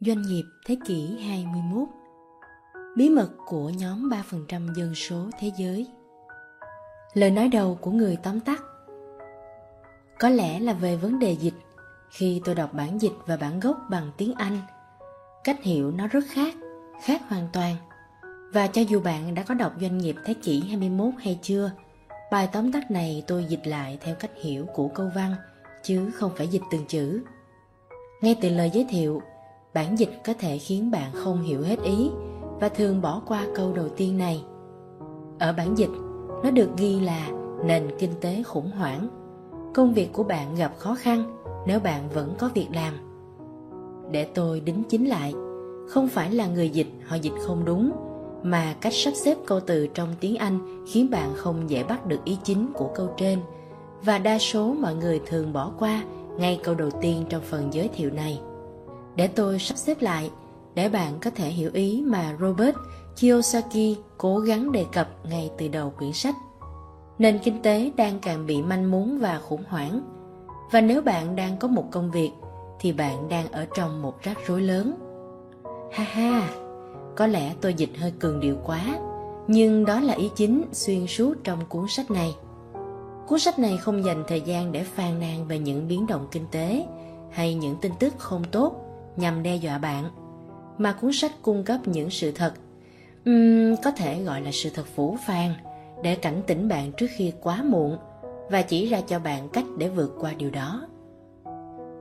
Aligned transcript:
Doanh 0.00 0.22
nghiệp 0.22 0.44
thế 0.66 0.76
kỷ 0.84 1.18
21 1.18 1.88
Bí 2.96 3.10
mật 3.10 3.30
của 3.46 3.70
nhóm 3.70 4.08
3% 4.08 4.74
dân 4.74 4.94
số 4.94 5.24
thế 5.38 5.50
giới. 5.56 5.86
Lời 7.14 7.30
nói 7.30 7.48
đầu 7.48 7.78
của 7.80 7.90
người 7.90 8.16
tóm 8.22 8.40
tắt. 8.40 8.62
Có 10.18 10.28
lẽ 10.28 10.60
là 10.60 10.72
về 10.72 10.96
vấn 10.96 11.18
đề 11.18 11.32
dịch. 11.32 11.54
Khi 12.10 12.40
tôi 12.44 12.54
đọc 12.54 12.74
bản 12.74 13.00
dịch 13.00 13.12
và 13.26 13.36
bản 13.36 13.60
gốc 13.60 13.76
bằng 13.90 14.10
tiếng 14.16 14.34
Anh 14.34 14.58
Cách 15.44 15.62
hiểu 15.62 15.90
nó 15.90 16.06
rất 16.06 16.24
khác, 16.28 16.54
khác 17.02 17.22
hoàn 17.28 17.48
toàn. 17.52 17.76
Và 18.52 18.66
cho 18.66 18.82
dù 18.82 19.00
bạn 19.00 19.34
đã 19.34 19.42
có 19.42 19.54
đọc 19.54 19.72
doanh 19.80 19.98
nghiệp 19.98 20.16
thế 20.24 20.34
kỷ 20.34 20.60
21 20.60 21.14
hay 21.18 21.38
chưa 21.42 21.70
Bài 22.32 22.48
tóm 22.52 22.72
tắt 22.72 22.90
này 22.90 23.24
tôi 23.26 23.44
dịch 23.44 23.66
lại 23.66 23.98
theo 24.00 24.14
cách 24.14 24.32
hiểu 24.42 24.66
của 24.74 24.88
câu 24.88 25.10
văn 25.14 25.34
Chứ 25.82 26.10
không 26.14 26.32
phải 26.36 26.48
dịch 26.48 26.62
từng 26.70 26.86
chữ. 26.86 27.22
Ngay 28.22 28.36
từ 28.40 28.48
lời 28.48 28.70
giới 28.74 28.86
thiệu 28.90 29.22
bản 29.76 29.98
dịch 29.98 30.20
có 30.24 30.32
thể 30.38 30.58
khiến 30.58 30.90
bạn 30.90 31.10
không 31.14 31.42
hiểu 31.42 31.62
hết 31.62 31.82
ý 31.82 32.10
và 32.60 32.68
thường 32.68 33.02
bỏ 33.02 33.22
qua 33.26 33.46
câu 33.54 33.72
đầu 33.72 33.88
tiên 33.88 34.18
này. 34.18 34.44
Ở 35.38 35.52
bản 35.52 35.78
dịch, 35.78 35.90
nó 36.44 36.50
được 36.50 36.68
ghi 36.76 37.00
là 37.00 37.28
nền 37.64 37.90
kinh 37.98 38.10
tế 38.20 38.42
khủng 38.42 38.70
hoảng. 38.70 39.08
Công 39.74 39.92
việc 39.92 40.12
của 40.12 40.22
bạn 40.22 40.54
gặp 40.54 40.72
khó 40.78 40.94
khăn 40.94 41.36
nếu 41.66 41.80
bạn 41.80 42.08
vẫn 42.14 42.34
có 42.38 42.50
việc 42.54 42.68
làm. 42.74 42.94
Để 44.10 44.24
tôi 44.24 44.60
đính 44.60 44.82
chính 44.88 45.08
lại, 45.08 45.34
không 45.88 46.08
phải 46.08 46.32
là 46.32 46.46
người 46.46 46.68
dịch 46.68 46.88
họ 47.06 47.16
dịch 47.16 47.34
không 47.46 47.64
đúng, 47.64 47.92
mà 48.42 48.74
cách 48.80 48.92
sắp 48.92 49.12
xếp 49.14 49.36
câu 49.46 49.60
từ 49.60 49.86
trong 49.86 50.08
tiếng 50.20 50.36
anh 50.36 50.84
khiến 50.92 51.10
bạn 51.10 51.30
không 51.34 51.70
dễ 51.70 51.84
bắt 51.84 52.06
được 52.06 52.24
ý 52.24 52.38
chính 52.44 52.66
của 52.74 52.88
câu 52.94 53.08
trên. 53.16 53.38
Và 54.02 54.18
đa 54.18 54.38
số 54.38 54.74
mọi 54.74 54.94
người 54.94 55.20
thường 55.26 55.52
bỏ 55.52 55.72
qua 55.78 56.04
ngay 56.38 56.60
câu 56.64 56.74
đầu 56.74 56.90
tiên 57.00 57.24
trong 57.28 57.42
phần 57.42 57.68
giới 57.72 57.88
thiệu 57.88 58.10
này 58.10 58.40
để 59.16 59.26
tôi 59.26 59.58
sắp 59.58 59.78
xếp 59.78 60.02
lại 60.02 60.30
để 60.74 60.88
bạn 60.88 61.12
có 61.20 61.30
thể 61.30 61.48
hiểu 61.48 61.70
ý 61.72 62.02
mà 62.06 62.36
Robert 62.40 62.76
Kiyosaki 63.20 63.96
cố 64.18 64.38
gắng 64.38 64.72
đề 64.72 64.84
cập 64.92 65.08
ngay 65.28 65.50
từ 65.58 65.68
đầu 65.68 65.92
quyển 65.98 66.12
sách. 66.12 66.34
Nền 67.18 67.38
kinh 67.38 67.62
tế 67.62 67.90
đang 67.96 68.18
càng 68.18 68.46
bị 68.46 68.62
manh 68.62 68.90
mún 68.90 69.18
và 69.18 69.38
khủng 69.38 69.64
hoảng. 69.68 70.00
Và 70.70 70.80
nếu 70.80 71.02
bạn 71.02 71.36
đang 71.36 71.56
có 71.56 71.68
một 71.68 71.84
công 71.90 72.10
việc 72.10 72.30
thì 72.80 72.92
bạn 72.92 73.28
đang 73.28 73.52
ở 73.52 73.66
trong 73.76 74.02
một 74.02 74.22
rắc 74.22 74.38
rối 74.46 74.62
lớn. 74.62 74.94
Ha 75.92 76.04
ha, 76.04 76.48
có 77.16 77.26
lẽ 77.26 77.54
tôi 77.60 77.74
dịch 77.74 77.90
hơi 77.98 78.12
cường 78.18 78.40
điệu 78.40 78.56
quá, 78.64 78.98
nhưng 79.48 79.84
đó 79.84 80.00
là 80.00 80.14
ý 80.14 80.30
chính 80.36 80.64
xuyên 80.72 81.06
suốt 81.06 81.34
trong 81.44 81.58
cuốn 81.68 81.84
sách 81.88 82.10
này. 82.10 82.36
Cuốn 83.26 83.38
sách 83.38 83.58
này 83.58 83.76
không 83.76 84.04
dành 84.04 84.24
thời 84.28 84.40
gian 84.40 84.72
để 84.72 84.84
phàn 84.84 85.20
nàn 85.20 85.48
về 85.48 85.58
những 85.58 85.88
biến 85.88 86.06
động 86.06 86.28
kinh 86.30 86.46
tế 86.50 86.86
hay 87.30 87.54
những 87.54 87.76
tin 87.80 87.92
tức 87.98 88.14
không 88.18 88.44
tốt 88.52 88.85
nhằm 89.16 89.42
đe 89.42 89.56
dọa 89.56 89.78
bạn 89.78 90.10
mà 90.78 90.92
cuốn 90.92 91.12
sách 91.12 91.32
cung 91.42 91.64
cấp 91.64 91.80
những 91.84 92.10
sự 92.10 92.32
thật 92.32 92.52
um, 93.24 93.76
có 93.84 93.90
thể 93.90 94.22
gọi 94.22 94.40
là 94.40 94.50
sự 94.52 94.70
thật 94.74 94.86
phủ 94.94 95.16
phàng 95.26 95.54
để 96.02 96.14
cảnh 96.14 96.42
tỉnh 96.46 96.68
bạn 96.68 96.92
trước 96.92 97.06
khi 97.16 97.32
quá 97.42 97.62
muộn 97.62 97.98
và 98.50 98.62
chỉ 98.62 98.86
ra 98.86 99.00
cho 99.06 99.18
bạn 99.18 99.48
cách 99.48 99.64
để 99.78 99.88
vượt 99.88 100.16
qua 100.20 100.32
điều 100.32 100.50
đó 100.50 100.86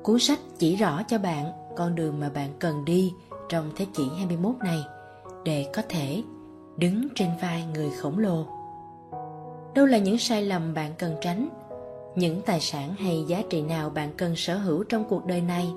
cuốn 0.03 0.19
sách 0.19 0.39
chỉ 0.57 0.75
rõ 0.75 1.03
cho 1.07 1.17
bạn 1.17 1.51
con 1.75 1.95
đường 1.95 2.19
mà 2.19 2.29
bạn 2.29 2.49
cần 2.59 2.85
đi 2.85 3.13
trong 3.49 3.71
thế 3.75 3.85
kỷ 3.93 4.03
21 4.17 4.55
này 4.63 4.79
để 5.45 5.65
có 5.73 5.81
thể 5.89 6.23
đứng 6.77 7.07
trên 7.15 7.29
vai 7.41 7.65
người 7.73 7.89
khổng 7.89 8.19
lồ. 8.19 8.45
Đâu 9.75 9.85
là 9.85 9.97
những 9.97 10.17
sai 10.17 10.43
lầm 10.43 10.73
bạn 10.73 10.91
cần 10.97 11.15
tránh? 11.21 11.49
Những 12.15 12.41
tài 12.41 12.59
sản 12.59 12.95
hay 12.95 13.23
giá 13.27 13.41
trị 13.49 13.61
nào 13.61 13.89
bạn 13.89 14.09
cần 14.17 14.35
sở 14.35 14.57
hữu 14.57 14.83
trong 14.83 15.03
cuộc 15.09 15.25
đời 15.25 15.41
này 15.41 15.73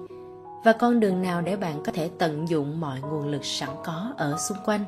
và 0.65 0.73
con 0.73 1.01
đường 1.01 1.23
nào 1.23 1.43
để 1.43 1.57
bạn 1.57 1.83
có 1.85 1.93
thể 1.93 2.11
tận 2.19 2.49
dụng 2.49 2.81
mọi 2.81 3.01
nguồn 3.01 3.27
lực 3.27 3.45
sẵn 3.45 3.71
có 3.85 4.13
ở 4.17 4.37
xung 4.49 4.59
quanh 4.67 4.85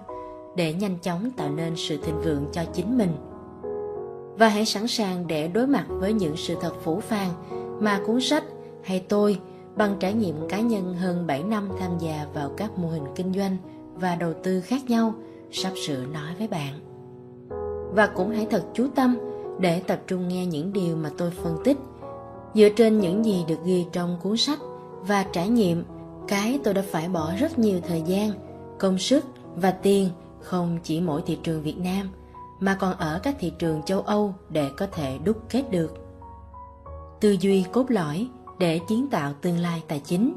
để 0.57 0.73
nhanh 0.73 0.99
chóng 1.03 1.31
tạo 1.31 1.51
nên 1.51 1.75
sự 1.77 1.97
thịnh 2.03 2.21
vượng 2.21 2.47
cho 2.53 2.63
chính 2.75 2.99
mình 2.99 3.11
và 4.39 4.49
hãy 4.49 4.67
sẵn 4.67 4.87
sàng 4.87 5.27
để 5.27 5.49
đối 5.49 5.67
mặt 5.67 5.85
với 5.89 6.13
những 6.13 6.37
sự 6.37 6.57
thật 6.61 6.73
phủ 6.83 7.01
phàng 7.01 7.31
mà 7.81 8.01
cuốn 8.07 8.21
sách 8.21 8.45
hay 8.85 9.05
tôi 9.09 9.39
bằng 9.77 9.97
trải 10.01 10.15
nghiệm 10.15 10.49
cá 10.49 10.61
nhân 10.61 10.95
hơn 10.95 11.27
7 11.27 11.43
năm 11.43 11.69
tham 11.81 11.91
gia 11.99 12.27
vào 12.35 12.51
các 12.57 12.79
mô 12.79 12.89
hình 12.89 13.05
kinh 13.15 13.33
doanh 13.33 13.57
và 13.95 14.15
đầu 14.15 14.33
tư 14.43 14.61
khác 14.61 14.91
nhau 14.91 15.15
sắp 15.51 15.73
sửa 15.87 16.05
nói 16.07 16.35
với 16.39 16.49
bạn. 16.49 16.75
Và 17.95 18.07
cũng 18.07 18.31
hãy 18.31 18.47
thật 18.51 18.63
chú 18.75 18.87
tâm 18.95 19.19
để 19.61 19.81
tập 19.81 20.01
trung 20.07 20.29
nghe 20.29 20.47
những 20.47 20.73
điều 20.73 20.97
mà 20.97 21.11
tôi 21.19 21.31
phân 21.31 21.59
tích 21.65 21.77
dựa 22.55 22.69
trên 22.77 23.01
những 23.01 23.25
gì 23.25 23.45
được 23.49 23.65
ghi 23.65 23.87
trong 23.93 24.17
cuốn 24.23 24.37
sách 24.37 24.59
và 25.07 25.25
trải 25.33 25.49
nghiệm, 25.49 25.85
cái 26.29 26.61
tôi 26.65 26.75
đã 26.75 26.83
phải 26.91 27.09
bỏ 27.09 27.33
rất 27.39 27.59
nhiều 27.59 27.81
thời 27.89 28.03
gian, 28.03 28.31
công 28.79 28.99
sức 28.99 29.25
và 29.57 29.71
tiền 29.71 30.09
không 30.41 30.79
chỉ 30.83 31.01
mỗi 31.01 31.23
thị 31.27 31.39
trường 31.43 31.63
việt 31.63 31.79
nam, 31.79 32.11
mà 32.61 32.77
còn 32.81 32.95
ở 32.95 33.21
các 33.23 33.37
thị 33.39 33.53
trường 33.59 33.83
châu 33.83 34.01
âu 34.01 34.35
để 34.49 34.71
có 34.77 34.87
thể 34.93 35.19
đúc 35.25 35.43
kết 35.49 35.71
được. 35.71 35.95
Tư 37.21 37.37
duy 37.41 37.65
cốt 37.73 37.91
lõi 37.91 38.29
để 38.59 38.81
kiến 38.89 39.09
tạo 39.11 39.33
tương 39.41 39.59
lai 39.59 39.83
tài 39.89 40.01
chính. 40.01 40.33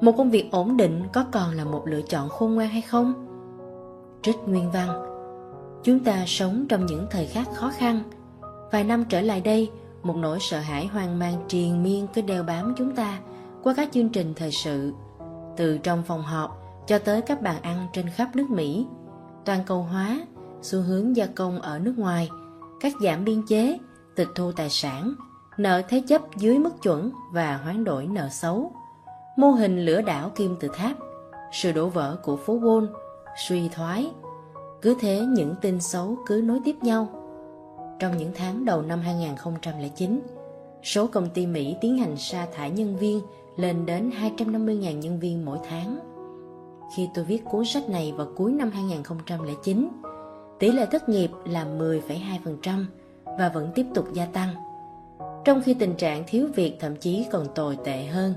Một 0.00 0.12
công 0.16 0.30
việc 0.30 0.48
ổn 0.52 0.76
định 0.76 1.02
có 1.12 1.24
còn 1.32 1.54
là 1.54 1.64
một 1.64 1.82
lựa 1.86 2.02
chọn 2.02 2.28
khôn 2.28 2.54
ngoan 2.54 2.68
hay 2.68 2.82
không? 2.82 3.14
Trích 4.22 4.36
nguyên 4.46 4.70
văn. 4.70 4.88
Chúng 5.82 6.04
ta 6.04 6.24
sống 6.26 6.66
trong 6.68 6.86
những 6.86 7.06
thời 7.10 7.26
khắc 7.26 7.54
khó 7.54 7.72
khăn. 7.76 8.02
Vài 8.72 8.84
năm 8.84 9.04
trở 9.08 9.20
lại 9.20 9.40
đây 9.40 9.70
một 10.04 10.16
nỗi 10.16 10.38
sợ 10.40 10.60
hãi 10.60 10.86
hoang 10.86 11.18
mang 11.18 11.44
triền 11.48 11.82
miên 11.82 12.06
cứ 12.14 12.22
đeo 12.22 12.42
bám 12.42 12.74
chúng 12.76 12.94
ta 12.94 13.18
qua 13.62 13.74
các 13.76 13.88
chương 13.92 14.08
trình 14.08 14.34
thời 14.34 14.50
sự, 14.52 14.92
từ 15.56 15.78
trong 15.78 16.02
phòng 16.02 16.22
họp 16.22 16.62
cho 16.86 16.98
tới 16.98 17.22
các 17.22 17.42
bàn 17.42 17.62
ăn 17.62 17.86
trên 17.92 18.08
khắp 18.10 18.36
nước 18.36 18.50
Mỹ, 18.50 18.86
toàn 19.44 19.60
cầu 19.66 19.82
hóa, 19.82 20.26
xu 20.62 20.80
hướng 20.80 21.16
gia 21.16 21.26
công 21.26 21.60
ở 21.60 21.78
nước 21.78 21.94
ngoài, 21.98 22.28
cắt 22.80 22.92
giảm 23.02 23.24
biên 23.24 23.42
chế, 23.46 23.78
tịch 24.16 24.28
thu 24.34 24.52
tài 24.52 24.70
sản, 24.70 25.14
nợ 25.58 25.82
thế 25.88 26.02
chấp 26.08 26.22
dưới 26.36 26.58
mức 26.58 26.82
chuẩn 26.82 27.10
và 27.32 27.56
hoán 27.56 27.84
đổi 27.84 28.06
nợ 28.06 28.28
xấu, 28.28 28.72
mô 29.36 29.50
hình 29.50 29.84
lửa 29.84 30.02
đảo 30.02 30.30
kim 30.34 30.56
tự 30.60 30.68
tháp, 30.74 30.96
sự 31.52 31.72
đổ 31.72 31.88
vỡ 31.88 32.16
của 32.22 32.36
phố 32.36 32.58
Wall, 32.58 32.86
suy 33.48 33.68
thoái. 33.68 34.10
Cứ 34.82 34.96
thế 35.00 35.20
những 35.20 35.54
tin 35.60 35.80
xấu 35.80 36.16
cứ 36.26 36.42
nối 36.44 36.60
tiếp 36.64 36.76
nhau 36.82 37.08
trong 37.98 38.16
những 38.18 38.32
tháng 38.34 38.64
đầu 38.64 38.82
năm 38.82 39.00
2009, 39.00 40.20
số 40.82 41.06
công 41.06 41.30
ty 41.30 41.46
Mỹ 41.46 41.76
tiến 41.80 41.98
hành 41.98 42.16
sa 42.16 42.46
thải 42.54 42.70
nhân 42.70 42.96
viên 42.96 43.20
lên 43.56 43.86
đến 43.86 44.10
250.000 44.38 44.98
nhân 44.98 45.20
viên 45.20 45.44
mỗi 45.44 45.58
tháng. 45.68 45.98
Khi 46.96 47.08
tôi 47.14 47.24
viết 47.24 47.44
cuốn 47.44 47.64
sách 47.64 47.88
này 47.88 48.12
vào 48.16 48.26
cuối 48.36 48.52
năm 48.52 48.70
2009, 48.70 49.88
tỷ 50.58 50.70
lệ 50.70 50.86
thất 50.86 51.08
nghiệp 51.08 51.30
là 51.44 51.66
10,2% 51.78 52.84
và 53.38 53.48
vẫn 53.54 53.70
tiếp 53.74 53.86
tục 53.94 54.06
gia 54.12 54.26
tăng. 54.26 54.48
Trong 55.44 55.62
khi 55.64 55.74
tình 55.74 55.94
trạng 55.94 56.24
thiếu 56.26 56.48
việc 56.54 56.76
thậm 56.80 56.96
chí 56.96 57.26
còn 57.32 57.46
tồi 57.54 57.78
tệ 57.84 58.04
hơn. 58.04 58.34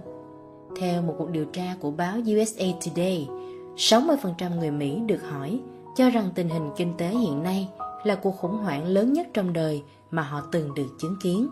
Theo 0.79 1.01
một 1.01 1.15
cuộc 1.17 1.29
điều 1.29 1.45
tra 1.45 1.75
của 1.79 1.91
báo 1.91 2.17
USA 2.17 2.65
Today, 2.85 3.27
60% 3.75 4.59
người 4.59 4.71
Mỹ 4.71 4.99
được 5.05 5.21
hỏi 5.29 5.59
cho 5.95 6.09
rằng 6.09 6.29
tình 6.35 6.49
hình 6.49 6.69
kinh 6.77 6.93
tế 6.97 7.07
hiện 7.07 7.43
nay 7.43 7.67
là 8.07 8.15
cuộc 8.15 8.37
khủng 8.37 8.57
hoảng 8.57 8.85
lớn 8.85 9.13
nhất 9.13 9.27
trong 9.33 9.53
đời 9.53 9.83
mà 10.11 10.21
họ 10.21 10.41
từng 10.51 10.73
được 10.73 10.87
chứng 10.99 11.15
kiến. 11.21 11.49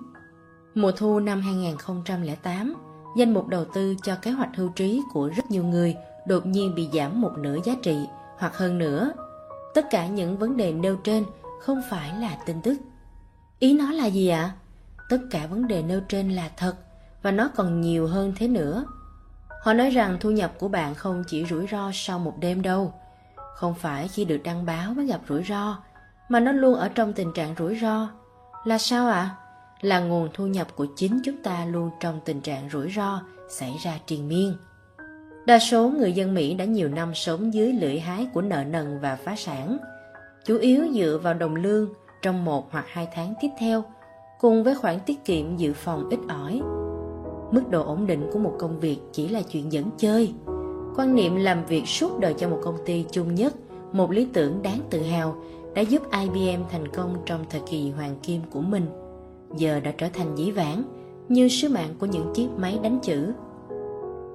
Mùa 0.76 0.92
thu 0.92 1.20
năm 1.20 1.42
2008, 1.42 2.76
danh 3.18 3.34
mục 3.34 3.48
đầu 3.48 3.66
tư 3.74 3.96
cho 4.04 4.16
kế 4.22 4.32
hoạch 4.32 4.50
hưu 4.56 4.70
trí 4.70 5.02
của 5.14 5.30
rất 5.36 5.52
nhiều 5.52 5.64
người 5.64 5.96
đột 6.28 6.46
nhiên 6.46 6.76
bị 6.76 6.90
giảm 6.94 7.22
một 7.22 7.32
nửa 7.38 7.58
giá 7.64 7.74
trị 7.84 7.98
hoặc 8.38 8.58
hơn 8.58 8.78
nữa. 8.78 9.12
Tất 9.74 9.86
cả 9.90 10.08
những 10.08 10.38
vấn 10.38 10.58
đề 10.58 10.74
nêu 10.74 10.96
trên 10.96 11.26
không 11.62 11.82
phải 11.90 12.20
là 12.20 12.38
tin 12.46 12.62
tức. 12.62 12.78
Ý 13.60 13.78
nó 13.78 13.92
là 13.92 14.06
gì 14.06 14.28
ạ? 14.28 14.52
Tất 15.10 15.18
cả 15.32 15.48
vấn 15.48 15.68
đề 15.68 15.82
nêu 15.82 16.02
trên 16.10 16.30
là 16.30 16.50
thật 16.58 16.76
và 17.22 17.32
nó 17.32 17.50
còn 17.56 17.82
nhiều 17.82 18.08
hơn 18.08 18.34
thế 18.38 18.48
nữa. 18.48 18.86
Họ 19.62 19.74
nói 19.74 19.90
rằng 19.90 20.18
thu 20.20 20.32
nhập 20.32 20.54
của 20.60 20.68
bạn 20.68 20.96
không 20.96 21.24
chỉ 21.28 21.46
rủi 21.46 21.68
ro 21.72 21.92
sau 21.94 22.20
một 22.20 22.34
đêm 22.40 22.62
đâu. 22.62 22.94
Không 23.56 23.74
phải 23.74 24.08
khi 24.08 24.26
được 24.26 24.38
đăng 24.44 24.66
báo 24.66 24.94
mới 24.94 25.06
gặp 25.06 25.22
rủi 25.30 25.44
ro, 25.44 25.78
mà 26.30 26.40
nó 26.40 26.52
luôn 26.52 26.76
ở 26.76 26.90
trong 26.90 27.14
tình 27.14 27.32
trạng 27.34 27.56
rủi 27.58 27.80
ro. 27.82 28.10
Là 28.66 28.78
sao 28.78 29.08
ạ? 29.08 29.14
À? 29.14 29.36
Là 29.82 30.00
nguồn 30.00 30.30
thu 30.34 30.48
nhập 30.48 30.68
của 30.76 30.88
chính 30.96 31.20
chúng 31.24 31.44
ta 31.44 31.66
luôn 31.66 31.90
trong 32.00 32.20
tình 32.26 32.42
trạng 32.42 32.70
rủi 32.70 32.92
ro 32.96 33.22
xảy 33.50 33.76
ra 33.84 34.00
triền 34.06 34.28
miên. 34.28 34.54
Đa 35.46 35.60
số 35.60 35.90
người 35.90 36.14
dân 36.14 36.34
Mỹ 36.34 36.54
đã 36.54 36.66
nhiều 36.66 36.90
năm 36.90 37.16
sống 37.16 37.54
dưới 37.54 37.74
lưỡi 37.74 38.00
hái 38.00 38.28
của 38.34 38.42
nợ 38.42 38.64
nần 38.64 39.00
và 39.00 39.16
phá 39.16 39.36
sản, 39.36 39.78
chủ 40.46 40.58
yếu 40.58 40.86
dựa 40.94 41.20
vào 41.24 41.34
đồng 41.34 41.56
lương 41.56 41.90
trong 42.22 42.46
một 42.46 42.72
hoặc 42.72 42.86
hai 42.88 43.08
tháng 43.14 43.34
tiếp 43.42 43.50
theo, 43.60 43.84
cùng 44.40 44.64
với 44.64 44.76
khoản 44.76 45.00
tiết 45.06 45.26
kiệm 45.26 45.58
dự 45.58 45.74
phòng 45.74 46.10
ít 46.10 46.20
ỏi. 46.30 46.62
Mức 47.52 47.70
độ 47.70 47.84
ổn 47.84 48.08
định 48.08 48.30
của 48.34 48.40
một 48.40 48.56
công 48.60 48.80
việc 48.80 48.98
chỉ 49.12 49.28
là 49.28 49.42
chuyện 49.42 49.72
dẫn 49.72 49.90
chơi. 49.98 50.34
Quan 50.96 51.16
niệm 51.16 51.36
làm 51.36 51.66
việc 51.66 51.88
suốt 51.88 52.20
đời 52.20 52.36
cho 52.38 52.50
một 52.50 52.60
công 52.64 52.78
ty 52.86 53.06
chung 53.12 53.36
nhất, 53.36 53.54
một 53.92 54.12
lý 54.12 54.28
tưởng 54.34 54.62
đáng 54.64 54.80
tự 54.90 55.02
hào 55.02 55.36
đã 55.76 55.82
giúp 55.82 56.02
IBM 56.12 56.64
thành 56.72 56.88
công 56.88 57.16
trong 57.26 57.46
thời 57.50 57.62
kỳ 57.68 57.92
hoàng 57.92 58.16
kim 58.24 58.42
của 58.50 58.62
mình, 58.62 58.86
giờ 59.56 59.80
đã 59.80 59.92
trở 59.98 60.08
thành 60.14 60.36
dĩ 60.36 60.52
vãng 60.52 60.84
như 61.30 61.48
sứ 61.48 61.70
mạng 61.70 61.96
của 62.00 62.06
những 62.06 62.34
chiếc 62.34 62.48
máy 62.58 62.80
đánh 62.84 63.00
chữ. 63.04 63.34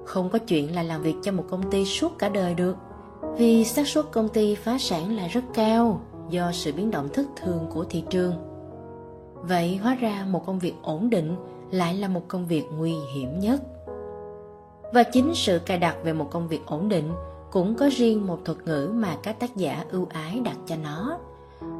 Không 0.05 0.29
có 0.29 0.39
chuyện 0.39 0.75
là 0.75 0.83
làm 0.83 1.01
việc 1.01 1.15
cho 1.21 1.31
một 1.31 1.43
công 1.49 1.71
ty 1.71 1.85
suốt 1.85 2.17
cả 2.19 2.29
đời 2.29 2.53
được, 2.53 2.77
vì 3.37 3.63
xác 3.63 3.87
suất 3.87 4.05
công 4.11 4.29
ty 4.29 4.55
phá 4.55 4.77
sản 4.77 5.15
là 5.15 5.27
rất 5.27 5.43
cao 5.53 6.01
do 6.29 6.51
sự 6.51 6.73
biến 6.73 6.91
động 6.91 7.09
thất 7.13 7.25
thường 7.35 7.67
của 7.73 7.83
thị 7.83 8.03
trường. 8.09 8.33
Vậy 9.33 9.77
hóa 9.77 9.95
ra 9.95 10.25
một 10.29 10.45
công 10.45 10.59
việc 10.59 10.73
ổn 10.81 11.09
định 11.09 11.35
lại 11.71 11.95
là 11.95 12.07
một 12.07 12.27
công 12.27 12.47
việc 12.47 12.63
nguy 12.77 12.93
hiểm 13.15 13.39
nhất. 13.39 13.61
Và 14.93 15.03
chính 15.03 15.31
sự 15.35 15.59
cài 15.59 15.77
đặt 15.77 15.95
về 16.03 16.13
một 16.13 16.27
công 16.31 16.47
việc 16.47 16.61
ổn 16.65 16.89
định 16.89 17.11
cũng 17.51 17.75
có 17.75 17.89
riêng 17.91 18.27
một 18.27 18.39
thuật 18.45 18.57
ngữ 18.65 18.91
mà 18.93 19.17
các 19.23 19.39
tác 19.39 19.55
giả 19.55 19.85
ưu 19.91 20.07
ái 20.09 20.39
đặt 20.39 20.57
cho 20.65 20.75
nó. 20.83 21.17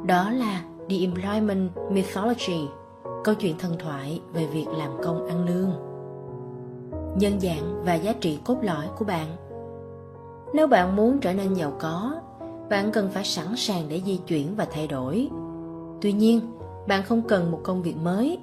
Đó 0.06 0.30
là 0.30 0.62
The 0.88 0.96
Employment 0.96 1.70
Mythology, 1.90 2.68
câu 3.24 3.34
chuyện 3.34 3.58
thần 3.58 3.76
thoại 3.78 4.20
về 4.32 4.46
việc 4.46 4.66
làm 4.68 4.90
công 5.02 5.26
ăn 5.26 5.46
lương. 5.46 5.70
Nhân 7.18 7.40
dạng 7.40 7.84
và 7.84 7.94
giá 7.94 8.12
trị 8.12 8.38
cốt 8.44 8.56
lõi 8.62 8.86
của 8.98 9.04
bạn 9.04 9.26
Nếu 10.54 10.66
bạn 10.66 10.96
muốn 10.96 11.18
trở 11.18 11.32
nên 11.32 11.54
giàu 11.54 11.72
có, 11.78 12.14
bạn 12.70 12.92
cần 12.92 13.10
phải 13.10 13.24
sẵn 13.24 13.56
sàng 13.56 13.88
để 13.88 14.02
di 14.06 14.16
chuyển 14.16 14.56
và 14.56 14.66
thay 14.72 14.86
đổi. 14.86 15.28
Tuy 16.00 16.12
nhiên, 16.12 16.40
bạn 16.88 17.02
không 17.02 17.22
cần 17.22 17.50
một 17.50 17.60
công 17.62 17.82
việc 17.82 17.96
mới. 17.96 18.38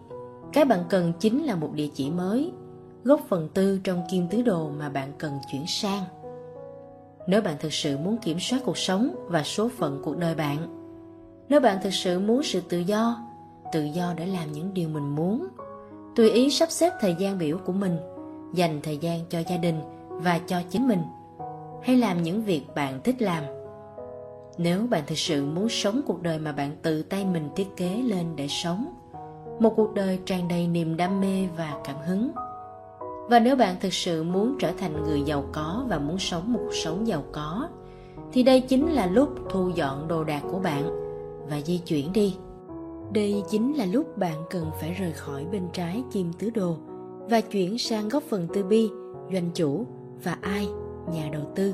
Cái 0.54 0.66
bạn 0.66 0.84
cần 0.90 1.14
chính 1.20 1.44
là 1.44 1.56
một 1.56 1.70
địa 1.74 1.88
chỉ 1.94 2.10
mới, 2.10 2.52
gốc 3.04 3.22
phần 3.30 3.50
tư 3.54 3.80
trong 3.84 4.02
kim 4.12 4.28
tứ 4.28 4.42
đồ 4.42 4.70
mà 4.80 4.90
bạn 4.90 5.12
cần 5.18 5.32
chuyển 5.52 5.68
sang. 5.68 6.04
Nếu 7.28 7.42
bạn 7.42 7.56
thực 7.60 7.74
sự 7.74 7.98
muốn 7.98 8.18
kiểm 8.18 8.38
soát 8.40 8.60
cuộc 8.66 8.78
sống 8.78 9.16
và 9.28 9.44
số 9.44 9.70
phận 9.78 10.02
cuộc 10.04 10.18
đời 10.18 10.36
bạn, 10.36 10.79
nếu 11.50 11.60
bạn 11.60 11.78
thực 11.84 11.94
sự 11.94 12.20
muốn 12.20 12.44
sự 12.44 12.62
tự 12.70 12.80
do, 12.80 13.20
tự 13.72 13.84
do 13.84 14.14
để 14.18 14.26
làm 14.26 14.52
những 14.52 14.74
điều 14.74 14.90
mình 14.90 15.16
muốn, 15.16 15.48
tùy 16.16 16.30
ý 16.30 16.50
sắp 16.50 16.72
xếp 16.72 16.94
thời 17.02 17.16
gian 17.20 17.38
biểu 17.38 17.58
của 17.66 17.74
mình, 17.74 17.98
dành 18.54 18.80
thời 18.84 18.98
gian 18.98 19.20
cho 19.30 19.40
gia 19.50 19.58
đình 19.58 19.82
và 20.10 20.40
cho 20.48 20.62
chính 20.70 20.88
mình, 20.88 21.02
hay 21.84 21.98
làm 21.98 22.24
những 22.24 22.42
việc 22.42 22.62
bạn 22.76 23.02
thích 23.04 23.22
làm– 23.22 23.44
nếu 24.62 24.88
bạn 24.90 25.04
thực 25.08 25.18
sự 25.18 25.46
muốn 25.46 25.70
sống 25.70 26.02
cuộc 26.08 26.22
đời 26.22 26.40
mà 26.40 26.52
bạn 26.52 26.72
tự 26.82 27.04
tay 27.04 27.26
mình 27.26 27.50
thiết 27.56 27.68
kế 27.78 28.02
lên 28.02 28.36
để 28.36 28.48
sống 28.48 28.94
một 29.60 29.74
cuộc 29.76 29.94
đời 29.94 30.20
tràn 30.26 30.48
đầy 30.48 30.68
niềm 30.68 30.98
đam 30.98 31.22
mê 31.22 31.48
và 31.58 31.74
cảm 31.84 31.96
hứng. 32.08 32.32
Và 33.30 33.40
nếu 33.40 33.56
bạn 33.56 33.76
thực 33.80 33.94
sự 33.94 34.24
muốn 34.24 34.56
trở 34.60 34.72
thành 34.78 35.04
người 35.04 35.22
giàu 35.22 35.44
có 35.54 35.86
và 35.90 36.00
muốn 36.00 36.18
sống 36.18 36.54
một 36.54 36.60
cuộc 36.64 36.74
sống 36.74 37.08
giàu 37.08 37.24
có 37.32 37.68
thì 38.32 38.44
đây 38.44 38.62
chính 38.62 38.92
là 38.92 39.06
lúc 39.06 39.30
thu 39.50 39.70
dọn 39.76 40.08
đồ 40.08 40.24
đạc 40.24 40.42
của 40.52 40.60
bạn 40.60 41.09
và 41.50 41.62
di 41.62 41.78
chuyển 41.78 42.14
đi. 42.14 42.36
Đây 43.14 43.44
chính 43.50 43.78
là 43.78 43.86
lúc 43.86 44.18
bạn 44.18 44.44
cần 44.50 44.66
phải 44.80 44.94
rời 44.94 45.12
khỏi 45.12 45.46
bên 45.52 45.64
trái 45.74 46.04
chim 46.12 46.34
tứ 46.40 46.50
đồ 46.50 46.78
và 47.30 47.42
chuyển 47.42 47.78
sang 47.78 48.10
góc 48.10 48.24
phần 48.30 48.48
tư 48.54 48.64
bi 48.64 48.90
doanh 49.34 49.50
chủ 49.54 49.86
và 50.24 50.38
ai? 50.42 50.68
Nhà 51.14 51.30
đầu 51.34 51.44
tư. 51.56 51.74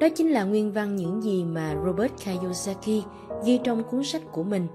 Đó 0.00 0.08
chính 0.16 0.30
là 0.30 0.44
nguyên 0.44 0.72
văn 0.72 0.96
những 0.96 1.22
gì 1.22 1.44
mà 1.44 1.76
Robert 1.86 2.12
Kiyosaki 2.24 3.04
ghi 3.44 3.58
trong 3.64 3.82
cuốn 3.90 4.04
sách 4.04 4.22
của 4.32 4.42
mình. 4.42 4.66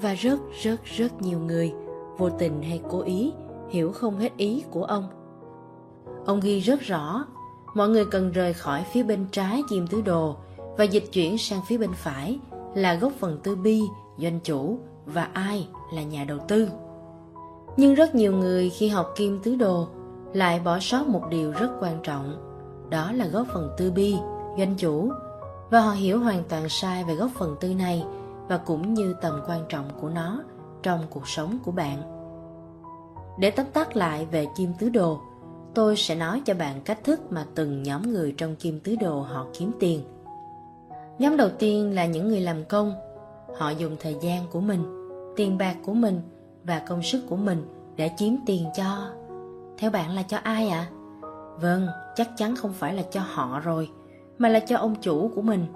Và 0.00 0.14
rất 0.14 0.40
rất 0.62 0.84
rất 0.84 1.22
nhiều 1.22 1.38
người 1.38 1.72
vô 2.18 2.30
tình 2.30 2.62
hay 2.62 2.80
cố 2.90 3.00
ý 3.00 3.32
hiểu 3.70 3.92
không 3.92 4.18
hết 4.18 4.36
ý 4.36 4.64
của 4.70 4.84
ông. 4.84 5.08
Ông 6.26 6.40
ghi 6.40 6.60
rất 6.60 6.80
rõ, 6.80 7.26
mọi 7.74 7.88
người 7.88 8.04
cần 8.04 8.32
rời 8.32 8.52
khỏi 8.52 8.84
phía 8.92 9.02
bên 9.02 9.26
trái 9.32 9.62
chim 9.68 9.86
tứ 9.86 10.00
đồ 10.00 10.36
và 10.76 10.84
dịch 10.84 11.12
chuyển 11.12 11.38
sang 11.38 11.60
phía 11.68 11.78
bên 11.78 11.90
phải 11.94 12.38
là 12.74 12.94
gốc 12.94 13.12
phần 13.18 13.38
tư 13.42 13.56
bi, 13.56 13.82
doanh 14.18 14.40
chủ 14.40 14.78
và 15.06 15.28
ai 15.32 15.68
là 15.92 16.02
nhà 16.02 16.24
đầu 16.24 16.38
tư. 16.48 16.68
Nhưng 17.76 17.94
rất 17.94 18.14
nhiều 18.14 18.32
người 18.32 18.70
khi 18.70 18.88
học 18.88 19.12
kim 19.16 19.40
tứ 19.42 19.54
đồ 19.54 19.88
lại 20.32 20.60
bỏ 20.60 20.78
sót 20.78 21.08
một 21.08 21.22
điều 21.30 21.52
rất 21.52 21.70
quan 21.80 21.98
trọng, 22.02 22.44
đó 22.90 23.12
là 23.12 23.26
gốc 23.26 23.46
phần 23.52 23.70
tư 23.76 23.90
bi, 23.90 24.16
doanh 24.58 24.74
chủ 24.78 25.10
và 25.70 25.80
họ 25.80 25.92
hiểu 25.92 26.20
hoàn 26.20 26.42
toàn 26.48 26.68
sai 26.68 27.04
về 27.04 27.14
gốc 27.14 27.30
phần 27.34 27.56
tư 27.60 27.74
này 27.74 28.04
và 28.48 28.58
cũng 28.58 28.94
như 28.94 29.14
tầm 29.22 29.40
quan 29.48 29.64
trọng 29.68 29.90
của 30.00 30.08
nó 30.08 30.42
trong 30.82 31.00
cuộc 31.10 31.28
sống 31.28 31.58
của 31.64 31.72
bạn. 31.72 32.02
Để 33.38 33.50
tóm 33.50 33.66
tắt 33.72 33.96
lại 33.96 34.26
về 34.30 34.46
kim 34.56 34.72
tứ 34.78 34.88
đồ, 34.88 35.20
tôi 35.74 35.96
sẽ 35.96 36.14
nói 36.14 36.42
cho 36.44 36.54
bạn 36.54 36.80
cách 36.84 37.04
thức 37.04 37.32
mà 37.32 37.46
từng 37.54 37.82
nhóm 37.82 38.02
người 38.02 38.34
trong 38.36 38.56
kim 38.56 38.80
tứ 38.80 38.96
đồ 39.00 39.20
họ 39.20 39.46
kiếm 39.58 39.70
tiền. 39.80 40.02
Nhóm 41.18 41.36
đầu 41.36 41.48
tiên 41.58 41.94
là 41.94 42.06
những 42.06 42.28
người 42.28 42.40
làm 42.40 42.64
công. 42.64 42.92
Họ 43.58 43.70
dùng 43.70 43.96
thời 44.00 44.16
gian 44.20 44.42
của 44.52 44.60
mình, 44.60 44.82
tiền 45.36 45.58
bạc 45.58 45.76
của 45.84 45.94
mình 45.94 46.20
và 46.64 46.78
công 46.78 47.02
sức 47.02 47.22
của 47.28 47.36
mình 47.36 47.62
để 47.96 48.10
chiếm 48.16 48.32
tiền 48.46 48.64
cho. 48.76 49.10
Theo 49.78 49.90
bạn 49.90 50.14
là 50.14 50.22
cho 50.22 50.36
ai 50.36 50.68
ạ? 50.68 50.88
À? 50.90 50.92
Vâng, 51.60 51.86
chắc 52.16 52.28
chắn 52.36 52.56
không 52.56 52.72
phải 52.72 52.94
là 52.94 53.02
cho 53.10 53.20
họ 53.20 53.60
rồi 53.60 53.90
mà 54.38 54.48
là 54.48 54.60
cho 54.60 54.76
ông 54.76 54.94
chủ 54.94 55.30
của 55.34 55.42
mình 55.42 55.66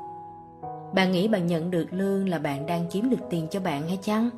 bạn 0.94 1.12
nghĩ 1.12 1.29
bạn 1.29 1.47
nhận 1.47 1.71
được 1.71 1.87
lương 1.91 2.29
là 2.29 2.38
bạn 2.38 2.67
đang 2.67 2.87
kiếm 2.91 3.11
được 3.11 3.17
tiền 3.31 3.47
cho 3.50 3.61
bạn 3.61 3.88
hay 3.88 3.99
chăng 4.03 4.31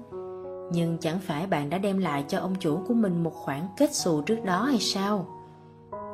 nhưng 0.73 0.99
chẳng 1.01 1.19
phải 1.19 1.47
bạn 1.47 1.71
đã 1.71 1.79
đem 1.79 1.99
lại 1.99 2.25
cho 2.29 2.39
ông 2.39 2.55
chủ 2.61 2.79
của 2.89 2.95
mình 2.95 3.23
một 3.23 3.35
khoản 3.35 3.61
kết 3.77 3.95
xù 3.95 4.23
trước 4.23 4.45
đó 4.45 4.63
hay 4.63 4.79
sao 4.79 5.27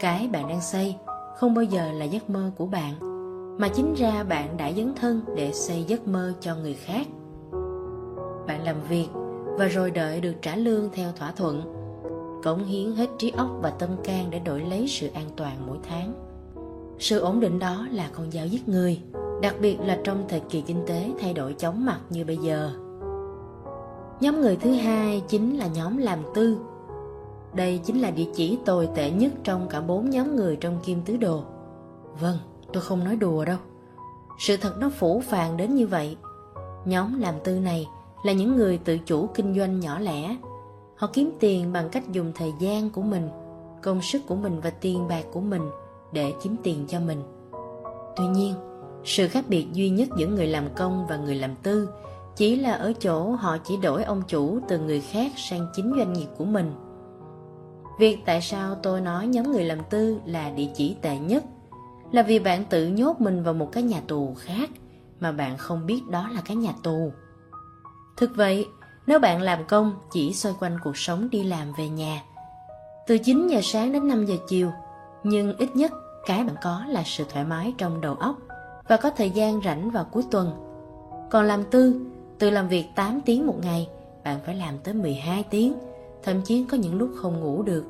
cái 0.00 0.28
bạn 0.28 0.48
đang 0.48 0.60
xây 0.60 0.96
không 1.36 1.54
bao 1.54 1.64
giờ 1.64 1.92
là 1.92 2.04
giấc 2.04 2.30
mơ 2.30 2.50
của 2.56 2.66
bạn 2.66 3.09
mà 3.60 3.68
chính 3.68 3.94
ra 3.94 4.24
bạn 4.24 4.56
đã 4.56 4.72
dấn 4.72 4.94
thân 4.94 5.20
để 5.36 5.52
xây 5.52 5.84
giấc 5.84 6.08
mơ 6.08 6.32
cho 6.40 6.56
người 6.56 6.74
khác 6.74 7.06
bạn 8.46 8.64
làm 8.64 8.76
việc 8.88 9.08
và 9.58 9.66
rồi 9.66 9.90
đợi 9.90 10.20
được 10.20 10.34
trả 10.42 10.56
lương 10.56 10.90
theo 10.92 11.12
thỏa 11.12 11.32
thuận 11.32 11.62
cống 12.44 12.64
hiến 12.64 12.92
hết 12.92 13.10
trí 13.18 13.30
óc 13.30 13.48
và 13.62 13.70
tâm 13.70 13.90
can 14.04 14.30
để 14.30 14.38
đổi 14.38 14.60
lấy 14.60 14.88
sự 14.88 15.08
an 15.14 15.26
toàn 15.36 15.66
mỗi 15.66 15.78
tháng 15.88 16.30
sự 17.00 17.18
ổn 17.18 17.40
định 17.40 17.58
đó 17.58 17.86
là 17.92 18.10
con 18.12 18.30
dao 18.30 18.46
giết 18.46 18.68
người, 18.68 19.00
đặc 19.42 19.54
biệt 19.60 19.80
là 19.80 19.98
trong 20.04 20.24
thời 20.28 20.40
kỳ 20.40 20.60
kinh 20.60 20.86
tế 20.86 21.10
thay 21.20 21.34
đổi 21.34 21.52
chóng 21.52 21.84
mặt 21.84 22.00
như 22.10 22.24
bây 22.24 22.36
giờ. 22.36 22.70
Nhóm 24.20 24.40
người 24.40 24.56
thứ 24.56 24.72
hai 24.72 25.22
chính 25.28 25.58
là 25.58 25.66
nhóm 25.66 25.96
làm 25.96 26.18
tư. 26.34 26.58
Đây 27.54 27.80
chính 27.84 28.00
là 28.00 28.10
địa 28.10 28.26
chỉ 28.34 28.58
tồi 28.64 28.88
tệ 28.94 29.10
nhất 29.10 29.32
trong 29.44 29.68
cả 29.68 29.80
bốn 29.80 30.10
nhóm 30.10 30.36
người 30.36 30.56
trong 30.56 30.78
kim 30.84 31.02
tứ 31.02 31.16
đồ. 31.16 31.42
Vâng, 32.20 32.36
tôi 32.72 32.82
không 32.82 33.04
nói 33.04 33.16
đùa 33.16 33.44
đâu. 33.44 33.58
Sự 34.38 34.56
thật 34.56 34.74
nó 34.78 34.90
phủ 34.90 35.22
phàng 35.26 35.56
đến 35.56 35.74
như 35.74 35.86
vậy. 35.86 36.16
Nhóm 36.84 37.20
làm 37.20 37.34
tư 37.44 37.60
này 37.60 37.88
là 38.24 38.32
những 38.32 38.56
người 38.56 38.78
tự 38.78 38.98
chủ 38.98 39.26
kinh 39.34 39.58
doanh 39.58 39.80
nhỏ 39.80 39.98
lẻ. 39.98 40.36
Họ 40.96 41.08
kiếm 41.12 41.30
tiền 41.40 41.72
bằng 41.72 41.88
cách 41.88 42.12
dùng 42.12 42.32
thời 42.34 42.52
gian 42.58 42.90
của 42.90 43.02
mình, 43.02 43.28
công 43.82 44.02
sức 44.02 44.22
của 44.26 44.34
mình 44.34 44.60
và 44.60 44.70
tiền 44.70 45.08
bạc 45.08 45.24
của 45.32 45.40
mình 45.40 45.70
để 46.12 46.32
kiếm 46.42 46.56
tiền 46.62 46.84
cho 46.88 47.00
mình. 47.00 47.22
Tuy 48.16 48.26
nhiên, 48.26 48.54
sự 49.04 49.28
khác 49.28 49.44
biệt 49.48 49.66
duy 49.72 49.90
nhất 49.90 50.08
giữa 50.16 50.26
người 50.26 50.46
làm 50.46 50.74
công 50.74 51.06
và 51.06 51.16
người 51.16 51.34
làm 51.34 51.54
tư 51.62 51.88
chỉ 52.36 52.56
là 52.56 52.72
ở 52.72 52.92
chỗ 52.92 53.30
họ 53.30 53.56
chỉ 53.58 53.76
đổi 53.76 54.04
ông 54.04 54.22
chủ 54.28 54.58
từ 54.68 54.78
người 54.78 55.00
khác 55.00 55.32
sang 55.36 55.66
chính 55.74 55.92
doanh 55.96 56.12
nghiệp 56.12 56.28
của 56.38 56.44
mình. 56.44 56.72
Việc 57.98 58.18
tại 58.24 58.40
sao 58.40 58.74
tôi 58.74 59.00
nói 59.00 59.26
nhóm 59.26 59.52
người 59.52 59.64
làm 59.64 59.78
tư 59.90 60.20
là 60.24 60.50
địa 60.50 60.68
chỉ 60.74 60.96
tệ 61.02 61.18
nhất 61.18 61.44
là 62.12 62.22
vì 62.22 62.38
bạn 62.38 62.64
tự 62.64 62.86
nhốt 62.86 63.20
mình 63.20 63.42
vào 63.42 63.54
một 63.54 63.72
cái 63.72 63.82
nhà 63.82 64.00
tù 64.08 64.34
khác 64.38 64.70
mà 65.20 65.32
bạn 65.32 65.56
không 65.56 65.86
biết 65.86 66.02
đó 66.10 66.28
là 66.34 66.40
cái 66.44 66.56
nhà 66.56 66.72
tù. 66.82 67.12
Thực 68.16 68.30
vậy, 68.36 68.66
nếu 69.06 69.18
bạn 69.18 69.42
làm 69.42 69.64
công 69.64 69.92
chỉ 70.12 70.32
xoay 70.32 70.54
quanh 70.60 70.78
cuộc 70.84 70.96
sống 70.96 71.30
đi 71.30 71.44
làm 71.44 71.72
về 71.78 71.88
nhà, 71.88 72.22
từ 73.06 73.18
9 73.18 73.48
giờ 73.48 73.60
sáng 73.62 73.92
đến 73.92 74.08
5 74.08 74.26
giờ 74.26 74.36
chiều, 74.48 74.70
nhưng 75.24 75.56
ít 75.56 75.76
nhất 75.76 75.92
cái 76.26 76.44
bạn 76.44 76.56
có 76.62 76.84
là 76.88 77.02
sự 77.06 77.24
thoải 77.32 77.44
mái 77.44 77.74
trong 77.78 78.00
đầu 78.00 78.14
óc 78.14 78.36
và 78.88 78.96
có 78.96 79.10
thời 79.10 79.30
gian 79.30 79.60
rảnh 79.64 79.90
vào 79.90 80.04
cuối 80.04 80.24
tuần. 80.30 80.52
Còn 81.30 81.44
làm 81.44 81.64
tư, 81.64 82.00
từ 82.38 82.50
làm 82.50 82.68
việc 82.68 82.86
8 82.94 83.20
tiếng 83.20 83.46
một 83.46 83.56
ngày, 83.62 83.88
bạn 84.24 84.38
phải 84.46 84.54
làm 84.54 84.78
tới 84.78 84.94
12 84.94 85.44
tiếng, 85.50 85.74
thậm 86.22 86.42
chí 86.42 86.64
có 86.64 86.76
những 86.76 86.98
lúc 86.98 87.10
không 87.16 87.40
ngủ 87.40 87.62
được. 87.62 87.84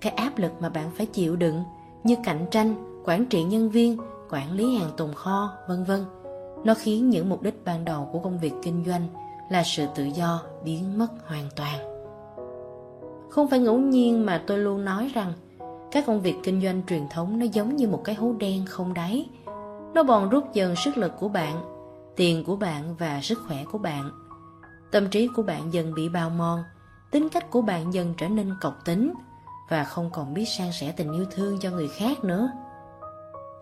Cái 0.00 0.12
áp 0.12 0.38
lực 0.38 0.52
mà 0.60 0.68
bạn 0.68 0.90
phải 0.96 1.06
chịu 1.06 1.36
đựng 1.36 1.62
như 2.04 2.16
cạnh 2.24 2.46
tranh, 2.50 2.95
quản 3.06 3.26
trị 3.26 3.42
nhân 3.42 3.70
viên, 3.70 3.96
quản 4.30 4.52
lý 4.52 4.76
hàng 4.76 4.90
tồn 4.96 5.14
kho, 5.14 5.52
vân 5.68 5.84
vân, 5.84 6.04
nó 6.64 6.74
khiến 6.74 7.10
những 7.10 7.28
mục 7.28 7.42
đích 7.42 7.64
ban 7.64 7.84
đầu 7.84 8.08
của 8.12 8.18
công 8.18 8.38
việc 8.38 8.52
kinh 8.62 8.84
doanh 8.86 9.08
là 9.50 9.62
sự 9.64 9.86
tự 9.94 10.04
do 10.04 10.42
biến 10.64 10.98
mất 10.98 11.08
hoàn 11.26 11.48
toàn. 11.56 11.78
Không 13.30 13.48
phải 13.48 13.58
ngẫu 13.58 13.78
nhiên 13.78 14.26
mà 14.26 14.42
tôi 14.46 14.58
luôn 14.58 14.84
nói 14.84 15.10
rằng 15.14 15.32
các 15.92 16.06
công 16.06 16.20
việc 16.20 16.34
kinh 16.42 16.62
doanh 16.62 16.82
truyền 16.86 17.08
thống 17.08 17.38
nó 17.38 17.46
giống 17.52 17.76
như 17.76 17.88
một 17.88 18.00
cái 18.04 18.14
hố 18.14 18.32
đen 18.38 18.66
không 18.66 18.94
đáy. 18.94 19.28
Nó 19.94 20.02
bòn 20.02 20.28
rút 20.28 20.44
dần 20.52 20.76
sức 20.76 20.98
lực 20.98 21.12
của 21.20 21.28
bạn 21.28 21.76
tiền 22.16 22.44
của 22.44 22.56
bạn 22.56 22.94
và 22.98 23.20
sức 23.22 23.38
khỏe 23.46 23.64
của 23.72 23.78
bạn. 23.78 24.10
Tâm 24.90 25.08
trí 25.08 25.28
của 25.36 25.42
bạn 25.42 25.72
dần 25.72 25.94
bị 25.94 26.08
bào 26.08 26.30
mòn 26.30 26.62
tính 27.10 27.28
cách 27.28 27.50
của 27.50 27.62
bạn 27.62 27.94
dần 27.94 28.14
trở 28.16 28.28
nên 28.28 28.54
cộc 28.60 28.84
tính 28.84 29.12
và 29.68 29.84
không 29.84 30.10
còn 30.12 30.34
biết 30.34 30.44
san 30.44 30.72
sẻ 30.72 30.92
tình 30.96 31.12
yêu 31.12 31.24
thương 31.30 31.58
cho 31.60 31.70
người 31.70 31.88
khác 31.88 32.24
nữa 32.24 32.50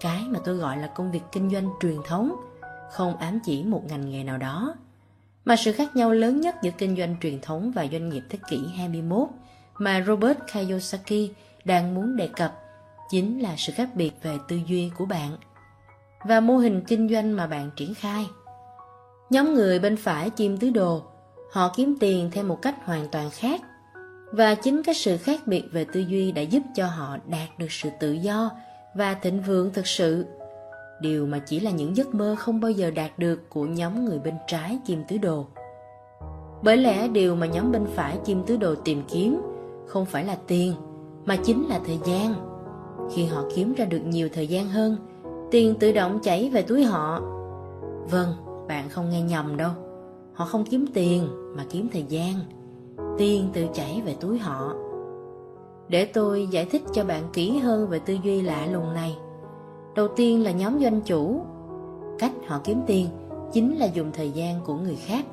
cái 0.00 0.24
mà 0.28 0.38
tôi 0.44 0.54
gọi 0.54 0.76
là 0.76 0.86
công 0.86 1.12
việc 1.12 1.22
kinh 1.32 1.50
doanh 1.50 1.68
truyền 1.80 1.96
thống 2.06 2.36
không 2.92 3.16
ám 3.16 3.38
chỉ 3.44 3.64
một 3.64 3.82
ngành 3.88 4.10
nghề 4.10 4.24
nào 4.24 4.38
đó 4.38 4.74
mà 5.44 5.56
sự 5.56 5.72
khác 5.72 5.96
nhau 5.96 6.12
lớn 6.12 6.40
nhất 6.40 6.54
giữa 6.62 6.70
kinh 6.78 6.96
doanh 6.96 7.16
truyền 7.20 7.40
thống 7.40 7.72
và 7.74 7.86
doanh 7.92 8.08
nghiệp 8.08 8.22
thế 8.30 8.38
kỷ 8.48 8.60
21 8.76 9.28
mà 9.78 10.04
Robert 10.06 10.38
Kiyosaki 10.52 11.30
đang 11.64 11.94
muốn 11.94 12.16
đề 12.16 12.28
cập 12.36 12.60
chính 13.10 13.40
là 13.40 13.54
sự 13.56 13.72
khác 13.72 13.88
biệt 13.94 14.12
về 14.22 14.38
tư 14.48 14.60
duy 14.66 14.90
của 14.96 15.06
bạn 15.06 15.36
và 16.24 16.40
mô 16.40 16.56
hình 16.56 16.82
kinh 16.86 17.08
doanh 17.08 17.36
mà 17.36 17.46
bạn 17.46 17.70
triển 17.76 17.94
khai. 17.94 18.26
Nhóm 19.30 19.54
người 19.54 19.78
bên 19.78 19.96
phải 19.96 20.30
chim 20.30 20.58
tứ 20.58 20.70
đồ, 20.70 21.02
họ 21.52 21.72
kiếm 21.76 21.96
tiền 22.00 22.30
theo 22.32 22.44
một 22.44 22.62
cách 22.62 22.74
hoàn 22.84 23.08
toàn 23.08 23.30
khác. 23.30 23.60
Và 24.32 24.54
chính 24.54 24.82
cái 24.82 24.94
sự 24.94 25.16
khác 25.16 25.46
biệt 25.46 25.64
về 25.72 25.86
tư 25.92 26.00
duy 26.00 26.32
đã 26.32 26.42
giúp 26.42 26.62
cho 26.74 26.86
họ 26.86 27.16
đạt 27.26 27.58
được 27.58 27.72
sự 27.72 27.90
tự 28.00 28.12
do 28.12 28.50
và 28.96 29.14
thịnh 29.14 29.40
vượng 29.40 29.72
thực 29.72 29.86
sự. 29.86 30.26
Điều 31.00 31.26
mà 31.26 31.38
chỉ 31.46 31.60
là 31.60 31.70
những 31.70 31.96
giấc 31.96 32.14
mơ 32.14 32.36
không 32.38 32.60
bao 32.60 32.70
giờ 32.70 32.90
đạt 32.90 33.18
được 33.18 33.50
của 33.50 33.64
nhóm 33.64 34.04
người 34.04 34.18
bên 34.18 34.34
trái 34.46 34.78
chim 34.84 35.02
tứ 35.08 35.18
đồ. 35.18 35.46
Bởi 36.62 36.76
lẽ 36.76 37.08
điều 37.08 37.36
mà 37.36 37.46
nhóm 37.46 37.72
bên 37.72 37.86
phải 37.94 38.18
chim 38.24 38.42
tứ 38.46 38.56
đồ 38.56 38.74
tìm 38.74 39.02
kiếm 39.08 39.40
không 39.86 40.06
phải 40.06 40.24
là 40.24 40.36
tiền, 40.46 40.74
mà 41.24 41.36
chính 41.36 41.68
là 41.68 41.80
thời 41.86 41.98
gian. 42.04 42.34
Khi 43.12 43.24
họ 43.24 43.44
kiếm 43.54 43.74
ra 43.74 43.84
được 43.84 44.00
nhiều 44.06 44.28
thời 44.32 44.46
gian 44.46 44.68
hơn, 44.68 44.96
tiền 45.50 45.74
tự 45.80 45.92
động 45.92 46.18
chảy 46.22 46.50
về 46.50 46.62
túi 46.62 46.84
họ. 46.84 47.20
Vâng, 48.10 48.28
bạn 48.68 48.88
không 48.88 49.10
nghe 49.10 49.22
nhầm 49.22 49.56
đâu. 49.56 49.70
Họ 50.34 50.44
không 50.44 50.64
kiếm 50.64 50.86
tiền 50.94 51.28
mà 51.56 51.64
kiếm 51.70 51.88
thời 51.92 52.04
gian. 52.08 52.34
Tiền 53.18 53.48
tự 53.52 53.66
chảy 53.74 54.02
về 54.06 54.16
túi 54.20 54.38
họ. 54.38 54.72
Để 55.94 56.04
tôi 56.04 56.46
giải 56.50 56.64
thích 56.64 56.82
cho 56.92 57.04
bạn 57.04 57.22
kỹ 57.32 57.58
hơn 57.58 57.88
về 57.88 57.98
tư 57.98 58.16
duy 58.22 58.42
lạ 58.42 58.66
lùng 58.72 58.94
này. 58.94 59.16
Đầu 59.94 60.08
tiên 60.08 60.44
là 60.44 60.50
nhóm 60.50 60.80
doanh 60.80 61.00
chủ. 61.00 61.40
Cách 62.18 62.32
họ 62.46 62.60
kiếm 62.64 62.80
tiền 62.86 63.06
chính 63.52 63.76
là 63.78 63.86
dùng 63.86 64.10
thời 64.12 64.30
gian 64.30 64.60
của 64.64 64.74
người 64.74 64.96
khác, 64.96 65.24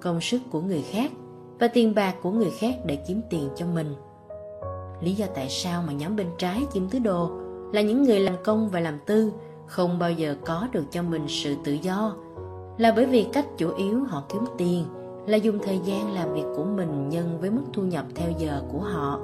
công 0.00 0.20
sức 0.20 0.40
của 0.50 0.60
người 0.60 0.82
khác 0.82 1.10
và 1.58 1.68
tiền 1.68 1.94
bạc 1.94 2.14
của 2.22 2.30
người 2.30 2.50
khác 2.50 2.74
để 2.84 2.96
kiếm 2.96 3.20
tiền 3.30 3.48
cho 3.56 3.66
mình. 3.74 3.94
Lý 5.00 5.14
do 5.14 5.26
tại 5.34 5.48
sao 5.48 5.82
mà 5.86 5.92
nhóm 5.92 6.16
bên 6.16 6.26
trái 6.38 6.62
chiếm 6.72 6.88
tứ 6.88 6.98
đồ 6.98 7.30
là 7.72 7.80
những 7.80 8.02
người 8.02 8.20
làm 8.20 8.34
công 8.44 8.68
và 8.68 8.80
làm 8.80 8.98
tư 9.06 9.32
không 9.66 9.98
bao 9.98 10.10
giờ 10.10 10.36
có 10.44 10.68
được 10.72 10.84
cho 10.90 11.02
mình 11.02 11.24
sự 11.28 11.54
tự 11.64 11.72
do 11.72 12.16
là 12.78 12.92
bởi 12.96 13.06
vì 13.06 13.26
cách 13.32 13.46
chủ 13.58 13.74
yếu 13.76 14.04
họ 14.04 14.22
kiếm 14.28 14.42
tiền 14.58 14.84
là 15.26 15.36
dùng 15.36 15.58
thời 15.62 15.78
gian 15.84 16.14
làm 16.14 16.34
việc 16.34 16.46
của 16.56 16.64
mình 16.64 17.08
nhân 17.08 17.38
với 17.40 17.50
mức 17.50 17.62
thu 17.72 17.82
nhập 17.82 18.06
theo 18.14 18.30
giờ 18.38 18.62
của 18.72 18.80
họ. 18.80 19.20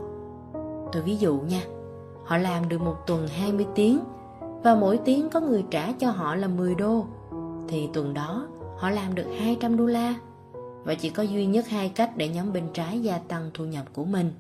Tôi 0.93 1.03
ví 1.03 1.17
dụ 1.17 1.39
nha, 1.39 1.63
họ 2.25 2.37
làm 2.37 2.69
được 2.69 2.81
một 2.81 2.97
tuần 3.07 3.29
20 3.29 3.67
tiếng 3.75 3.99
và 4.63 4.75
mỗi 4.75 4.99
tiếng 5.05 5.31
có 5.31 5.41
người 5.41 5.65
trả 5.71 5.93
cho 5.93 6.11
họ 6.11 6.35
là 6.35 6.49
10 6.49 6.75
đô 6.75 7.05
thì 7.69 7.89
tuần 7.93 8.15
đó 8.15 8.47
họ 8.77 8.91
làm 8.91 9.15
được 9.15 9.27
200 9.39 9.77
đô 9.77 9.87
la 9.87 10.15
và 10.85 10.95
chỉ 10.95 11.11
có 11.11 11.23
duy 11.23 11.47
nhất 11.47 11.69
hai 11.69 11.89
cách 11.89 12.17
để 12.17 12.29
nhóm 12.29 12.53
bên 12.53 12.65
trái 12.73 13.03
gia 13.03 13.19
tăng 13.19 13.51
thu 13.55 13.65
nhập 13.65 13.85
của 13.93 14.05
mình. 14.05 14.33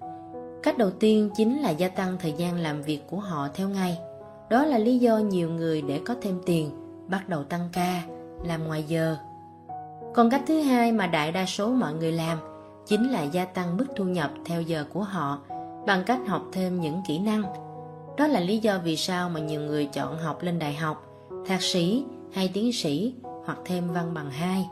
Cách 0.62 0.78
đầu 0.78 0.90
tiên 0.90 1.30
chính 1.36 1.60
là 1.60 1.70
gia 1.70 1.88
tăng 1.88 2.16
thời 2.20 2.32
gian 2.32 2.58
làm 2.58 2.82
việc 2.82 3.00
của 3.10 3.18
họ 3.18 3.48
theo 3.54 3.68
ngày. 3.68 3.98
Đó 4.50 4.64
là 4.64 4.78
lý 4.78 4.98
do 4.98 5.18
nhiều 5.18 5.50
người 5.50 5.82
để 5.82 6.00
có 6.04 6.14
thêm 6.22 6.40
tiền 6.46 6.70
bắt 7.08 7.28
đầu 7.28 7.44
tăng 7.44 7.68
ca, 7.72 8.02
làm 8.44 8.64
ngoài 8.64 8.82
giờ. 8.82 9.16
Còn 10.14 10.30
cách 10.30 10.42
thứ 10.46 10.60
hai 10.60 10.92
mà 10.92 11.06
đại 11.06 11.32
đa 11.32 11.46
số 11.46 11.68
mọi 11.68 11.94
người 11.94 12.12
làm 12.12 12.38
chính 12.86 13.10
là 13.10 13.22
gia 13.22 13.44
tăng 13.44 13.76
mức 13.76 13.86
thu 13.96 14.04
nhập 14.04 14.30
theo 14.44 14.62
giờ 14.62 14.84
của 14.92 15.02
họ 15.02 15.38
bằng 15.86 16.02
cách 16.06 16.20
học 16.26 16.42
thêm 16.52 16.80
những 16.80 17.02
kỹ 17.08 17.18
năng. 17.18 17.42
Đó 18.16 18.26
là 18.26 18.40
lý 18.40 18.58
do 18.58 18.78
vì 18.84 18.96
sao 18.96 19.28
mà 19.28 19.40
nhiều 19.40 19.60
người 19.60 19.86
chọn 19.86 20.18
học 20.18 20.42
lên 20.42 20.58
đại 20.58 20.74
học, 20.74 21.04
thạc 21.46 21.62
sĩ 21.62 22.04
hay 22.32 22.50
tiến 22.54 22.72
sĩ 22.72 23.14
hoặc 23.44 23.58
thêm 23.64 23.92
văn 23.92 24.14
bằng 24.14 24.30
hai 24.30 24.68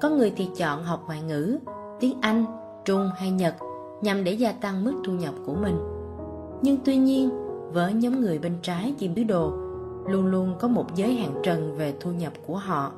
Có 0.00 0.08
người 0.08 0.32
thì 0.36 0.48
chọn 0.56 0.84
học 0.84 1.02
ngoại 1.06 1.22
ngữ, 1.22 1.58
tiếng 2.00 2.20
Anh, 2.20 2.44
Trung 2.84 3.10
hay 3.16 3.30
Nhật 3.30 3.54
nhằm 4.02 4.24
để 4.24 4.32
gia 4.32 4.52
tăng 4.52 4.84
mức 4.84 4.92
thu 5.04 5.12
nhập 5.12 5.34
của 5.46 5.54
mình. 5.54 5.78
Nhưng 6.62 6.76
tuy 6.84 6.96
nhiên, 6.96 7.30
với 7.72 7.92
nhóm 7.92 8.20
người 8.20 8.38
bên 8.38 8.58
trái 8.62 8.94
chim 8.98 9.14
tứ 9.14 9.24
đồ, 9.24 9.50
luôn 10.06 10.26
luôn 10.26 10.54
có 10.60 10.68
một 10.68 10.94
giới 10.94 11.14
hạn 11.14 11.34
trần 11.42 11.76
về 11.76 11.94
thu 12.00 12.10
nhập 12.10 12.32
của 12.46 12.56
họ. 12.56 12.92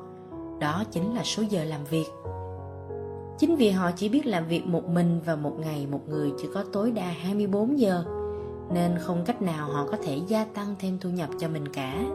Đó 0.59 0.83
chính 0.91 1.15
là 1.15 1.23
số 1.23 1.43
giờ 1.49 1.63
làm 1.63 1.83
việc. 1.83 2.05
Chính 3.41 3.55
vì 3.55 3.69
họ 3.69 3.91
chỉ 3.95 4.09
biết 4.09 4.25
làm 4.25 4.47
việc 4.47 4.67
một 4.67 4.87
mình 4.87 5.21
và 5.25 5.35
một 5.35 5.59
ngày 5.59 5.87
một 5.91 6.09
người 6.09 6.31
chỉ 6.41 6.47
có 6.53 6.63
tối 6.73 6.91
đa 6.91 7.05
24 7.05 7.79
giờ, 7.79 8.03
nên 8.73 8.97
không 8.99 9.23
cách 9.25 9.41
nào 9.41 9.69
họ 9.71 9.85
có 9.91 9.97
thể 10.03 10.19
gia 10.27 10.45
tăng 10.45 10.75
thêm 10.79 10.97
thu 11.01 11.09
nhập 11.09 11.29
cho 11.39 11.47
mình 11.47 11.67
cả. 11.67 12.05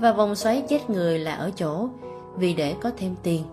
Và 0.00 0.12
vòng 0.12 0.34
xoáy 0.34 0.64
chết 0.68 0.90
người 0.90 1.18
là 1.18 1.34
ở 1.34 1.50
chỗ, 1.56 1.88
vì 2.36 2.54
để 2.54 2.74
có 2.80 2.90
thêm 2.96 3.14
tiền, 3.22 3.44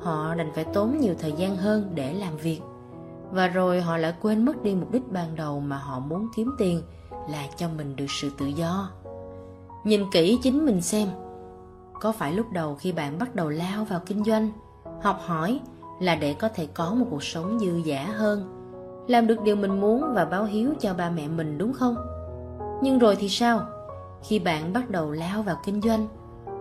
họ 0.00 0.34
đành 0.34 0.52
phải 0.54 0.64
tốn 0.64 0.98
nhiều 1.00 1.14
thời 1.18 1.32
gian 1.32 1.56
hơn 1.56 1.90
để 1.94 2.12
làm 2.12 2.36
việc 2.36 2.60
và 3.30 3.48
rồi 3.48 3.80
họ 3.80 3.96
lại 3.96 4.14
quên 4.22 4.44
mất 4.44 4.62
đi 4.62 4.74
mục 4.74 4.92
đích 4.92 5.12
ban 5.12 5.36
đầu 5.36 5.60
mà 5.60 5.76
họ 5.76 5.98
muốn 5.98 6.28
kiếm 6.36 6.54
tiền 6.58 6.82
là 7.30 7.46
cho 7.56 7.68
mình 7.76 7.96
được 7.96 8.06
sự 8.08 8.30
tự 8.38 8.46
do 8.46 8.90
nhìn 9.84 10.10
kỹ 10.12 10.38
chính 10.42 10.64
mình 10.64 10.80
xem 10.80 11.08
có 12.00 12.12
phải 12.12 12.32
lúc 12.32 12.46
đầu 12.52 12.74
khi 12.74 12.92
bạn 12.92 13.18
bắt 13.18 13.34
đầu 13.34 13.48
lao 13.48 13.84
vào 13.84 14.00
kinh 14.06 14.24
doanh 14.24 14.50
học 15.02 15.20
hỏi 15.24 15.60
là 16.00 16.14
để 16.14 16.34
có 16.34 16.48
thể 16.48 16.66
có 16.74 16.94
một 16.94 17.06
cuộc 17.10 17.24
sống 17.24 17.58
dư 17.58 17.82
dả 17.90 18.04
hơn 18.04 18.50
làm 19.08 19.26
được 19.26 19.42
điều 19.42 19.56
mình 19.56 19.80
muốn 19.80 20.04
và 20.14 20.24
báo 20.24 20.44
hiếu 20.44 20.70
cho 20.80 20.94
ba 20.94 21.10
mẹ 21.10 21.28
mình 21.28 21.58
đúng 21.58 21.72
không 21.72 21.96
nhưng 22.82 22.98
rồi 22.98 23.16
thì 23.16 23.28
sao 23.28 23.60
khi 24.22 24.38
bạn 24.38 24.72
bắt 24.72 24.90
đầu 24.90 25.10
lao 25.10 25.42
vào 25.42 25.56
kinh 25.64 25.80
doanh 25.80 26.08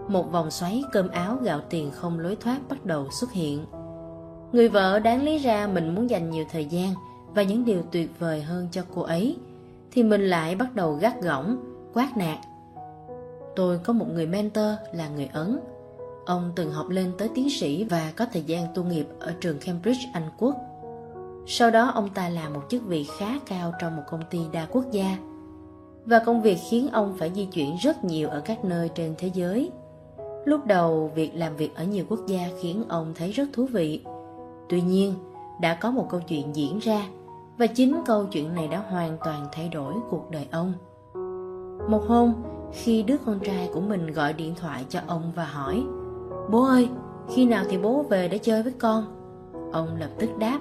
một 0.07 0.31
vòng 0.31 0.51
xoáy 0.51 0.83
cơm 0.91 1.09
áo 1.09 1.37
gạo 1.43 1.61
tiền 1.69 1.91
không 1.91 2.19
lối 2.19 2.35
thoát 2.35 2.59
bắt 2.69 2.85
đầu 2.85 3.07
xuất 3.11 3.31
hiện 3.31 3.65
Người 4.53 4.69
vợ 4.69 4.99
đáng 4.99 5.23
lý 5.23 5.37
ra 5.37 5.67
mình 5.67 5.95
muốn 5.95 6.09
dành 6.09 6.29
nhiều 6.29 6.45
thời 6.51 6.65
gian 6.65 6.93
và 7.35 7.43
những 7.43 7.65
điều 7.65 7.81
tuyệt 7.91 8.19
vời 8.19 8.41
hơn 8.41 8.67
cho 8.71 8.81
cô 8.95 9.01
ấy, 9.01 9.37
thì 9.91 10.03
mình 10.03 10.21
lại 10.21 10.55
bắt 10.55 10.75
đầu 10.75 10.93
gắt 10.93 11.21
gỏng, 11.21 11.57
quát 11.93 12.17
nạt. 12.17 12.37
Tôi 13.55 13.79
có 13.83 13.93
một 13.93 14.05
người 14.13 14.27
mentor 14.27 14.71
là 14.93 15.09
người 15.09 15.29
Ấn. 15.33 15.59
Ông 16.25 16.51
từng 16.55 16.71
học 16.71 16.89
lên 16.89 17.11
tới 17.17 17.29
tiến 17.35 17.49
sĩ 17.49 17.83
và 17.83 18.13
có 18.15 18.25
thời 18.33 18.43
gian 18.43 18.67
tu 18.75 18.83
nghiệp 18.83 19.07
ở 19.19 19.33
trường 19.41 19.59
Cambridge, 19.59 20.09
Anh 20.13 20.29
Quốc. 20.37 20.55
Sau 21.47 21.71
đó 21.71 21.91
ông 21.95 22.09
ta 22.09 22.29
làm 22.29 22.53
một 22.53 22.61
chức 22.69 22.83
vị 22.85 23.07
khá 23.17 23.39
cao 23.45 23.73
trong 23.81 23.95
một 23.95 24.03
công 24.09 24.21
ty 24.29 24.39
đa 24.51 24.65
quốc 24.65 24.85
gia 24.91 25.17
và 26.05 26.19
công 26.19 26.41
việc 26.41 26.57
khiến 26.69 26.89
ông 26.91 27.15
phải 27.17 27.31
di 27.35 27.45
chuyển 27.45 27.75
rất 27.75 28.03
nhiều 28.03 28.29
ở 28.29 28.39
các 28.39 28.65
nơi 28.65 28.89
trên 28.95 29.15
thế 29.17 29.31
giới. 29.33 29.71
Lúc 30.45 30.65
đầu, 30.65 31.11
việc 31.15 31.31
làm 31.35 31.55
việc 31.55 31.75
ở 31.75 31.83
nhiều 31.83 32.05
quốc 32.09 32.19
gia 32.27 32.49
khiến 32.59 32.83
ông 32.87 33.13
thấy 33.15 33.31
rất 33.31 33.47
thú 33.53 33.65
vị 33.65 34.03
Tuy 34.69 34.81
nhiên, 34.81 35.13
đã 35.61 35.75
có 35.75 35.91
một 35.91 36.07
câu 36.09 36.21
chuyện 36.27 36.55
diễn 36.55 36.79
ra 36.79 37.07
và 37.57 37.67
chính 37.67 38.01
câu 38.05 38.25
chuyện 38.25 38.55
này 38.55 38.67
đã 38.67 38.79
hoàn 38.89 39.17
toàn 39.25 39.47
thay 39.51 39.69
đổi 39.69 39.93
cuộc 40.09 40.31
đời 40.31 40.47
ông. 40.51 40.73
Một 41.89 42.03
hôm, 42.07 42.33
khi 42.71 43.03
đứa 43.03 43.17
con 43.25 43.39
trai 43.39 43.69
của 43.73 43.81
mình 43.81 44.07
gọi 44.07 44.33
điện 44.33 44.55
thoại 44.55 44.85
cho 44.89 44.99
ông 45.07 45.31
và 45.35 45.45
hỏi 45.45 45.83
Bố 46.49 46.63
ơi, 46.63 46.89
khi 47.29 47.45
nào 47.45 47.65
thì 47.69 47.77
bố 47.77 48.05
về 48.09 48.27
để 48.27 48.37
chơi 48.37 48.63
với 48.63 48.73
con? 48.79 49.05
Ông 49.71 49.95
lập 49.99 50.09
tức 50.19 50.29
đáp 50.39 50.59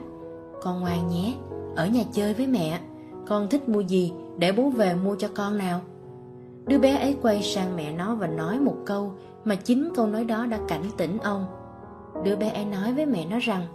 Con 0.62 0.80
ngoan 0.80 1.08
nhé, 1.08 1.34
ở 1.76 1.86
nhà 1.86 2.02
chơi 2.12 2.34
với 2.34 2.46
mẹ. 2.46 2.80
Con 3.26 3.48
thích 3.48 3.68
mua 3.68 3.80
gì 3.80 4.12
để 4.38 4.52
bố 4.52 4.70
về 4.70 4.94
mua 4.94 5.16
cho 5.16 5.28
con 5.34 5.58
nào. 5.58 5.80
Đứa 6.66 6.78
bé 6.78 6.96
ấy 6.96 7.16
quay 7.22 7.42
sang 7.42 7.76
mẹ 7.76 7.92
nó 7.92 8.14
và 8.14 8.26
nói 8.26 8.60
một 8.60 8.76
câu 8.86 9.12
Mà 9.44 9.54
chính 9.54 9.92
câu 9.94 10.06
nói 10.06 10.24
đó 10.24 10.46
đã 10.46 10.58
cảnh 10.68 10.84
tỉnh 10.96 11.18
ông. 11.18 11.46
Đứa 12.24 12.36
bé 12.36 12.50
ấy 12.50 12.64
nói 12.64 12.92
với 12.92 13.06
mẹ 13.06 13.26
nó 13.30 13.38
rằng 13.38 13.66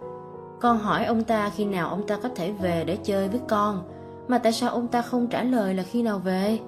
con 0.61 0.77
hỏi 0.77 1.05
ông 1.05 1.23
ta 1.23 1.49
khi 1.49 1.65
nào 1.65 1.89
ông 1.89 2.07
ta 2.07 2.17
có 2.23 2.29
thể 2.35 2.51
về 2.51 2.83
để 2.87 2.97
chơi 3.03 3.27
với 3.27 3.39
con 3.47 3.83
Mà 4.27 4.37
tại 4.37 4.51
sao 4.51 4.69
ông 4.69 4.87
ta 4.87 5.01
không 5.01 5.27
trả 5.27 5.43
lời 5.43 5.73
là 5.73 5.83
khi 5.83 6.03
nào 6.03 6.19
về? 6.19 6.59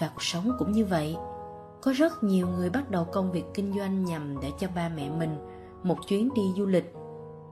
Và 0.00 0.08
cuộc 0.14 0.22
sống 0.22 0.52
cũng 0.58 0.72
như 0.72 0.84
vậy. 0.84 1.16
Có 1.86 1.92
rất 1.92 2.24
nhiều 2.24 2.48
người 2.48 2.70
bắt 2.70 2.90
đầu 2.90 3.04
công 3.04 3.32
việc 3.32 3.44
kinh 3.54 3.72
doanh 3.78 4.04
nhằm 4.04 4.40
để 4.40 4.52
cho 4.58 4.68
ba 4.74 4.90
mẹ 4.96 5.10
mình 5.10 5.36
một 5.82 5.96
chuyến 6.08 6.34
đi 6.34 6.42
du 6.56 6.66
lịch. 6.66 6.94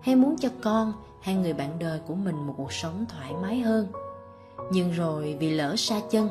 Hay 0.02 0.16
muốn 0.16 0.36
cho 0.38 0.48
con 0.62 0.92
hay 1.20 1.34
người 1.34 1.52
bạn 1.52 1.78
đời 1.78 2.00
của 2.06 2.14
mình 2.14 2.46
một 2.46 2.54
cuộc 2.56 2.72
sống 2.72 3.04
thoải 3.08 3.32
mái 3.42 3.60
hơn. 3.60 3.86
Nhưng 4.72 4.90
rồi 4.90 5.36
vì 5.40 5.50
lỡ 5.50 5.76
xa 5.76 6.00
chân, 6.10 6.28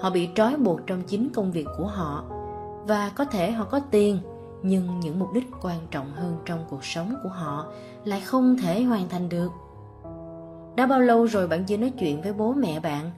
Họ 0.00 0.10
bị 0.10 0.28
trói 0.34 0.56
buộc 0.56 0.80
trong 0.86 1.02
chính 1.02 1.28
công 1.34 1.52
việc 1.52 1.66
của 1.78 1.86
họ. 1.86 2.24
Và 2.86 3.12
có 3.16 3.24
thể 3.24 3.50
họ 3.50 3.64
có 3.64 3.80
tiền, 3.90 4.18
nhưng 4.62 5.00
những 5.00 5.18
mục 5.18 5.32
đích 5.32 5.46
quan 5.62 5.78
trọng 5.90 6.12
hơn 6.12 6.36
trong 6.44 6.64
cuộc 6.70 6.84
sống 6.84 7.14
của 7.22 7.28
họ 7.28 7.66
lại 8.04 8.20
không 8.20 8.56
thể 8.62 8.82
hoàn 8.82 9.08
thành 9.08 9.28
được. 9.28 9.50
Đã 10.76 10.86
bao 10.86 11.00
lâu 11.00 11.24
rồi 11.24 11.48
bạn 11.48 11.64
chưa 11.64 11.76
nói 11.76 11.92
chuyện 11.98 12.22
với 12.22 12.32
bố 12.32 12.52
mẹ 12.52 12.80
bạn? 12.80 13.10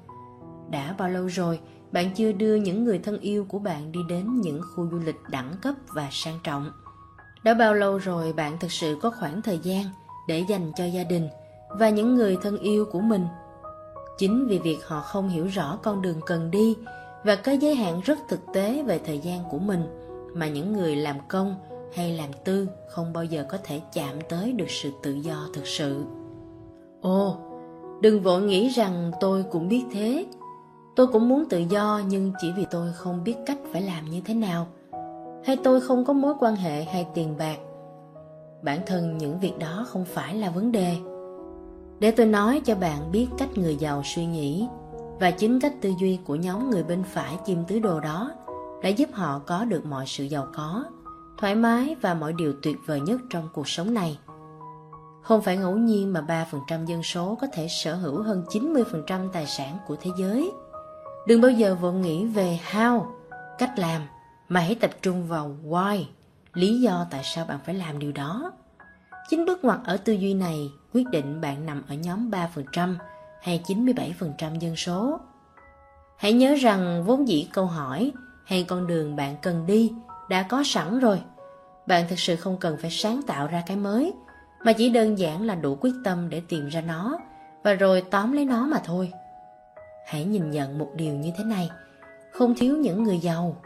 Đã 0.71 0.95
bao 0.99 1.09
lâu 1.09 1.27
rồi 1.27 1.61
bạn 1.97 2.11
chưa 2.15 2.33
đưa 2.33 2.55
những 2.55 2.85
người 2.85 2.99
thân 2.99 3.21
yêu 3.21 3.47
của 3.49 3.59
bạn 3.59 3.93
đi 3.93 4.01
đến 4.09 4.41
những 4.41 4.61
khu 4.75 4.89
du 4.91 4.99
lịch 4.99 5.17
đẳng 5.31 5.53
cấp 5.63 5.75
và 5.95 6.09
sang 6.11 6.39
trọng. 6.45 6.71
Đã 7.45 7.55
bao 7.55 7.75
lâu 7.75 7.99
rồi 7.99 8.33
bạn 8.33 8.59
thực 8.59 8.73
sự 8.73 8.99
có 9.03 9.11
khoảng 9.11 9.43
thời 9.43 9.59
gian 9.59 9.85
để 10.29 10.45
dành 10.49 10.73
cho 10.77 10.85
gia 10.85 11.05
đình 11.05 11.29
và 11.69 11.89
những 11.91 12.15
người 12.15 12.37
thân 12.43 12.59
yêu 12.59 12.85
của 12.93 13.01
mình? 13.01 13.27
Chính 14.19 14.47
vì 14.47 14.59
việc 14.59 14.79
họ 14.87 15.01
không 15.01 15.29
hiểu 15.29 15.47
rõ 15.47 15.79
con 15.83 16.03
đường 16.03 16.21
cần 16.27 16.51
đi 16.51 16.77
và 17.25 17.37
có 17.37 17.53
giới 17.53 17.75
hạn 17.75 18.01
rất 18.05 18.19
thực 18.29 18.41
tế 18.55 18.83
về 18.83 19.01
thời 19.07 19.19
gian 19.19 19.41
của 19.51 19.59
mình 19.59 19.83
mà 20.35 20.49
những 20.49 20.73
người 20.73 20.97
làm 20.97 21.17
công 21.29 21.55
hay 21.95 22.15
làm 22.17 22.31
tư 22.45 22.69
không 22.89 23.13
bao 23.13 23.25
giờ 23.25 23.45
có 23.49 23.59
thể 23.65 23.81
chạm 23.93 24.21
tới 24.29 24.53
được 24.53 24.71
sự 24.71 24.91
tự 25.03 25.13
do 25.13 25.49
thực 25.55 25.67
sự. 25.67 26.05
Ồ, 27.01 27.37
đừng 28.01 28.23
vội 28.23 28.43
nghĩ 28.43 28.69
rằng 28.69 29.13
tôi 29.21 29.45
cũng 29.51 29.69
biết 29.69 29.85
thế. 29.93 30.27
Tôi 30.97 31.07
cũng 31.07 31.29
muốn 31.29 31.45
tự 31.49 31.59
do 31.59 32.01
nhưng 32.09 32.33
chỉ 32.41 32.53
vì 32.57 32.67
tôi 32.71 32.93
không 32.93 33.25
biết 33.25 33.37
cách 33.47 33.59
phải 33.73 33.83
làm 33.83 34.11
như 34.11 34.21
thế 34.25 34.35
nào. 34.35 34.67
Hay 35.45 35.57
tôi 35.65 35.81
không 35.81 36.05
có 36.05 36.13
mối 36.13 36.35
quan 36.41 36.57
hệ 36.57 36.85
hay 36.85 37.07
tiền 37.15 37.35
bạc. 37.39 37.57
Bản 38.63 38.81
thân 38.87 39.19
những 39.19 39.41
việc 39.41 39.59
đó 39.59 39.87
không 39.89 40.05
phải 40.05 40.35
là 40.35 40.51
vấn 40.51 40.73
đề. 40.73 40.97
Để 41.99 42.11
tôi 42.11 42.27
nói 42.27 42.61
cho 42.65 42.75
bạn 42.75 43.13
biết 43.13 43.29
cách 43.39 43.49
người 43.59 43.77
giàu 43.77 44.03
suy 44.05 44.27
nghĩ 44.27 44.69
và 45.21 45.31
chính 45.31 45.61
cách 45.61 45.75
tư 45.81 45.93
duy 45.99 46.19
của 46.25 46.35
nhóm 46.35 46.71
người 46.71 46.83
bên 46.83 47.03
phải 47.03 47.37
chim 47.45 47.65
tứ 47.69 47.79
đồ 47.79 48.01
đó 48.01 48.31
đã 48.83 48.89
giúp 48.89 49.09
họ 49.13 49.41
có 49.47 49.65
được 49.65 49.87
mọi 49.87 50.05
sự 50.07 50.25
giàu 50.25 50.47
có, 50.55 50.85
thoải 51.39 51.55
mái 51.55 51.97
và 52.01 52.15
mọi 52.15 52.33
điều 52.33 52.53
tuyệt 52.63 52.77
vời 52.87 53.01
nhất 53.01 53.21
trong 53.31 53.49
cuộc 53.53 53.69
sống 53.69 53.95
này. 53.95 54.19
Không 55.23 55.43
phải 55.43 55.57
ngẫu 55.57 55.77
nhiên 55.77 56.13
mà 56.13 56.45
3% 56.69 56.87
dân 56.87 57.03
số 57.03 57.39
có 57.41 57.47
thể 57.53 57.67
sở 57.69 57.95
hữu 57.95 58.23
hơn 58.23 58.45
90% 58.49 59.29
tài 59.33 59.47
sản 59.47 59.79
của 59.87 59.97
thế 60.01 60.11
giới. 60.19 60.53
Đừng 61.27 61.41
bao 61.41 61.51
giờ 61.51 61.75
vội 61.75 61.93
nghĩ 61.93 62.25
về 62.25 62.61
how, 62.71 63.07
cách 63.59 63.79
làm, 63.79 64.03
mà 64.49 64.61
hãy 64.61 64.75
tập 64.75 64.91
trung 65.03 65.29
vào 65.29 65.57
why, 65.65 66.05
lý 66.55 66.81
do 66.81 67.07
tại 67.11 67.21
sao 67.25 67.45
bạn 67.45 67.59
phải 67.65 67.75
làm 67.75 67.99
điều 67.99 68.13
đó. 68.13 68.53
Chính 69.29 69.45
bước 69.45 69.65
ngoặt 69.65 69.79
ở 69.85 69.97
tư 69.97 70.13
duy 70.13 70.35
này 70.35 70.71
quyết 70.95 71.09
định 71.11 71.41
bạn 71.41 71.67
nằm 71.67 71.83
ở 71.89 71.95
nhóm 71.95 72.31
3% 72.31 72.95
hay 73.43 73.63
97% 73.67 74.59
dân 74.59 74.77
số. 74.77 75.21
Hãy 76.17 76.33
nhớ 76.33 76.55
rằng 76.55 77.05
vốn 77.07 77.29
dĩ 77.29 77.49
câu 77.53 77.67
hỏi 77.67 78.13
hay 78.45 78.65
con 78.69 78.87
đường 78.87 79.17
bạn 79.17 79.37
cần 79.43 79.67
đi 79.67 79.93
đã 80.29 80.43
có 80.43 80.63
sẵn 80.65 80.99
rồi. 80.99 81.21
Bạn 81.87 82.05
thực 82.09 82.19
sự 82.19 82.37
không 82.37 82.57
cần 82.57 82.77
phải 82.81 82.91
sáng 82.91 83.23
tạo 83.27 83.47
ra 83.47 83.63
cái 83.67 83.77
mới, 83.77 84.13
mà 84.65 84.73
chỉ 84.73 84.89
đơn 84.89 85.19
giản 85.19 85.43
là 85.43 85.55
đủ 85.55 85.79
quyết 85.81 85.95
tâm 86.05 86.31
để 86.31 86.43
tìm 86.49 86.69
ra 86.69 86.81
nó 86.81 87.19
và 87.63 87.73
rồi 87.73 88.03
tóm 88.11 88.33
lấy 88.33 88.45
nó 88.45 88.67
mà 88.67 88.81
thôi. 88.85 89.13
Hãy 90.07 90.25
nhìn 90.25 90.51
nhận 90.51 90.79
một 90.79 90.89
điều 90.95 91.15
như 91.15 91.31
thế 91.39 91.45
này, 91.45 91.71
không 92.33 92.55
thiếu 92.55 92.77
những 92.77 93.03
người 93.03 93.19
giàu. 93.19 93.57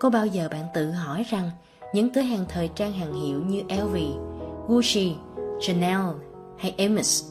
Có 0.00 0.10
bao 0.10 0.26
giờ 0.26 0.48
bạn 0.50 0.66
tự 0.74 0.90
hỏi 0.90 1.24
rằng 1.30 1.50
những 1.94 2.12
cửa 2.14 2.20
hàng 2.20 2.44
thời 2.48 2.68
trang 2.68 2.92
hàng 2.92 3.12
hiệu 3.14 3.42
như 3.46 3.62
LV, 3.68 3.96
Gucci, 4.68 5.14
Chanel 5.60 6.00
hay 6.58 6.74
Hermes 6.78 7.24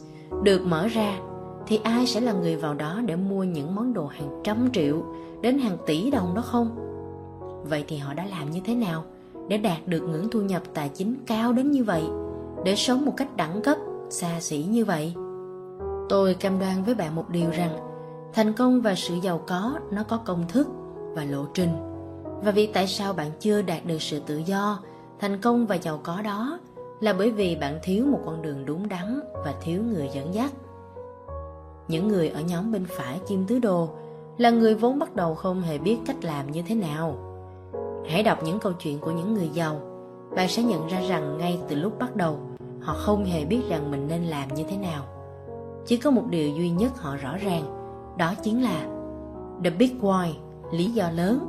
được 0.43 0.61
mở 0.65 0.87
ra 0.87 1.19
thì 1.67 1.79
ai 1.83 2.07
sẽ 2.07 2.21
là 2.21 2.33
người 2.33 2.55
vào 2.55 2.73
đó 2.73 3.01
để 3.05 3.15
mua 3.15 3.43
những 3.43 3.75
món 3.75 3.93
đồ 3.93 4.05
hàng 4.05 4.41
trăm 4.43 4.69
triệu 4.73 5.03
đến 5.41 5.59
hàng 5.59 5.77
tỷ 5.85 6.11
đồng 6.11 6.35
đó 6.35 6.41
không? 6.41 6.75
Vậy 7.69 7.85
thì 7.87 7.97
họ 7.97 8.13
đã 8.13 8.25
làm 8.25 8.51
như 8.51 8.61
thế 8.65 8.75
nào 8.75 9.03
để 9.47 9.57
đạt 9.57 9.87
được 9.87 10.01
ngưỡng 10.01 10.29
thu 10.29 10.41
nhập 10.41 10.61
tài 10.73 10.89
chính 10.89 11.15
cao 11.27 11.53
đến 11.53 11.71
như 11.71 11.83
vậy, 11.83 12.03
để 12.65 12.75
sống 12.75 13.05
một 13.05 13.13
cách 13.17 13.35
đẳng 13.37 13.61
cấp, 13.61 13.77
xa 14.09 14.39
xỉ 14.39 14.57
như 14.57 14.85
vậy? 14.85 15.13
Tôi 16.09 16.33
cam 16.33 16.59
đoan 16.59 16.83
với 16.83 16.95
bạn 16.95 17.15
một 17.15 17.29
điều 17.29 17.49
rằng 17.49 17.94
thành 18.35 18.53
công 18.53 18.81
và 18.81 18.95
sự 18.95 19.15
giàu 19.15 19.41
có 19.47 19.79
nó 19.91 20.03
có 20.03 20.17
công 20.17 20.47
thức 20.47 20.67
và 21.13 21.23
lộ 21.23 21.45
trình. 21.53 21.69
Và 22.43 22.51
vì 22.51 22.67
tại 22.67 22.87
sao 22.87 23.13
bạn 23.13 23.31
chưa 23.39 23.61
đạt 23.61 23.85
được 23.85 24.01
sự 24.01 24.19
tự 24.19 24.37
do, 24.37 24.79
thành 25.19 25.41
công 25.41 25.65
và 25.65 25.75
giàu 25.75 25.99
có 26.03 26.21
đó 26.21 26.59
là 26.99 27.13
bởi 27.13 27.31
vì 27.31 27.55
bạn 27.55 27.79
thiếu 27.83 28.05
một 28.05 28.19
con 28.25 28.41
đường 28.41 28.65
đúng 28.65 28.89
đắn 28.89 29.19
và 29.45 29.53
thiếu 29.61 29.81
người 29.83 30.09
dẫn 30.13 30.33
dắt. 30.33 30.51
Những 31.87 32.07
người 32.07 32.29
ở 32.29 32.41
nhóm 32.41 32.71
bên 32.71 32.85
phải 32.89 33.19
kim 33.27 33.45
tứ 33.45 33.59
đồ 33.59 33.89
là 34.37 34.49
người 34.49 34.75
vốn 34.75 34.99
bắt 34.99 35.15
đầu 35.15 35.35
không 35.35 35.61
hề 35.61 35.77
biết 35.77 35.97
cách 36.05 36.23
làm 36.23 36.51
như 36.51 36.61
thế 36.67 36.75
nào. 36.75 37.17
Hãy 38.09 38.23
đọc 38.23 38.43
những 38.43 38.59
câu 38.59 38.73
chuyện 38.73 38.99
của 38.99 39.11
những 39.11 39.33
người 39.33 39.49
giàu, 39.53 39.81
bạn 40.35 40.49
sẽ 40.49 40.63
nhận 40.63 40.87
ra 40.87 41.01
rằng 41.01 41.37
ngay 41.37 41.59
từ 41.69 41.75
lúc 41.75 41.99
bắt 41.99 42.15
đầu, 42.15 42.39
họ 42.81 42.93
không 42.93 43.25
hề 43.25 43.45
biết 43.45 43.61
rằng 43.69 43.91
mình 43.91 44.07
nên 44.07 44.23
làm 44.23 44.53
như 44.53 44.63
thế 44.69 44.77
nào. 44.77 45.03
Chỉ 45.85 45.97
có 45.97 46.11
một 46.11 46.23
điều 46.29 46.49
duy 46.49 46.69
nhất 46.69 46.91
họ 46.97 47.15
rõ 47.15 47.37
ràng, 47.37 47.84
đó 48.17 48.33
chính 48.43 48.63
là 48.63 48.85
the 49.63 49.69
big 49.69 49.99
why, 50.01 50.31
lý 50.71 50.85
do 50.85 51.09
lớn 51.11 51.39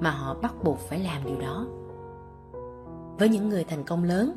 mà 0.00 0.10
họ 0.10 0.36
bắt 0.42 0.54
buộc 0.64 0.78
phải 0.78 0.98
làm 0.98 1.24
điều 1.24 1.40
đó. 1.40 1.66
Với 3.18 3.28
những 3.28 3.48
người 3.48 3.64
thành 3.64 3.84
công 3.84 4.04
lớn, 4.04 4.32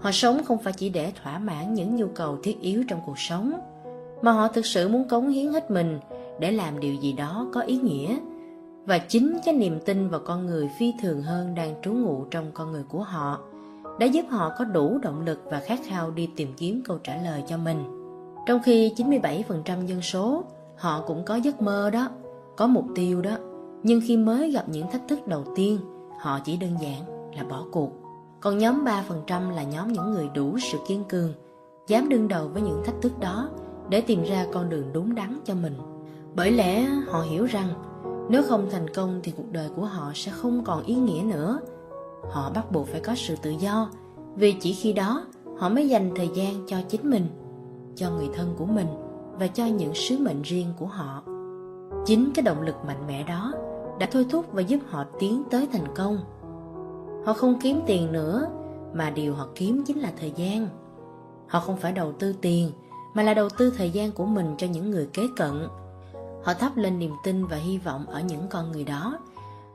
họ 0.00 0.10
sống 0.12 0.44
không 0.44 0.58
phải 0.58 0.72
chỉ 0.72 0.88
để 0.88 1.12
thỏa 1.22 1.38
mãn 1.38 1.74
những 1.74 1.96
nhu 1.96 2.06
cầu 2.14 2.38
thiết 2.42 2.60
yếu 2.60 2.84
trong 2.88 3.00
cuộc 3.06 3.18
sống, 3.18 3.52
mà 4.22 4.32
họ 4.32 4.48
thực 4.48 4.66
sự 4.66 4.88
muốn 4.88 5.08
cống 5.08 5.28
hiến 5.28 5.52
hết 5.52 5.70
mình 5.70 6.00
để 6.40 6.52
làm 6.52 6.80
điều 6.80 6.94
gì 6.94 7.12
đó 7.12 7.46
có 7.52 7.60
ý 7.60 7.78
nghĩa 7.78 8.18
và 8.86 8.98
chính 8.98 9.38
cái 9.44 9.54
niềm 9.54 9.80
tin 9.84 10.08
vào 10.08 10.20
con 10.24 10.46
người 10.46 10.70
phi 10.78 10.92
thường 11.02 11.22
hơn 11.22 11.54
đang 11.54 11.74
trú 11.82 11.92
ngụ 11.92 12.24
trong 12.30 12.50
con 12.54 12.72
người 12.72 12.84
của 12.88 13.02
họ 13.02 13.38
đã 13.98 14.06
giúp 14.06 14.24
họ 14.30 14.52
có 14.58 14.64
đủ 14.64 14.98
động 14.98 15.24
lực 15.24 15.40
và 15.44 15.60
khát 15.60 15.80
khao 15.84 16.10
đi 16.10 16.28
tìm 16.36 16.48
kiếm 16.56 16.82
câu 16.84 16.98
trả 16.98 17.16
lời 17.22 17.42
cho 17.48 17.56
mình. 17.56 17.84
Trong 18.46 18.60
khi 18.64 18.92
97% 18.96 19.86
dân 19.86 20.02
số 20.02 20.44
họ 20.76 21.00
cũng 21.06 21.24
có 21.24 21.34
giấc 21.36 21.62
mơ 21.62 21.90
đó, 21.90 22.08
có 22.56 22.66
mục 22.66 22.84
tiêu 22.94 23.22
đó, 23.22 23.36
nhưng 23.82 24.00
khi 24.06 24.16
mới 24.16 24.50
gặp 24.50 24.68
những 24.68 24.90
thách 24.90 25.08
thức 25.08 25.26
đầu 25.26 25.44
tiên, 25.56 25.78
họ 26.20 26.38
chỉ 26.44 26.56
đơn 26.56 26.76
giản 26.80 27.30
là 27.36 27.44
bỏ 27.44 27.64
cuộc. 27.72 27.90
Còn 28.40 28.58
nhóm 28.58 28.84
3% 28.84 29.50
là 29.50 29.62
nhóm 29.62 29.92
những 29.92 30.10
người 30.10 30.28
đủ 30.34 30.58
sự 30.58 30.78
kiên 30.88 31.04
cường, 31.04 31.32
dám 31.86 32.08
đương 32.08 32.28
đầu 32.28 32.48
với 32.48 32.62
những 32.62 32.82
thách 32.84 32.94
thức 33.02 33.18
đó 33.20 33.48
để 33.88 34.00
tìm 34.00 34.22
ra 34.22 34.46
con 34.52 34.70
đường 34.70 34.92
đúng 34.92 35.14
đắn 35.14 35.38
cho 35.44 35.54
mình. 35.54 35.74
Bởi 36.34 36.50
lẽ 36.50 36.84
họ 36.84 37.20
hiểu 37.20 37.44
rằng 37.44 37.68
nếu 38.30 38.42
không 38.42 38.68
thành 38.70 38.94
công 38.94 39.20
thì 39.22 39.32
cuộc 39.36 39.52
đời 39.52 39.68
của 39.76 39.84
họ 39.84 40.12
sẽ 40.14 40.32
không 40.32 40.64
còn 40.64 40.82
ý 40.82 40.94
nghĩa 40.94 41.22
nữa. 41.22 41.58
Họ 42.30 42.50
bắt 42.54 42.72
buộc 42.72 42.88
phải 42.88 43.00
có 43.00 43.14
sự 43.16 43.36
tự 43.42 43.50
do, 43.50 43.90
vì 44.34 44.52
chỉ 44.52 44.72
khi 44.72 44.92
đó 44.92 45.26
họ 45.58 45.68
mới 45.68 45.88
dành 45.88 46.10
thời 46.16 46.28
gian 46.34 46.66
cho 46.66 46.76
chính 46.88 47.10
mình, 47.10 47.26
cho 47.96 48.10
người 48.10 48.28
thân 48.34 48.54
của 48.58 48.66
mình 48.66 48.86
và 49.38 49.46
cho 49.46 49.66
những 49.66 49.94
sứ 49.94 50.18
mệnh 50.18 50.42
riêng 50.42 50.72
của 50.78 50.86
họ. 50.86 51.22
Chính 52.06 52.30
cái 52.34 52.42
động 52.42 52.62
lực 52.62 52.76
mạnh 52.86 53.06
mẽ 53.06 53.22
đó 53.22 53.52
đã 53.98 54.08
thôi 54.12 54.26
thúc 54.30 54.52
và 54.52 54.62
giúp 54.62 54.78
họ 54.88 55.04
tiến 55.18 55.42
tới 55.50 55.68
thành 55.72 55.94
công. 55.94 56.18
Họ 57.26 57.32
không 57.32 57.58
kiếm 57.60 57.80
tiền 57.86 58.12
nữa, 58.12 58.46
mà 58.94 59.10
điều 59.10 59.34
họ 59.34 59.48
kiếm 59.54 59.82
chính 59.86 59.98
là 59.98 60.12
thời 60.20 60.32
gian. 60.36 60.68
Họ 61.48 61.60
không 61.60 61.76
phải 61.76 61.92
đầu 61.92 62.12
tư 62.12 62.34
tiền, 62.40 62.70
mà 63.16 63.22
là 63.22 63.34
đầu 63.34 63.48
tư 63.48 63.72
thời 63.76 63.90
gian 63.90 64.12
của 64.12 64.26
mình 64.26 64.54
cho 64.58 64.66
những 64.66 64.90
người 64.90 65.08
kế 65.12 65.28
cận 65.36 65.68
họ 66.44 66.54
thắp 66.54 66.76
lên 66.76 66.98
niềm 66.98 67.12
tin 67.24 67.46
và 67.46 67.56
hy 67.56 67.78
vọng 67.78 68.06
ở 68.06 68.20
những 68.20 68.46
con 68.50 68.72
người 68.72 68.84
đó 68.84 69.18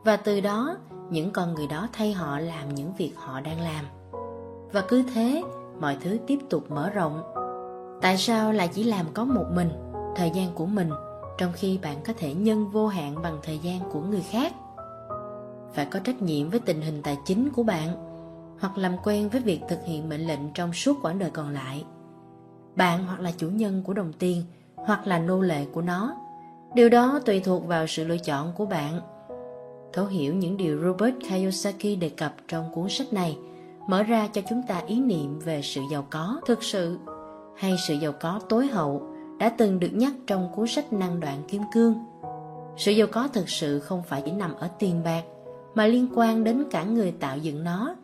và 0.04 0.18
từ 0.18 0.40
đó 0.40 0.76
những 1.10 1.32
con 1.32 1.54
người 1.54 1.68
đó 1.68 1.88
thay 1.94 2.14
họ 2.14 2.40
làm 2.40 2.76
những 2.76 2.94
việc 2.98 3.14
họ 3.16 3.40
đang 3.40 3.62
làm 3.62 3.86
và 4.72 4.82
cứ 4.88 5.04
thế 5.14 5.44
mọi 5.80 5.98
thứ 6.02 6.18
tiếp 6.28 6.40
tục 6.50 6.72
mở 6.72 6.90
rộng 6.90 7.22
tại 8.02 8.18
sao 8.18 8.52
lại 8.52 8.70
chỉ 8.74 8.84
làm 8.84 9.06
có 9.14 9.26
một 9.26 9.46
mình, 9.52 9.70
thời 10.16 10.30
gian 10.30 10.54
của 10.54 10.66
mình, 10.66 10.90
trong 11.38 11.52
khi 11.54 11.78
bạn 11.78 11.98
có 12.06 12.14
thể 12.18 12.34
nhân 12.34 12.72
vô 12.72 12.88
hạn 12.88 13.22
bằng 13.22 13.40
thời 13.44 13.58
gian 13.58 13.80
của 13.92 14.02
người 14.02 14.24
khác? 14.32 14.54
Phải 15.74 15.86
có 15.86 16.00
trách 16.00 16.22
nhiệm 16.22 16.50
với 16.50 16.60
tình 16.60 16.82
hình 16.82 17.02
tài 17.04 17.18
chính 17.26 17.50
của 17.50 17.64
bạn, 17.64 17.88
hoặc 18.60 18.78
làm 18.78 18.96
quen 19.04 19.30
với 19.30 19.42
việc 19.42 19.62
thực 19.70 19.80
hiện 19.86 20.10
mệnh 20.10 20.28
lệnh 20.28 20.54
trong 20.54 20.74
suốt 20.74 20.98
quãng 21.02 21.20
đời 21.20 21.30
còn 21.30 21.54
lại. 21.54 21.84
Bạn 22.76 23.06
hoặc 23.06 23.20
là 23.20 23.32
chủ 23.38 23.48
nhân 23.48 23.84
của 23.84 23.94
đồng 23.94 24.14
tiền, 24.20 24.44
hoặc 24.76 25.08
là 25.08 25.20
nô 25.20 25.42
lệ 25.42 25.66
của 25.74 25.82
nó, 25.82 26.16
điều 26.76 26.90
đó 26.90 27.20
tùy 27.26 27.40
thuộc 27.40 27.68
vào 27.68 27.88
sự 27.88 28.04
lựa 28.04 28.18
chọn 28.18 28.54
của 28.58 28.66
bạn. 28.66 29.00
Thấu 29.94 30.06
hiểu 30.06 30.36
những 30.36 30.58
điều 30.58 30.82
robert 30.82 31.16
kiyosaki 31.30 32.00
đề 32.00 32.10
cập 32.10 32.36
trong 32.48 32.72
cuốn 32.74 32.90
sách 32.90 33.14
này, 33.14 33.38
mở 33.88 34.04
ra 34.04 34.28
cho 34.34 34.42
chúng 34.50 34.64
ta 34.68 34.82
ý 34.88 35.00
niệm 35.00 35.40
về 35.40 35.62
sự 35.62 35.82
giàu 35.92 36.06
có 36.10 36.42
thực 36.46 36.64
sự 36.64 36.98
hay 37.62 37.78
sự 37.78 37.94
giàu 37.94 38.12
có 38.20 38.40
tối 38.50 38.68
hậu 38.68 39.02
đã 39.40 39.50
từng 39.50 39.80
được 39.80 39.90
nhắc 39.94 40.14
trong 40.28 40.52
cuốn 40.56 40.68
sách 40.68 40.94
năng 40.94 41.20
đoạn 41.20 41.44
kim 41.48 41.62
cương. 41.74 41.96
Sự 42.78 42.92
giàu 42.92 43.08
có 43.12 43.28
thực 43.28 43.50
sự 43.50 43.80
không 43.80 44.04
phải 44.08 44.22
chỉ 44.26 44.32
nằm 44.32 44.54
ở 44.56 44.68
tiền 44.80 45.04
bạc, 45.04 45.24
mà 45.76 45.88
liên 45.88 46.08
quan 46.16 46.44
đến 46.44 46.64
cả 46.72 46.84
người 46.84 47.12
tạo 47.12 47.38
dựng 47.38 47.64
nó, 47.64 47.96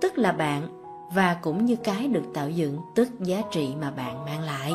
tức 0.00 0.18
là 0.18 0.32
bạn, 0.32 0.68
và 1.14 1.36
cũng 1.42 1.64
như 1.64 1.76
cái 1.76 2.08
được 2.08 2.22
tạo 2.34 2.50
dựng, 2.50 2.78
tức 2.94 3.08
giá 3.20 3.42
trị 3.50 3.74
mà 3.80 3.90
bạn 3.90 4.24
mang 4.24 4.40
lại. 4.40 4.72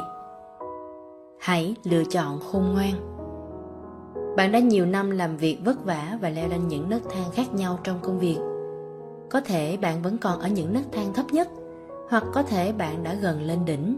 Hãy 1.39 1.75
lựa 1.83 2.03
chọn 2.03 2.39
khôn 2.39 2.73
ngoan. 2.73 2.93
Bạn 4.37 4.51
đã 4.51 4.59
nhiều 4.59 4.85
năm 4.85 5.11
làm 5.11 5.37
việc 5.37 5.57
vất 5.65 5.85
vả 5.85 6.17
và 6.21 6.29
leo 6.29 6.49
lên 6.49 6.67
những 6.67 6.89
nấc 6.89 7.01
thang 7.09 7.31
khác 7.33 7.53
nhau 7.53 7.79
trong 7.83 7.99
công 8.01 8.19
việc. 8.19 8.37
Có 9.29 9.41
thể 9.41 9.77
bạn 9.77 10.01
vẫn 10.01 10.17
còn 10.17 10.39
ở 10.39 10.47
những 10.47 10.73
nấc 10.73 10.83
thang 10.91 11.13
thấp 11.13 11.25
nhất, 11.31 11.49
hoặc 12.09 12.23
có 12.33 12.43
thể 12.43 12.71
bạn 12.71 13.03
đã 13.03 13.13
gần 13.13 13.41
lên 13.41 13.65
đỉnh 13.65 13.97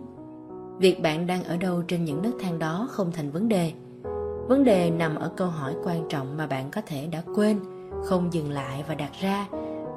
việc 0.79 1.01
bạn 1.01 1.27
đang 1.27 1.43
ở 1.43 1.57
đâu 1.57 1.81
trên 1.81 2.05
những 2.05 2.21
nấc 2.21 2.33
thang 2.39 2.59
đó 2.59 2.87
không 2.91 3.11
thành 3.11 3.31
vấn 3.31 3.49
đề. 3.49 3.71
Vấn 4.47 4.63
đề 4.63 4.89
nằm 4.89 5.15
ở 5.15 5.31
câu 5.35 5.47
hỏi 5.47 5.75
quan 5.83 6.07
trọng 6.09 6.37
mà 6.37 6.47
bạn 6.47 6.71
có 6.71 6.81
thể 6.85 7.07
đã 7.07 7.21
quên, 7.35 7.59
không 8.05 8.33
dừng 8.33 8.51
lại 8.51 8.83
và 8.87 8.95
đặt 8.95 9.11
ra 9.21 9.47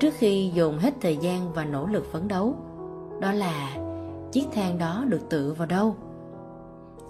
trước 0.01 0.15
khi 0.19 0.51
dồn 0.55 0.79
hết 0.79 0.95
thời 1.01 1.17
gian 1.17 1.53
và 1.53 1.65
nỗ 1.65 1.87
lực 1.87 2.13
phấn 2.13 2.29
đấu. 2.29 2.55
Đó 3.21 3.33
là, 3.33 3.77
chiếc 4.33 4.45
thang 4.55 4.79
đó 4.79 5.05
được 5.09 5.29
tựa 5.31 5.55
vào 5.59 5.67
đâu? 5.67 5.97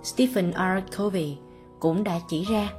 Stephen 0.02 0.52
r. 0.52 0.96
Covey 0.98 1.36
cũng 1.80 2.04
đã 2.04 2.20
chỉ 2.28 2.44
ra, 2.44 2.72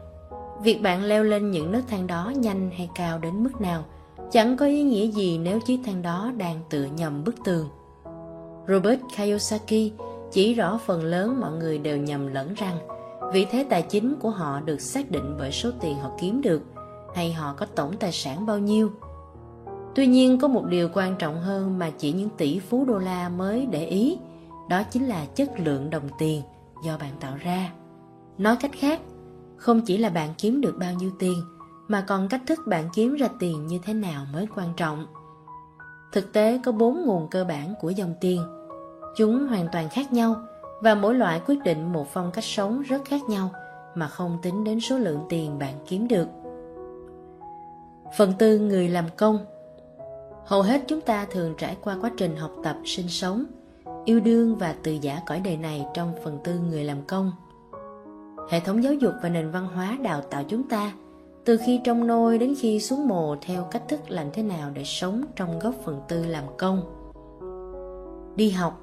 việc 0.64 0.82
bạn 0.82 1.04
leo 1.04 1.24
lên 1.24 1.52
những 1.52 1.72
nấc 1.72 1.88
thang 1.88 2.08
đó 2.08 2.32
nhanh 2.36 2.72
hay 2.78 2.90
cao 2.96 3.20
đến 3.20 3.44
mức 3.44 3.62
nào 3.62 3.84
chẳng 4.32 4.58
có 4.58 4.66
ý 4.66 4.84
nghĩa 4.84 5.08
gì 5.08 5.38
nếu 5.38 5.60
chiếc 5.60 5.80
thang 5.86 6.02
đó 6.02 6.32
đang 6.38 6.60
tựa 6.70 6.86
nhầm 6.96 7.24
bức 7.24 7.36
tường. 7.46 7.68
Robert 8.68 9.00
kiyosaki 9.18 9.92
chỉ 10.34 10.54
rõ 10.54 10.80
phần 10.86 11.04
lớn 11.04 11.40
mọi 11.40 11.52
người 11.52 11.78
đều 11.78 11.98
nhầm 11.98 12.28
lẫn 12.28 12.54
rằng 12.54 12.78
vị 13.34 13.46
thế 13.52 13.66
tài 13.70 13.82
chính 13.82 14.16
của 14.20 14.30
họ 14.30 14.60
được 14.60 14.82
xác 14.82 15.12
định 15.12 15.36
bởi 15.40 15.52
số 15.52 15.72
tiền 15.82 15.96
họ 15.96 16.12
kiếm 16.20 16.42
được 16.42 16.62
hay 17.16 17.34
họ 17.34 17.54
có 17.58 17.66
tổng 17.66 17.98
tài 17.98 18.12
sản 18.12 18.46
bao 18.46 18.60
nhiêu. 18.60 18.92
Tuy 19.96 20.08
nhiên 20.08 20.40
có 20.40 20.48
một 20.48 20.66
điều 20.66 20.90
quan 20.94 21.16
trọng 21.20 21.42
hơn 21.42 21.80
mà 21.80 21.92
chỉ 21.98 22.12
những 22.12 22.30
tỷ 22.30 22.60
phú 22.60 22.86
đô 22.86 22.98
la 22.98 23.30
mới 23.30 23.66
để 23.66 23.86
ý, 23.86 24.18
đó 24.70 24.84
chính 24.84 25.06
là 25.06 25.26
chất 25.26 25.60
lượng 25.60 25.90
đồng 25.90 26.10
tiền 26.20 26.42
do 26.84 26.98
bạn 26.98 27.12
tạo 27.20 27.38
ra. 27.42 27.72
Nói 28.38 28.56
cách 28.62 28.72
khác, 28.74 29.00
không 29.58 29.82
chỉ 29.82 29.98
là 29.98 30.10
bạn 30.10 30.30
kiếm 30.38 30.62
được 30.62 30.76
bao 30.80 30.94
nhiêu 30.94 31.12
tiền, 31.20 31.42
mà 31.88 32.02
còn 32.08 32.28
cách 32.28 32.42
thức 32.48 32.60
bạn 32.68 32.90
kiếm 32.94 33.16
ra 33.16 33.28
tiền 33.40 33.68
như 33.68 33.80
thế 33.84 33.94
nào 33.94 34.26
mới 34.34 34.48
quan 34.56 34.68
trọng. 34.78 35.06
Thực 36.12 36.34
tế 36.34 36.60
có 36.66 36.72
bốn 36.72 37.06
nguồn 37.06 37.28
cơ 37.30 37.46
bản 37.46 37.74
của 37.82 37.90
dòng 37.90 38.14
tiền. 38.22 38.42
Chúng 39.16 39.48
hoàn 39.48 39.68
toàn 39.72 39.90
khác 39.90 40.14
nhau 40.14 40.36
và 40.82 40.96
mỗi 40.96 41.16
loại 41.16 41.42
quyết 41.48 41.64
định 41.64 41.94
một 41.94 42.08
phong 42.14 42.32
cách 42.32 42.44
sống 42.44 42.82
rất 42.82 43.06
khác 43.06 43.22
nhau 43.30 43.50
mà 43.96 44.08
không 44.08 44.38
tính 44.42 44.64
đến 44.64 44.80
số 44.80 44.98
lượng 44.98 45.20
tiền 45.30 45.60
bạn 45.60 45.74
kiếm 45.88 46.08
được. 46.08 46.28
Phần 48.18 48.34
tư 48.40 48.60
người 48.60 48.90
làm 48.90 49.06
công 49.18 49.46
Hầu 50.46 50.62
hết 50.62 50.82
chúng 50.88 51.02
ta 51.02 51.26
thường 51.26 51.56
trải 51.58 51.78
qua 51.82 51.98
quá 52.02 52.12
trình 52.18 52.36
học 52.36 52.52
tập, 52.64 52.78
sinh 52.86 53.08
sống, 53.10 53.46
yêu 54.06 54.20
đương 54.20 54.56
và 54.56 54.76
từ 54.84 54.92
giả 54.92 55.22
cõi 55.26 55.42
đời 55.46 55.58
này 55.58 55.86
trong 55.94 56.14
phần 56.24 56.40
tư 56.44 56.60
người 56.70 56.84
làm 56.84 56.98
công. 57.08 57.32
Hệ 58.50 58.60
thống 58.60 58.84
giáo 58.84 58.94
dục 58.94 59.14
và 59.24 59.30
nền 59.30 59.52
văn 59.52 59.68
hóa 59.76 59.98
đào 60.02 60.22
tạo 60.22 60.44
chúng 60.48 60.70
ta 60.70 60.94
từ 61.46 61.58
khi 61.66 61.82
trong 61.84 62.08
nôi 62.08 62.38
đến 62.38 62.54
khi 62.60 62.80
xuống 62.80 63.08
mồ 63.08 63.36
theo 63.42 63.64
cách 63.72 63.84
thức 63.88 64.00
làm 64.08 64.28
thế 64.34 64.44
nào 64.44 64.72
để 64.74 64.84
sống 64.84 65.26
trong 65.36 65.60
góc 65.60 65.76
phần 65.84 66.02
tư 66.08 66.26
làm 66.26 66.44
công. 66.58 66.82
Đi 68.36 68.50
học, 68.50 68.83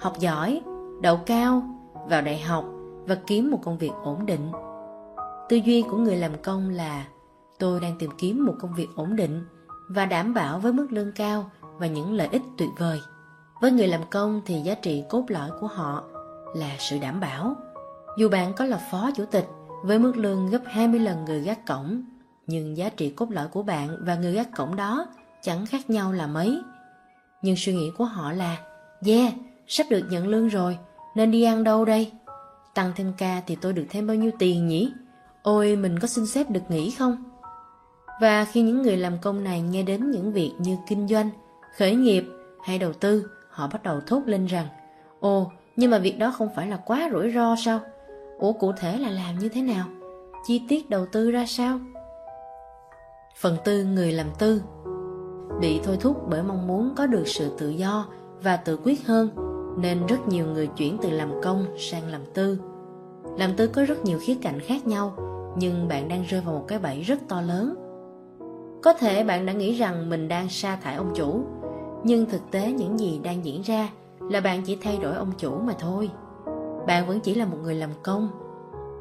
học 0.00 0.18
giỏi, 0.18 0.60
đậu 1.00 1.16
cao, 1.16 1.62
vào 2.08 2.22
đại 2.22 2.40
học 2.40 2.64
và 3.06 3.14
kiếm 3.26 3.50
một 3.50 3.58
công 3.64 3.78
việc 3.78 3.92
ổn 4.04 4.26
định. 4.26 4.52
Tư 5.48 5.56
duy 5.56 5.84
của 5.90 5.96
người 5.96 6.16
làm 6.16 6.32
công 6.42 6.70
là 6.70 7.06
tôi 7.58 7.80
đang 7.80 7.98
tìm 7.98 8.10
kiếm 8.18 8.46
một 8.46 8.54
công 8.60 8.74
việc 8.74 8.88
ổn 8.96 9.16
định 9.16 9.44
và 9.88 10.06
đảm 10.06 10.34
bảo 10.34 10.58
với 10.58 10.72
mức 10.72 10.86
lương 10.90 11.12
cao 11.12 11.50
và 11.60 11.86
những 11.86 12.12
lợi 12.12 12.28
ích 12.32 12.42
tuyệt 12.58 12.68
vời. 12.78 13.00
Với 13.60 13.72
người 13.72 13.88
làm 13.88 14.00
công 14.10 14.40
thì 14.46 14.60
giá 14.60 14.74
trị 14.74 15.04
cốt 15.08 15.24
lõi 15.28 15.50
của 15.60 15.66
họ 15.66 16.04
là 16.54 16.76
sự 16.78 16.98
đảm 16.98 17.20
bảo. 17.20 17.54
Dù 18.18 18.28
bạn 18.28 18.52
có 18.54 18.64
là 18.64 18.80
phó 18.90 19.10
chủ 19.16 19.24
tịch 19.24 19.46
với 19.84 19.98
mức 19.98 20.16
lương 20.16 20.50
gấp 20.50 20.60
20 20.66 21.00
lần 21.00 21.24
người 21.24 21.40
gác 21.40 21.66
cổng, 21.66 22.02
nhưng 22.46 22.76
giá 22.76 22.88
trị 22.88 23.10
cốt 23.10 23.30
lõi 23.30 23.48
của 23.48 23.62
bạn 23.62 23.96
và 24.00 24.14
người 24.14 24.32
gác 24.32 24.56
cổng 24.56 24.76
đó 24.76 25.06
chẳng 25.42 25.66
khác 25.66 25.90
nhau 25.90 26.12
là 26.12 26.26
mấy. 26.26 26.62
Nhưng 27.42 27.56
suy 27.56 27.74
nghĩ 27.74 27.90
của 27.98 28.04
họ 28.04 28.32
là, 28.32 28.56
yeah, 29.06 29.32
sắp 29.72 29.86
được 29.90 30.02
nhận 30.10 30.28
lương 30.28 30.48
rồi, 30.48 30.78
nên 31.14 31.30
đi 31.30 31.42
ăn 31.42 31.64
đâu 31.64 31.84
đây? 31.84 32.12
Tăng 32.74 32.92
thêm 32.96 33.12
ca 33.18 33.42
thì 33.46 33.56
tôi 33.60 33.72
được 33.72 33.84
thêm 33.90 34.06
bao 34.06 34.16
nhiêu 34.16 34.30
tiền 34.38 34.68
nhỉ? 34.68 34.92
Ôi, 35.42 35.76
mình 35.76 35.98
có 35.98 36.08
xin 36.08 36.26
xếp 36.26 36.50
được 36.50 36.60
nghỉ 36.68 36.90
không? 36.90 37.24
Và 38.20 38.44
khi 38.44 38.62
những 38.62 38.82
người 38.82 38.96
làm 38.96 39.18
công 39.22 39.44
này 39.44 39.60
nghe 39.60 39.82
đến 39.82 40.10
những 40.10 40.32
việc 40.32 40.52
như 40.58 40.76
kinh 40.88 41.08
doanh, 41.08 41.30
khởi 41.76 41.94
nghiệp 41.94 42.24
hay 42.64 42.78
đầu 42.78 42.92
tư, 42.92 43.30
họ 43.50 43.68
bắt 43.72 43.82
đầu 43.82 44.00
thốt 44.06 44.22
lên 44.26 44.46
rằng 44.46 44.66
Ồ, 45.20 45.52
nhưng 45.76 45.90
mà 45.90 45.98
việc 45.98 46.18
đó 46.18 46.30
không 46.30 46.48
phải 46.56 46.66
là 46.66 46.76
quá 46.76 47.08
rủi 47.12 47.32
ro 47.32 47.56
sao? 47.64 47.80
Ủa 48.38 48.52
cụ 48.52 48.72
thể 48.72 48.98
là 48.98 49.10
làm 49.10 49.38
như 49.38 49.48
thế 49.48 49.62
nào? 49.62 49.86
Chi 50.46 50.62
tiết 50.68 50.90
đầu 50.90 51.06
tư 51.12 51.30
ra 51.30 51.46
sao? 51.46 51.80
Phần 53.40 53.56
tư 53.64 53.84
người 53.84 54.12
làm 54.12 54.26
tư 54.38 54.62
Bị 55.60 55.80
thôi 55.84 55.96
thúc 56.00 56.16
bởi 56.28 56.42
mong 56.42 56.66
muốn 56.66 56.94
có 56.96 57.06
được 57.06 57.24
sự 57.26 57.56
tự 57.58 57.68
do 57.68 58.06
và 58.42 58.56
tự 58.56 58.78
quyết 58.84 59.06
hơn 59.06 59.49
nên 59.76 60.06
rất 60.06 60.28
nhiều 60.28 60.46
người 60.46 60.66
chuyển 60.66 60.96
từ 61.02 61.10
làm 61.10 61.30
công 61.42 61.64
sang 61.78 62.08
làm 62.08 62.20
tư. 62.34 62.58
Làm 63.38 63.50
tư 63.56 63.66
có 63.66 63.84
rất 63.84 64.04
nhiều 64.04 64.18
khía 64.20 64.34
cạnh 64.42 64.60
khác 64.60 64.86
nhau, 64.86 65.12
nhưng 65.56 65.88
bạn 65.88 66.08
đang 66.08 66.22
rơi 66.22 66.40
vào 66.40 66.54
một 66.54 66.64
cái 66.68 66.78
bẫy 66.78 67.02
rất 67.02 67.18
to 67.28 67.40
lớn. 67.40 67.74
Có 68.82 68.92
thể 68.92 69.24
bạn 69.24 69.46
đã 69.46 69.52
nghĩ 69.52 69.72
rằng 69.72 70.10
mình 70.10 70.28
đang 70.28 70.48
sa 70.48 70.76
thải 70.76 70.94
ông 70.94 71.12
chủ, 71.14 71.44
nhưng 72.04 72.26
thực 72.26 72.50
tế 72.50 72.72
những 72.72 73.00
gì 73.00 73.20
đang 73.24 73.44
diễn 73.44 73.62
ra 73.62 73.90
là 74.20 74.40
bạn 74.40 74.62
chỉ 74.62 74.76
thay 74.76 74.98
đổi 74.98 75.14
ông 75.14 75.32
chủ 75.38 75.58
mà 75.58 75.72
thôi. 75.78 76.10
Bạn 76.86 77.06
vẫn 77.06 77.20
chỉ 77.20 77.34
là 77.34 77.44
một 77.44 77.56
người 77.62 77.74
làm 77.74 77.90
công. 78.02 78.28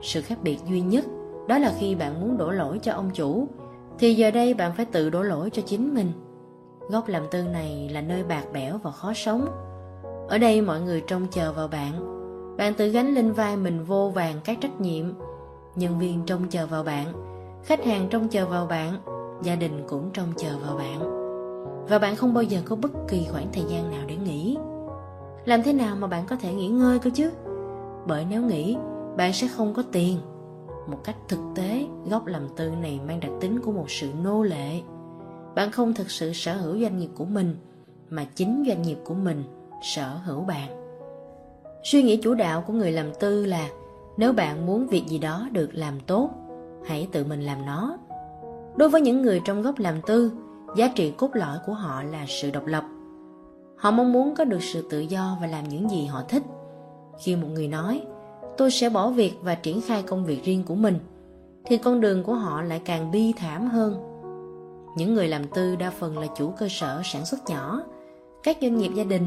Sự 0.02 0.22
khác 0.22 0.38
biệt 0.44 0.58
duy 0.70 0.82
nhất 0.82 1.06
đó 1.48 1.58
là 1.58 1.74
khi 1.80 1.96
bạn 1.96 2.22
muốn 2.22 2.38
đổ 2.38 2.52
lỗi 2.52 2.80
cho 2.82 2.94
ông 2.94 3.10
chủ, 3.14 3.48
thì 4.00 4.14
giờ 4.14 4.32
đây 4.32 4.54
bạn 4.54 4.72
phải 4.76 4.86
tự 4.86 5.10
đổ 5.10 5.22
lỗi 5.22 5.50
cho 5.50 5.62
chính 5.66 5.94
mình. 5.94 6.12
Góc 6.90 7.08
làm 7.08 7.24
tư 7.32 7.44
này 7.44 7.90
là 7.94 8.02
nơi 8.02 8.24
bạc 8.24 8.44
bẽo 8.54 8.78
và 8.78 8.92
khó 8.92 9.14
sống. 9.14 9.46
Ở 10.30 10.38
đây 10.38 10.62
mọi 10.62 10.82
người 10.82 11.02
trông 11.08 11.28
chờ 11.32 11.54
vào 11.54 11.68
bạn. 11.68 11.94
Bạn 12.58 12.74
tự 12.74 12.90
gánh 12.90 13.14
lên 13.14 13.32
vai 13.32 13.58
mình 13.58 13.84
vô 13.84 14.12
vàng 14.16 14.36
các 14.44 14.58
trách 14.62 14.82
nhiệm. 14.82 15.06
Nhân 15.76 16.00
viên 16.00 16.26
trông 16.26 16.50
chờ 16.50 16.66
vào 16.66 16.84
bạn, 16.84 17.14
khách 17.64 17.86
hàng 17.86 18.08
trông 18.10 18.30
chờ 18.30 18.46
vào 18.46 18.66
bạn, 18.66 18.94
gia 19.44 19.56
đình 19.56 19.84
cũng 19.88 20.10
trông 20.14 20.34
chờ 20.38 20.50
vào 20.68 20.78
bạn. 20.78 21.00
Và 21.90 22.00
bạn 22.00 22.16
không 22.16 22.34
bao 22.34 22.44
giờ 22.44 22.60
có 22.66 22.76
bất 22.76 22.92
kỳ 23.08 23.28
khoảng 23.32 23.48
thời 23.54 23.64
gian 23.68 23.92
nào 23.92 24.02
để 24.08 24.16
nghỉ. 24.16 24.58
Làm 25.46 25.64
thế 25.64 25.74
nào 25.74 25.96
mà 25.96 26.08
bạn 26.08 26.24
có 26.28 26.36
thể 26.36 26.54
nghỉ 26.54 26.68
ngơi 26.68 27.00
cơ 27.00 27.10
chứ? 27.14 27.32
Bởi 28.08 28.26
nếu 28.30 28.42
nghỉ, 28.42 28.78
bạn 29.18 29.34
sẽ 29.34 29.48
không 29.48 29.74
có 29.74 29.84
tiền 29.92 30.18
một 30.88 31.04
cách 31.04 31.16
thực 31.28 31.40
tế 31.56 31.88
góc 32.10 32.26
làm 32.26 32.48
tư 32.56 32.70
này 32.82 33.00
mang 33.08 33.20
đặc 33.20 33.32
tính 33.42 33.60
của 33.60 33.72
một 33.72 33.92
sự 33.92 34.10
nô 34.24 34.44
lệ 34.44 34.82
bạn 35.56 35.72
không 35.72 35.94
thực 35.94 36.12
sự 36.12 36.34
sở 36.34 36.58
hữu 36.58 36.80
doanh 36.80 36.98
nghiệp 36.98 37.10
của 37.16 37.26
mình 37.26 37.56
mà 38.10 38.26
chính 38.36 38.64
doanh 38.68 38.82
nghiệp 38.82 38.98
của 39.06 39.14
mình 39.14 39.44
sở 39.82 40.20
hữu 40.26 40.42
bạn. 40.42 40.70
Suy 41.84 42.04
nghĩ 42.04 42.18
chủ 42.18 42.34
đạo 42.34 42.64
của 42.68 42.74
người 42.74 42.92
làm 42.92 43.14
tư 43.20 43.46
là, 43.46 43.70
nếu 44.18 44.34
bạn 44.34 44.66
muốn 44.66 44.88
việc 44.88 45.08
gì 45.08 45.18
đó 45.18 45.48
được 45.52 45.70
làm 45.74 46.00
tốt, 46.00 46.30
hãy 46.86 47.08
tự 47.12 47.24
mình 47.24 47.42
làm 47.42 47.66
nó. 47.66 47.98
Đối 48.76 48.90
với 48.90 49.02
những 49.02 49.22
người 49.22 49.42
trong 49.46 49.62
góc 49.62 49.80
làm 49.80 50.02
tư, 50.02 50.32
giá 50.76 50.88
trị 50.96 51.14
cốt 51.18 51.36
lõi 51.36 51.58
của 51.66 51.74
họ 51.74 52.04
là 52.04 52.26
sự 52.28 52.52
độc 52.52 52.66
lập. 52.66 52.84
Họ 53.78 53.92
mong 53.92 54.14
muốn 54.14 54.36
có 54.36 54.44
được 54.44 54.64
sự 54.64 54.88
tự 54.90 55.00
do 55.00 55.38
và 55.42 55.48
làm 55.48 55.70
những 55.70 55.90
gì 55.90 56.06
họ 56.06 56.24
thích. 56.30 56.44
Khi 57.20 57.36
một 57.36 57.48
người 57.54 57.68
nói, 57.68 58.02
tôi 58.58 58.72
sẽ 58.72 58.90
bỏ 58.90 59.10
việc 59.10 59.34
và 59.42 59.56
triển 59.56 59.82
khai 59.82 60.04
công 60.04 60.26
việc 60.26 60.44
riêng 60.44 60.64
của 60.64 60.76
mình, 60.76 61.00
thì 61.66 61.78
con 61.78 62.02
đường 62.02 62.24
của 62.24 62.34
họ 62.34 62.62
lại 62.62 62.82
càng 62.86 63.12
bi 63.12 63.34
thảm 63.38 63.68
hơn. 63.68 63.96
Những 64.96 65.14
người 65.14 65.28
làm 65.28 65.48
tư 65.48 65.76
đa 65.76 65.90
phần 65.90 66.18
là 66.18 66.28
chủ 66.38 66.52
cơ 66.58 66.68
sở 66.70 67.02
sản 67.04 67.26
xuất 67.26 67.40
nhỏ. 67.48 67.82
Các 68.44 68.58
doanh 68.62 68.78
nghiệp 68.78 68.92
gia 68.96 69.04
đình 69.04 69.26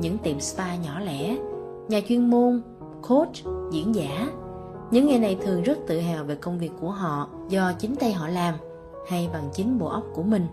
những 0.00 0.18
tiệm 0.18 0.40
spa 0.40 0.76
nhỏ 0.76 1.00
lẻ, 1.00 1.36
nhà 1.88 2.00
chuyên 2.08 2.30
môn, 2.30 2.62
coach, 3.08 3.34
diễn 3.72 3.94
giả. 3.94 4.28
Những 4.90 5.06
người 5.06 5.18
này 5.18 5.38
thường 5.42 5.62
rất 5.62 5.78
tự 5.86 6.00
hào 6.00 6.24
về 6.24 6.34
công 6.34 6.58
việc 6.58 6.72
của 6.80 6.90
họ, 6.90 7.28
do 7.48 7.72
chính 7.78 7.96
tay 7.96 8.12
họ 8.12 8.28
làm, 8.28 8.54
hay 9.08 9.28
bằng 9.32 9.48
chính 9.52 9.78
bộ 9.78 9.86
óc 9.86 10.04
của 10.14 10.22
mình. 10.22 10.46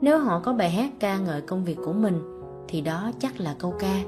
Nếu 0.00 0.18
họ 0.18 0.38
có 0.38 0.52
bài 0.52 0.70
hát 0.70 0.90
ca 1.00 1.18
ngợi 1.18 1.40
công 1.40 1.64
việc 1.64 1.78
của 1.84 1.92
mình, 1.92 2.22
thì 2.68 2.80
đó 2.80 3.10
chắc 3.18 3.40
là 3.40 3.54
câu 3.58 3.74
ca. 3.78 4.02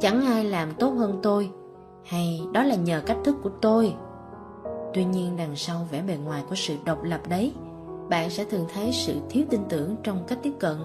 Chẳng 0.00 0.26
ai 0.26 0.44
làm 0.44 0.74
tốt 0.78 0.90
hơn 0.90 1.18
tôi, 1.22 1.50
hay 2.04 2.42
đó 2.52 2.62
là 2.62 2.74
nhờ 2.74 3.02
cách 3.06 3.18
thức 3.24 3.36
của 3.42 3.50
tôi. 3.60 3.94
Tuy 4.94 5.04
nhiên 5.04 5.36
đằng 5.36 5.56
sau 5.56 5.86
vẻ 5.90 6.02
bề 6.02 6.16
ngoài 6.16 6.42
của 6.48 6.54
sự 6.54 6.74
độc 6.84 7.02
lập 7.02 7.20
đấy, 7.28 7.52
bạn 8.08 8.30
sẽ 8.30 8.44
thường 8.44 8.66
thấy 8.74 8.92
sự 8.92 9.14
thiếu 9.30 9.44
tin 9.50 9.60
tưởng 9.68 9.96
trong 10.02 10.24
cách 10.26 10.38
tiếp 10.42 10.52
cận 10.58 10.76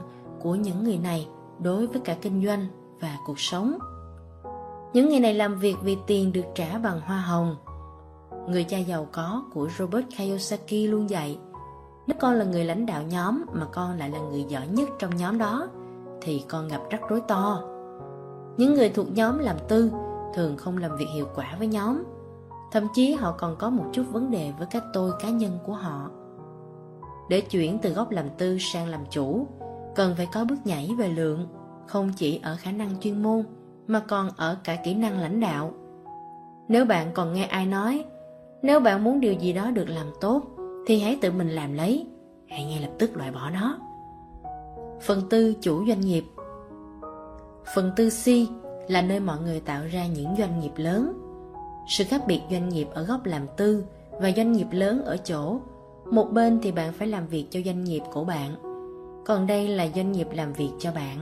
của 0.41 0.55
những 0.55 0.83
người 0.83 0.97
này 0.97 1.27
đối 1.59 1.87
với 1.87 2.01
cả 2.01 2.15
kinh 2.21 2.45
doanh 2.45 2.67
và 3.03 3.17
cuộc 3.25 3.39
sống. 3.39 3.77
Những 4.93 5.09
người 5.09 5.19
này 5.19 5.33
làm 5.33 5.59
việc 5.59 5.75
vì 5.81 5.97
tiền 6.07 6.33
được 6.33 6.45
trả 6.55 6.77
bằng 6.77 7.01
hoa 7.01 7.17
hồng. 7.17 7.55
Người 8.47 8.63
cha 8.63 8.77
giàu 8.77 9.07
có 9.11 9.43
của 9.53 9.69
robert 9.77 10.05
kiyosaki 10.17 10.89
luôn 10.89 11.09
dạy, 11.09 11.39
nếu 12.07 12.17
con 12.19 12.33
là 12.33 12.45
người 12.45 12.65
lãnh 12.65 12.85
đạo 12.85 13.03
nhóm 13.03 13.45
mà 13.53 13.65
con 13.71 13.97
lại 13.97 14.09
là 14.09 14.19
người 14.19 14.43
giỏi 14.43 14.67
nhất 14.67 14.89
trong 14.99 15.15
nhóm 15.15 15.37
đó, 15.37 15.67
thì 16.21 16.43
con 16.49 16.67
gặp 16.67 16.81
rắc 16.89 17.01
rối 17.09 17.21
to. 17.27 17.61
Những 18.57 18.73
người 18.73 18.89
thuộc 18.89 19.07
nhóm 19.15 19.39
làm 19.39 19.55
tư 19.67 19.91
thường 20.33 20.57
không 20.57 20.77
làm 20.77 20.97
việc 20.97 21.07
hiệu 21.15 21.27
quả 21.35 21.55
với 21.57 21.67
nhóm, 21.67 22.03
thậm 22.71 22.87
chí 22.93 23.13
họ 23.13 23.35
còn 23.37 23.55
có 23.55 23.69
một 23.69 23.85
chút 23.91 24.03
vấn 24.11 24.31
đề 24.31 24.53
với 24.57 24.67
cái 24.71 24.81
tôi 24.93 25.11
cá 25.19 25.29
nhân 25.29 25.57
của 25.65 25.73
họ. 25.73 26.09
Để 27.29 27.41
chuyển 27.41 27.79
từ 27.79 27.93
góc 27.93 28.11
làm 28.11 28.25
tư 28.37 28.57
sang 28.59 28.87
làm 28.87 29.01
chủ, 29.09 29.47
cần 29.95 30.13
phải 30.17 30.27
có 30.33 30.45
bước 30.45 30.57
nhảy 30.65 30.89
về 30.97 31.07
lượng 31.07 31.47
không 31.87 32.11
chỉ 32.15 32.39
ở 32.43 32.55
khả 32.59 32.71
năng 32.71 32.89
chuyên 32.99 33.23
môn 33.23 33.43
mà 33.87 33.99
còn 33.99 34.29
ở 34.37 34.57
cả 34.63 34.75
kỹ 34.75 34.93
năng 34.93 35.19
lãnh 35.19 35.39
đạo 35.39 35.73
nếu 36.67 36.85
bạn 36.85 37.11
còn 37.13 37.33
nghe 37.33 37.43
ai 37.45 37.65
nói 37.65 38.05
nếu 38.61 38.79
bạn 38.79 39.03
muốn 39.03 39.19
điều 39.19 39.33
gì 39.33 39.53
đó 39.53 39.71
được 39.71 39.89
làm 39.89 40.07
tốt 40.21 40.41
thì 40.87 40.99
hãy 40.99 41.17
tự 41.21 41.31
mình 41.31 41.49
làm 41.49 41.73
lấy 41.73 42.07
hãy 42.49 42.65
ngay 42.65 42.81
lập 42.81 42.91
tức 42.99 43.17
loại 43.17 43.31
bỏ 43.31 43.49
nó 43.49 43.77
phần 45.01 45.21
tư 45.29 45.53
chủ 45.61 45.85
doanh 45.87 46.01
nghiệp 46.01 46.23
phần 47.75 47.91
tư 47.95 48.09
c 48.09 48.27
là 48.87 49.01
nơi 49.01 49.19
mọi 49.19 49.37
người 49.39 49.59
tạo 49.59 49.83
ra 49.91 50.07
những 50.07 50.35
doanh 50.37 50.59
nghiệp 50.59 50.71
lớn. 50.75 51.13
Sự 51.87 52.03
khác 52.03 52.21
biệt 52.27 52.41
doanh 52.51 52.69
nghiệp 52.69 52.87
ở 52.93 53.03
góc 53.03 53.25
làm 53.25 53.47
tư 53.57 53.83
và 54.11 54.31
doanh 54.31 54.51
nghiệp 54.51 54.67
lớn 54.71 55.05
ở 55.05 55.17
chỗ 55.17 55.59
một 56.11 56.31
bên 56.31 56.59
thì 56.61 56.71
bạn 56.71 56.93
phải 56.93 57.07
làm 57.07 57.27
việc 57.27 57.47
cho 57.49 57.59
doanh 57.65 57.83
nghiệp 57.83 58.01
của 58.13 58.23
bạn, 58.23 58.55
còn 59.25 59.47
đây 59.47 59.67
là 59.67 59.87
doanh 59.95 60.11
nghiệp 60.11 60.27
làm 60.31 60.53
việc 60.53 60.71
cho 60.79 60.91
bạn. 60.91 61.19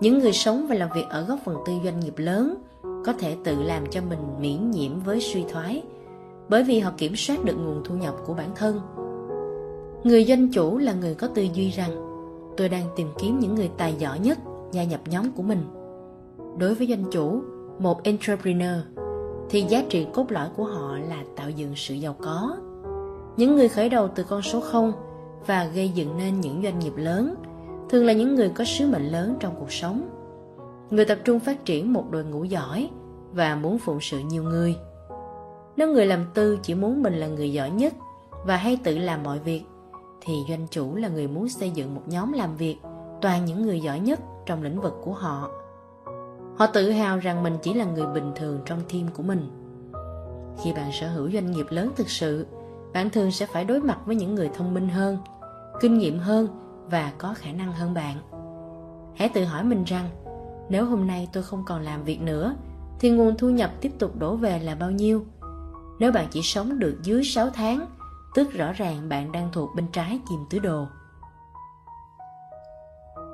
Những 0.00 0.18
người 0.18 0.32
sống 0.32 0.66
và 0.68 0.74
làm 0.74 0.88
việc 0.94 1.04
ở 1.10 1.22
góc 1.22 1.38
phần 1.44 1.56
tư 1.66 1.72
doanh 1.84 2.00
nghiệp 2.00 2.14
lớn 2.16 2.54
có 2.82 3.12
thể 3.12 3.36
tự 3.44 3.62
làm 3.62 3.86
cho 3.90 4.00
mình 4.08 4.18
miễn 4.40 4.70
nhiễm 4.70 5.00
với 5.00 5.20
suy 5.20 5.44
thoái 5.52 5.82
bởi 6.48 6.62
vì 6.62 6.78
họ 6.78 6.92
kiểm 6.96 7.16
soát 7.16 7.44
được 7.44 7.54
nguồn 7.54 7.84
thu 7.84 7.94
nhập 7.94 8.14
của 8.26 8.34
bản 8.34 8.50
thân. 8.56 8.80
Người 10.04 10.24
doanh 10.24 10.52
chủ 10.52 10.78
là 10.78 10.92
người 10.92 11.14
có 11.14 11.28
tư 11.28 11.46
duy 11.54 11.70
rằng 11.70 11.90
tôi 12.56 12.68
đang 12.68 12.84
tìm 12.96 13.08
kiếm 13.18 13.38
những 13.38 13.54
người 13.54 13.70
tài 13.76 13.94
giỏi 13.98 14.18
nhất 14.18 14.38
gia 14.72 14.84
nhập 14.84 15.00
nhóm 15.06 15.32
của 15.32 15.42
mình. 15.42 15.60
Đối 16.58 16.74
với 16.74 16.86
doanh 16.86 17.04
chủ, 17.10 17.42
một 17.78 18.02
entrepreneur, 18.02 18.76
thì 19.50 19.62
giá 19.62 19.84
trị 19.88 20.06
cốt 20.14 20.32
lõi 20.32 20.48
của 20.56 20.64
họ 20.64 20.98
là 21.08 21.22
tạo 21.36 21.50
dựng 21.50 21.72
sự 21.76 21.94
giàu 21.94 22.16
có. 22.22 22.56
Những 23.36 23.56
người 23.56 23.68
khởi 23.68 23.88
đầu 23.88 24.08
từ 24.14 24.24
con 24.24 24.42
số 24.42 24.60
0 24.60 24.92
và 25.46 25.64
gây 25.74 25.88
dựng 25.88 26.18
nên 26.18 26.40
những 26.40 26.62
doanh 26.62 26.78
nghiệp 26.78 26.92
lớn 26.96 27.34
thường 27.90 28.06
là 28.06 28.12
những 28.12 28.34
người 28.34 28.48
có 28.48 28.64
sứ 28.64 28.86
mệnh 28.86 29.08
lớn 29.08 29.36
trong 29.40 29.54
cuộc 29.58 29.72
sống. 29.72 30.08
Người 30.90 31.04
tập 31.04 31.18
trung 31.24 31.40
phát 31.40 31.64
triển 31.64 31.92
một 31.92 32.04
đội 32.10 32.24
ngũ 32.24 32.44
giỏi 32.44 32.90
và 33.32 33.54
muốn 33.54 33.78
phụng 33.78 34.00
sự 34.00 34.18
nhiều 34.18 34.42
người. 34.42 34.76
Nếu 35.76 35.92
người 35.92 36.06
làm 36.06 36.26
tư 36.34 36.58
chỉ 36.62 36.74
muốn 36.74 37.02
mình 37.02 37.14
là 37.14 37.26
người 37.26 37.52
giỏi 37.52 37.70
nhất 37.70 37.94
và 38.46 38.56
hay 38.56 38.78
tự 38.84 38.98
làm 38.98 39.22
mọi 39.22 39.38
việc, 39.38 39.62
thì 40.20 40.34
doanh 40.48 40.66
chủ 40.70 40.94
là 40.94 41.08
người 41.08 41.28
muốn 41.28 41.48
xây 41.48 41.70
dựng 41.70 41.94
một 41.94 42.02
nhóm 42.06 42.32
làm 42.32 42.56
việc 42.56 42.76
toàn 43.20 43.44
những 43.44 43.62
người 43.62 43.80
giỏi 43.80 44.00
nhất 44.00 44.20
trong 44.46 44.62
lĩnh 44.62 44.80
vực 44.80 44.94
của 45.04 45.12
họ. 45.12 45.50
Họ 46.56 46.66
tự 46.66 46.90
hào 46.90 47.18
rằng 47.18 47.42
mình 47.42 47.56
chỉ 47.62 47.74
là 47.74 47.84
người 47.84 48.06
bình 48.06 48.32
thường 48.36 48.60
trong 48.66 48.80
team 48.92 49.08
của 49.14 49.22
mình. 49.22 49.50
Khi 50.62 50.72
bạn 50.72 50.90
sở 50.92 51.08
hữu 51.08 51.30
doanh 51.30 51.50
nghiệp 51.50 51.66
lớn 51.70 51.90
thực 51.96 52.10
sự, 52.10 52.46
bạn 52.92 53.10
thường 53.10 53.30
sẽ 53.30 53.46
phải 53.46 53.64
đối 53.64 53.80
mặt 53.80 53.98
với 54.06 54.16
những 54.16 54.34
người 54.34 54.50
thông 54.54 54.74
minh 54.74 54.88
hơn, 54.88 55.18
kinh 55.80 55.98
nghiệm 55.98 56.18
hơn 56.18 56.48
và 56.90 57.12
có 57.18 57.34
khả 57.36 57.52
năng 57.52 57.72
hơn 57.72 57.94
bạn. 57.94 58.16
Hãy 59.16 59.28
tự 59.28 59.44
hỏi 59.44 59.64
mình 59.64 59.84
rằng, 59.84 60.10
nếu 60.68 60.84
hôm 60.84 61.06
nay 61.06 61.28
tôi 61.32 61.42
không 61.42 61.64
còn 61.66 61.82
làm 61.82 62.04
việc 62.04 62.20
nữa, 62.20 62.56
thì 63.00 63.10
nguồn 63.10 63.36
thu 63.36 63.50
nhập 63.50 63.70
tiếp 63.80 63.92
tục 63.98 64.16
đổ 64.18 64.36
về 64.36 64.58
là 64.58 64.74
bao 64.74 64.90
nhiêu? 64.90 65.24
Nếu 65.98 66.12
bạn 66.12 66.26
chỉ 66.30 66.42
sống 66.42 66.78
được 66.78 66.98
dưới 67.02 67.24
6 67.24 67.50
tháng, 67.50 67.86
tức 68.34 68.52
rõ 68.52 68.72
ràng 68.72 69.08
bạn 69.08 69.32
đang 69.32 69.48
thuộc 69.52 69.70
bên 69.76 69.86
trái 69.92 70.20
chìm 70.28 70.38
tứ 70.50 70.58
đồ. 70.58 70.86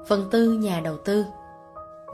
Phần 0.08 0.28
tư 0.30 0.52
nhà 0.52 0.80
đầu 0.84 0.96
tư 1.04 1.24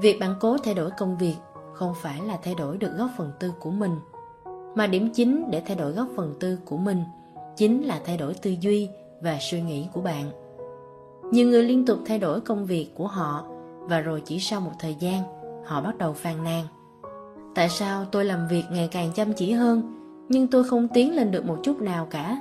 Việc 0.00 0.20
bạn 0.20 0.34
cố 0.40 0.56
thay 0.64 0.74
đổi 0.74 0.90
công 0.90 1.16
việc 1.16 1.36
không 1.72 1.94
phải 1.94 2.20
là 2.20 2.38
thay 2.42 2.54
đổi 2.54 2.78
được 2.78 2.90
góc 2.96 3.10
phần 3.16 3.32
tư 3.40 3.52
của 3.60 3.70
mình, 3.70 3.96
mà 4.74 4.86
điểm 4.86 5.12
chính 5.14 5.50
để 5.50 5.62
thay 5.66 5.76
đổi 5.76 5.92
góc 5.92 6.08
phần 6.16 6.34
tư 6.40 6.58
của 6.64 6.76
mình 6.76 7.04
chính 7.56 7.82
là 7.82 8.00
thay 8.04 8.16
đổi 8.16 8.34
tư 8.34 8.54
duy 8.60 8.90
và 9.20 9.38
suy 9.40 9.60
nghĩ 9.62 9.88
của 9.92 10.00
bạn. 10.00 10.30
Nhiều 11.30 11.48
người 11.48 11.62
liên 11.62 11.86
tục 11.86 11.98
thay 12.06 12.18
đổi 12.18 12.40
công 12.40 12.66
việc 12.66 12.90
của 12.94 13.06
họ 13.06 13.44
và 13.80 14.00
rồi 14.00 14.22
chỉ 14.24 14.40
sau 14.40 14.60
một 14.60 14.72
thời 14.78 14.94
gian, 14.94 15.22
họ 15.66 15.80
bắt 15.80 15.98
đầu 15.98 16.12
phàn 16.12 16.44
nàn. 16.44 16.64
Tại 17.54 17.68
sao 17.68 18.04
tôi 18.04 18.24
làm 18.24 18.48
việc 18.48 18.64
ngày 18.70 18.88
càng 18.92 19.12
chăm 19.14 19.32
chỉ 19.32 19.52
hơn, 19.52 19.82
nhưng 20.28 20.46
tôi 20.46 20.64
không 20.64 20.88
tiến 20.88 21.16
lên 21.16 21.30
được 21.30 21.44
một 21.44 21.58
chút 21.62 21.80
nào 21.80 22.06
cả? 22.10 22.40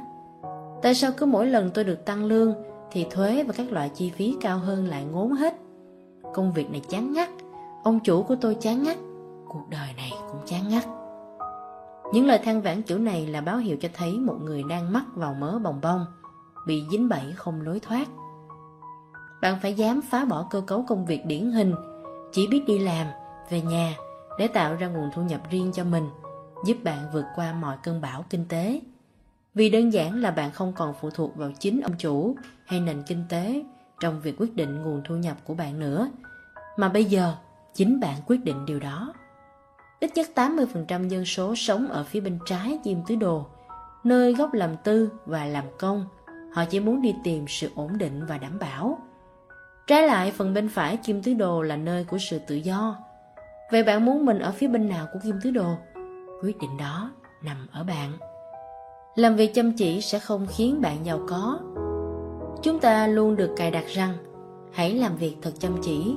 Tại 0.82 0.96
sao 0.96 1.12
cứ 1.18 1.26
mỗi 1.26 1.48
lần 1.48 1.72
tôi 1.74 1.84
được 1.84 2.06
tăng 2.06 2.26
lương 2.26 2.54
thì 2.92 3.06
thuế 3.12 3.44
và 3.44 3.54
các 3.58 3.72
loại 3.72 3.90
chi 3.90 4.10
phí 4.10 4.36
cao 4.42 4.58
hơn 4.58 4.88
lại 4.88 5.06
ngốn 5.12 5.32
hết? 5.32 5.54
Công 6.34 6.54
việc 6.54 6.72
này 6.72 6.82
chán 6.90 7.14
ngắt, 7.14 7.30
ông 7.84 8.00
chủ 8.00 8.24
của 8.24 8.36
tôi 8.42 8.56
chán 8.56 8.84
ngắt, 8.84 8.98
cuộc 9.48 9.64
đời 9.70 9.90
này 9.98 10.12
cũng 10.32 10.42
chán 10.46 10.70
ngắt. 10.70 10.84
Những 12.14 12.28
lời 12.28 12.40
than 12.44 12.62
vãn 12.62 12.82
kiểu 12.82 12.98
này 12.98 13.28
là 13.28 13.42
báo 13.42 13.58
hiệu 13.58 13.78
cho 13.82 13.90
thấy 13.94 14.12
một 14.12 14.36
người 14.44 14.64
đang 14.70 14.94
mắc 14.94 15.04
vào 15.16 15.34
mớ 15.34 15.60
bồng 15.60 15.80
bông, 15.82 16.06
bị 16.68 16.84
dính 16.92 17.10
bẫy 17.10 17.34
không 17.36 17.62
lối 17.62 17.80
thoát. 17.80 18.08
Bạn 19.42 19.60
phải 19.62 19.74
dám 19.74 20.02
phá 20.02 20.26
bỏ 20.26 20.48
cơ 20.50 20.62
cấu 20.62 20.86
công 20.88 21.06
việc 21.06 21.26
điển 21.26 21.52
hình, 21.52 21.76
chỉ 22.32 22.48
biết 22.48 22.64
đi 22.68 22.80
làm, 22.80 23.08
về 23.50 23.62
nhà 23.62 23.96
để 24.40 24.48
tạo 24.48 24.76
ra 24.76 24.88
nguồn 24.88 25.10
thu 25.14 25.22
nhập 25.22 25.42
riêng 25.50 25.72
cho 25.74 25.84
mình, 25.84 26.10
giúp 26.66 26.78
bạn 26.84 26.98
vượt 27.14 27.26
qua 27.36 27.54
mọi 27.54 27.78
cơn 27.84 28.02
bão 28.02 28.26
kinh 28.30 28.46
tế. 28.50 28.82
Vì 29.56 29.70
đơn 29.70 29.94
giản 29.94 30.22
là 30.22 30.32
bạn 30.32 30.52
không 30.52 30.74
còn 30.74 30.94
phụ 31.02 31.10
thuộc 31.10 31.36
vào 31.36 31.52
chính 31.60 31.82
ông 31.82 31.94
chủ 31.98 32.36
hay 32.66 32.80
nền 32.80 33.04
kinh 33.08 33.24
tế 33.30 33.64
trong 34.00 34.22
việc 34.22 34.36
quyết 34.38 34.56
định 34.56 34.82
nguồn 34.82 35.02
thu 35.06 35.16
nhập 35.16 35.38
của 35.44 35.54
bạn 35.54 35.80
nữa, 35.80 36.10
mà 36.78 36.90
bây 36.90 37.06
giờ 37.06 37.34
chính 37.74 38.00
bạn 38.00 38.18
quyết 38.28 38.44
định 38.44 38.66
điều 38.66 38.80
đó. 38.80 39.14
Ít 40.00 40.12
nhất 40.16 40.28
80% 40.36 41.08
dân 41.08 41.26
số 41.26 41.56
sống 41.56 41.88
ở 41.88 42.04
phía 42.04 42.20
bên 42.20 42.40
trái 42.46 42.80
chim 42.84 43.02
tứ 43.08 43.16
đồ, 43.16 43.46
nơi 44.04 44.34
gốc 44.34 44.54
làm 44.54 44.78
tư 44.84 45.12
và 45.26 45.46
làm 45.46 45.66
công. 45.80 46.06
Họ 46.54 46.66
chỉ 46.66 46.80
muốn 46.80 47.02
đi 47.02 47.16
tìm 47.24 47.46
sự 47.48 47.70
ổn 47.76 47.98
định 47.98 48.26
và 48.26 48.38
đảm 48.38 48.60
bảo. 48.60 48.98
Trái 49.90 50.08
lại, 50.08 50.32
phần 50.32 50.54
bên 50.54 50.70
phải 50.70 50.98
kim 50.98 51.22
tứ 51.22 51.34
đồ 51.34 51.62
là 51.62 51.76
nơi 51.76 52.04
của 52.04 52.18
sự 52.18 52.40
tự 52.48 52.56
do. 52.56 52.98
Vậy 53.72 53.84
bạn 53.84 54.06
muốn 54.06 54.26
mình 54.26 54.40
ở 54.40 54.52
phía 54.52 54.68
bên 54.68 54.90
nào 54.90 55.08
của 55.14 55.20
kim 55.24 55.36
tứ 55.44 55.52
đồ? 55.52 55.68
Quyết 56.44 56.58
định 56.58 56.78
đó 56.80 57.12
nằm 57.44 57.68
ở 57.72 57.84
bạn. 57.84 58.12
Làm 59.16 59.36
việc 59.36 59.54
chăm 59.54 59.74
chỉ 59.74 60.02
sẽ 60.02 60.20
không 60.20 60.48
khiến 60.50 60.82
bạn 60.82 61.06
giàu 61.06 61.20
có. 61.28 61.60
Chúng 62.64 62.80
ta 62.80 63.08
luôn 63.08 63.36
được 63.36 63.54
cài 63.58 63.72
đặt 63.72 63.86
rằng 63.88 64.14
hãy 64.74 64.94
làm 64.94 65.18
việc 65.18 65.36
thật 65.42 65.52
chăm 65.60 65.72
chỉ, 65.82 66.16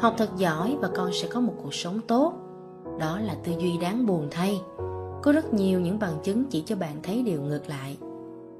học 0.00 0.14
thật 0.18 0.28
giỏi 0.36 0.76
và 0.80 0.88
con 0.96 1.10
sẽ 1.12 1.28
có 1.28 1.40
một 1.40 1.54
cuộc 1.62 1.74
sống 1.74 2.00
tốt. 2.08 2.32
Đó 3.00 3.18
là 3.18 3.34
tư 3.44 3.52
duy 3.58 3.78
đáng 3.78 4.06
buồn 4.06 4.28
thay. 4.30 4.60
Có 5.22 5.32
rất 5.32 5.54
nhiều 5.54 5.80
những 5.80 5.98
bằng 5.98 6.14
chứng 6.22 6.44
chỉ 6.44 6.62
cho 6.66 6.76
bạn 6.76 6.96
thấy 7.02 7.22
điều 7.22 7.42
ngược 7.42 7.68
lại. 7.68 7.96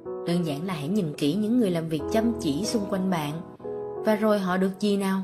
Đơn 0.05 0.47
giản 0.47 0.67
là 0.67 0.75
hãy 0.75 0.89
nhìn 0.89 1.15
kỹ 1.19 1.35
những 1.35 1.59
người 1.59 1.71
làm 1.71 1.89
việc 1.89 2.03
chăm 2.13 2.33
chỉ 2.41 2.65
xung 2.65 2.87
quanh 2.91 3.11
bạn 3.11 3.41
và 4.05 4.15
rồi 4.15 4.39
họ 4.39 4.57
được 4.57 4.81
gì 4.81 4.97
nào? 4.97 5.21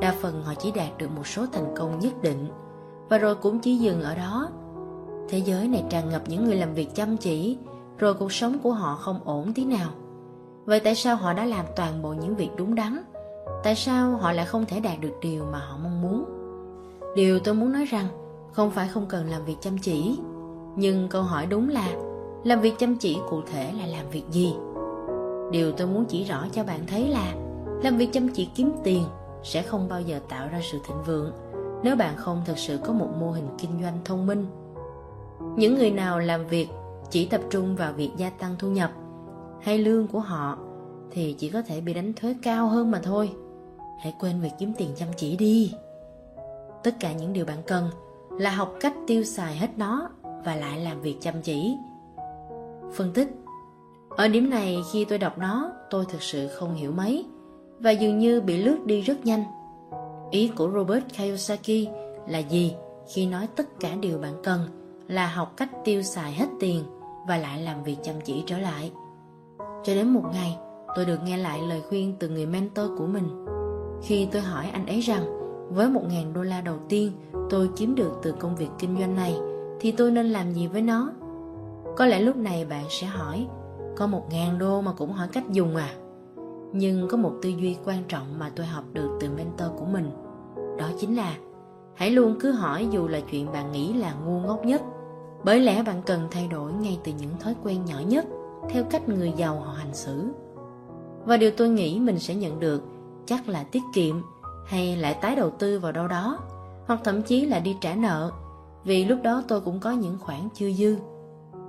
Đa 0.00 0.14
phần 0.20 0.42
họ 0.42 0.54
chỉ 0.54 0.70
đạt 0.70 0.98
được 0.98 1.10
một 1.16 1.26
số 1.26 1.46
thành 1.52 1.74
công 1.76 1.98
nhất 1.98 2.22
định 2.22 2.48
và 3.08 3.18
rồi 3.18 3.34
cũng 3.34 3.58
chỉ 3.58 3.76
dừng 3.76 4.02
ở 4.02 4.14
đó. 4.14 4.48
Thế 5.28 5.38
giới 5.38 5.68
này 5.68 5.84
tràn 5.90 6.08
ngập 6.08 6.22
những 6.28 6.44
người 6.44 6.56
làm 6.56 6.74
việc 6.74 6.94
chăm 6.94 7.16
chỉ 7.16 7.58
rồi 7.98 8.14
cuộc 8.14 8.32
sống 8.32 8.58
của 8.62 8.72
họ 8.72 8.94
không 8.94 9.20
ổn 9.24 9.52
tí 9.52 9.64
nào. 9.64 9.90
Vậy 10.64 10.80
tại 10.80 10.94
sao 10.94 11.16
họ 11.16 11.32
đã 11.32 11.44
làm 11.44 11.66
toàn 11.76 12.02
bộ 12.02 12.12
những 12.12 12.36
việc 12.36 12.50
đúng 12.56 12.74
đắn? 12.74 13.02
Tại 13.64 13.74
sao 13.74 14.16
họ 14.16 14.32
lại 14.32 14.46
không 14.46 14.66
thể 14.66 14.80
đạt 14.80 15.00
được 15.00 15.12
điều 15.20 15.44
mà 15.52 15.58
họ 15.58 15.78
mong 15.82 16.02
muốn? 16.02 16.24
Điều 17.16 17.38
tôi 17.38 17.54
muốn 17.54 17.72
nói 17.72 17.84
rằng 17.84 18.06
không 18.52 18.70
phải 18.70 18.88
không 18.88 19.06
cần 19.08 19.30
làm 19.30 19.44
việc 19.44 19.56
chăm 19.60 19.78
chỉ, 19.78 20.18
nhưng 20.76 21.08
câu 21.08 21.22
hỏi 21.22 21.46
đúng 21.46 21.68
là 21.68 21.88
làm 22.44 22.60
việc 22.60 22.78
chăm 22.78 22.96
chỉ 22.96 23.18
cụ 23.30 23.40
thể 23.52 23.72
là 23.72 23.86
làm 23.86 24.10
việc 24.10 24.24
gì? 24.30 24.54
Điều 25.50 25.72
tôi 25.72 25.86
muốn 25.86 26.04
chỉ 26.04 26.24
rõ 26.24 26.46
cho 26.52 26.64
bạn 26.64 26.80
thấy 26.86 27.08
là 27.08 27.34
làm 27.82 27.96
việc 27.96 28.08
chăm 28.12 28.28
chỉ 28.28 28.48
kiếm 28.54 28.72
tiền 28.84 29.04
sẽ 29.42 29.62
không 29.62 29.88
bao 29.88 30.00
giờ 30.00 30.20
tạo 30.28 30.48
ra 30.48 30.60
sự 30.62 30.78
thịnh 30.86 31.02
vượng 31.06 31.32
nếu 31.82 31.96
bạn 31.96 32.16
không 32.16 32.42
thực 32.46 32.58
sự 32.58 32.78
có 32.84 32.92
một 32.92 33.08
mô 33.20 33.30
hình 33.30 33.48
kinh 33.58 33.70
doanh 33.82 33.98
thông 34.04 34.26
minh. 34.26 34.46
Những 35.56 35.74
người 35.74 35.90
nào 35.90 36.18
làm 36.18 36.46
việc 36.46 36.68
chỉ 37.10 37.26
tập 37.26 37.40
trung 37.50 37.76
vào 37.76 37.92
việc 37.92 38.10
gia 38.16 38.30
tăng 38.30 38.54
thu 38.58 38.68
nhập 38.68 38.92
hay 39.62 39.78
lương 39.78 40.06
của 40.06 40.20
họ 40.20 40.58
thì 41.10 41.32
chỉ 41.38 41.48
có 41.48 41.62
thể 41.62 41.80
bị 41.80 41.94
đánh 41.94 42.12
thuế 42.12 42.34
cao 42.42 42.68
hơn 42.68 42.90
mà 42.90 43.00
thôi. 43.02 43.30
Hãy 44.00 44.14
quên 44.20 44.40
việc 44.40 44.50
kiếm 44.58 44.72
tiền 44.78 44.88
chăm 44.96 45.08
chỉ 45.16 45.36
đi. 45.36 45.74
Tất 46.84 46.94
cả 47.00 47.12
những 47.12 47.32
điều 47.32 47.44
bạn 47.44 47.58
cần 47.66 47.90
là 48.30 48.50
học 48.50 48.74
cách 48.80 48.94
tiêu 49.06 49.24
xài 49.24 49.56
hết 49.56 49.70
nó 49.76 50.08
và 50.44 50.56
lại 50.56 50.78
làm 50.78 51.00
việc 51.00 51.16
chăm 51.20 51.34
chỉ. 51.42 51.76
Phân 52.94 53.12
tích 53.12 53.28
Ở 54.08 54.28
điểm 54.28 54.50
này 54.50 54.78
khi 54.92 55.04
tôi 55.04 55.18
đọc 55.18 55.38
nó, 55.38 55.72
tôi 55.90 56.04
thực 56.08 56.22
sự 56.22 56.48
không 56.48 56.74
hiểu 56.74 56.92
mấy 56.92 57.26
và 57.80 57.90
dường 57.90 58.18
như 58.18 58.40
bị 58.40 58.62
lướt 58.62 58.86
đi 58.86 59.00
rất 59.00 59.26
nhanh. 59.26 59.44
Ý 60.30 60.48
của 60.48 60.70
Robert 60.74 61.04
Kiyosaki 61.16 61.88
là 62.28 62.38
gì 62.38 62.74
khi 63.14 63.26
nói 63.26 63.48
tất 63.56 63.80
cả 63.80 63.94
điều 64.00 64.18
bạn 64.18 64.32
cần 64.42 64.60
là 65.08 65.26
học 65.26 65.52
cách 65.56 65.70
tiêu 65.84 66.02
xài 66.02 66.32
hết 66.32 66.46
tiền 66.60 66.84
và 67.28 67.36
lại 67.36 67.62
làm 67.62 67.82
việc 67.82 67.96
chăm 68.02 68.14
chỉ 68.24 68.42
trở 68.46 68.58
lại. 68.58 68.92
Cho 69.58 69.94
đến 69.94 70.08
một 70.08 70.24
ngày, 70.32 70.56
tôi 70.96 71.04
được 71.04 71.18
nghe 71.24 71.36
lại 71.36 71.60
lời 71.68 71.82
khuyên 71.88 72.14
từ 72.18 72.28
người 72.28 72.46
mentor 72.46 72.86
của 72.98 73.06
mình. 73.06 73.44
Khi 74.02 74.28
tôi 74.32 74.42
hỏi 74.42 74.70
anh 74.72 74.86
ấy 74.86 75.00
rằng, 75.00 75.24
với 75.70 75.88
một 75.88 76.02
ngàn 76.08 76.32
đô 76.32 76.42
la 76.42 76.60
đầu 76.60 76.76
tiên 76.88 77.12
tôi 77.50 77.70
kiếm 77.76 77.94
được 77.94 78.12
từ 78.22 78.32
công 78.32 78.56
việc 78.56 78.68
kinh 78.78 78.96
doanh 78.98 79.16
này, 79.16 79.36
thì 79.80 79.92
tôi 79.92 80.10
nên 80.10 80.26
làm 80.26 80.52
gì 80.52 80.66
với 80.66 80.82
nó? 80.82 81.10
Có 81.96 82.06
lẽ 82.06 82.20
lúc 82.20 82.36
này 82.36 82.64
bạn 82.64 82.84
sẽ 82.90 83.06
hỏi, 83.06 83.46
có 83.96 84.06
một 84.06 84.22
ngàn 84.30 84.58
đô 84.58 84.80
mà 84.80 84.92
cũng 84.92 85.12
hỏi 85.12 85.28
cách 85.32 85.44
dùng 85.50 85.76
à? 85.76 85.94
Nhưng 86.72 87.08
có 87.08 87.16
một 87.16 87.32
tư 87.42 87.48
duy 87.48 87.76
quan 87.84 88.04
trọng 88.08 88.38
mà 88.38 88.50
tôi 88.56 88.66
học 88.66 88.84
được 88.92 89.18
từ 89.20 89.28
mentor 89.36 89.68
của 89.78 89.84
mình. 89.84 90.10
Đó 90.78 90.90
chính 91.00 91.16
là, 91.16 91.36
hãy 91.94 92.10
luôn 92.10 92.36
cứ 92.40 92.52
hỏi 92.52 92.88
dù 92.90 93.08
là 93.08 93.20
chuyện 93.20 93.52
bạn 93.52 93.72
nghĩ 93.72 93.92
là 93.92 94.14
ngu 94.14 94.40
ngốc 94.40 94.64
nhất. 94.64 94.82
Bởi 95.44 95.60
lẽ 95.60 95.82
bạn 95.82 96.02
cần 96.06 96.20
thay 96.30 96.48
đổi 96.48 96.72
ngay 96.72 96.98
từ 97.04 97.12
những 97.18 97.38
thói 97.40 97.54
quen 97.64 97.84
nhỏ 97.84 98.00
nhất, 98.06 98.26
theo 98.70 98.84
cách 98.84 99.08
người 99.08 99.32
giàu 99.36 99.60
họ 99.60 99.72
hành 99.72 99.94
xử. 99.94 100.28
Và 101.24 101.36
điều 101.36 101.50
tôi 101.50 101.68
nghĩ 101.68 102.00
mình 102.00 102.18
sẽ 102.18 102.34
nhận 102.34 102.60
được 102.60 102.82
chắc 103.26 103.48
là 103.48 103.64
tiết 103.64 103.82
kiệm 103.94 104.16
hay 104.66 104.96
lại 104.96 105.18
tái 105.20 105.36
đầu 105.36 105.50
tư 105.50 105.78
vào 105.78 105.92
đâu 105.92 106.08
đó, 106.08 106.38
hoặc 106.86 107.00
thậm 107.04 107.22
chí 107.22 107.46
là 107.46 107.58
đi 107.58 107.76
trả 107.80 107.94
nợ, 107.94 108.30
vì 108.84 109.04
lúc 109.04 109.18
đó 109.22 109.42
tôi 109.48 109.60
cũng 109.60 109.80
có 109.80 109.92
những 109.92 110.18
khoản 110.20 110.48
chưa 110.54 110.70
dư. 110.70 110.96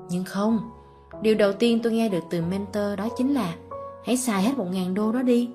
Nhưng 0.09 0.23
không, 0.23 0.59
điều 1.21 1.35
đầu 1.35 1.53
tiên 1.53 1.79
tôi 1.83 1.93
nghe 1.93 2.09
được 2.09 2.23
từ 2.29 2.41
mentor 2.41 2.97
đó 2.97 3.07
chính 3.17 3.33
là 3.33 3.55
Hãy 4.07 4.17
xài 4.17 4.43
hết 4.43 4.57
một 4.57 4.67
ngàn 4.71 4.93
đô 4.93 5.11
đó 5.11 5.21
đi 5.21 5.49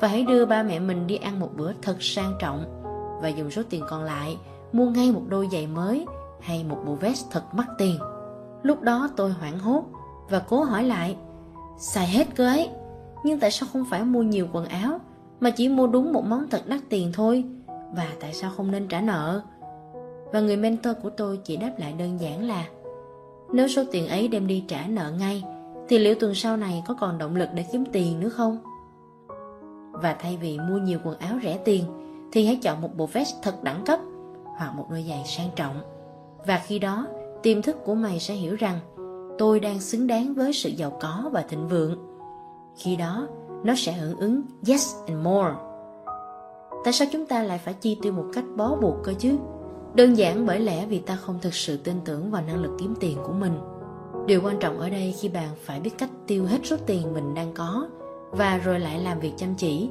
Và 0.00 0.08
hãy 0.08 0.22
đưa 0.22 0.46
ba 0.46 0.62
mẹ 0.62 0.78
mình 0.78 1.06
đi 1.06 1.16
ăn 1.16 1.40
một 1.40 1.50
bữa 1.56 1.72
thật 1.82 1.96
sang 2.00 2.34
trọng 2.38 2.64
Và 3.22 3.28
dùng 3.28 3.50
số 3.50 3.62
tiền 3.70 3.84
còn 3.88 4.02
lại 4.02 4.38
Mua 4.72 4.90
ngay 4.90 5.12
một 5.12 5.22
đôi 5.28 5.48
giày 5.52 5.66
mới 5.66 6.06
Hay 6.40 6.64
một 6.64 6.78
bộ 6.86 6.94
vest 6.94 7.30
thật 7.30 7.44
mắc 7.52 7.66
tiền 7.78 7.98
Lúc 8.62 8.80
đó 8.80 9.08
tôi 9.16 9.30
hoảng 9.30 9.58
hốt 9.58 9.84
và 10.30 10.38
cố 10.38 10.62
hỏi 10.62 10.84
lại, 10.84 11.16
xài 11.78 12.06
hết 12.06 12.26
cơ 12.36 12.46
ấy, 12.46 12.68
nhưng 13.24 13.40
tại 13.40 13.50
sao 13.50 13.68
không 13.72 13.84
phải 13.90 14.04
mua 14.04 14.22
nhiều 14.22 14.46
quần 14.52 14.64
áo 14.64 14.98
mà 15.40 15.50
chỉ 15.50 15.68
mua 15.68 15.86
đúng 15.86 16.12
một 16.12 16.24
món 16.24 16.50
thật 16.50 16.62
đắt 16.66 16.80
tiền 16.88 17.10
thôi? 17.14 17.44
Và 17.96 18.08
tại 18.20 18.34
sao 18.34 18.50
không 18.56 18.70
nên 18.70 18.88
trả 18.88 19.00
nợ? 19.00 19.42
Và 20.32 20.40
người 20.40 20.56
mentor 20.56 20.96
của 21.02 21.10
tôi 21.10 21.40
chỉ 21.44 21.56
đáp 21.56 21.72
lại 21.78 21.92
đơn 21.92 22.20
giản 22.20 22.48
là 22.48 22.64
Nếu 23.52 23.68
số 23.68 23.82
tiền 23.92 24.08
ấy 24.08 24.28
đem 24.28 24.46
đi 24.46 24.64
trả 24.68 24.86
nợ 24.86 25.12
ngay 25.18 25.44
thì 25.88 25.98
liệu 25.98 26.14
tuần 26.14 26.34
sau 26.34 26.56
này 26.56 26.82
có 26.86 26.94
còn 27.00 27.18
động 27.18 27.36
lực 27.36 27.48
để 27.54 27.64
kiếm 27.72 27.84
tiền 27.92 28.20
nữa 28.20 28.28
không? 28.28 28.58
Và 29.92 30.16
thay 30.20 30.36
vì 30.36 30.58
mua 30.58 30.78
nhiều 30.78 30.98
quần 31.04 31.18
áo 31.18 31.38
rẻ 31.42 31.58
tiền, 31.64 31.84
Thì 32.32 32.46
hãy 32.46 32.56
chọn 32.56 32.80
một 32.80 32.96
bộ 32.96 33.06
vest 33.06 33.34
thật 33.42 33.62
đẳng 33.62 33.84
cấp 33.86 34.00
Hoặc 34.56 34.72
một 34.76 34.86
đôi 34.90 35.04
giày 35.08 35.22
sang 35.26 35.48
trọng 35.56 35.80
Và 36.46 36.62
khi 36.66 36.78
đó, 36.78 37.06
tiềm 37.42 37.62
thức 37.62 37.76
của 37.84 37.94
mày 37.94 38.20
sẽ 38.20 38.34
hiểu 38.34 38.56
rằng 38.56 38.78
Tôi 39.38 39.60
đang 39.60 39.80
xứng 39.80 40.06
đáng 40.06 40.34
với 40.34 40.52
sự 40.52 40.70
giàu 40.70 40.98
có 41.00 41.30
và 41.32 41.42
thịnh 41.42 41.68
vượng 41.68 41.98
Khi 42.76 42.96
đó, 42.96 43.28
nó 43.64 43.74
sẽ 43.76 43.92
hưởng 43.92 44.16
ứng 44.16 44.42
yes 44.68 44.94
and 45.06 45.24
more 45.24 45.54
Tại 46.84 46.92
sao 46.92 47.08
chúng 47.12 47.26
ta 47.26 47.42
lại 47.42 47.58
phải 47.58 47.74
chi 47.74 47.98
tiêu 48.02 48.12
một 48.12 48.26
cách 48.32 48.44
bó 48.56 48.76
buộc 48.76 48.94
cơ 49.04 49.12
chứ? 49.18 49.36
Đơn 49.94 50.14
giản 50.14 50.46
bởi 50.46 50.60
lẽ 50.60 50.86
vì 50.86 50.98
ta 50.98 51.16
không 51.16 51.38
thực 51.42 51.54
sự 51.54 51.76
tin 51.76 51.94
tưởng 52.04 52.30
vào 52.30 52.42
năng 52.42 52.62
lực 52.62 52.76
kiếm 52.78 52.94
tiền 53.00 53.18
của 53.24 53.32
mình. 53.32 53.52
Điều 54.26 54.40
quan 54.44 54.58
trọng 54.58 54.78
ở 54.78 54.90
đây 54.90 55.14
khi 55.20 55.28
bạn 55.28 55.48
phải 55.60 55.80
biết 55.80 55.98
cách 55.98 56.10
tiêu 56.26 56.44
hết 56.44 56.58
số 56.64 56.76
tiền 56.86 57.14
mình 57.14 57.34
đang 57.34 57.52
có 57.54 57.88
và 58.30 58.58
rồi 58.58 58.80
lại 58.80 58.98
làm 58.98 59.20
việc 59.20 59.32
chăm 59.36 59.54
chỉ 59.54 59.90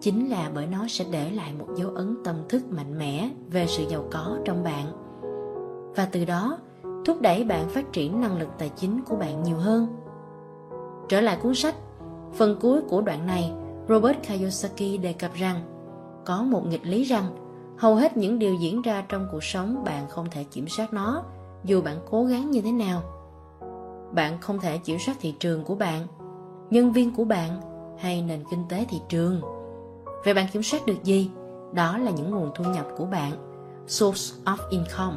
chính 0.00 0.30
là 0.30 0.50
bởi 0.54 0.66
nó 0.66 0.88
sẽ 0.88 1.04
để 1.10 1.30
lại 1.30 1.52
một 1.58 1.66
dấu 1.76 1.90
ấn 1.90 2.16
tâm 2.24 2.36
thức 2.48 2.62
mạnh 2.70 2.98
mẽ 2.98 3.30
về 3.50 3.66
sự 3.66 3.84
giàu 3.88 4.04
có 4.10 4.38
trong 4.44 4.64
bạn. 4.64 4.86
Và 5.96 6.08
từ 6.12 6.24
đó, 6.24 6.58
thúc 7.04 7.20
đẩy 7.20 7.44
bạn 7.44 7.68
phát 7.68 7.92
triển 7.92 8.20
năng 8.20 8.38
lực 8.38 8.48
tài 8.58 8.68
chính 8.68 9.00
của 9.08 9.16
bạn 9.16 9.42
nhiều 9.42 9.56
hơn. 9.56 9.86
Trở 11.08 11.20
lại 11.20 11.38
cuốn 11.42 11.54
sách, 11.54 11.74
phần 12.34 12.56
cuối 12.60 12.80
của 12.88 13.00
đoạn 13.00 13.26
này, 13.26 13.52
Robert 13.88 14.16
Kiyosaki 14.28 15.00
đề 15.02 15.12
cập 15.12 15.34
rằng 15.34 15.60
có 16.24 16.42
một 16.42 16.66
nghịch 16.66 16.86
lý 16.86 17.04
rằng 17.04 17.24
hầu 17.78 17.94
hết 17.94 18.16
những 18.16 18.38
điều 18.38 18.54
diễn 18.54 18.82
ra 18.82 19.04
trong 19.08 19.28
cuộc 19.32 19.44
sống 19.44 19.84
bạn 19.84 20.08
không 20.08 20.26
thể 20.30 20.44
kiểm 20.44 20.68
soát 20.68 20.92
nó 20.92 21.22
dù 21.64 21.82
bạn 21.82 21.96
cố 22.10 22.24
gắng 22.24 22.50
như 22.50 22.60
thế 22.60 22.72
nào 22.72 23.02
bạn 24.12 24.40
không 24.40 24.58
thể 24.58 24.78
kiểm 24.78 24.98
soát 24.98 25.14
thị 25.20 25.34
trường 25.40 25.64
của 25.64 25.74
bạn. 25.74 26.06
Nhân 26.70 26.92
viên 26.92 27.14
của 27.14 27.24
bạn 27.24 27.60
hay 27.98 28.22
nền 28.22 28.44
kinh 28.50 28.64
tế 28.68 28.86
thị 28.90 29.00
trường. 29.08 29.40
Vậy 30.24 30.34
bạn 30.34 30.46
kiểm 30.52 30.62
soát 30.62 30.86
được 30.86 31.04
gì? 31.04 31.30
Đó 31.72 31.98
là 31.98 32.10
những 32.10 32.30
nguồn 32.30 32.50
thu 32.54 32.64
nhập 32.64 32.86
của 32.96 33.06
bạn. 33.06 33.32
Source 33.86 34.36
of 34.44 34.56
income. 34.70 35.16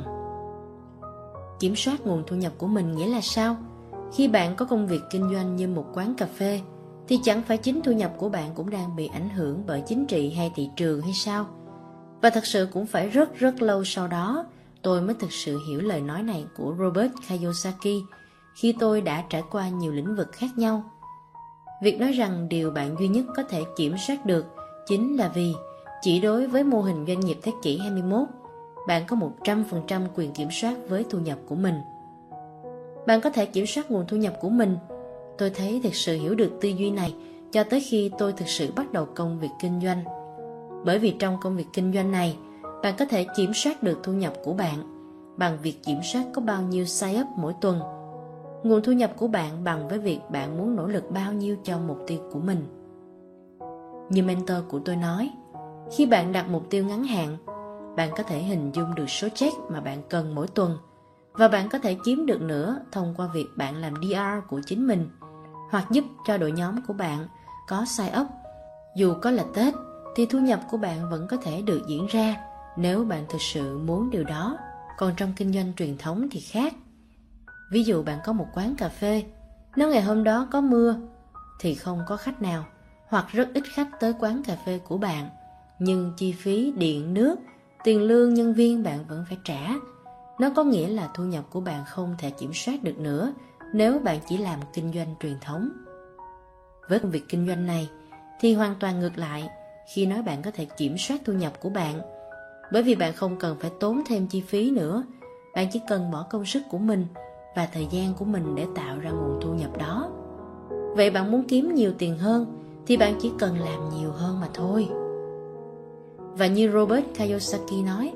Kiểm 1.59 1.75
soát 1.75 2.01
nguồn 2.05 2.23
thu 2.27 2.35
nhập 2.35 2.51
của 2.57 2.67
mình 2.67 2.95
nghĩa 2.95 3.07
là 3.07 3.21
sao? 3.21 3.57
Khi 4.13 4.27
bạn 4.27 4.55
có 4.55 4.65
công 4.65 4.87
việc 4.87 5.01
kinh 5.09 5.33
doanh 5.33 5.55
như 5.55 5.67
một 5.67 5.85
quán 5.93 6.13
cà 6.17 6.25
phê, 6.37 6.61
thì 7.07 7.19
chẳng 7.23 7.41
phải 7.47 7.57
chính 7.57 7.81
thu 7.81 7.91
nhập 7.91 8.13
của 8.17 8.29
bạn 8.29 8.51
cũng 8.55 8.69
đang 8.69 8.95
bị 8.95 9.07
ảnh 9.07 9.29
hưởng 9.29 9.63
bởi 9.67 9.83
chính 9.87 10.05
trị 10.05 10.33
hay 10.33 10.51
thị 10.55 10.69
trường 10.75 11.01
hay 11.01 11.13
sao? 11.13 11.45
Và 12.21 12.29
thật 12.29 12.45
sự 12.45 12.67
cũng 12.73 12.85
phải 12.85 13.09
rất 13.09 13.35
rất 13.35 13.61
lâu 13.61 13.83
sau 13.83 14.07
đó, 14.07 14.45
tôi 14.81 15.01
mới 15.01 15.15
thực 15.15 15.31
sự 15.31 15.59
hiểu 15.67 15.81
lời 15.81 16.01
nói 16.01 16.23
này 16.23 16.45
của 16.57 16.75
Robert 16.79 17.11
Kiyosaki 17.27 18.03
khi 18.55 18.75
tôi 18.79 19.01
đã 19.01 19.23
trải 19.29 19.43
qua 19.51 19.69
nhiều 19.69 19.91
lĩnh 19.91 20.15
vực 20.15 20.31
khác 20.31 20.47
nhau. 20.55 20.83
Việc 21.81 21.99
nói 21.99 22.11
rằng 22.11 22.49
điều 22.49 22.71
bạn 22.71 22.95
duy 22.99 23.07
nhất 23.07 23.25
có 23.35 23.43
thể 23.43 23.63
kiểm 23.75 23.95
soát 24.07 24.25
được 24.25 24.45
chính 24.87 25.17
là 25.17 25.31
vì 25.35 25.53
chỉ 26.01 26.19
đối 26.19 26.47
với 26.47 26.63
mô 26.63 26.81
hình 26.81 27.05
doanh 27.07 27.19
nghiệp 27.19 27.37
thế 27.43 27.51
kỷ 27.61 27.77
21, 27.77 28.27
bạn 28.87 29.03
có 29.07 29.17
100% 29.43 30.01
quyền 30.15 30.33
kiểm 30.33 30.47
soát 30.51 30.75
với 30.89 31.05
thu 31.09 31.19
nhập 31.19 31.37
của 31.49 31.55
mình. 31.55 31.75
Bạn 33.07 33.21
có 33.21 33.29
thể 33.29 33.45
kiểm 33.45 33.65
soát 33.65 33.91
nguồn 33.91 34.05
thu 34.07 34.17
nhập 34.17 34.33
của 34.41 34.49
mình. 34.49 34.77
Tôi 35.37 35.49
thấy 35.49 35.81
thực 35.83 35.95
sự 35.95 36.17
hiểu 36.17 36.35
được 36.35 36.51
tư 36.61 36.69
duy 36.69 36.91
này 36.91 37.15
cho 37.51 37.63
tới 37.63 37.79
khi 37.79 38.11
tôi 38.17 38.33
thực 38.33 38.47
sự 38.47 38.71
bắt 38.75 38.91
đầu 38.91 39.07
công 39.15 39.39
việc 39.39 39.51
kinh 39.59 39.81
doanh 39.81 40.03
bởi 40.85 40.99
vì 40.99 41.11
trong 41.19 41.37
công 41.41 41.57
việc 41.57 41.67
kinh 41.73 41.93
doanh 41.93 42.11
này, 42.11 42.37
bạn 42.83 42.95
có 42.97 43.05
thể 43.05 43.25
kiểm 43.35 43.53
soát 43.53 43.83
được 43.83 43.99
thu 44.03 44.13
nhập 44.13 44.33
của 44.43 44.53
bạn 44.53 44.77
bằng 45.37 45.57
việc 45.61 45.83
kiểm 45.83 45.99
soát 46.03 46.23
có 46.33 46.41
bao 46.41 46.61
nhiêu 46.61 46.85
sign 46.85 47.19
up 47.21 47.27
mỗi 47.37 47.53
tuần. 47.61 47.79
Nguồn 48.63 48.81
thu 48.83 48.91
nhập 48.91 49.11
của 49.17 49.27
bạn 49.27 49.63
bằng 49.63 49.87
với 49.87 49.99
việc 49.99 50.19
bạn 50.29 50.57
muốn 50.57 50.75
nỗ 50.75 50.87
lực 50.87 51.11
bao 51.11 51.33
nhiêu 51.33 51.57
cho 51.63 51.79
mục 51.79 51.97
tiêu 52.07 52.19
của 52.31 52.39
mình. 52.39 52.59
Như 54.09 54.23
mentor 54.23 54.57
của 54.69 54.79
tôi 54.85 54.95
nói, 54.95 55.31
khi 55.91 56.05
bạn 56.05 56.31
đặt 56.31 56.49
mục 56.49 56.69
tiêu 56.69 56.85
ngắn 56.85 57.03
hạn, 57.03 57.37
bạn 57.97 58.09
có 58.17 58.23
thể 58.23 58.43
hình 58.43 58.71
dung 58.73 58.95
được 58.95 59.09
số 59.09 59.27
check 59.35 59.57
mà 59.69 59.81
bạn 59.81 60.01
cần 60.09 60.35
mỗi 60.35 60.47
tuần 60.47 60.77
và 61.33 61.47
bạn 61.47 61.69
có 61.69 61.79
thể 61.79 61.97
kiếm 62.05 62.25
được 62.25 62.41
nữa 62.41 62.79
thông 62.91 63.13
qua 63.17 63.29
việc 63.33 63.47
bạn 63.57 63.75
làm 63.75 63.93
DR 64.01 64.47
của 64.49 64.61
chính 64.65 64.87
mình 64.87 65.09
hoặc 65.71 65.85
giúp 65.91 66.05
cho 66.27 66.37
đội 66.37 66.51
nhóm 66.51 66.75
của 66.87 66.93
bạn 66.93 67.27
có 67.67 67.85
sai 67.85 68.11
up 68.21 68.27
dù 68.95 69.13
có 69.21 69.31
là 69.31 69.43
Tết 69.53 69.73
thì 70.15 70.25
thu 70.25 70.39
nhập 70.39 70.59
của 70.71 70.77
bạn 70.77 71.09
vẫn 71.09 71.27
có 71.29 71.37
thể 71.37 71.61
được 71.61 71.81
diễn 71.87 72.05
ra 72.05 72.35
nếu 72.77 73.03
bạn 73.03 73.25
thực 73.29 73.41
sự 73.41 73.77
muốn 73.77 74.09
điều 74.09 74.23
đó. 74.23 74.57
Còn 74.97 75.13
trong 75.17 75.33
kinh 75.35 75.53
doanh 75.53 75.73
truyền 75.73 75.97
thống 75.97 76.27
thì 76.31 76.39
khác 76.39 76.73
ví 77.69 77.83
dụ 77.83 78.03
bạn 78.03 78.19
có 78.25 78.33
một 78.33 78.47
quán 78.53 78.75
cà 78.75 78.89
phê, 78.89 79.23
nếu 79.75 79.89
ngày 79.89 80.01
hôm 80.01 80.23
đó 80.23 80.47
có 80.51 80.61
mưa, 80.61 80.95
thì 81.59 81.75
không 81.75 82.01
có 82.07 82.17
khách 82.17 82.41
nào, 82.41 82.65
hoặc 83.07 83.25
rất 83.31 83.47
ít 83.53 83.63
khách 83.73 83.99
tới 83.99 84.13
quán 84.19 84.43
cà 84.45 84.55
phê 84.65 84.79
của 84.87 84.97
bạn. 84.97 85.29
Nhưng 85.79 86.13
chi 86.17 86.31
phí 86.31 86.71
điện, 86.71 87.13
nước, 87.13 87.35
tiền 87.83 88.01
lương 88.01 88.33
nhân 88.33 88.53
viên 88.53 88.83
bạn 88.83 89.05
vẫn 89.07 89.25
phải 89.29 89.37
trả. 89.43 89.69
Nó 90.39 90.49
có 90.55 90.63
nghĩa 90.63 90.87
là 90.87 91.09
thu 91.13 91.23
nhập 91.23 91.43
của 91.49 91.61
bạn 91.61 91.83
không 91.85 92.15
thể 92.19 92.29
kiểm 92.29 92.51
soát 92.53 92.83
được 92.83 92.99
nữa 92.99 93.33
nếu 93.73 93.99
bạn 93.99 94.19
chỉ 94.27 94.37
làm 94.37 94.59
kinh 94.73 94.91
doanh 94.93 95.15
truyền 95.19 95.39
thống. 95.41 95.69
Với 96.89 96.99
công 96.99 97.11
việc 97.11 97.23
kinh 97.29 97.47
doanh 97.47 97.65
này, 97.65 97.89
thì 98.39 98.53
hoàn 98.53 98.75
toàn 98.79 98.99
ngược 98.99 99.17
lại 99.17 99.49
khi 99.93 100.05
nói 100.05 100.21
bạn 100.21 100.41
có 100.41 100.51
thể 100.51 100.65
kiểm 100.65 100.97
soát 100.97 101.21
thu 101.25 101.33
nhập 101.33 101.59
của 101.59 101.69
bạn. 101.69 102.01
Bởi 102.71 102.83
vì 102.83 102.95
bạn 102.95 103.13
không 103.13 103.39
cần 103.39 103.57
phải 103.59 103.71
tốn 103.79 104.01
thêm 104.07 104.27
chi 104.27 104.41
phí 104.41 104.71
nữa, 104.71 105.03
bạn 105.55 105.67
chỉ 105.71 105.81
cần 105.87 106.11
bỏ 106.11 106.27
công 106.29 106.45
sức 106.45 106.63
của 106.69 106.77
mình 106.77 107.07
và 107.55 107.67
thời 107.73 107.87
gian 107.91 108.13
của 108.13 108.25
mình 108.25 108.55
để 108.55 108.65
tạo 108.75 108.99
ra 108.99 109.11
nguồn 109.11 109.39
thu 109.41 109.53
nhập 109.53 109.77
đó. 109.77 110.09
Vậy 110.95 111.09
bạn 111.09 111.31
muốn 111.31 111.43
kiếm 111.43 111.75
nhiều 111.75 111.91
tiền 111.97 112.17
hơn 112.17 112.45
thì 112.87 112.97
bạn 112.97 113.15
chỉ 113.19 113.31
cần 113.39 113.59
làm 113.59 113.89
nhiều 113.89 114.11
hơn 114.11 114.39
mà 114.41 114.47
thôi. 114.53 114.89
Và 116.37 116.47
như 116.47 116.71
robert 116.71 117.05
kiyosaki 117.17 117.85
nói 117.85 118.13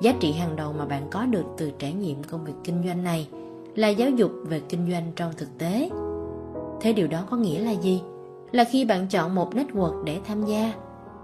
giá 0.00 0.14
trị 0.20 0.32
hàng 0.32 0.56
đầu 0.56 0.72
mà 0.72 0.84
bạn 0.84 1.02
có 1.10 1.26
được 1.26 1.44
từ 1.56 1.70
trải 1.78 1.92
nghiệm 1.92 2.22
công 2.22 2.44
việc 2.44 2.52
kinh 2.64 2.82
doanh 2.86 3.04
này 3.04 3.28
là 3.74 3.88
giáo 3.88 4.10
dục 4.10 4.32
về 4.44 4.60
kinh 4.68 4.90
doanh 4.90 5.12
trong 5.16 5.32
thực 5.36 5.58
tế. 5.58 5.90
Thế 6.80 6.92
điều 6.92 7.06
đó 7.06 7.24
có 7.30 7.36
nghĩa 7.36 7.60
là 7.60 7.70
gì? 7.70 8.02
Là 8.52 8.64
khi 8.64 8.84
bạn 8.84 9.06
chọn 9.10 9.34
một 9.34 9.54
network 9.54 10.04
để 10.04 10.20
tham 10.26 10.44
gia 10.44 10.72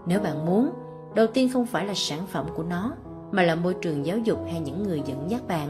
nếu 0.06 0.20
bạn 0.20 0.46
muốn, 0.46 0.70
đầu 1.14 1.26
tiên 1.26 1.48
không 1.52 1.66
phải 1.66 1.86
là 1.86 1.94
sản 1.96 2.26
phẩm 2.26 2.46
của 2.56 2.62
nó, 2.62 2.92
mà 3.32 3.42
là 3.42 3.54
môi 3.54 3.74
trường 3.74 4.06
giáo 4.06 4.18
dục 4.18 4.38
hay 4.50 4.60
những 4.60 4.82
người 4.82 5.02
dẫn 5.06 5.30
dắt 5.30 5.48
bạn, 5.48 5.68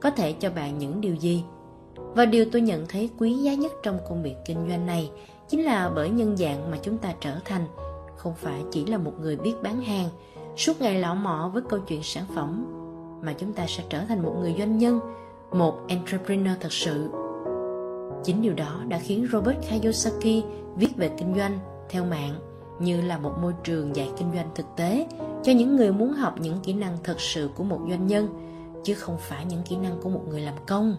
có 0.00 0.10
thể 0.10 0.32
cho 0.32 0.50
bạn 0.50 0.78
những 0.78 1.00
điều 1.00 1.14
gì. 1.14 1.44
Và 1.96 2.24
điều 2.24 2.44
tôi 2.52 2.62
nhận 2.62 2.86
thấy 2.88 3.10
quý 3.18 3.34
giá 3.34 3.54
nhất 3.54 3.72
trong 3.82 3.98
công 4.08 4.22
việc 4.22 4.36
kinh 4.44 4.68
doanh 4.68 4.86
này 4.86 5.10
chính 5.48 5.64
là 5.64 5.90
bởi 5.94 6.10
nhân 6.10 6.36
dạng 6.36 6.70
mà 6.70 6.78
chúng 6.82 6.98
ta 6.98 7.14
trở 7.20 7.38
thành, 7.44 7.66
không 8.16 8.34
phải 8.36 8.62
chỉ 8.70 8.86
là 8.86 8.98
một 8.98 9.12
người 9.20 9.36
biết 9.36 9.54
bán 9.62 9.80
hàng, 9.80 10.08
suốt 10.56 10.80
ngày 10.80 11.00
lọ 11.00 11.14
mọ 11.14 11.50
với 11.54 11.62
câu 11.68 11.80
chuyện 11.80 12.02
sản 12.02 12.24
phẩm, 12.34 12.66
mà 13.22 13.32
chúng 13.32 13.52
ta 13.52 13.66
sẽ 13.68 13.84
trở 13.88 14.04
thành 14.04 14.22
một 14.22 14.36
người 14.40 14.54
doanh 14.58 14.78
nhân, 14.78 15.00
một 15.52 15.74
entrepreneur 15.88 16.56
thật 16.60 16.72
sự. 16.72 17.10
Chính 18.24 18.42
điều 18.42 18.54
đó 18.54 18.80
đã 18.88 18.98
khiến 18.98 19.26
Robert 19.32 19.58
Kiyosaki 19.68 20.44
viết 20.76 20.96
về 20.96 21.10
kinh 21.18 21.34
doanh 21.36 21.58
theo 21.88 22.04
mạng 22.04 22.34
như 22.80 23.00
là 23.00 23.18
một 23.18 23.32
môi 23.42 23.54
trường 23.64 23.96
dạy 23.96 24.10
kinh 24.16 24.32
doanh 24.34 24.50
thực 24.54 24.66
tế 24.76 25.06
cho 25.42 25.52
những 25.52 25.76
người 25.76 25.92
muốn 25.92 26.12
học 26.12 26.34
những 26.40 26.56
kỹ 26.62 26.72
năng 26.72 26.96
thật 27.04 27.20
sự 27.20 27.50
của 27.54 27.64
một 27.64 27.80
doanh 27.88 28.06
nhân 28.06 28.49
chứ 28.84 28.94
không 28.94 29.16
phải 29.20 29.44
những 29.44 29.62
kỹ 29.62 29.76
năng 29.76 30.00
của 30.02 30.08
một 30.08 30.22
người 30.28 30.40
làm 30.40 30.54
công. 30.66 30.96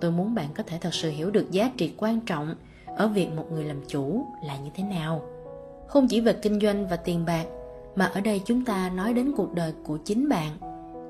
Tôi 0.00 0.10
muốn 0.10 0.34
bạn 0.34 0.48
có 0.54 0.62
thể 0.62 0.78
thật 0.80 0.94
sự 0.94 1.10
hiểu 1.10 1.30
được 1.30 1.50
giá 1.50 1.70
trị 1.76 1.94
quan 1.96 2.20
trọng 2.20 2.54
ở 2.96 3.08
việc 3.08 3.32
một 3.36 3.52
người 3.52 3.64
làm 3.64 3.80
chủ 3.86 4.26
là 4.44 4.56
như 4.56 4.70
thế 4.74 4.84
nào. 4.84 5.22
Không 5.88 6.08
chỉ 6.08 6.20
về 6.20 6.32
kinh 6.32 6.60
doanh 6.60 6.88
và 6.88 6.96
tiền 6.96 7.24
bạc, 7.26 7.44
mà 7.96 8.04
ở 8.04 8.20
đây 8.20 8.40
chúng 8.44 8.64
ta 8.64 8.90
nói 8.90 9.12
đến 9.12 9.32
cuộc 9.36 9.52
đời 9.54 9.72
của 9.84 9.98
chính 10.04 10.28
bạn, 10.28 10.50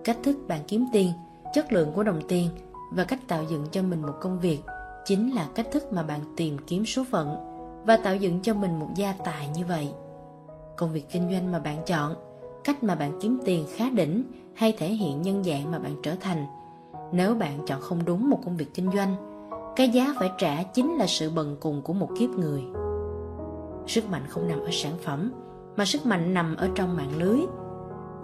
cách 0.05 0.18
thức 0.23 0.37
bạn 0.49 0.61
kiếm 0.68 0.87
tiền, 0.93 1.12
chất 1.55 1.73
lượng 1.73 1.93
của 1.93 2.03
đồng 2.03 2.21
tiền 2.29 2.49
và 2.93 3.05
cách 3.05 3.21
tạo 3.29 3.45
dựng 3.51 3.66
cho 3.71 3.83
mình 3.83 4.03
một 4.03 4.14
công 4.21 4.41
việc 4.41 4.61
chính 5.05 5.35
là 5.35 5.49
cách 5.55 5.66
thức 5.73 5.93
mà 5.93 6.03
bạn 6.03 6.21
tìm 6.37 6.57
kiếm 6.66 6.87
số 6.87 7.05
phận 7.11 7.37
và 7.87 7.97
tạo 7.97 8.16
dựng 8.16 8.41
cho 8.43 8.55
mình 8.55 8.79
một 8.79 8.89
gia 8.95 9.12
tài 9.12 9.49
như 9.49 9.64
vậy. 9.64 9.89
Công 10.77 10.93
việc 10.93 11.11
kinh 11.11 11.31
doanh 11.31 11.53
mà 11.53 11.59
bạn 11.59 11.83
chọn, 11.87 12.14
cách 12.64 12.83
mà 12.83 12.95
bạn 12.95 13.18
kiếm 13.21 13.41
tiền 13.45 13.64
khá 13.77 13.91
đỉnh 13.91 14.25
hay 14.61 14.73
thể 14.79 14.89
hiện 14.89 15.23
nhân 15.23 15.45
dạng 15.45 15.71
mà 15.71 15.79
bạn 15.79 15.97
trở 16.03 16.15
thành. 16.21 16.47
Nếu 17.13 17.35
bạn 17.35 17.59
chọn 17.67 17.81
không 17.81 18.05
đúng 18.05 18.31
một 18.31 18.39
công 18.45 18.57
việc 18.57 18.75
kinh 18.75 18.91
doanh, 18.93 19.17
cái 19.77 19.89
giá 19.89 20.15
phải 20.19 20.31
trả 20.39 20.63
chính 20.63 20.97
là 20.97 21.07
sự 21.07 21.31
bần 21.31 21.57
cùng 21.61 21.83
của 21.83 21.93
một 21.93 22.09
kiếp 22.19 22.31
người. 22.31 22.63
Sức 23.87 24.11
mạnh 24.11 24.23
không 24.29 24.49
nằm 24.49 24.61
ở 24.61 24.69
sản 24.73 24.93
phẩm, 25.03 25.33
mà 25.77 25.85
sức 25.85 26.07
mạnh 26.07 26.35
nằm 26.35 26.57
ở 26.57 26.69
trong 26.75 26.97
mạng 26.97 27.19
lưới. 27.19 27.41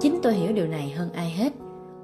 Chính 0.00 0.18
tôi 0.22 0.32
hiểu 0.32 0.52
điều 0.52 0.66
này 0.66 0.90
hơn 0.90 1.12
ai 1.12 1.30
hết. 1.30 1.52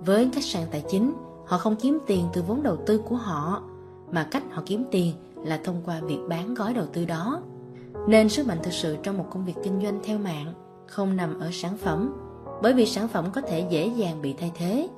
Với 0.05 0.31
khách 0.35 0.45
sạn 0.45 0.63
tài 0.71 0.85
chính, 0.89 1.13
họ 1.47 1.59
không 1.59 1.77
kiếm 1.77 1.99
tiền 2.07 2.27
từ 2.33 2.43
vốn 2.43 2.63
đầu 2.63 2.77
tư 2.87 2.99
của 2.99 3.17
họ, 3.17 3.63
mà 4.13 4.29
cách 4.31 4.43
họ 4.51 4.63
kiếm 4.67 4.85
tiền 4.91 5.15
là 5.37 5.61
thông 5.65 5.83
qua 5.85 6.01
việc 6.01 6.19
bán 6.29 6.55
gói 6.55 6.75
đầu 6.75 6.87
tư 6.93 7.05
đó. 7.05 7.43
Nên 8.09 8.29
sức 8.29 8.47
mạnh 8.47 8.59
thực 8.63 8.73
sự 8.73 8.97
trong 9.03 9.19
một 9.19 9.27
công 9.31 9.45
việc 9.45 9.57
kinh 9.65 9.81
doanh 9.83 10.01
theo 10.05 10.19
mạng 10.19 10.55
không 10.87 11.17
nằm 11.17 11.41
ở 11.41 11.49
sản 11.53 11.77
phẩm 11.77 12.13
bởi 12.63 12.73
vì 12.73 12.87
sản 12.87 13.09
phẩm 13.09 13.31
có 13.33 13.41
thể 13.41 13.67
dễ 13.71 13.87
dàng 13.87 14.23
bị 14.23 14.33
thay 14.33 14.53
thế. 14.55 14.89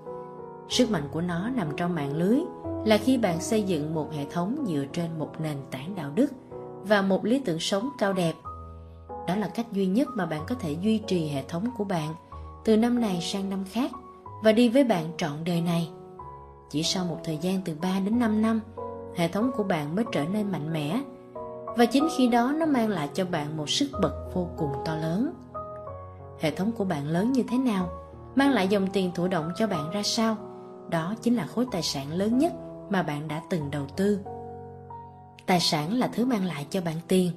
Sức 0.69 0.91
mạnh 0.91 1.09
của 1.13 1.21
nó 1.21 1.49
nằm 1.49 1.69
trong 1.77 1.95
mạng 1.95 2.17
lưới, 2.17 2.39
là 2.85 2.99
khi 2.99 3.19
bạn 3.19 3.41
xây 3.41 3.63
dựng 3.63 3.95
một 3.95 4.13
hệ 4.13 4.25
thống 4.25 4.65
dựa 4.69 4.85
trên 4.93 5.19
một 5.19 5.41
nền 5.41 5.57
tảng 5.71 5.95
đạo 5.95 6.11
đức 6.15 6.33
và 6.83 7.03
một 7.03 7.25
lý 7.25 7.39
tưởng 7.39 7.61
sống 7.61 7.91
cao 7.99 8.13
đẹp. 8.13 8.33
Đó 9.29 9.37
là 9.37 9.49
cách 9.49 9.73
duy 9.73 9.87
nhất 9.87 10.09
mà 10.15 10.27
bạn 10.27 10.43
có 10.47 10.55
thể 10.55 10.73
duy 10.73 10.99
trì 10.99 11.29
hệ 11.29 11.43
thống 11.49 11.65
của 11.79 11.85
bạn 11.85 12.15
từ 12.65 12.77
năm 12.77 13.01
này 13.01 13.19
sang 13.21 13.51
năm 13.51 13.65
khác 13.71 13.91
và 14.43 14.53
đi 14.53 14.69
với 14.69 14.85
bạn 14.85 15.05
trọn 15.17 15.45
đời 15.45 15.61
này. 15.61 15.89
Chỉ 16.71 16.83
sau 16.83 17.05
một 17.05 17.19
thời 17.25 17.37
gian 17.37 17.61
từ 17.65 17.75
3 17.83 18.01
đến 18.05 18.19
5 18.19 18.43
năm, 18.43 18.61
hệ 19.17 19.29
thống 19.29 19.51
của 19.57 19.63
bạn 19.63 19.97
mới 19.97 20.05
trở 20.13 20.25
nên 20.25 20.53
mạnh 20.53 20.73
mẽ 20.73 21.01
và 21.77 21.87
chính 21.87 22.09
khi 22.17 22.29
đó 22.29 22.53
nó 22.59 22.67
mang 22.67 22.89
lại 22.89 23.09
cho 23.15 23.25
bạn 23.25 23.57
một 23.57 23.71
sức 23.71 23.91
bật 24.03 24.31
vô 24.35 24.49
cùng 24.57 24.73
to 24.85 24.97
lớn 24.97 25.35
hệ 26.41 26.51
thống 26.51 26.73
của 26.73 26.85
bạn 26.85 27.09
lớn 27.09 27.33
như 27.33 27.43
thế 27.43 27.59
nào? 27.59 27.89
Mang 28.35 28.53
lại 28.53 28.69
dòng 28.69 28.87
tiền 28.93 29.11
thụ 29.15 29.29
động 29.29 29.51
cho 29.57 29.67
bạn 29.67 29.91
ra 29.91 30.03
sao? 30.03 30.37
Đó 30.91 31.15
chính 31.23 31.37
là 31.37 31.47
khối 31.47 31.67
tài 31.73 31.83
sản 31.83 32.13
lớn 32.13 32.39
nhất 32.39 32.53
mà 32.91 33.03
bạn 33.03 33.29
đã 33.29 33.43
từng 33.51 33.71
đầu 33.71 33.87
tư. 33.97 34.19
Tài 35.47 35.61
sản 35.61 35.95
là 35.95 36.07
thứ 36.07 36.25
mang 36.25 36.45
lại 36.45 36.67
cho 36.71 36.81
bạn 36.81 36.97
tiền. 37.09 37.31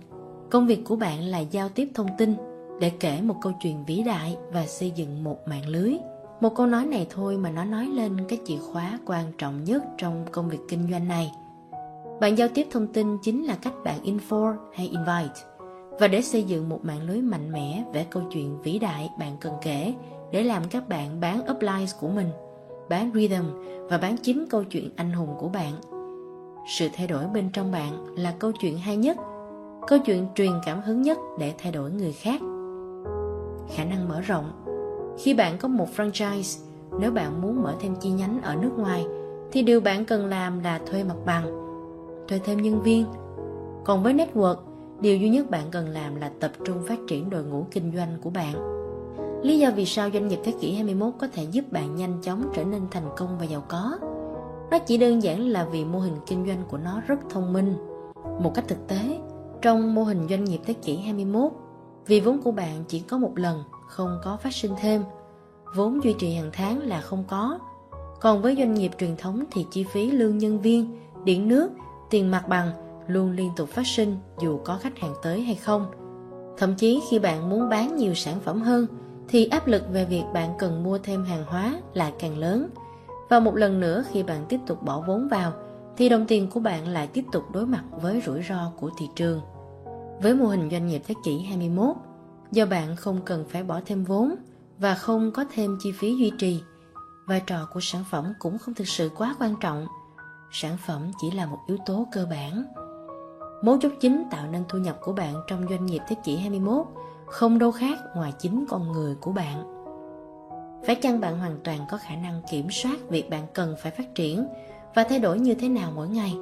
Công 0.50 0.68
việc 0.68 0.86
của 0.86 0.96
bạn 0.96 1.24
là 1.24 1.40
giao 1.40 1.70
tiếp 1.70 1.90
thông 1.96 2.08
tin 2.18 2.36
để 2.80 2.90
kể 2.90 3.22
một 3.22 3.36
câu 3.42 3.54
chuyện 3.62 3.86
vĩ 3.86 4.04
đại 4.04 4.38
và 4.52 4.66
xây 4.66 4.92
dựng 4.92 5.24
một 5.24 5.38
mạng 5.48 5.68
lưới. 5.68 5.98
Một 6.42 6.56
câu 6.56 6.66
nói 6.66 6.86
này 6.86 7.08
thôi 7.10 7.38
mà 7.38 7.50
nó 7.50 7.64
nói 7.64 7.86
lên 7.86 8.18
cái 8.30 8.40
chìa 8.46 8.58
khóa 8.58 9.00
quan 9.06 9.32
trọng 9.38 9.64
nhất 9.64 9.84
trong 9.98 10.26
công 10.32 10.50
việc 10.50 10.60
kinh 10.70 10.92
doanh 10.92 11.08
này. 11.08 11.32
Bạn 12.22 12.38
giao 12.38 12.48
tiếp 12.54 12.68
thông 12.72 12.88
tin 12.88 13.18
chính 13.24 13.46
là 13.46 13.58
cách 13.62 13.74
bạn 13.84 14.04
info 14.04 14.56
hay 14.74 14.88
invite 14.88 15.57
và 16.00 16.08
để 16.08 16.22
xây 16.22 16.44
dựng 16.44 16.70
một 16.70 16.86
mạng 16.86 17.08
lưới 17.08 17.22
mạnh 17.22 17.52
mẽ 17.52 17.84
về 17.94 18.06
câu 18.10 18.24
chuyện 18.32 18.62
vĩ 18.62 18.80
đại 18.80 19.10
bạn 19.20 19.38
cần 19.40 19.54
kể 19.62 19.94
để 20.32 20.44
làm 20.44 20.64
các 20.70 20.90
bạn 20.90 21.20
bán 21.20 21.42
uplines 21.52 21.96
của 22.00 22.08
mình, 22.08 22.30
bán 22.90 23.12
rhythm 23.14 23.46
và 23.90 23.98
bán 23.98 24.18
chính 24.18 24.46
câu 24.50 24.64
chuyện 24.64 24.90
anh 24.96 25.12
hùng 25.12 25.36
của 25.40 25.50
bạn. 25.50 25.74
Sự 26.68 26.88
thay 26.94 27.08
đổi 27.08 27.26
bên 27.34 27.50
trong 27.54 27.72
bạn 27.72 28.16
là 28.16 28.34
câu 28.40 28.52
chuyện 28.52 28.78
hay 28.78 28.98
nhất, 28.98 29.18
câu 29.88 30.00
chuyện 30.06 30.28
truyền 30.36 30.52
cảm 30.66 30.82
hứng 30.82 31.02
nhất 31.02 31.18
để 31.40 31.54
thay 31.58 31.72
đổi 31.72 31.92
người 31.92 32.14
khác. 32.14 32.42
Khả 33.76 33.84
năng 33.84 34.10
mở 34.10 34.22
rộng. 34.22 34.52
Khi 35.20 35.34
bạn 35.34 35.58
có 35.58 35.68
một 35.68 35.88
franchise, 35.98 36.64
nếu 37.00 37.12
bạn 37.12 37.42
muốn 37.42 37.64
mở 37.64 37.76
thêm 37.80 37.96
chi 37.96 38.10
nhánh 38.10 38.42
ở 38.42 38.56
nước 38.56 38.72
ngoài, 38.78 39.06
thì 39.52 39.62
điều 39.62 39.82
bạn 39.82 40.06
cần 40.06 40.26
làm 40.26 40.60
là 40.60 40.80
thuê 40.86 41.04
mặt 41.04 41.18
bằng, 41.26 41.46
thuê 42.28 42.40
thêm 42.40 42.62
nhân 42.62 42.82
viên. 42.82 43.06
Còn 43.86 44.04
với 44.04 44.14
network 44.14 44.56
điều 45.02 45.18
duy 45.18 45.30
nhất 45.30 45.50
bạn 45.50 45.66
cần 45.72 45.90
làm 45.90 46.16
là 46.16 46.32
tập 46.40 46.52
trung 46.66 46.78
phát 46.88 47.00
triển 47.08 47.30
đội 47.30 47.44
ngũ 47.44 47.66
kinh 47.72 47.92
doanh 47.96 48.18
của 48.22 48.30
bạn. 48.30 48.54
Lý 49.44 49.60
do 49.60 49.72
vì 49.72 49.86
sao 49.86 50.10
doanh 50.14 50.28
nghiệp 50.28 50.40
thế 50.44 50.54
kỷ 50.60 50.74
21 50.74 51.14
có 51.20 51.28
thể 51.34 51.44
giúp 51.44 51.72
bạn 51.72 51.96
nhanh 51.96 52.18
chóng 52.22 52.50
trở 52.56 52.64
nên 52.64 52.82
thành 52.92 53.10
công 53.18 53.38
và 53.40 53.46
giàu 53.46 53.64
có? 53.68 53.98
Nó 54.72 54.80
chỉ 54.80 54.98
đơn 54.98 55.24
giản 55.24 55.50
là 55.50 55.66
vì 55.72 55.86
mô 55.86 56.00
hình 56.00 56.16
kinh 56.26 56.46
doanh 56.48 56.64
của 56.70 56.78
nó 56.78 57.02
rất 57.08 57.20
thông 57.30 57.54
minh. 57.54 57.76
Một 58.40 58.52
cách 58.56 58.66
thực 58.68 58.88
tế, 58.88 59.20
trong 59.62 59.96
mô 59.96 60.04
hình 60.04 60.28
doanh 60.30 60.44
nghiệp 60.44 60.60
thế 60.66 60.74
kỷ 60.74 60.98
21 60.98 61.52
vì 62.08 62.20
vốn 62.20 62.42
của 62.42 62.52
bạn 62.52 62.84
chỉ 62.88 63.00
có 63.00 63.18
một 63.18 63.32
lần, 63.36 63.64
không 63.88 64.20
có 64.24 64.38
phát 64.38 64.54
sinh 64.54 64.72
thêm. 64.82 65.04
Vốn 65.76 66.04
duy 66.04 66.16
trì 66.20 66.34
hàng 66.34 66.50
tháng 66.54 66.80
là 66.80 67.02
không 67.02 67.24
có. 67.28 67.60
Còn 68.20 68.42
với 68.42 68.56
doanh 68.56 68.74
nghiệp 68.74 68.92
truyền 68.98 69.18
thống 69.18 69.44
thì 69.52 69.66
chi 69.72 69.84
phí 69.84 70.12
lương 70.12 70.38
nhân 70.38 70.60
viên, 70.60 71.00
điện 71.24 71.48
nước, 71.48 71.70
tiền 72.10 72.32
mặt 72.32 72.48
bằng 72.50 72.87
luôn 73.08 73.32
liên 73.32 73.52
tục 73.56 73.70
phát 73.70 73.88
sinh 73.88 74.18
dù 74.40 74.60
có 74.66 74.78
khách 74.78 75.00
hàng 75.00 75.14
tới 75.24 75.42
hay 75.42 75.56
không 75.56 75.92
thậm 76.58 76.76
chí 76.76 77.02
khi 77.10 77.20
bạn 77.20 77.50
muốn 77.50 77.70
bán 77.70 77.96
nhiều 77.96 78.14
sản 78.14 78.40
phẩm 78.40 78.62
hơn 78.62 78.88
thì 79.28 79.46
áp 79.46 79.68
lực 79.68 79.84
về 79.92 80.06
việc 80.06 80.24
bạn 80.34 80.54
cần 80.60 80.84
mua 80.84 80.98
thêm 80.98 81.24
hàng 81.24 81.44
hóa 81.48 81.82
lại 81.94 82.14
càng 82.20 82.38
lớn 82.38 82.70
và 83.30 83.40
một 83.40 83.56
lần 83.56 83.80
nữa 83.80 84.04
khi 84.12 84.24
bạn 84.24 84.46
tiếp 84.50 84.60
tục 84.68 84.84
bỏ 84.84 85.04
vốn 85.08 85.28
vào 85.28 85.54
thì 85.98 86.10
đồng 86.10 86.26
tiền 86.28 86.50
của 86.50 86.60
bạn 86.60 86.88
lại 86.88 87.08
tiếp 87.08 87.26
tục 87.32 87.52
đối 87.52 87.66
mặt 87.66 87.84
với 88.02 88.22
rủi 88.26 88.44
ro 88.44 88.72
của 88.80 88.92
thị 88.98 89.10
trường. 89.16 89.42
Với 90.22 90.36
mô 90.36 90.46
hình 90.46 90.70
doanh 90.72 90.88
nghiệp 90.88 91.02
thế 91.08 91.16
kỷ 91.24 91.40
21, 91.40 91.96
do 92.52 92.66
bạn 92.66 92.96
không 92.96 93.22
cần 93.26 93.46
phải 93.50 93.64
bỏ 93.64 93.82
thêm 93.86 94.04
vốn 94.04 94.36
và 94.80 94.96
không 94.96 95.32
có 95.32 95.46
thêm 95.54 95.78
chi 95.80 95.92
phí 95.92 96.16
duy 96.16 96.32
trì, 96.38 96.62
vai 97.28 97.42
trò 97.48 97.68
của 97.74 97.80
sản 97.80 98.04
phẩm 98.12 98.34
cũng 98.40 98.58
không 98.58 98.74
thực 98.74 98.88
sự 98.88 99.10
quá 99.18 99.36
quan 99.40 99.56
trọng. 99.60 99.88
Sản 100.52 100.78
phẩm 100.88 101.12
chỉ 101.22 101.32
là 101.32 101.46
một 101.46 101.60
yếu 101.68 101.78
tố 101.86 102.08
cơ 102.12 102.28
bản. 102.30 102.64
Mấu 103.62 103.78
chốt 103.82 103.92
chính 104.00 104.24
tạo 104.32 104.48
nên 104.52 104.64
thu 104.70 104.80
nhập 104.80 104.98
của 105.02 105.14
bạn 105.14 105.34
trong 105.48 105.66
doanh 105.70 105.86
nghiệp 105.86 106.02
thế 106.08 106.16
kỷ 106.24 106.38
21 106.38 106.86
không 107.26 107.60
đâu 107.60 107.72
khác 107.72 108.00
ngoài 108.16 108.34
chính 108.40 108.66
con 108.70 108.92
người 108.92 109.16
của 109.16 109.32
bạn. 109.32 109.74
Phải 110.86 110.96
chăng 110.96 111.20
bạn 111.20 111.40
hoàn 111.40 111.58
toàn 111.64 111.80
có 111.90 111.98
khả 111.98 112.16
năng 112.16 112.42
kiểm 112.52 112.68
soát 112.72 113.10
việc 113.10 113.30
bạn 113.30 113.44
cần 113.54 113.76
phải 113.80 113.92
phát 113.92 114.16
triển 114.16 114.48
và 114.96 115.04
thay 115.04 115.20
đổi 115.20 115.40
như 115.40 115.56
thế 115.56 115.70
nào 115.70 115.92
mỗi 115.96 116.08
ngày? 116.08 116.38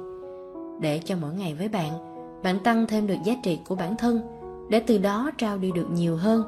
Để 0.80 1.00
cho 1.04 1.16
mỗi 1.20 1.34
ngày 1.34 1.54
với 1.54 1.68
bạn, 1.68 1.92
bạn 2.42 2.58
tăng 2.64 2.86
thêm 2.86 3.06
được 3.06 3.16
giá 3.24 3.34
trị 3.42 3.58
của 3.68 3.74
bản 3.74 3.96
thân 3.96 4.20
để 4.70 4.80
từ 4.80 4.98
đó 4.98 5.30
trao 5.38 5.58
đi 5.58 5.72
được 5.72 5.86
nhiều 5.90 6.16
hơn. 6.16 6.42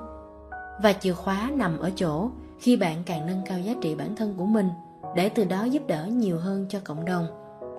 Và 0.82 0.92
chìa 0.92 1.12
khóa 1.12 1.50
nằm 1.54 1.78
ở 1.78 1.90
chỗ 1.96 2.30
khi 2.58 2.76
bạn 2.76 3.02
càng 3.06 3.26
nâng 3.26 3.42
cao 3.46 3.58
giá 3.58 3.74
trị 3.80 3.94
bản 3.94 4.16
thân 4.16 4.34
của 4.36 4.46
mình 4.46 4.68
để 5.16 5.28
từ 5.28 5.44
đó 5.44 5.64
giúp 5.64 5.82
đỡ 5.86 6.06
nhiều 6.06 6.38
hơn 6.38 6.66
cho 6.68 6.78
cộng 6.84 7.04
đồng, 7.04 7.26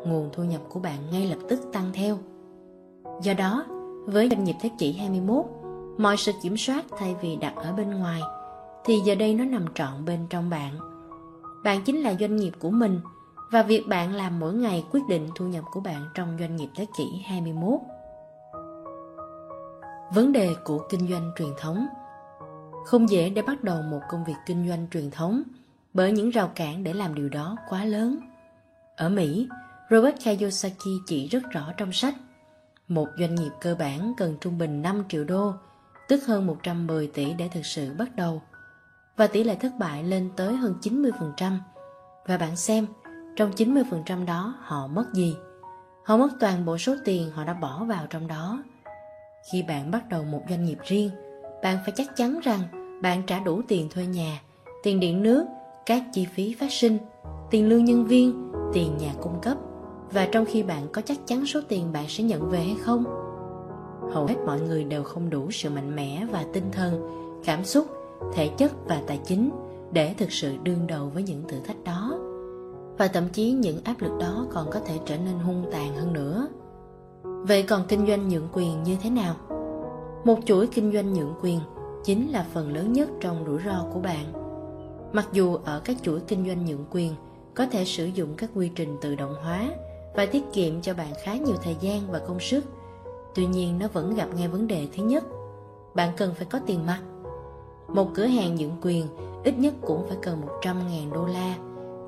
nguồn 0.05 0.29
thu 0.33 0.43
nhập 0.43 0.61
của 0.69 0.79
bạn 0.79 0.97
ngay 1.11 1.27
lập 1.27 1.39
tức 1.49 1.59
tăng 1.73 1.89
theo. 1.93 2.17
Do 3.21 3.33
đó, 3.33 3.65
với 4.05 4.29
doanh 4.29 4.43
nghiệp 4.43 4.55
thế 4.61 4.69
kỷ 4.77 4.93
21, 4.93 5.45
mọi 5.97 6.17
sự 6.17 6.31
kiểm 6.43 6.57
soát 6.57 6.85
thay 6.97 7.15
vì 7.21 7.35
đặt 7.35 7.53
ở 7.55 7.73
bên 7.73 7.91
ngoài– 7.91 8.21
thì 8.89 8.99
giờ 8.99 9.15
đây 9.15 9.33
nó 9.33 9.45
nằm 9.45 9.65
trọn 9.73 10.05
bên 10.05 10.27
trong 10.29 10.49
bạn. 10.49 10.79
Bạn 11.63 11.83
chính 11.83 12.01
là 12.01 12.15
doanh 12.19 12.35
nghiệp 12.35 12.53
của 12.59 12.69
mình 12.69 12.99
và 13.51 13.63
việc 13.63 13.87
bạn 13.87 14.13
làm 14.13 14.39
mỗi 14.39 14.53
ngày 14.53 14.85
quyết 14.91 15.01
định 15.09 15.29
thu 15.35 15.45
nhập 15.45 15.63
của 15.71 15.79
bạn 15.79 16.09
trong 16.13 16.37
doanh 16.39 16.55
nghiệp 16.55 16.69
thế 16.75 16.85
kỷ 16.97 17.23
21. 17.25 17.79
Vấn 20.13 20.31
đề 20.31 20.49
của 20.63 20.87
kinh 20.89 21.07
doanh 21.07 21.31
truyền 21.37 21.49
thống 21.57 21.87
Không 22.85 23.09
dễ 23.09 23.29
để 23.29 23.41
bắt 23.41 23.63
đầu 23.63 23.81
một 23.81 23.99
công 24.09 24.23
việc 24.23 24.33
kinh 24.45 24.67
doanh 24.69 24.87
truyền 24.91 25.11
thống 25.11 25.43
bởi 25.93 26.11
những 26.11 26.29
rào 26.29 26.51
cản 26.55 26.83
để 26.83 26.93
làm 26.93 27.15
điều 27.15 27.29
đó 27.29 27.57
quá 27.69 27.85
lớn. 27.85 28.17
Ở 28.95 29.09
Mỹ, 29.09 29.47
Robert 29.89 30.15
Kiyosaki 30.23 30.89
chỉ 31.07 31.27
rất 31.27 31.43
rõ 31.51 31.71
trong 31.77 31.91
sách 31.91 32.15
một 32.89 33.07
doanh 33.19 33.35
nghiệp 33.35 33.51
cơ 33.61 33.75
bản 33.75 34.13
cần 34.17 34.37
trung 34.41 34.57
bình 34.57 34.81
5 34.81 35.03
triệu 35.09 35.23
đô, 35.23 35.53
tức 36.07 36.25
hơn 36.27 36.47
110 36.47 37.07
tỷ 37.07 37.33
để 37.33 37.49
thực 37.53 37.65
sự 37.65 37.93
bắt 37.97 38.15
đầu 38.15 38.41
và 39.17 39.27
tỷ 39.27 39.43
lệ 39.43 39.55
thất 39.55 39.71
bại 39.79 40.03
lên 40.03 40.29
tới 40.35 40.55
hơn 40.55 40.75
90%. 40.81 41.57
Và 42.25 42.37
bạn 42.37 42.55
xem, 42.55 42.87
trong 43.35 43.51
90% 43.51 44.25
đó 44.25 44.55
họ 44.59 44.87
mất 44.87 45.05
gì? 45.13 45.35
Họ 46.03 46.17
mất 46.17 46.29
toàn 46.39 46.65
bộ 46.65 46.77
số 46.77 46.95
tiền 47.05 47.31
họ 47.31 47.43
đã 47.43 47.53
bỏ 47.53 47.83
vào 47.83 48.07
trong 48.09 48.27
đó. 48.27 48.63
Khi 49.51 49.63
bạn 49.63 49.91
bắt 49.91 50.09
đầu 50.09 50.23
một 50.23 50.41
doanh 50.49 50.65
nghiệp 50.65 50.77
riêng, 50.83 51.09
bạn 51.63 51.77
phải 51.85 51.93
chắc 51.95 52.15
chắn 52.15 52.39
rằng 52.43 52.59
bạn 53.01 53.23
trả 53.27 53.39
đủ 53.39 53.61
tiền 53.67 53.89
thuê 53.89 54.05
nhà, 54.05 54.41
tiền 54.83 54.99
điện 54.99 55.23
nước, 55.23 55.45
các 55.85 56.03
chi 56.13 56.25
phí 56.25 56.55
phát 56.59 56.71
sinh, 56.71 56.97
tiền 57.51 57.69
lương 57.69 57.85
nhân 57.85 58.05
viên, 58.05 58.51
tiền 58.73 58.97
nhà 58.97 59.13
cung 59.21 59.41
cấp 59.41 59.57
và 60.11 60.27
trong 60.31 60.45
khi 60.45 60.63
bạn 60.63 60.87
có 60.91 61.01
chắc 61.01 61.27
chắn 61.27 61.45
số 61.45 61.59
tiền 61.67 61.91
bạn 61.91 62.05
sẽ 62.07 62.23
nhận 62.23 62.49
về 62.49 62.59
hay 62.59 62.75
không? 62.81 63.03
Hầu 64.13 64.25
hết 64.25 64.35
mọi 64.45 64.61
người 64.61 64.83
đều 64.83 65.03
không 65.03 65.29
đủ 65.29 65.51
sự 65.51 65.69
mạnh 65.69 65.95
mẽ 65.95 66.25
và 66.31 66.45
tinh 66.53 66.71
thần, 66.71 67.01
cảm 67.45 67.65
xúc, 67.65 67.87
thể 68.33 68.47
chất 68.57 68.71
và 68.85 69.01
tài 69.07 69.19
chính 69.25 69.51
để 69.91 70.13
thực 70.13 70.31
sự 70.31 70.55
đương 70.63 70.87
đầu 70.87 71.11
với 71.13 71.23
những 71.23 71.43
thử 71.47 71.59
thách 71.59 71.83
đó. 71.83 72.19
Và 72.97 73.07
thậm 73.07 73.29
chí 73.29 73.51
những 73.51 73.83
áp 73.83 74.01
lực 74.01 74.11
đó 74.19 74.47
còn 74.53 74.69
có 74.71 74.79
thể 74.79 74.99
trở 75.05 75.17
nên 75.17 75.39
hung 75.39 75.65
tàn 75.71 75.95
hơn 75.95 76.13
nữa. 76.13 76.47
Vậy 77.23 77.63
còn 77.63 77.81
kinh 77.87 78.07
doanh 78.07 78.29
nhượng 78.29 78.47
quyền 78.53 78.83
như 78.83 78.97
thế 79.03 79.09
nào? 79.09 79.35
Một 80.25 80.39
chuỗi 80.45 80.67
kinh 80.67 80.93
doanh 80.93 81.13
nhượng 81.13 81.33
quyền 81.41 81.59
chính 82.03 82.31
là 82.31 82.45
phần 82.53 82.73
lớn 82.73 82.93
nhất 82.93 83.09
trong 83.21 83.45
rủi 83.45 83.59
ro 83.65 83.85
của 83.93 83.99
bạn. 83.99 84.25
Mặc 85.13 85.27
dù 85.33 85.55
ở 85.55 85.81
các 85.85 85.97
chuỗi 86.01 86.19
kinh 86.19 86.47
doanh 86.47 86.65
nhượng 86.65 86.85
quyền 86.91 87.13
có 87.55 87.65
thể 87.65 87.85
sử 87.85 88.05
dụng 88.05 88.33
các 88.37 88.49
quy 88.55 88.71
trình 88.75 88.97
tự 89.01 89.15
động 89.15 89.35
hóa 89.43 89.69
và 90.19 90.25
tiết 90.25 90.43
kiệm 90.53 90.81
cho 90.81 90.93
bạn 90.93 91.13
khá 91.23 91.35
nhiều 91.35 91.55
thời 91.63 91.75
gian 91.79 92.11
và 92.11 92.19
công 92.19 92.39
sức 92.39 92.65
tuy 93.35 93.45
nhiên 93.45 93.79
nó 93.79 93.87
vẫn 93.93 94.15
gặp 94.15 94.27
ngay 94.35 94.47
vấn 94.47 94.67
đề 94.67 94.87
thứ 94.97 95.03
nhất 95.03 95.23
bạn 95.93 96.13
cần 96.17 96.33
phải 96.33 96.45
có 96.45 96.59
tiền 96.65 96.85
mặt 96.85 96.99
một 97.93 98.07
cửa 98.13 98.25
hàng 98.25 98.55
nhượng 98.55 98.77
quyền 98.81 99.07
ít 99.43 99.59
nhất 99.59 99.73
cũng 99.81 100.07
phải 100.07 100.17
cần 100.21 100.41
100.000 100.61 101.13
đô 101.13 101.25
la, 101.25 101.55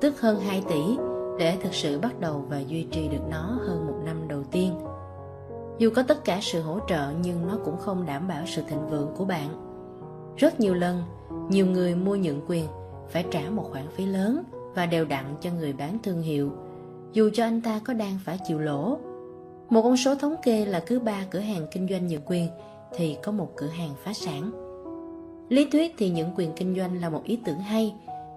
tức 0.00 0.20
hơn 0.20 0.40
2 0.40 0.62
tỷ, 0.68 0.96
để 1.38 1.56
thực 1.62 1.74
sự 1.74 1.98
bắt 1.98 2.20
đầu 2.20 2.44
và 2.48 2.60
duy 2.60 2.86
trì 2.90 3.08
được 3.08 3.22
nó 3.30 3.58
hơn 3.66 3.86
một 3.86 3.96
năm 4.04 4.28
đầu 4.28 4.42
tiên. 4.44 4.74
Dù 5.78 5.90
có 5.96 6.02
tất 6.02 6.24
cả 6.24 6.38
sự 6.42 6.62
hỗ 6.62 6.78
trợ 6.88 7.12
nhưng 7.22 7.46
nó 7.46 7.58
cũng 7.64 7.76
không 7.76 8.06
đảm 8.06 8.28
bảo 8.28 8.42
sự 8.46 8.62
thịnh 8.68 8.88
vượng 8.90 9.14
của 9.16 9.24
bạn. 9.24 9.48
Rất 10.36 10.60
nhiều 10.60 10.74
lần, 10.74 11.02
nhiều 11.48 11.66
người 11.66 11.94
mua 11.94 12.16
nhượng 12.16 12.40
quyền 12.48 12.66
phải 13.10 13.24
trả 13.30 13.50
một 13.50 13.68
khoản 13.72 13.88
phí 13.88 14.06
lớn 14.06 14.42
và 14.74 14.86
đều 14.86 15.04
đặn 15.04 15.24
cho 15.40 15.50
người 15.50 15.72
bán 15.72 15.98
thương 16.02 16.22
hiệu, 16.22 16.52
dù 17.12 17.30
cho 17.34 17.44
anh 17.44 17.60
ta 17.60 17.80
có 17.84 17.92
đang 17.92 18.18
phải 18.24 18.38
chịu 18.46 18.58
lỗ. 18.58 18.98
Một 19.70 19.82
con 19.82 19.96
số 19.96 20.14
thống 20.14 20.34
kê 20.42 20.64
là 20.64 20.82
cứ 20.86 21.00
ba 21.00 21.24
cửa 21.30 21.38
hàng 21.38 21.66
kinh 21.72 21.88
doanh 21.88 22.06
nhượng 22.06 22.22
quyền 22.26 22.48
thì 22.94 23.16
có 23.22 23.32
một 23.32 23.48
cửa 23.56 23.66
hàng 23.66 23.94
phá 24.04 24.12
sản. 24.12 24.50
Lý 25.48 25.68
thuyết 25.72 25.94
thì 25.98 26.10
những 26.10 26.30
quyền 26.36 26.52
kinh 26.56 26.76
doanh 26.76 27.00
là 27.00 27.08
một 27.10 27.24
ý 27.24 27.38
tưởng 27.44 27.58
hay, 27.58 27.94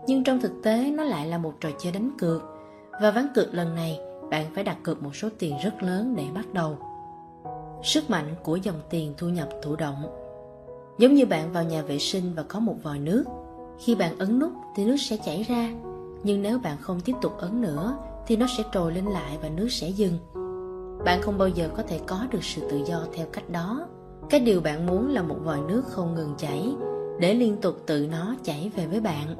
nhưng 0.07 0.23
trong 0.23 0.39
thực 0.41 0.51
tế 0.63 0.91
nó 0.91 1.03
lại 1.03 1.27
là 1.27 1.37
một 1.37 1.53
trò 1.61 1.69
chơi 1.79 1.91
đánh 1.91 2.11
cược. 2.17 2.43
Và 3.01 3.11
ván 3.11 3.27
cược 3.35 3.53
lần 3.53 3.75
này, 3.75 3.99
bạn 4.29 4.45
phải 4.55 4.63
đặt 4.63 4.77
cược 4.83 5.03
một 5.03 5.15
số 5.15 5.29
tiền 5.39 5.55
rất 5.63 5.83
lớn 5.83 6.15
để 6.17 6.23
bắt 6.35 6.53
đầu. 6.53 6.77
Sức 7.83 8.09
mạnh 8.09 8.35
của 8.43 8.55
dòng 8.55 8.79
tiền 8.89 9.13
thu 9.17 9.29
nhập 9.29 9.49
thụ 9.63 9.75
động 9.75 10.25
Giống 10.97 11.13
như 11.13 11.25
bạn 11.25 11.51
vào 11.51 11.63
nhà 11.63 11.81
vệ 11.81 11.99
sinh 11.99 12.33
và 12.35 12.43
có 12.43 12.59
một 12.59 12.75
vòi 12.83 12.99
nước. 12.99 13.23
Khi 13.79 13.95
bạn 13.95 14.17
ấn 14.19 14.39
nút 14.39 14.51
thì 14.75 14.85
nước 14.85 14.97
sẽ 14.97 15.17
chảy 15.25 15.43
ra, 15.43 15.69
nhưng 16.23 16.41
nếu 16.41 16.59
bạn 16.59 16.77
không 16.81 17.01
tiếp 17.01 17.13
tục 17.21 17.37
ấn 17.37 17.61
nữa 17.61 17.97
thì 18.27 18.37
nó 18.37 18.45
sẽ 18.57 18.63
trồi 18.73 18.93
lên 18.93 19.05
lại 19.05 19.37
và 19.41 19.49
nước 19.49 19.67
sẽ 19.69 19.89
dừng. 19.89 20.17
Bạn 21.05 21.21
không 21.21 21.37
bao 21.37 21.47
giờ 21.47 21.69
có 21.77 21.83
thể 21.83 21.99
có 22.07 22.27
được 22.31 22.43
sự 22.43 22.69
tự 22.69 22.77
do 22.85 23.03
theo 23.13 23.25
cách 23.31 23.49
đó. 23.49 23.87
Cái 24.29 24.39
điều 24.39 24.61
bạn 24.61 24.85
muốn 24.85 25.13
là 25.13 25.21
một 25.21 25.35
vòi 25.43 25.59
nước 25.67 25.83
không 25.87 26.15
ngừng 26.15 26.33
chảy 26.37 26.75
để 27.19 27.33
liên 27.33 27.57
tục 27.57 27.75
tự 27.85 28.07
nó 28.11 28.35
chảy 28.43 28.71
về 28.75 28.87
với 28.87 28.99
bạn. 28.99 29.35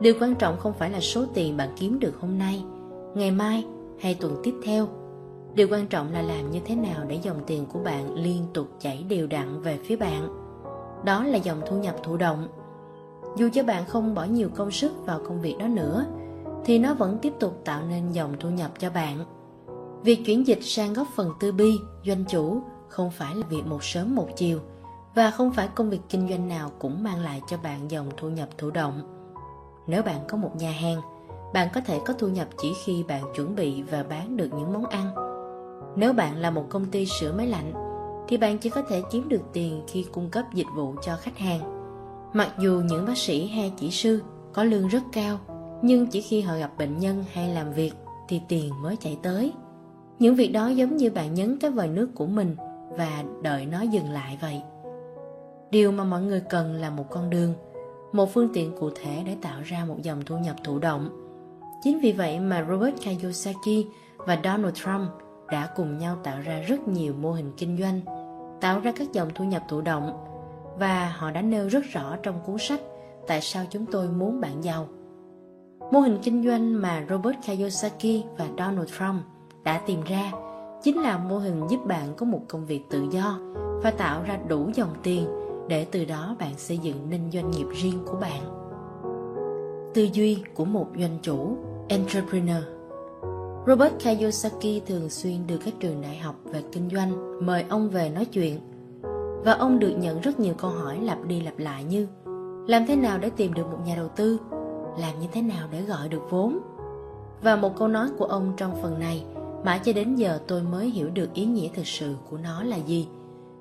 Điều 0.00 0.14
quan 0.20 0.34
trọng 0.34 0.58
không 0.58 0.72
phải 0.72 0.90
là 0.90 1.00
số 1.00 1.24
tiền 1.34 1.56
bạn 1.56 1.68
kiếm 1.76 1.98
được 1.98 2.20
hôm 2.20 2.38
nay, 2.38 2.64
ngày 3.14 3.30
mai 3.30 3.64
hay 4.00 4.14
tuần 4.14 4.36
tiếp 4.42 4.54
theo. 4.64 4.88
Điều 5.54 5.68
quan 5.70 5.86
trọng 5.86 6.12
là 6.12 6.22
làm 6.22 6.50
như 6.50 6.60
thế 6.64 6.74
nào 6.74 7.04
để 7.08 7.18
dòng 7.22 7.40
tiền 7.46 7.66
của 7.72 7.78
bạn 7.78 8.14
liên 8.14 8.46
tục 8.54 8.68
chảy 8.80 9.04
đều 9.08 9.26
đặn 9.26 9.60
về 9.60 9.78
phía 9.84 9.96
bạn. 9.96 10.28
Đó 11.04 11.24
là 11.24 11.38
dòng 11.38 11.60
thu 11.66 11.76
nhập 11.76 11.94
thụ 12.02 12.16
động. 12.16 12.48
Dù 13.36 13.48
cho 13.52 13.62
bạn 13.62 13.84
không 13.86 14.14
bỏ 14.14 14.24
nhiều 14.24 14.48
công 14.54 14.70
sức 14.70 14.92
vào 15.06 15.20
công 15.28 15.40
việc 15.40 15.56
đó 15.58 15.66
nữa, 15.66 16.06
thì 16.64 16.78
nó 16.78 16.94
vẫn 16.94 17.18
tiếp 17.22 17.32
tục 17.40 17.62
tạo 17.64 17.82
nên 17.88 18.12
dòng 18.12 18.34
thu 18.40 18.50
nhập 18.50 18.70
cho 18.78 18.90
bạn. 18.90 19.24
Việc 20.02 20.22
chuyển 20.26 20.46
dịch 20.46 20.62
sang 20.62 20.92
góc 20.92 21.06
phần 21.16 21.32
tư 21.40 21.52
bi, 21.52 21.78
doanh 22.06 22.24
chủ 22.24 22.60
không 22.88 23.10
phải 23.10 23.34
là 23.34 23.46
việc 23.46 23.66
một 23.66 23.84
sớm 23.84 24.14
một 24.14 24.28
chiều 24.36 24.58
và 25.14 25.30
không 25.30 25.52
phải 25.52 25.68
công 25.74 25.90
việc 25.90 26.00
kinh 26.08 26.28
doanh 26.28 26.48
nào 26.48 26.70
cũng 26.78 27.02
mang 27.02 27.20
lại 27.20 27.42
cho 27.48 27.56
bạn 27.62 27.90
dòng 27.90 28.08
thu 28.16 28.28
nhập 28.28 28.48
thụ 28.58 28.70
động. 28.70 29.02
Nếu 29.86 30.02
bạn 30.02 30.20
có 30.28 30.36
một 30.36 30.50
nhà 30.56 30.70
hàng, 30.70 31.00
bạn 31.54 31.68
có 31.74 31.80
thể 31.80 32.00
có 32.06 32.14
thu 32.18 32.28
nhập 32.28 32.48
chỉ 32.62 32.72
khi 32.84 33.04
bạn 33.08 33.22
chuẩn 33.36 33.54
bị 33.54 33.82
và 33.82 34.02
bán 34.02 34.36
được 34.36 34.48
những 34.52 34.72
món 34.72 34.86
ăn. 34.86 35.14
Nếu 35.96 36.12
bạn 36.12 36.36
là 36.36 36.50
một 36.50 36.64
công 36.68 36.86
ty 36.86 37.06
sửa 37.06 37.32
máy 37.32 37.46
lạnh, 37.46 37.72
thì 38.28 38.36
bạn 38.36 38.58
chỉ 38.58 38.70
có 38.70 38.82
thể 38.82 39.02
kiếm 39.10 39.28
được 39.28 39.42
tiền 39.52 39.82
khi 39.88 40.06
cung 40.12 40.30
cấp 40.30 40.44
dịch 40.54 40.66
vụ 40.76 40.94
cho 41.02 41.16
khách 41.16 41.38
hàng. 41.38 41.60
Mặc 42.32 42.54
dù 42.58 42.82
những 42.84 43.06
bác 43.06 43.18
sĩ 43.18 43.46
hay 43.46 43.72
kỹ 43.78 43.90
sư 43.90 44.22
có 44.52 44.64
lương 44.64 44.88
rất 44.88 45.02
cao, 45.12 45.38
nhưng 45.82 46.06
chỉ 46.06 46.20
khi 46.20 46.40
họ 46.40 46.56
gặp 46.56 46.70
bệnh 46.78 46.98
nhân 46.98 47.24
hay 47.32 47.48
làm 47.48 47.72
việc 47.72 47.92
thì 48.28 48.40
tiền 48.48 48.82
mới 48.82 48.96
chạy 48.96 49.18
tới. 49.22 49.52
Những 50.18 50.34
việc 50.34 50.48
đó 50.48 50.68
giống 50.68 50.96
như 50.96 51.10
bạn 51.10 51.34
nhấn 51.34 51.58
cái 51.58 51.70
vòi 51.70 51.88
nước 51.88 52.10
của 52.14 52.26
mình 52.26 52.56
và 52.90 53.24
đợi 53.42 53.66
nó 53.66 53.82
dừng 53.82 54.10
lại 54.10 54.38
vậy. 54.40 54.62
Điều 55.70 55.92
mà 55.92 56.04
mọi 56.04 56.22
người 56.22 56.40
cần 56.40 56.74
là 56.74 56.90
một 56.90 57.04
con 57.10 57.30
đường, 57.30 57.54
một 58.12 58.32
phương 58.34 58.48
tiện 58.54 58.76
cụ 58.80 58.90
thể 58.90 59.22
để 59.26 59.36
tạo 59.42 59.60
ra 59.64 59.84
một 59.84 59.96
dòng 60.02 60.22
thu 60.26 60.38
nhập 60.38 60.56
thụ 60.64 60.78
động. 60.78 61.10
Chính 61.82 62.00
vì 62.00 62.12
vậy 62.12 62.40
mà 62.40 62.66
Robert 62.70 62.94
Kiyosaki 63.00 63.86
và 64.16 64.38
Donald 64.44 64.74
Trump 64.74 65.10
đã 65.50 65.68
cùng 65.76 65.98
nhau 65.98 66.16
tạo 66.22 66.40
ra 66.40 66.60
rất 66.60 66.88
nhiều 66.88 67.14
mô 67.20 67.32
hình 67.32 67.52
kinh 67.56 67.78
doanh, 67.78 68.00
tạo 68.60 68.80
ra 68.80 68.92
các 68.92 69.12
dòng 69.12 69.28
thu 69.34 69.44
nhập 69.44 69.62
thụ 69.68 69.80
động 69.80 70.12
và 70.78 71.14
họ 71.16 71.30
đã 71.30 71.42
nêu 71.42 71.68
rất 71.68 71.84
rõ 71.92 72.16
trong 72.22 72.40
cuốn 72.46 72.58
sách 72.58 72.80
Tại 73.26 73.40
sao 73.40 73.64
chúng 73.70 73.86
tôi 73.86 74.08
muốn 74.08 74.40
bạn 74.40 74.64
giàu. 74.64 74.88
Mô 75.90 76.00
hình 76.00 76.18
kinh 76.22 76.44
doanh 76.44 76.82
mà 76.82 77.06
Robert 77.08 77.36
Kiyosaki 77.46 78.24
và 78.38 78.48
Donald 78.58 78.88
Trump 78.98 79.22
đã 79.64 79.80
tìm 79.86 80.00
ra 80.04 80.32
chính 80.82 81.00
là 81.00 81.18
mô 81.18 81.38
hình 81.38 81.62
giúp 81.70 81.86
bạn 81.86 82.14
có 82.16 82.26
một 82.26 82.40
công 82.48 82.66
việc 82.66 82.80
tự 82.90 83.04
do 83.10 83.38
và 83.82 83.90
tạo 83.90 84.22
ra 84.22 84.38
đủ 84.48 84.70
dòng 84.74 84.94
tiền 85.02 85.26
để 85.68 85.86
từ 85.90 86.04
đó 86.04 86.36
bạn 86.38 86.54
xây 86.56 86.78
dựng 86.78 87.10
nên 87.10 87.30
doanh 87.32 87.50
nghiệp 87.50 87.66
riêng 87.82 87.98
của 88.06 88.16
bạn. 88.20 88.42
Tư 89.94 90.08
duy 90.12 90.42
của 90.54 90.64
một 90.64 90.86
doanh 90.98 91.18
chủ, 91.22 91.56
entrepreneur. 91.88 92.64
Robert 93.66 93.92
Kiyosaki 93.98 94.86
thường 94.86 95.10
xuyên 95.10 95.46
được 95.46 95.58
các 95.64 95.74
trường 95.80 96.00
đại 96.00 96.16
học 96.16 96.34
về 96.44 96.62
kinh 96.72 96.88
doanh 96.92 97.46
mời 97.46 97.64
ông 97.68 97.90
về 97.90 98.10
nói 98.10 98.24
chuyện. 98.24 98.60
Và 99.44 99.52
ông 99.52 99.78
được 99.78 99.94
nhận 99.98 100.20
rất 100.20 100.40
nhiều 100.40 100.54
câu 100.54 100.70
hỏi 100.70 100.98
lặp 101.02 101.24
đi 101.24 101.40
lặp 101.40 101.58
lại 101.58 101.84
như 101.84 102.06
làm 102.66 102.86
thế 102.86 102.96
nào 102.96 103.18
để 103.18 103.30
tìm 103.30 103.54
được 103.54 103.66
một 103.70 103.78
nhà 103.86 103.96
đầu 103.96 104.08
tư? 104.08 104.38
Làm 104.98 105.20
như 105.20 105.26
thế 105.32 105.42
nào 105.42 105.68
để 105.70 105.82
gọi 105.82 106.08
được 106.08 106.22
vốn. 106.30 106.58
Và 107.42 107.56
một 107.56 107.76
câu 107.78 107.88
nói 107.88 108.08
của 108.18 108.24
ông 108.24 108.52
trong 108.56 108.82
phần 108.82 109.00
này, 109.00 109.24
mãi 109.64 109.80
cho 109.84 109.92
đến 109.92 110.16
giờ 110.16 110.38
tôi 110.46 110.62
mới 110.62 110.90
hiểu 110.90 111.10
được 111.10 111.34
ý 111.34 111.44
nghĩa 111.44 111.68
thực 111.74 111.86
sự 111.86 112.16
của 112.30 112.36
nó 112.36 112.62
là 112.62 112.76
gì. 112.76 113.08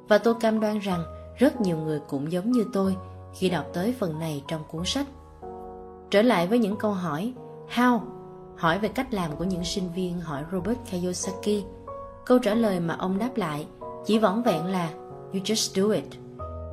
Và 0.07 0.17
tôi 0.17 0.33
cam 0.39 0.59
đoan 0.59 0.79
rằng 0.79 1.03
rất 1.37 1.61
nhiều 1.61 1.77
người 1.77 1.99
cũng 2.07 2.31
giống 2.31 2.51
như 2.51 2.65
tôi 2.73 2.95
khi 3.33 3.49
đọc 3.49 3.65
tới 3.73 3.95
phần 3.99 4.19
này 4.19 4.43
trong 4.47 4.61
cuốn 4.71 4.85
sách. 4.85 5.07
Trở 6.09 6.21
lại 6.21 6.47
với 6.47 6.59
những 6.59 6.75
câu 6.75 6.91
hỏi, 6.91 7.33
how? 7.75 7.99
hỏi 8.57 8.79
về 8.79 8.89
cách 8.89 9.13
làm 9.13 9.35
của 9.35 9.43
những 9.43 9.63
sinh 9.63 9.93
viên, 9.95 10.19
hỏi 10.19 10.43
robert 10.51 10.77
kiyosaki. 10.91 11.63
Câu 12.25 12.39
trả 12.39 12.53
lời 12.53 12.79
mà 12.79 12.95
ông 12.99 13.17
đáp 13.17 13.29
lại 13.35 13.67
chỉ 14.05 14.19
vỏn 14.19 14.43
vẹn 14.43 14.65
là, 14.65 14.89
you 15.33 15.41
just 15.43 15.81
do 15.81 15.93
it. 15.95 16.05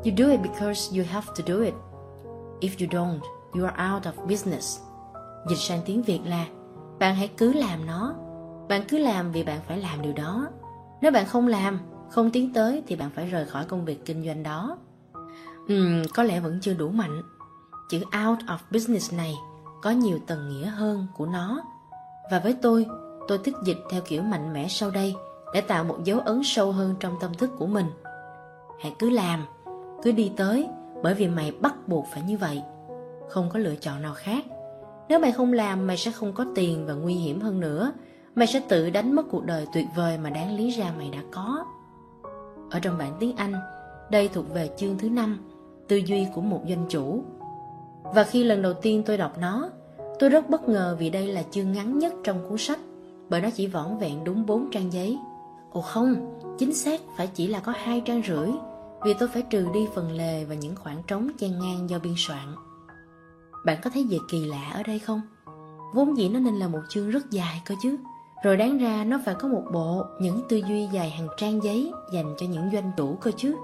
You 0.05 0.13
do 0.17 0.31
it 0.31 0.41
because 0.43 0.99
you 0.99 1.05
have 1.09 1.27
to 1.27 1.45
do 1.47 1.65
it. 1.65 1.75
If 2.61 2.71
you 2.81 2.87
don't 2.91 3.36
you 3.57 3.67
are 3.67 3.95
out 3.95 4.03
of 4.03 4.27
business. 4.27 4.81
Dịch 5.49 5.59
sang 5.59 5.81
tiếng 5.87 6.03
việt 6.03 6.21
là 6.25 6.47
bạn 6.99 7.15
hãy 7.15 7.29
cứ 7.37 7.53
làm 7.53 7.87
nó. 7.87 8.15
Bạn 8.69 8.83
cứ 8.89 8.99
làm 8.99 9.33
vì 9.33 9.43
bạn 9.43 9.61
phải 9.69 9.79
làm 9.79 10.03
điều 10.03 10.13
đó. 10.13 10.47
Nếu 11.01 11.13
bạn 11.13 11.27
không 11.27 11.47
làm 11.47 11.81
không 12.11 12.31
tiến 12.31 12.53
tới 12.53 12.83
thì 12.87 12.97
bạn 12.97 13.11
phải 13.11 13.27
rời 13.27 13.47
khỏi 13.47 13.65
công 13.65 13.85
việc 13.85 14.05
kinh 14.05 14.27
doanh 14.27 14.43
đó. 14.43 14.77
Ừm, 15.69 16.03
có 16.15 16.23
lẽ 16.23 16.41
vẫn 16.41 16.59
chưa 16.63 16.75
đủ 16.75 16.89
mạnh. 16.89 17.23
Chữ 17.91 17.99
out 17.99 18.39
of 18.39 18.59
business 18.71 19.15
này 19.15 19.35
có 19.83 19.91
nhiều 19.91 20.19
tầng 20.27 20.49
nghĩa 20.49 20.67
hơn 20.67 21.07
của 21.17 21.27
nó. 21.27 21.61
Và 22.31 22.39
với 22.39 22.57
tôi 22.63 22.87
tôi 23.29 23.39
thích 23.39 23.55
dịch 23.65 23.79
theo 23.91 24.01
kiểu 24.07 24.23
mạnh 24.23 24.53
mẽ 24.53 24.69
sau 24.69 24.91
đây 24.91 25.15
để 25.55 25.61
tạo 25.61 25.85
một 25.85 26.05
dấu 26.05 26.21
ấn 26.21 26.41
sâu 26.45 26.73
hơn 26.73 26.95
trong 27.01 27.17
tâm 27.21 27.35
thức 27.35 27.51
của 27.59 27.67
mình. 27.67 27.87
Hãy 28.81 28.95
cứ 28.99 29.11
làm 29.11 29.45
cứ 30.03 30.13
đi 30.13 30.33
tới 30.37 30.69
bởi 31.03 31.15
vì 31.15 31.29
mày 31.29 31.53
bắt 31.61 31.89
buộc 31.89 32.07
phải 32.13 32.23
như 32.23 32.39
vậy 32.39 32.63
không 33.29 33.49
có 33.53 33.59
lựa 33.59 33.74
chọn 33.77 34.03
nào 34.03 34.14
khác 34.14 34.45
nếu 35.09 35.18
mày 35.18 35.33
không 35.33 35.53
làm 35.53 35.87
mày 35.87 35.97
sẽ 35.97 36.11
không 36.11 36.33
có 36.33 36.47
tiền 36.55 36.87
và 36.87 36.95
nguy 36.95 37.14
hiểm 37.14 37.41
hơn 37.41 37.61
nữa 37.61 37.93
mày 38.35 38.47
sẽ 38.47 38.62
tự 38.68 38.91
đánh 38.91 39.14
mất 39.14 39.22
cuộc 39.31 39.45
đời 39.45 39.66
tuyệt 39.72 39.87
vời 39.97 40.18
mà 40.18 40.31
đáng 40.31 40.57
lý 40.57 40.70
ra 40.70 40.93
mày 40.99 41.11
đã 41.11 41.20
có 41.33 41.64
ở 42.70 42.79
trong 42.79 42.99
bản 42.99 43.12
tiếng 43.20 43.37
Anh, 43.37 43.55
đây 44.11 44.29
thuộc 44.29 44.55
về 44.55 44.70
chương 44.77 44.99
thứ 44.99 45.09
năm, 45.09 45.39
tư 45.89 45.97
duy 45.97 46.27
của 46.35 46.41
một 46.41 46.61
doanh 46.68 46.87
chủ. 46.89 47.22
Và 48.03 48.24
khi 48.24 48.45
lần 48.45 48.62
đầu 48.62 48.74
tiên 48.74 49.03
tôi 49.07 49.16
đọc 49.16 49.39
nó, 49.39 49.70
tôi 50.18 50.31
rất 50.31 50.51
bất 50.51 50.68
ngờ 50.68 50.97
vì 50.99 51.11
đây 51.11 51.27
là 51.27 51.43
chương 51.51 51.72
ngắn 51.72 51.99
nhất 51.99 52.12
trong 52.24 52.49
cuốn 52.49 52.59
sách, 52.59 52.79
bởi 53.29 53.41
nó 53.41 53.51
chỉ 53.51 53.66
vỏn 53.66 53.99
vẹn 53.99 54.24
đúng 54.24 54.47
4 54.47 54.70
trang 54.70 54.93
giấy. 54.93 55.18
Ồ 55.72 55.81
không, 55.81 56.39
chính 56.59 56.74
xác 56.74 57.01
phải 57.16 57.27
chỉ 57.27 57.47
là 57.47 57.61
có 57.61 57.72
hai 57.77 58.03
trang 58.05 58.22
rưỡi, 58.29 58.51
vì 59.05 59.14
tôi 59.14 59.29
phải 59.29 59.43
trừ 59.43 59.66
đi 59.74 59.87
phần 59.95 60.12
lề 60.12 60.45
và 60.45 60.55
những 60.55 60.77
khoảng 60.77 61.03
trống 61.07 61.31
chen 61.39 61.59
ngang 61.59 61.91
do 61.91 61.99
biên 61.99 62.14
soạn. 62.16 62.55
Bạn 63.67 63.79
có 63.83 63.91
thấy 63.91 64.05
gì 64.05 64.19
kỳ 64.29 64.45
lạ 64.45 64.71
ở 64.75 64.83
đây 64.83 64.99
không? 64.99 65.21
Vốn 65.95 66.17
dĩ 66.17 66.29
nó 66.29 66.41
nên 66.41 66.55
là 66.55 66.69
một 66.69 66.81
chương 66.89 67.11
rất 67.11 67.31
dài 67.31 67.62
cơ 67.64 67.75
chứ. 67.83 67.97
Rồi 68.43 68.57
đáng 68.57 68.79
ra 68.79 69.05
nó 69.05 69.21
phải 69.25 69.35
có 69.35 69.49
một 69.49 69.62
bộ 69.73 70.05
những 70.21 70.43
tư 70.49 70.57
duy 70.69 70.87
dài 70.93 71.11
hàng 71.11 71.29
trang 71.37 71.62
giấy 71.64 71.93
dành 72.12 72.35
cho 72.39 72.47
những 72.47 72.71
doanh 72.73 72.93
chủ 72.97 73.19
cơ 73.21 73.31
chứ. 73.37 73.57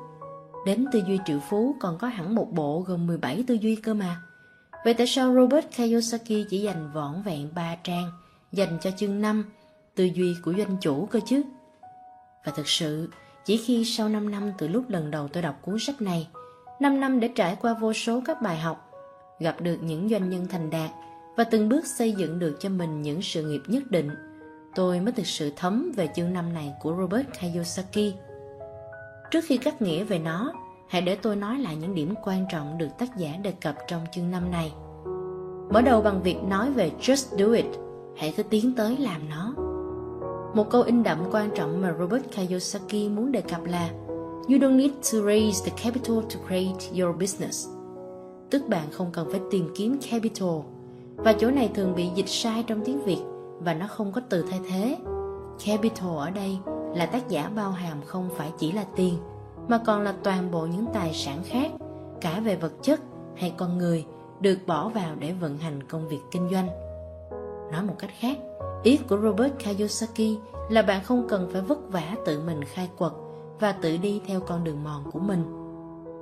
Đến 0.66 0.86
tư 0.92 1.03
duy 1.07 1.18
triệu 1.26 1.38
phú 1.50 1.74
còn 1.80 1.98
có 1.98 2.09
hẳn 2.09 2.34
một 2.34 2.53
bộ 2.53 2.84
gồm 2.86 3.07
17 3.07 3.44
tư 3.46 3.55
duy 3.55 3.76
cơ 3.76 3.94
mà. 3.94 4.16
Vậy 4.84 4.94
tại 4.94 5.07
sao 5.07 5.34
Robert 5.34 5.66
Kiyosaki 5.76 6.46
chỉ 6.50 6.59
dành 6.59 6.90
vỏn 6.94 7.22
vẹn 7.22 7.48
3 7.55 7.76
trang 7.84 8.11
dành 8.53 8.78
cho 8.80 8.90
chương 8.90 9.20
5 9.20 9.44
tư 9.94 10.05
duy 10.05 10.36
của 10.44 10.53
doanh 10.59 10.76
chủ 10.80 11.07
cơ 11.07 11.20
chứ? 11.26 11.42
Và 12.44 12.53
thực 12.57 12.68
sự, 12.68 13.09
chỉ 13.44 13.57
khi 13.57 13.84
sau 13.84 14.09
5 14.09 14.30
năm 14.30 14.53
từ 14.59 14.68
lúc 14.68 14.84
lần 14.88 15.11
đầu 15.11 15.28
tôi 15.28 15.42
đọc 15.42 15.59
cuốn 15.62 15.78
sách 15.78 16.03
này, 16.03 16.28
5 16.80 17.00
năm 17.00 17.20
để 17.20 17.28
trải 17.28 17.57
qua 17.61 17.74
vô 17.74 17.92
số 17.92 18.22
các 18.26 18.42
bài 18.42 18.59
học, 18.59 18.91
gặp 19.43 19.61
được 19.61 19.76
những 19.82 20.09
doanh 20.09 20.30
nhân 20.30 20.47
thành 20.49 20.70
đạt 20.70 20.90
và 21.36 21.45
từng 21.45 21.68
bước 21.68 21.86
xây 21.86 22.12
dựng 22.12 22.38
được 22.38 22.57
cho 22.61 22.68
mình 22.68 23.03
những 23.03 23.22
sự 23.22 23.43
nghiệp 23.43 23.61
nhất 23.66 23.82
định 23.90 24.11
tôi 24.74 25.01
mới 25.01 25.12
thực 25.12 25.26
sự 25.26 25.53
thấm 25.57 25.93
về 25.97 26.09
chương 26.16 26.32
năm 26.32 26.53
này 26.53 26.74
của 26.80 26.95
Robert 26.99 27.26
Kiyosaki. 27.40 28.14
Trước 29.30 29.45
khi 29.45 29.57
cắt 29.57 29.82
nghĩa 29.82 30.05
về 30.05 30.18
nó, 30.18 30.53
hãy 30.88 31.03
để 31.03 31.16
tôi 31.16 31.36
nói 31.36 31.59
lại 31.59 31.76
những 31.76 31.95
điểm 31.95 32.14
quan 32.24 32.47
trọng 32.53 32.78
được 32.78 32.88
tác 32.99 33.16
giả 33.16 33.36
đề 33.43 33.53
cập 33.53 33.76
trong 33.88 34.05
chương 34.12 34.30
năm 34.30 34.51
này. 34.51 34.72
Mở 35.70 35.82
đầu 35.82 36.03
bằng 36.03 36.22
việc 36.22 36.43
nói 36.43 36.70
về 36.70 36.90
Just 37.01 37.36
Do 37.36 37.53
It, 37.53 37.66
hãy 38.16 38.34
cứ 38.36 38.43
tiến 38.43 38.74
tới 38.76 38.97
làm 38.97 39.28
nó. 39.28 39.55
Một 40.55 40.70
câu 40.70 40.82
in 40.82 41.03
đậm 41.03 41.18
quan 41.32 41.51
trọng 41.55 41.82
mà 41.82 41.95
Robert 41.99 42.22
Kiyosaki 42.36 43.11
muốn 43.11 43.32
đề 43.32 43.40
cập 43.40 43.64
là 43.64 43.90
You 44.49 44.59
don't 44.59 44.76
need 44.76 44.93
to 45.12 45.18
raise 45.26 45.70
the 45.70 45.82
capital 45.84 46.16
to 46.16 46.40
create 46.49 47.03
your 47.03 47.16
business. 47.20 47.68
Tức 48.53 48.68
bạn 48.68 48.90
không 48.90 49.11
cần 49.12 49.28
phải 49.30 49.40
tìm 49.50 49.70
kiếm 49.74 49.98
capital, 50.11 50.59
và 51.16 51.32
chỗ 51.32 51.50
này 51.50 51.70
thường 51.74 51.94
bị 51.94 52.09
dịch 52.14 52.28
sai 52.28 52.62
trong 52.66 52.84
tiếng 52.84 53.05
Việt 53.05 53.22
và 53.59 53.74
nó 53.74 53.86
không 53.86 54.12
có 54.12 54.20
từ 54.28 54.44
thay 54.50 54.61
thế. 54.68 54.96
Capital 55.66 56.16
ở 56.16 56.30
đây 56.30 56.59
là 56.94 57.07
tác 57.07 57.28
giả 57.28 57.50
bao 57.57 57.70
hàm 57.70 58.03
không 58.05 58.28
phải 58.36 58.53
chỉ 58.59 58.72
là 58.72 58.84
tiền 58.96 59.14
mà 59.68 59.78
còn 59.86 60.03
là 60.03 60.14
toàn 60.22 60.50
bộ 60.50 60.66
những 60.66 60.86
tài 60.92 61.14
sản 61.14 61.38
khác 61.44 61.70
cả 62.20 62.40
về 62.40 62.57
vật 62.57 62.72
chất 62.82 63.00
hay 63.36 63.55
con 63.57 63.78
người 63.78 64.07
được 64.40 64.59
bỏ 64.66 64.88
vào 64.88 65.14
để 65.18 65.32
vận 65.32 65.59
hành 65.59 65.82
công 65.82 66.09
việc 66.09 66.20
kinh 66.30 66.48
doanh. 66.50 66.68
Nói 67.72 67.82
một 67.82 67.94
cách 67.98 68.11
khác, 68.18 68.38
ý 68.82 68.98
của 69.09 69.18
Robert 69.22 69.53
Kiyosaki 69.59 70.38
là 70.70 70.82
bạn 70.82 71.05
không 71.05 71.28
cần 71.28 71.48
phải 71.53 71.62
vất 71.62 71.78
vả 71.92 72.16
tự 72.24 72.40
mình 72.46 72.64
khai 72.64 72.88
quật 72.98 73.12
và 73.61 73.72
tự 73.72 73.96
đi 73.96 74.20
theo 74.26 74.40
con 74.40 74.64
đường 74.64 74.84
mòn 74.84 75.11
của 75.12 75.18
mình. 75.18 75.44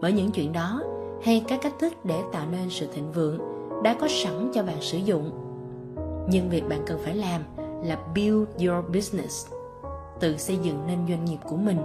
Bởi 0.01 0.13
những 0.13 0.31
chuyện 0.31 0.53
đó 0.53 0.83
hay 1.23 1.45
các 1.49 1.61
cách 1.63 1.75
thức 1.79 2.05
để 2.05 2.23
tạo 2.33 2.47
nên 2.51 2.71
sự 2.71 2.87
thịnh 2.93 3.13
vượng 3.13 3.39
đã 3.83 3.97
có 4.01 4.09
sẵn 4.11 4.51
cho 4.55 4.63
bạn 4.63 4.77
sử 4.81 4.99
dụng. 4.99 5.31
Nhưng 6.29 6.51
việc 6.51 6.69
bạn 6.69 6.83
cần 6.87 6.99
phải 7.05 7.17
làm 7.17 7.43
là 7.83 7.99
build 8.15 8.49
your 8.59 8.85
business, 8.95 9.47
tự 10.21 10.37
xây 10.37 10.57
dựng 10.57 10.87
nên 10.87 10.99
doanh 11.09 11.25
nghiệp 11.25 11.39
của 11.49 11.57
mình. 11.57 11.79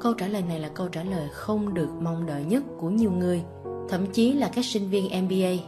Câu 0.00 0.14
trả 0.14 0.28
lời 0.28 0.42
này 0.48 0.60
là 0.60 0.68
câu 0.68 0.88
trả 0.88 1.02
lời 1.02 1.28
không 1.32 1.74
được 1.74 1.88
mong 2.00 2.26
đợi 2.26 2.44
nhất 2.44 2.62
của 2.78 2.90
nhiều 2.90 3.10
người, 3.10 3.42
thậm 3.88 4.06
chí 4.12 4.32
là 4.32 4.50
các 4.54 4.64
sinh 4.64 4.88
viên 4.88 5.24
MBA. 5.24 5.64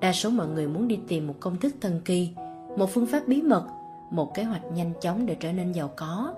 Đa 0.00 0.12
số 0.12 0.30
mọi 0.30 0.46
người 0.46 0.68
muốn 0.68 0.88
đi 0.88 0.98
tìm 1.08 1.26
một 1.26 1.34
công 1.40 1.56
thức 1.56 1.74
thần 1.80 2.00
kỳ, 2.04 2.30
một 2.76 2.90
phương 2.90 3.06
pháp 3.06 3.28
bí 3.28 3.42
mật, 3.42 3.64
một 4.10 4.34
kế 4.34 4.44
hoạch 4.44 4.62
nhanh 4.74 4.92
chóng 5.00 5.26
để 5.26 5.34
trở 5.34 5.52
nên 5.52 5.72
giàu 5.72 5.90
có. 5.96 6.34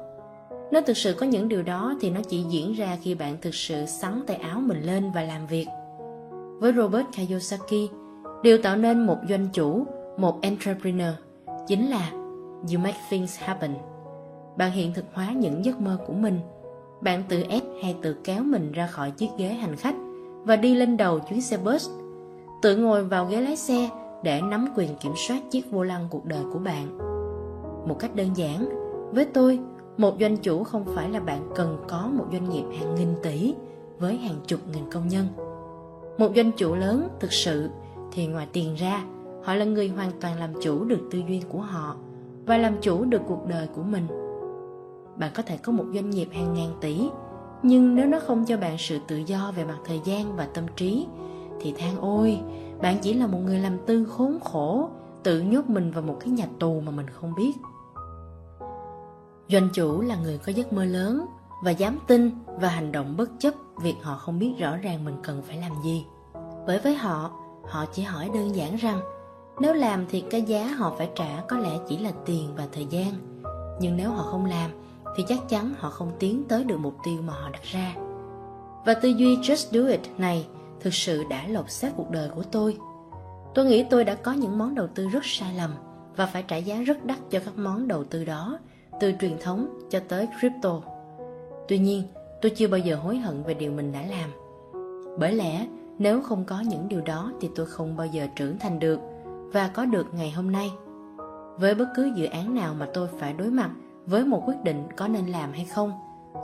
Nếu 0.72 0.82
thực 0.82 0.96
sự 0.96 1.14
có 1.14 1.26
những 1.26 1.48
điều 1.48 1.62
đó 1.62 1.94
thì 2.00 2.10
nó 2.10 2.20
chỉ 2.28 2.42
diễn 2.42 2.72
ra 2.72 2.98
khi 3.02 3.14
bạn 3.14 3.36
thực 3.42 3.54
sự 3.54 3.86
sắn 3.86 4.22
tay 4.26 4.36
áo 4.36 4.60
mình 4.60 4.82
lên 4.82 5.10
và 5.14 5.22
làm 5.22 5.46
việc. 5.46 5.66
Với 6.58 6.72
Robert 6.72 7.06
Kiyosaki, 7.16 7.90
điều 8.42 8.58
tạo 8.58 8.76
nên 8.76 9.06
một 9.06 9.16
doanh 9.28 9.48
chủ, 9.52 9.86
một 10.16 10.40
entrepreneur 10.42 11.14
chính 11.66 11.90
là 11.90 12.10
you 12.72 12.80
make 12.82 12.98
things 13.10 13.38
happen. 13.38 13.74
Bạn 14.56 14.70
hiện 14.70 14.92
thực 14.94 15.04
hóa 15.12 15.32
những 15.32 15.64
giấc 15.64 15.80
mơ 15.80 15.98
của 16.06 16.12
mình. 16.12 16.40
Bạn 17.00 17.22
tự 17.28 17.42
ép 17.48 17.62
hay 17.82 17.96
tự 18.02 18.16
kéo 18.24 18.42
mình 18.42 18.72
ra 18.72 18.86
khỏi 18.86 19.10
chiếc 19.10 19.28
ghế 19.38 19.48
hành 19.48 19.76
khách 19.76 19.94
và 20.44 20.56
đi 20.56 20.74
lên 20.74 20.96
đầu 20.96 21.18
chuyến 21.18 21.42
xe 21.42 21.56
bus. 21.56 21.90
Tự 22.62 22.76
ngồi 22.76 23.04
vào 23.04 23.26
ghế 23.26 23.40
lái 23.40 23.56
xe 23.56 23.90
để 24.22 24.40
nắm 24.40 24.68
quyền 24.76 24.96
kiểm 24.96 25.12
soát 25.28 25.40
chiếc 25.50 25.70
vô 25.70 25.82
lăng 25.82 26.06
cuộc 26.10 26.24
đời 26.24 26.44
của 26.52 26.58
bạn. 26.58 26.98
Một 27.88 27.96
cách 27.98 28.14
đơn 28.14 28.28
giản, 28.34 28.68
với 29.12 29.24
tôi, 29.24 29.58
một 29.96 30.16
doanh 30.20 30.36
chủ 30.36 30.64
không 30.64 30.84
phải 30.94 31.10
là 31.10 31.20
bạn 31.20 31.50
cần 31.54 31.84
có 31.88 32.10
một 32.12 32.24
doanh 32.32 32.50
nghiệp 32.50 32.64
hàng 32.78 32.94
nghìn 32.94 33.08
tỷ 33.22 33.54
với 33.98 34.16
hàng 34.16 34.36
chục 34.46 34.60
nghìn 34.72 34.90
công 34.90 35.08
nhân. 35.08 35.26
Một 36.18 36.32
doanh 36.36 36.52
chủ 36.52 36.74
lớn 36.74 37.08
thực 37.20 37.32
sự 37.32 37.68
thì 38.12 38.26
ngoài 38.26 38.48
tiền 38.52 38.74
ra, 38.74 39.04
họ 39.44 39.54
là 39.54 39.64
người 39.64 39.88
hoàn 39.88 40.10
toàn 40.20 40.38
làm 40.38 40.50
chủ 40.62 40.84
được 40.84 41.00
tư 41.10 41.22
duy 41.28 41.42
của 41.48 41.60
họ 41.60 41.96
và 42.46 42.56
làm 42.56 42.74
chủ 42.80 43.04
được 43.04 43.20
cuộc 43.26 43.46
đời 43.46 43.66
của 43.74 43.82
mình. 43.82 44.06
Bạn 45.16 45.30
có 45.34 45.42
thể 45.42 45.56
có 45.56 45.72
một 45.72 45.84
doanh 45.94 46.10
nghiệp 46.10 46.28
hàng 46.32 46.54
ngàn 46.54 46.70
tỷ, 46.80 47.08
nhưng 47.62 47.94
nếu 47.94 48.06
nó 48.06 48.18
không 48.26 48.44
cho 48.44 48.56
bạn 48.56 48.76
sự 48.78 48.98
tự 49.06 49.16
do 49.16 49.52
về 49.56 49.64
mặt 49.64 49.78
thời 49.84 50.00
gian 50.04 50.36
và 50.36 50.48
tâm 50.54 50.64
trí, 50.76 51.06
thì 51.60 51.74
than 51.78 51.96
ôi, 52.00 52.38
bạn 52.82 52.96
chỉ 53.02 53.14
là 53.14 53.26
một 53.26 53.38
người 53.44 53.58
làm 53.58 53.78
tư 53.86 54.04
khốn 54.04 54.38
khổ, 54.40 54.88
tự 55.22 55.40
nhốt 55.40 55.70
mình 55.70 55.90
vào 55.90 56.02
một 56.02 56.16
cái 56.20 56.30
nhà 56.30 56.46
tù 56.58 56.80
mà 56.80 56.92
mình 56.92 57.06
không 57.12 57.34
biết. 57.36 57.52
Doanh 59.48 59.68
chủ 59.72 60.00
là 60.00 60.16
người 60.16 60.38
có 60.38 60.52
giấc 60.52 60.72
mơ 60.72 60.84
lớn 60.84 61.26
và 61.62 61.70
dám 61.70 61.98
tin 62.06 62.30
và 62.46 62.68
hành 62.68 62.92
động 62.92 63.16
bất 63.16 63.30
chấp 63.38 63.54
việc 63.82 63.94
họ 64.02 64.16
không 64.16 64.38
biết 64.38 64.52
rõ 64.58 64.76
ràng 64.76 65.04
mình 65.04 65.16
cần 65.22 65.42
phải 65.42 65.56
làm 65.56 65.72
gì. 65.84 66.04
Bởi 66.66 66.78
với 66.78 66.94
họ, 66.94 67.30
họ 67.68 67.86
chỉ 67.92 68.02
hỏi 68.02 68.30
đơn 68.34 68.56
giản 68.56 68.76
rằng 68.76 69.00
nếu 69.60 69.74
làm 69.74 70.06
thì 70.08 70.20
cái 70.30 70.42
giá 70.42 70.66
họ 70.66 70.94
phải 70.98 71.10
trả 71.14 71.42
có 71.48 71.58
lẽ 71.58 71.70
chỉ 71.88 71.98
là 71.98 72.10
tiền 72.26 72.48
và 72.56 72.66
thời 72.72 72.86
gian. 72.86 73.12
Nhưng 73.80 73.96
nếu 73.96 74.10
họ 74.10 74.22
không 74.22 74.46
làm 74.46 74.70
thì 75.16 75.24
chắc 75.28 75.48
chắn 75.48 75.74
họ 75.78 75.90
không 75.90 76.12
tiến 76.18 76.44
tới 76.48 76.64
được 76.64 76.78
mục 76.78 76.94
tiêu 77.04 77.18
mà 77.26 77.32
họ 77.32 77.50
đặt 77.50 77.62
ra. 77.62 77.94
Và 78.86 78.94
tư 78.94 79.08
duy 79.08 79.36
just 79.36 79.66
do 79.70 79.88
it 79.90 80.00
này 80.18 80.46
thực 80.80 80.94
sự 80.94 81.24
đã 81.30 81.48
lột 81.48 81.70
xác 81.70 81.92
cuộc 81.96 82.10
đời 82.10 82.28
của 82.34 82.42
tôi. 82.52 82.76
Tôi 83.54 83.64
nghĩ 83.64 83.84
tôi 83.90 84.04
đã 84.04 84.14
có 84.14 84.32
những 84.32 84.58
món 84.58 84.74
đầu 84.74 84.86
tư 84.94 85.08
rất 85.08 85.24
sai 85.24 85.54
lầm 85.54 85.70
và 86.16 86.26
phải 86.26 86.44
trả 86.48 86.56
giá 86.56 86.76
rất 86.76 87.04
đắt 87.04 87.18
cho 87.30 87.40
các 87.44 87.58
món 87.58 87.88
đầu 87.88 88.04
tư 88.04 88.24
đó, 88.24 88.58
từ 89.00 89.12
truyền 89.20 89.38
thống 89.42 89.66
cho 89.90 90.00
tới 90.08 90.28
crypto. 90.38 90.80
Tuy 91.68 91.78
nhiên, 91.78 92.02
tôi 92.42 92.50
chưa 92.50 92.68
bao 92.68 92.78
giờ 92.78 92.96
hối 92.96 93.16
hận 93.16 93.42
về 93.42 93.54
điều 93.54 93.72
mình 93.72 93.92
đã 93.92 94.02
làm. 94.02 94.30
Bởi 95.18 95.32
lẽ, 95.32 95.66
nếu 95.98 96.22
không 96.22 96.44
có 96.44 96.60
những 96.60 96.88
điều 96.88 97.00
đó 97.00 97.32
thì 97.40 97.50
tôi 97.54 97.66
không 97.66 97.96
bao 97.96 98.06
giờ 98.06 98.26
trưởng 98.36 98.58
thành 98.58 98.78
được 98.78 99.00
và 99.52 99.68
có 99.68 99.84
được 99.84 100.06
ngày 100.14 100.30
hôm 100.30 100.52
nay. 100.52 100.72
Với 101.58 101.74
bất 101.74 101.88
cứ 101.96 102.12
dự 102.16 102.26
án 102.26 102.54
nào 102.54 102.74
mà 102.74 102.88
tôi 102.94 103.08
phải 103.18 103.32
đối 103.32 103.50
mặt 103.50 103.70
với 104.06 104.24
một 104.24 104.42
quyết 104.46 104.62
định 104.64 104.82
có 104.96 105.08
nên 105.08 105.26
làm 105.26 105.52
hay 105.52 105.64
không, 105.64 105.92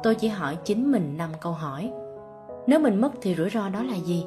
tôi 0.02 0.14
chỉ 0.14 0.28
hỏi 0.28 0.58
chính 0.64 0.92
mình 0.92 1.16
năm 1.16 1.30
câu 1.40 1.52
hỏi. 1.52 1.92
Nếu 2.66 2.80
mình 2.80 3.00
mất 3.00 3.10
thì 3.22 3.34
rủi 3.34 3.50
ro 3.50 3.68
đó 3.68 3.82
là 3.82 3.96
gì? 3.96 4.26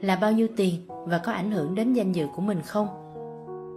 Là 0.00 0.16
bao 0.16 0.32
nhiêu 0.32 0.48
tiền 0.56 0.74
và 0.88 1.18
có 1.18 1.32
ảnh 1.32 1.50
hưởng 1.50 1.74
đến 1.74 1.92
danh 1.92 2.12
dự 2.12 2.26
của 2.36 2.42
mình 2.42 2.62
không? 2.62 2.88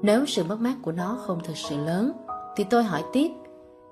Nếu 0.03 0.25
sự 0.25 0.43
mất 0.43 0.59
mát 0.59 0.75
của 0.81 0.91
nó 0.91 1.17
không 1.21 1.39
thực 1.43 1.57
sự 1.57 1.77
lớn 1.85 2.11
thì 2.55 2.63
tôi 2.63 2.83
hỏi 2.83 3.03
tiếp 3.13 3.31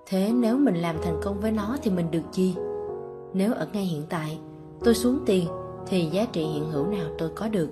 Thế 0.10 0.32
nếu 0.34 0.58
mình 0.58 0.76
làm 0.76 0.96
thành 1.04 1.20
công 1.24 1.40
với 1.40 1.52
nó 1.52 1.78
thì 1.84 1.92
mình 1.92 2.12
được 2.12 2.24
gì? 2.32 2.56
Nếu 3.34 3.54
ở 3.54 3.68
ngay 3.74 3.84
hiện 3.84 4.04
tại, 4.10 4.40
tôi 4.84 4.96
xuống 4.96 5.20
tiền 5.26 5.48
thì 5.88 6.06
giá 6.06 6.26
trị 6.32 6.44
hiện 6.44 6.72
hữu 6.72 6.88
nào 6.88 7.06
tôi 7.18 7.30
có 7.36 7.48
được? 7.48 7.70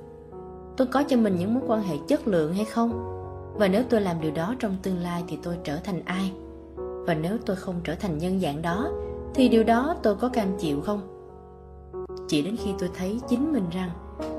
Tôi 0.78 0.88
có 0.88 1.04
cho 1.04 1.18
mình 1.18 1.36
những 1.36 1.54
mối 1.54 1.64
quan 1.68 1.84
hệ 1.84 1.96
chất 2.08 2.28
lượng 2.28 2.54
hay 2.54 2.66
không? 2.66 2.92
Và 3.56 3.68
nếu 3.68 3.84
tôi 3.90 4.02
làm 4.02 4.22
điều 4.22 4.32
đó 4.32 4.56
trong 4.60 4.76
tương 4.84 4.98
lai 4.98 5.24
thì 5.28 5.38
tôi 5.44 5.58
trở 5.64 5.78
thành 5.84 6.02
ai? 6.06 6.32
Và 6.78 7.14
nếu 7.14 7.38
tôi 7.46 7.56
không 7.56 7.76
trở 7.84 7.96
thành 7.96 8.18
nhân 8.18 8.40
dạng 8.40 8.62
đó, 8.62 8.90
thì 9.34 9.50
điều 9.50 9.64
đó 9.64 9.96
tôi 10.04 10.16
có 10.16 10.30
cam 10.30 10.58
chịu 10.58 10.82
không? 10.82 11.02
Chỉ 12.28 12.42
đến 12.42 12.56
khi 12.58 12.72
tôi 12.80 12.90
thấy 12.98 13.20
chính 13.30 13.54
mình 13.54 13.66
rằng 13.72 13.90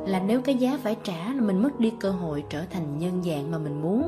là 0.06 0.20
nếu 0.20 0.40
cái 0.40 0.54
giá 0.54 0.78
phải 0.82 0.96
trả 1.02 1.32
là 1.34 1.40
mình 1.40 1.62
mất 1.62 1.80
đi 1.80 1.92
cơ 2.00 2.10
hội 2.10 2.44
trở 2.50 2.62
thành 2.70 2.98
nhân 2.98 3.22
dạng 3.24 3.50
mà 3.50 3.58
mình 3.58 3.82
muốn, 3.82 4.02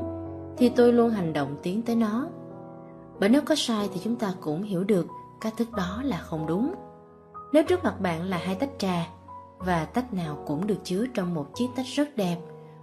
thì 0.57 0.69
tôi 0.69 0.93
luôn 0.93 1.09
hành 1.09 1.33
động 1.33 1.55
tiến 1.63 1.81
tới 1.81 1.95
nó 1.95 2.27
bởi 3.21 3.29
nếu 3.29 3.41
có 3.41 3.55
sai 3.55 3.89
thì 3.93 4.01
chúng 4.03 4.15
ta 4.15 4.33
cũng 4.41 4.63
hiểu 4.63 4.83
được 4.83 5.07
cách 5.41 5.53
thức 5.57 5.71
đó 5.71 6.01
là 6.03 6.17
không 6.17 6.47
đúng. 6.47 6.75
Nếu 7.53 7.63
trước 7.63 7.83
mặt 7.83 8.01
bạn 8.01 8.23
là 8.23 8.37
hai 8.37 8.55
tách 8.55 8.69
trà, 8.77 9.07
và 9.57 9.85
tách 9.85 10.13
nào 10.13 10.43
cũng 10.47 10.67
được 10.67 10.77
chứa 10.83 11.05
trong 11.13 11.33
một 11.33 11.47
chiếc 11.55 11.67
tách 11.75 11.85
rất 11.95 12.15
đẹp 12.15 12.37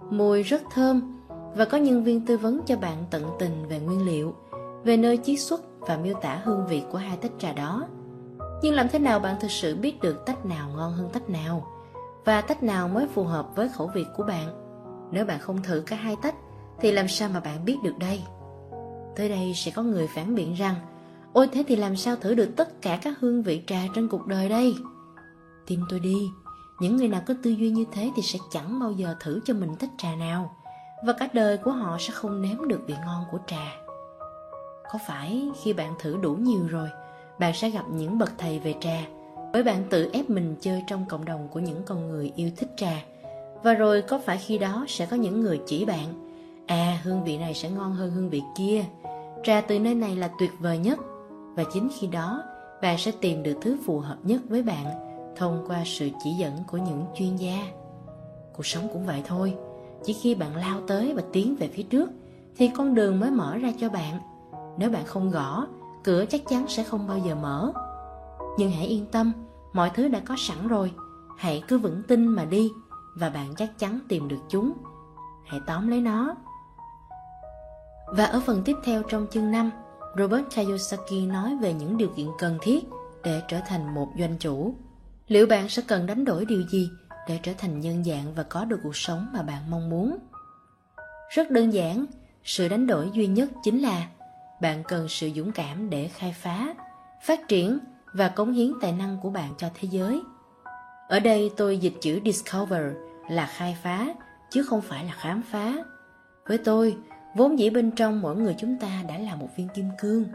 mùi 0.09 0.43
rất 0.43 0.61
thơm, 0.71 1.21
và 1.55 1.65
có 1.65 1.77
nhân 1.77 2.03
viên 2.03 2.25
tư 2.25 2.37
vấn 2.37 2.61
cho 2.65 2.77
bạn 2.77 3.03
tận 3.11 3.23
tình 3.39 3.67
về 3.67 3.79
nguyên 3.79 4.05
liệu, 4.05 4.35
về 4.83 4.97
nơi 4.97 5.17
chiết 5.17 5.39
xuất 5.39 5.61
và 5.79 5.97
miêu 5.97 6.13
tả 6.21 6.41
hương 6.43 6.67
vị 6.67 6.83
của 6.91 6.97
hai 6.97 7.17
tách 7.17 7.31
trà 7.39 7.53
đó. 7.53 7.87
Nhưng 8.61 8.73
làm 8.73 8.87
thế 8.89 8.99
nào 8.99 9.19
bạn 9.19 9.35
thực 9.39 9.51
sự 9.51 9.75
biết 9.75 10.01
được 10.01 10.25
tách 10.25 10.45
nào 10.45 10.69
ngon 10.75 10.93
hơn 10.93 11.09
tách 11.13 11.29
nào, 11.29 11.67
và 12.25 12.41
tách 12.41 12.63
nào 12.63 12.87
mới 12.87 13.07
phù 13.07 13.23
hợp 13.23 13.55
với 13.55 13.69
khẩu 13.69 13.91
vị 13.93 14.05
của 14.17 14.23
bạn? 14.23 14.47
Nếu 15.11 15.25
bạn 15.25 15.39
không 15.39 15.63
thử 15.63 15.83
cả 15.85 15.95
hai 15.95 16.15
tách, 16.21 16.35
thì 16.79 16.91
làm 16.91 17.07
sao 17.07 17.29
mà 17.33 17.39
bạn 17.39 17.65
biết 17.65 17.77
được 17.83 17.97
đây? 17.99 18.23
Tới 19.19 19.29
đây 19.29 19.53
sẽ 19.55 19.71
có 19.71 19.83
người 19.83 20.07
phản 20.07 20.35
biện 20.35 20.53
rằng, 20.53 20.75
ôi 21.33 21.47
thế 21.51 21.63
thì 21.67 21.75
làm 21.75 21.95
sao 21.95 22.15
thử 22.15 22.35
được 22.35 22.49
tất 22.55 22.81
cả 22.81 22.99
các 23.01 23.19
hương 23.19 23.43
vị 23.43 23.61
trà 23.67 23.79
trên 23.95 24.07
cuộc 24.07 24.27
đời 24.27 24.49
đây? 24.49 24.75
Tin 25.67 25.79
tôi 25.89 25.99
đi, 25.99 26.29
những 26.79 26.97
người 26.97 27.07
nào 27.07 27.21
có 27.27 27.33
tư 27.43 27.49
duy 27.49 27.69
như 27.69 27.85
thế 27.91 28.11
thì 28.15 28.21
sẽ 28.21 28.39
chẳng 28.51 28.79
bao 28.79 28.91
giờ 28.91 29.15
thử 29.19 29.39
cho 29.45 29.53
mình 29.53 29.75
thích 29.75 29.89
trà 29.97 30.15
nào, 30.15 30.55
và 31.05 31.13
cả 31.13 31.29
đời 31.33 31.57
của 31.57 31.71
họ 31.71 31.97
sẽ 31.99 32.13
không 32.13 32.41
nếm 32.41 32.67
được 32.67 32.81
vị 32.87 32.93
ngon 33.05 33.23
của 33.31 33.37
trà. 33.47 33.75
Có 34.91 34.99
phải 35.07 35.49
khi 35.63 35.73
bạn 35.73 35.93
thử 35.99 36.17
đủ 36.21 36.33
nhiều 36.33 36.67
rồi, 36.69 36.89
bạn 37.39 37.53
sẽ 37.53 37.69
gặp 37.69 37.85
những 37.91 38.17
bậc 38.17 38.31
thầy 38.37 38.59
về 38.59 38.75
trà, 38.81 39.01
bởi 39.53 39.63
bạn 39.63 39.83
tự 39.89 40.09
ép 40.13 40.29
mình 40.29 40.55
chơi 40.61 40.83
trong 40.87 41.05
cộng 41.09 41.25
đồng 41.25 41.47
của 41.47 41.59
những 41.59 41.83
con 41.85 42.09
người 42.09 42.31
yêu 42.35 42.49
thích 42.57 42.69
trà? 42.77 43.03
Và 43.63 43.73
rồi 43.73 44.01
có 44.01 44.19
phải 44.25 44.37
khi 44.37 44.57
đó 44.57 44.85
sẽ 44.87 45.05
có 45.05 45.17
những 45.17 45.41
người 45.41 45.61
chỉ 45.65 45.85
bạn 45.85 46.29
à 46.67 46.99
hương 47.03 47.23
vị 47.23 47.37
này 47.37 47.53
sẽ 47.53 47.69
ngon 47.69 47.93
hơn 47.93 48.11
hương 48.11 48.29
vị 48.29 48.41
kia 48.57 48.85
trà 49.43 49.61
từ 49.61 49.79
nơi 49.79 49.95
này 49.95 50.15
là 50.15 50.29
tuyệt 50.39 50.51
vời 50.59 50.77
nhất. 50.77 50.99
Và 51.55 51.63
chính 51.73 51.89
khi 51.99 52.07
đó 52.07 52.43
bạn 52.81 52.97
sẽ 52.97 53.11
tìm 53.11 53.43
được 53.43 53.57
thứ 53.61 53.77
phù 53.85 53.99
hợp 53.99 54.17
nhất 54.23 54.41
với 54.49 54.63
bạn 54.63 54.85
thông 55.37 55.63
qua 55.67 55.83
sự 55.85 56.09
chỉ 56.23 56.29
dẫn 56.31 56.53
của 56.67 56.77
những 56.77 57.05
chuyên 57.15 57.35
gia. 57.35 57.67
Cuộc 58.55 58.65
sống 58.65 58.87
cũng 58.93 59.05
vậy 59.05 59.23
thôi. 59.27 59.55
Chỉ 60.03 60.13
khi 60.13 60.35
bạn 60.35 60.55
lao 60.55 60.81
tới 60.87 61.13
và 61.13 61.23
tiến 61.33 61.55
về 61.55 61.67
phía 61.67 61.83
trước, 61.83 62.09
thì 62.55 62.71
con 62.75 62.95
đường 62.95 63.19
mới 63.19 63.31
mở 63.31 63.57
ra 63.57 63.71
cho 63.79 63.89
bạn. 63.89 64.19
Nếu 64.77 64.89
bạn 64.89 65.05
không 65.05 65.31
gõ, 65.31 65.67
cửa 66.03 66.25
chắc 66.29 66.41
chắn 66.49 66.67
sẽ 66.67 66.83
không 66.83 67.07
bao 67.07 67.17
giờ 67.17 67.35
mở. 67.35 67.71
Nhưng 68.57 68.71
hãy 68.71 68.85
yên 68.85 69.05
tâm, 69.11 69.31
mọi 69.73 69.91
thứ 69.93 70.07
đã 70.07 70.19
có 70.19 70.35
sẵn 70.37 70.67
rồi. 70.67 70.91
Hãy 71.37 71.63
cứ 71.67 71.77
vững 71.77 72.03
tin 72.07 72.27
mà 72.27 72.45
đi, 72.45 72.71
và 73.15 73.29
bạn 73.29 73.55
chắc 73.57 73.79
chắn 73.79 73.99
tìm 74.07 74.27
được 74.27 74.39
chúng. 74.49 74.71
Hãy 75.45 75.59
tóm 75.67 75.87
lấy 75.87 76.01
nó 76.01 76.35
và 78.11 78.25
ở 78.25 78.39
phần 78.39 78.61
tiếp 78.65 78.75
theo 78.83 79.03
trong 79.03 79.27
chương 79.31 79.51
5 79.51 79.71
Robert 80.17 80.45
Kiyosaki 80.55 81.27
nói 81.27 81.57
về 81.61 81.73
những 81.73 81.97
điều 81.97 82.09
kiện 82.17 82.27
cần 82.39 82.57
thiết 82.61 82.85
để 83.23 83.41
trở 83.47 83.59
thành 83.67 83.95
một 83.95 84.07
doanh 84.19 84.37
chủ 84.39 84.75
liệu 85.27 85.47
bạn 85.47 85.69
sẽ 85.69 85.81
cần 85.87 86.05
đánh 86.05 86.25
đổi 86.25 86.45
điều 86.45 86.61
gì 86.67 86.89
để 87.27 87.39
trở 87.43 87.51
thành 87.57 87.79
nhân 87.79 88.03
dạng 88.03 88.33
và 88.35 88.43
có 88.43 88.65
được 88.65 88.79
cuộc 88.83 88.95
sống 88.95 89.27
mà 89.33 89.41
bạn 89.41 89.71
mong 89.71 89.89
muốn 89.89 90.17
Rất 91.29 91.51
đơn 91.51 91.73
giản, 91.73 92.05
sự 92.43 92.67
đánh 92.67 92.87
đổi 92.87 93.09
duy 93.13 93.27
nhất 93.27 93.49
chính 93.63 93.81
là 93.81 94.07
bạn 94.61 94.83
cần 94.87 95.07
sự 95.09 95.29
dũng 95.35 95.51
cảm 95.51 95.89
để 95.89 96.07
khai 96.07 96.35
phá, 96.37 96.73
phát 97.23 97.47
triển 97.47 97.79
và 98.13 98.29
cống 98.29 98.51
hiến 98.51 98.71
tài 98.81 98.91
năng 98.91 99.17
của 99.21 99.29
bạn 99.29 99.53
cho 99.57 99.69
thế 99.73 99.87
giới. 99.91 100.21
Ở 101.09 101.19
đây 101.19 101.51
tôi 101.57 101.77
dịch 101.77 101.93
chữ 102.01 102.19
discover 102.25 102.83
là 103.29 103.45
khai 103.45 103.77
phá, 103.83 104.07
chứ 104.49 104.63
không 104.63 104.81
phải 104.81 105.05
là 105.05 105.13
khám 105.13 105.41
phá. 105.41 105.73
Với 106.47 106.57
tôi, 106.57 106.97
vốn 107.35 107.59
dĩ 107.59 107.69
bên 107.69 107.91
trong 107.91 108.21
mỗi 108.21 108.35
người 108.35 108.55
chúng 108.57 108.77
ta 108.77 109.03
đã 109.07 109.17
là 109.17 109.35
một 109.35 109.47
viên 109.55 109.67
kim 109.67 109.85
cương. 110.01 110.25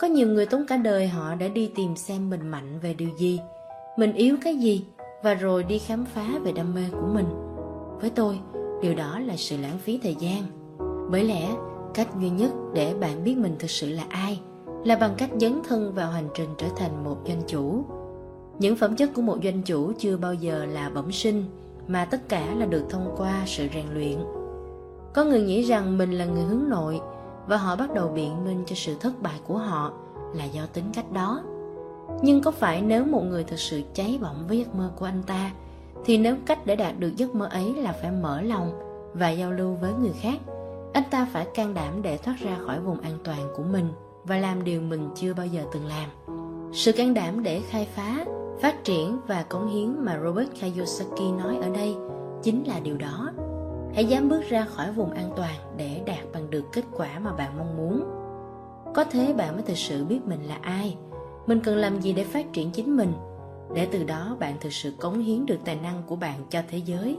Có 0.00 0.06
nhiều 0.06 0.28
người 0.28 0.46
tốn 0.46 0.66
cả 0.68 0.76
đời 0.76 1.08
họ 1.08 1.34
đã 1.34 1.48
đi 1.48 1.70
tìm 1.76 1.96
xem 1.96 2.30
mình 2.30 2.48
mạnh 2.48 2.78
về 2.82 2.94
điều 2.94 3.08
gì, 3.18 3.40
mình 3.96 4.12
yếu 4.12 4.36
cái 4.44 4.56
gì 4.56 4.84
và 5.22 5.34
rồi 5.34 5.64
đi 5.64 5.78
khám 5.78 6.04
phá 6.04 6.26
về 6.42 6.52
đam 6.52 6.74
mê 6.74 6.82
của 6.92 7.06
mình. 7.14 7.26
Với 8.00 8.10
tôi, 8.10 8.38
điều 8.82 8.94
đó 8.94 9.18
là 9.18 9.36
sự 9.36 9.56
lãng 9.56 9.78
phí 9.78 10.00
thời 10.02 10.14
gian. 10.14 10.42
Bởi 11.10 11.24
lẽ, 11.24 11.48
cách 11.94 12.08
duy 12.20 12.30
nhất 12.30 12.50
để 12.74 12.94
bạn 13.00 13.24
biết 13.24 13.36
mình 13.38 13.56
thực 13.58 13.70
sự 13.70 13.90
là 13.90 14.04
ai 14.08 14.40
là 14.84 14.96
bằng 14.96 15.14
cách 15.18 15.30
dấn 15.40 15.62
thân 15.68 15.94
vào 15.94 16.10
hành 16.10 16.28
trình 16.34 16.48
trở 16.58 16.66
thành 16.76 17.04
một 17.04 17.16
doanh 17.26 17.42
chủ. 17.46 17.84
Những 18.58 18.76
phẩm 18.76 18.96
chất 18.96 19.10
của 19.14 19.22
một 19.22 19.38
doanh 19.44 19.62
chủ 19.62 19.92
chưa 19.98 20.16
bao 20.16 20.34
giờ 20.34 20.66
là 20.66 20.90
bẩm 20.90 21.12
sinh, 21.12 21.44
mà 21.88 22.04
tất 22.04 22.28
cả 22.28 22.54
là 22.54 22.66
được 22.66 22.84
thông 22.90 23.14
qua 23.16 23.42
sự 23.46 23.68
rèn 23.74 23.86
luyện. 23.94 24.18
Có 25.14 25.24
người 25.24 25.42
nghĩ 25.42 25.62
rằng 25.62 25.98
mình 25.98 26.12
là 26.12 26.24
người 26.24 26.44
hướng 26.44 26.68
nội 26.68 27.00
và 27.46 27.56
họ 27.56 27.76
bắt 27.76 27.94
đầu 27.94 28.08
biện 28.08 28.44
minh 28.44 28.62
cho 28.66 28.74
sự 28.76 28.94
thất 29.00 29.22
bại 29.22 29.40
của 29.46 29.58
họ 29.58 29.92
là 30.34 30.44
do 30.44 30.62
tính 30.72 30.84
cách 30.94 31.12
đó. 31.12 31.42
Nhưng 32.22 32.42
có 32.42 32.50
phải 32.50 32.82
nếu 32.82 33.04
một 33.04 33.22
người 33.22 33.44
thực 33.44 33.58
sự 33.58 33.82
cháy 33.94 34.18
bỏng 34.22 34.44
với 34.48 34.58
giấc 34.58 34.74
mơ 34.74 34.90
của 34.96 35.04
anh 35.04 35.22
ta 35.26 35.50
thì 36.04 36.18
nếu 36.18 36.36
cách 36.46 36.66
để 36.66 36.76
đạt 36.76 36.98
được 36.98 37.16
giấc 37.16 37.34
mơ 37.34 37.48
ấy 37.50 37.74
là 37.74 37.92
phải 37.92 38.10
mở 38.10 38.40
lòng 38.40 38.72
và 39.14 39.30
giao 39.30 39.52
lưu 39.52 39.74
với 39.80 39.92
người 39.92 40.12
khác, 40.20 40.38
anh 40.92 41.04
ta 41.10 41.26
phải 41.32 41.46
can 41.54 41.74
đảm 41.74 42.02
để 42.02 42.16
thoát 42.16 42.34
ra 42.40 42.56
khỏi 42.66 42.80
vùng 42.80 43.00
an 43.00 43.18
toàn 43.24 43.40
của 43.56 43.62
mình 43.62 43.88
và 44.24 44.36
làm 44.36 44.64
điều 44.64 44.80
mình 44.80 45.08
chưa 45.14 45.34
bao 45.34 45.46
giờ 45.46 45.62
từng 45.72 45.86
làm. 45.86 46.10
Sự 46.72 46.92
can 46.92 47.14
đảm 47.14 47.42
để 47.42 47.60
khai 47.68 47.88
phá, 47.94 48.24
phát 48.60 48.84
triển 48.84 49.18
và 49.26 49.42
cống 49.42 49.68
hiến 49.68 50.04
mà 50.04 50.20
Robert 50.24 50.48
Kiyosaki 50.60 51.38
nói 51.38 51.56
ở 51.62 51.68
đây 51.74 51.94
chính 52.42 52.64
là 52.66 52.80
điều 52.80 52.96
đó. 52.96 53.30
Hãy 53.94 54.04
dám 54.04 54.28
bước 54.28 54.42
ra 54.48 54.64
khỏi 54.64 54.92
vùng 54.92 55.10
an 55.10 55.30
toàn 55.36 55.54
để 55.76 56.00
đạt 56.06 56.32
bằng 56.32 56.50
được 56.50 56.64
kết 56.72 56.84
quả 56.96 57.18
mà 57.18 57.32
bạn 57.32 57.58
mong 57.58 57.76
muốn. 57.76 58.04
Có 58.94 59.04
thế 59.04 59.32
bạn 59.32 59.54
mới 59.54 59.62
thực 59.62 59.76
sự 59.76 60.04
biết 60.04 60.20
mình 60.26 60.42
là 60.42 60.58
ai, 60.62 60.96
mình 61.46 61.60
cần 61.60 61.76
làm 61.76 62.00
gì 62.00 62.12
để 62.12 62.24
phát 62.24 62.52
triển 62.52 62.70
chính 62.70 62.96
mình, 62.96 63.12
để 63.74 63.88
từ 63.92 64.04
đó 64.04 64.36
bạn 64.40 64.56
thực 64.60 64.72
sự 64.72 64.92
cống 65.00 65.18
hiến 65.18 65.46
được 65.46 65.58
tài 65.64 65.76
năng 65.76 66.02
của 66.06 66.16
bạn 66.16 66.40
cho 66.50 66.62
thế 66.70 66.78
giới. 66.78 67.16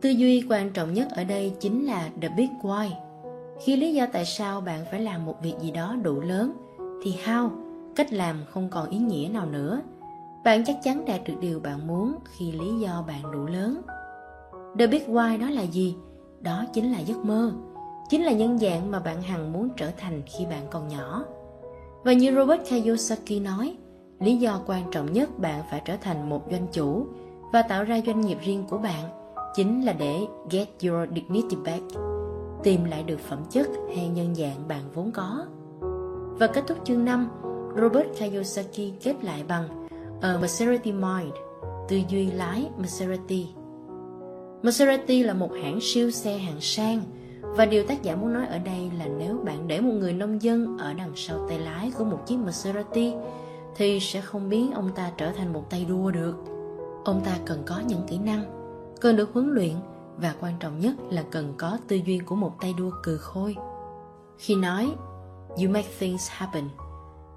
Tư 0.00 0.10
duy 0.10 0.46
quan 0.48 0.70
trọng 0.70 0.94
nhất 0.94 1.08
ở 1.10 1.24
đây 1.24 1.52
chính 1.60 1.86
là 1.86 2.08
the 2.22 2.28
big 2.36 2.50
why. 2.62 2.90
Khi 3.64 3.76
lý 3.76 3.94
do 3.94 4.06
tại 4.12 4.24
sao 4.24 4.60
bạn 4.60 4.84
phải 4.90 5.00
làm 5.00 5.26
một 5.26 5.42
việc 5.42 5.54
gì 5.60 5.70
đó 5.70 5.96
đủ 6.02 6.20
lớn, 6.20 6.52
thì 7.02 7.14
how, 7.24 7.50
cách 7.96 8.12
làm 8.12 8.36
không 8.50 8.68
còn 8.70 8.90
ý 8.90 8.98
nghĩa 8.98 9.28
nào 9.32 9.46
nữa. 9.46 9.80
Bạn 10.44 10.64
chắc 10.64 10.76
chắn 10.82 11.04
đạt 11.04 11.20
được 11.24 11.34
điều 11.40 11.60
bạn 11.60 11.86
muốn 11.86 12.14
khi 12.24 12.52
lý 12.52 12.78
do 12.80 13.04
bạn 13.06 13.22
đủ 13.32 13.46
lớn. 13.46 13.82
The 14.78 14.86
Big 14.86 15.02
Why 15.08 15.40
đó 15.40 15.50
là 15.50 15.62
gì? 15.62 15.96
Đó 16.40 16.64
chính 16.72 16.92
là 16.92 16.98
giấc 16.98 17.24
mơ, 17.24 17.52
chính 18.08 18.22
là 18.22 18.32
nhân 18.32 18.58
dạng 18.58 18.90
mà 18.90 19.00
bạn 19.00 19.22
hằng 19.22 19.52
muốn 19.52 19.68
trở 19.76 19.90
thành 19.96 20.22
khi 20.26 20.46
bạn 20.46 20.66
còn 20.70 20.88
nhỏ. 20.88 21.24
Và 22.04 22.12
như 22.12 22.34
Robert 22.34 22.62
Kiyosaki 22.68 23.42
nói, 23.42 23.76
lý 24.20 24.36
do 24.36 24.60
quan 24.66 24.90
trọng 24.90 25.12
nhất 25.12 25.38
bạn 25.38 25.62
phải 25.70 25.82
trở 25.84 25.96
thành 25.96 26.28
một 26.28 26.42
doanh 26.50 26.66
chủ 26.72 27.06
và 27.52 27.62
tạo 27.62 27.84
ra 27.84 28.00
doanh 28.06 28.20
nghiệp 28.20 28.38
riêng 28.44 28.64
của 28.70 28.78
bạn 28.78 29.04
chính 29.54 29.84
là 29.84 29.92
để 29.92 30.20
get 30.50 30.68
your 30.82 31.08
dignity 31.14 31.56
back, 31.64 31.84
tìm 32.62 32.84
lại 32.84 33.02
được 33.02 33.20
phẩm 33.20 33.38
chất 33.50 33.68
hay 33.96 34.08
nhân 34.08 34.34
dạng 34.34 34.68
bạn 34.68 34.82
vốn 34.94 35.10
có. 35.10 35.46
Và 36.38 36.46
kết 36.46 36.64
thúc 36.66 36.78
chương 36.84 37.04
5, 37.04 37.28
Robert 37.80 38.08
Kiyosaki 38.18 38.92
kết 39.02 39.24
lại 39.24 39.44
bằng 39.48 39.86
A 40.20 40.38
Maserati 40.40 40.92
Mind, 40.92 41.34
tư 41.88 42.00
duy 42.08 42.30
lái 42.30 42.70
Maserati. 42.78 43.46
Maserati 44.62 45.22
là 45.22 45.34
một 45.34 45.50
hãng 45.62 45.78
siêu 45.80 46.10
xe 46.10 46.38
hàng 46.38 46.60
sang 46.60 47.02
và 47.40 47.66
điều 47.66 47.84
tác 47.86 48.02
giả 48.02 48.16
muốn 48.16 48.32
nói 48.32 48.46
ở 48.46 48.58
đây 48.58 48.90
là 48.98 49.06
nếu 49.06 49.38
bạn 49.44 49.68
để 49.68 49.80
một 49.80 49.92
người 49.92 50.12
nông 50.12 50.42
dân 50.42 50.78
ở 50.78 50.92
đằng 50.92 51.12
sau 51.14 51.48
tay 51.48 51.58
lái 51.58 51.92
của 51.98 52.04
một 52.04 52.26
chiếc 52.26 52.36
Maserati 52.36 53.14
thì 53.76 54.00
sẽ 54.00 54.20
không 54.20 54.48
biến 54.48 54.72
ông 54.72 54.90
ta 54.94 55.10
trở 55.16 55.32
thành 55.32 55.52
một 55.52 55.70
tay 55.70 55.86
đua 55.88 56.10
được. 56.10 56.34
Ông 57.04 57.20
ta 57.24 57.38
cần 57.46 57.62
có 57.66 57.82
những 57.86 58.00
kỹ 58.08 58.18
năng, 58.18 58.44
cần 59.00 59.16
được 59.16 59.30
huấn 59.32 59.50
luyện 59.50 59.74
và 60.16 60.34
quan 60.40 60.54
trọng 60.60 60.80
nhất 60.80 60.94
là 61.10 61.24
cần 61.30 61.54
có 61.56 61.78
tư 61.88 61.96
duy 61.96 62.18
của 62.18 62.34
một 62.34 62.52
tay 62.60 62.74
đua 62.78 62.90
cừ 63.02 63.16
khôi. 63.16 63.56
Khi 64.38 64.54
nói 64.54 64.94
You 65.48 65.70
make 65.70 65.88
things 65.98 66.28
happen, 66.30 66.64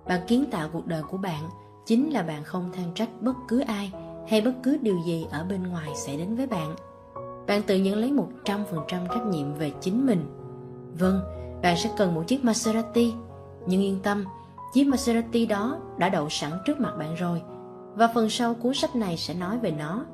bạn 0.07 0.21
kiến 0.27 0.45
tạo 0.51 0.69
cuộc 0.73 0.87
đời 0.87 1.03
của 1.03 1.17
bạn 1.17 1.49
chính 1.85 2.09
là 2.13 2.23
bạn 2.23 2.43
không 2.43 2.71
than 2.73 2.93
trách 2.95 3.09
bất 3.21 3.35
cứ 3.47 3.59
ai 3.59 3.91
hay 4.27 4.41
bất 4.41 4.53
cứ 4.63 4.77
điều 4.81 4.99
gì 5.05 5.25
ở 5.31 5.45
bên 5.49 5.63
ngoài 5.63 5.89
sẽ 5.95 6.17
đến 6.17 6.35
với 6.35 6.47
bạn– 6.47 6.75
bạn 7.49 7.61
tự 7.61 7.75
nhận 7.75 7.95
lấy 7.95 8.11
100% 8.45 8.65
trách 8.89 9.25
nhiệm 9.29 9.53
về 9.53 9.71
chính 9.81 10.05
mình. 10.05 10.25
Vâng, 10.99 11.21
bạn 11.61 11.77
sẽ 11.77 11.89
cần 11.97 12.15
một 12.15 12.23
chiếc 12.27 12.43
Maserati, 12.43 13.13
nhưng 13.67 13.81
yên 13.81 13.99
tâm, 14.03 14.25
chiếc 14.73 14.83
Maserati 14.83 15.45
đó 15.45 15.77
đã 15.97 16.09
đậu 16.09 16.29
sẵn 16.29 16.51
trước 16.65 16.79
mặt 16.79 16.93
bạn 16.99 17.15
rồi, 17.15 17.41
và 17.95 18.07
phần 18.13 18.29
sau 18.29 18.53
cuốn 18.53 18.73
sách 18.73 18.95
này 18.95 19.17
sẽ 19.17 19.33
nói 19.33 19.57
về 19.57 19.71
nó. 19.71 20.05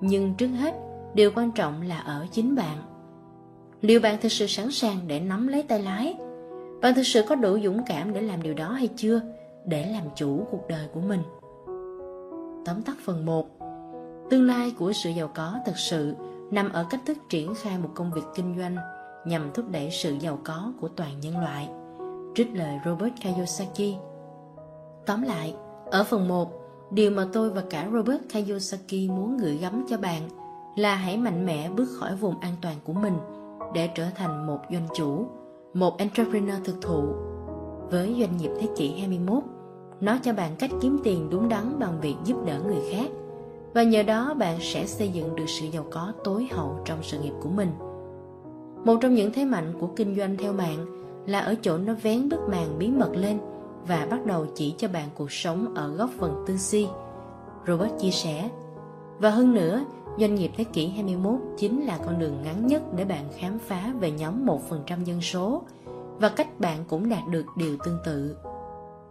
Nhưng 0.00 0.34
trước 0.34 0.46
hết, 0.46 0.74
điều 1.14 1.30
quan 1.34 1.52
trọng 1.52 1.82
là 1.82 1.98
ở 1.98 2.26
chính 2.30 2.54
bạn. 2.54 2.76
Liệu 3.80 4.00
bạn 4.00 4.18
thực 4.20 4.32
sự 4.32 4.46
sẵn 4.46 4.70
sàng 4.70 4.96
để 5.06 5.20
nắm 5.20 5.48
lấy 5.48 5.62
tay 5.62 5.82
lái? 5.82 6.16
Bạn 6.82 6.94
thực 6.94 7.06
sự 7.06 7.22
có 7.28 7.34
đủ 7.34 7.58
dũng 7.64 7.82
cảm 7.86 8.12
để 8.12 8.20
làm 8.20 8.42
điều 8.42 8.54
đó 8.54 8.68
hay 8.68 8.88
chưa? 8.96 9.20
Để 9.66 9.86
làm 9.92 10.02
chủ 10.16 10.46
cuộc 10.50 10.68
đời 10.68 10.88
của 10.94 11.00
mình. 11.00 11.22
Tóm 12.64 12.82
tắt 12.82 12.96
phần 13.04 13.26
1 13.26 13.46
Tương 14.30 14.46
lai 14.46 14.72
của 14.78 14.92
sự 14.92 15.10
giàu 15.10 15.30
có 15.34 15.58
thật 15.66 15.76
sự 15.76 16.14
nằm 16.54 16.72
ở 16.72 16.86
cách 16.90 17.00
thức 17.06 17.18
triển 17.28 17.54
khai 17.54 17.78
một 17.78 17.88
công 17.94 18.12
việc 18.12 18.22
kinh 18.34 18.58
doanh 18.58 18.76
nhằm 19.26 19.50
thúc 19.54 19.64
đẩy 19.70 19.90
sự 19.90 20.16
giàu 20.20 20.38
có 20.44 20.72
của 20.80 20.88
toàn 20.88 21.20
nhân 21.20 21.38
loại. 21.38 21.68
Trích 22.34 22.54
lời 22.54 22.78
Robert 22.84 23.12
Kiyosaki 23.22 23.98
Tóm 25.06 25.22
lại, 25.22 25.54
ở 25.90 26.04
phần 26.04 26.28
1, 26.28 26.50
điều 26.90 27.10
mà 27.10 27.26
tôi 27.32 27.50
và 27.50 27.62
cả 27.70 27.88
Robert 27.92 28.22
Kiyosaki 28.32 29.08
muốn 29.08 29.36
gửi 29.36 29.56
gắm 29.56 29.86
cho 29.88 29.98
bạn 29.98 30.22
là 30.76 30.94
hãy 30.94 31.16
mạnh 31.16 31.46
mẽ 31.46 31.70
bước 31.76 31.88
khỏi 31.98 32.16
vùng 32.16 32.40
an 32.40 32.54
toàn 32.62 32.76
của 32.84 32.92
mình 32.92 33.18
để 33.74 33.88
trở 33.94 34.06
thành 34.14 34.46
một 34.46 34.58
doanh 34.70 34.88
chủ, 34.96 35.26
một 35.74 35.98
entrepreneur 35.98 36.56
thực 36.64 36.82
thụ. 36.82 37.02
Với 37.90 38.16
doanh 38.20 38.36
nghiệp 38.36 38.50
thế 38.60 38.68
kỷ 38.76 38.98
21, 38.98 39.42
nó 40.00 40.18
cho 40.22 40.32
bạn 40.32 40.56
cách 40.58 40.70
kiếm 40.80 41.00
tiền 41.04 41.30
đúng 41.30 41.48
đắn 41.48 41.78
bằng 41.78 42.00
việc 42.00 42.16
giúp 42.24 42.36
đỡ 42.46 42.60
người 42.66 42.82
khác– 42.90 43.10
và 43.74 43.82
nhờ 43.82 44.02
đó 44.02 44.34
bạn 44.34 44.58
sẽ 44.60 44.86
xây 44.86 45.08
dựng 45.08 45.36
được 45.36 45.48
sự 45.48 45.66
giàu 45.66 45.86
có 45.90 46.12
tối 46.24 46.48
hậu 46.52 46.80
trong 46.84 46.98
sự 47.02 47.18
nghiệp 47.18 47.32
của 47.42 47.48
mình. 47.48 47.70
Một 48.84 48.98
trong 49.00 49.14
những 49.14 49.32
thế 49.32 49.44
mạnh 49.44 49.74
của 49.80 49.86
kinh 49.86 50.16
doanh 50.16 50.36
theo 50.36 50.52
mạng 50.52 50.86
là 51.26 51.40
ở 51.40 51.54
chỗ 51.62 51.78
nó 51.78 51.94
vén 52.02 52.28
bức 52.28 52.40
màn 52.50 52.78
bí 52.78 52.88
mật 52.88 53.10
lên 53.14 53.38
và 53.86 54.06
bắt 54.10 54.26
đầu 54.26 54.46
chỉ 54.54 54.74
cho 54.78 54.88
bạn 54.88 55.08
cuộc 55.14 55.32
sống 55.32 55.74
ở 55.74 55.88
góc 55.88 56.10
phần 56.18 56.44
tư 56.46 56.56
si. 56.56 56.86
Robert 57.66 57.92
chia 58.00 58.10
sẻ, 58.10 58.50
và 59.18 59.30
hơn 59.30 59.54
nữa, 59.54 59.84
doanh 60.18 60.34
nghiệp 60.34 60.50
thế 60.56 60.64
kỷ 60.64 60.88
21 60.88 61.34
chính 61.58 61.86
là 61.86 61.98
con 62.06 62.18
đường 62.18 62.42
ngắn 62.44 62.66
nhất 62.66 62.82
để 62.96 63.04
bạn 63.04 63.24
khám 63.38 63.58
phá 63.58 63.92
về 64.00 64.10
nhóm 64.10 64.46
1% 64.46 65.04
dân 65.04 65.20
số 65.20 65.62
và 66.18 66.28
cách 66.28 66.60
bạn 66.60 66.84
cũng 66.88 67.08
đạt 67.08 67.28
được 67.30 67.44
điều 67.56 67.76
tương 67.84 67.98
tự. 68.04 68.36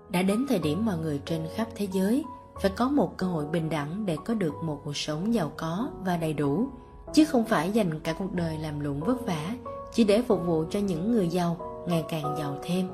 Đã 0.10 0.22
đến 0.22 0.46
thời 0.50 0.60
điểm 0.60 0.86
mọi 0.86 0.98
người 0.98 1.22
trên 1.26 1.42
khắp 1.56 1.68
thế 1.76 1.88
giới 1.92 2.24
phải 2.62 2.72
có 2.76 2.90
một 2.90 3.18
cơ 3.18 3.28
hội 3.28 3.46
bình 3.46 3.70
đẳng 3.70 4.06
để 4.06 4.18
có 4.26 4.34
được 4.34 4.54
một 4.64 4.82
cuộc 4.84 4.98
sống 4.98 5.34
giàu 5.34 5.52
có 5.58 5.90
và 6.06 6.18
đầy 6.18 6.34
đủ, 6.34 6.68
chứ 7.14 7.26
không 7.26 7.46
phải 7.46 7.72
dành 7.72 8.00
cả 8.00 8.14
cuộc 8.14 8.34
đời 8.34 8.58
làm 8.58 8.80
lụng 8.80 9.00
vất 9.00 9.26
vả, 9.26 9.56
chỉ 9.94 10.04
để 10.04 10.22
phục 10.22 10.46
vụ 10.46 10.64
cho 10.70 10.80
những 10.80 11.12
người 11.12 11.28
giàu, 11.28 11.58
ngày 11.88 12.06
càng 12.10 12.36
giàu 12.38 12.58
thêm. 12.64 12.88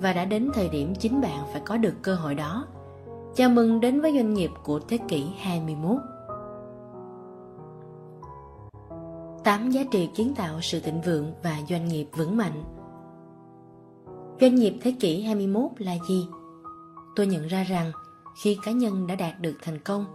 Và 0.00 0.12
đã 0.12 0.24
đến 0.24 0.50
thời 0.54 0.68
điểm 0.68 0.94
chính 0.94 1.20
bạn 1.20 1.46
phải 1.52 1.60
có 1.64 1.76
được 1.76 1.94
cơ 2.02 2.14
hội 2.14 2.34
đó. 2.34 2.66
Chào 3.34 3.50
mừng 3.50 3.80
đến 3.80 4.00
với 4.00 4.12
doanh 4.12 4.34
nghiệp 4.34 4.50
của 4.62 4.80
thế 4.88 4.98
kỷ 5.08 5.26
21 5.38 5.96
8 9.44 9.70
giá 9.70 9.84
trị 9.90 10.10
kiến 10.14 10.34
tạo 10.36 10.60
sự 10.60 10.80
thịnh 10.80 11.00
vượng 11.00 11.32
và 11.42 11.58
doanh 11.68 11.88
nghiệp 11.88 12.06
vững 12.16 12.36
mạnh. 12.36 12.64
Doanh 14.40 14.54
nghiệp 14.54 14.74
thế 14.82 14.94
kỷ 15.00 15.22
21 15.22 15.70
là 15.78 15.94
gì? 16.08 16.28
Tôi 17.16 17.26
nhận 17.26 17.46
ra 17.46 17.64
rằng 17.64 17.92
khi 18.42 18.58
cá 18.62 18.72
nhân 18.72 19.06
đã 19.06 19.14
đạt 19.14 19.40
được 19.40 19.54
thành 19.62 19.78
công 19.78 20.06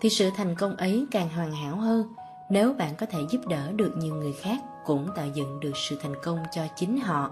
thì 0.00 0.10
sự 0.10 0.30
thành 0.36 0.54
công 0.58 0.76
ấy 0.76 1.06
càng 1.10 1.28
hoàn 1.28 1.52
hảo 1.52 1.76
hơn 1.76 2.06
nếu 2.50 2.72
bạn 2.72 2.94
có 2.98 3.06
thể 3.06 3.18
giúp 3.30 3.40
đỡ 3.48 3.72
được 3.72 3.92
nhiều 3.96 4.14
người 4.14 4.32
khác 4.32 4.58
cũng 4.86 5.08
tạo 5.16 5.26
dựng 5.34 5.60
được 5.60 5.76
sự 5.76 5.96
thành 6.02 6.14
công 6.22 6.38
cho 6.52 6.62
chính 6.76 7.00
họ. 7.00 7.30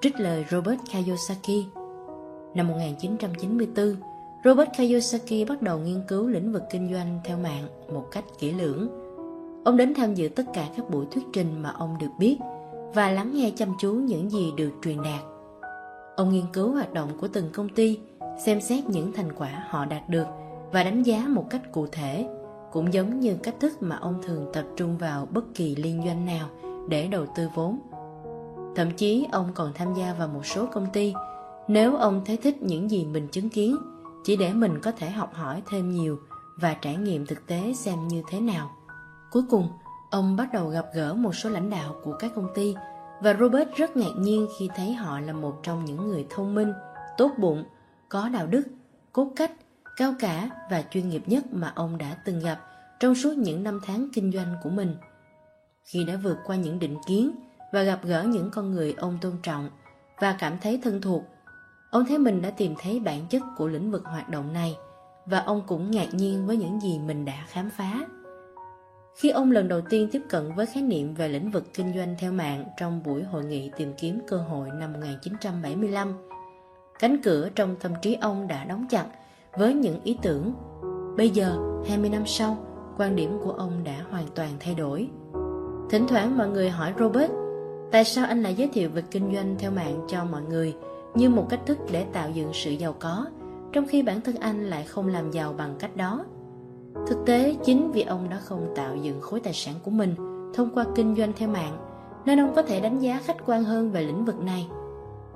Trích 0.00 0.20
lời 0.20 0.44
Robert 0.50 0.80
Kiyosaki 0.92 1.64
Năm 2.54 2.68
1994, 2.68 3.96
Robert 4.44 4.68
Kiyosaki 4.76 5.48
bắt 5.48 5.62
đầu 5.62 5.78
nghiên 5.78 6.02
cứu 6.08 6.26
lĩnh 6.26 6.52
vực 6.52 6.62
kinh 6.70 6.92
doanh 6.92 7.20
theo 7.24 7.38
mạng 7.38 7.68
một 7.92 8.08
cách 8.10 8.24
kỹ 8.38 8.52
lưỡng. 8.52 8.88
Ông 9.64 9.76
đến 9.76 9.94
tham 9.94 10.14
dự 10.14 10.28
tất 10.28 10.44
cả 10.54 10.68
các 10.76 10.90
buổi 10.90 11.06
thuyết 11.10 11.24
trình 11.32 11.62
mà 11.62 11.70
ông 11.70 11.96
được 12.00 12.10
biết 12.18 12.38
và 12.94 13.10
lắng 13.10 13.32
nghe 13.34 13.52
chăm 13.56 13.68
chú 13.80 13.92
những 13.92 14.30
gì 14.30 14.52
được 14.56 14.70
truyền 14.82 15.02
đạt. 15.02 15.20
Ông 16.16 16.32
nghiên 16.32 16.44
cứu 16.52 16.72
hoạt 16.72 16.92
động 16.92 17.08
của 17.20 17.28
từng 17.28 17.50
công 17.52 17.68
ty, 17.68 17.98
xem 18.38 18.60
xét 18.60 18.84
những 18.84 19.12
thành 19.12 19.32
quả 19.32 19.66
họ 19.68 19.84
đạt 19.84 20.08
được 20.08 20.26
và 20.72 20.84
đánh 20.84 21.02
giá 21.02 21.24
một 21.28 21.44
cách 21.50 21.62
cụ 21.72 21.86
thể, 21.92 22.28
cũng 22.72 22.92
giống 22.92 23.20
như 23.20 23.36
cách 23.42 23.54
thức 23.60 23.82
mà 23.82 23.96
ông 23.96 24.22
thường 24.22 24.46
tập 24.52 24.64
trung 24.76 24.98
vào 24.98 25.26
bất 25.30 25.44
kỳ 25.54 25.76
liên 25.76 26.02
doanh 26.04 26.26
nào 26.26 26.48
để 26.88 27.08
đầu 27.08 27.26
tư 27.36 27.48
vốn. 27.54 27.78
Thậm 28.76 28.90
chí 28.90 29.26
ông 29.32 29.50
còn 29.54 29.72
tham 29.74 29.94
gia 29.94 30.12
vào 30.12 30.28
một 30.28 30.46
số 30.46 30.66
công 30.66 30.86
ty 30.92 31.14
nếu 31.68 31.96
ông 31.96 32.22
thấy 32.24 32.36
thích 32.36 32.62
những 32.62 32.90
gì 32.90 33.04
mình 33.04 33.28
chứng 33.28 33.48
kiến, 33.48 33.76
chỉ 34.24 34.36
để 34.36 34.52
mình 34.52 34.80
có 34.82 34.92
thể 34.92 35.10
học 35.10 35.34
hỏi 35.34 35.62
thêm 35.70 35.90
nhiều 35.90 36.18
và 36.56 36.74
trải 36.74 36.96
nghiệm 36.96 37.26
thực 37.26 37.46
tế 37.46 37.72
xem 37.74 38.08
như 38.08 38.22
thế 38.30 38.40
nào. 38.40 38.70
Cuối 39.30 39.42
cùng, 39.50 39.68
ông 40.10 40.36
bắt 40.36 40.48
đầu 40.52 40.68
gặp 40.68 40.86
gỡ 40.94 41.14
một 41.14 41.34
số 41.34 41.50
lãnh 41.50 41.70
đạo 41.70 41.94
của 42.04 42.12
các 42.12 42.32
công 42.34 42.48
ty 42.54 42.74
và 43.22 43.36
Robert 43.40 43.68
rất 43.76 43.96
ngạc 43.96 44.12
nhiên 44.18 44.46
khi 44.58 44.68
thấy 44.76 44.92
họ 44.92 45.20
là 45.20 45.32
một 45.32 45.62
trong 45.62 45.84
những 45.84 46.08
người 46.08 46.26
thông 46.30 46.54
minh, 46.54 46.72
tốt 47.16 47.30
bụng, 47.38 47.64
có 48.08 48.28
đạo 48.28 48.46
đức, 48.46 48.62
cốt 49.12 49.32
cách, 49.36 49.52
cao 49.96 50.14
cả 50.18 50.50
và 50.70 50.82
chuyên 50.90 51.08
nghiệp 51.08 51.22
nhất 51.26 51.44
mà 51.52 51.72
ông 51.74 51.98
đã 51.98 52.16
từng 52.24 52.40
gặp 52.40 52.60
trong 53.00 53.14
suốt 53.14 53.32
những 53.32 53.62
năm 53.62 53.80
tháng 53.86 54.08
kinh 54.12 54.32
doanh 54.32 54.54
của 54.62 54.70
mình. 54.70 54.96
Khi 55.84 56.04
đã 56.04 56.16
vượt 56.16 56.36
qua 56.46 56.56
những 56.56 56.78
định 56.78 56.96
kiến 57.06 57.30
và 57.72 57.82
gặp 57.82 58.00
gỡ 58.04 58.22
những 58.22 58.50
con 58.50 58.70
người 58.70 58.94
ông 58.98 59.18
tôn 59.20 59.32
trọng 59.42 59.70
và 60.20 60.36
cảm 60.38 60.58
thấy 60.60 60.80
thân 60.82 61.00
thuộc, 61.00 61.22
ông 61.90 62.04
thấy 62.08 62.18
mình 62.18 62.42
đã 62.42 62.50
tìm 62.50 62.74
thấy 62.80 63.00
bản 63.00 63.26
chất 63.30 63.42
của 63.56 63.66
lĩnh 63.66 63.90
vực 63.90 64.04
hoạt 64.04 64.28
động 64.28 64.52
này 64.52 64.76
và 65.26 65.38
ông 65.38 65.62
cũng 65.66 65.90
ngạc 65.90 66.14
nhiên 66.14 66.46
với 66.46 66.56
những 66.56 66.80
gì 66.80 66.98
mình 66.98 67.24
đã 67.24 67.46
khám 67.48 67.70
phá. 67.70 68.06
Khi 69.16 69.30
ông 69.30 69.50
lần 69.50 69.68
đầu 69.68 69.80
tiên 69.90 70.08
tiếp 70.12 70.22
cận 70.28 70.52
với 70.54 70.66
khái 70.66 70.82
niệm 70.82 71.14
về 71.14 71.28
lĩnh 71.28 71.50
vực 71.50 71.64
kinh 71.74 71.94
doanh 71.94 72.14
theo 72.18 72.32
mạng 72.32 72.64
trong 72.76 73.02
buổi 73.02 73.22
hội 73.22 73.44
nghị 73.44 73.70
tìm 73.76 73.92
kiếm 73.98 74.20
cơ 74.28 74.36
hội 74.36 74.68
năm 74.70 74.92
1975, 74.92 76.14
cánh 76.98 77.22
cửa 77.22 77.48
trong 77.54 77.76
tâm 77.76 77.92
trí 78.02 78.14
ông 78.20 78.48
đã 78.48 78.64
đóng 78.64 78.86
chặt 78.90 79.06
với 79.56 79.74
những 79.74 80.02
ý 80.02 80.18
tưởng. 80.22 80.52
Bây 81.16 81.30
giờ, 81.30 81.58
20 81.88 82.10
năm 82.10 82.26
sau, 82.26 82.56
quan 82.98 83.16
điểm 83.16 83.38
của 83.44 83.50
ông 83.52 83.84
đã 83.84 84.04
hoàn 84.10 84.24
toàn 84.34 84.50
thay 84.60 84.74
đổi. 84.74 85.08
Thỉnh 85.90 86.06
thoảng 86.08 86.38
mọi 86.38 86.48
người 86.48 86.70
hỏi 86.70 86.92
Robert, 86.98 87.30
tại 87.92 88.04
sao 88.04 88.26
anh 88.26 88.42
lại 88.42 88.54
giới 88.54 88.68
thiệu 88.68 88.90
về 88.90 89.02
kinh 89.10 89.34
doanh 89.34 89.56
theo 89.58 89.70
mạng 89.70 90.00
cho 90.08 90.24
mọi 90.24 90.42
người 90.42 90.74
như 91.14 91.28
một 91.28 91.46
cách 91.50 91.60
thức 91.66 91.78
để 91.92 92.04
tạo 92.12 92.30
dựng 92.30 92.50
sự 92.52 92.70
giàu 92.70 92.94
có, 92.98 93.26
trong 93.72 93.86
khi 93.86 94.02
bản 94.02 94.20
thân 94.20 94.36
anh 94.36 94.70
lại 94.70 94.84
không 94.84 95.06
làm 95.08 95.30
giàu 95.30 95.52
bằng 95.52 95.74
cách 95.78 95.96
đó? 95.96 96.24
Thực 97.06 97.18
tế, 97.26 97.56
chính 97.64 97.92
vì 97.92 98.02
ông 98.02 98.30
đã 98.30 98.36
không 98.36 98.72
tạo 98.76 98.96
dựng 98.96 99.20
khối 99.20 99.40
tài 99.40 99.52
sản 99.52 99.74
của 99.82 99.90
mình 99.90 100.14
thông 100.54 100.70
qua 100.74 100.84
kinh 100.94 101.16
doanh 101.16 101.32
theo 101.36 101.48
mạng, 101.48 101.78
nên 102.26 102.40
ông 102.40 102.54
có 102.54 102.62
thể 102.62 102.80
đánh 102.80 102.98
giá 102.98 103.20
khách 103.24 103.46
quan 103.46 103.64
hơn 103.64 103.90
về 103.90 104.02
lĩnh 104.02 104.24
vực 104.24 104.40
này. 104.40 104.68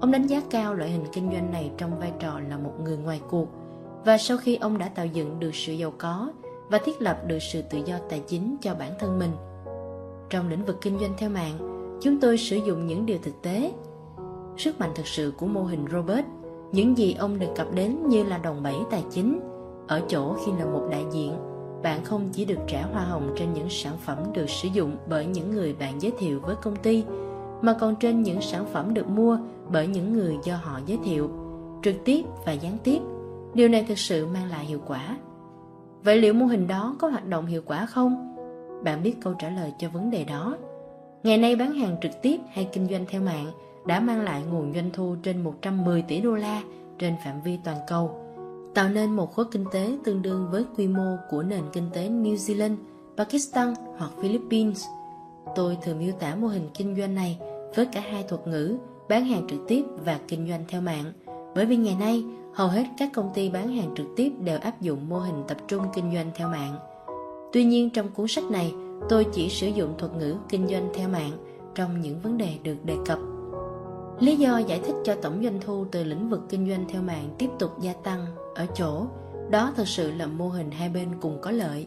Ông 0.02 0.10
đánh 0.10 0.26
giá 0.26 0.42
cao 0.50 0.74
loại 0.74 0.90
hình 0.90 1.04
kinh 1.12 1.30
doanh 1.32 1.52
này 1.52 1.70
trong 1.76 1.98
vai 1.98 2.12
trò 2.18 2.40
là 2.48 2.58
một 2.58 2.72
người 2.84 2.96
ngoài 2.96 3.20
cuộc, 3.28 3.48
và 4.04 4.18
sau 4.18 4.36
khi 4.36 4.56
ông 4.56 4.78
đã 4.78 4.88
tạo 4.88 5.06
dựng 5.06 5.40
được 5.40 5.54
sự 5.54 5.72
giàu 5.72 5.92
có 5.98 6.32
và 6.70 6.78
thiết 6.84 7.02
lập 7.02 7.20
được 7.26 7.38
sự 7.52 7.62
tự 7.62 7.78
do 7.84 7.96
tài 8.10 8.20
chính 8.20 8.56
cho 8.60 8.74
bản 8.74 8.92
thân 8.98 9.18
mình. 9.18 9.30
Trong 10.30 10.48
lĩnh 10.48 10.64
vực 10.64 10.78
kinh 10.80 10.98
doanh 10.98 11.14
theo 11.18 11.30
mạng, 11.30 11.58
chúng 12.02 12.20
tôi 12.20 12.38
sử 12.38 12.56
dụng 12.56 12.86
những 12.86 13.06
điều 13.06 13.18
thực 13.22 13.42
tế. 13.42 13.72
Sức 14.56 14.80
mạnh 14.80 14.90
thực 14.94 15.06
sự 15.06 15.32
của 15.36 15.46
mô 15.46 15.62
hình 15.62 15.86
Robert, 15.92 16.26
những 16.72 16.98
gì 16.98 17.14
ông 17.18 17.38
đề 17.38 17.48
cập 17.56 17.74
đến 17.74 18.08
như 18.08 18.24
là 18.24 18.38
đòn 18.38 18.62
bẩy 18.62 18.76
tài 18.90 19.04
chính, 19.10 19.40
ở 19.88 20.02
chỗ 20.08 20.36
khi 20.46 20.52
là 20.58 20.64
một 20.64 20.88
đại 20.90 21.04
diện 21.12 21.32
bạn 21.82 22.04
không 22.04 22.28
chỉ 22.32 22.44
được 22.44 22.58
trả 22.66 22.82
hoa 22.82 23.04
hồng 23.04 23.34
trên 23.36 23.52
những 23.52 23.70
sản 23.70 23.96
phẩm 24.04 24.18
được 24.32 24.50
sử 24.50 24.68
dụng 24.68 24.96
bởi 25.08 25.26
những 25.26 25.50
người 25.50 25.74
bạn 25.74 26.02
giới 26.02 26.12
thiệu 26.18 26.40
với 26.40 26.56
công 26.56 26.76
ty 26.76 27.04
mà 27.62 27.76
còn 27.80 27.96
trên 27.96 28.22
những 28.22 28.40
sản 28.40 28.64
phẩm 28.72 28.94
được 28.94 29.08
mua 29.08 29.38
bởi 29.72 29.86
những 29.86 30.12
người 30.12 30.36
do 30.44 30.56
họ 30.56 30.80
giới 30.86 30.98
thiệu 31.04 31.30
trực 31.82 31.94
tiếp 32.04 32.22
và 32.46 32.52
gián 32.52 32.78
tiếp. 32.84 32.98
Điều 33.54 33.68
này 33.68 33.84
thực 33.88 33.98
sự 33.98 34.26
mang 34.26 34.50
lại 34.50 34.64
hiệu 34.64 34.80
quả. 34.86 35.16
Vậy 36.04 36.18
liệu 36.18 36.34
mô 36.34 36.46
hình 36.46 36.66
đó 36.66 36.96
có 36.98 37.08
hoạt 37.08 37.26
động 37.26 37.46
hiệu 37.46 37.62
quả 37.66 37.86
không? 37.86 38.36
Bạn 38.84 39.02
biết 39.02 39.14
câu 39.20 39.34
trả 39.38 39.48
lời 39.48 39.72
cho 39.78 39.88
vấn 39.88 40.10
đề 40.10 40.24
đó. 40.24 40.56
Ngày 41.22 41.38
nay 41.38 41.56
bán 41.56 41.72
hàng 41.72 41.96
trực 42.02 42.22
tiếp 42.22 42.40
hay 42.52 42.68
kinh 42.72 42.88
doanh 42.88 43.04
theo 43.08 43.22
mạng 43.22 43.46
đã 43.86 44.00
mang 44.00 44.20
lại 44.20 44.42
nguồn 44.50 44.72
doanh 44.74 44.90
thu 44.92 45.16
trên 45.22 45.42
110 45.42 46.02
tỷ 46.02 46.20
đô 46.20 46.34
la 46.34 46.62
trên 46.98 47.14
phạm 47.24 47.42
vi 47.42 47.58
toàn 47.64 47.76
cầu 47.88 48.22
tạo 48.74 48.88
nên 48.88 49.10
một 49.10 49.34
khối 49.34 49.44
kinh 49.50 49.64
tế 49.72 49.96
tương 50.04 50.22
đương 50.22 50.48
với 50.50 50.64
quy 50.76 50.88
mô 50.88 51.16
của 51.30 51.42
nền 51.42 51.62
kinh 51.72 51.90
tế 51.92 52.08
New 52.08 52.34
Zealand, 52.34 52.76
Pakistan 53.16 53.74
hoặc 53.98 54.10
Philippines. 54.22 54.84
Tôi 55.54 55.78
thường 55.82 55.98
miêu 55.98 56.12
tả 56.12 56.34
mô 56.34 56.46
hình 56.48 56.68
kinh 56.74 56.96
doanh 56.96 57.14
này 57.14 57.38
với 57.74 57.86
cả 57.86 58.00
hai 58.00 58.22
thuật 58.28 58.46
ngữ 58.46 58.76
bán 59.08 59.24
hàng 59.24 59.46
trực 59.48 59.60
tiếp 59.68 59.82
và 60.04 60.18
kinh 60.28 60.48
doanh 60.48 60.64
theo 60.68 60.80
mạng, 60.80 61.12
bởi 61.54 61.66
vì 61.66 61.76
ngày 61.76 61.96
nay 62.00 62.24
hầu 62.54 62.68
hết 62.68 62.84
các 62.98 63.10
công 63.14 63.30
ty 63.34 63.50
bán 63.50 63.68
hàng 63.68 63.94
trực 63.96 64.06
tiếp 64.16 64.32
đều 64.44 64.58
áp 64.58 64.80
dụng 64.80 65.08
mô 65.08 65.18
hình 65.18 65.42
tập 65.48 65.56
trung 65.68 65.82
kinh 65.94 66.14
doanh 66.14 66.30
theo 66.34 66.48
mạng. 66.48 66.76
Tuy 67.52 67.64
nhiên 67.64 67.90
trong 67.90 68.08
cuốn 68.08 68.28
sách 68.28 68.44
này, 68.44 68.74
tôi 69.08 69.26
chỉ 69.32 69.48
sử 69.48 69.68
dụng 69.68 69.94
thuật 69.98 70.12
ngữ 70.16 70.36
kinh 70.48 70.66
doanh 70.66 70.88
theo 70.94 71.08
mạng 71.08 71.32
trong 71.74 72.00
những 72.00 72.20
vấn 72.20 72.38
đề 72.38 72.58
được 72.62 72.76
đề 72.84 72.96
cập. 73.06 73.18
Lý 74.20 74.36
do 74.36 74.58
giải 74.58 74.80
thích 74.84 74.96
cho 75.04 75.14
tổng 75.22 75.40
doanh 75.42 75.60
thu 75.60 75.86
từ 75.90 76.04
lĩnh 76.04 76.28
vực 76.28 76.40
kinh 76.48 76.68
doanh 76.68 76.84
theo 76.88 77.02
mạng 77.02 77.28
tiếp 77.38 77.48
tục 77.58 77.80
gia 77.80 77.92
tăng 77.92 78.26
ở 78.54 78.66
chỗ 78.74 79.06
đó 79.50 79.72
thực 79.76 79.88
sự 79.88 80.10
là 80.10 80.26
mô 80.26 80.48
hình 80.48 80.70
hai 80.70 80.88
bên 80.88 81.08
cùng 81.20 81.38
có 81.42 81.50
lợi. 81.50 81.86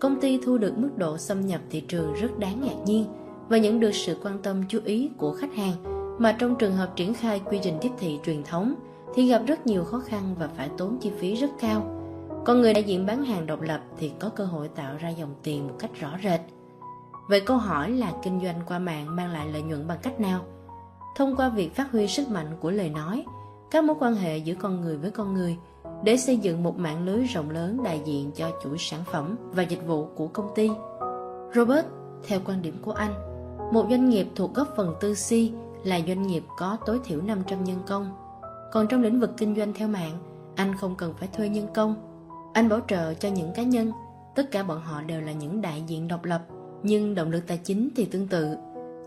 Công 0.00 0.20
ty 0.20 0.38
thu 0.44 0.58
được 0.58 0.78
mức 0.78 0.90
độ 0.96 1.18
xâm 1.18 1.46
nhập 1.46 1.60
thị 1.70 1.80
trường 1.80 2.12
rất 2.12 2.38
đáng 2.38 2.60
ngạc 2.60 2.76
nhiên 2.86 3.04
và 3.48 3.58
nhận 3.58 3.80
được 3.80 3.94
sự 3.94 4.16
quan 4.22 4.38
tâm 4.42 4.62
chú 4.68 4.78
ý 4.84 5.10
của 5.18 5.32
khách 5.32 5.54
hàng 5.54 5.99
mà 6.20 6.32
trong 6.32 6.56
trường 6.56 6.76
hợp 6.76 6.96
triển 6.96 7.14
khai 7.14 7.40
quy 7.44 7.58
trình 7.62 7.78
tiếp 7.80 7.90
thị 7.98 8.20
truyền 8.24 8.42
thống 8.42 8.74
thì 9.14 9.28
gặp 9.28 9.42
rất 9.46 9.66
nhiều 9.66 9.84
khó 9.84 9.98
khăn 10.06 10.34
và 10.38 10.48
phải 10.56 10.68
tốn 10.78 10.98
chi 11.00 11.12
phí 11.18 11.34
rất 11.34 11.50
cao. 11.60 11.96
Còn 12.44 12.60
người 12.60 12.74
đại 12.74 12.84
diện 12.84 13.06
bán 13.06 13.24
hàng 13.24 13.46
độc 13.46 13.60
lập 13.60 13.80
thì 13.98 14.12
có 14.18 14.28
cơ 14.28 14.44
hội 14.44 14.68
tạo 14.68 14.94
ra 14.98 15.08
dòng 15.08 15.34
tiền 15.42 15.68
một 15.68 15.74
cách 15.78 15.90
rõ 16.00 16.18
rệt. 16.24 16.40
Vậy 17.28 17.40
câu 17.40 17.56
hỏi 17.56 17.90
là 17.90 18.12
kinh 18.22 18.40
doanh 18.40 18.60
qua 18.66 18.78
mạng 18.78 19.16
mang 19.16 19.32
lại 19.32 19.48
lợi 19.52 19.62
nhuận 19.62 19.86
bằng 19.86 19.98
cách 20.02 20.20
nào? 20.20 20.40
Thông 21.16 21.36
qua 21.36 21.48
việc 21.48 21.74
phát 21.74 21.92
huy 21.92 22.06
sức 22.06 22.28
mạnh 22.28 22.56
của 22.60 22.70
lời 22.70 22.88
nói, 22.88 23.24
các 23.70 23.84
mối 23.84 23.96
quan 24.00 24.14
hệ 24.14 24.38
giữa 24.38 24.54
con 24.54 24.80
người 24.80 24.96
với 24.96 25.10
con 25.10 25.34
người– 25.34 25.56
để 26.04 26.16
xây 26.16 26.36
dựng 26.36 26.62
một 26.62 26.78
mạng 26.78 27.06
lưới 27.06 27.24
rộng 27.24 27.50
lớn 27.50 27.82
đại 27.82 28.00
diện 28.04 28.30
cho 28.36 28.50
chuỗi 28.62 28.78
sản 28.78 29.00
phẩm 29.12 29.36
và 29.52 29.62
dịch 29.62 29.86
vụ 29.86 30.06
của 30.14 30.26
công 30.26 30.50
ty. 30.54 30.70
Robert, 31.54 31.86
theo 32.26 32.40
quan 32.46 32.62
điểm 32.62 32.74
của 32.82 32.92
anh, 32.92 33.14
một 33.72 33.86
doanh 33.90 34.08
nghiệp 34.08 34.26
thuộc 34.34 34.54
góp 34.54 34.68
phần 34.76 34.94
tư 35.00 35.14
si 35.14 35.52
là 35.84 36.00
doanh 36.06 36.26
nghiệp 36.26 36.42
có 36.58 36.76
tối 36.86 37.00
thiểu 37.04 37.20
500 37.20 37.64
nhân 37.64 37.78
công. 37.86 38.16
Còn 38.72 38.86
trong 38.86 39.02
lĩnh 39.02 39.20
vực 39.20 39.30
kinh 39.36 39.56
doanh 39.56 39.72
theo 39.72 39.88
mạng, 39.88 40.12
anh 40.56 40.76
không 40.76 40.96
cần 40.96 41.14
phải 41.18 41.28
thuê 41.32 41.48
nhân 41.48 41.66
công. 41.74 41.94
Anh 42.52 42.68
bảo 42.68 42.80
trợ 42.88 43.14
cho 43.14 43.28
những 43.28 43.52
cá 43.54 43.62
nhân, 43.62 43.92
tất 44.34 44.50
cả 44.50 44.62
bọn 44.62 44.80
họ 44.80 45.02
đều 45.02 45.20
là 45.20 45.32
những 45.32 45.60
đại 45.60 45.82
diện 45.86 46.08
độc 46.08 46.24
lập, 46.24 46.42
nhưng 46.82 47.14
động 47.14 47.30
lực 47.30 47.46
tài 47.46 47.58
chính 47.58 47.88
thì 47.96 48.04
tương 48.04 48.28
tự. 48.28 48.56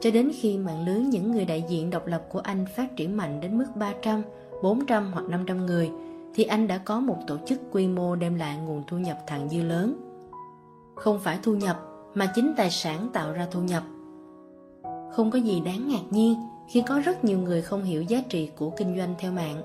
Cho 0.02 0.12
đến 0.12 0.32
khi 0.34 0.58
mạng 0.58 0.86
lưới 0.86 1.00
những 1.00 1.32
người 1.32 1.46
đại 1.46 1.64
diện 1.70 1.90
độc 1.90 2.08
lập 2.08 2.26
của 2.30 2.40
anh 2.40 2.66
phát 2.76 2.96
triển 2.96 3.18
mạnh 3.18 3.40
đến 3.40 3.58
mức 3.58 3.68
300, 3.76 4.22
400 4.64 5.12
hoặc 5.14 5.26
500 5.30 5.66
người– 5.66 5.92
thì 6.34 6.44
anh 6.44 6.68
đã 6.68 6.78
có 6.78 7.00
một 7.00 7.18
tổ 7.28 7.38
chức 7.46 7.60
quy 7.72 7.88
mô 7.88 8.16
đem 8.16 8.36
lại 8.36 8.58
nguồn 8.58 8.84
thu 8.88 8.98
nhập 8.98 9.18
thặng 9.28 9.50
dư 9.50 9.62
lớn. 9.62 9.96
Không 10.96 11.20
phải 11.20 11.40
thu 11.44 11.56
nhập 11.56 11.80
mà 12.14 12.32
chính 12.36 12.54
tài 12.58 12.70
sản 12.70 13.10
tạo 13.14 13.34
ra 13.34 13.48
thu 13.52 13.62
nhập. 13.62 13.84
Không 15.12 15.32
có 15.32 15.40
gì 15.40 15.62
đáng 15.66 15.88
ngạc 15.88 16.04
nhiên 16.12 16.36
khi 16.74 16.84
có 16.88 17.00
rất 17.00 17.24
nhiều 17.24 17.40
người 17.40 17.62
không 17.62 17.84
hiểu 17.84 18.02
giá 18.02 18.22
trị 18.30 18.50
của 18.58 18.70
kinh 18.70 18.98
doanh 18.98 19.16
theo 19.20 19.32
mạng. 19.32 19.62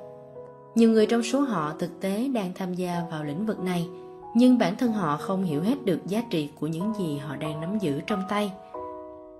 Nhiều 0.74 0.90
người 0.90 1.06
trong 1.06 1.22
số 1.22 1.40
họ 1.40 1.74
thực 1.78 2.00
tế 2.00 2.28
đang 2.34 2.52
tham 2.54 2.74
gia 2.74 3.02
vào 3.10 3.24
lĩnh 3.24 3.46
vực 3.46 3.60
này, 3.60 3.88
nhưng 4.34 4.58
bản 4.58 4.76
thân 4.76 4.92
họ 4.92 5.16
không 5.16 5.44
hiểu 5.44 5.62
hết 5.62 5.84
được 5.84 5.98
giá 6.06 6.22
trị 6.30 6.48
của 6.60 6.66
những 6.66 6.92
gì 6.98 7.16
họ 7.16 7.36
đang 7.36 7.60
nắm 7.60 7.78
giữ 7.78 8.00
trong 8.06 8.22
tay. 8.28 8.52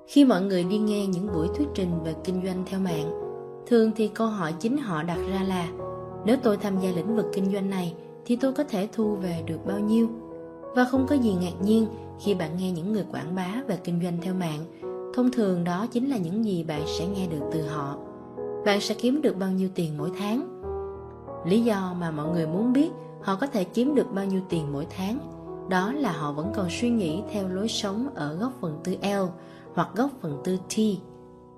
Khi 0.07 0.25
mọi 0.25 0.43
người 0.43 0.65
đi 0.65 0.79
nghe 0.79 1.07
những 1.07 1.33
buổi 1.35 1.49
thuyết 1.57 1.69
trình 1.75 1.91
về 2.05 2.15
kinh 2.25 2.43
doanh 2.45 2.65
theo 2.67 2.81
mạng, 2.81 3.11
thường 3.67 3.91
thì 3.97 4.09
câu 4.09 4.27
hỏi 4.27 4.55
chính 4.61 4.79
họ 4.79 5.03
đặt 5.03 5.19
ra 5.31 5.43
là 5.43 5.69
nếu 6.25 6.37
tôi 6.43 6.57
tham 6.57 6.81
gia 6.81 6.91
lĩnh 6.91 7.17
vực 7.17 7.27
kinh 7.33 7.53
doanh 7.53 7.71
này 7.71 7.95
thì 8.25 8.37
tôi 8.37 8.53
có 8.53 8.65
thể 8.65 8.89
thu 8.93 9.15
về 9.15 9.43
được 9.47 9.67
bao 9.67 9.79
nhiêu? 9.79 10.09
Và 10.77 10.85
không 10.85 11.07
có 11.09 11.17
gì 11.17 11.35
ngạc 11.41 11.63
nhiên 11.63 11.87
khi 12.21 12.35
bạn 12.35 12.51
nghe 12.59 12.71
những 12.71 12.93
người 12.93 13.05
quảng 13.13 13.35
bá 13.35 13.63
về 13.67 13.79
kinh 13.85 14.03
doanh 14.03 14.19
theo 14.23 14.35
mạng. 14.35 14.61
Thông 15.19 15.31
thường 15.31 15.65
đó 15.65 15.87
chính 15.87 16.09
là 16.09 16.17
những 16.17 16.45
gì 16.45 16.65
bạn 16.65 16.83
sẽ 16.99 17.07
nghe 17.07 17.27
được 17.27 17.41
từ 17.53 17.67
họ. 17.67 17.97
Bạn 18.65 18.81
sẽ 18.81 18.95
kiếm 18.95 19.23
được 19.23 19.37
bao 19.39 19.51
nhiêu 19.51 19.69
tiền 19.75 19.99
mỗi 19.99 20.11
tháng? 20.19 20.63
Lý 21.47 21.61
do 21.61 21.95
mà 22.01 22.11
mọi 22.11 22.29
người 22.29 22.47
muốn 22.47 22.73
biết 22.73 22.91
họ 23.23 23.37
có 23.41 23.47
thể 23.47 23.65
kiếm 23.65 23.95
được 23.95 24.13
bao 24.13 24.25
nhiêu 24.25 24.41
tiền 24.49 24.73
mỗi 24.73 24.87
tháng, 24.97 25.19
đó 25.71 25.93
là 25.93 26.13
họ 26.13 26.33
vẫn 26.33 26.53
còn 26.57 26.69
suy 26.71 26.91
nghĩ 26.91 27.23
theo 27.33 27.49
lối 27.49 27.69
sống 27.69 28.09
ở 28.15 28.35
góc 28.35 28.53
phần 28.61 28.81
tư 28.85 28.97
L 29.03 29.29
hoặc 29.75 29.89
góc 29.95 30.11
phần 30.21 30.41
tư 30.45 30.57
T. 30.57 30.77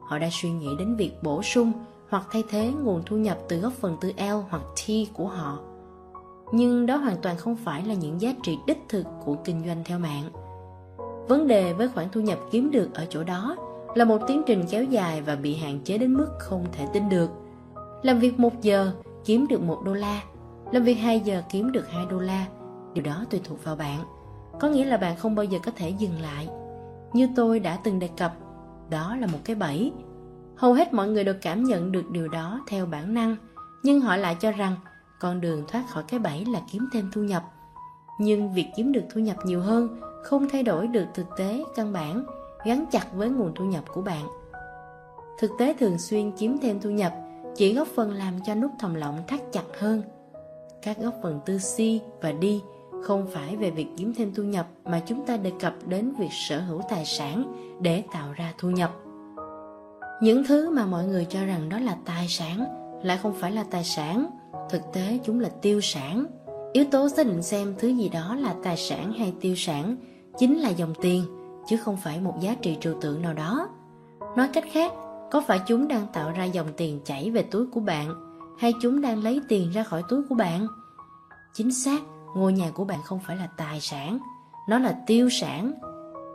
Họ 0.01 0.19
đã 0.19 0.29
suy 0.33 0.51
nghĩ 0.51 0.69
đến 0.79 0.97
việc 0.97 1.23
bổ 1.23 1.43
sung 1.43 1.73
hoặc 2.09 2.27
thay 2.31 2.45
thế 2.51 2.73
nguồn 2.83 3.03
thu 3.07 3.17
nhập 3.17 3.39
từ 3.49 3.59
góc 3.59 3.73
phần 3.73 3.97
tư 4.01 4.13
L 4.17 4.35
hoặc 4.51 4.63
T 4.63 4.91
của 5.15 5.27
họ. 5.27 5.59
Nhưng 6.53 6.87
đó 6.87 6.97
hoàn 6.97 7.17
toàn 7.23 7.37
không 7.37 7.57
phải 7.57 7.85
là 7.85 7.95
những 7.95 8.21
giá 8.21 8.35
trị 8.43 8.59
đích 8.67 8.85
thực 8.89 9.07
của 9.25 9.37
kinh 9.45 9.63
doanh 9.67 9.83
theo 9.85 9.99
mạng. 9.99 10.31
Vấn 11.31 11.47
đề 11.47 11.73
với 11.73 11.89
khoản 11.89 12.07
thu 12.13 12.21
nhập 12.21 12.39
kiếm 12.51 12.71
được 12.71 12.95
ở 12.95 13.07
chỗ 13.11 13.25
đó 13.25 13.57
là 13.95 14.05
một 14.05 14.19
tiến 14.27 14.43
trình 14.47 14.65
kéo 14.71 14.85
dài 14.85 15.23
và 15.23 15.37
bị 15.37 15.55
hạn 15.55 15.81
chế 15.85 15.99
đến 15.99 16.15
mức 16.15 16.29
không 16.39 16.65
thể 16.73 16.87
tin 16.93 17.09
được. 17.09 17.31
Làm 18.03 18.19
việc 18.19 18.41
một 18.41 18.63
giờ 18.63 18.93
kiếm 19.25 19.47
được 19.49 19.63
một 19.63 19.83
đô 19.85 19.95
la, 19.95 20.23
làm 20.73 20.83
việc 20.83 20.95
2 20.95 21.21
giờ 21.21 21.43
kiếm 21.51 21.73
được 21.73 21.91
2 21.91 22.07
đô 22.11 22.19
la. 22.19 22.47
Điều 22.95 23.05
đó 23.05 23.25
tùy 23.31 23.41
thuộc 23.45 23.65
vào 23.65 23.77
bạn. 23.77 23.99
Có 24.61 24.69
nghĩa 24.69 24.85
là 24.85 24.97
bạn 24.97 25.17
không 25.17 25.35
bao 25.35 25.45
giờ 25.45 25.59
có 25.65 25.73
thể 25.77 25.91
dừng 25.91 26.21
lại. 26.21 26.49
Như 27.13 27.29
tôi 27.37 27.61
đã 27.61 27.79
từng 27.85 27.99
đề 27.99 28.09
cập, 28.17 28.33
đó 28.91 29.17
là 29.17 29.27
một 29.27 29.39
cái 29.45 29.57
bẫy. 29.57 29.93
Hầu 30.57 30.73
hết 30.73 30.95
mọi 30.95 31.09
người 31.09 31.25
đều 31.25 31.35
cảm 31.43 31.65
nhận 31.65 31.93
được 31.93 32.11
điều 32.11 32.29
đó 32.29 32.61
theo 32.69 32.87
bản 32.87 33.15
năng, 33.15 33.37
nhưng 33.83 34.01
họ 34.01 34.17
lại 34.17 34.37
cho 34.41 34.53
rằng 34.53 34.75
con 35.21 35.41
đường 35.41 35.65
thoát 35.69 35.85
khỏi 35.91 36.03
cái 36.09 36.21
bẫy 36.21 36.45
là 36.45 36.61
kiếm 36.73 36.89
thêm 36.93 37.11
thu 37.13 37.23
nhập. 37.23 37.43
Nhưng 38.21 38.53
việc 38.53 38.67
kiếm 38.77 38.93
được 38.93 39.05
thu 39.15 39.21
nhập 39.21 39.37
nhiều 39.45 39.61
hơn 39.61 40.01
không 40.23 40.49
thay 40.49 40.63
đổi 40.63 40.87
được 40.87 41.07
thực 41.15 41.27
tế 41.37 41.65
căn 41.75 41.93
bản 41.93 42.25
gắn 42.65 42.85
chặt 42.91 43.07
với 43.15 43.29
nguồn 43.29 43.53
thu 43.55 43.65
nhập 43.65 43.85
của 43.95 44.03
bạn. 44.03 44.27
Thực 45.39 45.51
tế 45.59 45.75
thường 45.81 45.99
xuyên 45.99 46.33
kiếm 46.33 46.59
thêm 46.63 46.81
thu 46.81 46.91
nhập 46.91 47.13
chỉ 47.57 47.75
góp 47.75 47.89
phần 47.89 48.13
làm 48.13 48.35
cho 48.47 48.55
nút 48.55 48.71
thòng 48.79 48.97
lọng 48.97 49.23
thắt 49.27 49.41
chặt 49.53 49.65
hơn. 49.79 50.03
Các 50.83 50.99
góp 50.99 51.15
phần 51.23 51.41
tư 51.47 51.59
si 51.59 52.01
và 52.21 52.33
đi 52.33 52.63
không 53.03 53.27
phải 53.33 53.57
về 53.57 53.71
việc 53.71 53.87
kiếm 53.97 54.15
thêm 54.15 54.35
thu 54.35 54.43
nhập 54.43 54.67
mà 54.85 55.01
chúng 55.07 55.27
ta 55.27 55.37
đề 55.37 55.53
cập 55.61 55.75
đến 55.87 56.13
việc 56.19 56.33
sở 56.33 56.61
hữu 56.61 56.83
tài 56.89 57.05
sản 57.05 57.53
để 57.81 58.03
tạo 58.13 58.33
ra 58.33 58.53
thu 58.59 58.71
nhập. 58.71 58.91
Những 60.23 60.45
thứ 60.45 60.71
mà 60.71 60.87
mọi 60.87 61.05
người 61.05 61.27
cho 61.31 61.45
rằng 61.45 61.69
đó 61.69 61.79
là 61.79 61.97
tài 62.05 62.29
sản 62.29 62.65
lại 63.03 63.19
không 63.23 63.35
phải 63.35 63.53
là 63.53 63.65
tài 63.71 63.85
sản, 63.85 64.27
thực 64.71 64.83
tế 64.93 65.19
chúng 65.25 65.41
là 65.41 65.49
tiêu 65.63 65.81
sản. 65.81 66.27
Yếu 66.73 66.85
tố 66.91 67.09
xác 67.09 67.27
định 67.27 67.43
xem 67.43 67.75
thứ 67.79 67.89
gì 67.89 68.09
đó 68.09 68.35
là 68.35 68.55
tài 68.63 68.77
sản 68.77 69.13
hay 69.13 69.33
tiêu 69.41 69.55
sản 69.57 69.97
chính 70.41 70.59
là 70.59 70.69
dòng 70.69 70.95
tiền 71.01 71.25
chứ 71.67 71.77
không 71.77 71.97
phải 71.97 72.21
một 72.21 72.35
giá 72.41 72.55
trị 72.63 72.79
trừu 72.81 72.95
tượng 73.01 73.23
nào 73.23 73.35
đó. 73.35 73.69
Nói 74.37 74.49
cách 74.53 74.65
khác, 74.73 74.93
có 75.31 75.43
phải 75.47 75.61
chúng 75.67 75.89
đang 75.89 76.07
tạo 76.13 76.33
ra 76.33 76.45
dòng 76.45 76.67
tiền 76.77 77.01
chảy 77.05 77.31
về 77.31 77.43
túi 77.43 77.67
của 77.67 77.81
bạn 77.81 78.15
hay 78.59 78.75
chúng 78.83 79.01
đang 79.01 79.23
lấy 79.23 79.41
tiền 79.49 79.71
ra 79.71 79.83
khỏi 79.83 80.03
túi 80.09 80.23
của 80.29 80.35
bạn? 80.35 80.67
Chính 81.55 81.73
xác, 81.73 82.01
ngôi 82.37 82.53
nhà 82.53 82.71
của 82.71 82.85
bạn 82.85 82.99
không 83.05 83.21
phải 83.27 83.37
là 83.37 83.49
tài 83.57 83.81
sản, 83.81 84.19
nó 84.69 84.79
là 84.79 85.01
tiêu 85.07 85.29
sản. 85.31 85.73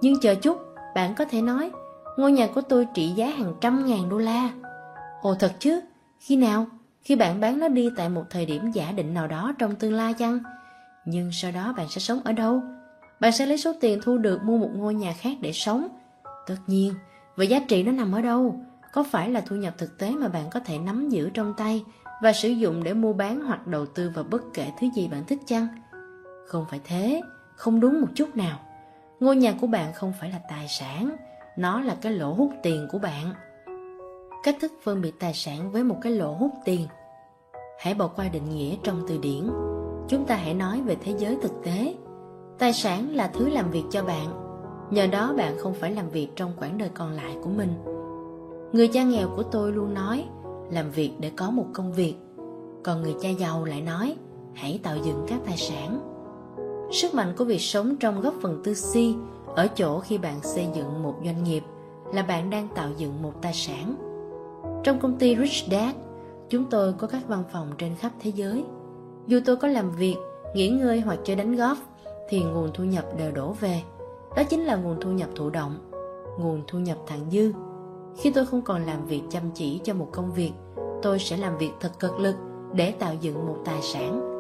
Nhưng 0.01 0.20
chờ 0.20 0.36
chút, 0.36 0.58
bạn 0.95 1.16
có 1.16 1.26
thể 1.26 1.41
nói, 1.41 1.72
ngôi 2.18 2.32
nhà 2.32 2.47
của 2.56 2.62
tôi 2.62 2.88
trị 2.93 3.10
giá 3.10 3.28
hàng 3.28 3.53
trăm 3.62 3.86
ngàn 3.86 4.10
đô 4.10 4.18
la. 4.18 4.49
Ồ 5.22 5.36
thật 5.36 5.51
chứ, 5.60 5.82
khi 6.20 6.36
nào? 6.36 6.66
Khi 7.01 7.16
bạn 7.16 7.39
bán 7.39 7.60
nó 7.60 7.68
đi 7.68 7.89
tại 7.97 8.10
một 8.10 8.24
thời 8.30 8.45
điểm 8.45 8.72
giả 8.72 8.91
định 8.91 9.14
nào 9.14 9.28
đó 9.28 9.53
trong 9.60 9.76
tương 9.76 9.93
lai 9.93 10.14
chăng? 10.14 10.39
Nhưng 11.06 11.32
sau 11.32 11.51
đó 11.51 11.74
bạn 11.78 11.88
sẽ 11.89 11.99
sống 11.99 12.20
ở 12.24 12.32
đâu? 12.32 12.62
Bạn 13.20 13.32
sẽ 13.32 13.45
lấy 13.45 13.57
số 13.57 13.74
tiền 13.82 13.99
thu 14.03 14.18
được 14.18 14.43
mua 14.43 14.57
một 14.57 14.70
ngôi 14.76 14.93
nhà 14.93 15.13
khác 15.13 15.38
để 15.41 15.51
sống. 15.51 15.88
Tất 16.47 16.55
nhiên, 16.68 16.93
vậy 17.36 17.47
giá 17.47 17.59
trị 17.68 17.84
nó 17.84 17.91
nằm 17.91 18.11
ở 18.11 18.22
đâu? 18.22 18.55
Có 18.93 19.03
phải 19.03 19.30
là 19.30 19.41
thu 19.41 19.55
nhập 19.55 19.74
thực 19.78 19.97
tế 19.97 20.11
mà 20.11 20.28
bạn 20.28 20.49
có 20.51 20.59
thể 20.59 20.78
nắm 20.78 21.09
giữ 21.09 21.30
trong 21.30 21.53
tay 21.57 21.84
và 22.22 22.34
sử 22.34 22.49
dụng 22.49 22.84
để 22.84 22.93
mua 22.93 23.13
bán 23.13 23.41
hoặc 23.41 23.68
đầu 23.68 23.86
tư 23.86 24.11
vào 24.16 24.24
bất 24.24 24.41
kể 24.53 24.72
thứ 24.80 24.88
gì 24.95 25.07
bạn 25.07 25.24
thích 25.28 25.39
chăng? 25.45 25.68
Không 26.47 26.66
phải 26.70 26.80
thế, 26.84 27.22
không 27.55 27.80
đúng 27.80 28.01
một 28.01 28.07
chút 28.16 28.36
nào. 28.36 28.59
Ngôi 29.20 29.36
nhà 29.36 29.53
của 29.61 29.68
bạn 29.68 29.93
không 29.93 30.13
phải 30.20 30.32
là 30.32 30.39
tài 30.49 30.68
sản, 30.68 31.16
nó 31.57 31.82
là 31.82 31.95
cái 32.01 32.11
lỗ 32.11 32.34
hút 32.34 32.51
tiền 32.63 32.88
của 32.91 32.99
bạn. 32.99 33.34
Cách 34.43 34.55
thức 34.61 34.72
phân 34.84 35.01
biệt 35.01 35.20
tài 35.20 35.34
sản 35.34 35.72
với 35.72 35.84
một 35.84 35.97
cái 36.01 36.11
lỗ 36.11 36.34
hút 36.34 36.51
tiền. 36.66 36.88
Hãy 37.80 37.93
bỏ 37.93 38.07
qua 38.07 38.28
định 38.28 38.49
nghĩa 38.49 38.76
trong 38.84 39.05
từ 39.07 39.18
điển. 39.18 39.49
Chúng 40.07 40.26
ta 40.28 40.36
hãy 40.36 40.53
nói 40.53 40.82
về 40.82 40.95
thế 41.03 41.16
giới 41.18 41.38
thực 41.41 41.51
tế. 41.63 41.95
Tài 42.60 42.74
sản 42.74 43.16
là 43.16 43.28
thứ 43.28 43.49
làm 43.49 43.72
việc 43.72 43.84
cho 43.91 44.03
bạn. 44.03 44.28
Nhờ 44.91 45.08
đó 45.08 45.34
bạn 45.38 45.58
không 45.58 45.74
phải 45.74 45.91
làm 45.91 46.10
việc 46.10 46.28
trong 46.36 46.51
quãng 46.60 46.78
đời 46.78 46.89
còn 46.93 47.12
lại 47.12 47.38
của 47.41 47.49
mình. 47.49 47.74
Người 48.74 48.88
cha 48.88 49.03
nghèo 49.03 49.28
của 49.36 49.43
tôi 49.43 49.72
luôn 49.72 49.93
nói 49.93 50.26
làm 50.72 50.91
việc 50.91 51.12
để 51.20 51.32
có 51.36 51.51
một 51.51 51.66
công 51.74 51.93
việc. 51.93 52.16
Còn 52.84 53.01
người 53.01 53.16
cha 53.22 53.30
giàu 53.30 53.66
lại 53.66 53.82
nói 53.82 54.16
hãy 54.53 54.80
tạo 54.84 54.97
dựng 55.03 55.26
các 55.28 55.39
tài 55.45 55.58
sản. 55.58 55.99
Sức 56.91 57.14
mạnh 57.14 57.34
của 57.38 57.45
việc 57.45 57.62
sống 57.62 57.95
trong 57.95 58.22
góc 58.22 58.34
phần 58.41 58.62
tư 58.64 58.74
si 58.74 59.16
ở 59.56 59.68
chỗ 59.68 59.99
khi 59.99 60.18
bạn 60.18 60.39
xây 60.41 60.68
dựng 60.74 61.03
một 61.03 61.16
doanh 61.26 61.43
nghiệp 61.43 61.64
là 62.14 62.24
bạn 62.24 62.49
đang 62.49 62.68
tạo 62.76 62.89
dựng 62.97 63.22
một 63.22 63.34
tài 63.41 63.53
sản. 63.53 63.95
Trong 64.84 64.99
công 64.99 65.18
ty 65.18 65.36
Rich 65.36 65.72
Dad, 65.72 65.95
chúng 66.49 66.66
tôi 66.70 66.93
có 66.93 67.08
các 67.08 67.28
văn 67.28 67.43
phòng 67.53 67.72
trên 67.78 67.95
khắp 67.95 68.12
thế 68.20 68.32
giới. 68.36 68.64
Dù 69.28 69.39
tôi 69.45 69.56
có 69.56 69.68
làm 69.68 69.91
việc, 69.91 70.16
nghỉ 70.56 70.70
ngơi 70.70 70.99
hoặc 70.99 71.20
chơi 71.24 71.36
đánh 71.36 71.56
golf, 71.56 71.76
thì 72.30 72.44
nguồn 72.44 72.70
thu 72.74 72.84
nhập 72.84 73.06
đều 73.18 73.32
đổ 73.32 73.52
về. 73.52 73.82
Đó 74.36 74.44
chính 74.44 74.64
là 74.64 74.76
nguồn 74.76 74.98
thu 75.02 75.12
nhập 75.12 75.30
thụ 75.36 75.50
động, 75.50 75.78
nguồn 76.40 76.62
thu 76.68 76.80
nhập 76.80 76.98
thặng 77.08 77.26
dư. 77.32 77.52
Khi 78.18 78.32
tôi 78.32 78.46
không 78.46 78.62
còn 78.62 78.86
làm 78.86 79.06
việc 79.06 79.22
chăm 79.30 79.44
chỉ 79.54 79.80
cho 79.84 79.94
một 79.94 80.08
công 80.12 80.34
việc, 80.34 80.52
tôi 81.02 81.20
sẽ 81.20 81.38
làm 81.38 81.58
việc 81.58 81.72
thật 81.80 81.92
cực 82.00 82.20
lực 82.20 82.36
để 82.74 82.92
tạo 82.92 83.14
dựng 83.22 83.48
một 83.48 83.58
tài 83.66 83.82
sản. 83.82 84.32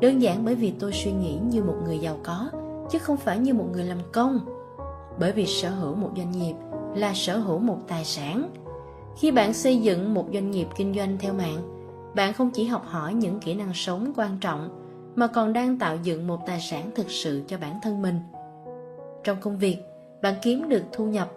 Đơn 0.00 0.22
giản 0.22 0.44
bởi 0.44 0.54
vì 0.54 0.74
tôi 0.80 0.92
suy 0.92 1.12
nghĩ 1.12 1.38
như 1.44 1.62
một 1.62 1.76
người 1.84 1.98
giàu 1.98 2.18
có, 2.22 2.50
chứ 2.90 2.98
không 2.98 3.16
phải 3.16 3.38
như 3.38 3.54
một 3.54 3.66
người 3.72 3.84
làm 3.84 3.98
công. 4.12 4.40
Bởi 5.18 5.32
vì 5.32 5.46
sở 5.46 5.70
hữu 5.70 5.94
một 5.94 6.10
doanh 6.16 6.32
nghiệp 6.32 6.54
là 6.94 7.12
sở 7.14 7.38
hữu 7.38 7.58
một 7.58 7.78
tài 7.88 8.04
sản. 8.04 8.50
Khi 9.16 9.30
bạn 9.30 9.54
xây 9.54 9.76
dựng 9.76 10.14
một 10.14 10.26
doanh 10.32 10.50
nghiệp 10.50 10.68
kinh 10.76 10.94
doanh 10.94 11.18
theo 11.18 11.32
mạng, 11.34 11.58
bạn 12.14 12.32
không 12.32 12.50
chỉ 12.50 12.64
học 12.64 12.84
hỏi 12.86 13.14
những 13.14 13.40
kỹ 13.40 13.54
năng 13.54 13.74
sống 13.74 14.12
quan 14.16 14.38
trọng 14.40 14.83
mà 15.16 15.26
còn 15.26 15.52
đang 15.52 15.78
tạo 15.78 15.96
dựng 16.02 16.26
một 16.26 16.46
tài 16.46 16.60
sản 16.60 16.90
thực 16.94 17.10
sự 17.10 17.42
cho 17.46 17.58
bản 17.58 17.78
thân 17.82 18.02
mình. 18.02 18.20
Trong 19.24 19.36
công 19.40 19.58
việc, 19.58 19.76
bạn 20.22 20.34
kiếm 20.42 20.68
được 20.68 20.82
thu 20.92 21.06
nhập. 21.06 21.32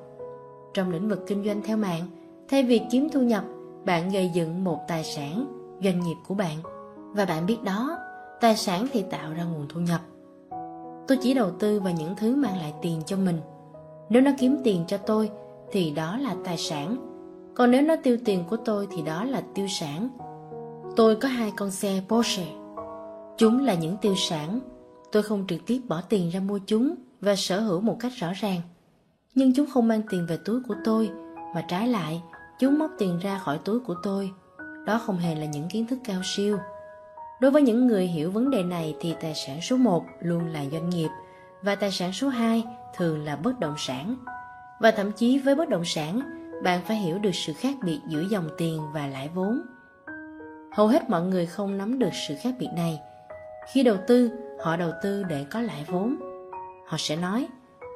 Trong 0.74 0.92
lĩnh 0.92 1.10
vực 1.10 1.24
kinh 1.28 1.46
doanh 1.46 1.62
theo 1.62 1.78
mạng, 1.78 2.04
thay 2.50 2.64
vì 2.64 2.82
kiếm 2.92 3.10
thu 3.10 3.22
nhập, 3.22 3.44
bạn 3.86 4.10
gây 4.10 4.32
dựng 4.34 4.64
một 4.64 4.80
tài 4.88 5.04
sản, 5.04 5.48
doanh 5.84 6.00
nghiệp 6.00 6.16
của 6.28 6.36
bạn. 6.36 6.58
Và 7.14 7.26
bạn 7.26 7.46
biết 7.46 7.58
đó, 7.64 7.98
tài 8.42 8.56
sản 8.56 8.88
thì 8.92 9.04
tạo 9.10 9.34
ra 9.34 9.44
nguồn 9.44 9.66
thu 9.70 9.80
nhập. 9.80 10.02
Tôi 11.08 11.18
chỉ 11.22 11.34
đầu 11.34 11.52
tư 11.60 11.80
vào 11.80 11.94
những 11.94 12.16
thứ 12.16 12.36
mang 12.36 12.58
lại 12.58 12.74
tiền 12.82 13.02
cho 13.06 13.18
mình. 13.18 13.42
Nếu 14.10 14.22
nó 14.22 14.32
kiếm 14.38 14.58
tiền 14.64 14.84
cho 14.88 14.98
tôi 14.98 15.30
thì 15.72 15.92
đó 15.92 16.18
là 16.18 16.36
tài 16.44 16.58
sản. 16.58 16.98
Còn 17.56 17.72
nếu 17.72 17.82
nó 17.82 17.96
tiêu 18.04 18.18
tiền 18.26 18.44
của 18.50 18.58
tôi 18.58 18.88
thì 18.92 19.02
đó 19.02 19.24
là 19.24 19.42
tiêu 19.56 19.68
sản. 19.68 20.10
Tôi 20.96 21.16
có 21.16 21.28
hai 21.28 21.52
con 21.58 21.72
xe 21.72 22.02
Porsche 22.10 22.46
Chúng 23.38 23.66
là 23.66 23.74
những 23.74 23.98
tiêu 23.98 24.16
sản, 24.16 24.60
tôi 25.12 25.24
không 25.24 25.48
trực 25.48 25.66
tiếp 25.66 25.80
bỏ 25.88 26.02
tiền 26.10 26.30
ra 26.30 26.40
mua 26.40 26.60
chúng 26.66 26.96
và 27.22 27.36
sở 27.36 27.60
hữu 27.60 27.82
một 27.82 27.98
cách 28.00 28.12
rõ 28.16 28.34
ràng. 28.36 28.62
Nhưng 29.36 29.54
chúng 29.54 29.68
không 29.74 29.88
mang 29.88 30.02
tiền 30.10 30.26
về 30.30 30.38
túi 30.46 30.62
của 30.68 30.76
tôi, 30.84 31.10
mà 31.56 31.66
trái 31.68 31.88
lại, 31.88 32.22
chúng 32.60 32.80
móc 32.80 32.92
tiền 32.98 33.20
ra 33.20 33.38
khỏi 33.38 33.60
túi 33.66 33.80
của 33.80 33.96
tôi. 34.04 34.32
Đó 34.86 35.02
không 35.06 35.18
hề 35.18 35.36
là 35.36 35.46
những 35.46 35.70
kiến 35.70 35.88
thức 35.88 36.00
cao 36.04 36.22
siêu. 36.24 36.58
Đối 37.42 37.52
với 37.52 37.62
những 37.62 37.88
người 37.88 38.08
hiểu 38.08 38.32
vấn 38.32 38.50
đề 38.50 38.64
này 38.64 38.96
thì 39.00 39.16
tài 39.22 39.34
sản 39.36 39.62
số 39.62 39.78
1 39.78 40.06
luôn 40.22 40.48
là 40.48 40.66
doanh 40.72 40.90
nghiệp 40.90 41.10
và 41.62 41.76
tài 41.76 41.92
sản 41.92 42.14
số 42.14 42.28
2 42.28 42.64
thường 42.96 43.26
là 43.26 43.36
bất 43.36 43.60
động 43.60 43.76
sản. 43.78 44.16
Và 44.80 44.92
thậm 44.92 45.12
chí 45.12 45.38
với 45.38 45.56
bất 45.56 45.70
động 45.70 45.86
sản, 45.86 46.22
bạn 46.64 46.82
phải 46.86 46.98
hiểu 46.98 47.18
được 47.20 47.36
sự 47.36 47.54
khác 47.54 47.76
biệt 47.84 48.00
giữa 48.08 48.24
dòng 48.30 48.50
tiền 48.58 48.82
và 48.94 49.08
lãi 49.08 49.30
vốn. 49.36 49.62
Hầu 50.72 50.88
hết 50.88 51.10
mọi 51.10 51.22
người 51.22 51.46
không 51.46 51.78
nắm 51.78 52.00
được 52.00 52.14
sự 52.28 52.36
khác 52.42 52.56
biệt 52.60 52.70
này 52.76 53.00
khi 53.74 53.84
đầu 53.84 53.98
tư, 54.08 54.32
họ 54.60 54.76
đầu 54.76 54.92
tư 55.04 55.24
để 55.24 55.46
có 55.52 55.62
lãi 55.62 55.86
vốn. 55.88 56.16
Họ 56.86 56.98
sẽ 56.98 57.16
nói, 57.16 57.48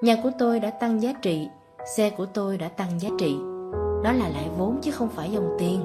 nhà 0.02 0.16
của 0.24 0.32
tôi 0.40 0.60
đã 0.60 0.70
tăng 0.70 1.02
giá 1.02 1.14
trị, 1.22 1.48
xe 1.96 2.10
của 2.10 2.26
tôi 2.26 2.58
đã 2.58 2.68
tăng 2.68 3.00
giá 3.00 3.10
trị. 3.20 3.36
Đó 4.04 4.12
là 4.12 4.30
lãi 4.30 4.50
vốn 4.58 4.80
chứ 4.82 4.92
không 4.92 5.10
phải 5.10 5.32
dòng 5.32 5.56
tiền. 5.60 5.82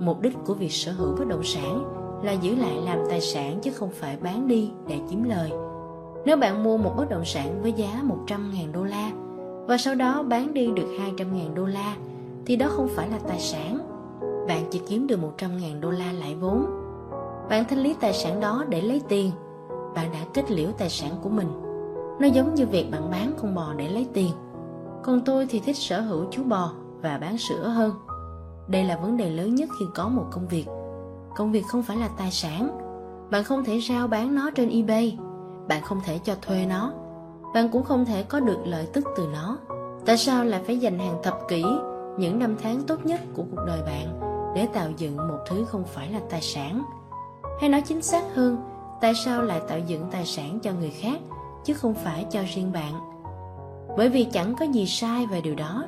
Mục 0.00 0.20
đích 0.20 0.32
của 0.46 0.54
việc 0.54 0.72
sở 0.72 0.92
hữu 0.92 1.16
bất 1.16 1.24
động 1.28 1.44
sản 1.44 1.84
là 2.22 2.32
giữ 2.32 2.56
lại 2.56 2.76
làm 2.84 2.98
tài 3.08 3.20
sản 3.20 3.58
chứ 3.62 3.70
không 3.70 3.90
phải 3.92 4.16
bán 4.16 4.48
đi 4.48 4.70
để 4.88 4.98
kiếm 5.10 5.24
lời. 5.24 5.50
Nếu 6.24 6.36
bạn 6.36 6.64
mua 6.64 6.76
một 6.76 6.94
bất 6.96 7.10
động 7.10 7.24
sản 7.24 7.62
với 7.62 7.72
giá 7.72 8.02
100.000 8.26 8.72
đô 8.72 8.84
la 8.84 9.10
và 9.66 9.76
sau 9.76 9.94
đó 9.94 10.22
bán 10.22 10.54
đi 10.54 10.66
được 10.76 10.88
200.000 11.16 11.54
đô 11.54 11.66
la 11.66 11.96
thì 12.46 12.56
đó 12.56 12.68
không 12.70 12.88
phải 12.88 13.08
là 13.08 13.18
tài 13.28 13.40
sản. 13.40 13.78
Bạn 14.48 14.64
chỉ 14.70 14.80
kiếm 14.88 15.06
được 15.06 15.18
100.000 15.38 15.80
đô 15.80 15.90
la 15.90 16.12
lãi 16.12 16.34
vốn 16.34 16.79
bạn 17.50 17.64
thanh 17.64 17.78
lý 17.78 17.94
tài 18.00 18.12
sản 18.12 18.40
đó 18.40 18.64
để 18.68 18.80
lấy 18.80 19.02
tiền. 19.08 19.30
Bạn 19.94 20.12
đã 20.12 20.18
kết 20.34 20.50
liễu 20.50 20.70
tài 20.78 20.90
sản 20.90 21.10
của 21.22 21.28
mình. 21.28 21.48
Nó 22.20 22.26
giống 22.26 22.54
như 22.54 22.66
việc 22.66 22.90
bạn 22.90 23.10
bán 23.10 23.32
con 23.42 23.54
bò 23.54 23.72
để 23.76 23.88
lấy 23.88 24.06
tiền. 24.14 24.30
Còn 25.02 25.20
tôi 25.20 25.46
thì 25.50 25.60
thích 25.60 25.76
sở 25.76 26.00
hữu 26.00 26.24
chú 26.30 26.42
bò 26.44 26.72
và 27.02 27.18
bán 27.18 27.38
sữa 27.38 27.68
hơn. 27.68 27.92
Đây 28.68 28.84
là 28.84 28.96
vấn 28.96 29.16
đề 29.16 29.30
lớn 29.30 29.54
nhất 29.54 29.68
khi 29.78 29.84
có 29.94 30.08
một 30.08 30.24
công 30.30 30.48
việc. 30.48 30.66
Công 31.36 31.52
việc 31.52 31.66
không 31.66 31.82
phải 31.82 31.96
là 31.96 32.08
tài 32.18 32.30
sản. 32.30 32.78
Bạn 33.30 33.44
không 33.44 33.64
thể 33.64 33.80
rao 33.88 34.08
bán 34.08 34.34
nó 34.34 34.50
trên 34.50 34.70
ebay. 34.70 35.18
Bạn 35.68 35.82
không 35.82 36.00
thể 36.04 36.18
cho 36.24 36.34
thuê 36.42 36.66
nó. 36.66 36.92
Bạn 37.54 37.68
cũng 37.68 37.84
không 37.84 38.04
thể 38.04 38.22
có 38.22 38.40
được 38.40 38.58
lợi 38.64 38.88
tức 38.92 39.04
từ 39.16 39.26
nó. 39.32 39.58
Tại 40.06 40.16
sao 40.16 40.44
lại 40.44 40.62
phải 40.66 40.78
dành 40.78 40.98
hàng 40.98 41.20
thập 41.22 41.38
kỷ, 41.48 41.64
những 42.18 42.38
năm 42.38 42.56
tháng 42.62 42.82
tốt 42.82 43.06
nhất 43.06 43.20
của 43.34 43.42
cuộc 43.50 43.64
đời 43.66 43.82
bạn 43.82 44.20
để 44.54 44.68
tạo 44.72 44.90
dựng 44.96 45.16
một 45.16 45.38
thứ 45.46 45.64
không 45.64 45.84
phải 45.84 46.12
là 46.12 46.20
tài 46.30 46.40
sản? 46.40 46.82
Hay 47.60 47.68
nói 47.68 47.80
chính 47.80 48.02
xác 48.02 48.22
hơn, 48.34 48.56
tại 49.00 49.14
sao 49.14 49.42
lại 49.42 49.60
tạo 49.68 49.78
dựng 49.78 50.06
tài 50.10 50.26
sản 50.26 50.58
cho 50.62 50.72
người 50.72 50.90
khác 50.90 51.20
chứ 51.64 51.74
không 51.74 51.94
phải 51.94 52.26
cho 52.30 52.40
riêng 52.54 52.72
bạn? 52.72 52.94
Bởi 53.96 54.08
vì 54.08 54.24
chẳng 54.24 54.54
có 54.60 54.64
gì 54.64 54.86
sai 54.86 55.26
về 55.26 55.40
điều 55.40 55.54
đó, 55.54 55.84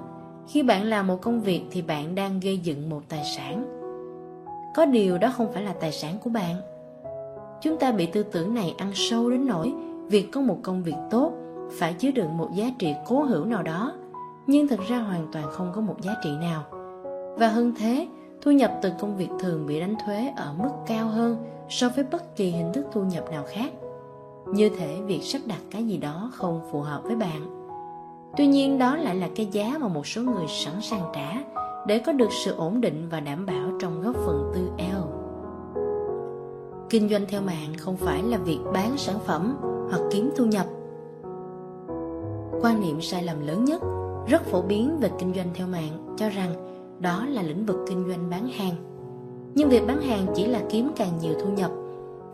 khi 0.49 0.63
bạn 0.63 0.85
làm 0.85 1.07
một 1.07 1.19
công 1.23 1.41
việc 1.41 1.63
thì 1.71 1.83
bạn 1.83 2.15
đang 2.15 2.41
gây 2.41 2.59
dựng 2.59 2.91
một 2.91 3.01
tài 3.09 3.25
sản. 3.37 3.65
Có 4.75 4.85
điều 4.85 5.19
đó 5.19 5.33
không 5.37 5.53
phải 5.53 5.63
là 5.63 5.73
tài 5.81 5.93
sản 5.93 6.19
của 6.25 6.31
bạn. 6.31 6.57
Chúng 7.61 7.79
ta 7.79 7.93
bị 7.93 8.07
tư 8.07 8.23
tưởng 8.23 8.55
này 8.55 8.75
ăn 8.79 8.91
sâu 8.95 9.31
đến 9.31 9.47
nỗi 9.47 9.73
việc 10.09 10.33
có 10.33 10.41
một 10.41 10.59
công 10.63 10.83
việc 10.83 10.97
tốt 11.11 11.33
phải 11.79 11.93
chứa 11.93 12.11
đựng 12.11 12.39
một 12.39 12.49
giá 12.55 12.71
trị 12.79 12.95
cố 13.07 13.23
hữu 13.23 13.45
nào 13.45 13.63
đó 13.63 13.93
nhưng 14.47 14.69
thực 14.69 14.81
ra 14.89 14.99
hoàn 14.99 15.27
toàn 15.33 15.45
không 15.51 15.73
có 15.75 15.81
một 15.81 15.97
giá 16.03 16.15
trị 16.25 16.31
nào. 16.41 16.63
Và 17.39 17.49
hơn 17.49 17.73
thế 17.79 18.09
thu 18.41 18.51
nhập 18.51 18.79
từ 18.83 18.93
công 19.01 19.17
việc 19.17 19.29
thường 19.41 19.67
bị 19.67 19.81
đánh 19.81 19.95
thuế 20.07 20.33
ở 20.37 20.55
mức 20.59 20.71
cao 20.87 21.09
hơn 21.09 21.37
so 21.73 21.89
với 21.89 22.05
bất 22.05 22.37
kỳ 22.37 22.51
hình 22.51 22.73
thức 22.73 22.87
thu 22.93 23.05
nhập 23.05 23.25
nào 23.31 23.45
khác 23.49 23.73
như 24.47 24.69
thể 24.69 25.01
việc 25.07 25.23
sắp 25.23 25.39
đặt 25.47 25.61
cái 25.71 25.85
gì 25.85 25.99
đó 25.99 26.31
không 26.35 26.61
phù 26.73 26.81
hợp 26.81 27.01
với 27.05 27.17
bạn 27.17 27.63
tuy 28.37 28.47
nhiên 28.47 28.79
đó 28.79 28.97
lại 28.97 29.17
là 29.17 29.29
cái 29.37 29.47
giá 29.47 29.79
mà 29.81 29.89
một 29.89 30.07
số 30.07 30.23
người 30.23 30.47
sẵn 30.49 30.75
sàng 30.81 31.03
trả 31.15 31.43
để 31.87 31.99
có 31.99 32.13
được 32.13 32.33
sự 32.45 32.55
ổn 32.57 32.81
định 32.81 33.09
và 33.11 33.21
đảm 33.21 33.47
bảo 33.47 33.69
trong 33.81 34.03
góc 34.03 34.17
phần 34.17 34.53
tư 34.55 34.71
L. 34.79 35.23
Kinh 36.91 37.09
doanh 37.09 37.25
theo 37.29 37.41
mạng 37.43 37.75
không 37.79 37.97
phải 37.97 38.23
là 38.23 38.39
việc 38.39 38.59
bán 38.73 38.97
sản 38.97 39.19
phẩm 39.27 39.57
hoặc 39.63 40.01
kiếm 40.11 40.31
thu 40.37 40.45
nhập. 40.45 40.67
Quan 42.61 42.81
niệm 42.81 43.01
sai 43.01 43.23
lầm 43.23 43.47
lớn 43.47 43.65
nhất, 43.65 43.83
rất 44.29 44.43
phổ 44.43 44.63
biến 44.63 44.97
về 45.01 45.11
kinh 45.19 45.35
doanh 45.35 45.49
theo 45.55 45.67
mạng 45.67 46.15
cho 46.17 46.29
rằng 46.29 46.55
đó 47.01 47.27
là 47.29 47.43
lĩnh 47.43 47.67
vực 47.67 47.77
kinh 47.89 48.09
doanh 48.09 48.31
bán 48.31 48.49
hàng. 48.49 48.92
Nhưng 49.55 49.69
việc 49.69 49.87
bán 49.87 50.01
hàng 50.01 50.27
chỉ 50.35 50.47
là 50.47 50.61
kiếm 50.71 50.93
càng 50.97 51.13
nhiều 51.21 51.35
thu 51.41 51.51
nhập. 51.51 51.71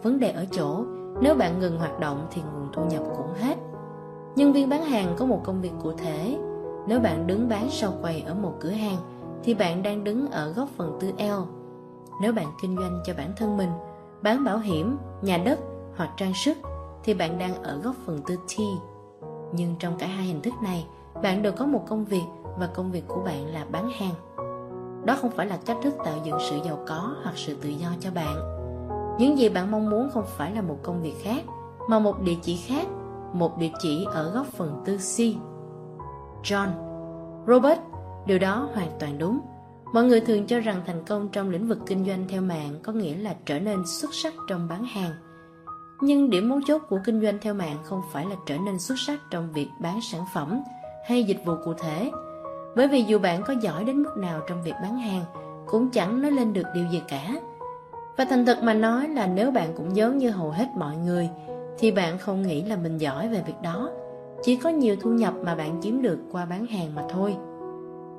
Vấn 0.02 0.20
đề 0.20 0.30
ở 0.30 0.44
chỗ, 0.52 0.84
nếu 1.20 1.34
bạn 1.34 1.58
ngừng 1.58 1.78
hoạt 1.78 2.00
động 2.00 2.26
thì 2.30 2.42
nguồn 2.42 2.68
thu 2.72 2.82
nhập 2.90 3.02
cũng 3.16 3.32
hết. 3.40 3.58
Nhân 4.36 4.52
viên 4.52 4.68
bán 4.68 4.82
hàng 4.82 5.14
có 5.18 5.26
một 5.26 5.40
công 5.44 5.60
việc 5.60 5.72
cụ 5.82 5.92
thể. 5.92 6.38
Nếu 6.86 7.00
bạn 7.00 7.26
đứng 7.26 7.48
bán 7.48 7.68
sau 7.70 7.92
quầy 8.02 8.20
ở 8.20 8.34
một 8.34 8.52
cửa 8.60 8.70
hàng, 8.70 8.96
thì 9.44 9.54
bạn 9.54 9.82
đang 9.82 10.04
đứng 10.04 10.30
ở 10.30 10.52
góc 10.52 10.68
phần 10.76 10.98
tư 11.00 11.12
L. 11.18 11.42
Nếu 12.22 12.32
bạn 12.32 12.46
kinh 12.62 12.76
doanh 12.76 13.00
cho 13.06 13.14
bản 13.16 13.32
thân 13.36 13.56
mình, 13.56 13.70
bán 14.22 14.44
bảo 14.44 14.58
hiểm, 14.58 14.96
nhà 15.22 15.38
đất 15.38 15.58
hoặc 15.96 16.10
trang 16.16 16.34
sức, 16.34 16.58
thì 17.04 17.14
bạn 17.14 17.38
đang 17.38 17.62
ở 17.62 17.80
góc 17.84 17.94
phần 18.06 18.20
tư 18.26 18.36
T. 18.36 18.60
Nhưng 19.52 19.74
trong 19.78 19.98
cả 19.98 20.06
hai 20.06 20.26
hình 20.26 20.40
thức 20.40 20.54
này, 20.62 20.86
bạn 21.22 21.42
đều 21.42 21.52
có 21.52 21.66
một 21.66 21.84
công 21.88 22.04
việc 22.04 22.24
và 22.58 22.66
công 22.66 22.90
việc 22.90 23.04
của 23.08 23.20
bạn 23.24 23.46
là 23.46 23.66
bán 23.72 23.90
hàng. 23.90 24.14
Đó 25.04 25.16
không 25.20 25.30
phải 25.30 25.46
là 25.46 25.58
cách 25.66 25.76
thức 25.82 25.94
tạo 26.04 26.14
dựng 26.24 26.38
sự 26.50 26.58
giàu 26.64 26.78
có 26.86 27.14
hoặc 27.22 27.34
sự 27.36 27.56
tự 27.62 27.68
do 27.68 27.88
cho 28.00 28.10
bạn. 28.10 28.36
Những 29.18 29.38
gì 29.38 29.48
bạn 29.48 29.70
mong 29.70 29.90
muốn 29.90 30.10
không 30.10 30.24
phải 30.36 30.54
là 30.54 30.62
một 30.62 30.78
công 30.82 31.02
việc 31.02 31.14
khác, 31.22 31.44
mà 31.88 31.98
một 31.98 32.20
địa 32.20 32.36
chỉ 32.42 32.56
khác 32.56 32.86
một 33.32 33.58
địa 33.58 33.70
chỉ 33.78 34.06
ở 34.12 34.30
góc 34.30 34.46
phần 34.46 34.82
tư 34.84 34.96
C. 34.96 35.18
John, 36.44 36.68
Robert, 37.46 37.78
điều 38.26 38.38
đó 38.38 38.68
hoàn 38.74 38.88
toàn 39.00 39.18
đúng. 39.18 39.40
Mọi 39.92 40.04
người 40.04 40.20
thường 40.20 40.46
cho 40.46 40.60
rằng 40.60 40.82
thành 40.86 41.04
công 41.04 41.28
trong 41.28 41.50
lĩnh 41.50 41.68
vực 41.68 41.78
kinh 41.86 42.04
doanh 42.06 42.24
theo 42.28 42.42
mạng 42.42 42.78
có 42.82 42.92
nghĩa 42.92 43.16
là 43.16 43.34
trở 43.46 43.60
nên 43.60 43.86
xuất 43.86 44.14
sắc 44.14 44.34
trong 44.48 44.68
bán 44.68 44.84
hàng. 44.84 45.12
Nhưng 46.00 46.30
điểm 46.30 46.48
mấu 46.48 46.60
chốt 46.66 46.82
của 46.88 46.98
kinh 47.04 47.22
doanh 47.22 47.38
theo 47.40 47.54
mạng 47.54 47.76
không 47.84 48.02
phải 48.12 48.26
là 48.26 48.36
trở 48.46 48.58
nên 48.58 48.78
xuất 48.78 48.98
sắc 48.98 49.20
trong 49.30 49.52
việc 49.52 49.68
bán 49.80 50.00
sản 50.00 50.24
phẩm 50.34 50.60
hay 51.08 51.24
dịch 51.24 51.42
vụ 51.44 51.54
cụ 51.64 51.74
thể. 51.74 52.10
Bởi 52.78 52.88
vì 52.88 53.02
dù 53.02 53.18
bạn 53.18 53.42
có 53.46 53.54
giỏi 53.60 53.84
đến 53.84 54.02
mức 54.02 54.16
nào 54.16 54.40
trong 54.48 54.62
việc 54.62 54.74
bán 54.82 54.98
hàng, 54.98 55.22
cũng 55.66 55.90
chẳng 55.90 56.22
nói 56.22 56.30
lên 56.30 56.52
được 56.52 56.66
điều 56.74 56.86
gì 56.86 57.02
cả. 57.08 57.34
Và 58.16 58.24
thành 58.24 58.46
thật 58.46 58.58
mà 58.62 58.74
nói 58.74 59.08
là 59.08 59.26
nếu 59.26 59.50
bạn 59.50 59.72
cũng 59.76 59.96
giống 59.96 60.18
như 60.18 60.30
hầu 60.30 60.50
hết 60.50 60.66
mọi 60.76 60.96
người, 60.96 61.30
thì 61.78 61.90
bạn 61.90 62.18
không 62.18 62.42
nghĩ 62.42 62.62
là 62.62 62.76
mình 62.76 62.98
giỏi 62.98 63.28
về 63.28 63.42
việc 63.46 63.54
đó. 63.62 63.90
Chỉ 64.42 64.56
có 64.56 64.70
nhiều 64.70 64.96
thu 65.00 65.10
nhập 65.10 65.34
mà 65.42 65.54
bạn 65.54 65.80
kiếm 65.82 66.02
được 66.02 66.18
qua 66.32 66.44
bán 66.44 66.66
hàng 66.66 66.94
mà 66.94 67.02
thôi. 67.08 67.36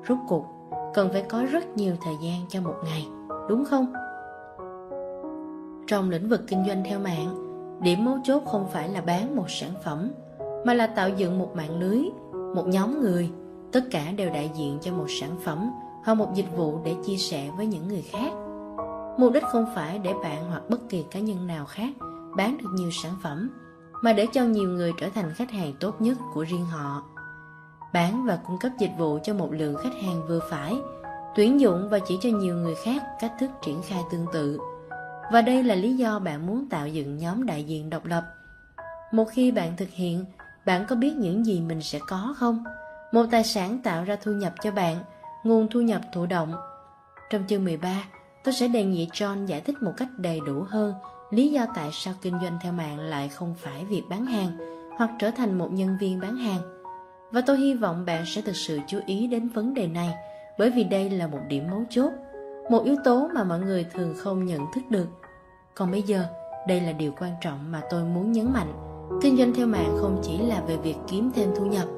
Rốt 0.08 0.18
cuộc 0.28 0.46
cần 0.94 1.08
phải 1.12 1.22
có 1.22 1.44
rất 1.50 1.64
nhiều 1.76 1.94
thời 2.04 2.14
gian 2.22 2.40
cho 2.48 2.60
một 2.60 2.74
ngày 2.84 3.06
đúng 3.48 3.64
không? 3.64 3.92
Trong 5.86 6.10
lĩnh 6.10 6.28
vực 6.28 6.40
kinh 6.46 6.64
doanh 6.66 6.84
theo 6.84 6.98
mạng 6.98 7.34
điểm 7.80 8.04
mấu 8.04 8.18
chốt 8.24 8.42
không 8.46 8.68
phải 8.72 8.88
là 8.88 9.00
bán 9.00 9.36
một 9.36 9.50
sản 9.50 9.70
phẩm 9.84 10.10
mà 10.64 10.74
là 10.74 10.86
tạo 10.86 11.08
dựng 11.08 11.38
một 11.38 11.56
mạng 11.56 11.80
lưới 11.80 12.02
một 12.54 12.66
nhóm 12.66 13.00
người 13.00 13.30
tất 13.72 13.84
cả 13.90 14.12
đều 14.16 14.30
đại 14.30 14.50
diện 14.54 14.78
cho 14.82 14.92
một 14.92 15.06
sản 15.20 15.36
phẩm 15.44 15.70
hoặc 16.04 16.14
một 16.14 16.34
dịch 16.34 16.56
vụ 16.56 16.80
để 16.84 16.94
chia 17.06 17.16
sẻ 17.16 17.50
với 17.56 17.66
những 17.66 17.88
người 17.88 18.02
khác. 18.02 18.32
Mục 19.18 19.32
đích 19.32 19.44
không 19.44 19.66
phải 19.74 19.98
để 19.98 20.12
bạn 20.22 20.50
hoặc 20.50 20.62
bất 20.68 20.88
kỳ 20.88 21.04
cá 21.10 21.20
nhân 21.20 21.46
nào 21.46 21.64
khác 21.64 21.92
bán 22.36 22.58
được 22.58 22.68
nhiều 22.74 22.90
sản 22.90 23.12
phẩm, 23.22 23.50
mà 24.02 24.12
để 24.12 24.26
cho 24.32 24.44
nhiều 24.44 24.68
người 24.68 24.92
trở 25.00 25.08
thành 25.14 25.34
khách 25.34 25.50
hàng 25.50 25.72
tốt 25.80 26.00
nhất 26.00 26.18
của 26.34 26.44
riêng 26.44 26.66
họ. 26.66 27.02
Bán 27.92 28.26
và 28.26 28.38
cung 28.46 28.58
cấp 28.58 28.72
dịch 28.78 28.92
vụ 28.98 29.18
cho 29.22 29.34
một 29.34 29.52
lượng 29.52 29.76
khách 29.82 30.02
hàng 30.02 30.26
vừa 30.28 30.40
phải, 30.50 30.74
tuyển 31.36 31.60
dụng 31.60 31.88
và 31.90 31.98
chỉ 31.98 32.18
cho 32.20 32.28
nhiều 32.28 32.54
người 32.54 32.74
khác 32.84 33.02
cách 33.20 33.32
thức 33.40 33.50
triển 33.62 33.82
khai 33.82 34.02
tương 34.10 34.26
tự. 34.32 34.58
Và 35.32 35.42
đây 35.42 35.62
là 35.62 35.74
lý 35.74 35.96
do 35.96 36.18
bạn 36.18 36.46
muốn 36.46 36.68
tạo 36.68 36.88
dựng 36.88 37.18
nhóm 37.18 37.46
đại 37.46 37.64
diện 37.64 37.90
độc 37.90 38.04
lập. 38.04 38.24
Một 39.12 39.24
khi 39.30 39.50
bạn 39.50 39.76
thực 39.76 39.88
hiện, 39.88 40.24
bạn 40.66 40.84
có 40.88 40.96
biết 40.96 41.12
những 41.16 41.46
gì 41.46 41.60
mình 41.60 41.82
sẽ 41.82 41.98
có 42.08 42.34
không? 42.36 42.64
Một 43.12 43.24
tài 43.30 43.44
sản 43.44 43.78
tạo 43.78 44.04
ra 44.04 44.16
thu 44.22 44.32
nhập 44.32 44.52
cho 44.62 44.70
bạn, 44.70 44.96
nguồn 45.44 45.68
thu 45.70 45.80
nhập 45.80 46.00
thụ 46.12 46.26
động. 46.26 46.54
Trong 47.30 47.44
chương 47.48 47.64
13 47.64 48.04
tôi 48.44 48.54
sẽ 48.54 48.68
đề 48.68 48.84
nghị 48.84 49.08
John 49.12 49.46
giải 49.46 49.60
thích 49.60 49.76
một 49.82 49.92
cách 49.96 50.08
đầy 50.18 50.40
đủ 50.46 50.64
hơn 50.68 50.94
lý 51.30 51.48
do 51.48 51.66
tại 51.74 51.90
sao 51.92 52.14
kinh 52.22 52.34
doanh 52.42 52.58
theo 52.62 52.72
mạng 52.72 52.98
lại 52.98 53.28
không 53.28 53.54
phải 53.58 53.84
việc 53.84 54.02
bán 54.10 54.26
hàng 54.26 54.50
hoặc 54.98 55.10
trở 55.18 55.30
thành 55.30 55.58
một 55.58 55.72
nhân 55.72 55.96
viên 56.00 56.20
bán 56.20 56.36
hàng. 56.36 56.60
Và 57.30 57.40
tôi 57.46 57.58
hy 57.58 57.74
vọng 57.74 58.04
bạn 58.06 58.24
sẽ 58.26 58.42
thực 58.42 58.56
sự 58.56 58.78
chú 58.88 58.98
ý 59.06 59.26
đến 59.26 59.48
vấn 59.48 59.74
đề 59.74 59.86
này, 59.86 60.14
bởi 60.58 60.70
vì 60.70 60.84
đây 60.84 61.10
là 61.10 61.26
một 61.26 61.40
điểm 61.48 61.70
mấu 61.70 61.84
chốt, 61.90 62.12
một 62.70 62.84
yếu 62.84 62.96
tố 63.04 63.28
mà 63.34 63.44
mọi 63.44 63.60
người 63.60 63.86
thường 63.94 64.14
không 64.16 64.46
nhận 64.46 64.60
thức 64.74 64.80
được. 64.90 65.06
Còn 65.74 65.90
bây 65.90 66.02
giờ, 66.02 66.24
đây 66.68 66.80
là 66.80 66.92
điều 66.92 67.12
quan 67.20 67.32
trọng 67.40 67.72
mà 67.72 67.82
tôi 67.90 68.04
muốn 68.04 68.32
nhấn 68.32 68.52
mạnh. 68.52 68.72
Kinh 69.22 69.36
doanh 69.36 69.54
theo 69.54 69.66
mạng 69.66 69.96
không 70.00 70.20
chỉ 70.22 70.38
là 70.38 70.60
về 70.60 70.76
việc 70.76 70.96
kiếm 71.08 71.30
thêm 71.34 71.50
thu 71.56 71.66
nhập 71.66 71.88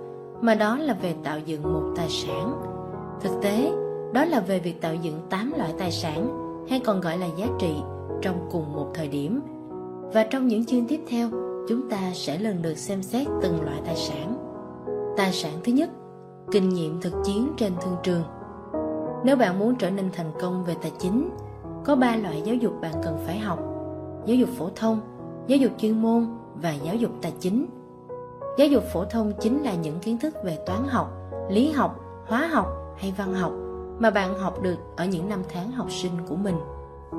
mà 0.43 0.55
đó 0.55 0.79
là 0.79 0.95
về 0.95 1.15
tạo 1.25 1.39
dựng 1.39 1.63
một 1.63 1.93
tài 1.97 2.09
sản. 2.09 2.63
Thực 3.21 3.33
tế, 3.43 3.73
đó 4.13 4.25
là 4.25 4.41
về 4.41 4.59
việc 4.59 4.81
tạo 4.81 4.95
dựng 4.95 5.21
8 5.31 5.55
loại 5.57 5.75
tài 5.79 5.93
sản, 5.93 6.29
hay 6.71 6.81
còn 6.81 7.01
gọi 7.01 7.19
là 7.19 7.27
giá 7.37 7.47
trị, 7.59 7.75
trong 8.23 8.49
cùng 8.53 8.73
một 8.73 8.91
thời 8.95 9.09
điểm. 9.09 9.41
Và 10.13 10.25
trong 10.31 10.49
những 10.49 10.65
chương 10.65 10.87
tiếp 10.87 11.01
theo, 11.09 11.29
chúng 11.69 11.91
ta 11.91 12.11
sẽ 12.15 12.39
lần 12.39 12.63
lượt 12.63 12.79
xem 12.79 13.03
xét 13.03 13.27
từng 13.43 13.63
loại 13.63 13.81
tài 13.85 13.97
sản. 13.97 14.37
Tài 15.17 15.33
sản 15.33 15.53
thứ 15.65 15.73
nhất, 15.73 15.91
kinh 16.51 16.69
nghiệm 16.69 17.01
thực 17.01 17.15
chiến 17.25 17.49
trên 17.57 17.73
thương 17.81 17.97
trường. 18.03 18.23
Nếu 19.25 19.37
bạn 19.37 19.59
muốn 19.59 19.75
trở 19.75 19.91
nên 19.91 20.11
thành 20.13 20.33
công 20.41 20.65
về 20.65 20.75
tài 20.83 20.93
chính, 20.99 21.31
có 21.85 21.97
ba 21.97 22.17
loại 22.17 22.43
giáo 22.45 22.55
dục 22.55 22.73
bạn 22.81 22.95
cần 23.05 23.19
phải 23.27 23.39
học 23.39 23.59
giáo 24.27 24.37
dục 24.37 24.49
phổ 24.57 24.69
thông, 24.77 25.01
giáo 25.47 25.59
dục 25.59 25.73
chuyên 25.79 26.03
môn 26.03 26.27
và 26.55 26.73
giáo 26.73 26.95
dục 26.95 27.11
tài 27.23 27.33
chính 27.41 27.67
giáo 28.59 28.69
dục 28.69 28.85
phổ 28.93 29.05
thông 29.05 29.33
chính 29.41 29.63
là 29.63 29.75
những 29.75 29.99
kiến 29.99 30.19
thức 30.19 30.35
về 30.45 30.59
toán 30.67 30.85
học, 30.89 31.13
lý 31.51 31.71
học, 31.71 32.01
hóa 32.27 32.47
học 32.47 32.67
hay 32.99 33.15
văn 33.17 33.35
học 33.35 33.53
mà 33.99 34.11
bạn 34.11 34.39
học 34.39 34.63
được 34.63 34.77
ở 34.97 35.05
những 35.05 35.29
năm 35.29 35.43
tháng 35.53 35.73
học 35.73 35.87
sinh 35.91 36.13
của 36.29 36.37
mình. 36.37 36.57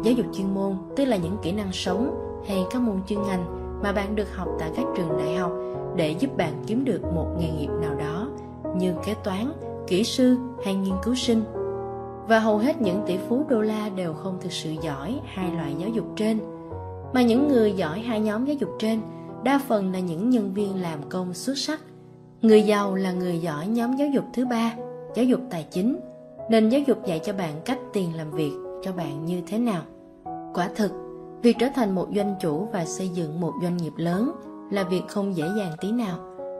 Giáo 0.03 0.13
dục 0.13 0.25
chuyên 0.33 0.53
môn, 0.53 0.75
tức 0.95 1.05
là 1.05 1.17
những 1.17 1.37
kỹ 1.41 1.51
năng 1.51 1.71
sống 1.71 2.15
hay 2.47 2.65
các 2.71 2.81
môn 2.81 2.95
chuyên 3.07 3.19
ngành 3.23 3.45
mà 3.83 3.91
bạn 3.91 4.15
được 4.15 4.35
học 4.35 4.47
tại 4.59 4.71
các 4.75 4.85
trường 4.97 5.17
đại 5.17 5.35
học 5.35 5.51
để 5.95 6.15
giúp 6.19 6.37
bạn 6.37 6.53
kiếm 6.67 6.85
được 6.85 7.01
một 7.15 7.27
nghề 7.39 7.49
nghiệp 7.49 7.69
nào 7.81 7.95
đó 7.95 8.27
như 8.75 8.93
kế 9.05 9.13
toán, 9.23 9.53
kỹ 9.87 10.03
sư 10.03 10.37
hay 10.65 10.75
nghiên 10.75 10.95
cứu 11.03 11.15
sinh. 11.15 11.43
Và 12.27 12.39
hầu 12.39 12.57
hết 12.57 12.81
những 12.81 13.03
tỷ 13.05 13.17
phú 13.29 13.45
đô 13.49 13.61
la 13.61 13.89
đều 13.89 14.13
không 14.13 14.37
thực 14.41 14.51
sự 14.51 14.71
giỏi 14.81 15.19
hai 15.25 15.51
loại 15.51 15.75
giáo 15.79 15.89
dục 15.89 16.05
trên, 16.15 16.39
mà 17.13 17.21
những 17.21 17.47
người 17.47 17.73
giỏi 17.73 17.99
hai 17.99 18.19
nhóm 18.19 18.45
giáo 18.45 18.55
dục 18.55 18.69
trên 18.79 19.01
đa 19.43 19.59
phần 19.67 19.93
là 19.93 19.99
những 19.99 20.29
nhân 20.29 20.53
viên 20.53 20.81
làm 20.81 20.99
công 21.09 21.33
xuất 21.33 21.57
sắc. 21.57 21.79
Người 22.41 22.61
giàu 22.61 22.95
là 22.95 23.11
người 23.11 23.39
giỏi 23.39 23.67
nhóm 23.67 23.95
giáo 23.95 24.07
dục 24.07 24.23
thứ 24.33 24.45
ba, 24.45 24.73
giáo 25.15 25.25
dục 25.25 25.39
tài 25.49 25.67
chính. 25.71 25.99
Nền 26.49 26.69
giáo 26.69 26.81
dục 26.87 27.05
dạy 27.05 27.19
cho 27.23 27.33
bạn 27.33 27.61
cách 27.65 27.79
tiền 27.93 28.17
làm 28.17 28.31
việc 28.31 28.51
cho 28.83 28.91
bạn 28.91 29.25
như 29.25 29.41
thế 29.47 29.59
nào. 29.59 29.81
Quả 30.53 30.69
thực, 30.75 30.91
việc 31.41 31.55
trở 31.59 31.67
thành 31.75 31.95
một 31.95 32.07
doanh 32.15 32.35
chủ 32.41 32.67
và 32.71 32.85
xây 32.85 33.09
dựng 33.09 33.39
một 33.39 33.53
doanh 33.61 33.77
nghiệp 33.77 33.93
lớn 33.97 34.31
là 34.71 34.83
việc 34.83 35.01
không 35.07 35.35
dễ 35.35 35.45
dàng 35.57 35.71
tí 35.81 35.91
nào. 35.91 36.17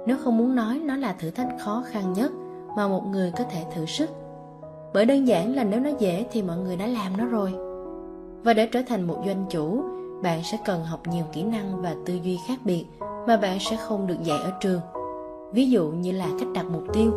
Nếu 0.07 0.18
không 0.23 0.38
muốn 0.38 0.55
nói 0.55 0.80
nó 0.80 0.95
là 0.95 1.14
thử 1.14 1.30
thách 1.30 1.47
khó 1.60 1.84
khăn 1.91 2.14
nhất 2.14 2.31
mà 2.77 2.88
một 2.88 3.05
người 3.11 3.31
có 3.38 3.43
thể 3.43 3.65
thử 3.76 3.85
sức. 3.85 4.10
Bởi 4.93 5.05
đơn 5.05 5.27
giản 5.27 5.55
là 5.55 5.64
nếu 5.64 5.80
nó 5.80 5.89
dễ 5.99 6.26
thì 6.31 6.41
mọi 6.41 6.57
người 6.57 6.76
đã 6.76 6.88
làm 6.88 7.18
nó 7.18 7.26
rồi. 7.26 7.53
Và 8.43 8.53
để 8.53 8.68
trở 8.68 8.81
thành 8.88 9.07
một 9.07 9.23
doanh 9.26 9.45
chủ 9.49 9.84
bạn 10.23 10.43
sẽ 10.43 10.57
cần 10.65 10.83
học 10.83 11.07
nhiều 11.07 11.25
kỹ 11.33 11.43
năng 11.43 11.81
và 11.81 11.95
tư 12.05 12.13
duy 12.23 12.39
khác 12.47 12.59
biệt 12.65 12.85
mà 13.27 13.37
bạn 13.37 13.57
sẽ 13.59 13.77
không 13.87 14.07
được 14.07 14.23
dạy 14.23 14.37
ở 14.43 14.51
trường. 14.61 14.79
Ví 15.51 15.69
dụ 15.69 15.87
như 15.87 16.11
là 16.11 16.27
cách 16.39 16.47
đặt 16.53 16.65
mục 16.65 16.83
tiêu. 16.93 17.11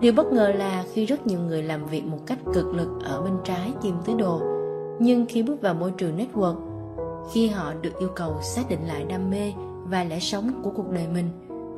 Điều 0.00 0.12
bất 0.12 0.32
ngờ 0.32 0.52
là 0.56 0.84
khi 0.92 1.06
rất 1.06 1.26
nhiều 1.26 1.38
người 1.40 1.62
làm 1.62 1.86
việc 1.86 2.04
một 2.04 2.18
cách 2.26 2.38
cực 2.54 2.74
lực 2.74 2.88
ở 3.04 3.22
bên 3.22 3.32
trái 3.44 3.72
tìm 3.82 3.94
tứ 4.04 4.14
đồ, 4.14 4.40
nhưng 4.98 5.26
khi 5.28 5.42
bước 5.42 5.60
vào 5.60 5.74
môi 5.74 5.90
trường 5.90 6.18
network, 6.18 6.56
khi 7.32 7.48
họ 7.48 7.74
được 7.74 7.98
yêu 7.98 8.08
cầu 8.16 8.40
xác 8.42 8.62
định 8.68 8.86
lại 8.86 9.04
đam 9.04 9.30
mê 9.30 9.52
và 9.84 10.04
lẽ 10.04 10.18
sống 10.20 10.60
của 10.62 10.70
cuộc 10.70 10.90
đời 10.90 11.06
mình 11.14 11.28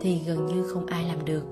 thì 0.00 0.18
gần 0.26 0.46
như 0.46 0.62
không 0.62 0.86
ai 0.86 1.04
làm 1.04 1.24
được. 1.24 1.42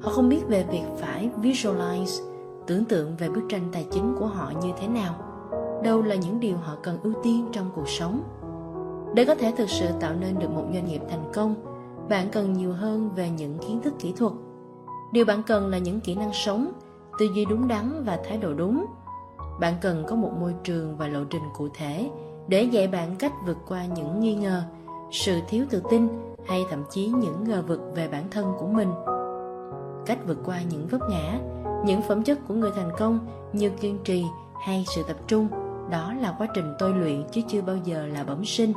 họ 0.00 0.12
không 0.12 0.28
biết 0.28 0.40
về 0.48 0.64
việc 0.70 0.84
phải 0.98 1.30
visualize 1.42 2.30
tưởng 2.66 2.84
tượng 2.84 3.16
về 3.16 3.28
bức 3.28 3.42
tranh 3.48 3.68
tài 3.72 3.86
chính 3.90 4.14
của 4.18 4.26
họ 4.26 4.52
như 4.62 4.68
thế 4.80 4.88
nào 4.88 5.29
đâu 5.82 6.02
là 6.02 6.14
những 6.14 6.40
điều 6.40 6.56
họ 6.56 6.76
cần 6.82 6.98
ưu 7.02 7.12
tiên 7.22 7.46
trong 7.52 7.70
cuộc 7.74 7.88
sống. 7.88 8.22
Để 9.14 9.24
có 9.24 9.34
thể 9.34 9.52
thực 9.56 9.70
sự 9.70 9.86
tạo 10.00 10.14
nên 10.20 10.38
được 10.38 10.50
một 10.50 10.64
doanh 10.72 10.84
nghiệp 10.84 11.00
thành 11.10 11.24
công, 11.34 11.54
bạn 12.08 12.28
cần 12.32 12.52
nhiều 12.52 12.72
hơn 12.72 13.10
về 13.14 13.30
những 13.30 13.58
kiến 13.58 13.80
thức 13.82 13.94
kỹ 13.98 14.12
thuật. 14.16 14.32
Điều 15.12 15.24
bạn 15.24 15.42
cần 15.42 15.68
là 15.68 15.78
những 15.78 16.00
kỹ 16.00 16.14
năng 16.14 16.32
sống, 16.32 16.72
tư 17.18 17.28
duy 17.34 17.44
đúng 17.44 17.68
đắn 17.68 18.04
và 18.04 18.18
thái 18.28 18.38
độ 18.38 18.54
đúng. 18.54 18.86
Bạn 19.60 19.74
cần 19.80 20.04
có 20.08 20.16
một 20.16 20.30
môi 20.40 20.54
trường 20.64 20.96
và 20.96 21.06
lộ 21.06 21.20
trình 21.30 21.42
cụ 21.56 21.68
thể 21.74 22.10
để 22.48 22.62
dạy 22.62 22.88
bạn 22.88 23.16
cách 23.18 23.32
vượt 23.46 23.58
qua 23.68 23.86
những 23.86 24.20
nghi 24.20 24.34
ngờ, 24.34 24.62
sự 25.10 25.40
thiếu 25.48 25.64
tự 25.70 25.82
tin 25.90 26.08
hay 26.46 26.64
thậm 26.70 26.82
chí 26.90 27.06
những 27.06 27.44
ngờ 27.44 27.62
vực 27.66 27.80
về 27.94 28.08
bản 28.08 28.24
thân 28.30 28.52
của 28.58 28.66
mình. 28.66 28.92
Cách 30.06 30.18
vượt 30.26 30.38
qua 30.44 30.60
những 30.70 30.86
vấp 30.90 31.00
ngã, 31.10 31.40
những 31.84 32.02
phẩm 32.02 32.22
chất 32.22 32.38
của 32.48 32.54
người 32.54 32.70
thành 32.76 32.90
công 32.98 33.18
như 33.52 33.70
kiên 33.70 33.98
trì 34.04 34.24
hay 34.60 34.84
sự 34.94 35.02
tập 35.08 35.16
trung 35.26 35.48
đó 35.90 36.14
là 36.20 36.34
quá 36.38 36.46
trình 36.54 36.74
tôi 36.78 36.94
luyện 36.94 37.22
chứ 37.32 37.40
chưa 37.48 37.62
bao 37.62 37.76
giờ 37.84 38.06
là 38.06 38.24
bẩm 38.24 38.44
sinh. 38.44 38.72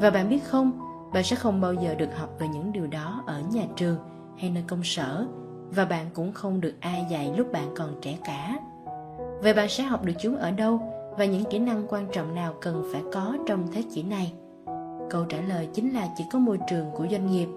Và 0.00 0.10
bạn 0.10 0.28
biết 0.28 0.44
không, 0.44 0.72
bạn 1.12 1.24
sẽ 1.24 1.36
không 1.36 1.60
bao 1.60 1.74
giờ 1.74 1.94
được 1.94 2.18
học 2.18 2.30
về 2.38 2.48
những 2.48 2.72
điều 2.72 2.86
đó 2.86 3.22
ở 3.26 3.40
nhà 3.52 3.62
trường 3.76 3.96
hay 4.38 4.50
nơi 4.50 4.64
công 4.66 4.84
sở. 4.84 5.26
Và 5.70 5.84
bạn 5.84 6.06
cũng 6.14 6.32
không 6.32 6.60
được 6.60 6.74
ai 6.80 7.06
dạy 7.10 7.32
lúc 7.36 7.52
bạn 7.52 7.68
còn 7.76 7.88
trẻ 8.00 8.18
cả. 8.24 8.58
Vậy 9.42 9.54
bạn 9.54 9.68
sẽ 9.68 9.84
học 9.84 10.04
được 10.04 10.12
chúng 10.20 10.36
ở 10.36 10.50
đâu? 10.50 10.80
Và 11.18 11.24
những 11.24 11.44
kỹ 11.44 11.58
năng 11.58 11.86
quan 11.88 12.06
trọng 12.12 12.34
nào 12.34 12.54
cần 12.60 12.84
phải 12.92 13.02
có 13.12 13.36
trong 13.46 13.66
thế 13.72 13.82
kỷ 13.94 14.02
này? 14.02 14.32
Câu 15.10 15.24
trả 15.28 15.40
lời 15.40 15.68
chính 15.72 15.94
là 15.94 16.08
chỉ 16.16 16.24
có 16.32 16.38
môi 16.38 16.58
trường 16.70 16.90
của 16.90 17.06
doanh 17.10 17.30
nghiệp. 17.30 17.48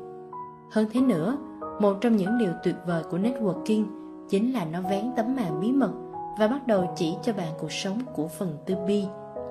Hơn 0.72 0.86
thế 0.94 1.02
nữa, 1.02 1.38
một 1.80 1.98
trong 2.02 2.16
những 2.16 2.38
điều 2.38 2.52
tuyệt 2.64 2.76
vời 2.88 3.04
của 3.12 3.18
networking 3.18 3.86
chính 4.30 4.54
là 4.54 4.66
nó 4.66 4.82
vén 4.82 5.12
tấm 5.16 5.36
màn 5.36 5.62
bí 5.62 5.72
mật 5.72 5.92
và 6.38 6.48
bắt 6.48 6.68
đầu 6.68 6.94
chỉ 6.96 7.16
cho 7.24 7.34
bạn 7.34 7.54
cuộc 7.60 7.72
sống 7.72 8.00
của 8.14 8.28
phần 8.28 8.58
tư 8.66 8.76
bi 8.88 9.06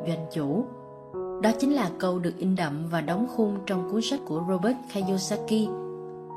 doanh 0.06 0.26
chủ 0.32 0.64
đó 1.42 1.50
chính 1.58 1.72
là 1.72 1.90
câu 1.98 2.18
được 2.18 2.32
in 2.38 2.56
đậm 2.56 2.86
và 2.90 3.00
đóng 3.00 3.26
khung 3.36 3.58
trong 3.66 3.90
cuốn 3.92 4.02
sách 4.02 4.20
của 4.26 4.42
Robert 4.48 4.76
Kiyosaki. 4.92 5.68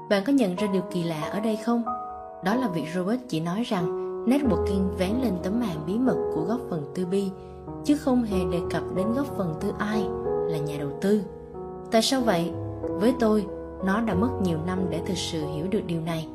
Bạn 0.10 0.24
có 0.26 0.34
nhận 0.34 0.56
ra 0.56 0.68
điều 0.74 0.82
kỳ 0.92 1.04
lạ 1.04 1.22
ở 1.22 1.40
đây 1.40 1.56
không? 1.56 1.84
Đó 2.44 2.56
là 2.56 2.68
việc 2.68 2.86
Robert 2.96 3.20
chỉ 3.28 3.40
nói 3.40 3.64
rằng 3.64 3.86
networking 4.26 4.90
vén 4.98 5.12
lên 5.22 5.34
tấm 5.44 5.60
màn 5.60 5.86
bí 5.88 5.98
mật 5.98 6.32
của 6.36 6.42
góc 6.42 6.60
phần 6.70 6.92
tư 6.96 7.06
bi, 7.06 7.30
chứ 7.86 7.98
không 7.98 8.24
hề 8.24 8.38
đề 8.52 8.60
cập 8.72 8.84
đến 8.96 9.14
góc 9.14 9.28
phần 9.38 9.56
tư 9.62 9.74
ai 9.78 10.04
là 10.48 10.58
nhà 10.58 10.76
đầu 10.80 10.90
tư. 11.02 11.22
Tại 11.92 12.02
sao 12.02 12.22
vậy? 12.22 12.52
Với 12.82 13.14
tôi, 13.20 13.46
nó 13.86 14.02
đã 14.02 14.14
mất 14.14 14.30
nhiều 14.44 14.58
năm 14.66 14.80
để 14.90 15.02
thực 15.06 15.18
sự 15.18 15.46
hiểu 15.56 15.68
được 15.72 15.82
điều 15.88 16.02
này. 16.02 16.28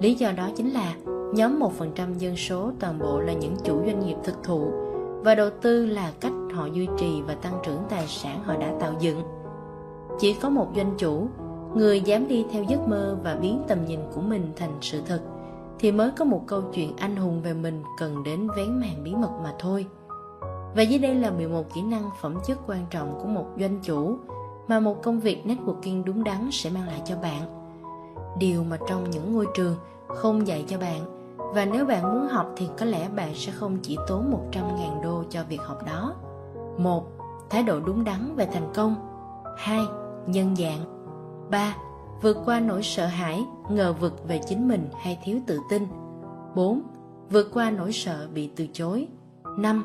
Lý 0.00 0.14
do 0.14 0.32
đó 0.32 0.48
chính 0.56 0.70
là 0.70 0.94
nhóm 1.36 1.60
1% 1.60 2.18
dân 2.18 2.36
số 2.36 2.70
toàn 2.80 2.98
bộ 2.98 3.20
là 3.20 3.32
những 3.32 3.56
chủ 3.64 3.82
doanh 3.86 4.06
nghiệp 4.06 4.16
thực 4.24 4.42
thụ 4.42 4.70
và 5.24 5.34
đầu 5.34 5.50
tư 5.62 5.86
là 5.86 6.12
cách 6.20 6.32
họ 6.54 6.66
duy 6.66 6.88
trì 6.98 7.22
và 7.22 7.34
tăng 7.34 7.58
trưởng 7.62 7.82
tài 7.88 8.06
sản 8.06 8.42
họ 8.44 8.56
đã 8.56 8.72
tạo 8.80 8.94
dựng. 9.00 9.22
Chỉ 10.18 10.32
có 10.32 10.50
một 10.50 10.68
doanh 10.76 10.94
chủ, 10.98 11.28
người 11.74 12.00
dám 12.00 12.28
đi 12.28 12.44
theo 12.50 12.62
giấc 12.62 12.88
mơ 12.88 13.18
và 13.24 13.34
biến 13.34 13.62
tầm 13.68 13.86
nhìn 13.86 14.00
của 14.14 14.20
mình 14.20 14.52
thành 14.56 14.78
sự 14.80 15.00
thật, 15.06 15.20
thì 15.78 15.92
mới 15.92 16.10
có 16.10 16.24
một 16.24 16.42
câu 16.46 16.62
chuyện 16.74 16.96
anh 16.96 17.16
hùng 17.16 17.42
về 17.42 17.54
mình 17.54 17.82
cần 17.98 18.22
đến 18.22 18.48
vén 18.56 18.80
màn 18.80 19.04
bí 19.04 19.14
mật 19.14 19.32
mà 19.42 19.52
thôi. 19.58 19.86
Và 20.76 20.82
dưới 20.82 20.98
đây 20.98 21.14
là 21.14 21.30
11 21.30 21.74
kỹ 21.74 21.82
năng 21.82 22.10
phẩm 22.20 22.36
chất 22.46 22.58
quan 22.66 22.86
trọng 22.90 23.18
của 23.22 23.28
một 23.28 23.46
doanh 23.60 23.78
chủ 23.82 24.16
mà 24.68 24.80
một 24.80 25.02
công 25.02 25.20
việc 25.20 25.42
networking 25.46 26.04
đúng 26.04 26.24
đắn 26.24 26.48
sẽ 26.52 26.70
mang 26.70 26.86
lại 26.86 27.02
cho 27.04 27.16
bạn. 27.16 27.42
Điều 28.38 28.64
mà 28.64 28.78
trong 28.88 29.10
những 29.10 29.34
ngôi 29.34 29.46
trường 29.54 29.76
không 30.08 30.46
dạy 30.46 30.64
cho 30.68 30.78
bạn 30.78 31.15
và 31.54 31.64
nếu 31.64 31.86
bạn 31.86 32.02
muốn 32.02 32.28
học 32.28 32.52
thì 32.56 32.68
có 32.78 32.86
lẽ 32.86 33.08
bạn 33.08 33.34
sẽ 33.34 33.52
không 33.52 33.78
chỉ 33.82 33.96
tốn 34.08 34.50
100.000 34.52 35.02
đô 35.02 35.24
cho 35.30 35.44
việc 35.48 35.60
học 35.60 35.86
đó. 35.86 36.14
một 36.78 37.16
Thái 37.50 37.62
độ 37.62 37.80
đúng 37.80 38.04
đắn 38.04 38.36
về 38.36 38.48
thành 38.52 38.72
công 38.74 38.94
2. 39.56 39.80
Nhân 40.26 40.56
dạng 40.56 40.84
3. 41.50 41.76
Vượt 42.22 42.36
qua 42.44 42.60
nỗi 42.60 42.82
sợ 42.82 43.06
hãi, 43.06 43.44
ngờ 43.70 43.92
vực 43.92 44.28
về 44.28 44.40
chính 44.48 44.68
mình 44.68 44.88
hay 45.02 45.18
thiếu 45.24 45.38
tự 45.46 45.60
tin 45.70 45.86
4. 46.54 46.82
Vượt 47.30 47.50
qua 47.54 47.70
nỗi 47.70 47.92
sợ 47.92 48.28
bị 48.34 48.50
từ 48.56 48.66
chối 48.72 49.08
5. 49.58 49.84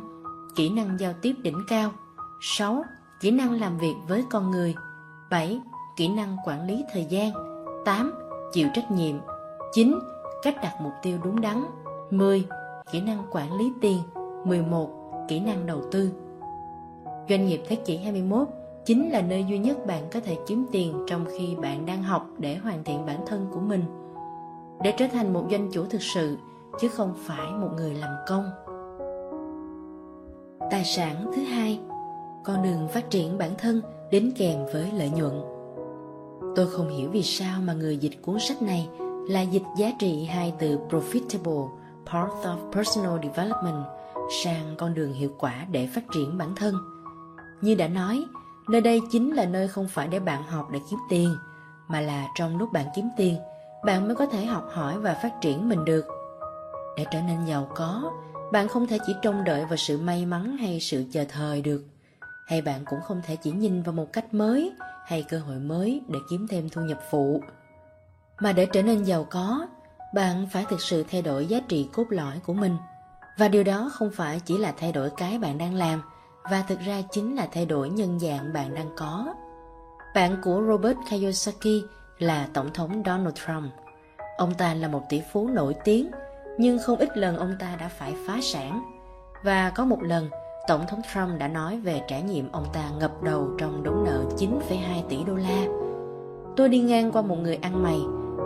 Kỹ 0.55 0.69
năng 0.69 0.99
giao 0.99 1.13
tiếp 1.21 1.35
đỉnh 1.43 1.61
cao 1.67 1.91
6. 2.41 2.83
Kỹ 3.21 3.31
năng 3.31 3.59
làm 3.59 3.77
việc 3.77 3.95
với 4.07 4.25
con 4.29 4.51
người 4.51 4.75
7. 5.29 5.61
Kỹ 5.97 6.07
năng 6.07 6.37
quản 6.45 6.67
lý 6.67 6.83
thời 6.93 7.05
gian 7.05 7.31
8. 7.85 8.13
Chịu 8.53 8.67
trách 8.73 8.91
nhiệm 8.91 9.15
9 9.73 9.99
cách 10.41 10.55
đặt 10.63 10.75
mục 10.81 10.93
tiêu 11.01 11.17
đúng 11.23 11.41
đắn 11.41 11.63
10. 12.09 12.45
Kỹ 12.91 13.01
năng 13.01 13.23
quản 13.31 13.53
lý 13.53 13.73
tiền 13.81 13.97
11. 14.45 14.89
Kỹ 15.27 15.39
năng 15.39 15.65
đầu 15.65 15.81
tư 15.91 16.11
Doanh 17.29 17.45
nghiệp 17.45 17.61
thế 17.67 17.75
kỷ 17.75 17.97
21 17.97 18.47
chính 18.85 19.11
là 19.11 19.21
nơi 19.21 19.45
duy 19.49 19.57
nhất 19.57 19.85
bạn 19.85 20.03
có 20.11 20.19
thể 20.19 20.37
kiếm 20.47 20.65
tiền 20.71 21.05
trong 21.07 21.25
khi 21.31 21.55
bạn 21.55 21.85
đang 21.85 22.03
học 22.03 22.27
để 22.37 22.55
hoàn 22.55 22.83
thiện 22.83 23.05
bản 23.05 23.25
thân 23.27 23.47
của 23.51 23.59
mình 23.59 23.83
để 24.83 24.93
trở 24.97 25.07
thành 25.07 25.33
một 25.33 25.43
doanh 25.51 25.71
chủ 25.71 25.85
thực 25.85 26.01
sự, 26.01 26.37
chứ 26.81 26.89
không 26.89 27.13
phải 27.25 27.51
một 27.51 27.69
người 27.77 27.93
làm 27.93 28.11
công 28.27 28.49
tài 30.71 30.83
sản 30.83 31.31
thứ 31.35 31.41
hai, 31.41 31.79
con 32.43 32.63
đường 32.63 32.87
phát 32.87 33.09
triển 33.09 33.37
bản 33.37 33.51
thân 33.57 33.81
đến 34.11 34.31
kèm 34.37 34.65
với 34.73 34.91
lợi 34.91 35.09
nhuận 35.09 35.41
tôi 36.55 36.67
không 36.67 36.89
hiểu 36.89 37.09
vì 37.09 37.23
sao 37.23 37.61
mà 37.61 37.73
người 37.73 37.97
dịch 37.97 38.21
cuốn 38.21 38.39
sách 38.39 38.61
này 38.61 38.89
là 39.27 39.41
dịch 39.41 39.63
giá 39.77 39.91
trị 39.99 40.25
hai 40.25 40.53
từ 40.59 40.79
profitable 40.89 41.69
path 42.05 42.31
of 42.43 42.71
personal 42.71 43.19
development 43.23 43.85
sang 44.43 44.75
con 44.77 44.93
đường 44.93 45.13
hiệu 45.13 45.35
quả 45.37 45.65
để 45.71 45.87
phát 45.87 46.03
triển 46.13 46.37
bản 46.37 46.55
thân. 46.55 46.75
Như 47.61 47.75
đã 47.75 47.87
nói, 47.87 48.25
nơi 48.69 48.81
đây 48.81 49.01
chính 49.11 49.33
là 49.33 49.45
nơi 49.45 49.67
không 49.67 49.87
phải 49.87 50.07
để 50.07 50.19
bạn 50.19 50.43
học 50.43 50.67
để 50.71 50.79
kiếm 50.89 50.99
tiền, 51.09 51.35
mà 51.87 52.01
là 52.01 52.27
trong 52.35 52.57
lúc 52.57 52.71
bạn 52.71 52.85
kiếm 52.95 53.09
tiền, 53.17 53.35
bạn 53.85 54.07
mới 54.07 54.15
có 54.15 54.25
thể 54.25 54.45
học 54.45 54.69
hỏi 54.71 54.99
và 54.99 55.13
phát 55.13 55.41
triển 55.41 55.69
mình 55.69 55.85
được. 55.85 56.05
Để 56.97 57.05
trở 57.11 57.21
nên 57.21 57.45
giàu 57.45 57.67
có, 57.75 58.11
bạn 58.51 58.67
không 58.67 58.87
thể 58.87 58.97
chỉ 59.07 59.15
trông 59.21 59.43
đợi 59.43 59.65
vào 59.65 59.77
sự 59.77 59.97
may 59.97 60.25
mắn 60.25 60.57
hay 60.57 60.79
sự 60.79 61.05
chờ 61.11 61.25
thời 61.29 61.61
được. 61.61 61.83
Hay 62.47 62.61
bạn 62.61 62.85
cũng 62.85 62.99
không 63.01 63.21
thể 63.25 63.35
chỉ 63.35 63.51
nhìn 63.51 63.81
vào 63.81 63.93
một 63.93 64.13
cách 64.13 64.33
mới 64.33 64.71
hay 65.05 65.23
cơ 65.29 65.39
hội 65.39 65.59
mới 65.59 66.01
để 66.07 66.19
kiếm 66.29 66.47
thêm 66.49 66.69
thu 66.69 66.81
nhập 66.81 66.99
phụ 67.11 67.41
mà 68.41 68.53
để 68.53 68.65
trở 68.65 68.83
nên 68.83 69.03
giàu 69.03 69.27
có 69.29 69.67
bạn 70.13 70.47
phải 70.51 70.65
thực 70.69 70.81
sự 70.81 71.05
thay 71.11 71.21
đổi 71.21 71.45
giá 71.45 71.59
trị 71.67 71.89
cốt 71.93 72.05
lõi 72.09 72.39
của 72.45 72.53
mình. 72.53 72.77
Và 73.37 73.47
điều 73.47 73.63
đó 73.63 73.91
không 73.93 74.11
phải 74.13 74.41
chỉ 74.45 74.57
là 74.57 74.73
thay 74.77 74.91
đổi 74.91 75.09
cái 75.09 75.39
bạn 75.39 75.57
đang 75.57 75.75
làm 75.75 76.01
và 76.51 76.63
thực 76.67 76.79
ra 76.79 77.01
chính 77.11 77.35
là 77.35 77.47
thay 77.51 77.65
đổi 77.65 77.89
nhân 77.89 78.19
dạng 78.19 78.53
bạn 78.53 78.73
đang 78.73 78.89
có. 78.97 79.33
Bạn 80.15 80.35
của 80.43 80.63
robert 80.67 80.97
kiyosaki 81.09 81.85
là 82.19 82.47
tổng 82.53 82.73
thống 82.73 83.03
donald 83.05 83.35
trump. 83.35 83.73
Ông 84.37 84.53
ta 84.53 84.73
là 84.73 84.87
một 84.87 85.03
tỷ 85.09 85.21
phú 85.33 85.47
nổi 85.47 85.75
tiếng 85.83 86.11
nhưng 86.57 86.79
không 86.79 86.97
ít 86.97 87.17
lần 87.17 87.37
ông 87.37 87.55
ta 87.59 87.75
đã 87.79 87.87
phải 87.87 88.13
phá 88.27 88.39
sản. 88.41 88.83
Và 89.43 89.69
có 89.69 89.85
một 89.85 90.03
lần 90.03 90.29
tổng 90.67 90.85
thống 90.87 91.01
trump 91.13 91.39
đã 91.39 91.47
nói 91.47 91.79
về 91.79 92.01
trải 92.07 92.21
nghiệm 92.21 92.51
ông 92.51 92.65
ta 92.73 92.89
ngập 92.99 93.23
đầu 93.23 93.49
trong 93.57 93.83
đống 93.83 94.03
nợ 94.05 94.25
9,2 94.37 95.03
tỷ 95.09 95.23
đô 95.23 95.35
la. 95.35 95.65
Tôi 96.55 96.69
đi 96.69 96.79
ngang 96.79 97.11
qua 97.11 97.21
một 97.21 97.35
người 97.35 97.55
ăn 97.55 97.83
mày 97.83 97.99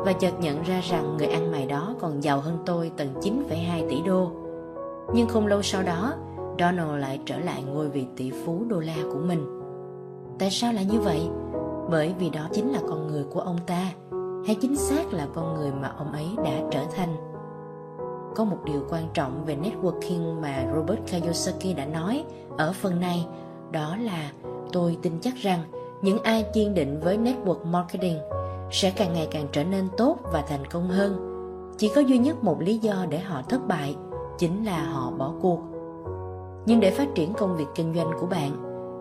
và 0.05 0.13
chợt 0.13 0.39
nhận 0.39 0.63
ra 0.63 0.81
rằng 0.81 1.17
người 1.17 1.27
ăn 1.27 1.51
mày 1.51 1.65
đó 1.65 1.95
còn 1.99 2.23
giàu 2.23 2.39
hơn 2.39 2.57
tôi 2.65 2.91
tận 2.97 3.07
9,2 3.21 3.89
tỷ 3.89 4.01
đô. 4.01 4.31
Nhưng 5.13 5.27
không 5.27 5.47
lâu 5.47 5.61
sau 5.61 5.83
đó, 5.83 6.13
Donald 6.59 7.01
lại 7.01 7.19
trở 7.25 7.39
lại 7.39 7.63
ngôi 7.63 7.89
vị 7.89 8.05
tỷ 8.15 8.31
phú 8.31 8.63
đô 8.67 8.79
la 8.79 8.95
của 9.11 9.19
mình. 9.19 9.61
Tại 10.39 10.51
sao 10.51 10.73
lại 10.73 10.85
như 10.85 10.99
vậy? 10.99 11.21
Bởi 11.89 12.13
vì 12.19 12.29
đó 12.29 12.47
chính 12.53 12.71
là 12.71 12.79
con 12.89 13.07
người 13.07 13.23
của 13.23 13.39
ông 13.39 13.57
ta, 13.67 13.91
hay 14.45 14.55
chính 14.61 14.75
xác 14.75 15.13
là 15.13 15.27
con 15.33 15.55
người 15.55 15.71
mà 15.71 15.91
ông 15.97 16.11
ấy 16.11 16.27
đã 16.43 16.51
trở 16.71 16.81
thành. 16.95 17.15
Có 18.35 18.43
một 18.43 18.57
điều 18.65 18.85
quan 18.89 19.03
trọng 19.13 19.45
về 19.45 19.57
networking 19.57 20.41
mà 20.41 20.65
Robert 20.75 20.99
Kiyosaki 21.07 21.77
đã 21.77 21.85
nói 21.85 22.23
ở 22.57 22.73
phần 22.81 22.99
này, 22.99 23.27
đó 23.71 23.95
là 24.01 24.31
tôi 24.71 24.97
tin 25.01 25.13
chắc 25.21 25.35
rằng 25.35 25.59
những 26.01 26.23
ai 26.23 26.45
kiên 26.53 26.73
định 26.73 26.99
với 27.03 27.17
network 27.17 27.65
marketing 27.65 28.17
sẽ 28.71 28.91
càng 28.91 29.13
ngày 29.13 29.27
càng 29.31 29.47
trở 29.51 29.63
nên 29.63 29.87
tốt 29.97 30.17
và 30.23 30.43
thành 30.47 30.65
công 30.65 30.87
hơn. 30.87 31.31
Chỉ 31.77 31.91
có 31.95 32.01
duy 32.01 32.17
nhất 32.17 32.43
một 32.43 32.61
lý 32.61 32.77
do 32.77 33.05
để 33.09 33.19
họ 33.19 33.41
thất 33.49 33.67
bại 33.67 33.95
chính 34.37 34.65
là 34.65 34.85
họ 34.85 35.11
bỏ 35.11 35.33
cuộc. 35.41 35.59
Nhưng 36.65 36.79
để 36.79 36.91
phát 36.91 37.07
triển 37.15 37.33
công 37.33 37.57
việc 37.57 37.67
kinh 37.75 37.93
doanh 37.95 38.11
của 38.19 38.25
bạn, 38.25 38.51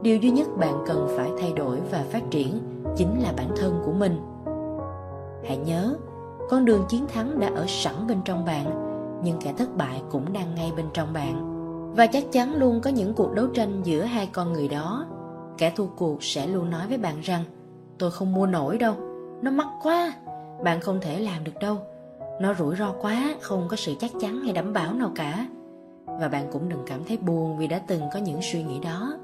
điều 0.02 0.16
duy 0.16 0.30
nhất 0.30 0.48
bạn 0.56 0.84
cần 0.86 1.08
phải 1.16 1.30
thay 1.40 1.52
đổi 1.52 1.80
và 1.90 2.04
phát 2.10 2.22
triển 2.30 2.60
chính 2.96 3.22
là 3.22 3.32
bản 3.36 3.48
thân 3.56 3.82
của 3.84 3.92
mình. 3.92 4.20
Hãy 5.44 5.56
nhớ, 5.56 5.96
con 6.50 6.64
đường 6.64 6.84
chiến 6.88 7.06
thắng 7.06 7.40
đã 7.40 7.50
ở 7.54 7.64
sẵn 7.68 8.06
bên 8.06 8.18
trong 8.24 8.44
bạn, 8.44 8.66
nhưng 9.24 9.36
kẻ 9.40 9.52
thất 9.58 9.76
bại 9.76 10.02
cũng 10.10 10.32
đang 10.32 10.54
ngay 10.54 10.72
bên 10.76 10.86
trong 10.92 11.12
bạn. 11.12 11.54
Và 11.96 12.06
chắc 12.06 12.32
chắn 12.32 12.54
luôn 12.54 12.80
có 12.80 12.90
những 12.90 13.14
cuộc 13.14 13.32
đấu 13.32 13.46
tranh 13.46 13.82
giữa 13.84 14.02
hai 14.02 14.26
con 14.32 14.52
người 14.52 14.68
đó. 14.68 15.06
Kẻ 15.58 15.72
thua 15.76 15.86
cuộc 15.86 16.22
sẽ 16.22 16.46
luôn 16.46 16.70
nói 16.70 16.86
với 16.88 16.98
bạn 16.98 17.20
rằng, 17.20 17.44
tôi 17.98 18.10
không 18.10 18.32
mua 18.32 18.46
nổi 18.46 18.78
đâu 18.78 18.94
nó 19.44 19.50
mắc 19.50 19.68
quá. 19.82 20.12
Bạn 20.62 20.80
không 20.80 21.00
thể 21.00 21.20
làm 21.20 21.44
được 21.44 21.58
đâu. 21.60 21.76
Nó 22.40 22.54
rủi 22.54 22.76
ro 22.76 22.92
quá, 22.92 23.34
không 23.40 23.66
có 23.68 23.76
sự 23.76 23.94
chắc 24.00 24.10
chắn 24.20 24.40
hay 24.40 24.52
đảm 24.52 24.72
bảo 24.72 24.94
nào 24.94 25.12
cả. 25.14 25.46
Và 26.20 26.28
bạn 26.28 26.46
cũng 26.52 26.68
đừng 26.68 26.82
cảm 26.86 27.04
thấy 27.04 27.16
buồn 27.16 27.58
vì 27.58 27.66
đã 27.66 27.80
từng 27.86 28.02
có 28.12 28.18
những 28.18 28.42
suy 28.42 28.62
nghĩ 28.62 28.80
đó. 28.80 29.14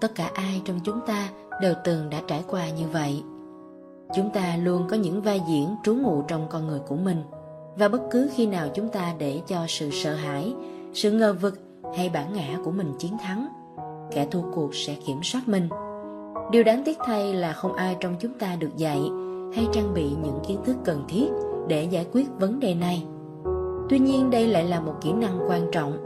Tất 0.00 0.14
cả 0.14 0.30
ai 0.34 0.62
trong 0.64 0.80
chúng 0.84 1.00
ta 1.06 1.28
đều 1.60 1.74
từng 1.84 2.10
đã 2.10 2.20
trải 2.26 2.44
qua 2.48 2.70
như 2.70 2.88
vậy. 2.92 3.22
Chúng 4.14 4.30
ta 4.30 4.56
luôn 4.56 4.86
có 4.90 4.96
những 4.96 5.22
vai 5.22 5.40
diễn 5.48 5.76
trú 5.82 5.94
ngụ 5.94 6.22
trong 6.22 6.46
con 6.50 6.66
người 6.66 6.80
của 6.88 6.96
mình. 6.96 7.22
Và 7.76 7.88
bất 7.88 8.02
cứ 8.10 8.30
khi 8.34 8.46
nào 8.46 8.68
chúng 8.74 8.88
ta 8.88 9.14
để 9.18 9.40
cho 9.46 9.64
sự 9.68 9.90
sợ 9.90 10.14
hãi, 10.14 10.54
sự 10.94 11.10
ngờ 11.10 11.32
vực 11.32 11.58
hay 11.96 12.08
bản 12.08 12.32
ngã 12.32 12.58
của 12.64 12.70
mình 12.70 12.92
chiến 12.98 13.18
thắng, 13.18 13.48
kẻ 14.10 14.26
thua 14.30 14.42
cuộc 14.54 14.74
sẽ 14.74 14.96
kiểm 15.06 15.22
soát 15.22 15.48
mình. 15.48 15.68
Điều 16.50 16.62
đáng 16.62 16.82
tiếc 16.84 16.98
thay 17.06 17.34
là 17.34 17.52
không 17.52 17.74
ai 17.74 17.96
trong 18.00 18.14
chúng 18.20 18.38
ta 18.38 18.56
được 18.56 18.76
dạy 18.76 19.00
hay 19.54 19.68
trang 19.72 19.94
bị 19.94 20.10
những 20.22 20.38
kiến 20.46 20.58
thức 20.64 20.76
cần 20.84 21.04
thiết 21.08 21.28
để 21.68 21.84
giải 21.84 22.06
quyết 22.12 22.28
vấn 22.40 22.60
đề 22.60 22.74
này. 22.74 23.06
Tuy 23.88 23.98
nhiên, 23.98 24.30
đây 24.30 24.48
lại 24.48 24.64
là 24.64 24.80
một 24.80 24.94
kỹ 25.00 25.12
năng 25.12 25.38
quan 25.48 25.70
trọng, 25.72 25.96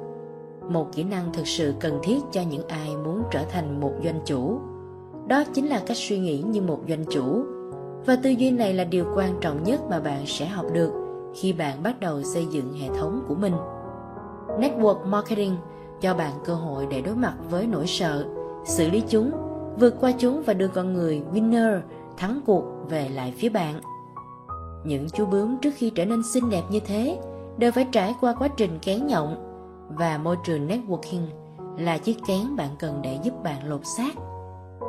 một 0.69 0.87
kỹ 0.93 1.05
năng 1.05 1.33
thực 1.33 1.47
sự 1.47 1.75
cần 1.81 1.99
thiết 2.03 2.19
cho 2.33 2.43
những 2.51 2.69
ai 2.69 2.97
muốn 3.05 3.23
trở 3.31 3.41
thành 3.51 3.81
một 3.81 3.93
doanh 4.05 4.21
chủ. 4.25 4.59
Đó 5.27 5.45
chính 5.55 5.67
là 5.67 5.83
cách 5.87 5.97
suy 5.97 6.19
nghĩ 6.19 6.43
như 6.43 6.63
một 6.63 6.81
doanh 6.89 7.05
chủ. 7.11 7.45
Và 8.07 8.17
tư 8.17 8.31
duy 8.31 8.51
này 8.51 8.75
là 8.75 8.85
điều 8.85 9.05
quan 9.15 9.31
trọng 9.41 9.65
nhất 9.65 9.81
mà 9.91 10.01
bạn 10.01 10.27
sẽ 10.27 10.47
học 10.47 10.67
được 10.73 10.93
khi 11.35 11.53
bạn 11.53 11.83
bắt 11.83 12.01
đầu 12.01 12.23
xây 12.23 12.47
dựng 12.47 12.73
hệ 12.73 12.89
thống 12.89 13.25
của 13.29 13.35
mình. 13.35 13.55
Network 14.59 15.07
marketing 15.07 15.57
cho 16.01 16.15
bạn 16.15 16.33
cơ 16.45 16.55
hội 16.55 16.87
để 16.91 17.01
đối 17.01 17.15
mặt 17.15 17.35
với 17.51 17.67
nỗi 17.67 17.87
sợ, 17.87 18.27
xử 18.67 18.91
lý 18.91 19.03
chúng, 19.09 19.31
vượt 19.81 19.95
qua 20.01 20.13
chúng 20.19 20.43
và 20.43 20.55
đưa 20.55 20.69
con 20.69 20.95
người 20.95 21.23
winner 21.35 21.81
thắng 22.17 22.41
cuộc 22.47 22.76
về 22.89 23.09
lại 23.09 23.35
phía 23.37 23.49
bạn 23.49 23.81
những 24.85 25.07
chú 25.11 25.27
bướm 25.27 25.57
trước 25.59 25.71
khi 25.77 25.91
trở 25.91 26.05
nên 26.05 26.23
xinh 26.23 26.51
đẹp 26.51 26.63
như 26.71 26.81
thế 26.81 27.19
đều 27.59 27.73
phải 27.73 27.87
trải 27.93 28.15
qua 28.21 28.35
quá 28.35 28.49
trình 28.49 28.79
kén 28.83 29.07
nhộng 29.07 29.37
và 29.89 30.19
môi 30.19 30.37
trường 30.45 30.69
networking 30.69 31.27
là 31.79 31.99
chiếc 31.99 32.17
kén 32.27 32.57
bạn 32.57 32.71
cần 32.79 33.03
để 33.03 33.19
giúp 33.23 33.35
bạn 33.45 33.69
lột 33.69 33.81
xác. 33.97 34.15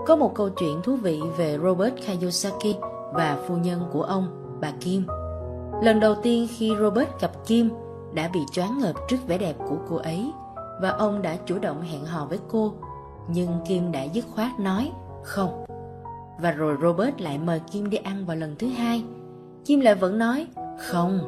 Có 0.06 0.16
một 0.16 0.36
câu 0.36 0.50
chuyện 0.50 0.82
thú 0.84 0.96
vị 0.96 1.20
về 1.38 1.58
Robert 1.64 1.94
Kiyosaki 1.96 2.76
và 3.14 3.38
phu 3.48 3.58
nhân 3.58 3.82
của 3.92 4.04
ông, 4.04 4.58
bà 4.62 4.72
Kim. 4.80 5.06
Lần 5.84 6.00
đầu 6.00 6.16
tiên 6.24 6.48
khi 6.58 6.74
Robert 6.80 7.10
gặp 7.22 7.32
Kim 7.46 7.70
đã 8.14 8.30
bị 8.34 8.40
choáng 8.52 8.78
ngợp 8.78 8.96
trước 9.08 9.28
vẻ 9.28 9.38
đẹp 9.38 9.56
của 9.70 9.78
cô 9.90 9.96
ấy 9.96 10.32
và 10.82 10.90
ông 10.90 11.22
đã 11.22 11.38
chủ 11.46 11.60
động 11.60 11.82
hẹn 11.82 12.06
hò 12.06 12.26
với 12.26 12.40
cô 12.48 12.74
nhưng 13.28 13.60
Kim 13.68 13.92
đã 13.92 14.04
dứt 14.04 14.26
khoát 14.36 14.60
nói 14.60 14.92
không. 15.24 15.67
Và 16.42 16.52
rồi 16.52 16.78
Robert 16.82 17.22
lại 17.22 17.40
mời 17.46 17.62
Kim 17.72 17.90
đi 17.90 17.98
ăn 17.98 18.26
vào 18.26 18.38
lần 18.38 18.56
thứ 18.60 18.68
hai. 18.68 19.04
Kim 19.66 19.80
lại 19.80 19.96
vẫn 19.96 20.18
nói 20.18 20.48
không. 20.80 21.20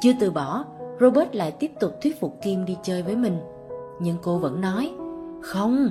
Chưa 0.00 0.12
từ 0.20 0.30
bỏ, 0.30 0.64
Robert 1.00 1.34
lại 1.34 1.50
tiếp 1.50 1.70
tục 1.80 1.92
thuyết 2.02 2.20
phục 2.20 2.38
Kim 2.42 2.64
đi 2.64 2.76
chơi 2.82 3.02
với 3.02 3.16
mình. 3.16 3.38
Nhưng 4.00 4.16
cô 4.22 4.38
vẫn 4.38 4.60
nói, 4.60 4.92
không. 5.42 5.90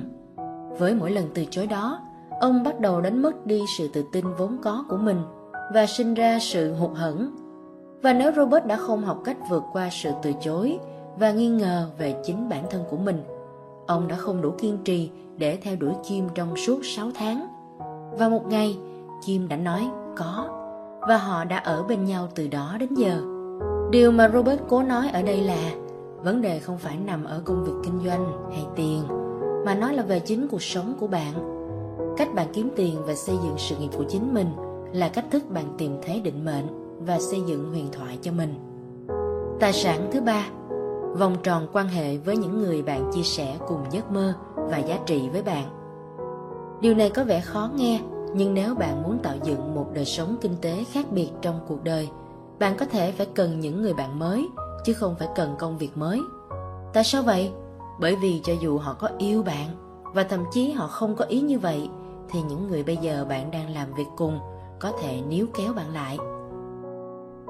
Với 0.78 0.94
mỗi 0.94 1.10
lần 1.10 1.24
từ 1.34 1.44
chối 1.50 1.66
đó, 1.66 2.00
ông 2.40 2.62
bắt 2.62 2.80
đầu 2.80 3.00
đánh 3.00 3.22
mất 3.22 3.46
đi 3.46 3.60
sự 3.78 3.88
tự 3.92 4.04
tin 4.12 4.24
vốn 4.38 4.58
có 4.62 4.84
của 4.88 4.96
mình 4.96 5.18
và 5.74 5.86
sinh 5.86 6.14
ra 6.14 6.38
sự 6.40 6.74
hụt 6.74 6.90
hẫng. 6.94 7.30
Và 8.02 8.12
nếu 8.12 8.32
Robert 8.36 8.66
đã 8.66 8.76
không 8.76 9.04
học 9.04 9.20
cách 9.24 9.36
vượt 9.50 9.62
qua 9.72 9.88
sự 9.92 10.10
từ 10.22 10.32
chối 10.40 10.78
và 11.18 11.32
nghi 11.32 11.48
ngờ 11.48 11.88
về 11.98 12.16
chính 12.24 12.48
bản 12.48 12.64
thân 12.70 12.84
của 12.90 12.96
mình, 12.96 13.22
ông 13.86 14.08
đã 14.08 14.16
không 14.16 14.42
đủ 14.42 14.50
kiên 14.58 14.78
trì 14.84 15.10
để 15.36 15.56
theo 15.56 15.76
đuổi 15.76 15.92
Kim 16.08 16.28
trong 16.34 16.56
suốt 16.56 16.80
6 16.82 17.10
tháng. 17.14 17.53
Và 18.18 18.28
một 18.28 18.46
ngày, 18.46 18.78
chim 19.20 19.48
đã 19.48 19.56
nói 19.56 19.88
có, 20.16 20.48
và 21.08 21.16
họ 21.16 21.44
đã 21.44 21.56
ở 21.56 21.82
bên 21.82 22.04
nhau 22.04 22.28
từ 22.34 22.48
đó 22.48 22.76
đến 22.80 22.94
giờ. 22.94 23.22
Điều 23.90 24.10
mà 24.10 24.28
Robert 24.28 24.60
cố 24.68 24.82
nói 24.82 25.08
ở 25.12 25.22
đây 25.22 25.40
là 25.40 25.72
vấn 26.22 26.42
đề 26.42 26.58
không 26.58 26.78
phải 26.78 26.96
nằm 26.96 27.24
ở 27.24 27.42
công 27.44 27.64
việc 27.64 27.72
kinh 27.84 28.00
doanh 28.04 28.50
hay 28.52 28.66
tiền, 28.76 29.02
mà 29.66 29.74
nó 29.74 29.92
là 29.92 30.02
về 30.02 30.20
chính 30.20 30.48
cuộc 30.48 30.62
sống 30.62 30.94
của 31.00 31.06
bạn. 31.06 31.32
Cách 32.16 32.34
bạn 32.34 32.46
kiếm 32.52 32.70
tiền 32.76 32.96
và 33.06 33.14
xây 33.14 33.36
dựng 33.44 33.54
sự 33.58 33.76
nghiệp 33.76 33.90
của 33.98 34.04
chính 34.08 34.34
mình 34.34 34.48
là 34.92 35.08
cách 35.08 35.24
thức 35.30 35.50
bạn 35.50 35.64
tìm 35.78 35.96
thấy 36.06 36.20
định 36.20 36.44
mệnh 36.44 36.66
và 37.06 37.18
xây 37.18 37.40
dựng 37.46 37.70
huyền 37.70 37.86
thoại 37.92 38.18
cho 38.22 38.32
mình. 38.32 38.54
Tài 39.60 39.72
sản 39.72 40.08
thứ 40.12 40.20
ba, 40.20 40.46
vòng 41.18 41.36
tròn 41.42 41.66
quan 41.72 41.88
hệ 41.88 42.16
với 42.16 42.36
những 42.36 42.62
người 42.62 42.82
bạn 42.82 43.10
chia 43.14 43.22
sẻ 43.22 43.56
cùng 43.68 43.80
giấc 43.90 44.12
mơ 44.12 44.34
và 44.56 44.78
giá 44.78 44.98
trị 45.06 45.28
với 45.32 45.42
bạn. 45.42 45.83
Điều 46.84 46.94
này 46.94 47.10
có 47.10 47.24
vẻ 47.24 47.40
khó 47.40 47.70
nghe, 47.76 48.00
nhưng 48.34 48.54
nếu 48.54 48.74
bạn 48.74 49.02
muốn 49.02 49.18
tạo 49.18 49.36
dựng 49.44 49.74
một 49.74 49.86
đời 49.94 50.04
sống 50.04 50.36
kinh 50.40 50.56
tế 50.60 50.84
khác 50.92 51.06
biệt 51.10 51.30
trong 51.42 51.60
cuộc 51.68 51.84
đời– 51.84 52.08
bạn 52.58 52.76
có 52.76 52.86
thể 52.86 53.12
phải 53.12 53.26
cần 53.34 53.60
những 53.60 53.82
người 53.82 53.94
bạn 53.94 54.18
mới 54.18 54.48
chứ 54.84 54.92
không 54.94 55.14
phải 55.18 55.28
cần 55.36 55.54
công 55.58 55.78
việc 55.78 55.96
mới. 55.96 56.20
Tại 56.92 57.04
sao 57.04 57.22
vậy? 57.22 57.52
Bởi 58.00 58.16
vì 58.16 58.40
cho 58.44 58.52
dù 58.60 58.78
họ 58.78 58.96
có 58.98 59.08
yêu 59.18 59.42
bạn 59.42 59.68
và 60.02 60.24
thậm 60.24 60.44
chí 60.52 60.72
họ 60.72 60.86
không 60.86 61.16
có 61.16 61.24
ý 61.24 61.40
như 61.40 61.58
vậy 61.58 61.88
thì 62.30 62.42
những 62.42 62.68
người 62.68 62.82
bây 62.82 62.96
giờ 62.96 63.26
bạn 63.28 63.50
đang 63.50 63.74
làm 63.74 63.94
việc 63.94 64.06
cùng 64.16 64.38
có 64.80 64.92
thể 65.02 65.22
níu 65.28 65.46
kéo 65.54 65.72
bạn 65.72 65.94
lại. 65.94 66.18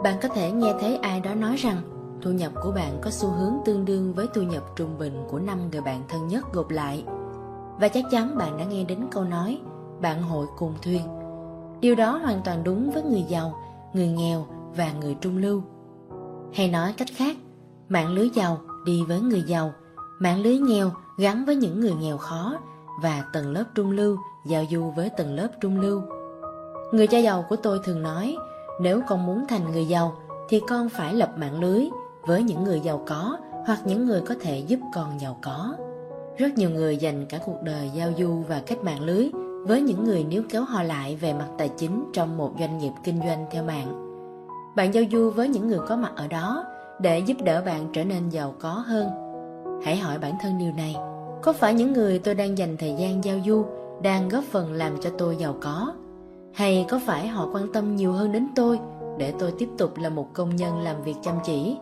Bạn 0.02 0.16
có 0.22 0.28
thể 0.28 0.50
nghe 0.50 0.74
thấy 0.80 0.96
ai 0.96 1.20
đó 1.20 1.34
nói 1.34 1.56
rằng 1.56 1.76
thu 2.22 2.30
nhập 2.30 2.52
của 2.62 2.72
bạn 2.72 2.98
có 3.02 3.10
xu 3.10 3.28
hướng 3.28 3.54
tương 3.64 3.84
đương 3.84 4.12
với 4.14 4.26
thu 4.34 4.42
nhập 4.42 4.62
trung 4.76 4.98
bình 4.98 5.24
của 5.30 5.38
năm 5.38 5.58
người 5.70 5.80
bạn 5.80 6.02
thân 6.08 6.28
nhất 6.28 6.52
gộp 6.52 6.70
lại 6.70 7.04
và 7.80 7.88
chắc 7.88 8.04
chắn 8.10 8.38
bạn 8.38 8.56
đã 8.58 8.64
nghe 8.64 8.84
đến 8.84 8.98
câu 9.10 9.24
nói 9.24 9.60
bạn 10.00 10.22
hội 10.22 10.46
cùng 10.58 10.74
thuyền 10.82 11.02
điều 11.80 11.94
đó 11.94 12.16
hoàn 12.16 12.40
toàn 12.44 12.64
đúng 12.64 12.90
với 12.90 13.02
người 13.02 13.24
giàu 13.28 13.54
người 13.94 14.08
nghèo 14.08 14.46
và 14.76 14.92
người 15.00 15.16
trung 15.20 15.36
lưu. 15.36 15.62
Hay 16.54 16.68
nói 16.68 16.94
cách 16.96 17.08
khác, 17.16 17.36
mạng 17.88 18.12
lưới 18.12 18.30
giàu 18.34 18.58
đi 18.86 19.02
với 19.08 19.20
người 19.20 19.42
giàu, 19.42 19.72
mạng 20.18 20.42
lưới 20.42 20.58
nghèo 20.58 20.90
gắn 21.18 21.44
với 21.44 21.56
những 21.56 21.80
người 21.80 21.94
nghèo 21.94 22.16
khó 22.16 22.54
và 23.02 23.24
tầng 23.32 23.52
lớp 23.52 23.64
trung 23.74 23.90
lưu 23.90 24.16
giao 24.46 24.64
du 24.70 24.90
với 24.96 25.10
tầng 25.10 25.34
lớp 25.34 25.48
trung 25.60 25.80
lưu. 25.80 26.02
Người 26.92 27.06
cha 27.06 27.18
giàu 27.18 27.44
của 27.48 27.56
tôi 27.56 27.80
thường 27.84 28.02
nói, 28.02 28.36
nếu 28.80 29.00
con 29.08 29.26
muốn 29.26 29.44
thành 29.48 29.72
người 29.72 29.84
giàu 29.84 30.16
thì 30.48 30.60
con 30.68 30.88
phải 30.88 31.14
lập 31.14 31.32
mạng 31.36 31.60
lưới 31.60 31.88
với 32.22 32.42
những 32.42 32.64
người 32.64 32.80
giàu 32.80 33.02
có 33.06 33.36
hoặc 33.66 33.78
những 33.84 34.06
người 34.06 34.20
có 34.20 34.34
thể 34.40 34.58
giúp 34.58 34.80
con 34.94 35.20
giàu 35.20 35.38
có. 35.42 35.74
Rất 36.36 36.58
nhiều 36.58 36.70
người 36.70 36.96
dành 36.96 37.26
cả 37.26 37.38
cuộc 37.46 37.62
đời 37.62 37.90
giao 37.94 38.10
du 38.18 38.42
và 38.48 38.62
kết 38.66 38.84
mạng 38.84 39.00
lưới 39.00 39.30
với 39.66 39.82
những 39.82 40.04
người 40.04 40.24
níu 40.24 40.42
kéo 40.48 40.64
họ 40.64 40.82
lại 40.82 41.16
về 41.16 41.32
mặt 41.32 41.48
tài 41.58 41.68
chính 41.68 42.04
trong 42.12 42.36
một 42.36 42.52
doanh 42.58 42.78
nghiệp 42.78 42.92
kinh 43.04 43.18
doanh 43.18 43.46
theo 43.50 43.64
mạng. 43.64 44.00
Bạn 44.76 44.94
giao 44.94 45.04
du 45.12 45.30
với 45.30 45.48
những 45.48 45.68
người 45.68 45.78
có 45.88 45.96
mặt 45.96 46.12
ở 46.16 46.28
đó 46.28 46.64
để 47.00 47.18
giúp 47.18 47.36
đỡ 47.44 47.62
bạn 47.66 47.86
trở 47.92 48.04
nên 48.04 48.28
giàu 48.28 48.54
có 48.58 48.70
hơn. 48.70 49.08
Hãy 49.84 49.96
hỏi 49.96 50.18
bản 50.18 50.34
thân 50.42 50.58
điều 50.58 50.72
này, 50.72 50.96
có 51.42 51.52
phải 51.52 51.74
những 51.74 51.92
người 51.92 52.18
tôi 52.18 52.34
đang 52.34 52.58
dành 52.58 52.76
thời 52.76 52.94
gian 52.98 53.24
giao 53.24 53.36
du 53.46 53.64
đang 54.02 54.28
góp 54.28 54.44
phần 54.44 54.72
làm 54.72 55.00
cho 55.00 55.10
tôi 55.18 55.36
giàu 55.36 55.54
có? 55.60 55.94
Hay 56.52 56.86
có 56.88 57.00
phải 57.06 57.28
họ 57.28 57.48
quan 57.52 57.72
tâm 57.72 57.96
nhiều 57.96 58.12
hơn 58.12 58.32
đến 58.32 58.48
tôi 58.56 58.78
để 59.18 59.32
tôi 59.38 59.52
tiếp 59.58 59.68
tục 59.78 59.98
là 59.98 60.08
một 60.08 60.26
công 60.32 60.56
nhân 60.56 60.82
làm 60.82 61.02
việc 61.02 61.16
chăm 61.22 61.34
chỉ? 61.44 61.76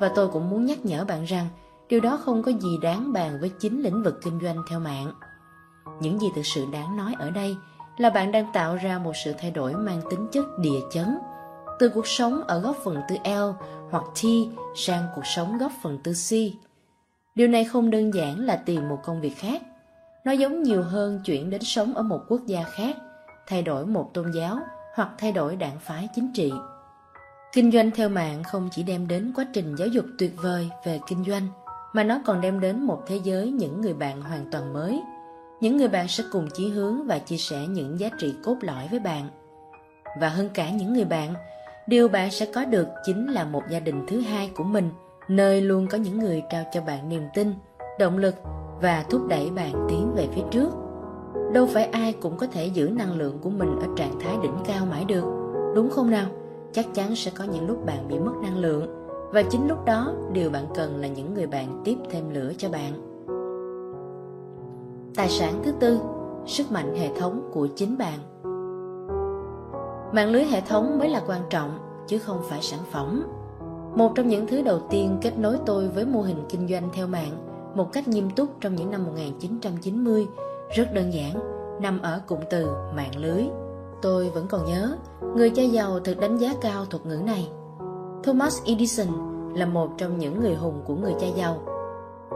Và 0.00 0.10
tôi 0.14 0.28
cũng 0.28 0.50
muốn 0.50 0.64
nhắc 0.66 0.78
nhở 0.84 1.04
bạn 1.04 1.24
rằng 1.24 1.46
điều 1.88 2.00
đó 2.00 2.18
không 2.24 2.42
có 2.42 2.52
gì 2.52 2.78
đáng 2.82 3.12
bàn 3.12 3.38
với 3.40 3.48
chính 3.48 3.82
lĩnh 3.82 4.02
vực 4.02 4.20
kinh 4.22 4.40
doanh 4.40 4.62
theo 4.70 4.80
mạng 4.80 5.12
những 6.00 6.20
gì 6.20 6.26
thực 6.34 6.46
sự 6.46 6.66
đáng 6.72 6.96
nói 6.96 7.14
ở 7.18 7.30
đây 7.30 7.56
là 7.96 8.10
bạn 8.10 8.32
đang 8.32 8.52
tạo 8.52 8.76
ra 8.76 8.98
một 8.98 9.12
sự 9.24 9.34
thay 9.38 9.50
đổi 9.50 9.74
mang 9.74 10.00
tính 10.10 10.26
chất 10.32 10.44
địa 10.58 10.80
chấn 10.92 11.18
từ 11.78 11.88
cuộc 11.88 12.06
sống 12.06 12.42
ở 12.46 12.60
góc 12.60 12.76
phần 12.84 13.00
tư 13.08 13.16
L 13.24 13.64
hoặc 13.90 14.04
T 14.14 14.24
sang 14.76 15.06
cuộc 15.14 15.26
sống 15.26 15.58
góc 15.58 15.72
phần 15.82 15.98
tư 16.04 16.12
C. 16.12 16.30
Điều 17.34 17.48
này 17.48 17.64
không 17.64 17.90
đơn 17.90 18.14
giản 18.14 18.40
là 18.40 18.56
tìm 18.56 18.88
một 18.88 18.98
công 19.04 19.20
việc 19.20 19.36
khác. 19.36 19.62
Nó 20.24 20.32
giống 20.32 20.62
nhiều 20.62 20.82
hơn 20.82 21.20
chuyển 21.24 21.50
đến 21.50 21.62
sống 21.64 21.94
ở 21.94 22.02
một 22.02 22.20
quốc 22.28 22.40
gia 22.46 22.62
khác, 22.62 22.96
thay 23.46 23.62
đổi 23.62 23.86
một 23.86 24.10
tôn 24.14 24.32
giáo 24.36 24.58
hoặc 24.94 25.08
thay 25.18 25.32
đổi 25.32 25.56
đảng 25.56 25.78
phái 25.80 26.08
chính 26.14 26.32
trị. 26.34 26.52
Kinh 27.52 27.72
doanh 27.72 27.90
theo 27.90 28.08
mạng 28.08 28.42
không 28.42 28.68
chỉ 28.72 28.82
đem 28.82 29.08
đến 29.08 29.32
quá 29.36 29.46
trình 29.52 29.76
giáo 29.76 29.88
dục 29.88 30.04
tuyệt 30.18 30.32
vời 30.36 30.70
về 30.84 31.00
kinh 31.06 31.24
doanh, 31.24 31.48
mà 31.94 32.04
nó 32.04 32.20
còn 32.24 32.40
đem 32.40 32.60
đến 32.60 32.82
một 32.82 33.02
thế 33.06 33.20
giới 33.24 33.50
những 33.50 33.80
người 33.80 33.94
bạn 33.94 34.22
hoàn 34.22 34.50
toàn 34.50 34.72
mới. 34.72 35.02
Những 35.60 35.76
người 35.76 35.88
bạn 35.88 36.08
sẽ 36.08 36.24
cùng 36.32 36.48
chí 36.54 36.68
hướng 36.68 37.06
và 37.06 37.18
chia 37.18 37.36
sẻ 37.36 37.66
những 37.68 38.00
giá 38.00 38.10
trị 38.18 38.34
cốt 38.44 38.56
lõi 38.60 38.88
với 38.90 39.00
bạn. 39.00 39.28
Và 40.20 40.28
hơn 40.28 40.48
cả 40.54 40.70
những 40.70 40.92
người 40.92 41.04
bạn, 41.04 41.34
điều 41.86 42.08
bạn 42.08 42.30
sẽ 42.30 42.46
có 42.54 42.64
được 42.64 42.86
chính 43.04 43.32
là 43.32 43.44
một 43.44 43.62
gia 43.70 43.80
đình 43.80 44.06
thứ 44.08 44.20
hai 44.20 44.50
của 44.56 44.64
mình 44.64 44.90
nơi 45.28 45.60
luôn 45.60 45.86
có 45.86 45.98
những 45.98 46.18
người 46.18 46.42
trao 46.50 46.64
cho 46.72 46.80
bạn 46.80 47.08
niềm 47.08 47.22
tin 47.34 47.54
động 47.98 48.18
lực 48.18 48.34
và 48.82 49.04
thúc 49.10 49.22
đẩy 49.28 49.50
bạn 49.50 49.86
tiến 49.88 50.12
về 50.14 50.28
phía 50.34 50.42
trước 50.50 50.70
đâu 51.52 51.66
phải 51.66 51.84
ai 51.84 52.12
cũng 52.12 52.36
có 52.36 52.46
thể 52.46 52.66
giữ 52.66 52.88
năng 52.88 53.12
lượng 53.12 53.38
của 53.38 53.50
mình 53.50 53.76
ở 53.80 53.86
trạng 53.96 54.20
thái 54.20 54.36
đỉnh 54.42 54.56
cao 54.66 54.86
mãi 54.86 55.04
được 55.04 55.24
đúng 55.74 55.90
không 55.90 56.10
nào 56.10 56.26
chắc 56.72 56.86
chắn 56.94 57.16
sẽ 57.16 57.30
có 57.34 57.44
những 57.44 57.68
lúc 57.68 57.86
bạn 57.86 58.08
bị 58.08 58.18
mất 58.18 58.32
năng 58.42 58.58
lượng 58.58 59.03
và 59.32 59.42
chính 59.42 59.68
lúc 59.68 59.84
đó 59.84 60.14
điều 60.32 60.50
bạn 60.50 60.66
cần 60.74 60.96
là 60.96 61.08
những 61.08 61.34
người 61.34 61.46
bạn 61.46 61.82
tiếp 61.84 61.96
thêm 62.10 62.30
lửa 62.30 62.52
cho 62.58 62.68
bạn 62.68 62.92
tài 65.14 65.28
sản 65.28 65.60
thứ 65.64 65.72
tư 65.80 65.98
sức 66.46 66.72
mạnh 66.72 66.94
hệ 66.94 67.08
thống 67.18 67.50
của 67.52 67.68
chính 67.76 67.98
bạn 67.98 68.18
Mạng 70.14 70.30
lưới 70.30 70.44
hệ 70.44 70.60
thống 70.60 70.98
mới 70.98 71.08
là 71.08 71.22
quan 71.26 71.40
trọng 71.50 71.78
chứ 72.06 72.18
không 72.18 72.42
phải 72.48 72.62
sản 72.62 72.80
phẩm. 72.90 73.24
Một 73.94 74.12
trong 74.14 74.28
những 74.28 74.46
thứ 74.46 74.62
đầu 74.62 74.80
tiên 74.90 75.18
kết 75.20 75.38
nối 75.38 75.58
tôi 75.66 75.88
với 75.88 76.04
mô 76.04 76.20
hình 76.20 76.44
kinh 76.48 76.68
doanh 76.68 76.88
theo 76.92 77.06
mạng 77.06 77.32
một 77.74 77.92
cách 77.92 78.08
nghiêm 78.08 78.30
túc 78.30 78.48
trong 78.60 78.74
những 78.74 78.90
năm 78.90 79.04
1990 79.04 80.26
rất 80.76 80.94
đơn 80.94 81.12
giản, 81.12 81.32
nằm 81.82 82.02
ở 82.02 82.20
cụm 82.26 82.38
từ 82.50 82.68
mạng 82.96 83.16
lưới. 83.16 83.44
Tôi 84.02 84.30
vẫn 84.30 84.46
còn 84.48 84.66
nhớ, 84.66 84.96
người 85.36 85.50
cha 85.50 85.62
giàu 85.62 86.00
thực 86.00 86.20
đánh 86.20 86.38
giá 86.38 86.54
cao 86.60 86.84
thuật 86.84 87.06
ngữ 87.06 87.16
này. 87.16 87.48
Thomas 88.24 88.62
Edison 88.64 89.06
là 89.54 89.66
một 89.66 89.90
trong 89.98 90.18
những 90.18 90.40
người 90.40 90.54
hùng 90.54 90.82
của 90.86 90.94
người 90.94 91.14
cha 91.20 91.26
giàu. 91.36 91.58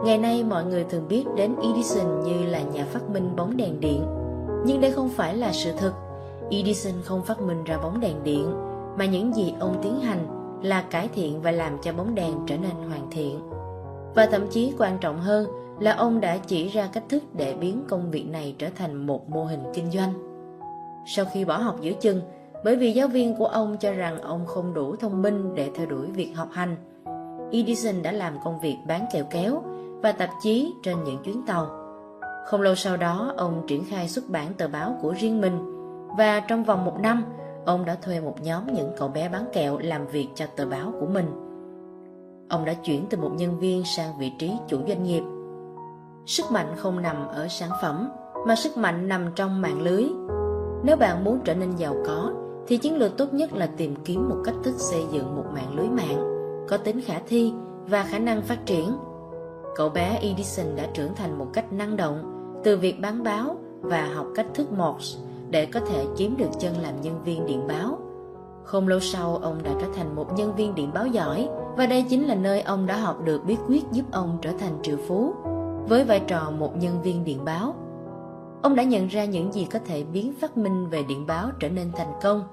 Ngày 0.05 0.17
nay 0.17 0.43
mọi 0.43 0.65
người 0.65 0.83
thường 0.83 1.07
biết 1.07 1.25
đến 1.35 1.55
Edison 1.63 2.23
như 2.23 2.45
là 2.45 2.61
nhà 2.61 2.85
phát 2.85 3.09
minh 3.09 3.35
bóng 3.35 3.57
đèn 3.57 3.79
điện. 3.79 4.05
Nhưng 4.65 4.81
đây 4.81 4.91
không 4.91 5.09
phải 5.09 5.37
là 5.37 5.51
sự 5.51 5.71
thật. 5.77 5.93
Edison 6.51 6.93
không 7.03 7.23
phát 7.23 7.41
minh 7.41 7.63
ra 7.63 7.77
bóng 7.77 7.99
đèn 7.99 8.23
điện, 8.23 8.51
mà 8.97 9.05
những 9.05 9.35
gì 9.35 9.53
ông 9.59 9.79
tiến 9.83 9.99
hành 9.99 10.27
là 10.63 10.81
cải 10.81 11.07
thiện 11.07 11.41
và 11.41 11.51
làm 11.51 11.77
cho 11.81 11.93
bóng 11.93 12.15
đèn 12.15 12.33
trở 12.47 12.57
nên 12.57 12.89
hoàn 12.89 13.07
thiện. 13.11 13.39
Và 14.15 14.25
thậm 14.25 14.47
chí 14.49 14.73
quan 14.77 14.97
trọng 14.97 15.19
hơn 15.19 15.47
là 15.79 15.91
ông 15.91 16.21
đã 16.21 16.37
chỉ 16.37 16.67
ra 16.67 16.89
cách 16.93 17.09
thức 17.09 17.23
để 17.33 17.53
biến 17.53 17.83
công 17.89 18.11
việc 18.11 18.25
này 18.27 18.55
trở 18.57 18.67
thành 18.75 18.95
một 18.95 19.29
mô 19.29 19.45
hình 19.45 19.63
kinh 19.73 19.91
doanh. 19.91 20.13
Sau 21.05 21.25
khi 21.33 21.45
bỏ 21.45 21.57
học 21.57 21.81
giữa 21.81 21.93
chừng, 21.93 22.21
bởi 22.63 22.75
vì 22.75 22.91
giáo 22.91 23.07
viên 23.07 23.35
của 23.35 23.45
ông 23.45 23.77
cho 23.79 23.91
rằng 23.91 24.21
ông 24.21 24.45
không 24.45 24.73
đủ 24.73 24.95
thông 24.95 25.21
minh 25.21 25.55
để 25.55 25.69
theo 25.75 25.85
đuổi 25.85 26.07
việc 26.07 26.33
học 26.35 26.47
hành, 26.51 26.75
Edison 27.51 28.03
đã 28.03 28.11
làm 28.11 28.33
công 28.43 28.59
việc 28.59 28.77
bán 28.87 29.05
kẹo 29.13 29.25
kéo 29.29 29.63
và 30.01 30.11
tạp 30.11 30.29
chí 30.41 30.73
trên 30.83 31.03
những 31.03 31.17
chuyến 31.23 31.45
tàu. 31.47 31.67
Không 32.45 32.61
lâu 32.61 32.75
sau 32.75 32.97
đó, 32.97 33.33
ông 33.37 33.63
triển 33.67 33.85
khai 33.85 34.09
xuất 34.09 34.29
bản 34.29 34.53
tờ 34.53 34.67
báo 34.67 34.97
của 35.01 35.13
riêng 35.19 35.41
mình 35.41 35.75
và 36.17 36.39
trong 36.39 36.63
vòng 36.63 36.85
một 36.85 36.99
năm, 36.99 37.25
ông 37.65 37.85
đã 37.85 37.95
thuê 37.95 38.19
một 38.19 38.35
nhóm 38.41 38.73
những 38.73 38.91
cậu 38.97 39.07
bé 39.07 39.29
bán 39.29 39.45
kẹo 39.53 39.77
làm 39.77 40.07
việc 40.07 40.27
cho 40.35 40.45
tờ 40.55 40.65
báo 40.65 40.93
của 40.99 41.05
mình. 41.05 41.25
Ông 42.49 42.65
đã 42.65 42.73
chuyển 42.73 43.05
từ 43.09 43.17
một 43.17 43.31
nhân 43.37 43.59
viên 43.59 43.83
sang 43.85 44.17
vị 44.19 44.31
trí 44.39 44.53
chủ 44.67 44.77
doanh 44.87 45.03
nghiệp. 45.03 45.23
Sức 46.25 46.51
mạnh 46.51 46.73
không 46.77 47.01
nằm 47.01 47.27
ở 47.27 47.47
sản 47.47 47.69
phẩm, 47.81 48.09
mà 48.47 48.55
sức 48.55 48.77
mạnh 48.77 49.07
nằm 49.07 49.25
trong 49.35 49.61
mạng 49.61 49.81
lưới. 49.81 50.05
Nếu 50.83 50.95
bạn 50.95 51.23
muốn 51.23 51.39
trở 51.43 51.55
nên 51.55 51.75
giàu 51.75 51.95
có, 52.07 52.31
thì 52.69 52.77
chiến 52.77 52.97
lược 52.97 53.17
tốt 53.17 53.33
nhất 53.33 53.53
là 53.53 53.69
tìm 53.77 53.95
kiếm 54.05 54.29
một 54.29 54.37
cách 54.45 54.55
thức 54.63 54.75
xây 54.77 55.03
dựng 55.11 55.35
một 55.35 55.45
mạng 55.53 55.75
lưới 55.75 55.87
mạng 55.89 56.23
có 56.69 56.77
tính 56.77 57.01
khả 57.01 57.19
thi 57.27 57.53
và 57.87 58.03
khả 58.03 58.19
năng 58.19 58.41
phát 58.41 58.65
triển. 58.65 58.97
Cậu 59.75 59.89
bé 59.89 60.19
Edison 60.21 60.75
đã 60.75 60.87
trưởng 60.93 61.15
thành 61.15 61.37
một 61.37 61.47
cách 61.53 61.73
năng 61.73 61.97
động 61.97 62.23
từ 62.63 62.77
việc 62.77 62.99
bán 63.01 63.23
báo 63.23 63.55
và 63.81 64.05
học 64.15 64.27
cách 64.35 64.47
thức 64.53 64.71
Morse 64.71 65.19
để 65.49 65.65
có 65.65 65.79
thể 65.79 66.05
kiếm 66.17 66.37
được 66.37 66.49
chân 66.59 66.73
làm 66.81 67.01
nhân 67.01 67.23
viên 67.23 67.45
điện 67.45 67.67
báo. 67.67 67.99
Không 68.63 68.87
lâu 68.87 68.99
sau, 68.99 69.37
ông 69.37 69.63
đã 69.63 69.71
trở 69.81 69.87
thành 69.95 70.15
một 70.15 70.33
nhân 70.37 70.55
viên 70.55 70.75
điện 70.75 70.91
báo 70.93 71.07
giỏi 71.07 71.49
và 71.77 71.85
đây 71.85 72.05
chính 72.09 72.27
là 72.27 72.35
nơi 72.35 72.61
ông 72.61 72.85
đã 72.85 72.97
học 72.97 73.23
được 73.23 73.45
bí 73.45 73.57
quyết 73.67 73.83
giúp 73.91 74.03
ông 74.11 74.37
trở 74.41 74.51
thành 74.59 74.79
triệu 74.81 74.97
phú 75.07 75.33
với 75.87 76.03
vai 76.03 76.19
trò 76.19 76.51
một 76.51 76.77
nhân 76.77 77.01
viên 77.01 77.23
điện 77.23 77.45
báo. 77.45 77.75
Ông 78.61 78.75
đã 78.75 78.83
nhận 78.83 79.07
ra 79.07 79.25
những 79.25 79.53
gì 79.53 79.67
có 79.71 79.79
thể 79.85 80.03
biến 80.03 80.33
phát 80.41 80.57
minh 80.57 80.89
về 80.89 81.03
điện 81.03 81.27
báo 81.27 81.49
trở 81.59 81.69
nên 81.69 81.91
thành 81.97 82.11
công. 82.21 82.43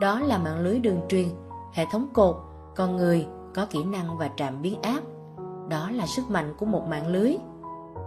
Đó 0.00 0.20
là 0.20 0.38
mạng 0.38 0.60
lưới 0.60 0.78
đường 0.78 1.00
truyền, 1.08 1.28
hệ 1.72 1.84
thống 1.92 2.08
cột, 2.12 2.36
con 2.76 2.96
người 2.96 3.26
có 3.54 3.66
kỹ 3.70 3.84
năng 3.84 4.18
và 4.18 4.30
trạm 4.36 4.62
biến 4.62 4.82
áp. 4.82 5.00
Đó 5.68 5.90
là 5.90 6.06
sức 6.06 6.30
mạnh 6.30 6.54
của 6.58 6.66
một 6.66 6.82
mạng 6.88 7.06
lưới. 7.06 7.36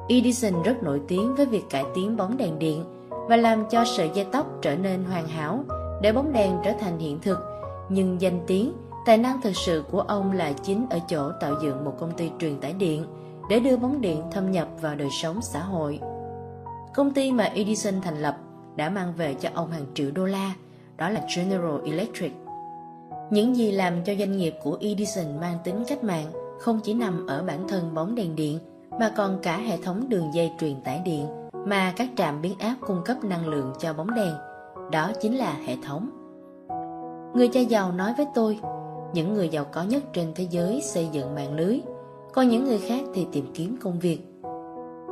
Edison 0.10 0.64
rất 0.64 0.84
nổi 0.84 1.02
tiếng 1.08 1.36
với 1.36 1.46
việc 1.46 1.64
cải 1.70 1.84
tiến 1.96 2.18
bóng 2.18 2.38
đèn 2.38 2.60
điện 2.60 2.86
và 3.10 3.36
làm 3.36 3.70
cho 3.70 3.86
sợi 3.86 4.12
dây 4.14 4.26
tóc 4.32 4.48
trở 4.62 4.76
nên 4.76 5.04
hoàn 5.04 5.28
hảo 5.28 5.64
để 6.02 6.14
bóng 6.14 6.34
đèn 6.34 6.58
trở 6.64 6.72
thành 6.80 7.00
hiện 7.00 7.20
thực. 7.22 7.38
Nhưng 7.90 8.22
danh 8.22 8.40
tiếng, 8.48 8.74
tài 9.06 9.18
năng 9.18 9.42
thực 9.42 9.56
sự 9.56 9.84
của 9.92 10.02
ông 10.02 10.32
là 10.32 10.52
chính 10.52 10.86
ở 10.90 11.00
chỗ 11.08 11.32
tạo 11.40 11.56
dựng 11.64 11.86
một 11.86 11.94
công 12.00 12.12
ty 12.12 12.32
truyền 12.40 12.60
tải 12.60 12.74
điện 12.74 13.06
để 13.50 13.60
đưa 13.60 13.78
bóng 13.78 14.02
điện 14.02 14.24
thâm 14.32 14.52
nhập 14.52 14.68
vào 14.82 14.96
đời 14.96 15.10
sống 15.22 15.42
xã 15.42 15.60
hội. 15.60 16.00
Công 16.96 17.14
ty 17.14 17.32
mà 17.32 17.44
Edison 17.44 18.02
thành 18.02 18.22
lập 18.22 18.38
đã 18.76 18.90
mang 18.90 19.14
về 19.18 19.34
cho 19.34 19.50
ông 19.54 19.72
hàng 19.72 19.86
triệu 19.94 20.12
đô 20.12 20.26
la, 20.26 20.54
đó 21.02 21.10
là 21.10 21.22
General 21.36 21.82
Electric. 21.86 22.32
Những 23.30 23.56
gì 23.56 23.72
làm 23.72 24.04
cho 24.04 24.14
doanh 24.20 24.38
nghiệp 24.38 24.56
của 24.64 24.78
Edison 24.82 25.40
mang 25.40 25.58
tính 25.64 25.84
cách 25.88 26.04
mạng 26.04 26.26
không 26.60 26.80
chỉ 26.84 26.94
nằm 26.94 27.28
ở 27.28 27.44
bản 27.44 27.68
thân 27.68 27.94
bóng 27.94 28.16
đèn 28.16 28.36
điện 28.36 28.60
mà 29.00 29.12
còn 29.16 29.40
cả 29.44 29.58
hệ 29.58 29.78
thống 29.78 30.10
đường 30.10 30.34
dây 30.34 30.52
truyền 30.60 30.82
tải 30.82 31.02
điện 31.06 31.28
mà 31.66 31.94
các 31.96 32.10
trạm 32.16 32.42
biến 32.42 32.54
áp 32.60 32.76
cung 32.88 33.02
cấp 33.06 33.24
năng 33.24 33.48
lượng 33.48 33.74
cho 33.80 33.94
bóng 33.94 34.16
đèn. 34.16 34.34
Đó 34.92 35.12
chính 35.22 35.38
là 35.38 35.54
hệ 35.68 35.76
thống. 35.84 36.10
Người 37.36 37.48
cha 37.48 37.60
giàu 37.60 37.92
nói 37.92 38.14
với 38.18 38.26
tôi, 38.34 38.60
những 39.14 39.34
người 39.34 39.50
giàu 39.50 39.66
có 39.72 39.84
nhất 39.84 40.04
trên 40.14 40.32
thế 40.36 40.48
giới 40.50 40.82
xây 40.82 41.08
dựng 41.12 41.36
mạng 41.36 41.54
lưới, 41.54 41.80
còn 42.34 42.50
những 42.50 42.66
người 42.66 42.80
khác 42.80 43.02
thì 43.14 43.28
tìm 43.32 43.52
kiếm 43.54 43.78
công 43.82 44.00
việc. 44.00 44.20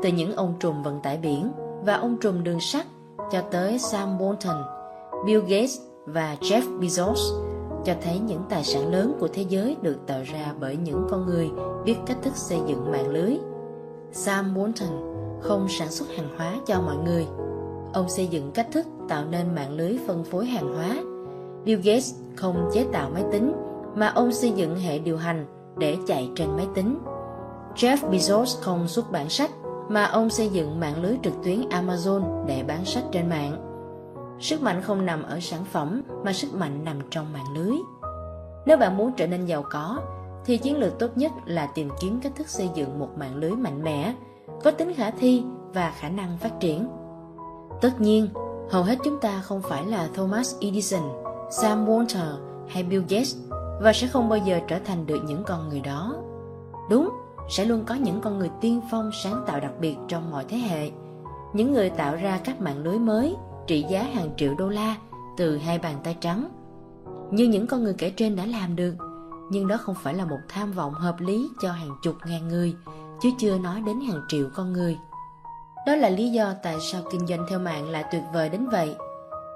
Từ 0.03 0.09
những 0.09 0.35
ông 0.35 0.53
trùm 0.59 0.83
vận 0.83 0.99
tải 1.01 1.17
biển 1.17 1.51
và 1.85 1.93
ông 1.93 2.17
trùm 2.21 2.43
đường 2.43 2.59
sắt 2.59 2.85
cho 3.31 3.41
tới 3.51 3.79
Sam 3.79 4.17
Walton, 4.17 4.78
Bill 5.25 5.41
Gates 5.41 5.79
và 6.05 6.37
Jeff 6.41 6.79
Bezos 6.79 7.45
cho 7.85 7.93
thấy 8.01 8.19
những 8.19 8.41
tài 8.49 8.63
sản 8.63 8.91
lớn 8.91 9.17
của 9.19 9.27
thế 9.27 9.45
giới 9.49 9.77
được 9.81 9.97
tạo 10.07 10.21
ra 10.23 10.53
bởi 10.59 10.77
những 10.77 11.07
con 11.09 11.25
người 11.25 11.49
biết 11.85 11.95
cách 12.05 12.17
thức 12.21 12.35
xây 12.35 12.59
dựng 12.67 12.91
mạng 12.91 13.09
lưới. 13.09 13.37
Sam 14.11 14.55
Walton 14.55 15.09
không 15.41 15.67
sản 15.69 15.91
xuất 15.91 16.09
hàng 16.17 16.29
hóa 16.37 16.55
cho 16.65 16.81
mọi 16.81 16.97
người. 16.97 17.25
Ông 17.93 18.09
xây 18.09 18.27
dựng 18.27 18.51
cách 18.51 18.67
thức 18.71 18.85
tạo 19.09 19.25
nên 19.25 19.55
mạng 19.55 19.71
lưới 19.71 19.97
phân 20.07 20.23
phối 20.23 20.45
hàng 20.45 20.75
hóa. 20.75 20.97
Bill 21.65 21.81
Gates 21.81 22.13
không 22.35 22.69
chế 22.73 22.85
tạo 22.91 23.09
máy 23.13 23.23
tính, 23.31 23.53
mà 23.95 24.07
ông 24.07 24.31
xây 24.31 24.51
dựng 24.51 24.75
hệ 24.75 24.99
điều 24.99 25.17
hành 25.17 25.45
để 25.77 25.97
chạy 26.07 26.29
trên 26.35 26.55
máy 26.57 26.67
tính. 26.75 26.99
Jeff 27.75 27.97
Bezos 27.97 28.61
không 28.61 28.87
xuất 28.87 29.11
bản 29.11 29.29
sách, 29.29 29.51
mà 29.89 30.05
ông 30.05 30.29
xây 30.29 30.49
dựng 30.49 30.79
mạng 30.79 31.03
lưới 31.03 31.17
trực 31.23 31.33
tuyến 31.43 31.59
Amazon 31.69 32.45
để 32.45 32.63
bán 32.67 32.85
sách 32.85 33.03
trên 33.11 33.29
mạng. 33.29 33.68
Sức 34.39 34.61
mạnh 34.61 34.81
không 34.81 35.05
nằm 35.05 35.23
ở 35.23 35.39
sản 35.39 35.65
phẩm 35.65 36.01
mà 36.23 36.33
sức 36.33 36.53
mạnh 36.53 36.83
nằm 36.83 36.99
trong 37.09 37.33
mạng 37.33 37.53
lưới. 37.55 37.75
Nếu 38.65 38.77
bạn 38.77 38.97
muốn 38.97 39.11
trở 39.17 39.27
nên 39.27 39.45
giàu 39.45 39.63
có, 39.71 39.99
thì 40.45 40.57
chiến 40.57 40.77
lược 40.77 40.99
tốt 40.99 41.07
nhất 41.15 41.31
là 41.45 41.65
tìm 41.65 41.89
kiếm 42.01 42.19
cách 42.23 42.31
thức 42.35 42.49
xây 42.49 42.69
dựng 42.75 42.99
một 42.99 43.09
mạng 43.17 43.35
lưới 43.35 43.51
mạnh 43.51 43.83
mẽ, 43.83 44.13
có 44.63 44.71
tính 44.71 44.93
khả 44.93 45.11
thi 45.11 45.43
và 45.73 45.93
khả 45.99 46.09
năng 46.09 46.37
phát 46.37 46.59
triển. 46.59 46.87
Tất 47.81 48.01
nhiên, 48.01 48.29
hầu 48.69 48.83
hết 48.83 48.95
chúng 49.03 49.19
ta 49.19 49.41
không 49.41 49.61
phải 49.61 49.85
là 49.85 50.07
Thomas 50.13 50.55
Edison, 50.61 51.03
Sam 51.51 51.85
Walter 51.85 52.33
hay 52.67 52.83
Bill 52.83 53.03
Gates 53.09 53.35
và 53.81 53.93
sẽ 53.93 54.07
không 54.07 54.29
bao 54.29 54.39
giờ 54.39 54.59
trở 54.67 54.79
thành 54.79 55.05
được 55.05 55.19
những 55.25 55.43
con 55.43 55.69
người 55.69 55.79
đó. 55.79 56.15
Đúng, 56.89 57.09
sẽ 57.49 57.65
luôn 57.65 57.83
có 57.85 57.95
những 57.95 58.21
con 58.21 58.39
người 58.39 58.49
tiên 58.61 58.81
phong 58.91 59.11
sáng 59.23 59.43
tạo 59.47 59.59
đặc 59.59 59.71
biệt 59.79 59.95
trong 60.07 60.31
mọi 60.31 60.45
thế 60.49 60.57
hệ, 60.57 60.91
những 61.53 61.73
người 61.73 61.89
tạo 61.89 62.15
ra 62.15 62.39
các 62.43 62.61
mạng 62.61 62.83
lưới 62.83 62.99
mới 62.99 63.35
trị 63.69 63.85
giá 63.89 64.03
hàng 64.03 64.29
triệu 64.37 64.53
đô 64.55 64.69
la 64.69 64.95
từ 65.37 65.57
hai 65.57 65.79
bàn 65.79 65.95
tay 66.03 66.17
trắng. 66.21 66.49
Như 67.31 67.45
những 67.47 67.67
con 67.67 67.83
người 67.83 67.93
kể 67.97 68.09
trên 68.09 68.35
đã 68.35 68.45
làm 68.45 68.75
được, 68.75 68.95
nhưng 69.51 69.67
đó 69.67 69.77
không 69.77 69.95
phải 70.03 70.13
là 70.13 70.25
một 70.25 70.39
tham 70.49 70.71
vọng 70.71 70.93
hợp 70.93 71.15
lý 71.19 71.49
cho 71.61 71.71
hàng 71.71 71.91
chục 72.01 72.15
ngàn 72.25 72.47
người, 72.47 72.75
chứ 73.21 73.29
chưa 73.39 73.57
nói 73.57 73.81
đến 73.85 74.01
hàng 74.01 74.21
triệu 74.27 74.49
con 74.55 74.73
người. 74.73 74.97
Đó 75.87 75.95
là 75.95 76.09
lý 76.09 76.29
do 76.29 76.53
tại 76.63 76.77
sao 76.91 77.01
kinh 77.11 77.27
doanh 77.27 77.45
theo 77.49 77.59
mạng 77.59 77.89
lại 77.89 78.03
tuyệt 78.11 78.23
vời 78.33 78.49
đến 78.49 78.67
vậy. 78.67 78.95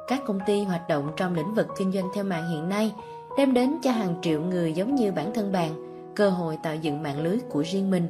Các 0.07 0.21
công 0.25 0.39
ty 0.45 0.63
hoạt 0.63 0.87
động 0.87 1.11
trong 1.15 1.33
lĩnh 1.33 1.53
vực 1.53 1.67
kinh 1.77 1.91
doanh 1.91 2.09
theo 2.13 2.23
mạng 2.23 2.49
hiện 2.49 2.69
nay 2.69 2.93
đem 3.37 3.53
đến 3.53 3.75
cho 3.81 3.91
hàng 3.91 4.15
triệu 4.21 4.41
người 4.41 4.73
giống 4.73 4.95
như 4.95 5.11
bản 5.11 5.33
thân 5.33 5.51
bạn 5.51 5.71
cơ 6.15 6.29
hội 6.29 6.57
tạo 6.63 6.75
dựng 6.75 7.03
mạng 7.03 7.21
lưới 7.21 7.37
của 7.49 7.63
riêng 7.71 7.91
mình, 7.91 8.07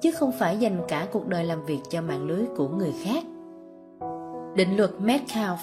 chứ 0.00 0.10
không 0.10 0.32
phải 0.38 0.56
dành 0.56 0.80
cả 0.88 1.06
cuộc 1.12 1.28
đời 1.28 1.44
làm 1.44 1.64
việc 1.64 1.80
cho 1.90 2.02
mạng 2.02 2.26
lưới 2.26 2.44
của 2.56 2.68
người 2.68 2.92
khác. 3.04 3.24
Định 4.58 4.76
luật 4.76 4.90
Metcalfe 5.00 5.56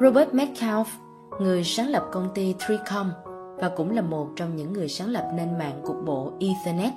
Robert 0.00 0.28
Metcalfe, 0.32 0.84
người 1.40 1.64
sáng 1.64 1.88
lập 1.88 2.08
công 2.12 2.28
ty 2.34 2.54
Tricom 2.68 3.10
và 3.56 3.70
cũng 3.76 3.90
là 3.90 4.02
một 4.02 4.28
trong 4.36 4.56
những 4.56 4.72
người 4.72 4.88
sáng 4.88 5.08
lập 5.08 5.30
nên 5.36 5.58
mạng 5.58 5.80
cục 5.84 5.96
bộ 6.04 6.32
Ethernet, 6.40 6.92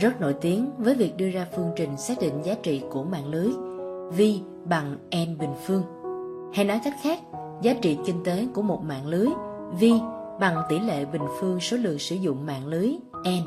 rất 0.00 0.20
nổi 0.20 0.34
tiếng 0.40 0.70
với 0.78 0.94
việc 0.94 1.16
đưa 1.16 1.30
ra 1.30 1.46
phương 1.56 1.70
trình 1.76 1.96
xác 1.96 2.14
định 2.20 2.42
giá 2.44 2.54
trị 2.62 2.82
của 2.90 3.02
mạng 3.02 3.26
lưới 3.26 3.48
V 4.10 4.20
bằng 4.64 4.96
N 5.10 5.38
bình 5.38 5.54
phương. 5.66 5.82
Hay 6.54 6.64
nói 6.64 6.80
cách 6.84 6.94
khác, 7.02 7.20
giá 7.62 7.74
trị 7.74 7.98
kinh 8.06 8.24
tế 8.24 8.46
của 8.54 8.62
một 8.62 8.82
mạng 8.84 9.06
lưới 9.06 9.26
V 9.80 9.84
bằng 10.40 10.62
tỷ 10.68 10.78
lệ 10.78 11.04
bình 11.04 11.26
phương 11.40 11.60
số 11.60 11.76
lượng 11.76 11.98
sử 11.98 12.16
dụng 12.16 12.46
mạng 12.46 12.66
lưới 12.66 12.96
N. 13.28 13.44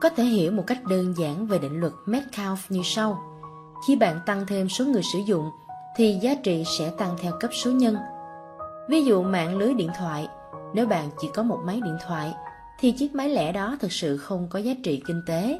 Có 0.00 0.08
thể 0.08 0.24
hiểu 0.24 0.52
một 0.52 0.64
cách 0.66 0.84
đơn 0.88 1.14
giản 1.16 1.46
về 1.46 1.58
định 1.58 1.80
luật 1.80 1.92
Metcalfe 2.06 2.56
như 2.68 2.80
sau. 2.84 3.18
Khi 3.86 3.96
bạn 3.96 4.20
tăng 4.26 4.46
thêm 4.46 4.68
số 4.68 4.84
người 4.84 5.02
sử 5.12 5.18
dụng 5.18 5.50
thì 5.96 6.18
giá 6.20 6.34
trị 6.34 6.64
sẽ 6.78 6.90
tăng 6.98 7.16
theo 7.20 7.32
cấp 7.40 7.50
số 7.54 7.70
nhân. 7.70 7.96
Ví 8.88 9.04
dụ 9.04 9.22
mạng 9.22 9.56
lưới 9.56 9.74
điện 9.74 9.90
thoại, 9.98 10.28
nếu 10.74 10.86
bạn 10.86 11.10
chỉ 11.20 11.28
có 11.34 11.42
một 11.42 11.58
máy 11.64 11.80
điện 11.84 11.96
thoại, 12.06 12.34
thì 12.80 12.92
chiếc 12.92 13.14
máy 13.14 13.28
lẻ 13.28 13.52
đó 13.52 13.76
thực 13.80 13.92
sự 13.92 14.16
không 14.16 14.46
có 14.50 14.58
giá 14.58 14.72
trị 14.84 15.02
kinh 15.06 15.22
tế. 15.26 15.58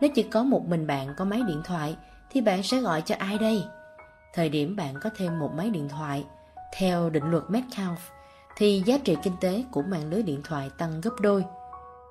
Nếu 0.00 0.10
chỉ 0.14 0.22
có 0.22 0.42
một 0.42 0.68
mình 0.68 0.86
bạn 0.86 1.14
có 1.16 1.24
máy 1.24 1.42
điện 1.46 1.62
thoại, 1.64 1.96
thì 2.30 2.40
bạn 2.40 2.62
sẽ 2.62 2.80
gọi 2.80 3.02
cho 3.02 3.14
ai 3.18 3.38
đây? 3.38 3.64
Thời 4.34 4.48
điểm 4.48 4.76
bạn 4.76 4.94
có 5.02 5.10
thêm 5.16 5.38
một 5.38 5.50
máy 5.56 5.70
điện 5.70 5.88
thoại, 5.88 6.24
theo 6.76 7.10
định 7.10 7.30
luật 7.30 7.44
Metcalf 7.48 7.96
thì 8.56 8.82
giá 8.86 8.98
trị 8.98 9.16
kinh 9.22 9.36
tế 9.40 9.64
của 9.70 9.82
mạng 9.82 10.10
lưới 10.10 10.22
điện 10.22 10.40
thoại 10.44 10.70
tăng 10.78 11.00
gấp 11.00 11.10
đôi. 11.20 11.44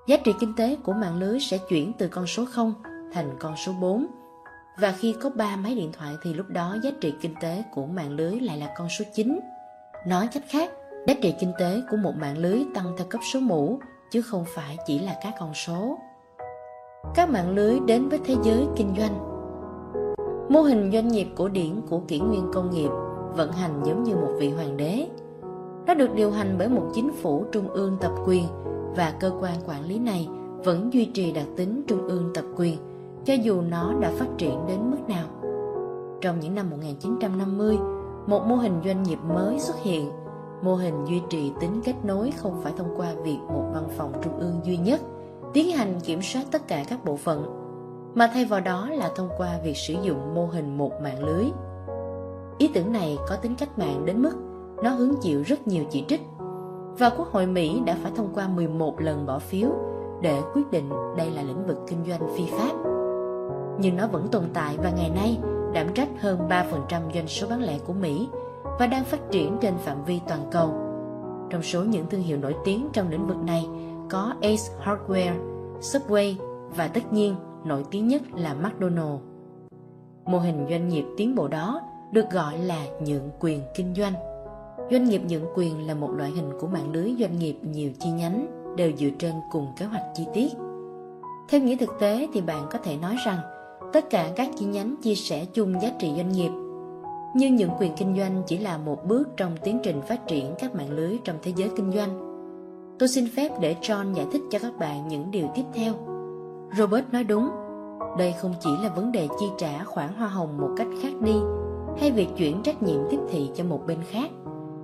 giá 0.08 0.18
trị 0.24 0.34
kinh 0.40 0.56
tế 0.56 0.78
của 0.84 0.94
mạng 0.94 1.20
lưới 1.20 1.40
sẽ 1.40 1.58
chuyển 1.58 1.94
từ 1.98 2.08
con 2.08 2.28
số 2.28 2.46
0 2.46 2.74
thành 3.14 3.36
con 3.40 3.58
số 3.58 3.72
4. 3.82 4.08
Và 4.78 4.92
khi 4.92 5.16
có 5.22 5.30
3 5.30 5.56
máy 5.56 5.76
điện 5.76 5.92
thoại 5.92 6.16
thì 6.22 6.34
lúc 6.34 6.50
đó 6.50 6.78
giá 6.84 6.92
trị 7.02 7.14
kinh 7.22 7.36
tế 7.42 7.64
của 7.72 7.86
mạng 7.86 8.12
lưới 8.12 8.40
lại 8.40 8.58
là 8.58 8.74
con 8.78 8.90
số 8.90 9.06
9. 9.14 9.40
Nói 10.08 10.28
cách 10.34 10.44
khác, 10.50 10.72
giá 11.08 11.14
trị 11.22 11.34
kinh 11.40 11.52
tế 11.60 11.82
của 11.92 11.98
một 11.98 12.14
mạng 12.16 12.38
lưới 12.38 12.64
tăng 12.76 12.86
theo 12.98 13.08
cấp 13.10 13.22
số 13.34 13.40
mũ 13.40 13.80
chứ 14.12 14.22
không 14.22 14.46
phải 14.56 14.78
chỉ 14.88 15.00
là 15.00 15.16
các 15.24 15.34
con 15.40 15.54
số. 15.54 15.98
Các 17.16 17.30
mạng 17.30 17.56
lưới 17.56 17.80
đến 17.88 18.10
với 18.10 18.20
thế 18.26 18.36
giới 18.44 18.66
kinh 18.76 18.96
doanh 18.98 19.34
Mô 20.50 20.62
hình 20.62 20.92
doanh 20.94 21.08
nghiệp 21.08 21.28
cổ 21.36 21.48
điển 21.48 21.82
của 21.90 22.00
kỷ 22.00 22.20
nguyên 22.20 22.52
công 22.54 22.70
nghiệp 22.70 22.90
vận 23.36 23.52
hành 23.52 23.84
giống 23.86 24.04
như 24.04 24.16
một 24.16 24.32
vị 24.38 24.50
hoàng 24.50 24.78
đế. 24.78 25.08
Nó 25.88 25.94
được 25.94 26.16
điều 26.16 26.32
hành 26.32 26.56
bởi 26.58 26.70
một 26.70 26.92
chính 26.94 27.12
phủ 27.22 27.46
trung 27.52 27.68
ương 27.68 27.98
tập 28.02 28.12
quyền 28.26 28.44
và 28.96 29.14
cơ 29.20 29.32
quan 29.42 29.56
quản 29.66 29.86
lý 29.86 30.00
này 30.00 30.28
vẫn 30.64 30.94
duy 30.94 31.06
trì 31.06 31.32
đặc 31.32 31.48
tính 31.56 31.84
trung 31.88 32.08
ương 32.08 32.32
tập 32.34 32.46
quyền 32.56 32.78
cho 33.26 33.34
dù 33.34 33.62
nó 33.62 33.94
đã 34.00 34.12
phát 34.18 34.28
triển 34.38 34.60
đến 34.68 34.92
mức 34.92 34.98
nào. 35.08 35.28
Trong 36.22 36.40
những 36.40 36.56
năm 36.56 36.70
1950, 36.70 37.78
một 38.28 38.46
mô 38.48 38.56
hình 38.56 38.82
doanh 38.86 39.04
nghiệp 39.04 39.20
mới 39.34 39.60
xuất 39.60 39.80
hiện. 39.80 40.12
Mô 40.62 40.76
hình 40.76 41.06
duy 41.06 41.22
trì 41.30 41.52
tính 41.60 41.82
kết 41.86 41.96
nối 42.04 42.32
không 42.32 42.62
phải 42.64 42.74
thông 42.78 42.94
qua 42.98 43.14
việc 43.24 43.38
một 43.48 43.72
văn 43.74 43.84
phòng 43.98 44.14
trung 44.24 44.40
ương 44.40 44.60
duy 44.64 44.78
nhất 44.78 45.02
tiến 45.54 45.72
hành 45.72 46.00
kiểm 46.04 46.22
soát 46.22 46.44
tất 46.52 46.68
cả 46.68 46.84
các 46.90 47.06
bộ 47.06 47.16
phận, 47.16 47.46
mà 48.16 48.30
thay 48.34 48.46
vào 48.46 48.60
đó 48.60 48.90
là 48.90 49.12
thông 49.16 49.30
qua 49.38 49.60
việc 49.64 49.78
sử 49.78 49.94
dụng 50.02 50.36
mô 50.36 50.46
hình 50.46 50.78
một 50.78 50.92
mạng 51.02 51.24
lưới. 51.24 51.46
Ý 52.58 52.70
tưởng 52.74 52.92
này 52.92 53.18
có 53.30 53.36
tính 53.36 53.56
cách 53.56 53.80
mạng 53.80 54.06
đến 54.06 54.22
mức 54.22 54.34
nó 54.84 54.90
hứng 54.90 55.16
chịu 55.22 55.44
rất 55.46 55.68
nhiều 55.68 55.84
chỉ 55.90 56.06
trích 56.08 56.22
và 56.98 57.10
Quốc 57.10 57.28
hội 57.32 57.46
Mỹ 57.46 57.82
đã 57.86 57.98
phải 58.04 58.12
thông 58.16 58.30
qua 58.34 58.48
11 58.48 59.02
lần 59.02 59.26
bỏ 59.26 59.40
phiếu 59.40 59.70
để 60.22 60.42
quyết 60.54 60.72
định 60.72 60.90
đây 61.18 61.32
là 61.32 61.42
lĩnh 61.42 61.68
vực 61.68 61.78
kinh 61.88 62.06
doanh 62.08 62.22
phi 62.38 62.44
pháp. 62.52 62.72
Nhưng 63.80 63.96
nó 63.96 64.08
vẫn 64.08 64.28
tồn 64.28 64.44
tại 64.54 64.78
và 64.78 64.92
ngày 64.92 65.10
nay 65.10 65.38
đảm 65.74 65.88
trách 65.94 66.10
hơn 66.20 66.48
3% 66.50 67.02
doanh 67.14 67.28
số 67.28 67.48
bán 67.50 67.62
lẻ 67.62 67.80
của 67.88 67.94
Mỹ 67.94 68.28
và 68.80 68.88
đang 68.88 69.04
phát 69.04 69.20
triển 69.32 69.58
trên 69.62 69.74
phạm 69.78 70.04
vi 70.04 70.20
toàn 70.28 70.42
cầu. 70.52 70.74
Trong 71.50 71.62
số 71.62 71.84
những 71.84 72.06
thương 72.10 72.22
hiệu 72.22 72.38
nổi 72.38 72.56
tiếng 72.66 72.88
trong 72.94 73.10
lĩnh 73.10 73.28
vực 73.28 73.38
này 73.38 73.68
có 74.10 74.34
Ace 74.42 74.64
Hardware, 74.84 75.34
Subway 75.80 76.36
và 76.76 76.88
tất 76.88 77.14
nhiên 77.14 77.36
nổi 77.66 77.84
tiếng 77.92 78.08
nhất 78.08 78.22
là 78.36 78.54
McDonald. 78.54 79.20
Mô 80.26 80.40
hình 80.40 80.66
doanh 80.70 80.88
nghiệp 80.88 81.06
tiến 81.18 81.36
bộ 81.36 81.48
đó 81.48 81.82
được 82.12 82.26
gọi 82.32 82.58
là 82.58 82.86
nhượng 83.06 83.30
quyền 83.40 83.62
kinh 83.76 83.94
doanh. 83.96 84.14
Doanh 84.92 85.06
nghiệp 85.06 85.22
nhượng 85.30 85.46
quyền 85.56 85.88
là 85.88 85.94
một 85.94 86.12
loại 86.12 86.32
hình 86.32 86.50
của 86.60 86.68
mạng 86.68 86.92
lưới 86.92 87.16
doanh 87.20 87.40
nghiệp 87.40 87.58
nhiều 87.62 87.92
chi 88.00 88.12
nhánh 88.12 88.48
đều 88.78 88.92
dựa 88.98 89.10
trên 89.20 89.34
cùng 89.52 89.68
kế 89.78 89.86
hoạch 89.86 90.04
chi 90.14 90.28
tiết. 90.34 90.54
Theo 91.50 91.62
nghĩa 91.62 91.76
thực 91.76 91.90
tế 92.00 92.28
thì 92.34 92.42
bạn 92.42 92.68
có 92.72 92.80
thể 92.84 92.98
nói 92.98 93.16
rằng 93.26 93.38
tất 93.94 94.10
cả 94.10 94.32
các 94.36 94.50
chi 94.56 94.66
nhánh 94.66 94.96
chia 95.02 95.16
sẻ 95.16 95.46
chung 95.54 95.82
giá 95.82 95.90
trị 96.00 96.12
doanh 96.16 96.32
nghiệp. 96.32 96.52
Nhưng 97.36 97.56
những 97.56 97.70
quyền 97.80 97.94
kinh 97.98 98.18
doanh 98.18 98.44
chỉ 98.48 98.58
là 98.58 98.78
một 98.78 99.06
bước 99.06 99.30
trong 99.38 99.58
tiến 99.64 99.80
trình 99.84 100.02
phát 100.02 100.28
triển 100.28 100.54
các 100.60 100.76
mạng 100.76 100.92
lưới 100.92 101.18
trong 101.24 101.36
thế 101.42 101.54
giới 101.56 101.70
kinh 101.76 101.92
doanh. 101.92 102.34
Tôi 103.00 103.10
xin 103.10 103.28
phép 103.36 103.52
để 103.60 103.76
John 103.82 104.14
giải 104.14 104.26
thích 104.32 104.42
cho 104.52 104.60
các 104.60 104.78
bạn 104.80 105.08
những 105.08 105.32
điều 105.32 105.48
tiếp 105.56 105.64
theo. 105.74 105.94
Robert 106.78 107.06
nói 107.12 107.24
đúng, 107.24 107.50
đây 108.18 108.34
không 108.42 108.54
chỉ 108.60 108.70
là 108.84 108.90
vấn 108.90 109.12
đề 109.12 109.28
chi 109.40 109.46
trả 109.58 109.84
khoản 109.84 110.14
hoa 110.14 110.28
hồng 110.28 110.58
một 110.58 110.70
cách 110.78 110.88
khác 111.02 111.14
đi 111.22 111.36
hay 112.00 112.12
việc 112.12 112.28
chuyển 112.38 112.62
trách 112.64 112.84
nhiệm 112.84 113.00
tiếp 113.10 113.20
thị 113.30 113.50
cho 113.56 113.64
một 113.64 113.88
bên 113.88 113.98
khác 114.10 114.30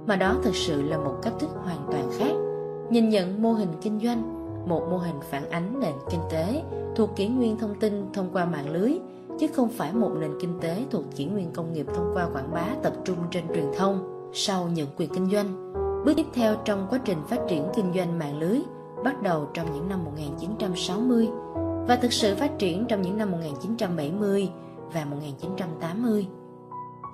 mà 0.08 0.16
đó 0.16 0.36
thực 0.44 0.56
sự 0.56 0.82
là 0.82 0.98
một 0.98 1.16
cách 1.22 1.34
thức 1.40 1.50
hoàn 1.64 1.78
toàn 1.92 2.10
khác 2.18 2.32
nhìn 2.90 3.10
nhận 3.10 3.42
mô 3.42 3.52
hình 3.52 3.70
kinh 3.82 4.00
doanh 4.00 4.39
một 4.66 4.88
mô 4.90 4.98
hình 4.98 5.20
phản 5.30 5.50
ánh 5.50 5.80
nền 5.80 5.94
kinh 6.10 6.22
tế 6.30 6.64
thuộc 6.96 7.16
kỷ 7.16 7.28
nguyên 7.28 7.58
thông 7.58 7.76
tin 7.80 8.06
thông 8.14 8.30
qua 8.34 8.46
mạng 8.46 8.70
lưới 8.70 8.92
chứ 9.40 9.48
không 9.48 9.70
phải 9.70 9.94
một 9.94 10.12
nền 10.20 10.32
kinh 10.42 10.60
tế 10.62 10.84
thuộc 10.92 11.04
kỷ 11.16 11.26
nguyên 11.26 11.52
công 11.52 11.74
nghiệp 11.74 11.86
thông 11.96 12.12
qua 12.14 12.30
quảng 12.34 12.52
bá 12.54 12.66
tập 12.84 12.94
trung 13.06 13.18
trên 13.32 13.44
truyền 13.48 13.66
thông 13.78 14.30
sau 14.34 14.68
nhận 14.68 14.88
quyền 14.98 15.10
kinh 15.10 15.30
doanh 15.32 15.74
bước 16.06 16.14
tiếp 16.18 16.26
theo 16.34 16.56
trong 16.66 16.88
quá 16.90 17.00
trình 17.06 17.18
phát 17.28 17.40
triển 17.48 17.68
kinh 17.76 17.94
doanh 17.96 18.20
mạng 18.20 18.40
lưới 18.40 18.60
bắt 19.04 19.22
đầu 19.22 19.48
trong 19.54 19.74
những 19.74 19.90
năm 19.90 20.06
1960 20.06 21.30
và 21.88 21.96
thực 21.96 22.14
sự 22.14 22.36
phát 22.36 22.60
triển 22.60 22.86
trong 22.86 23.02
những 23.02 23.18
năm 23.18 23.32
1970 23.32 24.50
và 24.94 25.06
1980. 25.06 26.28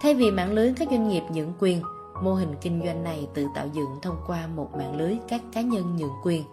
Thay 0.01 0.13
vì 0.13 0.31
mạng 0.31 0.53
lưới 0.53 0.73
các 0.77 0.88
doanh 0.91 1.09
nghiệp 1.09 1.23
nhượng 1.34 1.53
quyền, 1.59 1.81
mô 2.23 2.34
hình 2.34 2.55
kinh 2.61 2.81
doanh 2.85 3.03
này 3.03 3.27
tự 3.34 3.47
tạo 3.55 3.67
dựng 3.73 3.99
thông 4.01 4.17
qua 4.27 4.47
một 4.47 4.69
mạng 4.77 4.97
lưới 4.97 5.17
các 5.27 5.41
cá 5.53 5.61
nhân 5.61 5.95
nhượng 5.95 6.13
quyền. 6.23 6.43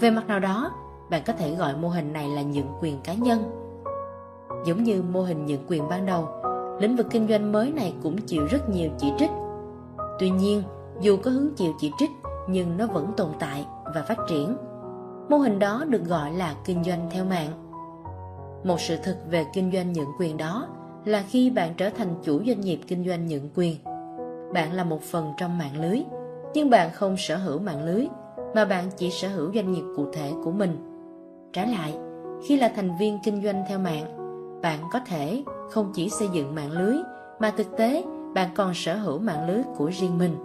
Về 0.00 0.10
mặt 0.10 0.28
nào 0.28 0.40
đó, 0.40 0.72
bạn 1.10 1.22
có 1.26 1.32
thể 1.32 1.54
gọi 1.54 1.76
mô 1.76 1.88
hình 1.88 2.12
này 2.12 2.28
là 2.28 2.42
nhượng 2.42 2.72
quyền 2.80 3.00
cá 3.00 3.14
nhân. 3.14 3.42
Giống 4.66 4.82
như 4.82 5.02
mô 5.02 5.22
hình 5.22 5.46
nhượng 5.46 5.64
quyền 5.68 5.88
ban 5.88 6.06
đầu, 6.06 6.28
lĩnh 6.80 6.96
vực 6.96 7.06
kinh 7.10 7.28
doanh 7.28 7.52
mới 7.52 7.72
này 7.72 7.94
cũng 8.02 8.16
chịu 8.18 8.46
rất 8.50 8.68
nhiều 8.68 8.90
chỉ 8.98 9.12
trích. 9.18 9.30
Tuy 10.18 10.30
nhiên, 10.30 10.62
dù 11.00 11.16
có 11.16 11.30
hứng 11.30 11.54
chịu 11.54 11.72
chỉ 11.80 11.92
trích, 11.98 12.10
nhưng 12.48 12.76
nó 12.76 12.86
vẫn 12.86 13.12
tồn 13.16 13.28
tại 13.38 13.66
và 13.94 14.02
phát 14.02 14.18
triển. 14.28 14.56
Mô 15.28 15.36
hình 15.36 15.58
đó 15.58 15.84
được 15.88 16.04
gọi 16.04 16.32
là 16.32 16.54
kinh 16.64 16.84
doanh 16.84 17.08
theo 17.10 17.24
mạng. 17.24 17.50
Một 18.64 18.80
sự 18.80 18.96
thật 19.02 19.16
về 19.30 19.44
kinh 19.52 19.72
doanh 19.72 19.92
nhượng 19.92 20.12
quyền 20.18 20.36
đó 20.36 20.68
là 21.04 21.24
khi 21.28 21.50
bạn 21.50 21.74
trở 21.76 21.90
thành 21.90 22.14
chủ 22.22 22.42
doanh 22.46 22.60
nghiệp 22.60 22.80
kinh 22.86 23.08
doanh 23.08 23.26
nhượng 23.26 23.48
quyền 23.54 23.76
bạn 24.52 24.72
là 24.72 24.84
một 24.84 25.02
phần 25.02 25.32
trong 25.36 25.58
mạng 25.58 25.80
lưới 25.80 26.02
nhưng 26.54 26.70
bạn 26.70 26.90
không 26.92 27.16
sở 27.16 27.36
hữu 27.36 27.58
mạng 27.58 27.84
lưới 27.84 28.06
mà 28.54 28.64
bạn 28.64 28.84
chỉ 28.96 29.10
sở 29.10 29.28
hữu 29.28 29.52
doanh 29.54 29.72
nghiệp 29.72 29.84
cụ 29.96 30.06
thể 30.12 30.32
của 30.44 30.50
mình 30.50 30.76
trái 31.52 31.68
lại, 31.68 31.94
khi 32.44 32.56
là 32.56 32.72
thành 32.76 32.96
viên 33.00 33.18
kinh 33.24 33.42
doanh 33.42 33.64
theo 33.68 33.78
mạng, 33.78 34.04
bạn 34.62 34.78
có 34.92 35.00
thể 35.06 35.42
không 35.70 35.90
chỉ 35.94 36.10
xây 36.10 36.28
dựng 36.32 36.54
mạng 36.54 36.70
lưới, 36.70 36.96
mà 37.40 37.52
thực 37.56 37.76
tế 37.76 38.04
bạn 38.34 38.48
còn 38.54 38.74
sở 38.74 38.96
hữu 38.96 39.18
mạng 39.18 39.48
lưới 39.48 39.62
của 39.76 39.90
riêng 40.00 40.18
mình 40.18 40.36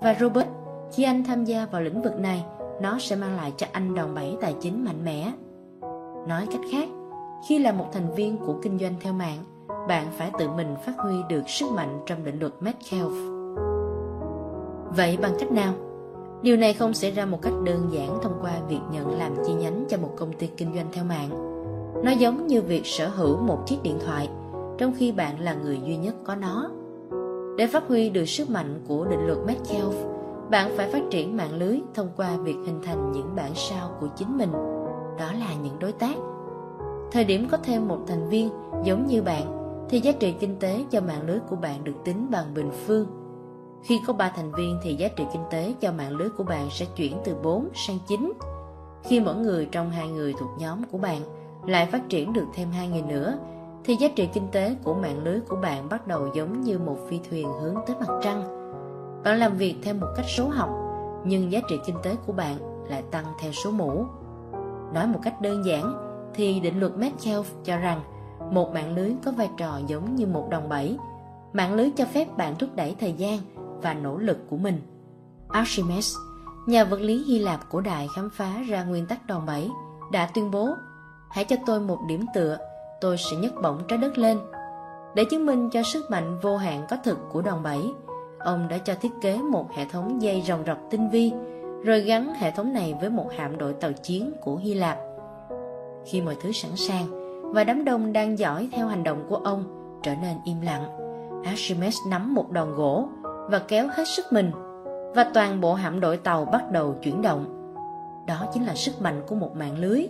và 0.00 0.16
robert, 0.20 0.48
khi 0.92 1.02
anh 1.02 1.24
tham 1.24 1.44
gia 1.44 1.66
vào 1.66 1.82
lĩnh 1.82 2.02
vực 2.02 2.18
này, 2.18 2.44
nó 2.80 2.98
sẽ 2.98 3.16
mang 3.16 3.36
lại 3.36 3.52
cho 3.56 3.66
anh 3.72 3.94
đòn 3.94 4.14
bẩy 4.14 4.36
tài 4.40 4.54
chính 4.60 4.84
mạnh 4.84 5.04
mẽ 5.04 5.32
nói 6.28 6.46
cách 6.50 6.60
khác, 6.72 6.88
khi 7.48 7.58
là 7.58 7.72
một 7.72 7.86
thành 7.92 8.14
viên 8.14 8.36
của 8.36 8.54
kinh 8.62 8.78
doanh 8.78 8.94
theo 9.00 9.12
mạng, 9.12 9.38
bạn 9.88 10.06
phải 10.16 10.30
tự 10.38 10.48
mình 10.48 10.74
phát 10.86 10.92
huy 10.98 11.14
được 11.28 11.48
sức 11.48 11.66
mạnh 11.70 11.98
trong 12.06 12.24
định 12.24 12.38
luật 12.40 12.52
Metcalfe. 12.60 13.36
Vậy 14.96 15.18
bằng 15.22 15.32
cách 15.38 15.52
nào? 15.52 15.72
Điều 16.42 16.56
này 16.56 16.72
không 16.72 16.94
xảy 16.94 17.10
ra 17.10 17.26
một 17.26 17.42
cách 17.42 17.52
đơn 17.64 17.88
giản 17.90 18.18
thông 18.22 18.38
qua 18.40 18.52
việc 18.68 18.80
nhận 18.92 19.18
làm 19.18 19.32
chi 19.46 19.54
nhánh 19.54 19.84
cho 19.88 19.98
một 19.98 20.10
công 20.16 20.32
ty 20.32 20.46
kinh 20.46 20.74
doanh 20.74 20.86
theo 20.92 21.04
mạng. 21.04 21.30
Nó 22.04 22.10
giống 22.10 22.46
như 22.46 22.62
việc 22.62 22.86
sở 22.86 23.08
hữu 23.08 23.36
một 23.36 23.66
chiếc 23.66 23.76
điện 23.82 23.98
thoại, 24.06 24.28
trong 24.78 24.92
khi 24.98 25.12
bạn 25.12 25.40
là 25.40 25.54
người 25.54 25.80
duy 25.86 25.96
nhất 25.96 26.14
có 26.24 26.34
nó. 26.34 26.70
Để 27.58 27.66
phát 27.66 27.88
huy 27.88 28.10
được 28.10 28.24
sức 28.26 28.50
mạnh 28.50 28.80
của 28.88 29.04
định 29.04 29.26
luật 29.26 29.38
Metcalfe, 29.38 30.16
bạn 30.50 30.70
phải 30.76 30.90
phát 30.92 31.02
triển 31.10 31.36
mạng 31.36 31.58
lưới 31.58 31.80
thông 31.94 32.08
qua 32.16 32.36
việc 32.36 32.56
hình 32.66 32.80
thành 32.82 33.12
những 33.12 33.36
bản 33.36 33.50
sao 33.54 33.90
của 34.00 34.06
chính 34.16 34.38
mình. 34.38 34.52
Đó 35.18 35.32
là 35.38 35.54
những 35.62 35.78
đối 35.78 35.92
tác. 35.92 36.14
Thời 37.12 37.24
điểm 37.24 37.48
có 37.50 37.58
thêm 37.62 37.88
một 37.88 37.98
thành 38.06 38.28
viên 38.28 38.50
giống 38.84 39.06
như 39.06 39.22
bạn 39.22 39.42
thì 39.88 40.00
giá 40.00 40.12
trị 40.12 40.34
kinh 40.40 40.56
tế 40.60 40.84
cho 40.90 41.00
mạng 41.00 41.26
lưới 41.26 41.38
của 41.50 41.56
bạn 41.56 41.84
được 41.84 42.04
tính 42.04 42.26
bằng 42.30 42.54
bình 42.54 42.70
phương. 42.86 43.06
Khi 43.86 44.00
có 44.06 44.12
3 44.12 44.32
thành 44.36 44.52
viên 44.52 44.78
thì 44.82 44.94
giá 44.94 45.08
trị 45.08 45.24
kinh 45.32 45.42
tế 45.50 45.74
cho 45.80 45.92
mạng 45.92 46.16
lưới 46.16 46.28
của 46.28 46.44
bạn 46.44 46.68
sẽ 46.70 46.86
chuyển 46.96 47.16
từ 47.24 47.34
4 47.42 47.68
sang 47.74 47.98
9. 48.06 48.32
Khi 49.04 49.20
mỗi 49.20 49.34
người 49.34 49.68
trong 49.72 49.90
hai 49.90 50.08
người 50.08 50.34
thuộc 50.38 50.50
nhóm 50.58 50.84
của 50.84 50.98
bạn 50.98 51.20
lại 51.66 51.86
phát 51.86 52.08
triển 52.08 52.32
được 52.32 52.46
thêm 52.54 52.70
hai 52.70 52.88
người 52.88 53.02
nữa 53.02 53.38
thì 53.84 53.96
giá 53.96 54.08
trị 54.16 54.28
kinh 54.32 54.48
tế 54.52 54.76
của 54.84 54.94
mạng 54.94 55.24
lưới 55.24 55.40
của 55.40 55.56
bạn 55.56 55.88
bắt 55.88 56.06
đầu 56.06 56.28
giống 56.34 56.60
như 56.60 56.78
một 56.78 56.96
phi 57.08 57.20
thuyền 57.30 57.48
hướng 57.60 57.74
tới 57.86 57.96
mặt 58.00 58.18
trăng. 58.22 58.42
Bạn 59.24 59.38
làm 59.38 59.56
việc 59.56 59.74
theo 59.82 59.94
một 59.94 60.08
cách 60.16 60.26
số 60.28 60.48
học, 60.48 60.70
nhưng 61.24 61.52
giá 61.52 61.60
trị 61.68 61.76
kinh 61.86 61.96
tế 62.02 62.16
của 62.26 62.32
bạn 62.32 62.56
lại 62.88 63.02
tăng 63.10 63.24
theo 63.40 63.52
số 63.52 63.70
mũ. 63.70 64.04
Nói 64.94 65.06
một 65.06 65.20
cách 65.22 65.40
đơn 65.40 65.64
giản 65.64 65.94
thì 66.34 66.60
định 66.60 66.80
luật 66.80 66.92
Metcalfe 66.92 67.62
cho 67.64 67.76
rằng 67.76 68.00
một 68.50 68.72
mạng 68.72 68.94
lưới 68.94 69.12
có 69.24 69.30
vai 69.30 69.50
trò 69.56 69.80
giống 69.86 70.16
như 70.16 70.26
một 70.26 70.46
đòn 70.50 70.68
bẩy. 70.68 70.96
Mạng 71.52 71.74
lưới 71.74 71.90
cho 71.96 72.04
phép 72.04 72.36
bạn 72.36 72.54
thúc 72.58 72.70
đẩy 72.74 72.94
thời 73.00 73.12
gian 73.12 73.38
và 73.82 73.94
nỗ 73.94 74.18
lực 74.18 74.38
của 74.50 74.56
mình. 74.56 74.80
Archimedes, 75.48 76.16
nhà 76.66 76.84
vật 76.84 77.00
lý 77.00 77.24
Hy 77.24 77.38
Lạp 77.38 77.60
cổ 77.70 77.80
đại 77.80 78.08
khám 78.16 78.30
phá 78.30 78.62
ra 78.68 78.84
nguyên 78.84 79.06
tắc 79.06 79.26
đòn 79.26 79.46
bẩy, 79.46 79.70
đã 80.12 80.30
tuyên 80.34 80.50
bố 80.50 80.74
Hãy 81.30 81.44
cho 81.44 81.56
tôi 81.66 81.80
một 81.80 81.98
điểm 82.06 82.26
tựa, 82.34 82.58
tôi 83.00 83.16
sẽ 83.18 83.36
nhấc 83.36 83.62
bổng 83.62 83.78
trái 83.88 83.98
đất 83.98 84.18
lên. 84.18 84.38
Để 85.14 85.24
chứng 85.24 85.46
minh 85.46 85.70
cho 85.70 85.82
sức 85.82 86.10
mạnh 86.10 86.38
vô 86.42 86.56
hạn 86.56 86.86
có 86.90 86.96
thực 87.04 87.18
của 87.32 87.42
đòn 87.42 87.62
bẩy, 87.62 87.92
ông 88.38 88.68
đã 88.68 88.78
cho 88.78 88.94
thiết 88.94 89.12
kế 89.20 89.38
một 89.38 89.72
hệ 89.72 89.84
thống 89.84 90.22
dây 90.22 90.42
rồng 90.46 90.64
rọc 90.66 90.78
tinh 90.90 91.10
vi, 91.10 91.32
rồi 91.84 92.00
gắn 92.00 92.34
hệ 92.34 92.50
thống 92.50 92.72
này 92.72 92.94
với 93.00 93.10
một 93.10 93.28
hạm 93.36 93.58
đội 93.58 93.72
tàu 93.72 93.92
chiến 93.92 94.32
của 94.40 94.56
Hy 94.56 94.74
Lạp. 94.74 94.98
Khi 96.06 96.20
mọi 96.20 96.36
thứ 96.42 96.52
sẵn 96.52 96.76
sàng, 96.76 97.06
và 97.52 97.64
đám 97.64 97.84
đông 97.84 98.12
đang 98.12 98.38
dõi 98.38 98.68
theo 98.72 98.86
hành 98.86 99.04
động 99.04 99.26
của 99.28 99.36
ông 99.36 99.64
trở 100.02 100.14
nên 100.14 100.36
im 100.44 100.60
lặng. 100.60 100.84
Archimedes 101.44 101.98
nắm 102.08 102.34
một 102.34 102.50
đòn 102.50 102.74
gỗ 102.74 103.08
và 103.50 103.58
kéo 103.58 103.88
hết 103.92 104.04
sức 104.08 104.32
mình, 104.32 104.50
và 105.14 105.30
toàn 105.34 105.60
bộ 105.60 105.74
hạm 105.74 106.00
đội 106.00 106.16
tàu 106.16 106.44
bắt 106.44 106.70
đầu 106.70 106.96
chuyển 107.02 107.22
động. 107.22 107.52
đó 108.26 108.46
chính 108.54 108.66
là 108.66 108.74
sức 108.74 109.02
mạnh 109.02 109.22
của 109.28 109.34
một 109.34 109.56
mạng 109.56 109.78
lưới. 109.78 110.06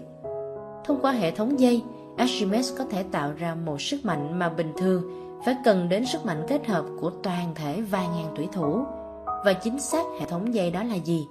Thông 0.84 0.98
qua 1.02 1.12
hệ 1.12 1.30
thống 1.30 1.60
dây, 1.60 1.82
Archimedes 2.16 2.78
có 2.78 2.84
thể 2.90 3.02
tạo 3.02 3.32
ra 3.38 3.54
một 3.54 3.80
sức 3.80 4.04
mạnh 4.04 4.38
mà 4.38 4.48
bình 4.48 4.72
thường 4.78 5.02
phải 5.44 5.56
cần 5.64 5.88
đến 5.88 6.06
sức 6.06 6.26
mạnh 6.26 6.46
kết 6.48 6.66
hợp 6.66 6.84
của 7.00 7.10
toàn 7.22 7.54
thể 7.54 7.80
vài 7.80 8.08
ngàn 8.08 8.34
thủy 8.36 8.48
thủ. 8.52 8.84
Và 9.44 9.52
chính 9.52 9.80
xác 9.80 10.04
hệ 10.20 10.26
thống 10.26 10.54
dây 10.54 10.70
đó 10.70 10.82
là 10.82 10.94
gì? 10.94 11.28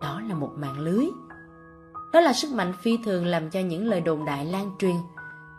Đó 0.00 0.20
là 0.28 0.34
một 0.34 0.50
mạng 0.56 0.80
lưới. 0.80 1.06
Đó 2.12 2.20
là 2.20 2.32
sức 2.32 2.52
mạnh 2.52 2.72
phi 2.82 2.98
thường 3.04 3.26
làm 3.26 3.50
cho 3.50 3.60
những 3.60 3.86
lời 3.86 4.00
đồn 4.00 4.24
đại 4.24 4.44
lan 4.44 4.70
truyền. 4.78 4.96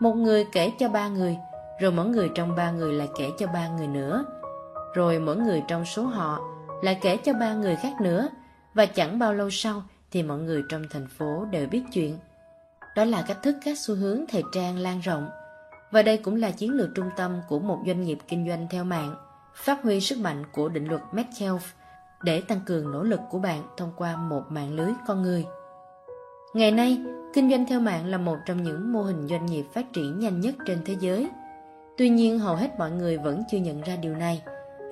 Một 0.00 0.12
người 0.12 0.46
kể 0.52 0.72
cho 0.78 0.88
ba 0.88 1.08
người, 1.08 1.36
rồi 1.80 1.92
mỗi 1.92 2.06
người 2.06 2.30
trong 2.34 2.56
ba 2.56 2.70
người 2.70 2.92
lại 2.92 3.08
kể 3.18 3.30
cho 3.38 3.46
ba 3.46 3.68
người 3.68 3.86
nữa 3.86 4.24
rồi 4.94 5.18
mỗi 5.18 5.36
người 5.36 5.62
trong 5.68 5.84
số 5.84 6.02
họ 6.02 6.40
lại 6.82 6.98
kể 7.02 7.16
cho 7.16 7.32
ba 7.32 7.54
người 7.54 7.76
khác 7.76 8.00
nữa 8.00 8.28
và 8.74 8.86
chẳng 8.86 9.18
bao 9.18 9.34
lâu 9.34 9.50
sau 9.50 9.82
thì 10.10 10.22
mọi 10.22 10.38
người 10.38 10.62
trong 10.68 10.82
thành 10.90 11.06
phố 11.18 11.44
đều 11.50 11.66
biết 11.66 11.82
chuyện 11.92 12.18
đó 12.96 13.04
là 13.04 13.24
cách 13.28 13.38
thức 13.42 13.56
các 13.64 13.78
xu 13.78 13.94
hướng 13.94 14.24
thời 14.28 14.42
trang 14.52 14.78
lan 14.78 15.00
rộng 15.00 15.28
và 15.90 16.02
đây 16.02 16.16
cũng 16.16 16.36
là 16.36 16.50
chiến 16.50 16.70
lược 16.70 16.88
trung 16.94 17.10
tâm 17.16 17.40
của 17.48 17.58
một 17.58 17.78
doanh 17.86 18.02
nghiệp 18.04 18.18
kinh 18.28 18.48
doanh 18.48 18.66
theo 18.70 18.84
mạng 18.84 19.14
phát 19.54 19.82
huy 19.82 20.00
sức 20.00 20.18
mạnh 20.18 20.44
của 20.52 20.68
định 20.68 20.88
luật 20.88 21.02
Metcalf 21.12 21.58
để 22.22 22.40
tăng 22.40 22.60
cường 22.66 22.92
nỗ 22.92 23.02
lực 23.02 23.20
của 23.30 23.38
bạn 23.38 23.62
thông 23.76 23.92
qua 23.96 24.16
một 24.16 24.42
mạng 24.48 24.74
lưới 24.74 24.92
con 25.06 25.22
người. 25.22 25.44
Ngày 26.54 26.70
nay, 26.70 26.98
kinh 27.34 27.50
doanh 27.50 27.66
theo 27.66 27.80
mạng 27.80 28.06
là 28.06 28.18
một 28.18 28.36
trong 28.46 28.62
những 28.62 28.92
mô 28.92 29.02
hình 29.02 29.28
doanh 29.28 29.46
nghiệp 29.46 29.64
phát 29.72 29.92
triển 29.92 30.18
nhanh 30.18 30.40
nhất 30.40 30.54
trên 30.66 30.78
thế 30.84 30.96
giới. 31.00 31.30
Tuy 31.96 32.08
nhiên, 32.08 32.38
hầu 32.38 32.56
hết 32.56 32.78
mọi 32.78 32.90
người 32.90 33.18
vẫn 33.18 33.42
chưa 33.50 33.58
nhận 33.58 33.80
ra 33.80 33.96
điều 33.96 34.14
này. 34.14 34.42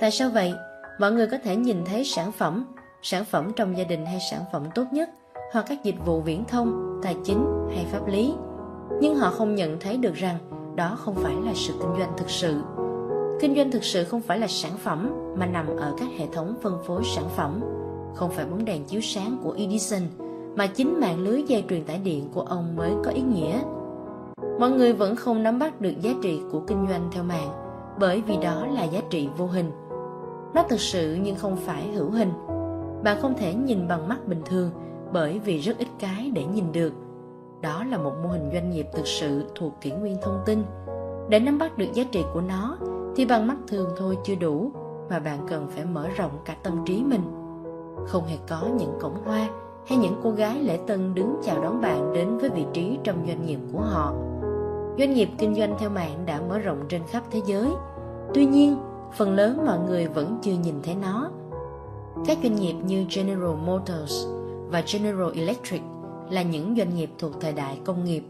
Tại 0.02 0.10
sao 0.10 0.30
vậy? 0.30 0.54
Mọi 0.98 1.12
người 1.12 1.26
có 1.26 1.38
thể 1.44 1.56
nhìn 1.56 1.84
thấy 1.84 2.04
sản 2.04 2.32
phẩm, 2.32 2.64
sản 3.02 3.24
phẩm 3.24 3.52
trong 3.56 3.78
gia 3.78 3.84
đình 3.84 4.06
hay 4.06 4.18
sản 4.30 4.40
phẩm 4.52 4.62
tốt 4.74 4.84
nhất, 4.92 5.10
hoặc 5.52 5.64
các 5.68 5.84
dịch 5.84 5.94
vụ 6.04 6.20
viễn 6.20 6.44
thông, 6.44 7.00
tài 7.02 7.16
chính 7.24 7.68
hay 7.74 7.86
pháp 7.92 8.06
lý. 8.06 8.34
Nhưng 9.00 9.14
họ 9.14 9.30
không 9.30 9.54
nhận 9.54 9.80
thấy 9.80 9.96
được 9.96 10.14
rằng 10.14 10.36
đó 10.74 10.96
không 11.00 11.14
phải 11.14 11.34
là 11.44 11.52
sự 11.54 11.72
kinh 11.80 11.98
doanh 11.98 12.12
thực 12.16 12.30
sự 12.30 12.62
kinh 13.40 13.54
doanh 13.56 13.70
thực 13.70 13.84
sự 13.84 14.04
không 14.04 14.20
phải 14.20 14.38
là 14.38 14.46
sản 14.46 14.72
phẩm 14.78 15.10
mà 15.36 15.46
nằm 15.46 15.66
ở 15.76 15.94
các 15.98 16.08
hệ 16.18 16.26
thống 16.32 16.54
phân 16.62 16.78
phối 16.86 17.02
sản 17.16 17.24
phẩm 17.36 17.60
không 18.14 18.30
phải 18.30 18.44
bóng 18.44 18.64
đèn 18.64 18.84
chiếu 18.84 19.00
sáng 19.00 19.38
của 19.42 19.54
Edison 19.58 20.02
mà 20.56 20.66
chính 20.66 21.00
mạng 21.00 21.18
lưới 21.18 21.42
dây 21.46 21.64
truyền 21.68 21.84
tải 21.84 21.98
điện 21.98 22.28
của 22.34 22.42
ông 22.42 22.76
mới 22.76 22.92
có 23.04 23.10
ý 23.10 23.22
nghĩa 23.22 23.58
mọi 24.60 24.70
người 24.70 24.92
vẫn 24.92 25.16
không 25.16 25.42
nắm 25.42 25.58
bắt 25.58 25.80
được 25.80 25.94
giá 26.00 26.10
trị 26.22 26.40
của 26.52 26.60
kinh 26.60 26.86
doanh 26.88 27.08
theo 27.12 27.24
mạng 27.24 27.48
bởi 27.98 28.20
vì 28.20 28.36
đó 28.36 28.66
là 28.66 28.84
giá 28.84 29.00
trị 29.10 29.28
vô 29.36 29.46
hình 29.46 29.70
nó 30.54 30.62
thực 30.68 30.80
sự 30.80 31.18
nhưng 31.22 31.36
không 31.36 31.56
phải 31.56 31.92
hữu 31.92 32.10
hình. 32.10 32.32
Bạn 33.04 33.18
không 33.20 33.34
thể 33.38 33.54
nhìn 33.54 33.88
bằng 33.88 34.08
mắt 34.08 34.28
bình 34.28 34.42
thường 34.44 34.70
bởi 35.12 35.38
vì 35.38 35.58
rất 35.58 35.78
ít 35.78 35.88
cái 35.98 36.30
để 36.34 36.44
nhìn 36.44 36.72
được. 36.72 36.92
Đó 37.60 37.84
là 37.84 37.98
một 37.98 38.12
mô 38.22 38.28
hình 38.28 38.50
doanh 38.52 38.70
nghiệp 38.70 38.86
thực 38.92 39.06
sự 39.06 39.44
thuộc 39.54 39.72
kỷ 39.80 39.90
nguyên 39.90 40.16
thông 40.22 40.40
tin. 40.46 40.64
Để 41.28 41.40
nắm 41.40 41.58
bắt 41.58 41.78
được 41.78 41.86
giá 41.94 42.04
trị 42.12 42.24
của 42.34 42.40
nó 42.40 42.78
thì 43.16 43.26
bằng 43.26 43.46
mắt 43.46 43.56
thường 43.68 43.90
thôi 43.98 44.18
chưa 44.24 44.34
đủ 44.34 44.70
mà 45.10 45.18
bạn 45.18 45.38
cần 45.48 45.68
phải 45.68 45.84
mở 45.84 46.08
rộng 46.16 46.38
cả 46.44 46.56
tâm 46.62 46.84
trí 46.86 47.04
mình. 47.04 47.22
Không 48.06 48.24
hề 48.24 48.36
có 48.48 48.68
những 48.78 48.98
cổng 49.00 49.24
hoa 49.24 49.48
hay 49.86 49.98
những 49.98 50.20
cô 50.22 50.30
gái 50.30 50.58
lễ 50.62 50.78
tân 50.86 51.14
đứng 51.14 51.36
chào 51.44 51.62
đón 51.62 51.80
bạn 51.80 52.12
đến 52.12 52.38
với 52.38 52.50
vị 52.50 52.64
trí 52.72 52.98
trong 53.04 53.26
doanh 53.26 53.46
nghiệp 53.46 53.58
của 53.72 53.80
họ. 53.80 54.14
Doanh 54.98 55.14
nghiệp 55.14 55.28
kinh 55.38 55.54
doanh 55.54 55.76
theo 55.78 55.90
mạng 55.90 56.22
đã 56.26 56.40
mở 56.48 56.58
rộng 56.58 56.78
trên 56.88 57.02
khắp 57.06 57.22
thế 57.30 57.40
giới. 57.46 57.68
Tuy 58.34 58.46
nhiên 58.46 58.76
phần 59.14 59.34
lớn 59.34 59.66
mọi 59.66 59.78
người 59.78 60.06
vẫn 60.06 60.38
chưa 60.42 60.52
nhìn 60.52 60.74
thấy 60.82 60.94
nó 60.94 61.30
các 62.26 62.38
doanh 62.42 62.56
nghiệp 62.56 62.74
như 62.84 63.04
general 63.14 63.56
motors 63.66 64.26
và 64.68 64.82
general 64.92 65.28
electric 65.34 65.82
là 66.30 66.42
những 66.42 66.74
doanh 66.76 66.94
nghiệp 66.94 67.10
thuộc 67.18 67.32
thời 67.40 67.52
đại 67.52 67.78
công 67.84 68.04
nghiệp. 68.04 68.22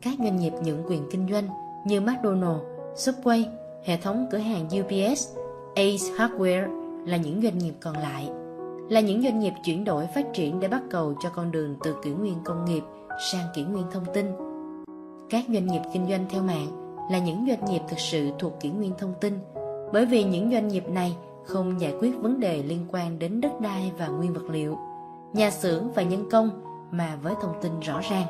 Các 0.00 0.14
doanh 0.18 0.36
nghiệp 0.36 0.52
nhượng 0.64 0.82
quyền 0.86 1.02
kinh 1.10 1.28
doanh 1.30 1.48
như 1.86 2.00
mcdonald's 2.00 2.58
Subway, 2.94 3.44
hệ 3.84 3.96
thống 3.96 4.26
cửa 4.30 4.38
hàng 4.38 4.64
UPS, 4.64 5.36
Ace 5.74 6.04
Hardware 6.16 6.86
là 7.06 7.16
những 7.16 7.42
doanh 7.42 7.58
nghiệp 7.58 7.74
còn 7.80 7.96
lại, 7.96 8.28
là 8.90 9.00
những 9.00 9.22
doanh 9.22 9.40
nghiệp 9.40 9.52
chuyển 9.64 9.84
đổi 9.84 10.06
phát 10.06 10.26
triển 10.32 10.60
để 10.60 10.68
bắt 10.68 10.82
cầu 10.90 11.14
cho 11.22 11.28
con 11.28 11.50
đường 11.50 11.76
từ 11.84 11.94
kỷ 12.04 12.10
nguyên 12.10 12.36
công 12.44 12.64
nghiệp 12.64 12.82
sang 13.32 13.46
kỷ 13.54 13.62
nguyên 13.62 13.84
thông 13.92 14.04
tin. 14.14 14.26
Các 15.30 15.44
doanh 15.48 15.66
nghiệp 15.66 15.82
kinh 15.92 16.08
doanh 16.08 16.26
theo 16.30 16.42
mạng 16.42 16.68
là 17.10 17.18
những 17.18 17.46
doanh 17.48 17.64
nghiệp 17.64 17.80
thực 17.88 17.98
sự 17.98 18.30
thuộc 18.38 18.60
kỷ 18.60 18.70
nguyên 18.70 18.92
thông 18.98 19.14
tin, 19.20 19.38
bởi 19.92 20.06
vì 20.06 20.24
những 20.24 20.50
doanh 20.50 20.68
nghiệp 20.68 20.88
này 20.88 21.16
không 21.44 21.80
giải 21.80 21.94
quyết 22.00 22.18
vấn 22.20 22.40
đề 22.40 22.62
liên 22.62 22.86
quan 22.92 23.18
đến 23.18 23.40
đất 23.40 23.60
đai 23.60 23.92
và 23.98 24.08
nguyên 24.08 24.32
vật 24.32 24.50
liệu, 24.50 24.78
nhà 25.32 25.50
xưởng 25.50 25.92
và 25.92 26.02
nhân 26.02 26.28
công 26.30 26.50
mà 26.90 27.16
với 27.22 27.34
thông 27.42 27.54
tin 27.62 27.80
rõ 27.80 28.00
ràng. 28.10 28.26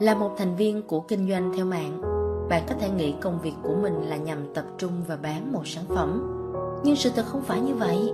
Là 0.00 0.14
một 0.14 0.30
thành 0.38 0.56
viên 0.56 0.82
của 0.82 1.00
kinh 1.00 1.28
doanh 1.28 1.52
theo 1.56 1.64
mạng, 1.64 2.00
bạn 2.48 2.62
có 2.68 2.74
thể 2.80 2.90
nghĩ 2.90 3.14
công 3.20 3.38
việc 3.42 3.54
của 3.62 3.74
mình 3.82 4.02
là 4.02 4.16
nhằm 4.16 4.38
tập 4.54 4.64
trung 4.78 4.92
và 5.06 5.16
bán 5.16 5.52
một 5.52 5.66
sản 5.66 5.84
phẩm. 5.88 6.38
Nhưng 6.84 6.96
sự 6.96 7.10
thật 7.16 7.24
không 7.26 7.42
phải 7.42 7.60
như 7.60 7.74
vậy. 7.74 8.12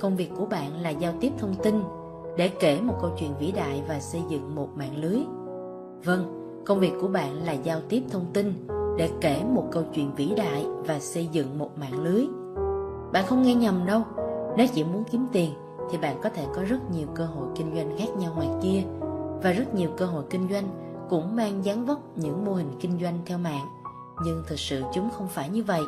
Công 0.00 0.16
việc 0.16 0.30
của 0.38 0.46
bạn 0.46 0.80
là 0.82 0.90
giao 0.90 1.12
tiếp 1.20 1.32
thông 1.38 1.54
tin 1.62 1.82
để 2.36 2.48
kể 2.48 2.80
một 2.80 2.94
câu 3.00 3.10
chuyện 3.18 3.30
vĩ 3.40 3.52
đại 3.52 3.82
và 3.88 4.00
xây 4.00 4.22
dựng 4.28 4.54
một 4.54 4.68
mạng 4.74 4.96
lưới. 4.96 5.18
Vâng, 6.04 6.40
công 6.66 6.80
việc 6.80 6.92
của 7.00 7.08
bạn 7.08 7.46
là 7.46 7.52
giao 7.52 7.80
tiếp 7.88 8.02
thông 8.10 8.26
tin 8.32 8.66
để 9.00 9.10
kể 9.20 9.42
một 9.54 9.64
câu 9.70 9.82
chuyện 9.94 10.14
vĩ 10.14 10.32
đại 10.36 10.66
và 10.86 10.98
xây 10.98 11.26
dựng 11.26 11.58
một 11.58 11.78
mạng 11.78 12.02
lưới. 12.02 12.26
Bạn 13.12 13.26
không 13.26 13.42
nghe 13.42 13.54
nhầm 13.54 13.86
đâu, 13.86 14.02
nếu 14.56 14.66
chỉ 14.74 14.84
muốn 14.84 15.04
kiếm 15.10 15.26
tiền 15.32 15.54
thì 15.90 15.98
bạn 15.98 16.20
có 16.22 16.30
thể 16.30 16.46
có 16.56 16.62
rất 16.62 16.90
nhiều 16.90 17.06
cơ 17.14 17.26
hội 17.26 17.48
kinh 17.56 17.74
doanh 17.74 17.98
khác 17.98 18.08
nhau 18.18 18.32
ngoài 18.36 18.48
kia. 18.62 18.82
Và 19.42 19.52
rất 19.52 19.74
nhiều 19.74 19.90
cơ 19.96 20.06
hội 20.06 20.24
kinh 20.30 20.48
doanh 20.50 20.64
cũng 21.10 21.36
mang 21.36 21.64
dáng 21.64 21.86
vóc 21.86 21.98
những 22.16 22.44
mô 22.44 22.52
hình 22.52 22.70
kinh 22.80 22.98
doanh 23.00 23.18
theo 23.26 23.38
mạng. 23.38 23.66
Nhưng 24.24 24.42
thực 24.46 24.58
sự 24.58 24.82
chúng 24.94 25.10
không 25.10 25.28
phải 25.28 25.48
như 25.48 25.62
vậy. 25.62 25.82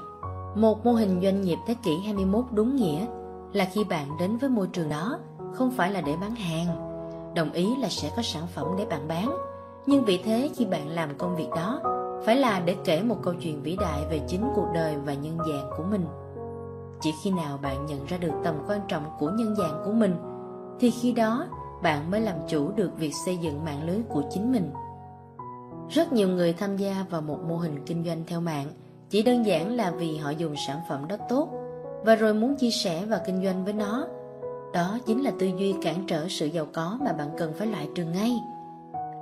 Một 0.55 0.85
mô 0.85 0.93
hình 0.93 1.21
doanh 1.23 1.43
nghiệp 1.43 1.59
thế 1.67 1.75
kỷ 1.85 1.99
21 2.05 2.45
đúng 2.51 2.77
nghĩa 2.77 3.07
là 3.53 3.69
khi 3.73 3.85
bạn 3.85 4.07
đến 4.21 4.37
với 4.37 4.51
môi 4.51 4.67
trường 4.67 4.89
đó 4.89 5.19
không 5.55 5.71
phải 5.71 5.93
là 5.93 6.01
để 6.01 6.15
bán 6.21 6.35
hàng. 6.35 6.67
Đồng 7.35 7.53
ý 7.53 7.77
là 7.77 7.89
sẽ 7.89 8.11
có 8.17 8.23
sản 8.23 8.47
phẩm 8.55 8.67
để 8.79 8.85
bạn 8.85 9.09
bán. 9.09 9.37
Nhưng 9.87 10.05
vì 10.05 10.19
thế 10.25 10.51
khi 10.57 10.65
bạn 10.65 10.89
làm 10.89 11.09
công 11.19 11.37
việc 11.37 11.49
đó 11.57 11.92
phải 12.27 12.37
là 12.37 12.61
để 12.61 12.77
kể 12.85 13.03
một 13.03 13.17
câu 13.23 13.35
chuyện 13.35 13.63
vĩ 13.63 13.77
đại 13.81 14.05
về 14.11 14.21
chính 14.29 14.43
cuộc 14.55 14.67
đời 14.75 14.97
và 15.05 15.15
nhân 15.15 15.39
dạng 15.39 15.71
của 15.77 15.85
mình. 15.91 16.05
Chỉ 17.01 17.13
khi 17.23 17.31
nào 17.31 17.59
bạn 17.63 17.87
nhận 17.87 18.07
ra 18.07 18.17
được 18.17 18.33
tầm 18.45 18.55
quan 18.69 18.81
trọng 18.89 19.05
của 19.19 19.31
nhân 19.31 19.57
dạng 19.57 19.83
của 19.85 19.93
mình, 19.93 20.15
thì 20.81 20.91
khi 20.91 21.13
đó 21.13 21.47
bạn 21.83 22.11
mới 22.11 22.21
làm 22.21 22.37
chủ 22.49 22.71
được 22.77 22.99
việc 22.99 23.13
xây 23.27 23.37
dựng 23.37 23.65
mạng 23.65 23.87
lưới 23.87 23.99
của 24.09 24.23
chính 24.31 24.53
mình. 24.53 24.71
Rất 25.91 26.13
nhiều 26.13 26.29
người 26.29 26.53
tham 26.53 26.77
gia 26.77 27.05
vào 27.11 27.23
một 27.23 27.39
mô 27.49 27.57
hình 27.57 27.85
kinh 27.87 28.05
doanh 28.05 28.25
theo 28.27 28.41
mạng, 28.41 28.67
chỉ 29.11 29.23
đơn 29.23 29.47
giản 29.47 29.77
là 29.77 29.91
vì 29.91 30.17
họ 30.17 30.31
dùng 30.31 30.55
sản 30.67 30.81
phẩm 30.89 31.09
đó 31.09 31.17
tốt 31.29 31.49
và 32.05 32.15
rồi 32.15 32.35
muốn 32.35 32.57
chia 32.57 32.71
sẻ 32.71 33.05
và 33.07 33.21
kinh 33.27 33.45
doanh 33.45 33.65
với 33.65 33.73
nó. 33.73 34.07
Đó 34.73 34.99
chính 35.07 35.23
là 35.23 35.33
tư 35.39 35.47
duy 35.47 35.75
cản 35.83 36.05
trở 36.07 36.27
sự 36.29 36.47
giàu 36.47 36.67
có 36.73 36.99
mà 37.05 37.13
bạn 37.13 37.29
cần 37.39 37.53
phải 37.53 37.67
loại 37.67 37.89
trừ 37.95 38.05
ngay. 38.05 38.41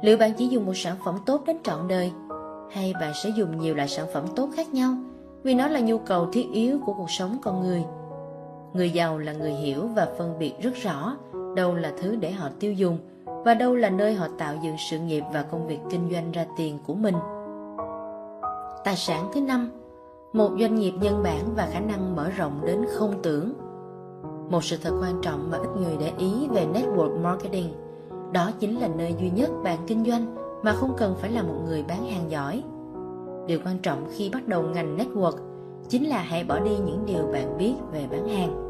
Liệu 0.03 0.17
bạn 0.17 0.33
chỉ 0.39 0.49
dùng 0.49 0.67
một 0.67 0.77
sản 0.77 0.97
phẩm 1.05 1.19
tốt 1.27 1.43
đến 1.47 1.57
trọn 1.63 1.89
đời 1.89 2.13
hay 2.71 2.95
bạn 3.01 3.13
sẽ 3.15 3.29
dùng 3.29 3.61
nhiều 3.61 3.75
loại 3.75 3.89
sản 3.89 4.07
phẩm 4.13 4.25
tốt 4.37 4.49
khác 4.55 4.75
nhau 4.75 4.95
vì 5.43 5.55
nó 5.55 5.69
là 5.69 5.81
nhu 5.81 5.99
cầu 5.99 6.29
thiết 6.33 6.47
yếu 6.53 6.79
của 6.87 6.93
cuộc 6.93 7.11
sống 7.11 7.37
con 7.43 7.63
người. 7.63 7.85
Người 8.73 8.91
giàu 8.91 9.19
là 9.19 9.33
người 9.33 9.53
hiểu 9.53 9.87
và 9.87 10.09
phân 10.19 10.39
biệt 10.39 10.53
rất 10.63 10.75
rõ 10.75 11.17
đâu 11.57 11.75
là 11.75 11.93
thứ 12.01 12.17
để 12.17 12.31
họ 12.31 12.49
tiêu 12.61 12.73
dùng 12.73 12.99
và 13.25 13.55
đâu 13.55 13.75
là 13.75 13.91
nơi 13.91 14.15
họ 14.15 14.27
tạo 14.39 14.55
dựng 14.63 14.77
sự 14.91 14.99
nghiệp 14.99 15.25
và 15.33 15.43
công 15.43 15.67
việc 15.67 15.79
kinh 15.91 16.11
doanh 16.13 16.33
ra 16.33 16.47
tiền 16.57 16.79
của 16.87 16.95
mình. 16.95 17.15
Tài 18.85 18.97
sản 18.97 19.31
thứ 19.35 19.41
năm, 19.41 19.71
một 20.33 20.51
doanh 20.61 20.75
nghiệp 20.75 20.93
nhân 21.01 21.23
bản 21.23 21.55
và 21.57 21.69
khả 21.73 21.81
năng 21.81 22.17
mở 22.17 22.31
rộng 22.31 22.61
đến 22.67 22.87
không 22.99 23.15
tưởng. 23.23 23.53
Một 24.51 24.65
sự 24.65 24.77
thật 24.83 24.99
quan 25.03 25.21
trọng 25.23 25.51
mà 25.51 25.59
ít 25.59 25.69
người 25.77 25.97
để 26.01 26.13
ý 26.19 26.49
về 26.49 26.67
network 26.75 27.21
marketing, 27.23 27.73
đó 28.33 28.51
chính 28.59 28.81
là 28.81 28.89
nơi 28.89 29.15
duy 29.21 29.31
nhất 29.31 29.51
bạn 29.65 29.79
kinh 29.87 30.05
doanh 30.05 30.40
mà 30.63 30.73
không 30.73 30.95
cần 30.97 31.17
phải 31.21 31.31
là 31.31 31.43
một 31.43 31.55
người 31.65 31.83
bán 31.83 32.07
hàng 32.07 32.31
giỏi. 32.31 32.63
Điều 33.47 33.59
quan 33.65 33.79
trọng 33.79 34.07
khi 34.17 34.31
bắt 34.31 34.49
đầu 34.49 34.63
ngành 34.63 34.99
network 34.99 35.37
chính 35.89 36.09
là 36.09 36.19
hãy 36.19 36.45
bỏ 36.45 36.59
đi 36.59 36.71
những 36.71 37.07
điều 37.07 37.27
bạn 37.33 37.59
biết 37.59 37.75
về 37.93 38.07
bán 38.11 38.29
hàng. 38.29 38.67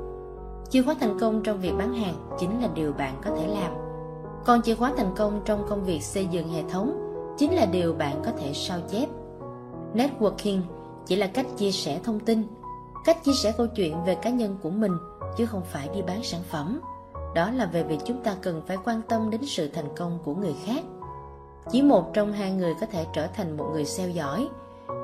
Chìa 0.70 0.82
khóa 0.82 0.94
thành 1.00 1.18
công 1.20 1.42
trong 1.42 1.60
việc 1.60 1.72
bán 1.78 1.94
hàng 1.94 2.14
chính 2.40 2.62
là 2.62 2.68
điều 2.74 2.92
bạn 2.92 3.20
có 3.24 3.30
thể 3.36 3.46
làm. 3.46 3.72
Còn 4.44 4.62
chìa 4.62 4.74
khóa 4.74 4.92
thành 4.96 5.14
công 5.16 5.40
trong 5.44 5.66
công 5.68 5.84
việc 5.84 6.02
xây 6.02 6.26
dựng 6.26 6.48
hệ 6.48 6.62
thống 6.62 7.06
chính 7.38 7.54
là 7.54 7.66
điều 7.66 7.92
bạn 7.92 8.22
có 8.24 8.30
thể 8.38 8.52
sao 8.54 8.78
chép. 8.88 9.08
Networking 9.94 10.60
chỉ 11.06 11.16
là 11.16 11.26
cách 11.26 11.46
chia 11.56 11.70
sẻ 11.70 12.00
thông 12.04 12.20
tin, 12.20 12.42
cách 13.04 13.24
chia 13.24 13.32
sẻ 13.32 13.52
câu 13.56 13.66
chuyện 13.66 14.04
về 14.04 14.14
cá 14.14 14.30
nhân 14.30 14.56
của 14.62 14.70
mình, 14.70 14.92
chứ 15.36 15.46
không 15.46 15.62
phải 15.64 15.88
đi 15.94 16.02
bán 16.02 16.22
sản 16.22 16.40
phẩm. 16.50 16.80
Đó 17.34 17.50
là 17.50 17.66
về 17.66 17.82
việc 17.82 17.98
chúng 18.04 18.22
ta 18.22 18.36
cần 18.42 18.62
phải 18.66 18.76
quan 18.84 19.00
tâm 19.08 19.30
đến 19.30 19.40
sự 19.44 19.70
thành 19.74 19.88
công 19.96 20.18
của 20.24 20.34
người 20.34 20.54
khác 20.64 20.84
chỉ 21.70 21.82
một 21.82 22.10
trong 22.14 22.32
hai 22.32 22.52
người 22.52 22.74
có 22.80 22.86
thể 22.86 23.06
trở 23.12 23.26
thành 23.26 23.56
một 23.56 23.66
người 23.72 23.84
sale 23.84 24.12
giỏi, 24.12 24.48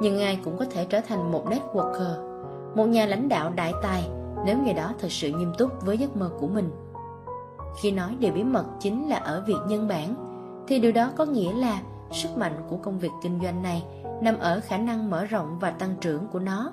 nhưng 0.01 0.21
ai 0.21 0.41
cũng 0.45 0.57
có 0.57 0.65
thể 0.71 0.85
trở 0.85 1.01
thành 1.01 1.33
một 1.33 1.45
networker, 1.47 2.37
một 2.75 2.87
nhà 2.87 3.07
lãnh 3.07 3.29
đạo 3.29 3.53
đại 3.57 3.73
tài, 3.83 4.09
nếu 4.45 4.59
người 4.59 4.75
đó 4.75 4.93
thật 5.01 5.13
sự 5.13 5.29
nghiêm 5.29 5.53
túc 5.59 5.71
với 5.85 5.99
giấc 5.99 6.17
mơ 6.17 6.31
của 6.41 6.47
mình. 6.47 6.71
Khi 7.81 7.91
nói 7.91 8.17
điều 8.19 8.33
bí 8.33 8.45
mật 8.45 8.65
chính 8.81 9.09
là 9.09 9.17
ở 9.17 9.45
việc 9.47 9.59
nhân 9.69 9.89
bản, 9.89 10.15
thì 10.69 10.79
điều 10.79 10.93
đó 10.93 11.11
có 11.17 11.25
nghĩa 11.25 11.53
là 11.53 11.81
sức 12.13 12.37
mạnh 12.37 12.53
của 12.69 12.77
công 12.77 12.99
việc 12.99 13.11
kinh 13.23 13.41
doanh 13.43 13.63
này 13.63 13.85
nằm 14.23 14.39
ở 14.39 14.61
khả 14.61 14.79
năng 14.79 15.11
mở 15.11 15.25
rộng 15.25 15.59
và 15.59 15.71
tăng 15.71 15.95
trưởng 16.01 16.27
của 16.33 16.39
nó. 16.39 16.73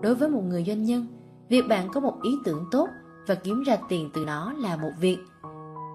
Đối 0.00 0.14
với 0.14 0.28
một 0.28 0.42
người 0.44 0.64
doanh 0.64 0.84
nhân, 0.84 1.06
việc 1.48 1.62
bạn 1.68 1.88
có 1.92 2.00
một 2.00 2.14
ý 2.22 2.30
tưởng 2.44 2.64
tốt 2.70 2.88
và 3.26 3.34
kiếm 3.34 3.62
ra 3.62 3.76
tiền 3.88 4.10
từ 4.14 4.24
nó 4.24 4.52
là 4.52 4.76
một 4.76 4.90
việc 5.00 5.18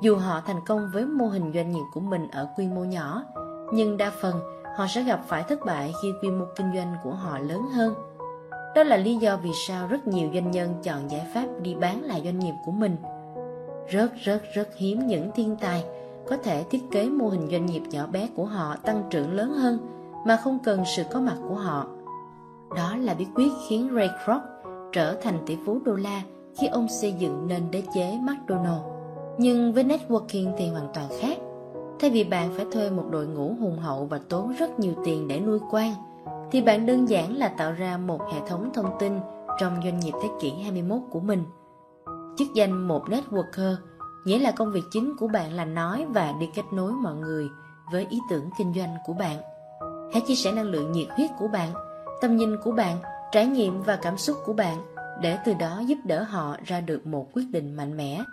dù 0.01 0.15
họ 0.15 0.41
thành 0.45 0.65
công 0.65 0.89
với 0.93 1.05
mô 1.05 1.25
hình 1.25 1.51
doanh 1.53 1.71
nghiệp 1.71 1.85
của 1.93 1.99
mình 1.99 2.27
ở 2.31 2.49
quy 2.57 2.67
mô 2.67 2.83
nhỏ, 2.83 3.23
nhưng 3.73 3.97
đa 3.97 4.11
phần 4.21 4.39
họ 4.77 4.87
sẽ 4.87 5.03
gặp 5.03 5.21
phải 5.27 5.43
thất 5.43 5.59
bại 5.65 5.93
khi 6.01 6.13
quy 6.21 6.29
mô 6.29 6.45
kinh 6.55 6.75
doanh 6.75 6.95
của 7.03 7.11
họ 7.11 7.39
lớn 7.39 7.61
hơn 7.73 7.93
đó 8.75 8.83
là 8.83 8.97
lý 8.97 9.15
do 9.15 9.37
vì 9.37 9.51
sao 9.67 9.87
rất 9.87 10.07
nhiều 10.07 10.29
doanh 10.33 10.51
nhân 10.51 10.73
chọn 10.83 11.11
giải 11.11 11.27
pháp 11.33 11.45
đi 11.61 11.75
bán 11.75 12.03
lại 12.03 12.21
doanh 12.23 12.39
nghiệp 12.39 12.53
của 12.65 12.71
mình 12.71 12.95
rất 13.87 14.11
rất 14.23 14.41
rất 14.53 14.75
hiếm 14.75 15.07
những 15.07 15.31
thiên 15.35 15.55
tài 15.55 15.85
có 16.27 16.37
thể 16.37 16.63
thiết 16.63 16.81
kế 16.91 17.09
mô 17.09 17.27
hình 17.27 17.47
doanh 17.51 17.65
nghiệp 17.65 17.81
nhỏ 17.89 18.07
bé 18.07 18.29
của 18.35 18.45
họ 18.45 18.75
tăng 18.75 19.03
trưởng 19.09 19.33
lớn 19.33 19.53
hơn 19.53 19.79
mà 20.25 20.37
không 20.37 20.59
cần 20.63 20.83
sự 20.85 21.03
có 21.11 21.19
mặt 21.19 21.35
của 21.49 21.55
họ. 21.55 21.87
Đó 22.75 22.95
là 22.95 23.13
bí 23.13 23.25
quyết 23.35 23.51
khiến 23.67 23.89
Ray 23.95 24.09
Kroc 24.25 24.41
trở 24.93 25.13
thành 25.21 25.37
tỷ 25.45 25.57
phú 25.65 25.79
đô 25.85 25.93
la 25.93 26.21
khi 26.57 26.67
ông 26.67 26.87
xây 26.89 27.13
dựng 27.13 27.47
nên 27.47 27.71
đế 27.71 27.83
chế 27.93 28.17
McDonald. 28.21 28.96
Nhưng 29.37 29.73
với 29.73 29.83
networking 29.83 30.53
thì 30.57 30.69
hoàn 30.69 30.87
toàn 30.93 31.09
khác. 31.21 31.37
Thay 31.99 32.09
vì 32.09 32.23
bạn 32.23 32.53
phải 32.55 32.65
thuê 32.71 32.89
một 32.89 33.05
đội 33.11 33.27
ngũ 33.27 33.55
hùng 33.59 33.79
hậu 33.79 34.05
và 34.05 34.19
tốn 34.29 34.53
rất 34.59 34.79
nhiều 34.79 34.93
tiền 35.05 35.27
để 35.27 35.39
nuôi 35.39 35.59
quan, 35.71 35.93
thì 36.51 36.61
bạn 36.61 36.85
đơn 36.85 37.09
giản 37.09 37.37
là 37.37 37.47
tạo 37.47 37.71
ra 37.71 37.97
một 37.97 38.21
hệ 38.33 38.39
thống 38.47 38.69
thông 38.73 38.89
tin 38.99 39.19
trong 39.59 39.79
doanh 39.83 39.99
nghiệp 39.99 40.13
thế 40.23 40.29
kỷ 40.41 40.49
21 40.49 40.99
của 41.11 41.19
mình. 41.19 41.43
Chức 42.37 42.47
danh 42.53 42.87
một 42.87 43.03
networker 43.09 43.75
nghĩa 44.25 44.39
là 44.39 44.51
công 44.51 44.71
việc 44.71 44.83
chính 44.91 45.15
của 45.19 45.27
bạn 45.27 45.53
là 45.53 45.65
nói 45.65 46.05
và 46.09 46.33
đi 46.39 46.49
kết 46.55 46.63
nối 46.73 46.91
mọi 46.91 47.15
người 47.15 47.49
với 47.91 48.07
ý 48.09 48.19
tưởng 48.29 48.49
kinh 48.57 48.73
doanh 48.73 48.95
của 49.05 49.13
bạn. 49.13 49.37
Hãy 50.13 50.21
chia 50.27 50.35
sẻ 50.35 50.51
năng 50.51 50.65
lượng 50.65 50.91
nhiệt 50.91 51.07
huyết 51.09 51.29
của 51.39 51.47
bạn, 51.47 51.73
tâm 52.21 52.37
nhìn 52.37 52.57
của 52.63 52.71
bạn, 52.71 52.97
trải 53.31 53.45
nghiệm 53.45 53.81
và 53.81 53.95
cảm 53.95 54.17
xúc 54.17 54.37
của 54.45 54.53
bạn 54.53 54.77
để 55.21 55.37
từ 55.45 55.53
đó 55.53 55.79
giúp 55.79 55.97
đỡ 56.05 56.23
họ 56.23 56.55
ra 56.65 56.81
được 56.81 57.07
một 57.07 57.27
quyết 57.33 57.45
định 57.51 57.75
mạnh 57.75 57.97
mẽ. 57.97 58.23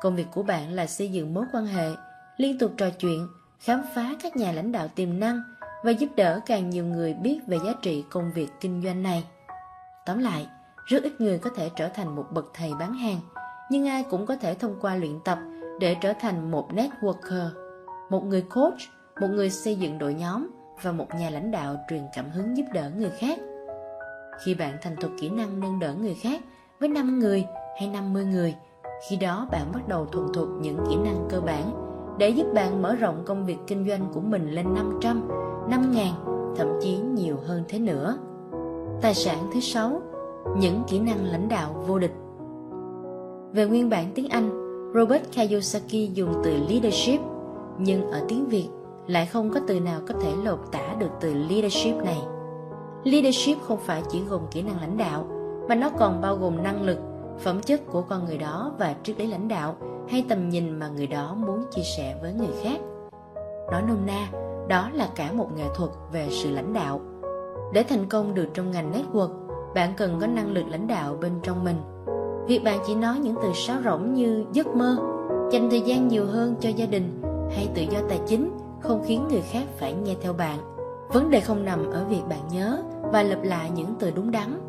Công 0.00 0.16
việc 0.16 0.26
của 0.34 0.42
bạn 0.42 0.72
là 0.72 0.86
xây 0.86 1.08
dựng 1.08 1.34
mối 1.34 1.44
quan 1.52 1.66
hệ, 1.66 1.88
liên 2.36 2.58
tục 2.58 2.72
trò 2.76 2.90
chuyện, 2.90 3.28
khám 3.58 3.82
phá 3.94 4.10
các 4.22 4.36
nhà 4.36 4.52
lãnh 4.52 4.72
đạo 4.72 4.88
tiềm 4.94 5.20
năng 5.20 5.42
và 5.84 5.90
giúp 5.90 6.08
đỡ 6.16 6.40
càng 6.46 6.70
nhiều 6.70 6.84
người 6.84 7.14
biết 7.14 7.40
về 7.46 7.58
giá 7.66 7.72
trị 7.82 8.04
công 8.10 8.32
việc 8.32 8.48
kinh 8.60 8.82
doanh 8.84 9.02
này. 9.02 9.24
Tóm 10.06 10.18
lại, 10.18 10.46
rất 10.84 11.02
ít 11.02 11.20
người 11.20 11.38
có 11.38 11.50
thể 11.56 11.70
trở 11.76 11.88
thành 11.88 12.16
một 12.16 12.26
bậc 12.32 12.50
thầy 12.54 12.74
bán 12.74 12.94
hàng, 12.94 13.20
nhưng 13.70 13.88
ai 13.88 14.04
cũng 14.10 14.26
có 14.26 14.36
thể 14.36 14.54
thông 14.54 14.76
qua 14.80 14.96
luyện 14.96 15.20
tập 15.24 15.38
để 15.80 15.96
trở 16.00 16.12
thành 16.12 16.50
một 16.50 16.68
networker, 16.72 17.48
một 18.10 18.24
người 18.24 18.42
coach, 18.42 18.78
một 19.20 19.28
người 19.30 19.50
xây 19.50 19.76
dựng 19.76 19.98
đội 19.98 20.14
nhóm 20.14 20.50
và 20.82 20.92
một 20.92 21.06
nhà 21.14 21.30
lãnh 21.30 21.50
đạo 21.50 21.76
truyền 21.90 22.02
cảm 22.14 22.30
hứng 22.30 22.56
giúp 22.56 22.64
đỡ 22.72 22.90
người 22.96 23.10
khác. 23.10 23.38
Khi 24.44 24.54
bạn 24.54 24.76
thành 24.82 24.96
thục 24.96 25.10
kỹ 25.20 25.28
năng 25.28 25.60
nâng 25.60 25.78
đỡ 25.78 25.94
người 25.94 26.14
khác 26.14 26.40
với 26.80 26.88
5 26.88 27.18
người 27.18 27.46
hay 27.78 27.88
50 27.88 28.24
người, 28.24 28.54
khi 29.08 29.16
đó 29.16 29.46
bạn 29.50 29.66
bắt 29.72 29.88
đầu 29.88 30.06
thuần 30.06 30.26
thục 30.32 30.48
những 30.60 30.78
kỹ 30.88 30.96
năng 30.96 31.26
cơ 31.30 31.40
bản 31.40 31.84
để 32.18 32.28
giúp 32.28 32.46
bạn 32.54 32.82
mở 32.82 32.94
rộng 32.94 33.22
công 33.26 33.46
việc 33.46 33.58
kinh 33.66 33.88
doanh 33.88 34.06
của 34.14 34.20
mình 34.20 34.50
lên 34.50 34.74
500, 34.74 35.28
5.000, 35.70 36.54
thậm 36.56 36.68
chí 36.80 36.96
nhiều 36.96 37.36
hơn 37.46 37.64
thế 37.68 37.78
nữa. 37.78 38.18
Tài 39.00 39.14
sản 39.14 39.38
thứ 39.54 39.60
sáu, 39.60 40.02
những 40.56 40.82
kỹ 40.88 40.98
năng 40.98 41.24
lãnh 41.24 41.48
đạo 41.48 41.84
vô 41.86 41.98
địch. 41.98 42.14
Về 43.52 43.66
nguyên 43.66 43.90
bản 43.90 44.06
tiếng 44.14 44.28
Anh, 44.28 44.50
Robert 44.94 45.22
Kiyosaki 45.32 46.14
dùng 46.14 46.34
từ 46.44 46.56
leadership, 46.68 47.20
nhưng 47.78 48.10
ở 48.10 48.20
tiếng 48.28 48.46
Việt 48.46 48.68
lại 49.06 49.26
không 49.26 49.50
có 49.50 49.60
từ 49.66 49.80
nào 49.80 50.00
có 50.08 50.14
thể 50.22 50.32
lột 50.44 50.58
tả 50.72 50.94
được 50.98 51.10
từ 51.20 51.34
leadership 51.34 51.96
này. 52.04 52.18
Leadership 53.04 53.62
không 53.62 53.78
phải 53.86 54.02
chỉ 54.10 54.22
gồm 54.28 54.40
kỹ 54.50 54.62
năng 54.62 54.80
lãnh 54.80 54.96
đạo, 54.96 55.26
mà 55.68 55.74
nó 55.74 55.90
còn 55.98 56.20
bao 56.20 56.36
gồm 56.36 56.62
năng 56.62 56.82
lực, 56.82 56.98
phẩm 57.38 57.60
chất 57.62 57.80
của 57.86 58.02
con 58.02 58.24
người 58.24 58.38
đó 58.38 58.72
và 58.78 58.94
triết 59.02 59.18
lý 59.18 59.26
lãnh 59.26 59.48
đạo 59.48 59.76
hay 60.08 60.24
tầm 60.28 60.48
nhìn 60.48 60.78
mà 60.78 60.88
người 60.88 61.06
đó 61.06 61.34
muốn 61.34 61.64
chia 61.70 61.82
sẻ 61.96 62.16
với 62.22 62.32
người 62.32 62.52
khác. 62.62 62.80
Nói 63.72 63.82
nôm 63.88 63.98
na, 64.06 64.28
đó 64.68 64.90
là 64.92 65.08
cả 65.14 65.32
một 65.32 65.48
nghệ 65.56 65.64
thuật 65.74 65.90
về 66.12 66.28
sự 66.30 66.50
lãnh 66.50 66.72
đạo. 66.72 67.00
Để 67.72 67.82
thành 67.82 68.08
công 68.08 68.34
được 68.34 68.46
trong 68.54 68.70
ngành 68.70 68.92
network, 68.92 69.30
bạn 69.74 69.92
cần 69.96 70.18
có 70.20 70.26
năng 70.26 70.52
lực 70.52 70.64
lãnh 70.68 70.86
đạo 70.86 71.16
bên 71.20 71.32
trong 71.42 71.64
mình. 71.64 71.76
Việc 72.46 72.64
bạn 72.64 72.78
chỉ 72.86 72.94
nói 72.94 73.18
những 73.18 73.36
từ 73.42 73.52
sáo 73.54 73.76
rỗng 73.84 74.14
như 74.14 74.44
giấc 74.52 74.66
mơ, 74.66 74.96
dành 75.52 75.70
thời 75.70 75.80
gian 75.80 76.08
nhiều 76.08 76.26
hơn 76.26 76.54
cho 76.60 76.68
gia 76.68 76.86
đình 76.86 77.22
hay 77.50 77.68
tự 77.74 77.82
do 77.82 77.98
tài 78.08 78.20
chính 78.26 78.58
không 78.80 79.02
khiến 79.06 79.28
người 79.28 79.42
khác 79.42 79.64
phải 79.78 79.94
nghe 79.94 80.14
theo 80.22 80.32
bạn. 80.32 80.58
Vấn 81.08 81.30
đề 81.30 81.40
không 81.40 81.64
nằm 81.64 81.90
ở 81.90 82.04
việc 82.04 82.22
bạn 82.28 82.48
nhớ 82.52 82.82
và 83.12 83.22
lặp 83.22 83.42
lại 83.42 83.70
những 83.74 83.94
từ 83.98 84.10
đúng 84.10 84.30
đắn, 84.30 84.60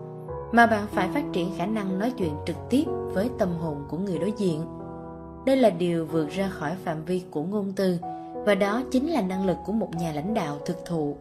mà 0.55 0.65
bạn 0.65 0.87
phải 0.87 1.09
phát 1.13 1.23
triển 1.33 1.51
khả 1.57 1.65
năng 1.65 1.99
nói 1.99 2.13
chuyện 2.17 2.31
trực 2.45 2.55
tiếp 2.69 2.83
với 3.13 3.29
tâm 3.37 3.49
hồn 3.61 3.83
của 3.89 3.97
người 3.97 4.17
đối 4.17 4.33
diện. 4.37 4.61
Đây 5.45 5.57
là 5.57 5.69
điều 5.69 6.05
vượt 6.05 6.29
ra 6.29 6.47
khỏi 6.47 6.75
phạm 6.83 7.05
vi 7.05 7.23
của 7.31 7.43
ngôn 7.43 7.73
từ, 7.75 7.97
và 8.45 8.55
đó 8.55 8.83
chính 8.91 9.09
là 9.09 9.21
năng 9.21 9.45
lực 9.45 9.57
của 9.65 9.71
một 9.73 9.89
nhà 9.95 10.11
lãnh 10.11 10.33
đạo 10.33 10.57
thực 10.65 10.85
thụ. 10.85 11.15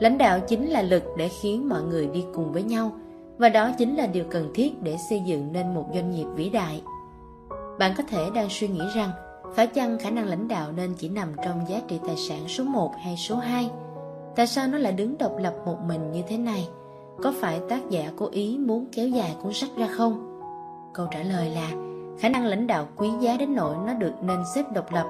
Lãnh 0.00 0.18
đạo 0.18 0.40
chính 0.40 0.70
là 0.70 0.82
lực 0.82 1.02
để 1.16 1.28
khiến 1.28 1.68
mọi 1.68 1.82
người 1.82 2.06
đi 2.06 2.24
cùng 2.34 2.52
với 2.52 2.62
nhau, 2.62 2.92
và 3.38 3.48
đó 3.48 3.70
chính 3.78 3.96
là 3.96 4.06
điều 4.06 4.24
cần 4.30 4.50
thiết 4.54 4.82
để 4.82 4.96
xây 5.10 5.22
dựng 5.26 5.52
nên 5.52 5.74
một 5.74 5.86
doanh 5.94 6.10
nghiệp 6.10 6.26
vĩ 6.34 6.50
đại. 6.50 6.82
Bạn 7.78 7.94
có 7.96 8.02
thể 8.10 8.30
đang 8.34 8.48
suy 8.50 8.68
nghĩ 8.68 8.82
rằng, 8.94 9.10
phải 9.54 9.66
chăng 9.66 9.98
khả 9.98 10.10
năng 10.10 10.26
lãnh 10.26 10.48
đạo 10.48 10.72
nên 10.72 10.94
chỉ 10.94 11.08
nằm 11.08 11.28
trong 11.44 11.64
giá 11.68 11.80
trị 11.88 12.00
tài 12.06 12.16
sản 12.16 12.48
số 12.48 12.64
1 12.64 12.92
hay 12.98 13.16
số 13.16 13.36
2? 13.36 13.70
Tại 14.36 14.46
sao 14.46 14.66
nó 14.68 14.78
lại 14.78 14.92
đứng 14.92 15.18
độc 15.18 15.32
lập 15.38 15.54
một 15.64 15.76
mình 15.86 16.12
như 16.12 16.22
thế 16.28 16.38
này? 16.38 16.68
Có 17.22 17.32
phải 17.40 17.60
tác 17.68 17.90
giả 17.90 18.12
cố 18.16 18.28
ý 18.30 18.58
muốn 18.58 18.86
kéo 18.92 19.08
dài 19.08 19.36
cuốn 19.42 19.52
sách 19.52 19.70
ra 19.76 19.86
không? 19.86 20.40
Câu 20.94 21.06
trả 21.10 21.22
lời 21.22 21.50
là, 21.50 21.70
khả 22.18 22.28
năng 22.28 22.46
lãnh 22.46 22.66
đạo 22.66 22.88
quý 22.96 23.08
giá 23.20 23.36
đến 23.36 23.54
nỗi 23.54 23.76
nó 23.86 23.94
được 23.94 24.12
nên 24.22 24.38
xếp 24.54 24.64
độc 24.74 24.92
lập 24.92 25.06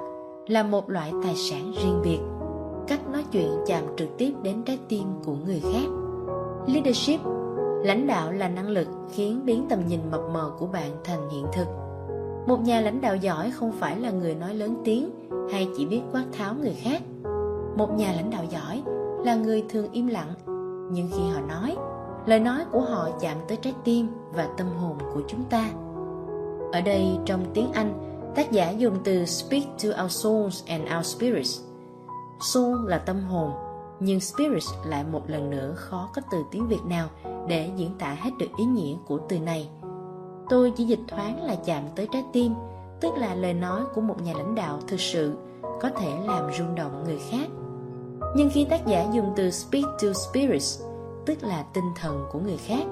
là 0.46 0.62
một 0.62 0.90
loại 0.90 1.12
tài 1.22 1.34
sản 1.36 1.72
riêng 1.82 2.00
biệt. 2.04 2.18
Cách 2.88 3.08
nói 3.12 3.24
chuyện 3.32 3.50
chạm 3.66 3.84
trực 3.96 4.08
tiếp 4.18 4.32
đến 4.42 4.62
trái 4.62 4.78
tim 4.88 5.04
của 5.24 5.34
người 5.46 5.60
khác. 5.60 5.88
Leadership, 6.66 7.20
Lãnh 7.84 8.06
đạo 8.06 8.32
là 8.32 8.48
năng 8.48 8.68
lực 8.68 8.88
khiến 9.12 9.40
biến 9.44 9.66
tầm 9.68 9.86
nhìn 9.86 10.00
mập 10.10 10.20
mờ 10.32 10.52
của 10.58 10.66
bạn 10.66 10.90
thành 11.04 11.28
hiện 11.28 11.46
thực 11.52 11.66
một 12.46 12.60
nhà 12.60 12.80
lãnh 12.80 13.00
đạo 13.00 13.16
giỏi 13.16 13.50
không 13.50 13.72
phải 13.72 14.00
là 14.00 14.10
người 14.10 14.34
nói 14.34 14.54
lớn 14.54 14.74
tiếng 14.84 15.10
hay 15.52 15.68
chỉ 15.76 15.86
biết 15.86 16.00
quát 16.12 16.24
tháo 16.32 16.54
người 16.54 16.74
khác 16.74 17.02
một 17.76 17.96
nhà 17.96 18.12
lãnh 18.12 18.30
đạo 18.30 18.44
giỏi 18.50 18.82
là 19.24 19.34
người 19.34 19.64
thường 19.68 19.86
im 19.92 20.06
lặng, 20.06 20.32
nhưng 20.92 21.08
khi 21.12 21.22
họ 21.34 21.40
nói 21.40 21.76
lời 22.26 22.40
nói 22.40 22.64
của 22.72 22.80
họ 22.80 23.08
chạm 23.20 23.36
tới 23.48 23.56
trái 23.56 23.74
tim 23.84 24.08
và 24.32 24.48
tâm 24.56 24.66
hồn 24.66 24.98
của 25.14 25.20
chúng 25.28 25.44
ta. 25.44 25.70
Ở 26.72 26.80
đây 26.80 27.18
trong 27.26 27.44
tiếng 27.54 27.72
anh 27.72 28.12
tác 28.34 28.52
giả 28.52 28.70
dùng 28.70 28.98
từ 29.04 29.26
speak 29.26 29.62
to 29.82 30.02
our 30.02 30.12
souls 30.12 30.64
and 30.66 30.84
our 30.96 31.06
spirits. 31.06 31.60
Soul 32.52 32.88
là 32.88 32.98
tâm 32.98 33.20
hồn 33.20 33.52
nhưng 34.00 34.20
spirit 34.20 34.62
lại 34.84 35.04
một 35.12 35.30
lần 35.30 35.50
nữa 35.50 35.74
khó 35.76 36.10
có 36.14 36.22
từ 36.30 36.38
tiếng 36.50 36.68
việt 36.68 36.84
nào 36.84 37.08
để 37.48 37.70
diễn 37.76 37.90
tả 37.98 38.16
hết 38.20 38.30
được 38.38 38.46
ý 38.58 38.64
nghĩa 38.64 38.96
của 39.06 39.18
từ 39.28 39.38
này. 39.38 39.68
Tôi 40.48 40.72
chỉ 40.76 40.84
dịch 40.84 41.00
thoáng 41.08 41.44
là 41.44 41.56
chạm 41.64 41.82
tới 41.96 42.08
trái 42.12 42.24
tim, 42.32 42.52
tức 43.00 43.14
là 43.16 43.34
lời 43.34 43.54
nói 43.54 43.82
của 43.94 44.00
một 44.00 44.22
nhà 44.22 44.32
lãnh 44.38 44.54
đạo 44.54 44.78
thực 44.86 45.00
sự 45.00 45.36
có 45.80 45.90
thể 46.00 46.10
làm 46.26 46.52
rung 46.58 46.74
động 46.74 47.04
người 47.04 47.18
khác. 47.30 47.48
Nhưng 48.36 48.50
khi 48.52 48.64
tác 48.64 48.86
giả 48.86 49.06
dùng 49.12 49.32
từ 49.36 49.50
speak 49.50 49.84
to 49.84 50.08
spirits, 50.12 50.82
tức 51.26 51.44
là 51.44 51.64
tinh 51.74 51.90
thần 51.96 52.24
của 52.32 52.38
người 52.38 52.56
khác. 52.56 52.86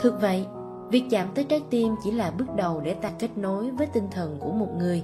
Thực 0.00 0.20
vậy, 0.20 0.46
việc 0.90 1.04
chạm 1.10 1.28
tới 1.34 1.44
trái 1.44 1.62
tim 1.70 1.94
chỉ 2.04 2.10
là 2.10 2.30
bước 2.30 2.54
đầu 2.56 2.80
để 2.80 2.94
ta 2.94 3.10
kết 3.18 3.38
nối 3.38 3.70
với 3.70 3.86
tinh 3.86 4.08
thần 4.10 4.36
của 4.40 4.52
một 4.52 4.68
người. 4.78 5.02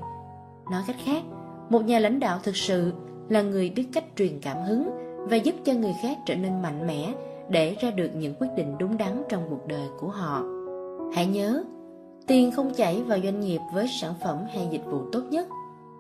Nói 0.71 0.83
cách 0.87 0.97
khác, 1.05 1.23
một 1.69 1.85
nhà 1.85 1.99
lãnh 1.99 2.21
đạo 2.21 2.39
thực 2.43 2.57
sự 2.57 2.93
là 3.29 3.43
người 3.43 3.71
biết 3.71 3.89
cách 3.93 4.05
truyền 4.17 4.41
cảm 4.41 4.57
hứng 4.63 4.91
và 5.31 5.37
giúp 5.37 5.55
cho 5.65 5.73
người 5.73 5.95
khác 6.03 6.19
trở 6.27 6.35
nên 6.35 6.63
mạnh 6.63 6.87
mẽ 6.87 7.15
để 7.49 7.77
ra 7.81 7.91
được 7.91 8.11
những 8.15 8.35
quyết 8.41 8.49
định 8.57 8.79
đúng 8.79 8.99
đắn 8.99 9.23
trong 9.29 9.43
cuộc 9.51 9.67
đời 9.67 9.89
của 10.01 10.09
họ. 10.09 10.43
Hãy 11.15 11.27
nhớ, 11.27 11.65
tiền 12.27 12.53
không 12.53 12.75
chảy 12.75 13.03
vào 13.03 13.19
doanh 13.25 13.41
nghiệp 13.41 13.61
với 13.75 13.87
sản 14.01 14.15
phẩm 14.25 14.39
hay 14.55 14.69
dịch 14.71 14.87
vụ 14.87 15.01
tốt 15.13 15.21
nhất, 15.31 15.49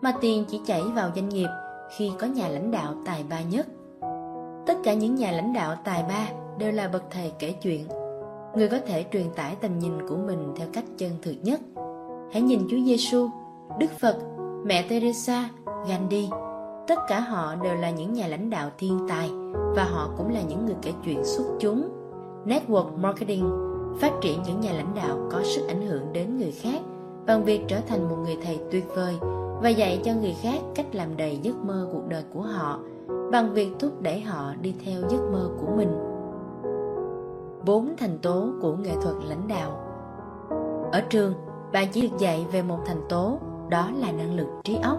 mà 0.02 0.14
tiền 0.20 0.44
chỉ 0.48 0.60
chảy 0.66 0.82
vào 0.82 1.10
doanh 1.14 1.28
nghiệp 1.28 1.48
khi 1.96 2.10
có 2.18 2.26
nhà 2.26 2.48
lãnh 2.48 2.70
đạo 2.70 2.94
tài 3.06 3.24
ba 3.30 3.40
nhất. 3.40 3.66
Tất 4.66 4.74
cả 4.84 4.94
những 4.94 5.14
nhà 5.14 5.30
lãnh 5.30 5.52
đạo 5.52 5.76
tài 5.84 6.02
ba 6.09 6.28
đều 6.59 6.72
là 6.72 6.88
bậc 6.88 7.02
thầy 7.10 7.32
kể 7.38 7.52
chuyện, 7.52 7.86
người 8.56 8.68
có 8.68 8.78
thể 8.86 9.05
truyền 9.12 9.26
tải 9.36 9.56
tầm 9.60 9.78
nhìn 9.78 10.09
của 10.09 10.16
mình 10.16 10.55
theo 10.56 10.68
cách 10.72 10.84
chân 10.98 11.10
thực 11.22 11.34
nhất. 11.43 11.60
Hãy 12.32 12.43
nhìn 12.43 12.60
Chúa 12.70 12.76
Giêsu, 12.86 13.28
Đức 13.78 13.90
Phật, 14.01 14.16
mẹ 14.64 14.84
Teresa, 14.88 15.48
Gandhi, 15.88 16.28
tất 16.88 16.98
cả 17.09 17.20
họ 17.20 17.55
đều 17.55 17.74
là 17.74 17.90
những 17.90 18.12
nhà 18.12 18.26
lãnh 18.26 18.51
đạo 18.51 18.70
thiên 18.78 19.06
tài 19.09 19.30
và 19.76 19.84
họ 19.84 20.10
cũng 20.16 20.34
là 20.34 20.40
những 20.40 20.66
người 20.66 20.76
kể 20.82 20.93
chuyện 21.05 21.24
xuất 21.24 21.44
chúng. 21.60 21.88
Network 22.47 22.98
marketing 22.98 23.51
phát 24.01 24.12
triển 24.20 24.43
những 24.43 24.60
nhà 24.60 24.72
lãnh 24.72 24.94
đạo 24.94 25.28
có 25.30 25.43
sức 25.44 25.68
ảnh 25.68 25.86
hưởng 25.86 26.12
đến 26.12 26.36
người 26.36 26.52
khác 26.52 26.80
bằng 27.26 27.44
việc 27.44 27.60
trở 27.68 27.80
thành 27.88 28.09
một 28.09 28.16
người 28.24 28.36
thầy 28.44 28.59
tuyệt 28.70 28.84
vời 28.97 29.14
và 29.62 29.68
dạy 29.68 30.01
cho 30.05 30.12
người 30.20 30.34
khác 30.43 30.60
cách 30.74 30.86
làm 30.94 31.16
đầy 31.16 31.38
giấc 31.43 31.56
mơ 31.56 31.88
cuộc 31.93 32.09
đời 32.09 32.22
của 32.34 32.43
họ 32.43 32.80
bằng 33.32 33.52
việc 33.54 33.72
thúc 33.78 33.92
đẩy 34.00 34.20
họ 34.20 34.54
đi 34.60 34.74
theo 34.84 35.00
giấc 35.08 35.20
mơ 35.32 35.50
của 35.60 35.66
mình. 35.76 35.98
Bốn 37.64 37.94
thành 37.98 38.18
tố 38.18 38.48
của 38.60 38.76
nghệ 38.76 38.92
thuật 39.02 39.14
lãnh 39.28 39.48
đạo 39.48 39.70
Ở 40.92 41.00
trường, 41.10 41.34
bạn 41.72 41.88
chỉ 41.92 42.08
được 42.08 42.18
dạy 42.18 42.46
về 42.52 42.62
một 42.62 42.78
thành 42.86 43.00
tố, 43.08 43.38
đó 43.68 43.90
là 43.96 44.12
năng 44.12 44.34
lực 44.34 44.46
trí 44.64 44.78
óc. 44.82 44.98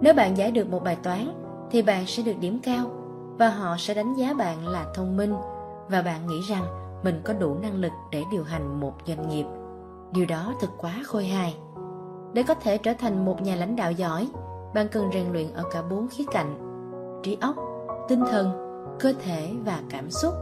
Nếu 0.00 0.14
bạn 0.14 0.36
giải 0.36 0.50
được 0.50 0.70
một 0.70 0.84
bài 0.84 0.96
toán, 1.02 1.28
thì 1.70 1.82
bạn 1.82 2.06
sẽ 2.06 2.22
được 2.22 2.36
điểm 2.40 2.60
cao 2.62 2.86
và 3.38 3.48
họ 3.48 3.76
sẽ 3.78 3.94
đánh 3.94 4.14
giá 4.14 4.34
bạn 4.34 4.68
là 4.68 4.86
thông 4.94 5.16
minh 5.16 5.34
và 5.88 6.02
bạn 6.02 6.26
nghĩ 6.26 6.40
rằng 6.40 6.64
mình 7.04 7.20
có 7.24 7.32
đủ 7.32 7.56
năng 7.62 7.74
lực 7.74 7.92
để 8.10 8.22
điều 8.32 8.44
hành 8.44 8.80
một 8.80 8.92
doanh 9.06 9.28
nghiệp. 9.28 9.44
Điều 10.12 10.26
đó 10.26 10.54
thật 10.60 10.68
quá 10.78 10.92
khôi 11.04 11.24
hài. 11.24 11.56
Để 12.32 12.42
có 12.42 12.54
thể 12.54 12.78
trở 12.78 12.92
thành 12.98 13.24
một 13.24 13.42
nhà 13.42 13.56
lãnh 13.56 13.76
đạo 13.76 13.92
giỏi, 13.92 14.28
bạn 14.74 14.88
cần 14.88 15.10
rèn 15.12 15.32
luyện 15.32 15.52
ở 15.52 15.64
cả 15.72 15.82
bốn 15.90 16.08
khía 16.08 16.24
cạnh: 16.30 16.67
trí 17.22 17.38
óc, 17.40 17.56
tinh 18.08 18.24
thần, 18.30 18.52
cơ 19.00 19.12
thể 19.24 19.50
và 19.64 19.80
cảm 19.90 20.10
xúc. 20.10 20.34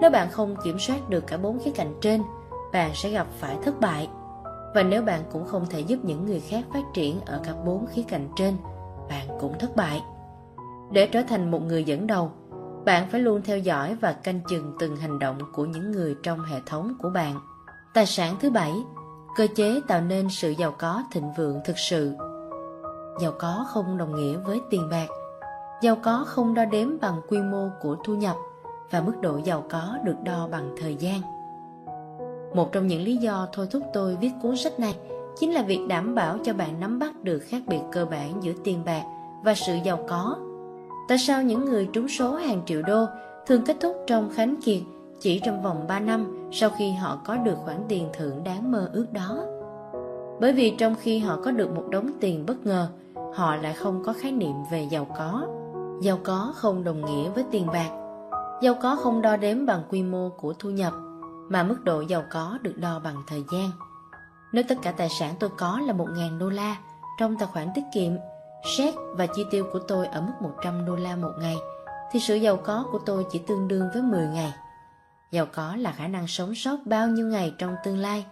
Nếu 0.00 0.10
bạn 0.10 0.30
không 0.30 0.56
kiểm 0.64 0.78
soát 0.78 1.08
được 1.08 1.26
cả 1.26 1.36
bốn 1.36 1.58
khía 1.58 1.70
cạnh 1.70 1.94
trên, 2.00 2.22
bạn 2.72 2.90
sẽ 2.94 3.10
gặp 3.10 3.26
phải 3.38 3.58
thất 3.62 3.80
bại. 3.80 4.08
Và 4.74 4.82
nếu 4.82 5.02
bạn 5.02 5.22
cũng 5.32 5.46
không 5.46 5.66
thể 5.66 5.80
giúp 5.80 5.98
những 6.02 6.26
người 6.26 6.40
khác 6.40 6.64
phát 6.72 6.84
triển 6.94 7.20
ở 7.20 7.40
cả 7.44 7.54
bốn 7.64 7.86
khía 7.86 8.02
cạnh 8.08 8.28
trên, 8.36 8.56
bạn 9.08 9.26
cũng 9.40 9.58
thất 9.58 9.76
bại. 9.76 10.02
Để 10.92 11.06
trở 11.06 11.22
thành 11.28 11.50
một 11.50 11.62
người 11.62 11.84
dẫn 11.84 12.06
đầu, 12.06 12.32
bạn 12.84 13.08
phải 13.10 13.20
luôn 13.20 13.42
theo 13.42 13.58
dõi 13.58 13.96
và 14.00 14.12
canh 14.12 14.40
chừng 14.48 14.72
từng 14.78 14.96
hành 14.96 15.18
động 15.18 15.38
của 15.52 15.64
những 15.64 15.92
người 15.92 16.16
trong 16.22 16.44
hệ 16.44 16.56
thống 16.66 16.94
của 17.02 17.10
bạn. 17.10 17.40
Tài 17.94 18.06
sản 18.06 18.36
thứ 18.40 18.50
bảy, 18.50 18.72
cơ 19.36 19.46
chế 19.54 19.80
tạo 19.88 20.00
nên 20.00 20.28
sự 20.30 20.50
giàu 20.50 20.74
có 20.78 21.02
thịnh 21.12 21.32
vượng 21.36 21.60
thực 21.64 21.78
sự. 21.78 22.14
Giàu 23.20 23.32
có 23.38 23.66
không 23.68 23.98
đồng 23.98 24.16
nghĩa 24.16 24.36
với 24.36 24.60
tiền 24.70 24.88
bạc. 24.90 25.06
Giàu 25.82 25.96
có 26.02 26.24
không 26.26 26.54
đo 26.54 26.64
đếm 26.64 27.00
bằng 27.00 27.20
quy 27.28 27.38
mô 27.38 27.68
của 27.82 27.96
thu 28.04 28.14
nhập 28.14 28.36
và 28.90 29.00
mức 29.00 29.20
độ 29.20 29.40
giàu 29.44 29.64
có 29.70 29.98
được 30.04 30.16
đo 30.24 30.48
bằng 30.50 30.74
thời 30.80 30.96
gian. 30.96 31.20
Một 32.54 32.72
trong 32.72 32.86
những 32.86 33.02
lý 33.02 33.16
do 33.16 33.48
thôi 33.52 33.68
thúc 33.70 33.82
tôi 33.92 34.16
viết 34.16 34.30
cuốn 34.42 34.56
sách 34.56 34.80
này 34.80 34.94
chính 35.38 35.52
là 35.52 35.62
việc 35.62 35.80
đảm 35.88 36.14
bảo 36.14 36.38
cho 36.44 36.52
bạn 36.52 36.80
nắm 36.80 36.98
bắt 36.98 37.24
được 37.24 37.38
khác 37.38 37.62
biệt 37.66 37.80
cơ 37.92 38.04
bản 38.04 38.42
giữa 38.42 38.52
tiền 38.64 38.82
bạc 38.84 39.02
và 39.44 39.54
sự 39.54 39.74
giàu 39.84 39.98
có 40.08 40.36
Tại 41.10 41.18
sao 41.18 41.42
những 41.42 41.64
người 41.64 41.88
trúng 41.92 42.08
số 42.08 42.34
hàng 42.34 42.62
triệu 42.66 42.82
đô 42.82 43.06
thường 43.46 43.62
kết 43.66 43.76
thúc 43.80 43.96
trong 44.06 44.30
khánh 44.34 44.56
kiệt 44.64 44.82
chỉ 45.20 45.40
trong 45.44 45.62
vòng 45.62 45.84
3 45.88 46.00
năm 46.00 46.48
sau 46.52 46.70
khi 46.78 46.92
họ 46.92 47.18
có 47.24 47.36
được 47.36 47.56
khoản 47.64 47.76
tiền 47.88 48.08
thưởng 48.12 48.44
đáng 48.44 48.72
mơ 48.72 48.90
ước 48.92 49.06
đó? 49.12 49.44
Bởi 50.40 50.52
vì 50.52 50.70
trong 50.78 50.94
khi 51.00 51.18
họ 51.18 51.38
có 51.44 51.50
được 51.50 51.74
một 51.74 51.84
đống 51.90 52.10
tiền 52.20 52.46
bất 52.46 52.66
ngờ, 52.66 52.88
họ 53.34 53.56
lại 53.56 53.74
không 53.74 54.02
có 54.04 54.12
khái 54.12 54.32
niệm 54.32 54.54
về 54.70 54.86
giàu 54.90 55.06
có. 55.18 55.46
Giàu 56.00 56.18
có 56.24 56.52
không 56.56 56.84
đồng 56.84 57.04
nghĩa 57.04 57.30
với 57.30 57.44
tiền 57.50 57.66
bạc. 57.66 57.90
Giàu 58.62 58.74
có 58.82 58.96
không 58.96 59.22
đo 59.22 59.36
đếm 59.36 59.66
bằng 59.66 59.82
quy 59.88 60.02
mô 60.02 60.28
của 60.28 60.54
thu 60.58 60.70
nhập, 60.70 60.92
mà 61.48 61.62
mức 61.62 61.84
độ 61.84 62.00
giàu 62.00 62.24
có 62.30 62.58
được 62.62 62.74
đo 62.76 62.98
bằng 62.98 63.22
thời 63.26 63.44
gian. 63.52 63.70
Nếu 64.52 64.64
tất 64.68 64.74
cả 64.82 64.92
tài 64.92 65.08
sản 65.08 65.34
tôi 65.40 65.50
có 65.58 65.80
là 65.86 65.92
1.000 65.92 66.38
đô 66.38 66.48
la 66.48 66.76
trong 67.18 67.36
tài 67.38 67.48
khoản 67.52 67.68
tiết 67.74 67.82
kiệm 67.94 68.12
Xét 68.64 68.94
và 69.12 69.26
chi 69.26 69.44
tiêu 69.50 69.66
của 69.72 69.78
tôi 69.78 70.06
ở 70.06 70.20
mức 70.20 70.32
100 70.40 70.84
đô 70.86 70.96
la 70.96 71.16
một 71.16 71.32
ngày 71.40 71.56
thì 72.12 72.20
sự 72.20 72.34
giàu 72.34 72.56
có 72.56 72.84
của 72.92 72.98
tôi 73.06 73.26
chỉ 73.30 73.38
tương 73.46 73.68
đương 73.68 73.88
với 73.92 74.02
10 74.02 74.26
ngày. 74.26 74.52
Giàu 75.30 75.46
có 75.52 75.76
là 75.76 75.92
khả 75.92 76.08
năng 76.08 76.26
sống 76.26 76.54
sót 76.54 76.76
bao 76.84 77.08
nhiêu 77.08 77.26
ngày 77.26 77.54
trong 77.58 77.76
tương 77.84 77.98
lai. 77.98 78.26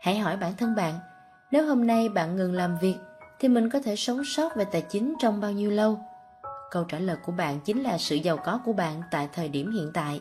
Hãy 0.00 0.18
hỏi 0.18 0.36
bản 0.36 0.52
thân 0.56 0.74
bạn, 0.74 0.94
nếu 1.50 1.66
hôm 1.66 1.86
nay 1.86 2.08
bạn 2.08 2.36
ngừng 2.36 2.54
làm 2.54 2.76
việc 2.80 2.96
thì 3.40 3.48
mình 3.48 3.70
có 3.70 3.80
thể 3.80 3.96
sống 3.96 4.24
sót 4.24 4.56
về 4.56 4.64
tài 4.64 4.82
chính 4.82 5.14
trong 5.18 5.40
bao 5.40 5.50
nhiêu 5.50 5.70
lâu? 5.70 5.98
Câu 6.72 6.84
trả 6.84 6.98
lời 6.98 7.16
của 7.26 7.32
bạn 7.32 7.60
chính 7.60 7.82
là 7.82 7.98
sự 7.98 8.16
giàu 8.16 8.36
có 8.36 8.60
của 8.64 8.72
bạn 8.72 9.02
tại 9.10 9.28
thời 9.32 9.48
điểm 9.48 9.72
hiện 9.72 9.90
tại. 9.94 10.20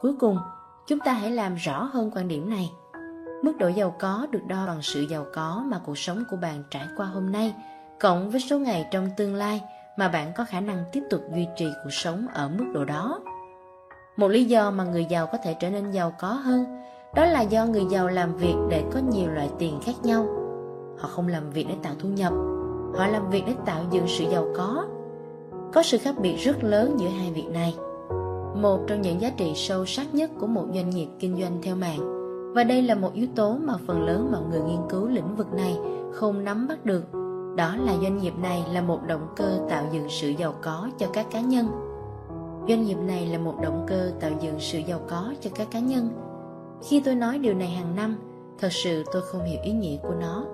Cuối 0.00 0.14
cùng, 0.20 0.38
chúng 0.86 0.98
ta 0.98 1.12
hãy 1.12 1.30
làm 1.30 1.54
rõ 1.54 1.82
hơn 1.92 2.10
quan 2.14 2.28
điểm 2.28 2.50
này. 2.50 2.70
Mức 3.42 3.52
độ 3.58 3.68
giàu 3.68 3.96
có 3.98 4.26
được 4.30 4.42
đo 4.48 4.66
bằng 4.66 4.82
sự 4.82 5.00
giàu 5.10 5.26
có 5.34 5.64
mà 5.66 5.80
cuộc 5.86 5.98
sống 5.98 6.24
của 6.30 6.36
bạn 6.36 6.62
trải 6.70 6.86
qua 6.96 7.06
hôm 7.06 7.32
nay– 7.32 7.54
cộng 8.00 8.30
với 8.30 8.40
số 8.40 8.58
ngày 8.58 8.88
trong 8.90 9.08
tương 9.16 9.34
lai 9.34 9.62
mà 9.96 10.08
bạn 10.08 10.32
có 10.36 10.44
khả 10.44 10.60
năng 10.60 10.84
tiếp 10.92 11.02
tục 11.10 11.20
duy 11.34 11.46
trì 11.56 11.66
cuộc 11.84 11.90
sống 11.90 12.26
ở 12.34 12.48
mức 12.48 12.64
độ 12.74 12.84
đó. 12.84 13.20
Một 14.16 14.28
lý 14.28 14.44
do 14.44 14.70
mà 14.70 14.84
người 14.84 15.04
giàu 15.04 15.26
có 15.26 15.38
thể 15.44 15.54
trở 15.60 15.70
nên 15.70 15.90
giàu 15.90 16.12
có 16.18 16.28
hơn 16.28 16.64
đó 17.14 17.24
là 17.24 17.40
do 17.40 17.66
người 17.66 17.84
giàu 17.90 18.08
làm 18.08 18.36
việc 18.36 18.54
để 18.70 18.84
có 18.92 19.00
nhiều 19.00 19.30
loại 19.30 19.50
tiền 19.58 19.80
khác 19.84 19.92
nhau. 20.02 20.26
Họ 20.98 21.08
không 21.08 21.28
làm 21.28 21.50
việc 21.50 21.66
để 21.68 21.74
tạo 21.82 21.92
thu 21.98 22.08
nhập, 22.08 22.32
họ 22.96 23.06
làm 23.06 23.30
việc 23.30 23.42
để 23.46 23.54
tạo 23.66 23.84
dựng 23.90 24.08
sự 24.08 24.24
giàu 24.30 24.46
có. 24.56 24.86
Có 25.72 25.82
sự 25.82 25.98
khác 25.98 26.14
biệt 26.20 26.36
rất 26.36 26.64
lớn 26.64 26.96
giữa 26.98 27.08
hai 27.08 27.32
việc 27.32 27.48
này. 27.50 27.74
Một 28.56 28.80
trong 28.86 29.02
những 29.02 29.20
giá 29.20 29.30
trị 29.30 29.52
sâu 29.54 29.86
sắc 29.86 30.14
nhất 30.14 30.30
của 30.40 30.46
một 30.46 30.64
doanh 30.74 30.90
nghiệp 30.90 31.08
kinh 31.18 31.36
doanh 31.40 31.58
theo 31.62 31.76
mạng, 31.76 32.14
và 32.54 32.64
đây 32.64 32.82
là 32.82 32.94
một 32.94 33.14
yếu 33.14 33.26
tố 33.34 33.56
mà 33.64 33.74
phần 33.86 34.06
lớn 34.06 34.28
mọi 34.32 34.42
người 34.50 34.60
nghiên 34.60 34.80
cứu 34.88 35.08
lĩnh 35.08 35.36
vực 35.36 35.52
này 35.52 35.78
không 36.12 36.44
nắm 36.44 36.68
bắt 36.68 36.84
được, 36.84 37.04
đó 37.56 37.76
là 37.76 37.96
doanh 38.02 38.18
nghiệp 38.18 38.32
này 38.42 38.64
là 38.72 38.80
một 38.80 38.98
động 39.06 39.28
cơ 39.36 39.58
tạo 39.68 39.84
dựng 39.92 40.06
sự 40.08 40.28
giàu 40.28 40.54
có 40.62 40.88
cho 40.98 41.06
các 41.12 41.26
cá 41.30 41.40
nhân. 41.40 41.66
Doanh 42.68 42.84
nghiệp 42.84 42.98
này 43.06 43.26
là 43.26 43.38
một 43.38 43.54
động 43.62 43.84
cơ 43.88 44.10
tạo 44.20 44.30
dựng 44.40 44.56
sự 44.58 44.78
giàu 44.78 45.00
có 45.08 45.32
cho 45.40 45.50
các 45.54 45.68
cá 45.70 45.80
nhân. 45.80 46.08
Khi 46.82 47.00
tôi 47.00 47.14
nói 47.14 47.38
điều 47.38 47.54
này 47.54 47.68
hàng 47.68 47.96
năm, 47.96 48.16
thật 48.58 48.72
sự 48.72 49.04
tôi 49.12 49.22
không 49.22 49.44
hiểu 49.44 49.60
ý 49.62 49.72
nghĩa 49.72 49.96
của 50.02 50.14
nó. 50.20 50.44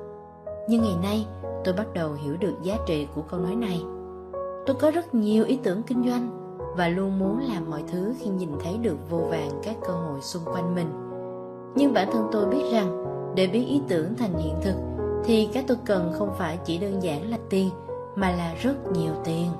Nhưng 0.69 0.83
ngày 0.83 0.97
nay, 1.03 1.27
tôi 1.65 1.75
bắt 1.75 1.87
đầu 1.95 2.13
hiểu 2.13 2.37
được 2.41 2.55
giá 2.63 2.77
trị 2.87 3.07
của 3.15 3.23
câu 3.23 3.41
nói 3.41 3.57
này 3.57 3.83
tôi 4.67 4.77
có 4.81 4.91
rất 4.91 5.15
nhiều 5.15 5.45
ý 5.45 5.59
tưởng 5.63 5.83
kinh 5.83 6.05
doanh 6.11 6.31
và 6.77 6.89
luôn 6.89 7.19
muốn 7.19 7.39
làm 7.39 7.71
mọi 7.71 7.83
thứ 7.93 8.15
khi 8.19 8.31
nhìn 8.31 8.51
thấy 8.65 8.79
được 8.79 8.97
vô 9.11 9.19
vàng 9.19 9.51
các 9.63 9.77
cơ 9.87 9.93
hội 9.93 10.21
xung 10.21 10.43
quanh 10.45 10.75
mình. 10.75 10.89
Nhưng 11.75 11.93
bản 11.93 12.09
thân 12.13 12.29
tôi 12.33 12.47
biết 12.47 12.63
rằng, 12.73 13.05
để 13.35 13.47
biến 13.47 13.67
ý 13.67 13.81
tưởng 13.89 14.15
thành 14.15 14.35
hiện 14.35 14.55
thực, 14.63 14.75
thì 15.25 15.49
cái 15.53 15.65
tôi 15.67 15.77
cần 15.85 16.13
không 16.15 16.31
phải 16.39 16.59
chỉ 16.65 16.79
đơn 16.79 17.03
giản 17.03 17.31
là 17.31 17.39
tiền, 17.51 17.71
mà 18.17 18.31
là 18.31 18.55
rất 18.55 18.93
nhiều 18.93 19.13
tiền. 19.25 19.51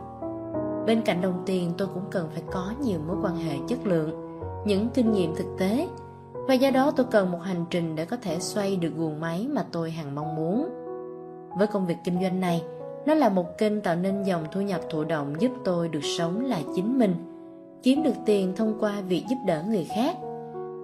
Bên 0.87 1.03
cạnh 1.03 1.21
đồng 1.21 1.43
tiền, 1.47 1.73
tôi 1.79 1.89
cũng 1.95 2.05
cần 2.11 2.29
phải 2.33 2.43
có 2.53 2.73
nhiều 2.83 2.99
mối 3.07 3.17
quan 3.23 3.37
hệ 3.37 3.59
chất 3.69 3.87
lượng, 3.87 4.39
những 4.67 4.89
kinh 4.95 5.13
nghiệm 5.13 5.35
thực 5.35 5.47
tế. 5.59 5.89
Và 6.33 6.55
do 6.55 6.71
đó, 6.71 6.91
tôi 6.97 7.07
cần 7.11 7.33
một 7.33 7.39
hành 7.43 7.65
trình 7.71 7.97
để 7.97 8.05
có 8.05 8.17
thể 8.23 8.39
xoay 8.39 8.77
được 8.77 8.93
guồng 8.97 9.21
máy 9.21 9.49
mà 9.51 9.65
tôi 9.73 9.91
hằng 9.91 10.15
mong 10.15 10.37
muốn. 10.37 10.69
Với 11.59 11.67
công 11.67 11.87
việc 11.87 11.97
kinh 12.05 12.23
doanh 12.23 12.41
này 12.41 12.63
nó 13.07 13.15
là 13.15 13.29
một 13.29 13.59
kênh 13.59 13.81
tạo 13.81 13.97
nên 13.97 14.23
dòng 14.23 14.45
thu 14.53 14.61
nhập 14.61 14.81
thụ 14.91 15.05
động 15.05 15.35
giúp 15.39 15.51
tôi 15.65 15.89
được 15.89 16.05
sống 16.19 16.45
là 16.45 16.61
chính 16.77 16.99
mình, 16.99 17.15
kiếm 17.83 18.03
được 18.03 18.15
tiền 18.27 18.53
thông 18.57 18.75
qua 18.81 19.01
việc 19.01 19.25
giúp 19.31 19.37
đỡ 19.47 19.63
người 19.69 19.87
khác 19.95 20.17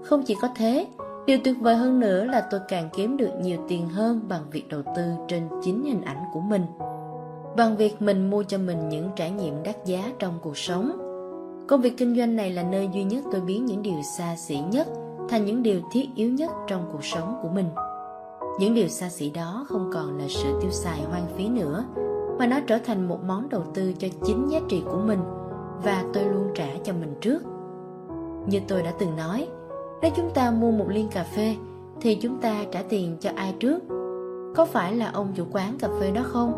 không 0.04 0.22
chỉ 0.22 0.36
có 0.42 0.48
thế, 0.56 0.86
Điều 1.26 1.38
tuyệt 1.44 1.56
vời 1.60 1.76
hơn 1.76 2.00
nữa 2.00 2.24
là 2.24 2.40
tôi 2.40 2.60
càng 2.68 2.88
kiếm 2.96 3.16
được 3.16 3.30
nhiều 3.40 3.58
tiền 3.68 3.88
hơn 3.88 4.20
bằng 4.28 4.42
việc 4.50 4.68
đầu 4.68 4.82
tư 4.96 5.02
trên 5.28 5.42
chính 5.62 5.84
hình 5.84 6.02
ảnh 6.02 6.24
của 6.32 6.40
mình. 6.40 6.62
Bằng 7.56 7.76
việc 7.76 8.02
mình 8.02 8.30
mua 8.30 8.42
cho 8.42 8.58
mình 8.58 8.88
những 8.88 9.10
trải 9.16 9.30
nghiệm 9.30 9.62
đắt 9.62 9.84
giá 9.84 10.12
trong 10.18 10.38
cuộc 10.42 10.56
sống. 10.56 10.92
Công 11.68 11.80
việc 11.80 11.96
kinh 11.96 12.16
doanh 12.16 12.36
này 12.36 12.50
là 12.50 12.62
nơi 12.62 12.88
duy 12.92 13.04
nhất 13.04 13.24
tôi 13.32 13.40
biến 13.40 13.66
những 13.66 13.82
điều 13.82 14.02
xa 14.18 14.36
xỉ 14.36 14.58
nhất 14.70 14.88
thành 15.28 15.44
những 15.44 15.62
điều 15.62 15.80
thiết 15.92 16.08
yếu 16.14 16.30
nhất 16.30 16.50
trong 16.68 16.88
cuộc 16.92 17.04
sống 17.04 17.38
của 17.42 17.48
mình. 17.48 17.66
Những 18.60 18.74
điều 18.74 18.88
xa 18.88 19.08
xỉ 19.08 19.30
đó 19.30 19.66
không 19.68 19.90
còn 19.92 20.18
là 20.18 20.24
sự 20.28 20.58
tiêu 20.60 20.70
xài 20.70 21.02
hoang 21.02 21.26
phí 21.36 21.48
nữa, 21.48 21.84
mà 22.38 22.46
nó 22.46 22.60
trở 22.66 22.78
thành 22.78 23.08
một 23.08 23.24
món 23.24 23.48
đầu 23.48 23.62
tư 23.74 23.92
cho 23.98 24.08
chính 24.24 24.48
giá 24.50 24.60
trị 24.68 24.82
của 24.90 24.98
mình 24.98 25.20
và 25.84 26.04
tôi 26.12 26.24
luôn 26.24 26.48
trả 26.54 26.68
cho 26.84 26.92
mình 26.92 27.14
trước. 27.20 27.42
Như 28.46 28.60
tôi 28.68 28.82
đã 28.82 28.92
từng 28.98 29.16
nói, 29.16 29.48
nếu 30.02 30.10
chúng 30.16 30.30
ta 30.34 30.50
mua 30.50 30.70
một 30.70 30.86
ly 30.88 31.06
cà 31.10 31.24
phê 31.24 31.56
Thì 32.00 32.14
chúng 32.14 32.40
ta 32.40 32.64
trả 32.72 32.82
tiền 32.88 33.16
cho 33.20 33.30
ai 33.36 33.54
trước 33.60 33.82
Có 34.56 34.64
phải 34.64 34.96
là 34.96 35.10
ông 35.12 35.32
chủ 35.34 35.44
quán 35.52 35.78
cà 35.78 35.88
phê 36.00 36.10
đó 36.10 36.22
không? 36.24 36.52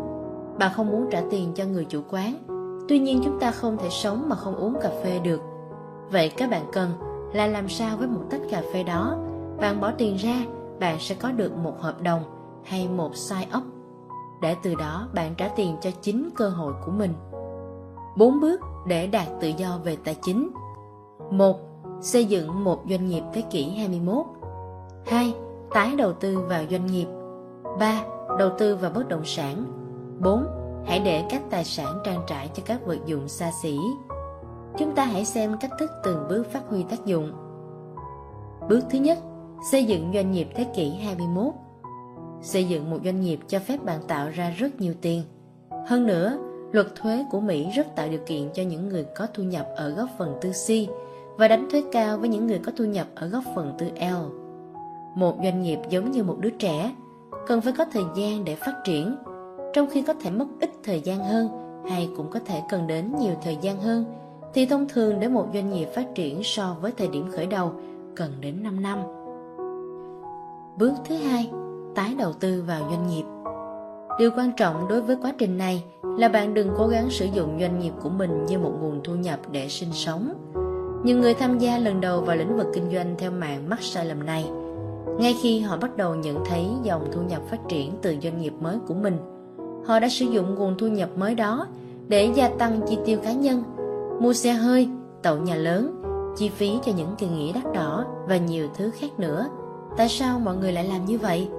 Bạn 0.59 0.71
không 0.75 0.91
muốn 0.91 1.07
trả 1.11 1.21
tiền 1.29 1.51
cho 1.55 1.65
người 1.65 1.85
chủ 1.85 2.01
quán 2.09 2.33
Tuy 2.89 2.99
nhiên 2.99 3.21
chúng 3.23 3.39
ta 3.39 3.51
không 3.51 3.77
thể 3.77 3.89
sống 3.89 4.29
mà 4.29 4.35
không 4.35 4.55
uống 4.55 4.73
cà 4.81 4.89
phê 5.03 5.19
được 5.19 5.41
Vậy 6.11 6.29
các 6.29 6.49
bạn 6.49 6.65
cần 6.73 6.89
là 7.33 7.47
làm 7.47 7.69
sao 7.69 7.97
với 7.97 8.07
một 8.07 8.21
tách 8.29 8.41
cà 8.49 8.61
phê 8.73 8.83
đó 8.83 9.17
Bạn 9.59 9.81
bỏ 9.81 9.91
tiền 9.97 10.15
ra 10.15 10.45
bạn 10.83 10.99
sẽ 10.99 11.15
có 11.15 11.31
được 11.31 11.57
một 11.57 11.81
hợp 11.81 12.01
đồng 12.01 12.23
hay 12.63 12.87
một 12.87 13.15
sign 13.15 13.47
up 13.57 13.63
Để 14.41 14.55
từ 14.63 14.75
đó, 14.75 15.07
bạn 15.13 15.35
trả 15.37 15.47
tiền 15.47 15.77
cho 15.81 15.89
chính 16.01 16.29
cơ 16.35 16.49
hội 16.49 16.73
của 16.85 16.91
mình 16.91 17.13
bốn 18.17 18.39
bước 18.41 18.59
để 18.87 19.07
đạt 19.07 19.27
tự 19.41 19.47
do 19.47 19.79
về 19.83 19.97
tài 20.03 20.15
chính 20.21 20.49
một, 21.31 21.59
Xây 22.01 22.25
dựng 22.25 22.63
một 22.63 22.83
doanh 22.89 23.07
nghiệp 23.07 23.23
thế 23.33 23.41
kỷ 23.41 23.69
21 23.69 24.25
2. 25.05 25.33
Tái 25.73 25.95
đầu 25.95 26.13
tư 26.13 26.39
vào 26.39 26.63
doanh 26.71 26.85
nghiệp 26.85 27.07
3. 27.79 28.03
Đầu 28.39 28.49
tư 28.57 28.75
vào 28.75 28.91
bất 28.91 29.07
động 29.07 29.25
sản 29.25 29.65
4. 30.19 30.47
Hãy 30.85 30.99
để 30.99 31.25
các 31.29 31.41
tài 31.49 31.63
sản 31.63 31.99
trang 32.05 32.21
trải 32.27 32.49
cho 32.53 32.63
các 32.65 32.85
vật 32.85 32.97
dụng 33.05 33.27
xa 33.27 33.51
xỉ 33.63 33.79
Chúng 34.77 34.95
ta 34.95 35.05
hãy 35.05 35.25
xem 35.25 35.57
cách 35.61 35.71
thức 35.79 35.91
từng 36.03 36.25
bước 36.29 36.47
phát 36.51 36.61
huy 36.69 36.83
tác 36.83 37.05
dụng 37.05 37.31
Bước 38.69 38.81
thứ 38.91 38.99
nhất 38.99 39.17
Xây 39.63 39.83
dựng 39.83 40.11
doanh 40.13 40.31
nghiệp 40.31 40.47
thế 40.55 40.63
kỷ 40.63 40.89
21 40.89 41.53
Xây 42.41 42.63
dựng 42.63 42.89
một 42.89 42.97
doanh 43.03 43.21
nghiệp 43.21 43.39
cho 43.47 43.59
phép 43.59 43.83
bạn 43.83 43.99
tạo 44.07 44.29
ra 44.29 44.53
rất 44.57 44.81
nhiều 44.81 44.93
tiền. 45.01 45.23
Hơn 45.87 46.07
nữa, 46.07 46.37
luật 46.71 46.87
thuế 46.95 47.25
của 47.31 47.39
Mỹ 47.39 47.67
rất 47.75 47.95
tạo 47.95 48.09
điều 48.09 48.19
kiện 48.25 48.49
cho 48.53 48.63
những 48.63 48.89
người 48.89 49.05
có 49.15 49.27
thu 49.33 49.43
nhập 49.43 49.67
ở 49.75 49.89
góc 49.89 50.09
phần 50.17 50.37
tư 50.41 50.51
C 50.51 50.69
và 51.37 51.47
đánh 51.47 51.67
thuế 51.71 51.83
cao 51.91 52.17
với 52.17 52.29
những 52.29 52.47
người 52.47 52.59
có 52.59 52.71
thu 52.77 52.85
nhập 52.85 53.07
ở 53.15 53.27
góc 53.27 53.43
phần 53.55 53.73
tư 53.77 53.85
L. 53.95 54.37
Một 55.15 55.37
doanh 55.43 55.61
nghiệp 55.61 55.79
giống 55.89 56.11
như 56.11 56.23
một 56.23 56.37
đứa 56.39 56.49
trẻ, 56.49 56.95
cần 57.47 57.61
phải 57.61 57.73
có 57.77 57.85
thời 57.93 58.03
gian 58.15 58.45
để 58.45 58.55
phát 58.55 58.75
triển, 58.83 59.15
trong 59.73 59.89
khi 59.89 60.01
có 60.01 60.13
thể 60.13 60.29
mất 60.29 60.47
ít 60.61 60.69
thời 60.83 61.01
gian 61.01 61.19
hơn 61.19 61.49
hay 61.89 62.09
cũng 62.17 62.29
có 62.29 62.39
thể 62.45 62.61
cần 62.69 62.87
đến 62.87 63.15
nhiều 63.19 63.33
thời 63.43 63.57
gian 63.61 63.81
hơn, 63.81 64.05
thì 64.53 64.65
thông 64.65 64.87
thường 64.87 65.19
để 65.19 65.27
một 65.27 65.47
doanh 65.53 65.69
nghiệp 65.69 65.87
phát 65.95 66.05
triển 66.15 66.43
so 66.43 66.75
với 66.81 66.91
thời 66.91 67.07
điểm 67.07 67.31
khởi 67.31 67.45
đầu 67.45 67.71
cần 68.15 68.31
đến 68.41 68.63
5 68.63 68.81
năm. 68.81 68.99
Bước 70.77 70.93
thứ 71.05 71.15
hai, 71.15 71.51
tái 71.95 72.15
đầu 72.17 72.33
tư 72.33 72.63
vào 72.67 72.79
doanh 72.89 73.07
nghiệp. 73.07 73.23
Điều 74.19 74.31
quan 74.37 74.51
trọng 74.57 74.87
đối 74.87 75.01
với 75.01 75.17
quá 75.21 75.33
trình 75.37 75.57
này 75.57 75.83
là 76.03 76.27
bạn 76.29 76.53
đừng 76.53 76.69
cố 76.77 76.87
gắng 76.87 77.09
sử 77.09 77.25
dụng 77.25 77.57
doanh 77.59 77.79
nghiệp 77.79 77.91
của 78.03 78.09
mình 78.09 78.45
như 78.45 78.59
một 78.59 78.71
nguồn 78.81 79.01
thu 79.03 79.15
nhập 79.15 79.39
để 79.51 79.69
sinh 79.69 79.93
sống. 79.93 80.33
Nhiều 81.03 81.17
người 81.17 81.33
tham 81.33 81.59
gia 81.59 81.77
lần 81.77 82.01
đầu 82.01 82.21
vào 82.21 82.35
lĩnh 82.35 82.57
vực 82.57 82.67
kinh 82.73 82.91
doanh 82.93 83.15
theo 83.17 83.31
mạng 83.31 83.69
mắc 83.69 83.81
sai 83.81 84.05
lầm 84.05 84.25
này. 84.25 84.45
Ngay 85.19 85.35
khi 85.41 85.59
họ 85.59 85.77
bắt 85.77 85.97
đầu 85.97 86.15
nhận 86.15 86.45
thấy 86.45 86.67
dòng 86.83 87.07
thu 87.11 87.21
nhập 87.21 87.41
phát 87.49 87.59
triển 87.69 87.91
từ 88.01 88.15
doanh 88.23 88.41
nghiệp 88.41 88.53
mới 88.61 88.77
của 88.87 88.93
mình, 88.93 89.17
họ 89.85 89.99
đã 89.99 90.09
sử 90.09 90.25
dụng 90.25 90.55
nguồn 90.55 90.77
thu 90.77 90.87
nhập 90.87 91.09
mới 91.15 91.35
đó 91.35 91.67
để 92.07 92.31
gia 92.35 92.47
tăng 92.47 92.81
chi 92.87 92.97
tiêu 93.05 93.19
cá 93.23 93.33
nhân, 93.33 93.63
mua 94.19 94.33
xe 94.33 94.53
hơi, 94.53 94.89
tậu 95.23 95.37
nhà 95.37 95.55
lớn, 95.55 96.01
chi 96.37 96.49
phí 96.49 96.79
cho 96.85 96.91
những 96.97 97.15
kỳ 97.17 97.27
nghỉ 97.27 97.51
đắt 97.53 97.63
đỏ 97.73 98.05
và 98.27 98.37
nhiều 98.37 98.67
thứ 98.75 98.91
khác 98.99 99.19
nữa. 99.19 99.47
Tại 99.97 100.09
sao 100.09 100.39
mọi 100.39 100.55
người 100.55 100.71
lại 100.71 100.83
làm 100.83 101.05
như 101.05 101.17
vậy? 101.17 101.49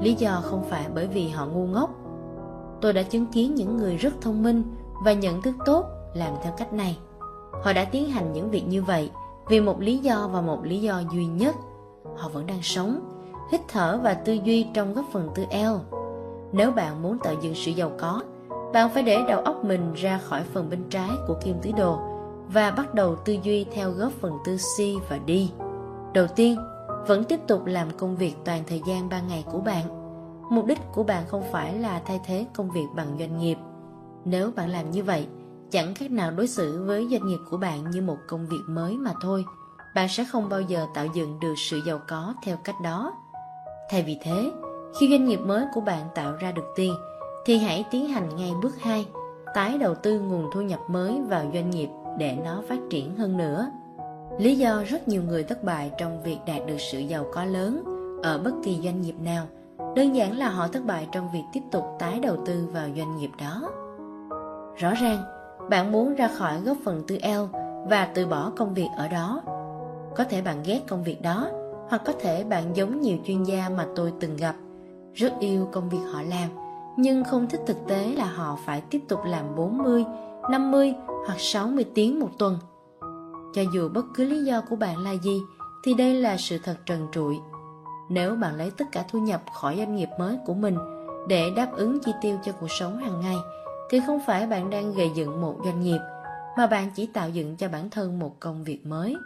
Lý 0.00 0.14
do 0.14 0.40
không 0.44 0.64
phải 0.70 0.86
bởi 0.94 1.06
vì 1.06 1.28
họ 1.28 1.46
ngu 1.46 1.66
ngốc. 1.66 1.90
Tôi 2.80 2.92
đã 2.92 3.02
chứng 3.02 3.26
kiến 3.26 3.54
những 3.54 3.76
người 3.76 3.96
rất 3.96 4.14
thông 4.20 4.42
minh 4.42 4.62
và 5.04 5.12
nhận 5.12 5.42
thức 5.42 5.54
tốt 5.66 5.84
làm 6.14 6.32
theo 6.42 6.52
cách 6.56 6.72
này. 6.72 6.98
Họ 7.64 7.72
đã 7.72 7.84
tiến 7.84 8.10
hành 8.10 8.32
những 8.32 8.50
việc 8.50 8.68
như 8.68 8.82
vậy 8.82 9.10
vì 9.48 9.60
một 9.60 9.80
lý 9.80 9.98
do 9.98 10.28
và 10.32 10.40
một 10.40 10.64
lý 10.64 10.80
do 10.80 11.02
duy 11.12 11.26
nhất. 11.26 11.56
Họ 12.16 12.28
vẫn 12.28 12.46
đang 12.46 12.62
sống, 12.62 13.00
hít 13.52 13.60
thở 13.68 14.00
và 14.02 14.14
tư 14.14 14.32
duy 14.44 14.66
trong 14.74 14.94
góc 14.94 15.04
phần 15.12 15.28
tư 15.34 15.44
eo. 15.50 15.80
Nếu 16.52 16.70
bạn 16.70 17.02
muốn 17.02 17.18
tạo 17.18 17.34
dựng 17.40 17.54
sự 17.54 17.70
giàu 17.70 17.90
có, 17.98 18.22
bạn 18.72 18.90
phải 18.94 19.02
để 19.02 19.18
đầu 19.28 19.40
óc 19.40 19.64
mình 19.64 19.92
ra 19.94 20.18
khỏi 20.18 20.42
phần 20.52 20.70
bên 20.70 20.84
trái 20.90 21.10
của 21.28 21.34
kim 21.44 21.56
tứ 21.62 21.70
đồ 21.76 21.98
và 22.52 22.70
bắt 22.70 22.94
đầu 22.94 23.16
tư 23.16 23.36
duy 23.42 23.64
theo 23.64 23.90
góc 23.90 24.12
phần 24.20 24.38
tư 24.44 24.56
C 24.56 24.80
và 25.10 25.18
D. 25.28 25.30
Đầu 26.14 26.26
tiên, 26.36 26.58
vẫn 27.08 27.24
tiếp 27.24 27.40
tục 27.46 27.66
làm 27.66 27.88
công 27.98 28.16
việc 28.16 28.34
toàn 28.44 28.62
thời 28.66 28.82
gian 28.86 29.08
ban 29.08 29.28
ngày 29.28 29.44
của 29.50 29.60
bạn. 29.60 29.84
Mục 30.50 30.66
đích 30.66 30.78
của 30.92 31.02
bạn 31.02 31.24
không 31.28 31.42
phải 31.52 31.78
là 31.78 32.02
thay 32.06 32.20
thế 32.24 32.46
công 32.54 32.70
việc 32.70 32.86
bằng 32.96 33.16
doanh 33.18 33.38
nghiệp. 33.38 33.56
Nếu 34.24 34.50
bạn 34.56 34.70
làm 34.70 34.90
như 34.90 35.02
vậy, 35.04 35.26
chẳng 35.70 35.94
khác 35.94 36.10
nào 36.10 36.30
đối 36.30 36.48
xử 36.48 36.84
với 36.86 37.08
doanh 37.10 37.26
nghiệp 37.26 37.38
của 37.50 37.56
bạn 37.56 37.90
như 37.90 38.02
một 38.02 38.16
công 38.28 38.46
việc 38.46 38.62
mới 38.68 38.96
mà 38.96 39.12
thôi. 39.22 39.44
Bạn 39.94 40.08
sẽ 40.08 40.24
không 40.24 40.48
bao 40.48 40.60
giờ 40.60 40.86
tạo 40.94 41.06
dựng 41.14 41.40
được 41.40 41.54
sự 41.56 41.80
giàu 41.86 42.00
có 42.08 42.34
theo 42.44 42.56
cách 42.64 42.80
đó. 42.82 43.12
Thay 43.90 44.02
vì 44.02 44.18
thế, 44.22 44.50
khi 44.98 45.10
doanh 45.10 45.24
nghiệp 45.24 45.40
mới 45.40 45.64
của 45.74 45.80
bạn 45.80 46.08
tạo 46.14 46.32
ra 46.40 46.52
được 46.52 46.66
tiền, 46.76 46.94
thì 47.44 47.58
hãy 47.58 47.84
tiến 47.90 48.08
hành 48.08 48.36
ngay 48.36 48.52
bước 48.62 48.80
2, 48.80 49.06
tái 49.54 49.78
đầu 49.78 49.94
tư 49.94 50.20
nguồn 50.20 50.50
thu 50.52 50.60
nhập 50.60 50.80
mới 50.88 51.20
vào 51.28 51.44
doanh 51.54 51.70
nghiệp 51.70 51.88
để 52.18 52.38
nó 52.44 52.62
phát 52.68 52.78
triển 52.90 53.16
hơn 53.16 53.36
nữa. 53.36 53.70
Lý 54.38 54.56
do 54.56 54.82
rất 54.86 55.08
nhiều 55.08 55.22
người 55.22 55.44
thất 55.44 55.64
bại 55.64 55.90
trong 55.98 56.22
việc 56.22 56.38
đạt 56.46 56.66
được 56.66 56.78
sự 56.78 56.98
giàu 56.98 57.26
có 57.32 57.44
lớn 57.44 57.82
ở 58.22 58.38
bất 58.38 58.52
kỳ 58.64 58.80
doanh 58.84 59.02
nghiệp 59.02 59.14
nào 59.24 59.46
đơn 59.96 60.16
giản 60.16 60.38
là 60.38 60.48
họ 60.48 60.68
thất 60.68 60.84
bại 60.86 61.08
trong 61.12 61.28
việc 61.32 61.42
tiếp 61.52 61.60
tục 61.70 61.84
tái 61.98 62.20
đầu 62.20 62.36
tư 62.46 62.68
vào 62.72 62.88
doanh 62.96 63.16
nghiệp 63.16 63.30
đó. 63.40 63.70
Rõ 64.76 64.94
ràng, 64.94 65.22
bạn 65.70 65.92
muốn 65.92 66.14
ra 66.14 66.28
khỏi 66.28 66.60
góc 66.60 66.76
phần 66.84 67.02
tư 67.06 67.18
L 67.22 67.56
và 67.88 68.08
từ 68.14 68.26
bỏ 68.26 68.52
công 68.56 68.74
việc 68.74 68.88
ở 68.96 69.08
đó. 69.08 69.42
Có 70.16 70.24
thể 70.24 70.42
bạn 70.42 70.62
ghét 70.64 70.80
công 70.88 71.04
việc 71.04 71.22
đó, 71.22 71.48
hoặc 71.88 72.02
có 72.04 72.12
thể 72.20 72.44
bạn 72.44 72.64
giống 72.74 73.00
nhiều 73.00 73.18
chuyên 73.24 73.42
gia 73.42 73.68
mà 73.68 73.86
tôi 73.96 74.12
từng 74.20 74.36
gặp, 74.36 74.54
rất 75.14 75.32
yêu 75.40 75.68
công 75.72 75.88
việc 75.88 76.02
họ 76.12 76.22
làm, 76.22 76.48
nhưng 76.96 77.24
không 77.24 77.46
thích 77.48 77.60
thực 77.66 77.86
tế 77.86 78.12
là 78.16 78.24
họ 78.24 78.58
phải 78.66 78.82
tiếp 78.90 79.00
tục 79.08 79.20
làm 79.26 79.56
40, 79.56 80.04
50 80.50 80.94
hoặc 81.26 81.40
60 81.40 81.84
tiếng 81.94 82.20
một 82.20 82.30
tuần 82.38 82.58
cho 83.54 83.62
dù 83.72 83.88
bất 83.88 84.04
cứ 84.14 84.24
lý 84.24 84.44
do 84.44 84.60
của 84.60 84.76
bạn 84.76 84.98
là 84.98 85.12
gì, 85.12 85.42
thì 85.82 85.94
đây 85.94 86.14
là 86.14 86.36
sự 86.36 86.58
thật 86.58 86.76
trần 86.86 87.08
trụi. 87.12 87.36
Nếu 88.10 88.36
bạn 88.36 88.54
lấy 88.54 88.70
tất 88.70 88.84
cả 88.92 89.04
thu 89.10 89.18
nhập 89.18 89.42
khỏi 89.54 89.76
doanh 89.76 89.96
nghiệp 89.96 90.08
mới 90.18 90.38
của 90.46 90.54
mình 90.54 90.76
để 91.28 91.50
đáp 91.56 91.68
ứng 91.72 91.98
chi 92.00 92.12
tiêu 92.22 92.38
cho 92.44 92.52
cuộc 92.52 92.70
sống 92.70 92.98
hàng 92.98 93.20
ngày, 93.20 93.36
thì 93.90 94.00
không 94.06 94.20
phải 94.26 94.46
bạn 94.46 94.70
đang 94.70 94.94
gây 94.94 95.10
dựng 95.14 95.40
một 95.40 95.56
doanh 95.64 95.80
nghiệp, 95.80 96.00
mà 96.56 96.66
bạn 96.66 96.90
chỉ 96.94 97.06
tạo 97.06 97.28
dựng 97.28 97.56
cho 97.56 97.68
bản 97.68 97.90
thân 97.90 98.18
một 98.18 98.40
công 98.40 98.64
việc 98.64 98.86
mới. 98.86 99.16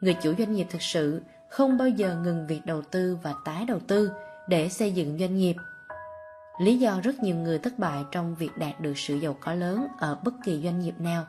Người 0.00 0.16
chủ 0.22 0.32
doanh 0.38 0.52
nghiệp 0.52 0.66
thực 0.70 0.82
sự 0.82 1.22
không 1.50 1.78
bao 1.78 1.88
giờ 1.88 2.16
ngừng 2.24 2.46
việc 2.46 2.66
đầu 2.66 2.82
tư 2.82 3.18
và 3.22 3.34
tái 3.44 3.64
đầu 3.64 3.78
tư 3.86 4.10
để 4.48 4.68
xây 4.68 4.92
dựng 4.92 5.18
doanh 5.18 5.36
nghiệp. 5.36 5.56
Lý 6.60 6.78
do 6.78 7.00
rất 7.02 7.22
nhiều 7.22 7.36
người 7.36 7.58
thất 7.58 7.78
bại 7.78 8.04
trong 8.10 8.34
việc 8.34 8.50
đạt 8.58 8.80
được 8.80 8.98
sự 8.98 9.14
giàu 9.14 9.36
có 9.40 9.54
lớn 9.54 9.86
ở 9.98 10.18
bất 10.24 10.34
kỳ 10.44 10.60
doanh 10.64 10.80
nghiệp 10.80 10.94
nào 10.98 11.24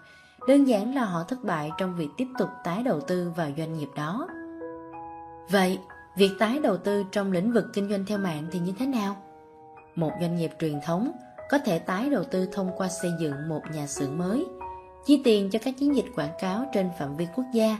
đơn 0.47 0.67
giản 0.67 0.95
là 0.95 1.05
họ 1.05 1.23
thất 1.23 1.43
bại 1.43 1.71
trong 1.77 1.95
việc 1.95 2.09
tiếp 2.17 2.27
tục 2.39 2.49
tái 2.63 2.83
đầu 2.83 3.01
tư 3.01 3.31
vào 3.35 3.49
doanh 3.57 3.77
nghiệp 3.77 3.89
đó. 3.95 4.27
Vậy, 5.51 5.79
việc 6.17 6.31
tái 6.39 6.59
đầu 6.59 6.77
tư 6.77 7.03
trong 7.11 7.31
lĩnh 7.31 7.51
vực 7.51 7.65
kinh 7.73 7.89
doanh 7.89 8.05
theo 8.05 8.17
mạng 8.17 8.47
thì 8.51 8.59
như 8.59 8.73
thế 8.79 8.85
nào? 8.85 9.15
Một 9.95 10.11
doanh 10.21 10.35
nghiệp 10.35 10.51
truyền 10.59 10.79
thống 10.85 11.11
có 11.49 11.57
thể 11.65 11.79
tái 11.79 12.09
đầu 12.09 12.23
tư 12.23 12.45
thông 12.51 12.71
qua 12.77 12.87
xây 12.87 13.11
dựng 13.19 13.49
một 13.49 13.61
nhà 13.73 13.87
xưởng 13.87 14.17
mới, 14.17 14.45
chi 15.05 15.21
tiền 15.23 15.49
cho 15.49 15.59
các 15.63 15.73
chiến 15.77 15.95
dịch 15.95 16.05
quảng 16.15 16.33
cáo 16.39 16.65
trên 16.73 16.89
phạm 16.99 17.15
vi 17.15 17.27
quốc 17.35 17.45
gia, 17.53 17.77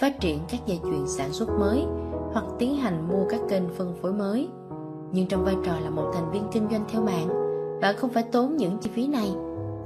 phát 0.00 0.20
triển 0.20 0.38
các 0.48 0.60
dây 0.66 0.80
chuyền 0.82 1.08
sản 1.08 1.32
xuất 1.32 1.48
mới 1.48 1.84
hoặc 2.32 2.44
tiến 2.58 2.76
hành 2.76 3.08
mua 3.08 3.28
các 3.28 3.40
kênh 3.48 3.62
phân 3.76 3.96
phối 4.02 4.12
mới. 4.12 4.48
Nhưng 5.12 5.28
trong 5.28 5.44
vai 5.44 5.56
trò 5.64 5.80
là 5.80 5.90
một 5.90 6.10
thành 6.14 6.30
viên 6.30 6.42
kinh 6.52 6.68
doanh 6.70 6.84
theo 6.88 7.02
mạng, 7.02 7.28
bạn 7.80 7.96
không 7.96 8.10
phải 8.10 8.22
tốn 8.22 8.56
những 8.56 8.78
chi 8.78 8.90
phí 8.94 9.06
này 9.06 9.32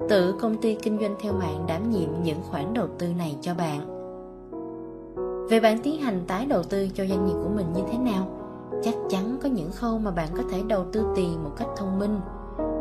tự 0.08 0.34
công 0.40 0.56
ty 0.56 0.74
kinh 0.74 0.98
doanh 1.00 1.14
theo 1.20 1.32
mạng 1.32 1.64
đảm 1.68 1.90
nhiệm 1.90 2.08
những 2.22 2.42
khoản 2.50 2.74
đầu 2.74 2.86
tư 2.98 3.06
này 3.18 3.36
cho 3.40 3.54
bạn. 3.54 3.80
Về 5.50 5.60
bạn 5.60 5.78
tiến 5.82 6.00
hành 6.00 6.24
tái 6.26 6.46
đầu 6.46 6.62
tư 6.62 6.88
cho 6.94 7.06
doanh 7.06 7.26
nghiệp 7.26 7.34
của 7.44 7.50
mình 7.54 7.66
như 7.74 7.82
thế 7.92 7.98
nào? 7.98 8.26
Chắc 8.82 8.94
chắn 9.08 9.36
có 9.42 9.48
những 9.48 9.72
khâu 9.72 9.98
mà 9.98 10.10
bạn 10.10 10.28
có 10.36 10.42
thể 10.50 10.62
đầu 10.68 10.84
tư 10.92 11.06
tiền 11.16 11.44
một 11.44 11.50
cách 11.56 11.68
thông 11.76 11.98
minh 11.98 12.20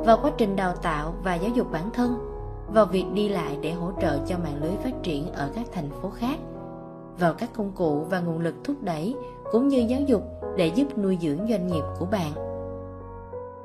vào 0.05 0.19
quá 0.21 0.31
trình 0.37 0.55
đào 0.55 0.75
tạo 0.75 1.13
và 1.23 1.35
giáo 1.35 1.51
dục 1.53 1.71
bản 1.71 1.89
thân, 1.93 2.15
vào 2.73 2.85
việc 2.85 3.05
đi 3.13 3.29
lại 3.29 3.57
để 3.61 3.71
hỗ 3.71 3.91
trợ 4.01 4.17
cho 4.27 4.35
mạng 4.43 4.63
lưới 4.63 4.71
phát 4.83 5.03
triển 5.03 5.31
ở 5.31 5.49
các 5.55 5.65
thành 5.73 5.89
phố 6.01 6.09
khác, 6.09 6.39
vào 7.19 7.33
các 7.33 7.49
công 7.53 7.71
cụ 7.75 8.05
và 8.09 8.19
nguồn 8.19 8.39
lực 8.39 8.55
thúc 8.63 8.75
đẩy 8.81 9.15
cũng 9.51 9.67
như 9.67 9.85
giáo 9.87 10.01
dục 10.01 10.23
để 10.57 10.67
giúp 10.67 10.97
nuôi 10.97 11.17
dưỡng 11.21 11.47
doanh 11.49 11.67
nghiệp 11.67 11.83
của 11.99 12.05
bạn. 12.05 12.31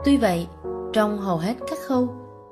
Tuy 0.05 0.17
vậy, 0.17 0.47
trong 0.93 1.19
hầu 1.19 1.37
hết 1.37 1.55
các 1.71 1.79
khâu, 1.87 2.09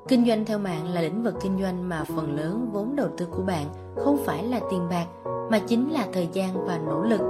Kinh 0.09 0.27
doanh 0.27 0.45
theo 0.45 0.59
mạng 0.59 0.89
là 0.89 1.01
lĩnh 1.01 1.23
vực 1.23 1.35
kinh 1.41 1.61
doanh 1.61 1.89
mà 1.89 2.05
phần 2.05 2.37
lớn 2.37 2.69
vốn 2.73 2.97
đầu 2.97 3.09
tư 3.17 3.27
của 3.31 3.43
bạn 3.43 3.67
không 3.97 4.19
phải 4.25 4.45
là 4.45 4.61
tiền 4.71 4.89
bạc 4.91 5.07
mà 5.51 5.59
chính 5.59 5.91
là 5.91 6.07
thời 6.13 6.29
gian 6.33 6.67
và 6.67 6.79
nỗ 6.79 7.03
lực. 7.03 7.21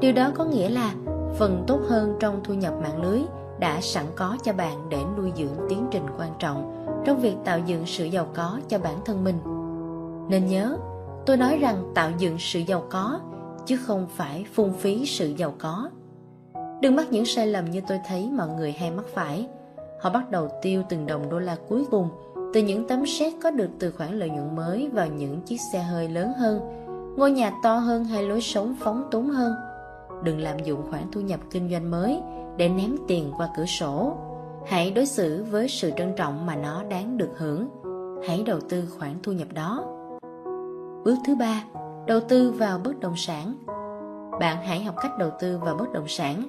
Điều 0.00 0.12
đó 0.12 0.30
có 0.34 0.44
nghĩa 0.44 0.68
là 0.68 0.94
phần 1.38 1.64
tốt 1.66 1.80
hơn 1.88 2.16
trong 2.20 2.40
thu 2.44 2.54
nhập 2.54 2.74
mạng 2.82 3.02
lưới 3.02 3.20
đã 3.58 3.80
sẵn 3.80 4.04
có 4.16 4.36
cho 4.42 4.52
bạn 4.52 4.88
để 4.88 4.98
nuôi 5.16 5.32
dưỡng 5.36 5.68
tiến 5.68 5.86
trình 5.90 6.06
quan 6.18 6.30
trọng 6.38 6.86
trong 7.04 7.20
việc 7.20 7.34
tạo 7.44 7.58
dựng 7.58 7.86
sự 7.86 8.04
giàu 8.04 8.26
có 8.34 8.58
cho 8.68 8.78
bản 8.78 8.96
thân 9.04 9.24
mình. 9.24 9.38
Nên 10.28 10.46
nhớ, 10.46 10.76
tôi 11.26 11.36
nói 11.36 11.58
rằng 11.58 11.92
tạo 11.94 12.10
dựng 12.18 12.36
sự 12.38 12.60
giàu 12.60 12.84
có 12.90 13.20
chứ 13.66 13.76
không 13.76 14.06
phải 14.16 14.44
phung 14.54 14.72
phí 14.72 15.06
sự 15.06 15.28
giàu 15.36 15.54
có. 15.58 15.90
Đừng 16.82 16.96
mắc 16.96 17.06
những 17.10 17.24
sai 17.24 17.46
lầm 17.46 17.70
như 17.70 17.80
tôi 17.88 17.98
thấy 18.08 18.30
mọi 18.30 18.48
người 18.48 18.72
hay 18.72 18.90
mắc 18.90 19.04
phải– 19.14 19.48
Họ 20.00 20.10
bắt 20.10 20.30
đầu 20.30 20.48
tiêu 20.62 20.82
từng 20.88 21.06
đồng 21.06 21.30
đô 21.30 21.38
la 21.38 21.56
cuối 21.68 21.84
cùng 21.90 22.08
từ 22.54 22.62
những 22.62 22.88
tấm 22.88 23.06
séc 23.06 23.34
có 23.42 23.50
được 23.50 23.68
từ 23.78 23.90
khoản 23.90 24.18
lợi 24.18 24.30
nhuận 24.30 24.56
mới 24.56 24.88
vào 24.88 25.06
những 25.06 25.40
chiếc 25.40 25.56
xe 25.72 25.82
hơi 25.82 26.08
lớn 26.08 26.32
hơn, 26.38 26.60
ngôi 27.16 27.30
nhà 27.30 27.52
to 27.62 27.76
hơn 27.76 28.04
hay 28.04 28.22
lối 28.22 28.40
sống 28.40 28.74
phóng 28.80 29.08
túng 29.10 29.28
hơn. 29.28 29.52
Đừng 30.24 30.38
lạm 30.38 30.58
dụng 30.58 30.90
khoản 30.90 31.02
thu 31.12 31.20
nhập 31.20 31.40
kinh 31.50 31.70
doanh 31.70 31.90
mới 31.90 32.20
để 32.56 32.68
ném 32.68 32.96
tiền 33.08 33.32
qua 33.36 33.48
cửa 33.56 33.66
sổ. 33.66 34.16
Hãy 34.66 34.90
đối 34.90 35.06
xử 35.06 35.44
với 35.50 35.68
sự 35.68 35.90
trân 35.96 36.14
trọng 36.16 36.46
mà 36.46 36.56
nó 36.56 36.82
đáng 36.82 37.16
được 37.16 37.30
hưởng. 37.36 37.68
Hãy 38.28 38.42
đầu 38.46 38.60
tư 38.68 38.84
khoản 38.98 39.14
thu 39.22 39.32
nhập 39.32 39.48
đó. 39.54 39.84
Bước 41.04 41.16
thứ 41.26 41.34
ba, 41.34 41.64
đầu 42.06 42.20
tư 42.28 42.50
vào 42.50 42.80
bất 42.84 43.00
động 43.00 43.16
sản. 43.16 43.54
Bạn 44.40 44.56
hãy 44.62 44.84
học 44.84 44.94
cách 45.02 45.18
đầu 45.18 45.30
tư 45.40 45.58
vào 45.58 45.76
bất 45.76 45.92
động 45.92 46.08
sản. 46.08 46.42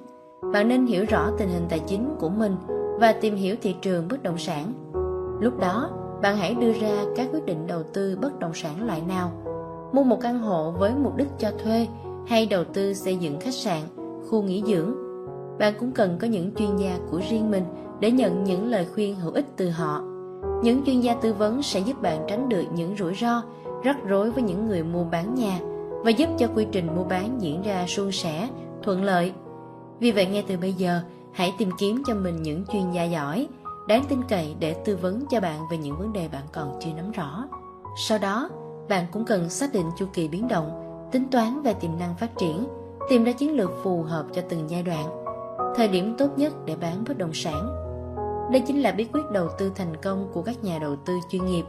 Bạn 0.50 0.68
nên 0.68 0.86
hiểu 0.86 1.04
rõ 1.08 1.30
tình 1.38 1.48
hình 1.48 1.66
tài 1.68 1.78
chính 1.78 2.14
của 2.18 2.28
mình 2.28 2.56
và 3.00 3.12
tìm 3.12 3.36
hiểu 3.36 3.56
thị 3.62 3.74
trường 3.82 4.08
bất 4.08 4.22
động 4.22 4.38
sản. 4.38 4.72
Lúc 5.40 5.58
đó, 5.58 5.90
bạn 6.22 6.36
hãy 6.36 6.54
đưa 6.54 6.72
ra 6.72 7.04
các 7.16 7.28
quyết 7.32 7.46
định 7.46 7.66
đầu 7.66 7.82
tư 7.82 8.18
bất 8.22 8.38
động 8.38 8.54
sản 8.54 8.86
loại 8.86 9.02
nào. 9.08 9.32
Mua 9.92 10.04
một 10.04 10.18
căn 10.20 10.38
hộ 10.38 10.70
với 10.70 10.92
mục 11.02 11.16
đích 11.16 11.28
cho 11.38 11.50
thuê 11.62 11.86
hay 12.26 12.46
đầu 12.46 12.64
tư 12.64 12.94
xây 12.94 13.16
dựng 13.16 13.40
khách 13.40 13.54
sạn, 13.54 13.80
khu 14.30 14.42
nghỉ 14.42 14.62
dưỡng. 14.66 14.94
bạn 15.58 15.74
cũng 15.80 15.92
cần 15.92 16.16
có 16.20 16.26
những 16.26 16.54
chuyên 16.54 16.76
gia 16.76 16.98
của 17.10 17.20
riêng 17.30 17.50
mình 17.50 17.64
để 18.00 18.10
nhận 18.10 18.44
những 18.44 18.66
lời 18.66 18.86
khuyên 18.94 19.16
hữu 19.16 19.32
ích 19.32 19.46
từ 19.56 19.70
họ. 19.70 20.02
Những 20.62 20.82
chuyên 20.86 21.00
gia 21.00 21.14
tư 21.14 21.32
vấn 21.32 21.62
sẽ 21.62 21.80
giúp 21.80 22.02
bạn 22.02 22.24
tránh 22.28 22.48
được 22.48 22.64
những 22.74 22.96
rủi 22.96 23.14
ro, 23.14 23.42
rắc 23.82 23.96
rối 24.06 24.30
với 24.30 24.42
những 24.42 24.66
người 24.66 24.82
mua 24.82 25.04
bán 25.04 25.34
nhà 25.34 25.58
và 26.04 26.10
giúp 26.10 26.28
cho 26.38 26.46
quy 26.54 26.66
trình 26.72 26.96
mua 26.96 27.04
bán 27.04 27.42
diễn 27.42 27.62
ra 27.62 27.86
suôn 27.86 28.12
sẻ, 28.12 28.48
thuận 28.82 29.04
lợi. 29.04 29.32
Vì 30.02 30.10
vậy 30.10 30.26
ngay 30.26 30.44
từ 30.48 30.56
bây 30.56 30.72
giờ, 30.72 31.00
hãy 31.32 31.54
tìm 31.58 31.70
kiếm 31.78 32.02
cho 32.06 32.14
mình 32.14 32.42
những 32.42 32.64
chuyên 32.72 32.92
gia 32.92 33.04
giỏi, 33.04 33.48
đáng 33.88 34.04
tin 34.08 34.22
cậy 34.28 34.54
để 34.58 34.74
tư 34.74 34.96
vấn 34.96 35.24
cho 35.30 35.40
bạn 35.40 35.60
về 35.70 35.76
những 35.76 35.96
vấn 35.98 36.12
đề 36.12 36.28
bạn 36.28 36.42
còn 36.52 36.78
chưa 36.80 36.90
nắm 36.96 37.10
rõ. 37.10 37.44
Sau 38.06 38.18
đó, 38.18 38.50
bạn 38.88 39.06
cũng 39.12 39.24
cần 39.24 39.50
xác 39.50 39.72
định 39.72 39.86
chu 39.98 40.06
kỳ 40.12 40.28
biến 40.28 40.48
động, 40.48 40.70
tính 41.12 41.26
toán 41.30 41.62
về 41.62 41.74
tiềm 41.74 41.98
năng 41.98 42.14
phát 42.16 42.30
triển, 42.38 42.66
tìm 43.08 43.24
ra 43.24 43.32
chiến 43.32 43.56
lược 43.56 43.70
phù 43.82 44.02
hợp 44.02 44.26
cho 44.34 44.42
từng 44.48 44.70
giai 44.70 44.82
đoạn. 44.82 45.06
Thời 45.76 45.88
điểm 45.88 46.14
tốt 46.18 46.28
nhất 46.36 46.52
để 46.64 46.76
bán 46.76 47.04
bất 47.08 47.18
động 47.18 47.34
sản. 47.34 47.66
Đây 48.52 48.62
chính 48.66 48.80
là 48.80 48.92
bí 48.92 49.04
quyết 49.04 49.24
đầu 49.32 49.48
tư 49.58 49.72
thành 49.74 49.96
công 49.96 50.28
của 50.32 50.42
các 50.42 50.64
nhà 50.64 50.78
đầu 50.78 50.96
tư 50.96 51.12
chuyên 51.30 51.44
nghiệp. 51.44 51.64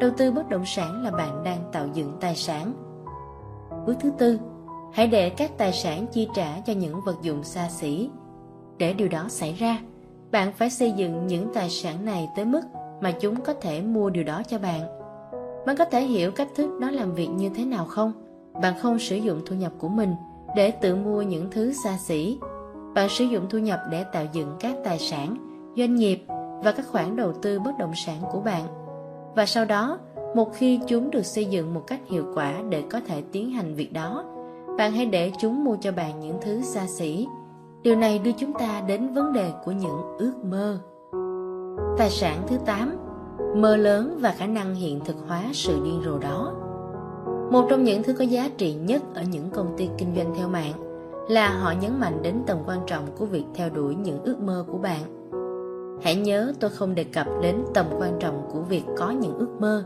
Đầu 0.00 0.10
tư 0.16 0.32
bất 0.32 0.48
động 0.48 0.66
sản 0.66 1.02
là 1.04 1.10
bạn 1.10 1.44
đang 1.44 1.58
tạo 1.72 1.86
dựng 1.94 2.12
tài 2.20 2.36
sản. 2.36 2.72
Bước 3.86 3.94
thứ 4.00 4.10
tư, 4.18 4.38
hãy 4.92 5.06
để 5.06 5.30
các 5.30 5.50
tài 5.58 5.72
sản 5.72 6.06
chi 6.12 6.28
trả 6.34 6.60
cho 6.66 6.72
những 6.72 7.00
vật 7.06 7.16
dụng 7.22 7.44
xa 7.44 7.68
xỉ. 7.68 8.08
Để 8.78 8.92
điều 8.92 9.08
đó 9.08 9.26
xảy 9.28 9.52
ra, 9.52 9.78
bạn 10.30 10.52
phải 10.52 10.70
xây 10.70 10.92
dựng 10.92 11.26
những 11.26 11.48
tài 11.54 11.70
sản 11.70 12.04
này 12.04 12.28
tới 12.36 12.44
mức 12.44 12.60
mà 13.00 13.12
chúng 13.12 13.40
có 13.40 13.54
thể 13.54 13.82
mua 13.82 14.10
điều 14.10 14.24
đó 14.24 14.42
cho 14.48 14.58
bạn. 14.58 14.80
Bạn 15.66 15.76
có 15.76 15.84
thể 15.84 16.02
hiểu 16.02 16.30
cách 16.30 16.48
thức 16.54 16.70
nó 16.80 16.90
làm 16.90 17.14
việc 17.14 17.28
như 17.28 17.48
thế 17.48 17.64
nào 17.64 17.84
không? 17.84 18.12
Bạn 18.62 18.74
không 18.78 18.98
sử 18.98 19.16
dụng 19.16 19.40
thu 19.46 19.56
nhập 19.56 19.72
của 19.78 19.88
mình 19.88 20.14
để 20.56 20.70
tự 20.70 20.96
mua 20.96 21.22
những 21.22 21.50
thứ 21.50 21.72
xa 21.84 21.98
xỉ. 21.98 22.38
Bạn 22.94 23.08
sử 23.08 23.24
dụng 23.24 23.46
thu 23.50 23.58
nhập 23.58 23.80
để 23.90 24.04
tạo 24.04 24.24
dựng 24.32 24.56
các 24.60 24.74
tài 24.84 24.98
sản, 24.98 25.36
doanh 25.76 25.94
nghiệp 25.94 26.24
và 26.64 26.72
các 26.72 26.86
khoản 26.88 27.16
đầu 27.16 27.32
tư 27.32 27.58
bất 27.60 27.72
động 27.78 27.92
sản 28.06 28.16
của 28.32 28.40
bạn. 28.40 28.62
Và 29.34 29.46
sau 29.46 29.64
đó, 29.64 29.98
một 30.34 30.54
khi 30.54 30.80
chúng 30.86 31.10
được 31.10 31.26
xây 31.26 31.44
dựng 31.44 31.74
một 31.74 31.82
cách 31.86 32.00
hiệu 32.10 32.32
quả 32.34 32.54
để 32.68 32.82
có 32.90 33.00
thể 33.06 33.22
tiến 33.32 33.50
hành 33.50 33.74
việc 33.74 33.92
đó, 33.92 34.24
bạn 34.78 34.92
hãy 34.92 35.06
để 35.06 35.32
chúng 35.38 35.64
mua 35.64 35.76
cho 35.80 35.92
bạn 35.92 36.20
những 36.20 36.38
thứ 36.42 36.60
xa 36.60 36.86
xỉ. 36.86 37.26
Điều 37.82 37.96
này 37.96 38.18
đưa 38.18 38.32
chúng 38.32 38.52
ta 38.52 38.82
đến 38.86 39.14
vấn 39.14 39.32
đề 39.32 39.50
của 39.64 39.72
những 39.72 40.16
ước 40.18 40.32
mơ. 40.44 40.78
Tài 41.98 42.10
sản 42.10 42.42
thứ 42.46 42.56
8 42.66 42.96
Mơ 43.56 43.76
lớn 43.76 44.18
và 44.20 44.34
khả 44.38 44.46
năng 44.46 44.74
hiện 44.74 45.00
thực 45.04 45.16
hóa 45.28 45.42
sự 45.52 45.80
điên 45.84 46.02
rồ 46.04 46.18
đó 46.18 46.54
một 47.52 47.66
trong 47.70 47.84
những 47.84 48.02
thứ 48.02 48.12
có 48.12 48.24
giá 48.24 48.50
trị 48.56 48.74
nhất 48.74 49.02
ở 49.14 49.22
những 49.22 49.50
công 49.50 49.74
ty 49.76 49.88
kinh 49.98 50.14
doanh 50.16 50.34
theo 50.34 50.48
mạng 50.48 50.72
là 51.28 51.58
họ 51.58 51.72
nhấn 51.80 52.00
mạnh 52.00 52.22
đến 52.22 52.42
tầm 52.46 52.58
quan 52.66 52.78
trọng 52.86 53.06
của 53.18 53.24
việc 53.24 53.44
theo 53.54 53.70
đuổi 53.70 53.94
những 53.94 54.22
ước 54.24 54.40
mơ 54.40 54.64
của 54.68 54.78
bạn. 54.78 55.00
Hãy 56.02 56.16
nhớ 56.16 56.52
tôi 56.60 56.70
không 56.70 56.94
đề 56.94 57.04
cập 57.04 57.26
đến 57.42 57.64
tầm 57.74 57.86
quan 57.98 58.18
trọng 58.20 58.48
của 58.52 58.60
việc 58.60 58.82
có 58.98 59.10
những 59.10 59.38
ước 59.38 59.50
mơ. 59.60 59.84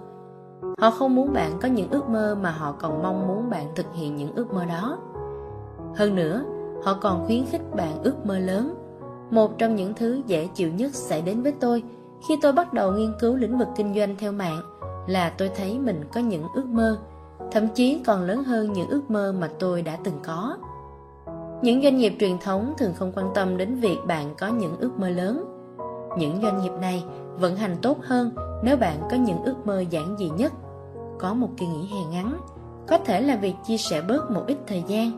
Họ 0.78 0.90
không 0.90 1.14
muốn 1.14 1.32
bạn 1.32 1.58
có 1.62 1.68
những 1.68 1.90
ước 1.90 2.08
mơ 2.08 2.36
mà 2.42 2.50
họ 2.50 2.72
còn 2.72 3.02
mong 3.02 3.28
muốn 3.28 3.50
bạn 3.50 3.66
thực 3.74 3.86
hiện 3.94 4.16
những 4.16 4.32
ước 4.34 4.54
mơ 4.54 4.64
đó. 4.64 4.98
Hơn 5.96 6.14
nữa, 6.14 6.44
họ 6.84 6.98
còn 7.00 7.26
khuyến 7.26 7.46
khích 7.46 7.74
bạn 7.74 8.02
ước 8.02 8.26
mơ 8.26 8.38
lớn. 8.38 8.74
Một 9.30 9.58
trong 9.58 9.76
những 9.76 9.94
thứ 9.94 10.20
dễ 10.26 10.48
chịu 10.54 10.70
nhất 10.72 10.94
xảy 10.94 11.22
đến 11.22 11.42
với 11.42 11.52
tôi 11.60 11.82
khi 12.28 12.34
tôi 12.42 12.52
bắt 12.52 12.72
đầu 12.72 12.92
nghiên 12.92 13.12
cứu 13.20 13.36
lĩnh 13.36 13.58
vực 13.58 13.68
kinh 13.76 13.94
doanh 13.94 14.16
theo 14.16 14.32
mạng 14.32 14.60
là 15.06 15.32
tôi 15.38 15.50
thấy 15.56 15.78
mình 15.78 16.04
có 16.14 16.20
những 16.20 16.44
ước 16.54 16.66
mơ 16.66 16.98
thậm 17.52 17.68
chí 17.68 18.00
còn 18.06 18.22
lớn 18.22 18.44
hơn 18.44 18.72
những 18.72 18.88
ước 18.88 19.10
mơ 19.10 19.34
mà 19.40 19.48
tôi 19.58 19.82
đã 19.82 19.96
từng 20.04 20.18
có. 20.24 20.56
Những 21.62 21.82
doanh 21.82 21.96
nghiệp 21.96 22.16
truyền 22.20 22.38
thống 22.38 22.74
thường 22.78 22.92
không 22.94 23.12
quan 23.16 23.26
tâm 23.34 23.56
đến 23.56 23.74
việc 23.74 23.96
bạn 24.06 24.34
có 24.38 24.48
những 24.48 24.76
ước 24.78 24.98
mơ 24.98 25.08
lớn. 25.08 25.44
Những 26.18 26.42
doanh 26.42 26.62
nghiệp 26.62 26.72
này 26.80 27.04
vận 27.38 27.56
hành 27.56 27.76
tốt 27.82 27.96
hơn 28.02 28.30
nếu 28.62 28.76
bạn 28.76 29.00
có 29.10 29.16
những 29.16 29.42
ước 29.42 29.66
mơ 29.66 29.80
giản 29.80 30.16
dị 30.18 30.28
nhất, 30.28 30.52
có 31.18 31.34
một 31.34 31.48
kỳ 31.56 31.66
nghỉ 31.66 31.86
hè 31.86 32.04
ngắn, 32.04 32.40
có 32.88 32.98
thể 32.98 33.20
là 33.20 33.36
việc 33.36 33.54
chia 33.66 33.76
sẻ 33.76 34.02
bớt 34.08 34.30
một 34.30 34.44
ít 34.46 34.58
thời 34.66 34.84
gian, 34.86 35.10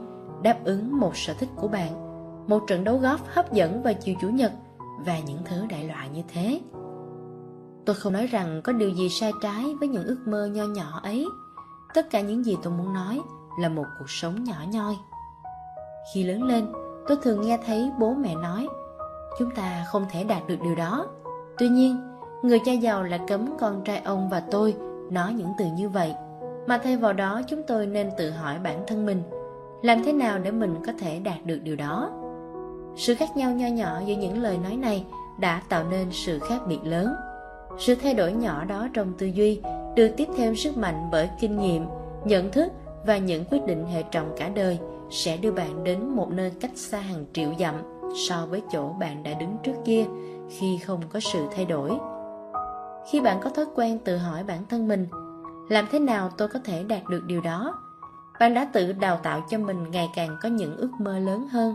đáp 0.42 0.58
ứng 0.64 1.00
một 1.00 1.16
sở 1.16 1.34
thích 1.34 1.48
của 1.56 1.68
bạn, 1.68 1.90
một 2.48 2.62
trận 2.66 2.84
đấu 2.84 2.98
golf 2.98 3.18
hấp 3.26 3.52
dẫn 3.52 3.82
vào 3.82 3.94
chiều 3.94 4.14
chủ 4.20 4.28
nhật 4.28 4.52
và 5.06 5.18
những 5.18 5.38
thứ 5.44 5.66
đại 5.70 5.84
loại 5.84 6.08
như 6.08 6.22
thế. 6.32 6.60
Tôi 7.84 7.96
không 7.96 8.12
nói 8.12 8.26
rằng 8.26 8.60
có 8.64 8.72
điều 8.72 8.90
gì 8.90 9.08
sai 9.08 9.32
trái 9.42 9.64
với 9.80 9.88
những 9.88 10.04
ước 10.04 10.18
mơ 10.26 10.46
nho 10.46 10.64
nhỏ 10.64 11.00
ấy, 11.02 11.26
Tất 11.94 12.10
cả 12.10 12.20
những 12.20 12.44
gì 12.44 12.58
tôi 12.62 12.72
muốn 12.72 12.92
nói 12.92 13.20
là 13.58 13.68
một 13.68 13.84
cuộc 13.98 14.10
sống 14.10 14.44
nhỏ 14.44 14.56
nhoi. 14.72 14.96
Khi 16.14 16.24
lớn 16.24 16.42
lên, 16.42 16.72
tôi 17.08 17.18
thường 17.22 17.40
nghe 17.40 17.58
thấy 17.66 17.90
bố 17.98 18.14
mẹ 18.14 18.34
nói 18.34 18.68
Chúng 19.38 19.50
ta 19.50 19.84
không 19.88 20.06
thể 20.10 20.24
đạt 20.24 20.46
được 20.46 20.56
điều 20.62 20.74
đó. 20.74 21.06
Tuy 21.58 21.68
nhiên, 21.68 22.07
người 22.42 22.58
cha 22.64 22.72
giàu 22.72 23.02
lại 23.02 23.20
cấm 23.28 23.56
con 23.60 23.84
trai 23.84 23.98
ông 24.04 24.28
và 24.28 24.40
tôi 24.50 24.74
nói 25.10 25.32
những 25.32 25.52
từ 25.58 25.64
như 25.76 25.88
vậy. 25.88 26.14
Mà 26.66 26.78
thay 26.78 26.96
vào 26.96 27.12
đó 27.12 27.42
chúng 27.48 27.62
tôi 27.62 27.86
nên 27.86 28.10
tự 28.18 28.30
hỏi 28.30 28.58
bản 28.64 28.84
thân 28.86 29.06
mình 29.06 29.22
Làm 29.82 30.02
thế 30.04 30.12
nào 30.12 30.38
để 30.38 30.50
mình 30.50 30.74
có 30.86 30.92
thể 30.98 31.18
đạt 31.18 31.46
được 31.46 31.58
điều 31.62 31.76
đó? 31.76 32.10
Sự 32.96 33.14
khác 33.14 33.36
nhau 33.36 33.50
nho 33.50 33.66
nhỏ 33.66 34.00
giữa 34.06 34.14
những 34.14 34.42
lời 34.42 34.58
nói 34.58 34.76
này 34.76 35.04
đã 35.40 35.62
tạo 35.68 35.84
nên 35.90 36.06
sự 36.10 36.38
khác 36.38 36.60
biệt 36.68 36.78
lớn. 36.84 37.14
Sự 37.78 37.94
thay 37.94 38.14
đổi 38.14 38.32
nhỏ 38.32 38.64
đó 38.64 38.88
trong 38.92 39.12
tư 39.18 39.26
duy 39.26 39.60
được 39.96 40.08
tiếp 40.16 40.28
thêm 40.36 40.56
sức 40.56 40.76
mạnh 40.76 41.08
bởi 41.12 41.28
kinh 41.40 41.58
nghiệm, 41.58 41.86
nhận 42.24 42.50
thức 42.50 42.72
và 43.06 43.18
những 43.18 43.44
quyết 43.50 43.66
định 43.66 43.86
hệ 43.86 44.02
trọng 44.02 44.34
cả 44.36 44.48
đời 44.48 44.78
sẽ 45.10 45.36
đưa 45.36 45.52
bạn 45.52 45.84
đến 45.84 46.08
một 46.08 46.30
nơi 46.30 46.52
cách 46.60 46.76
xa 46.76 46.98
hàng 46.98 47.24
triệu 47.32 47.48
dặm 47.58 47.74
so 48.28 48.46
với 48.50 48.62
chỗ 48.72 48.88
bạn 49.00 49.22
đã 49.22 49.34
đứng 49.34 49.56
trước 49.62 49.74
kia 49.84 50.04
khi 50.48 50.78
không 50.78 51.00
có 51.12 51.20
sự 51.20 51.46
thay 51.56 51.64
đổi. 51.64 51.90
Khi 53.10 53.20
bạn 53.20 53.40
có 53.40 53.50
thói 53.50 53.66
quen 53.74 53.98
tự 53.98 54.16
hỏi 54.16 54.44
bản 54.44 54.66
thân 54.68 54.88
mình, 54.88 55.06
làm 55.68 55.86
thế 55.90 55.98
nào 55.98 56.30
tôi 56.36 56.48
có 56.48 56.58
thể 56.64 56.84
đạt 56.84 57.02
được 57.10 57.22
điều 57.26 57.40
đó? 57.40 57.78
Bạn 58.40 58.54
đã 58.54 58.68
tự 58.72 58.92
đào 58.92 59.16
tạo 59.22 59.46
cho 59.50 59.58
mình 59.58 59.90
ngày 59.90 60.10
càng 60.14 60.36
có 60.42 60.48
những 60.48 60.76
ước 60.76 60.90
mơ 60.98 61.18
lớn 61.18 61.48
hơn. 61.48 61.74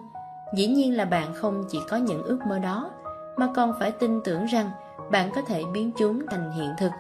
Dĩ 0.56 0.68
nhiên 0.68 0.98
là 0.98 1.06
bạn 1.06 1.34
không 1.34 1.64
chỉ 1.70 1.80
có 1.90 1.98
những 1.98 2.24
ước 2.24 2.40
mơ 2.48 2.60
đó, 2.60 2.92
mà 3.38 3.48
còn 3.56 3.74
phải 3.80 3.92
tin 3.92 4.22
tưởng 4.24 4.46
rằng 4.46 4.72
bạn 5.12 5.30
có 5.36 5.42
thể 5.42 5.64
biến 5.74 5.92
chúng 5.98 6.26
thành 6.28 6.52
hiện 6.52 6.74
thực 6.78 6.92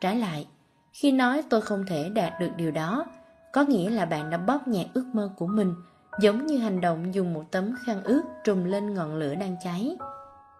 Trái 0.00 0.16
lại, 0.16 0.46
khi 0.92 1.12
nói 1.12 1.42
tôi 1.50 1.60
không 1.60 1.84
thể 1.86 2.08
đạt 2.08 2.32
được 2.40 2.50
điều 2.56 2.70
đó, 2.70 3.06
có 3.52 3.62
nghĩa 3.62 3.90
là 3.90 4.04
bạn 4.04 4.30
đã 4.30 4.38
bóp 4.38 4.68
nhẹ 4.68 4.86
ước 4.94 5.04
mơ 5.12 5.30
của 5.36 5.46
mình, 5.46 5.74
giống 6.20 6.46
như 6.46 6.58
hành 6.58 6.80
động 6.80 7.14
dùng 7.14 7.34
một 7.34 7.44
tấm 7.50 7.74
khăn 7.86 8.02
ướt 8.04 8.22
trùm 8.44 8.64
lên 8.64 8.94
ngọn 8.94 9.14
lửa 9.14 9.34
đang 9.34 9.56
cháy. 9.64 9.96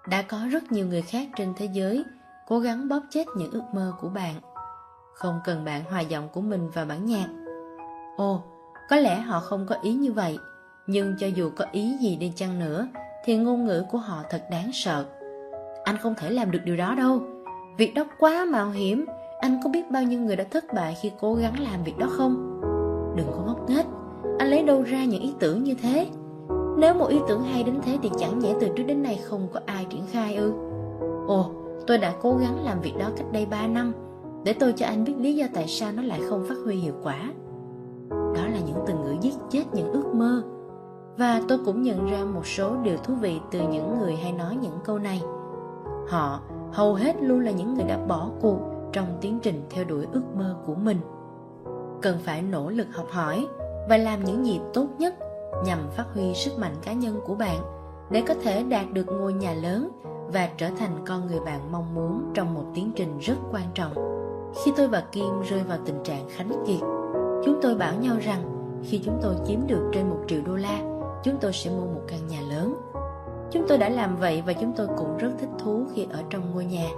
Đã 0.09 0.23
có 0.23 0.39
rất 0.51 0.73
nhiều 0.73 0.86
người 0.86 1.02
khác 1.02 1.28
trên 1.36 1.55
thế 1.56 1.69
giới 1.73 2.05
cố 2.49 2.59
gắng 2.59 2.89
bóp 2.89 3.01
chết 3.11 3.25
những 3.37 3.51
ước 3.51 3.65
mơ 3.73 3.93
của 4.01 4.09
bạn. 4.09 4.35
Không 5.15 5.41
cần 5.45 5.65
bạn 5.65 5.85
hòa 5.91 6.01
giọng 6.01 6.29
của 6.29 6.41
mình 6.41 6.71
vào 6.71 6.87
bản 6.87 7.07
nhạc. 7.07 7.27
Ồ, 8.16 8.43
có 8.91 8.97
lẽ 8.97 9.21
họ 9.21 9.41
không 9.41 9.66
có 9.69 9.77
ý 9.83 9.93
như 9.93 10.12
vậy, 10.12 10.39
nhưng 10.87 11.15
cho 11.19 11.27
dù 11.27 11.51
có 11.57 11.65
ý 11.73 11.97
gì 12.01 12.16
đi 12.16 12.33
chăng 12.37 12.59
nữa, 12.59 12.89
thì 13.25 13.37
ngôn 13.37 13.65
ngữ 13.66 13.85
của 13.91 13.99
họ 13.99 14.23
thật 14.31 14.45
đáng 14.51 14.71
sợ. 14.73 15.05
Anh 15.85 15.97
không 15.97 16.15
thể 16.15 16.31
làm 16.31 16.51
được 16.51 16.61
điều 16.65 16.77
đó 16.77 16.95
đâu. 16.95 17.21
Việc 17.79 17.95
đó 17.95 18.05
quá 18.19 18.45
mạo 18.45 18.71
hiểm, 18.71 19.05
anh 19.41 19.61
có 19.65 19.71
biết 19.71 19.91
bao 19.91 20.03
nhiêu 20.03 20.21
người 20.21 20.37
đã 20.37 20.45
thất 20.45 20.65
bại 20.75 20.97
khi 21.03 21.12
cố 21.21 21.35
gắng 21.35 21.61
làm 21.61 21.85
việc 21.85 21.99
đó 21.99 22.07
không? 22.11 22.61
Đừng 23.16 23.27
có 23.33 23.43
ngốc 23.47 23.71
nghếch 23.71 23.87
Anh 24.39 24.51
lấy 24.51 24.62
đâu 24.62 24.83
ra 24.83 25.05
những 25.05 25.23
ý 25.23 25.35
tưởng 25.39 25.65
như 25.65 25.75
thế? 25.83 26.07
Nếu 26.79 26.95
một 26.95 27.07
ý 27.07 27.19
tưởng 27.29 27.43
hay 27.43 27.62
đến 27.62 27.81
thế 27.83 27.99
thì 28.03 28.11
chẳng 28.19 28.39
nhẽ 28.39 28.55
từ 28.61 28.69
trước 28.77 28.83
đến 28.83 29.03
nay 29.03 29.21
không 29.25 29.49
có 29.53 29.61
ai 29.66 29.87
triển 29.91 30.07
khai 30.12 30.37
ư? 30.37 30.53
Ồ, 31.29 31.51
tôi 31.86 31.98
đã 31.98 32.15
cố 32.23 32.36
gắng 32.36 32.65
làm 32.65 32.81
việc 32.81 32.94
đó 32.98 33.11
cách 33.16 33.27
đây 33.32 33.47
3 33.47 33.66
năm, 33.66 33.93
Để 34.44 34.52
tôi 34.52 34.73
cho 34.73 34.86
anh 34.86 35.05
biết 35.05 35.15
lý 35.19 35.35
do 35.36 35.47
tại 35.55 35.69
sao 35.69 35.93
nó 35.93 36.02
lại 36.02 36.20
không 36.28 36.44
phát 36.48 36.55
huy 36.65 36.77
hiệu 36.77 36.94
quả. 37.02 37.32
Đó 38.11 38.47
là 38.52 38.59
những 38.66 38.78
từ 38.86 38.94
ngữ 38.94 39.16
giết 39.20 39.35
chết 39.51 39.65
những 39.73 39.93
ước 39.93 40.15
mơ. 40.15 40.43
Và 41.16 41.40
tôi 41.48 41.59
cũng 41.65 41.82
nhận 41.82 42.11
ra 42.11 42.24
một 42.24 42.47
số 42.47 42.77
điều 42.82 42.97
thú 42.97 43.15
vị 43.15 43.40
từ 43.51 43.61
những 43.69 43.98
người 43.98 44.16
hay 44.16 44.32
nói 44.32 44.56
những 44.56 44.78
câu 44.85 44.98
này. 44.98 45.23
Họ 46.09 46.40
hầu 46.73 46.94
hết 46.94 47.16
luôn 47.23 47.40
là 47.40 47.51
những 47.51 47.74
người 47.74 47.85
đã 47.85 47.98
bỏ 48.09 48.31
cuộc 48.40 48.59
trong 48.93 49.06
tiến 49.20 49.39
trình 49.43 49.62
theo 49.70 49.85
đuổi 49.85 50.06
ước 50.12 50.23
mơ 50.36 50.56
của 50.66 50.74
mình. 50.74 50.98
Cần 52.02 52.19
phải 52.24 52.43
nỗ 52.43 52.70
lực 52.70 52.86
học 52.93 53.06
hỏi 53.11 53.47
và 53.89 53.97
làm 53.97 54.24
những 54.24 54.47
gì 54.47 54.61
tốt 54.74 54.86
nhất 54.98 55.15
nhằm 55.65 55.78
phát 55.90 56.05
huy 56.15 56.35
sức 56.35 56.59
mạnh 56.59 56.74
cá 56.82 56.93
nhân 56.93 57.20
của 57.27 57.35
bạn 57.35 57.59
để 58.11 58.23
có 58.28 58.35
thể 58.43 58.62
đạt 58.62 58.93
được 58.93 59.06
ngôi 59.06 59.32
nhà 59.32 59.55
lớn 59.55 59.90
và 60.33 60.49
trở 60.57 60.71
thành 60.79 61.05
con 61.07 61.27
người 61.27 61.41
bạn 61.41 61.73
mong 61.73 61.95
muốn 61.95 62.31
trong 62.35 62.55
một 62.55 62.65
tiến 62.75 62.93
trình 62.97 63.19
rất 63.19 63.37
quan 63.53 63.65
trọng. 63.75 63.95
Khi 64.65 64.73
tôi 64.77 64.89
và 64.89 65.03
kim 65.13 65.43
rơi 65.49 65.61
vào 65.61 65.79
tình 65.85 66.03
trạng 66.05 66.29
khánh 66.29 66.65
kiệt, 66.67 66.81
chúng 67.45 67.59
tôi 67.63 67.75
bảo 67.75 67.95
nhau 67.95 68.17
rằng 68.23 68.43
khi 68.85 69.01
chúng 69.05 69.19
tôi 69.23 69.35
kiếm 69.47 69.67
được 69.67 69.91
trên 69.93 70.11
một 70.11 70.19
triệu 70.29 70.41
đô 70.47 70.57
la, 70.57 70.79
chúng 71.23 71.35
tôi 71.41 71.53
sẽ 71.53 71.71
mua 71.71 71.87
một 71.87 72.03
căn 72.09 72.27
nhà 72.29 72.41
lớn. 72.41 72.75
Chúng 73.51 73.65
tôi 73.69 73.79
đã 73.79 73.89
làm 73.89 74.17
vậy 74.17 74.43
và 74.47 74.53
chúng 74.53 74.73
tôi 74.77 74.87
cũng 74.99 75.17
rất 75.17 75.31
thích 75.41 75.51
thú 75.59 75.85
khi 75.95 76.07
ở 76.13 76.23
trong 76.31 76.55
ngôi 76.55 76.65
nhà. 76.65 76.89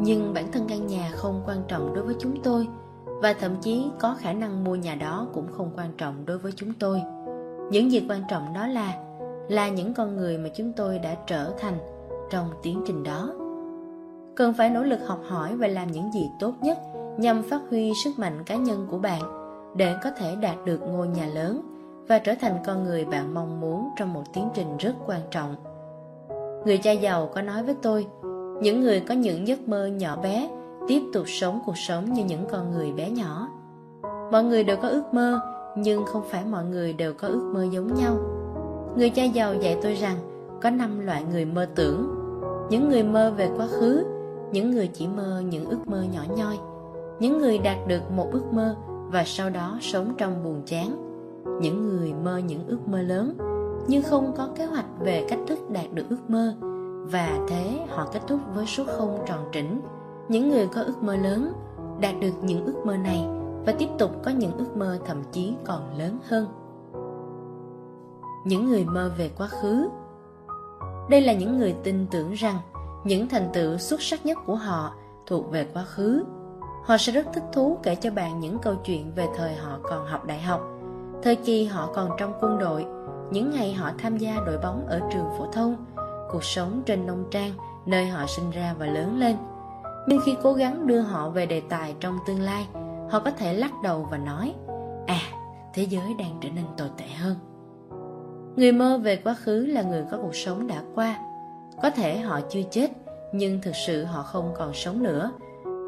Nhưng 0.00 0.34
bản 0.34 0.52
thân 0.52 0.66
căn 0.68 0.86
nhà 0.86 1.10
không 1.14 1.42
quan 1.46 1.58
trọng 1.68 1.94
đối 1.94 2.04
với 2.04 2.14
chúng 2.18 2.42
tôi, 2.42 2.68
và 3.06 3.32
thậm 3.32 3.56
chí 3.60 3.90
có 4.00 4.16
khả 4.20 4.32
năng 4.32 4.64
mua 4.64 4.74
nhà 4.74 4.94
đó 4.94 5.26
cũng 5.34 5.46
không 5.56 5.70
quan 5.76 5.92
trọng 5.98 6.26
đối 6.26 6.38
với 6.38 6.52
chúng 6.56 6.74
tôi. 6.74 7.02
Những 7.70 7.92
gì 7.92 8.06
quan 8.08 8.22
trọng 8.30 8.54
đó 8.54 8.66
là 8.66 8.98
là 9.48 9.68
những 9.68 9.94
con 9.94 10.16
người 10.16 10.38
mà 10.38 10.48
chúng 10.54 10.72
tôi 10.72 10.98
đã 10.98 11.14
trở 11.26 11.52
thành 11.58 11.78
trong 12.32 12.50
tiến 12.62 12.82
trình 12.86 13.02
đó. 13.02 13.28
Cần 14.34 14.52
phải 14.52 14.70
nỗ 14.70 14.82
lực 14.82 15.00
học 15.06 15.20
hỏi 15.28 15.56
và 15.56 15.66
làm 15.66 15.92
những 15.92 16.12
gì 16.12 16.30
tốt 16.40 16.52
nhất 16.60 16.78
nhằm 17.18 17.42
phát 17.42 17.60
huy 17.70 17.92
sức 18.04 18.18
mạnh 18.18 18.44
cá 18.46 18.56
nhân 18.56 18.86
của 18.90 18.98
bạn 18.98 19.22
để 19.76 19.94
có 20.04 20.10
thể 20.10 20.36
đạt 20.40 20.56
được 20.64 20.80
ngôi 20.80 21.08
nhà 21.08 21.26
lớn 21.26 21.60
và 22.08 22.18
trở 22.18 22.34
thành 22.40 22.58
con 22.66 22.84
người 22.84 23.04
bạn 23.04 23.34
mong 23.34 23.60
muốn 23.60 23.88
trong 23.96 24.12
một 24.12 24.22
tiến 24.34 24.48
trình 24.54 24.76
rất 24.76 24.94
quan 25.06 25.20
trọng. 25.30 25.54
Người 26.64 26.78
cha 26.78 26.92
giàu 26.92 27.30
có 27.34 27.42
nói 27.42 27.62
với 27.62 27.74
tôi, 27.82 28.06
những 28.62 28.80
người 28.80 29.00
có 29.00 29.14
những 29.14 29.48
giấc 29.48 29.68
mơ 29.68 29.86
nhỏ 29.86 30.16
bé 30.16 30.50
tiếp 30.88 31.02
tục 31.12 31.24
sống 31.28 31.60
cuộc 31.66 31.78
sống 31.78 32.12
như 32.12 32.24
những 32.24 32.46
con 32.50 32.70
người 32.70 32.92
bé 32.92 33.10
nhỏ. 33.10 33.48
Mọi 34.32 34.44
người 34.44 34.64
đều 34.64 34.76
có 34.76 34.88
ước 34.88 35.14
mơ, 35.14 35.40
nhưng 35.76 36.04
không 36.06 36.22
phải 36.30 36.44
mọi 36.44 36.64
người 36.64 36.92
đều 36.92 37.14
có 37.14 37.28
ước 37.28 37.50
mơ 37.54 37.66
giống 37.70 37.94
nhau. 37.94 38.16
Người 38.96 39.10
cha 39.10 39.24
giàu 39.24 39.54
dạy 39.54 39.78
tôi 39.82 39.94
rằng, 39.94 40.16
có 40.62 40.70
năm 40.70 41.00
loại 41.06 41.24
người 41.32 41.44
mơ 41.44 41.66
tưởng 41.74 42.21
những 42.70 42.88
người 42.88 43.02
mơ 43.02 43.32
về 43.36 43.50
quá 43.56 43.66
khứ, 43.66 44.04
những 44.52 44.70
người 44.70 44.86
chỉ 44.86 45.08
mơ 45.08 45.42
những 45.50 45.64
ước 45.64 45.88
mơ 45.88 46.04
nhỏ 46.12 46.22
nhoi. 46.36 46.58
Những 47.20 47.38
người 47.38 47.58
đạt 47.58 47.76
được 47.86 48.10
một 48.10 48.28
ước 48.32 48.52
mơ 48.52 48.76
và 49.12 49.24
sau 49.26 49.50
đó 49.50 49.78
sống 49.80 50.14
trong 50.18 50.44
buồn 50.44 50.62
chán. 50.66 51.08
Những 51.60 51.88
người 51.88 52.12
mơ 52.24 52.38
những 52.38 52.66
ước 52.68 52.88
mơ 52.88 53.02
lớn, 53.02 53.34
nhưng 53.86 54.02
không 54.02 54.32
có 54.36 54.48
kế 54.56 54.66
hoạch 54.66 54.86
về 55.00 55.26
cách 55.28 55.38
thức 55.46 55.70
đạt 55.70 55.92
được 55.92 56.04
ước 56.08 56.30
mơ. 56.30 56.54
Và 57.12 57.38
thế 57.48 57.86
họ 57.88 58.06
kết 58.12 58.20
thúc 58.26 58.40
với 58.54 58.66
số 58.66 58.84
không 58.84 59.18
tròn 59.26 59.38
trĩnh. 59.52 59.80
Những 60.28 60.50
người 60.50 60.68
có 60.74 60.82
ước 60.82 61.02
mơ 61.02 61.16
lớn, 61.16 61.52
đạt 62.00 62.14
được 62.20 62.32
những 62.42 62.64
ước 62.64 62.86
mơ 62.86 62.96
này 62.96 63.26
và 63.66 63.72
tiếp 63.78 63.88
tục 63.98 64.10
có 64.24 64.30
những 64.30 64.52
ước 64.58 64.76
mơ 64.76 64.98
thậm 65.06 65.22
chí 65.32 65.54
còn 65.64 65.98
lớn 65.98 66.18
hơn. 66.28 66.46
Những 68.46 68.68
người 68.68 68.84
mơ 68.84 69.10
về 69.18 69.30
quá 69.38 69.46
khứ 69.46 69.88
đây 71.08 71.20
là 71.20 71.32
những 71.32 71.58
người 71.58 71.74
tin 71.84 72.06
tưởng 72.10 72.32
rằng 72.32 72.58
những 73.04 73.28
thành 73.28 73.48
tựu 73.52 73.78
xuất 73.78 74.02
sắc 74.02 74.26
nhất 74.26 74.38
của 74.46 74.54
họ 74.54 74.92
thuộc 75.26 75.50
về 75.50 75.66
quá 75.74 75.84
khứ. 75.84 76.24
Họ 76.84 76.96
sẽ 76.96 77.12
rất 77.12 77.26
thích 77.34 77.44
thú 77.52 77.78
kể 77.82 77.94
cho 77.94 78.10
bạn 78.10 78.40
những 78.40 78.58
câu 78.58 78.74
chuyện 78.84 79.12
về 79.14 79.26
thời 79.36 79.54
họ 79.54 79.78
còn 79.82 80.06
học 80.06 80.24
đại 80.24 80.40
học, 80.40 80.60
thời 81.22 81.36
kỳ 81.36 81.64
họ 81.64 81.90
còn 81.94 82.10
trong 82.18 82.32
quân 82.40 82.58
đội, 82.58 82.86
những 83.30 83.50
ngày 83.50 83.72
họ 83.72 83.90
tham 83.98 84.18
gia 84.18 84.36
đội 84.46 84.58
bóng 84.58 84.86
ở 84.86 85.00
trường 85.12 85.26
phổ 85.38 85.46
thông, 85.52 85.76
cuộc 86.32 86.44
sống 86.44 86.82
trên 86.86 87.06
nông 87.06 87.24
trang 87.30 87.52
nơi 87.86 88.06
họ 88.06 88.26
sinh 88.26 88.50
ra 88.50 88.74
và 88.78 88.86
lớn 88.86 89.18
lên. 89.18 89.36
Nhưng 90.06 90.20
khi 90.24 90.36
cố 90.42 90.52
gắng 90.52 90.86
đưa 90.86 91.00
họ 91.00 91.28
về 91.28 91.46
đề 91.46 91.62
tài 91.68 91.94
trong 92.00 92.18
tương 92.26 92.40
lai, 92.40 92.66
họ 93.10 93.20
có 93.24 93.30
thể 93.30 93.54
lắc 93.54 93.72
đầu 93.82 94.08
và 94.10 94.18
nói 94.18 94.54
à 95.06 95.20
thế 95.74 95.82
giới 95.82 96.14
đang 96.18 96.38
trở 96.40 96.48
nên 96.48 96.64
tồi 96.76 96.88
tệ 96.96 97.06
hơn 97.06 97.36
người 98.56 98.72
mơ 98.72 98.98
về 98.98 99.16
quá 99.16 99.34
khứ 99.34 99.66
là 99.66 99.82
người 99.82 100.04
có 100.10 100.18
cuộc 100.22 100.34
sống 100.34 100.66
đã 100.66 100.82
qua. 100.94 101.18
Có 101.82 101.90
thể 101.90 102.18
họ 102.18 102.40
chưa 102.50 102.62
chết, 102.70 102.90
nhưng 103.32 103.60
thực 103.62 103.76
sự 103.86 104.04
họ 104.04 104.22
không 104.22 104.52
còn 104.56 104.74
sống 104.74 105.02
nữa. 105.02 105.32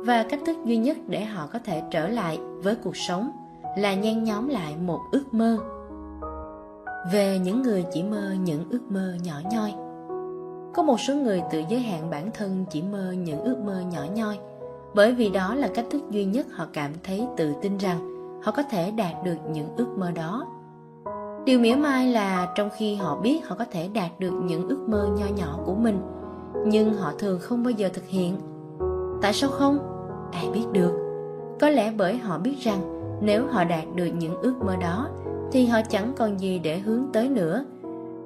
Và 0.06 0.22
cách 0.22 0.40
thức 0.46 0.56
duy 0.64 0.76
nhất 0.76 0.96
để 1.06 1.24
họ 1.24 1.48
có 1.52 1.58
thể 1.58 1.82
trở 1.90 2.08
lại 2.08 2.38
với 2.62 2.74
cuộc 2.74 2.96
sống 2.96 3.30
là 3.76 3.94
nhen 3.94 4.24
nhóm 4.24 4.48
lại 4.48 4.76
một 4.76 5.00
ước 5.12 5.24
mơ. 5.34 5.58
Về 7.12 7.38
những 7.38 7.62
người 7.62 7.84
chỉ 7.92 8.02
mơ 8.02 8.34
những 8.44 8.64
ước 8.70 8.82
mơ 8.88 9.14
nhỏ 9.24 9.40
nhoi. 9.50 9.74
Có 10.74 10.82
một 10.82 11.00
số 11.00 11.14
người 11.14 11.42
tự 11.52 11.62
giới 11.68 11.80
hạn 11.80 12.10
bản 12.10 12.30
thân 12.30 12.64
chỉ 12.70 12.82
mơ 12.82 13.12
những 13.12 13.40
ước 13.40 13.58
mơ 13.58 13.80
nhỏ 13.92 14.04
nhoi. 14.14 14.38
Bởi 14.94 15.12
vì 15.12 15.30
đó 15.30 15.54
là 15.54 15.68
cách 15.74 15.84
thức 15.90 16.02
duy 16.10 16.24
nhất 16.24 16.46
họ 16.52 16.66
cảm 16.72 16.90
thấy 17.04 17.26
tự 17.36 17.54
tin 17.62 17.78
rằng 17.78 17.98
họ 18.42 18.52
có 18.52 18.62
thể 18.62 18.90
đạt 18.90 19.24
được 19.24 19.36
những 19.52 19.68
ước 19.76 19.88
mơ 19.96 20.10
đó 20.10 20.46
điều 21.44 21.58
mỉa 21.58 21.74
mai 21.74 22.12
là 22.12 22.52
trong 22.54 22.70
khi 22.76 22.94
họ 22.94 23.16
biết 23.16 23.48
họ 23.48 23.56
có 23.58 23.64
thể 23.70 23.88
đạt 23.88 24.10
được 24.18 24.30
những 24.30 24.68
ước 24.68 24.88
mơ 24.88 25.08
nho 25.18 25.26
nhỏ 25.36 25.58
của 25.64 25.74
mình, 25.74 26.00
nhưng 26.66 26.94
họ 26.94 27.12
thường 27.18 27.38
không 27.42 27.62
bao 27.62 27.70
giờ 27.70 27.88
thực 27.92 28.06
hiện. 28.06 28.36
Tại 29.22 29.32
sao 29.32 29.50
không? 29.50 29.78
Ai 30.32 30.50
biết 30.50 30.64
được. 30.72 30.92
Có 31.60 31.70
lẽ 31.70 31.92
bởi 31.96 32.16
họ 32.16 32.38
biết 32.38 32.56
rằng 32.60 32.80
nếu 33.22 33.46
họ 33.46 33.64
đạt 33.64 33.84
được 33.94 34.06
những 34.06 34.40
ước 34.40 34.54
mơ 34.64 34.76
đó, 34.76 35.08
thì 35.52 35.66
họ 35.66 35.78
chẳng 35.90 36.12
còn 36.16 36.40
gì 36.40 36.58
để 36.58 36.78
hướng 36.78 37.02
tới 37.12 37.28
nữa. 37.28 37.64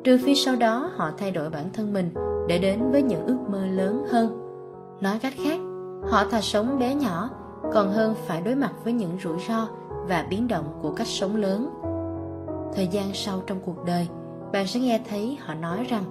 Trừ 0.04 0.18
phi 0.24 0.34
sau 0.34 0.56
đó 0.56 0.90
họ 0.96 1.10
thay 1.18 1.30
đổi 1.30 1.50
bản 1.50 1.64
thân 1.72 1.92
mình 1.92 2.10
để 2.48 2.58
đến 2.58 2.92
với 2.92 3.02
những 3.02 3.26
ước 3.26 3.38
mơ 3.48 3.66
lớn 3.66 4.04
hơn. 4.10 4.38
Nói 5.00 5.18
cách 5.18 5.34
khác, 5.44 5.60
họ 6.10 6.24
thà 6.30 6.40
sống 6.40 6.78
bé 6.78 6.94
nhỏ, 6.94 7.30
còn 7.72 7.92
hơn 7.92 8.14
phải 8.26 8.40
đối 8.40 8.54
mặt 8.54 8.72
với 8.84 8.92
những 8.92 9.18
rủi 9.22 9.38
ro 9.48 9.68
và 10.08 10.26
biến 10.30 10.48
động 10.48 10.64
của 10.82 10.90
cách 10.90 11.06
sống 11.06 11.36
lớn 11.36 11.70
thời 12.74 12.86
gian 12.86 13.14
sau 13.14 13.40
trong 13.46 13.60
cuộc 13.60 13.84
đời, 13.84 14.08
bạn 14.52 14.66
sẽ 14.66 14.80
nghe 14.80 15.00
thấy 15.10 15.38
họ 15.40 15.54
nói 15.54 15.86
rằng, 15.88 16.04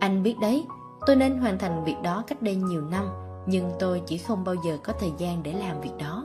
anh 0.00 0.22
biết 0.22 0.36
đấy, 0.40 0.66
tôi 1.06 1.16
nên 1.16 1.38
hoàn 1.38 1.58
thành 1.58 1.84
việc 1.84 1.96
đó 2.02 2.22
cách 2.26 2.42
đây 2.42 2.54
nhiều 2.54 2.80
năm, 2.90 3.06
nhưng 3.46 3.70
tôi 3.78 4.02
chỉ 4.06 4.18
không 4.18 4.44
bao 4.44 4.54
giờ 4.54 4.78
có 4.84 4.92
thời 5.00 5.12
gian 5.18 5.42
để 5.42 5.52
làm 5.52 5.80
việc 5.80 5.92
đó. 5.98 6.24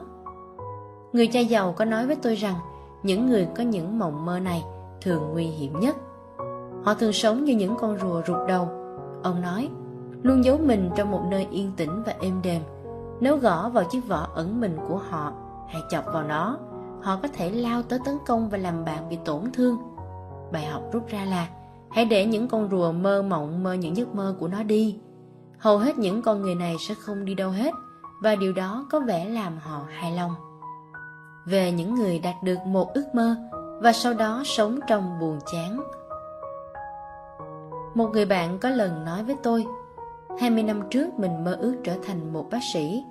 Người 1.12 1.26
cha 1.26 1.40
giàu 1.40 1.72
có 1.72 1.84
nói 1.84 2.06
với 2.06 2.16
tôi 2.16 2.34
rằng, 2.34 2.54
những 3.02 3.26
người 3.26 3.48
có 3.56 3.62
những 3.62 3.98
mộng 3.98 4.24
mơ 4.24 4.38
này 4.38 4.64
thường 5.00 5.30
nguy 5.32 5.44
hiểm 5.44 5.80
nhất. 5.80 5.96
Họ 6.84 6.94
thường 6.94 7.12
sống 7.12 7.44
như 7.44 7.56
những 7.56 7.76
con 7.80 7.98
rùa 7.98 8.22
rụt 8.26 8.48
đầu. 8.48 8.68
Ông 9.22 9.40
nói, 9.42 9.68
luôn 10.22 10.44
giấu 10.44 10.58
mình 10.58 10.90
trong 10.96 11.10
một 11.10 11.22
nơi 11.30 11.46
yên 11.50 11.72
tĩnh 11.76 12.02
và 12.06 12.14
êm 12.20 12.40
đềm. 12.42 12.62
Nếu 13.20 13.36
gõ 13.36 13.68
vào 13.68 13.84
chiếc 13.84 14.08
vỏ 14.08 14.28
ẩn 14.34 14.60
mình 14.60 14.76
của 14.88 15.00
họ 15.10 15.32
hãy 15.68 15.82
chọc 15.90 16.04
vào 16.12 16.22
nó 16.22 16.58
họ 17.02 17.18
có 17.22 17.28
thể 17.28 17.50
lao 17.50 17.82
tới 17.82 17.98
tấn 18.04 18.18
công 18.26 18.48
và 18.48 18.58
làm 18.58 18.84
bạn 18.84 19.08
bị 19.08 19.18
tổn 19.24 19.52
thương. 19.52 19.78
Bài 20.52 20.66
học 20.66 20.82
rút 20.92 21.08
ra 21.08 21.24
là, 21.24 21.48
hãy 21.90 22.04
để 22.04 22.26
những 22.26 22.48
con 22.48 22.68
rùa 22.70 22.92
mơ 22.92 23.22
mộng 23.22 23.62
mơ 23.62 23.72
những 23.72 23.96
giấc 23.96 24.14
mơ 24.14 24.36
của 24.40 24.48
nó 24.48 24.62
đi. 24.62 24.98
Hầu 25.58 25.78
hết 25.78 25.98
những 25.98 26.22
con 26.22 26.42
người 26.42 26.54
này 26.54 26.76
sẽ 26.88 26.94
không 26.94 27.24
đi 27.24 27.34
đâu 27.34 27.50
hết, 27.50 27.74
và 28.22 28.36
điều 28.36 28.52
đó 28.52 28.86
có 28.90 29.00
vẻ 29.00 29.24
làm 29.24 29.58
họ 29.58 29.86
hài 29.88 30.12
lòng. 30.12 30.34
Về 31.46 31.72
những 31.72 31.94
người 31.94 32.18
đạt 32.18 32.34
được 32.42 32.58
một 32.66 32.94
ước 32.94 33.14
mơ, 33.14 33.36
và 33.82 33.92
sau 33.92 34.14
đó 34.14 34.42
sống 34.44 34.80
trong 34.88 35.20
buồn 35.20 35.38
chán. 35.52 35.82
Một 37.94 38.10
người 38.12 38.26
bạn 38.26 38.58
có 38.58 38.70
lần 38.70 39.04
nói 39.04 39.24
với 39.24 39.36
tôi 39.42 39.66
20 40.40 40.62
năm 40.62 40.82
trước 40.90 41.18
mình 41.18 41.44
mơ 41.44 41.56
ước 41.60 41.74
trở 41.84 41.94
thành 42.06 42.32
một 42.32 42.46
bác 42.50 42.60
sĩ. 42.72 43.04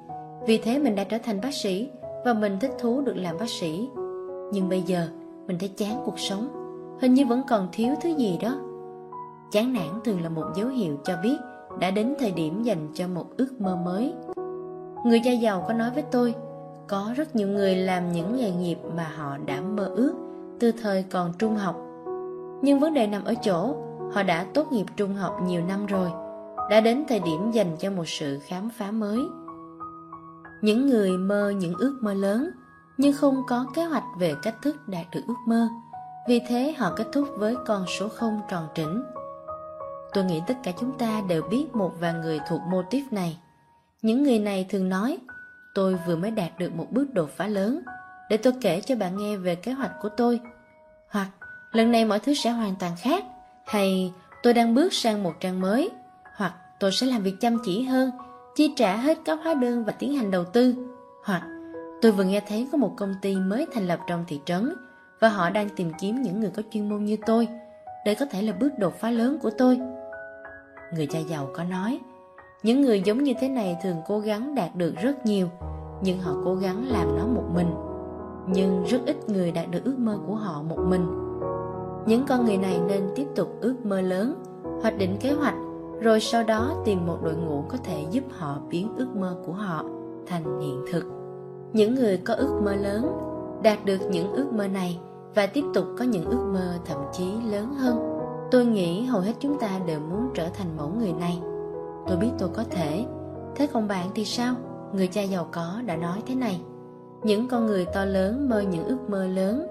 Vì 0.47 0.57
thế 0.57 0.80
mình 0.80 0.95
đã 0.95 1.03
trở 1.03 1.18
thành 1.18 1.41
bác 1.41 1.53
sĩ 1.53 1.89
và 2.26 2.34
mình 2.34 2.57
thích 2.60 2.72
thú 2.80 3.02
được 3.02 3.15
làm 3.15 3.38
bác 3.39 3.49
sĩ. 3.49 3.89
Nhưng 4.52 4.69
bây 4.69 4.81
giờ, 4.81 5.07
mình 5.48 5.60
thấy 5.60 5.69
chán 5.77 6.02
cuộc 6.06 6.19
sống. 6.19 6.48
Hình 7.02 7.14
như 7.14 7.26
vẫn 7.26 7.41
còn 7.49 7.68
thiếu 7.72 7.93
thứ 8.02 8.10
gì 8.10 8.38
đó. 8.41 8.56
Chán 9.52 9.73
nản 9.73 10.02
thường 10.03 10.22
là 10.22 10.30
một 10.30 10.45
dấu 10.56 10.68
hiệu 10.68 10.98
cho 11.03 11.14
biết 11.23 11.38
Đã 11.80 11.91
đến 11.91 12.15
thời 12.19 12.31
điểm 12.31 12.64
dành 12.64 12.88
cho 12.93 13.07
một 13.07 13.26
ước 13.38 13.61
mơ 13.61 13.76
mới. 13.76 14.14
Người 15.06 15.22
cha 15.23 15.31
giàu 15.31 15.65
có 15.68 15.73
nói 15.73 15.89
với 15.93 16.03
tôi, 16.11 16.35
Có 16.88 17.14
rất 17.15 17.35
nhiều 17.35 17.48
người 17.48 17.76
làm 17.76 18.11
những 18.11 18.35
nghề 18.35 18.52
nghiệp 18.52 18.77
mà 18.95 19.11
họ 19.15 19.38
đã 19.45 19.61
mơ 19.61 19.85
ước 19.95 20.14
Từ 20.60 20.72
thời 20.72 21.06
còn 21.11 21.34
trung 21.39 21.56
học. 21.56 21.76
Nhưng 22.61 22.80
vấn 22.80 22.93
đề 22.93 23.07
nằm 23.07 23.23
ở 23.23 23.34
chỗ, 23.41 23.76
Họ 24.11 24.23
đã 24.23 24.45
tốt 24.53 24.72
nghiệp 24.72 24.85
trung 24.95 25.14
học 25.14 25.39
nhiều 25.43 25.61
năm 25.68 25.85
rồi, 25.85 26.10
đã 26.69 26.81
đến 26.81 27.03
thời 27.07 27.19
điểm 27.19 27.52
dành 27.52 27.76
cho 27.80 27.91
một 27.91 28.07
sự 28.07 28.39
khám 28.39 28.69
phá 28.69 28.91
mới 28.91 29.19
những 30.61 30.88
người 30.88 31.17
mơ 31.17 31.49
những 31.49 31.73
ước 31.77 31.97
mơ 32.01 32.13
lớn 32.13 32.51
nhưng 32.97 33.13
không 33.13 33.43
có 33.47 33.65
kế 33.75 33.85
hoạch 33.85 34.03
về 34.17 34.35
cách 34.41 34.55
thức 34.61 34.88
đạt 34.88 35.05
được 35.13 35.21
ước 35.27 35.38
mơ. 35.47 35.67
Vì 36.27 36.41
thế 36.47 36.73
họ 36.77 36.93
kết 36.95 37.07
thúc 37.13 37.27
với 37.38 37.55
con 37.65 37.85
số 37.88 38.09
không 38.09 38.41
tròn 38.49 38.67
trĩnh. 38.75 39.03
Tôi 40.13 40.23
nghĩ 40.23 40.41
tất 40.47 40.57
cả 40.63 40.71
chúng 40.79 40.97
ta 40.97 41.21
đều 41.29 41.41
biết 41.41 41.75
một 41.75 41.91
vài 41.99 42.13
người 42.13 42.39
thuộc 42.49 42.61
mô 42.61 42.81
típ 42.89 43.03
này. 43.11 43.38
Những 44.01 44.23
người 44.23 44.39
này 44.39 44.65
thường 44.69 44.89
nói 44.89 45.17
tôi 45.75 45.99
vừa 46.07 46.15
mới 46.15 46.31
đạt 46.31 46.59
được 46.59 46.75
một 46.75 46.88
bước 46.91 47.13
đột 47.13 47.29
phá 47.38 47.47
lớn. 47.47 47.81
Để 48.29 48.38
tôi 48.38 48.53
kể 48.61 48.81
cho 48.81 48.95
bạn 48.95 49.17
nghe 49.17 49.38
về 49.38 49.55
kế 49.55 49.71
hoạch 49.71 49.91
của 50.01 50.09
tôi. 50.09 50.39
Hoặc 51.09 51.29
lần 51.71 51.91
này 51.91 52.05
mọi 52.05 52.19
thứ 52.19 52.33
sẽ 52.33 52.49
hoàn 52.49 52.75
toàn 52.79 52.91
khác. 53.01 53.25
Hay 53.65 54.13
tôi 54.43 54.53
đang 54.53 54.75
bước 54.75 54.93
sang 54.93 55.23
một 55.23 55.33
trang 55.39 55.61
mới. 55.61 55.89
Hoặc 56.35 56.53
tôi 56.79 56.91
sẽ 56.91 57.07
làm 57.07 57.23
việc 57.23 57.35
chăm 57.39 57.57
chỉ 57.65 57.83
hơn, 57.83 58.11
chi 58.56 58.73
trả 58.76 58.95
hết 58.95 59.18
các 59.26 59.40
hóa 59.44 59.53
đơn 59.53 59.84
và 59.86 59.94
tiến 59.99 60.14
hành 60.14 60.32
đầu 60.32 60.44
tư. 60.44 60.76
Hoặc 61.23 61.44
tôi 62.02 62.11
vừa 62.11 62.23
nghe 62.23 62.41
thấy 62.48 62.68
có 62.72 62.78
một 62.78 62.94
công 62.98 63.15
ty 63.22 63.36
mới 63.36 63.68
thành 63.73 63.88
lập 63.88 63.99
trong 64.07 64.23
thị 64.28 64.40
trấn 64.45 64.73
và 65.19 65.30
họ 65.30 65.49
đang 65.49 65.69
tìm 65.69 65.91
kiếm 65.99 66.22
những 66.22 66.40
người 66.40 66.52
có 66.56 66.64
chuyên 66.72 66.90
môn 66.90 67.06
như 67.06 67.18
tôi. 67.26 67.48
Đây 68.06 68.15
có 68.15 68.26
thể 68.26 68.41
là 68.41 68.53
bước 68.60 68.69
đột 68.80 68.94
phá 68.99 69.11
lớn 69.11 69.38
của 69.41 69.49
tôi. 69.57 69.80
Người 70.95 71.07
cha 71.07 71.19
giàu 71.19 71.49
có 71.53 71.64
nói, 71.64 71.99
những 72.64 72.82
người 72.82 73.02
giống 73.02 73.23
như 73.23 73.34
thế 73.40 73.49
này 73.49 73.78
thường 73.84 73.98
cố 74.07 74.19
gắng 74.19 74.56
đạt 74.56 74.76
được 74.76 74.94
rất 75.02 75.26
nhiều, 75.26 75.48
nhưng 76.03 76.19
họ 76.19 76.36
cố 76.45 76.56
gắng 76.56 76.88
làm 76.88 77.18
nó 77.18 77.26
một 77.26 77.45
mình. 77.53 77.73
Nhưng 78.48 78.84
rất 78.84 78.99
ít 79.06 79.30
người 79.30 79.52
đạt 79.52 79.72
được 79.72 79.84
ước 79.84 79.99
mơ 79.99 80.19
của 80.28 80.36
họ 80.36 80.61
một 80.61 80.80
mình. 80.88 81.06
Những 82.06 82.26
con 82.28 82.45
người 82.45 82.57
này 82.57 82.80
nên 82.88 83.02
tiếp 83.15 83.26
tục 83.36 83.57
ước 83.61 83.86
mơ 83.86 84.02
lớn, 84.02 84.44
hoạch 84.82 84.98
định 84.98 85.18
kế 85.19 85.32
hoạch 85.32 85.56
rồi 86.02 86.19
sau 86.19 86.44
đó 86.44 86.82
tìm 86.86 87.06
một 87.06 87.18
đội 87.23 87.36
ngũ 87.36 87.64
có 87.69 87.78
thể 87.84 88.06
giúp 88.11 88.23
họ 88.38 88.57
biến 88.69 88.95
ước 88.98 89.15
mơ 89.15 89.38
của 89.45 89.53
họ 89.53 89.86
thành 90.28 90.60
hiện 90.60 90.86
thực 90.91 91.06
những 91.73 91.95
người 91.95 92.18
có 92.18 92.34
ước 92.34 92.61
mơ 92.64 92.76
lớn 92.76 93.11
đạt 93.64 93.86
được 93.86 93.99
những 94.10 94.34
ước 94.34 94.53
mơ 94.53 94.68
này 94.68 94.99
và 95.36 95.48
tiếp 95.48 95.64
tục 95.73 95.86
có 95.99 96.06
những 96.06 96.26
ước 96.26 96.45
mơ 96.53 96.78
thậm 96.86 96.98
chí 97.14 97.26
lớn 97.52 97.73
hơn 97.73 98.22
Tôi 98.52 98.65
nghĩ 98.65 99.03
hầu 99.03 99.22
hết 99.22 99.34
chúng 99.40 99.60
ta 99.60 99.80
đều 99.86 99.99
muốn 99.99 100.30
trở 100.34 100.49
thành 100.49 100.78
mẫu 100.78 100.90
người 100.99 101.14
này. 101.14 101.41
Tôi 102.07 102.18
biết 102.18 102.30
tôi 102.40 102.49
có 102.53 102.64
thể. 102.69 103.06
Thế 103.56 103.68
còn 103.73 103.88
bạn 103.88 104.07
thì 104.15 104.26
sao? 104.26 104.56
Người 104.94 105.07
cha 105.07 105.22
giàu 105.22 105.48
có 105.52 105.82
đã 105.86 105.95
nói 105.95 106.22
thế 106.28 106.36
này. 106.36 106.61
Những 107.23 107.48
con 107.48 107.65
người 107.65 107.86
to 107.86 108.06
lớn 108.06 108.49
mơ 108.49 108.61
những 108.61 108.86
ước 108.86 108.98
mơ 109.10 109.28
lớn 109.28 109.68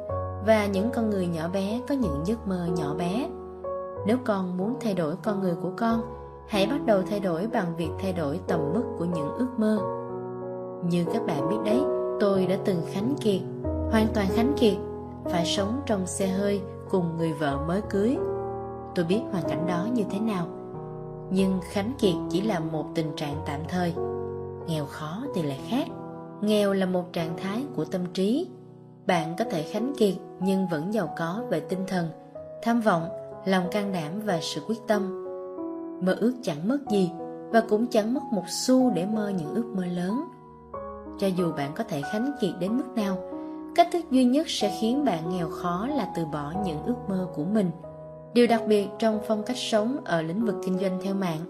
và 0.46 0.66
những 0.66 0.90
con 0.94 1.10
người 1.10 1.26
nhỏ 1.26 1.48
bé 1.48 1.80
có 1.88 1.94
những 1.94 2.22
giấc 2.24 2.46
mơ 2.48 2.68
nhỏ 2.76 2.94
bé. 2.94 3.28
Nếu 4.06 4.16
con 4.24 4.56
muốn 4.56 4.74
thay 4.80 4.94
đổi 4.94 5.14
con 5.22 5.40
người 5.40 5.54
của 5.62 5.70
con, 5.76 6.00
hãy 6.50 6.66
bắt 6.66 6.80
đầu 6.86 7.02
thay 7.10 7.20
đổi 7.20 7.46
bằng 7.46 7.76
việc 7.76 7.90
thay 7.98 8.12
đổi 8.12 8.40
tầm 8.46 8.60
mức 8.74 8.82
của 8.98 9.04
những 9.04 9.34
ước 9.38 9.48
mơ. 9.56 9.78
Như 10.84 11.04
các 11.12 11.26
bạn 11.26 11.48
biết 11.48 11.56
đấy, 11.64 11.80
tôi 12.20 12.46
đã 12.46 12.56
từng 12.64 12.82
khánh 12.92 13.14
kiệt, 13.20 13.40
hoàn 13.62 14.06
toàn 14.14 14.26
khánh 14.30 14.52
kiệt, 14.56 14.74
phải 15.24 15.46
sống 15.46 15.80
trong 15.86 16.06
xe 16.06 16.26
hơi 16.26 16.60
cùng 16.90 17.16
người 17.16 17.32
vợ 17.32 17.58
mới 17.68 17.80
cưới. 17.90 18.16
Tôi 18.94 19.04
biết 19.04 19.20
hoàn 19.32 19.44
cảnh 19.48 19.66
đó 19.66 19.88
như 19.92 20.04
thế 20.10 20.20
nào. 20.20 20.46
Nhưng 21.30 21.60
khánh 21.70 21.92
kiệt 21.98 22.14
chỉ 22.30 22.40
là 22.40 22.60
một 22.60 22.84
tình 22.94 23.16
trạng 23.16 23.36
tạm 23.46 23.60
thời. 23.68 23.94
Nghèo 24.66 24.84
khó 24.86 25.22
thì 25.34 25.42
lại 25.42 25.60
khác. 25.68 25.86
Nghèo 26.40 26.72
là 26.72 26.86
một 26.86 27.12
trạng 27.12 27.36
thái 27.36 27.64
của 27.76 27.84
tâm 27.84 28.00
trí. 28.14 28.48
Bạn 29.06 29.34
có 29.38 29.44
thể 29.44 29.62
khánh 29.62 29.92
kiệt 29.98 30.14
nhưng 30.40 30.66
vẫn 30.68 30.94
giàu 30.94 31.14
có 31.18 31.42
về 31.50 31.60
tinh 31.60 31.84
thần, 31.86 32.08
tham 32.62 32.80
vọng, 32.80 33.08
lòng 33.44 33.64
can 33.70 33.92
đảm 33.92 34.20
và 34.24 34.38
sự 34.42 34.60
quyết 34.68 34.78
tâm. 34.86 35.29
Mơ 36.00 36.16
ước 36.20 36.32
chẳng 36.42 36.68
mất 36.68 36.78
gì 36.90 37.10
và 37.50 37.62
cũng 37.68 37.86
chẳng 37.86 38.14
mất 38.14 38.22
một 38.32 38.44
xu 38.48 38.90
để 38.90 39.06
mơ 39.06 39.28
những 39.28 39.54
ước 39.54 39.66
mơ 39.76 39.86
lớn. 39.86 40.24
Cho 41.18 41.26
dù 41.26 41.52
bạn 41.52 41.72
có 41.74 41.84
thể 41.84 42.02
khánh 42.12 42.32
kiệt 42.40 42.50
đến 42.60 42.76
mức 42.76 42.86
nào, 42.96 43.16
cách 43.74 43.88
thức 43.92 44.10
duy 44.10 44.24
nhất 44.24 44.46
sẽ 44.48 44.76
khiến 44.80 45.04
bạn 45.04 45.30
nghèo 45.30 45.48
khó 45.50 45.86
là 45.86 46.12
từ 46.16 46.24
bỏ 46.24 46.52
những 46.64 46.82
ước 46.82 46.96
mơ 47.08 47.28
của 47.34 47.44
mình. 47.44 47.70
Điều 48.34 48.46
đặc 48.46 48.62
biệt 48.68 48.88
trong 48.98 49.20
phong 49.28 49.42
cách 49.42 49.56
sống 49.56 49.96
ở 50.04 50.22
lĩnh 50.22 50.44
vực 50.44 50.54
kinh 50.64 50.78
doanh 50.78 50.98
theo 51.02 51.14
mạng 51.14 51.40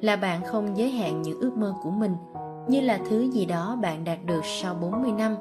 là 0.00 0.16
bạn 0.16 0.44
không 0.44 0.76
giới 0.76 0.90
hạn 0.90 1.22
những 1.22 1.40
ước 1.40 1.56
mơ 1.56 1.74
của 1.82 1.90
mình 1.90 2.16
như 2.68 2.80
là 2.80 2.98
thứ 3.10 3.20
gì 3.20 3.46
đó 3.46 3.78
bạn 3.82 4.04
đạt 4.04 4.18
được 4.26 4.40
sau 4.44 4.74
40 4.74 5.12
năm 5.12 5.36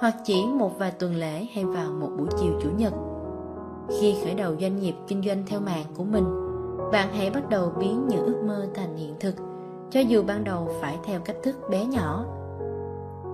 hoặc 0.00 0.14
chỉ 0.24 0.46
một 0.46 0.78
vài 0.78 0.90
tuần 0.90 1.14
lễ 1.14 1.46
hay 1.54 1.64
vào 1.64 1.90
một 1.92 2.08
buổi 2.18 2.28
chiều 2.40 2.52
chủ 2.62 2.68
nhật. 2.76 2.92
Khi 4.00 4.14
khởi 4.24 4.34
đầu 4.34 4.56
doanh 4.60 4.76
nghiệp 4.76 4.94
kinh 5.06 5.22
doanh 5.22 5.42
theo 5.46 5.60
mạng 5.60 5.84
của 5.96 6.04
mình, 6.04 6.24
bạn 6.92 7.08
hãy 7.12 7.30
bắt 7.30 7.48
đầu 7.48 7.72
biến 7.78 8.08
những 8.08 8.26
ước 8.26 8.42
mơ 8.46 8.66
thành 8.74 8.96
hiện 8.96 9.14
thực, 9.20 9.34
cho 9.90 10.00
dù 10.00 10.22
ban 10.22 10.44
đầu 10.44 10.68
phải 10.80 10.98
theo 11.04 11.20
cách 11.20 11.36
thức 11.42 11.56
bé 11.70 11.84
nhỏ. 11.84 12.24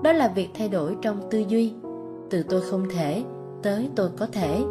Đó 0.02 0.12
là 0.12 0.28
việc 0.28 0.50
thay 0.58 0.68
đổi 0.68 0.96
trong 1.02 1.30
tư 1.30 1.38
duy, 1.38 1.74
từ 2.30 2.42
tôi 2.42 2.60
không 2.70 2.88
thể 2.94 3.24
tới 3.62 3.90
tôi 3.96 4.10
có 4.18 4.26
thể, 4.32 4.64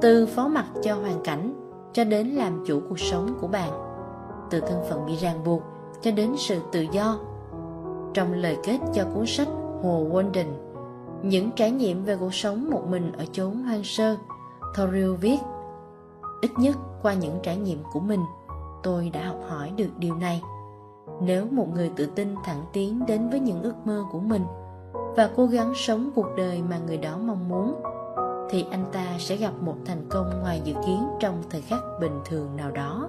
từ 0.00 0.26
phó 0.26 0.48
mặc 0.48 0.66
cho 0.82 0.94
hoàn 0.94 1.20
cảnh 1.24 1.54
cho 1.92 2.04
đến 2.04 2.28
làm 2.28 2.64
chủ 2.66 2.80
cuộc 2.88 3.00
sống 3.00 3.34
của 3.40 3.48
bạn, 3.48 3.70
từ 4.50 4.60
thân 4.60 4.82
phận 4.90 5.06
bị 5.06 5.16
ràng 5.16 5.44
buộc 5.44 5.62
cho 6.02 6.10
đến 6.10 6.34
sự 6.38 6.60
tự 6.72 6.86
do. 6.92 7.18
Trong 8.14 8.32
lời 8.32 8.56
kết 8.64 8.78
cho 8.94 9.04
cuốn 9.14 9.26
sách 9.26 9.48
Hồ 9.82 10.06
Walden 10.12 10.46
những 11.22 11.50
trải 11.56 11.70
nghiệm 11.70 12.04
về 12.04 12.16
cuộc 12.16 12.34
sống 12.34 12.70
một 12.70 12.82
mình 12.90 13.12
ở 13.18 13.24
chốn 13.32 13.62
hoang 13.62 13.84
sơ 13.84 14.16
Thoriel 14.74 15.14
viết 15.14 15.38
Ít 16.40 16.50
nhất 16.58 16.76
qua 17.02 17.14
những 17.14 17.38
trải 17.42 17.56
nghiệm 17.56 17.82
của 17.92 18.00
mình, 18.00 18.20
Tôi 18.82 19.10
đã 19.10 19.26
học 19.26 19.38
hỏi 19.48 19.72
được 19.76 19.88
điều 19.98 20.14
này. 20.16 20.42
Nếu 21.20 21.46
một 21.50 21.68
người 21.74 21.90
tự 21.96 22.06
tin 22.06 22.34
thẳng 22.44 22.64
tiến 22.72 23.06
đến 23.06 23.30
với 23.30 23.40
những 23.40 23.62
ước 23.62 23.74
mơ 23.84 24.04
của 24.12 24.18
mình 24.18 24.44
Và 25.16 25.30
cố 25.36 25.46
gắng 25.46 25.72
sống 25.74 26.10
cuộc 26.14 26.26
đời 26.36 26.62
mà 26.62 26.78
người 26.78 26.96
đó 26.96 27.18
mong 27.18 27.48
muốn, 27.48 27.74
Thì 28.50 28.64
anh 28.70 28.84
ta 28.92 29.06
sẽ 29.18 29.36
gặp 29.36 29.52
một 29.60 29.76
thành 29.84 30.06
công 30.10 30.40
ngoài 30.40 30.60
dự 30.64 30.74
kiến 30.86 31.06
trong 31.20 31.42
thời 31.50 31.60
khắc 31.60 31.80
bình 32.00 32.20
thường 32.24 32.56
nào 32.56 32.70
đó. 32.70 33.08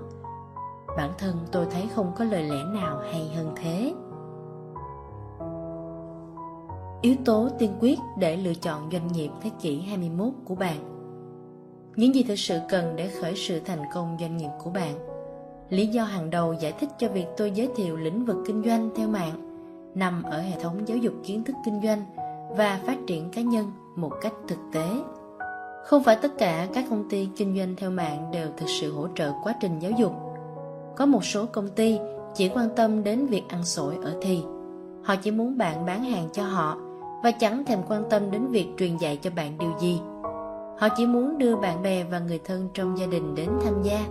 Bản 0.98 1.12
thân 1.18 1.36
tôi 1.52 1.66
thấy 1.72 1.90
không 1.96 2.12
có 2.18 2.26
lời 2.26 2.44
lẽ 2.44 2.64
nào 2.74 3.00
hay 3.12 3.32
hơn 3.36 3.52
thế. 3.56 3.94
Yếu 7.02 7.16
tố 7.26 7.50
tiên 7.60 7.78
quyết 7.80 8.00
để 8.18 8.38
lựa 8.38 8.54
chọn 8.54 8.90
doanh 8.92 9.08
nghiệp 9.08 9.30
thế 9.42 9.52
kỷ 9.62 9.82
21 9.82 10.34
của 10.46 10.56
bạn. 10.56 10.97
Những 11.98 12.16
gì 12.16 12.24
thực 12.24 12.40
sự 12.40 12.60
cần 12.70 12.96
để 12.96 13.08
khởi 13.08 13.36
sự 13.36 13.60
thành 13.60 13.82
công 13.94 14.18
doanh 14.20 14.38
nghiệp 14.38 14.50
của 14.64 14.70
bạn 14.70 14.94
Lý 15.70 15.88
do 15.88 16.04
hàng 16.04 16.30
đầu 16.30 16.54
giải 16.54 16.74
thích 16.80 16.90
cho 16.98 17.08
việc 17.08 17.26
tôi 17.38 17.52
giới 17.52 17.70
thiệu 17.76 17.98
lĩnh 17.98 18.26
vực 18.26 18.36
kinh 18.46 18.64
doanh 18.64 18.90
theo 18.96 19.08
mạng 19.08 19.48
nằm 19.96 20.24
ở 20.24 20.42
hệ 20.42 20.60
thống 20.60 20.88
giáo 20.88 20.98
dục 20.98 21.14
kiến 21.24 21.44
thức 21.44 21.56
kinh 21.66 21.82
doanh 21.84 22.06
và 22.58 22.80
phát 22.86 22.98
triển 23.08 23.30
cá 23.30 23.42
nhân 23.42 23.72
một 23.96 24.12
cách 24.22 24.34
thực 24.48 24.60
tế. 24.74 24.88
Không 25.86 26.04
phải 26.04 26.18
tất 26.22 26.38
cả 26.38 26.68
các 26.74 26.86
công 26.90 27.10
ty 27.10 27.30
kinh 27.36 27.58
doanh 27.58 27.76
theo 27.76 27.92
mạng 27.92 28.32
đều 28.34 28.48
thực 28.58 28.70
sự 28.82 28.94
hỗ 28.94 29.08
trợ 29.16 29.32
quá 29.44 29.56
trình 29.62 29.80
giáo 29.80 29.92
dục. 29.92 30.14
Có 30.96 31.06
một 31.06 31.26
số 31.26 31.46
công 31.46 31.70
ty 31.70 32.00
chỉ 32.36 32.50
quan 32.50 32.70
tâm 32.76 33.04
đến 33.04 33.26
việc 33.26 33.44
ăn 33.50 33.66
sổi 33.66 33.98
ở 34.04 34.18
thì. 34.22 34.44
Họ 35.04 35.16
chỉ 35.16 35.32
muốn 35.32 35.58
bạn 35.58 35.86
bán 35.86 36.04
hàng 36.04 36.30
cho 36.34 36.44
họ 36.44 36.78
và 37.24 37.32
chẳng 37.32 37.66
thèm 37.66 37.80
quan 37.88 38.04
tâm 38.10 38.32
đến 38.32 38.48
việc 38.48 38.68
truyền 38.78 38.98
dạy 38.98 39.18
cho 39.18 39.30
bạn 39.36 39.58
điều 39.58 39.72
gì. 39.80 40.00
Họ 40.78 40.88
chỉ 40.98 41.06
muốn 41.06 41.38
đưa 41.38 41.56
bạn 41.56 41.84
bè 41.84 42.04
và 42.04 42.20
người 42.20 42.40
thân 42.46 42.70
trong 42.74 42.98
gia 42.98 43.06
đình 43.06 43.36
đến 43.36 43.50
tham 43.64 43.82
gia. 43.84 44.06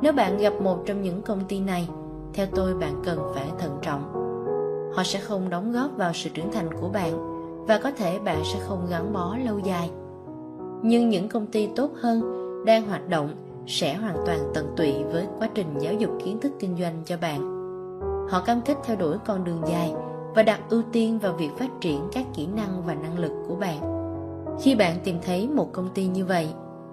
Nếu 0.00 0.12
bạn 0.12 0.38
gặp 0.38 0.52
một 0.60 0.78
trong 0.86 1.02
những 1.02 1.22
công 1.22 1.44
ty 1.48 1.60
này, 1.60 1.88
theo 2.34 2.46
tôi 2.54 2.74
bạn 2.74 3.02
cần 3.04 3.18
phải 3.34 3.46
thận 3.58 3.78
trọng. 3.82 4.02
Họ 4.94 5.02
sẽ 5.02 5.20
không 5.20 5.50
đóng 5.50 5.72
góp 5.72 5.96
vào 5.96 6.12
sự 6.14 6.30
trưởng 6.34 6.52
thành 6.52 6.68
của 6.80 6.88
bạn 6.88 7.12
và 7.66 7.80
có 7.82 7.90
thể 7.90 8.18
bạn 8.18 8.42
sẽ 8.44 8.58
không 8.60 8.86
gắn 8.90 9.12
bó 9.12 9.36
lâu 9.44 9.58
dài. 9.58 9.90
Nhưng 10.82 11.08
những 11.08 11.28
công 11.28 11.46
ty 11.46 11.66
tốt 11.66 11.90
hơn 12.00 12.22
đang 12.64 12.88
hoạt 12.88 13.08
động 13.08 13.28
sẽ 13.66 13.94
hoàn 13.94 14.16
toàn 14.26 14.38
tận 14.54 14.74
tụy 14.76 15.04
với 15.12 15.26
quá 15.38 15.48
trình 15.54 15.78
giáo 15.78 15.94
dục 15.94 16.10
kiến 16.24 16.40
thức 16.40 16.52
kinh 16.58 16.76
doanh 16.76 17.02
cho 17.04 17.16
bạn. 17.20 17.40
Họ 18.30 18.40
cam 18.40 18.60
kết 18.60 18.76
theo 18.84 18.96
đuổi 18.96 19.16
con 19.26 19.44
đường 19.44 19.62
dài 19.68 19.94
và 20.34 20.42
đặt 20.42 20.60
ưu 20.70 20.82
tiên 20.92 21.18
vào 21.18 21.32
việc 21.32 21.50
phát 21.58 21.70
triển 21.80 22.00
các 22.12 22.24
kỹ 22.34 22.46
năng 22.46 22.82
và 22.86 22.94
năng 22.94 23.18
lực 23.18 23.32
của 23.48 23.54
bạn. 23.54 23.95
Khi 24.60 24.74
bạn 24.74 24.96
tìm 25.04 25.18
thấy 25.22 25.48
một 25.48 25.72
công 25.72 25.88
ty 25.94 26.06
như 26.06 26.24
vậy, 26.24 26.48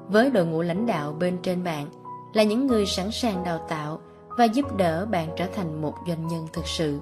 với 0.08 0.30
đội 0.30 0.46
ngũ 0.46 0.62
lãnh 0.62 0.86
đạo 0.86 1.16
bên 1.20 1.38
trên 1.44 1.64
bạn 1.64 1.88
là 2.34 2.44
những 2.44 2.68
người 2.68 2.86
sẵn 2.86 3.12
sàng 3.12 3.44
đào 3.44 3.66
tạo 3.70 4.00
và 4.38 4.46
giúp 4.46 4.78
đỡ 4.78 5.08
bạn 5.12 5.30
trở 5.36 5.46
thành 5.56 5.82
một 5.82 5.94
doanh 6.08 6.28
nhân 6.28 6.48
thực 6.54 6.68
sự, 6.68 7.00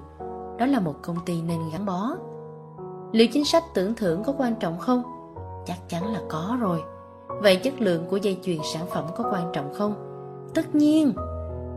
đó 0.58 0.66
là 0.66 0.80
một 0.80 0.94
công 1.02 1.16
ty 1.26 1.42
nên 1.42 1.58
gắn 1.72 1.86
bó. 1.86 2.16
Liệu 3.12 3.26
chính 3.32 3.44
sách 3.44 3.64
tưởng 3.74 3.94
thưởng 3.94 4.22
có 4.24 4.34
quan 4.38 4.54
trọng 4.54 4.78
không? 4.78 5.02
Chắc 5.66 5.88
chắn 5.88 6.12
là 6.12 6.20
có 6.28 6.56
rồi. 6.60 6.82
Vậy 7.28 7.56
chất 7.56 7.80
lượng 7.80 8.06
của 8.10 8.16
dây 8.16 8.38
chuyền 8.42 8.58
sản 8.74 8.86
phẩm 8.90 9.04
có 9.16 9.30
quan 9.32 9.50
trọng 9.52 9.74
không? 9.74 9.94
Tất 10.54 10.74
nhiên, 10.74 11.12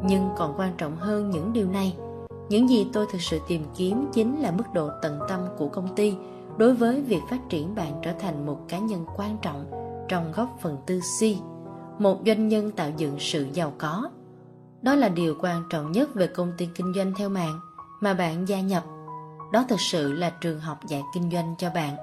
nhưng 0.04 0.30
còn 0.38 0.54
quan 0.58 0.74
trọng 0.78 0.96
hơn 0.96 1.30
những 1.30 1.54
điều 1.54 1.68
này 1.68 1.96
những 2.50 2.70
gì 2.70 2.88
tôi 2.94 3.06
thực 3.12 3.22
sự 3.22 3.40
tìm 3.48 3.64
kiếm 3.76 4.06
chính 4.14 4.42
là 4.42 4.52
mức 4.52 4.64
độ 4.74 4.90
tận 5.02 5.20
tâm 5.30 5.40
của 5.58 5.68
công 5.68 5.96
ty 5.96 6.16
đối 6.58 6.74
với 6.74 7.02
việc 7.02 7.22
phát 7.30 7.40
triển 7.50 7.76
bạn 7.76 7.92
trở 8.02 8.12
thành 8.20 8.46
một 8.46 8.60
cá 8.70 8.80
nhân 8.80 9.06
quan 9.18 9.38
trọng 9.42 9.66
trong 10.08 10.32
góc 10.36 10.58
phần 10.62 10.78
tư 10.86 11.00
si, 11.20 11.38
một 12.00 12.18
doanh 12.26 12.48
nhân 12.48 12.72
tạo 12.72 12.90
dựng 12.98 13.16
sự 13.20 13.48
giàu 13.54 13.74
có. 13.78 14.10
Đó 14.82 14.96
là 14.96 15.10
điều 15.10 15.36
quan 15.42 15.64
trọng 15.70 15.92
nhất 15.92 16.16
về 16.16 16.28
công 16.28 16.52
ty 16.58 16.70
kinh 16.76 16.94
doanh 16.94 17.14
theo 17.18 17.30
mạng 17.30 17.60
mà 18.02 18.14
bạn 18.14 18.48
gia 18.48 18.60
nhập. 18.60 18.84
Đó 19.52 19.66
thực 19.70 19.80
sự 19.80 20.14
là 20.14 20.30
trường 20.42 20.60
học 20.60 20.80
dạy 20.88 21.02
kinh 21.14 21.32
doanh 21.32 21.56
cho 21.58 21.70
bạn. 21.70 21.96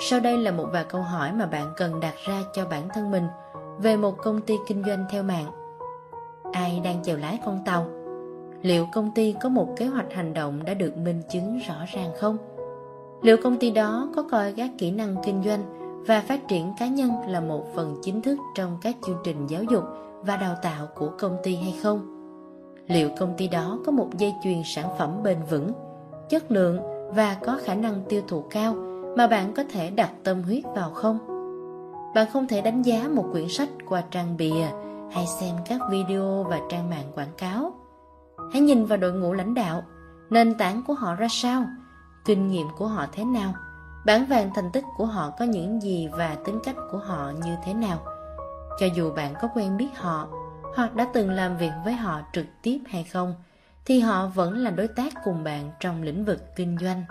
Sau 0.00 0.20
đây 0.20 0.38
là 0.38 0.50
một 0.50 0.66
vài 0.72 0.84
câu 0.84 1.02
hỏi 1.02 1.32
mà 1.32 1.46
bạn 1.46 1.72
cần 1.76 2.00
đặt 2.00 2.14
ra 2.26 2.42
cho 2.54 2.66
bản 2.66 2.88
thân 2.94 3.10
mình 3.10 3.26
về 3.78 3.96
một 3.96 4.18
công 4.22 4.40
ty 4.40 4.56
kinh 4.66 4.84
doanh 4.84 5.04
theo 5.10 5.22
mạng. 5.22 5.52
Ai 6.52 6.80
đang 6.84 7.02
chèo 7.02 7.16
lái 7.16 7.38
con 7.44 7.64
tàu? 7.64 7.86
liệu 8.62 8.86
công 8.92 9.10
ty 9.14 9.34
có 9.40 9.48
một 9.48 9.68
kế 9.76 9.86
hoạch 9.86 10.12
hành 10.12 10.34
động 10.34 10.64
đã 10.64 10.74
được 10.74 10.96
minh 10.96 11.22
chứng 11.30 11.58
rõ 11.58 11.74
ràng 11.94 12.12
không 12.18 12.38
liệu 13.22 13.36
công 13.42 13.58
ty 13.58 13.70
đó 13.70 14.08
có 14.16 14.22
coi 14.22 14.52
các 14.52 14.70
kỹ 14.78 14.90
năng 14.90 15.16
kinh 15.24 15.42
doanh 15.44 15.62
và 16.06 16.20
phát 16.20 16.48
triển 16.48 16.72
cá 16.78 16.86
nhân 16.86 17.10
là 17.28 17.40
một 17.40 17.64
phần 17.74 17.96
chính 18.02 18.22
thức 18.22 18.38
trong 18.54 18.78
các 18.82 18.96
chương 19.06 19.18
trình 19.24 19.46
giáo 19.46 19.62
dục 19.62 19.84
và 20.22 20.36
đào 20.36 20.54
tạo 20.62 20.86
của 20.94 21.10
công 21.18 21.36
ty 21.42 21.56
hay 21.56 21.78
không? 21.82 22.16
Liệu 22.86 23.08
công 23.18 23.34
ty 23.36 23.48
đó 23.48 23.78
có 23.86 23.92
một 23.92 24.08
dây 24.18 24.34
chuyền 24.42 24.62
sản 24.64 24.88
phẩm 24.98 25.22
bền 25.22 25.38
vững 25.50 25.72
chất 26.28 26.52
lượng 26.52 26.80
và 27.14 27.36
có 27.44 27.58
khả 27.64 27.74
năng 27.74 28.02
tiêu 28.08 28.22
thụ 28.28 28.44
cao 28.50 28.74
mà 29.16 29.26
bạn 29.26 29.54
có 29.54 29.64
thể 29.70 29.90
đặt 29.90 30.10
tâm 30.24 30.42
huyết 30.42 30.64
vào 30.74 30.90
không? 30.90 31.18
Bạn 32.14 32.26
không 32.32 32.46
thể 32.46 32.60
đánh 32.60 32.82
giá 32.82 33.08
một 33.08 33.24
quyển 33.32 33.48
sách 33.48 33.68
qua 33.88 34.02
trang 34.10 34.36
bìa 34.36 34.66
hay 35.12 35.26
xem 35.26 35.54
các 35.68 35.80
video 35.90 36.46
và 36.50 36.60
trang 36.70 36.90
mạng 36.90 37.12
quảng 37.14 37.32
cáo. 37.38 37.72
Hãy 38.52 38.62
nhìn 38.62 38.84
vào 38.84 38.98
đội 38.98 39.12
ngũ 39.12 39.32
lãnh 39.32 39.54
đạo, 39.54 39.82
nền 40.30 40.54
tảng 40.54 40.82
của 40.86 40.94
họ 40.94 41.14
ra 41.14 41.26
sao, 41.30 41.64
kinh 42.30 42.48
nghiệm 42.48 42.66
của 42.78 42.86
họ 42.86 43.06
thế 43.12 43.24
nào, 43.24 43.54
bản 44.06 44.26
vàng 44.26 44.50
thành 44.54 44.70
tích 44.72 44.84
của 44.96 45.06
họ 45.06 45.30
có 45.38 45.44
những 45.44 45.82
gì 45.82 46.08
và 46.12 46.36
tính 46.44 46.60
cách 46.64 46.76
của 46.90 46.98
họ 46.98 47.32
như 47.44 47.56
thế 47.64 47.74
nào. 47.74 47.98
Cho 48.80 48.86
dù 48.94 49.12
bạn 49.12 49.34
có 49.42 49.48
quen 49.54 49.76
biết 49.76 49.88
họ 49.96 50.28
hoặc 50.76 50.94
đã 50.94 51.06
từng 51.14 51.30
làm 51.30 51.56
việc 51.56 51.72
với 51.84 51.92
họ 51.92 52.20
trực 52.32 52.46
tiếp 52.62 52.78
hay 52.88 53.04
không, 53.04 53.34
thì 53.84 54.00
họ 54.00 54.26
vẫn 54.26 54.58
là 54.58 54.70
đối 54.70 54.88
tác 54.88 55.14
cùng 55.24 55.44
bạn 55.44 55.70
trong 55.80 56.02
lĩnh 56.02 56.24
vực 56.24 56.56
kinh 56.56 56.76
doanh. 56.80 57.04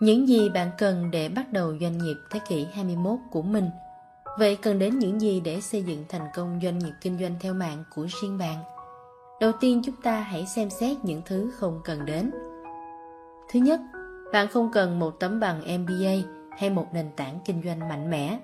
Những 0.00 0.28
gì 0.28 0.48
bạn 0.48 0.70
cần 0.78 1.10
để 1.10 1.28
bắt 1.28 1.52
đầu 1.52 1.74
doanh 1.80 1.98
nghiệp 1.98 2.16
thế 2.30 2.40
kỷ 2.48 2.66
21 2.74 3.18
của 3.30 3.42
mình 3.42 3.70
Vậy 4.38 4.56
cần 4.56 4.78
đến 4.78 4.98
những 4.98 5.20
gì 5.20 5.40
để 5.40 5.60
xây 5.60 5.82
dựng 5.82 6.04
thành 6.08 6.26
công 6.34 6.60
doanh 6.62 6.78
nghiệp 6.78 6.92
kinh 7.00 7.18
doanh 7.18 7.34
theo 7.40 7.54
mạng 7.54 7.84
của 7.94 8.06
riêng 8.22 8.38
bạn? 8.38 8.64
Đầu 9.40 9.52
tiên 9.60 9.82
chúng 9.84 9.96
ta 10.02 10.20
hãy 10.20 10.46
xem 10.46 10.70
xét 10.70 10.96
những 11.04 11.22
thứ 11.26 11.50
không 11.58 11.80
cần 11.84 12.04
đến. 12.04 12.30
Thứ 13.52 13.60
nhất, 13.60 13.80
bạn 14.32 14.48
không 14.48 14.70
cần 14.72 14.98
một 14.98 15.20
tấm 15.20 15.40
bằng 15.40 15.60
MBA 15.80 16.28
hay 16.58 16.70
một 16.70 16.86
nền 16.92 17.06
tảng 17.16 17.38
kinh 17.44 17.62
doanh 17.64 17.88
mạnh 17.88 18.10
mẽ. 18.10 18.38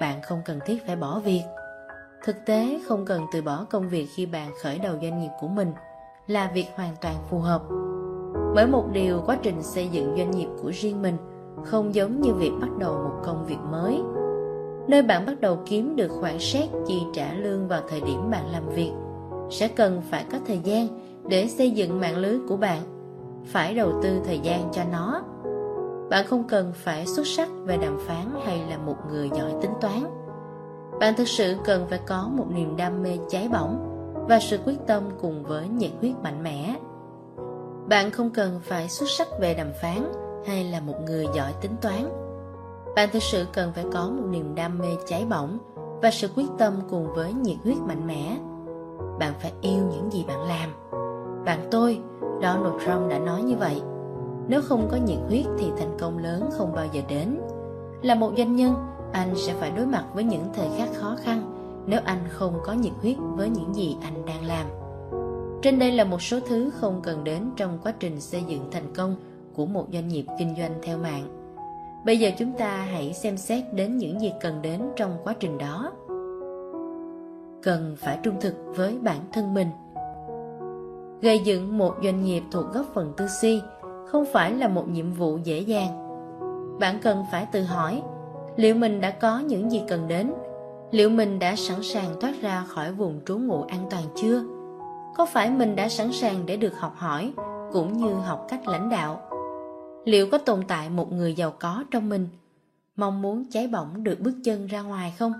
Bạn 0.00 0.22
không 0.22 0.42
cần 0.44 0.58
thiết 0.66 0.86
phải 0.86 0.96
bỏ 0.96 1.20
việc. 1.20 1.42
Thực 2.24 2.36
tế 2.46 2.80
không 2.88 3.04
cần 3.04 3.22
từ 3.32 3.42
bỏ 3.42 3.66
công 3.70 3.88
việc 3.88 4.06
khi 4.16 4.26
bạn 4.26 4.50
khởi 4.62 4.78
đầu 4.78 4.94
doanh 5.02 5.20
nghiệp 5.20 5.30
của 5.40 5.48
mình 5.48 5.72
là 6.26 6.50
việc 6.54 6.66
hoàn 6.74 6.96
toàn 7.00 7.14
phù 7.30 7.38
hợp. 7.38 7.62
Bởi 8.54 8.66
một 8.66 8.84
điều 8.92 9.22
quá 9.26 9.38
trình 9.42 9.62
xây 9.62 9.88
dựng 9.88 10.14
doanh 10.16 10.30
nghiệp 10.30 10.48
của 10.62 10.72
riêng 10.74 11.02
mình 11.02 11.16
không 11.64 11.94
giống 11.94 12.20
như 12.20 12.34
việc 12.34 12.52
bắt 12.60 12.70
đầu 12.78 12.92
một 12.92 13.22
công 13.24 13.46
việc 13.46 13.58
mới 13.70 14.02
nơi 14.88 15.02
bạn 15.02 15.26
bắt 15.26 15.40
đầu 15.40 15.58
kiếm 15.66 15.96
được 15.96 16.08
khoản 16.08 16.38
xét 16.38 16.68
chi 16.86 17.02
trả 17.14 17.32
lương 17.32 17.68
vào 17.68 17.82
thời 17.88 18.00
điểm 18.00 18.30
bạn 18.30 18.46
làm 18.52 18.68
việc 18.68 18.90
sẽ 19.50 19.68
cần 19.68 20.02
phải 20.10 20.24
có 20.32 20.38
thời 20.46 20.58
gian 20.58 20.88
để 21.28 21.48
xây 21.48 21.70
dựng 21.70 22.00
mạng 22.00 22.16
lưới 22.16 22.38
của 22.48 22.56
bạn 22.56 22.78
phải 23.46 23.74
đầu 23.74 23.92
tư 24.02 24.20
thời 24.24 24.38
gian 24.38 24.68
cho 24.72 24.82
nó. 24.92 25.22
Bạn 26.10 26.26
không 26.26 26.44
cần 26.48 26.72
phải 26.74 27.06
xuất 27.06 27.26
sắc 27.26 27.48
về 27.64 27.76
đàm 27.76 27.98
phán 28.06 28.40
hay 28.44 28.62
là 28.70 28.78
một 28.78 28.96
người 29.10 29.30
giỏi 29.34 29.54
tính 29.62 29.72
toán. 29.80 30.04
Bạn 31.00 31.14
thực 31.16 31.28
sự 31.28 31.56
cần 31.64 31.86
phải 31.90 32.00
có 32.06 32.30
một 32.32 32.46
niềm 32.54 32.76
đam 32.76 33.02
mê 33.02 33.18
cháy 33.28 33.48
bỏng 33.48 33.88
và 34.28 34.40
sự 34.40 34.58
quyết 34.66 34.78
tâm 34.86 35.02
cùng 35.20 35.42
với 35.42 35.68
nhiệt 35.68 35.90
huyết 36.00 36.12
mạnh 36.22 36.42
mẽ. 36.42 36.76
Bạn 37.88 38.10
không 38.10 38.30
cần 38.30 38.60
phải 38.62 38.88
xuất 38.88 39.08
sắc 39.08 39.28
về 39.40 39.54
đàm 39.54 39.72
phán 39.82 40.12
hay 40.46 40.64
là 40.64 40.80
một 40.80 40.96
người 41.06 41.26
giỏi 41.34 41.52
tính 41.60 41.76
toán. 41.82 42.08
Bạn 42.96 43.08
thực 43.12 43.22
sự 43.22 43.46
cần 43.52 43.72
phải 43.74 43.84
có 43.92 44.10
một 44.10 44.24
niềm 44.30 44.54
đam 44.54 44.78
mê 44.78 44.88
cháy 45.06 45.26
bỏng 45.30 45.58
và 46.02 46.10
sự 46.10 46.28
quyết 46.36 46.46
tâm 46.58 46.74
cùng 46.90 47.14
với 47.14 47.32
nhiệt 47.32 47.56
huyết 47.64 47.76
mạnh 47.78 48.06
mẽ. 48.06 48.36
Bạn 49.18 49.32
phải 49.40 49.52
yêu 49.60 49.82
những 49.90 50.12
gì 50.12 50.24
bạn 50.28 50.42
làm 50.42 50.70
bạn 51.44 51.68
tôi, 51.70 52.00
donald 52.20 52.82
trump 52.86 53.10
đã 53.10 53.18
nói 53.18 53.42
như 53.42 53.56
vậy. 53.56 53.82
Nếu 54.48 54.60
không 54.62 54.88
có 54.90 54.96
nhiệt 54.96 55.18
huyết 55.28 55.46
thì 55.58 55.66
thành 55.78 55.96
công 56.00 56.18
lớn 56.18 56.50
không 56.52 56.72
bao 56.74 56.86
giờ 56.92 57.00
đến. 57.08 57.38
Là 58.02 58.14
một 58.14 58.32
doanh 58.36 58.56
nhân, 58.56 58.74
anh 59.12 59.34
sẽ 59.36 59.54
phải 59.54 59.72
đối 59.76 59.86
mặt 59.86 60.04
với 60.14 60.24
những 60.24 60.44
thời 60.54 60.68
khắc 60.78 60.88
khó 60.94 61.16
khăn 61.24 61.52
nếu 61.86 62.00
anh 62.04 62.18
không 62.28 62.60
có 62.64 62.72
nhiệt 62.72 62.92
huyết 63.00 63.16
với 63.18 63.50
những 63.50 63.74
gì 63.74 63.96
anh 64.02 64.26
đang 64.26 64.44
làm. 64.44 64.66
Trên 65.62 65.78
đây 65.78 65.92
là 65.92 66.04
một 66.04 66.22
số 66.22 66.40
thứ 66.40 66.70
không 66.70 67.00
cần 67.02 67.24
đến 67.24 67.50
trong 67.56 67.78
quá 67.82 67.92
trình 68.00 68.20
xây 68.20 68.42
dựng 68.48 68.70
thành 68.70 68.94
công 68.94 69.16
của 69.54 69.66
một 69.66 69.86
doanh 69.92 70.08
nghiệp 70.08 70.24
kinh 70.38 70.54
doanh 70.58 70.72
theo 70.82 70.98
mạng. 70.98 71.24
Bây 72.04 72.18
giờ 72.18 72.30
chúng 72.38 72.52
ta 72.58 72.76
hãy 72.76 73.12
xem 73.12 73.36
xét 73.36 73.64
đến 73.74 73.96
những 73.96 74.20
gì 74.20 74.32
cần 74.40 74.62
đến 74.62 74.80
trong 74.96 75.16
quá 75.24 75.34
trình 75.40 75.58
đó. 75.58 75.92
Cần 77.62 77.96
phải 77.98 78.18
trung 78.22 78.34
thực 78.40 78.54
với 78.76 78.98
bản 78.98 79.18
thân 79.32 79.54
mình 79.54 79.68
gây 81.22 81.38
dựng 81.38 81.78
một 81.78 81.94
doanh 82.02 82.24
nghiệp 82.24 82.42
thuộc 82.50 82.72
góc 82.72 82.86
phần 82.94 83.12
tư 83.16 83.26
si 83.40 83.62
không 84.06 84.24
phải 84.32 84.52
là 84.54 84.68
một 84.68 84.88
nhiệm 84.88 85.12
vụ 85.12 85.38
dễ 85.44 85.58
dàng. 85.60 85.98
Bạn 86.80 86.98
cần 87.02 87.24
phải 87.32 87.46
tự 87.52 87.62
hỏi, 87.62 88.02
liệu 88.56 88.74
mình 88.74 89.00
đã 89.00 89.10
có 89.10 89.38
những 89.38 89.72
gì 89.72 89.82
cần 89.88 90.08
đến? 90.08 90.32
Liệu 90.90 91.10
mình 91.10 91.38
đã 91.38 91.56
sẵn 91.56 91.82
sàng 91.82 92.20
thoát 92.20 92.34
ra 92.40 92.64
khỏi 92.68 92.92
vùng 92.92 93.20
trú 93.26 93.38
ngụ 93.38 93.62
an 93.62 93.86
toàn 93.90 94.02
chưa? 94.16 94.42
Có 95.16 95.26
phải 95.26 95.50
mình 95.50 95.76
đã 95.76 95.88
sẵn 95.88 96.12
sàng 96.12 96.46
để 96.46 96.56
được 96.56 96.78
học 96.78 96.94
hỏi 96.96 97.32
cũng 97.72 97.92
như 97.92 98.14
học 98.14 98.46
cách 98.48 98.68
lãnh 98.68 98.88
đạo? 98.88 99.20
Liệu 100.04 100.26
có 100.30 100.38
tồn 100.38 100.62
tại 100.68 100.90
một 100.90 101.12
người 101.12 101.34
giàu 101.34 101.52
có 101.58 101.84
trong 101.90 102.08
mình, 102.08 102.28
mong 102.96 103.22
muốn 103.22 103.44
cháy 103.50 103.66
bỏng 103.66 104.04
được 104.04 104.20
bước 104.20 104.34
chân 104.44 104.66
ra 104.66 104.82
ngoài 104.82 105.14
không? 105.18 105.32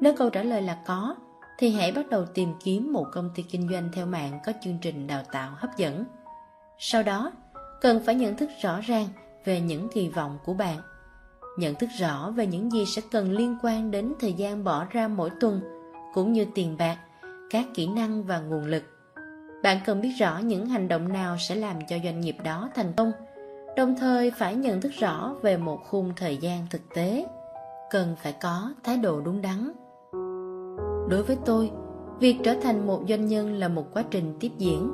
Nếu 0.00 0.14
câu 0.16 0.30
trả 0.30 0.42
lời 0.42 0.62
là 0.62 0.78
có 0.86 1.14
thì 1.58 1.70
hãy 1.70 1.92
bắt 1.92 2.08
đầu 2.10 2.24
tìm 2.24 2.52
kiếm 2.64 2.92
một 2.92 3.06
công 3.12 3.30
ty 3.34 3.42
kinh 3.42 3.68
doanh 3.68 3.88
theo 3.92 4.06
mạng 4.06 4.38
có 4.46 4.52
chương 4.62 4.78
trình 4.82 5.06
đào 5.06 5.22
tạo 5.32 5.50
hấp 5.56 5.76
dẫn. 5.76 6.04
Sau 6.78 7.02
đó, 7.02 7.32
cần 7.80 8.00
phải 8.06 8.14
nhận 8.14 8.36
thức 8.36 8.50
rõ 8.62 8.80
ràng 8.80 9.06
về 9.44 9.60
những 9.60 9.88
kỳ 9.88 10.08
vọng 10.08 10.38
của 10.44 10.54
bạn. 10.54 10.78
Nhận 11.58 11.74
thức 11.74 11.88
rõ 11.98 12.30
về 12.30 12.46
những 12.46 12.70
gì 12.70 12.86
sẽ 12.86 13.02
cần 13.10 13.32
liên 13.32 13.56
quan 13.62 13.90
đến 13.90 14.14
thời 14.20 14.32
gian 14.32 14.64
bỏ 14.64 14.86
ra 14.90 15.08
mỗi 15.08 15.30
tuần, 15.40 15.60
cũng 16.14 16.32
như 16.32 16.46
tiền 16.54 16.76
bạc, 16.78 16.96
các 17.50 17.66
kỹ 17.74 17.86
năng 17.86 18.24
và 18.24 18.38
nguồn 18.38 18.64
lực. 18.64 18.82
Bạn 19.62 19.80
cần 19.86 20.00
biết 20.00 20.12
rõ 20.18 20.38
những 20.38 20.66
hành 20.66 20.88
động 20.88 21.12
nào 21.12 21.36
sẽ 21.38 21.54
làm 21.54 21.76
cho 21.88 21.96
doanh 22.04 22.20
nghiệp 22.20 22.36
đó 22.44 22.70
thành 22.74 22.92
công, 22.96 23.12
đồng 23.76 23.96
thời 23.96 24.30
phải 24.30 24.54
nhận 24.54 24.80
thức 24.80 24.92
rõ 24.98 25.34
về 25.42 25.56
một 25.56 25.80
khung 25.84 26.12
thời 26.16 26.36
gian 26.36 26.66
thực 26.70 26.94
tế. 26.94 27.26
Cần 27.90 28.16
phải 28.22 28.32
có 28.32 28.72
thái 28.84 28.96
độ 28.96 29.20
đúng 29.20 29.42
đắn 29.42 29.72
đối 31.08 31.22
với 31.22 31.36
tôi, 31.44 31.70
việc 32.20 32.36
trở 32.42 32.54
thành 32.62 32.86
một 32.86 33.00
doanh 33.08 33.26
nhân 33.26 33.52
là 33.52 33.68
một 33.68 33.94
quá 33.94 34.04
trình 34.10 34.34
tiếp 34.40 34.50
diễn, 34.58 34.90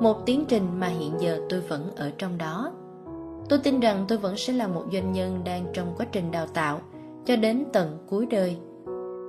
một 0.00 0.26
tiến 0.26 0.44
trình 0.48 0.62
mà 0.78 0.86
hiện 0.86 1.12
giờ 1.20 1.40
tôi 1.48 1.60
vẫn 1.60 1.90
ở 1.96 2.10
trong 2.18 2.38
đó. 2.38 2.72
Tôi 3.48 3.58
tin 3.58 3.80
rằng 3.80 4.04
tôi 4.08 4.18
vẫn 4.18 4.36
sẽ 4.36 4.52
là 4.52 4.66
một 4.66 4.84
doanh 4.92 5.12
nhân 5.12 5.40
đang 5.44 5.66
trong 5.72 5.94
quá 5.96 6.06
trình 6.12 6.30
đào 6.30 6.46
tạo 6.46 6.80
cho 7.24 7.36
đến 7.36 7.64
tận 7.72 7.98
cuối 8.08 8.26
đời. 8.26 8.56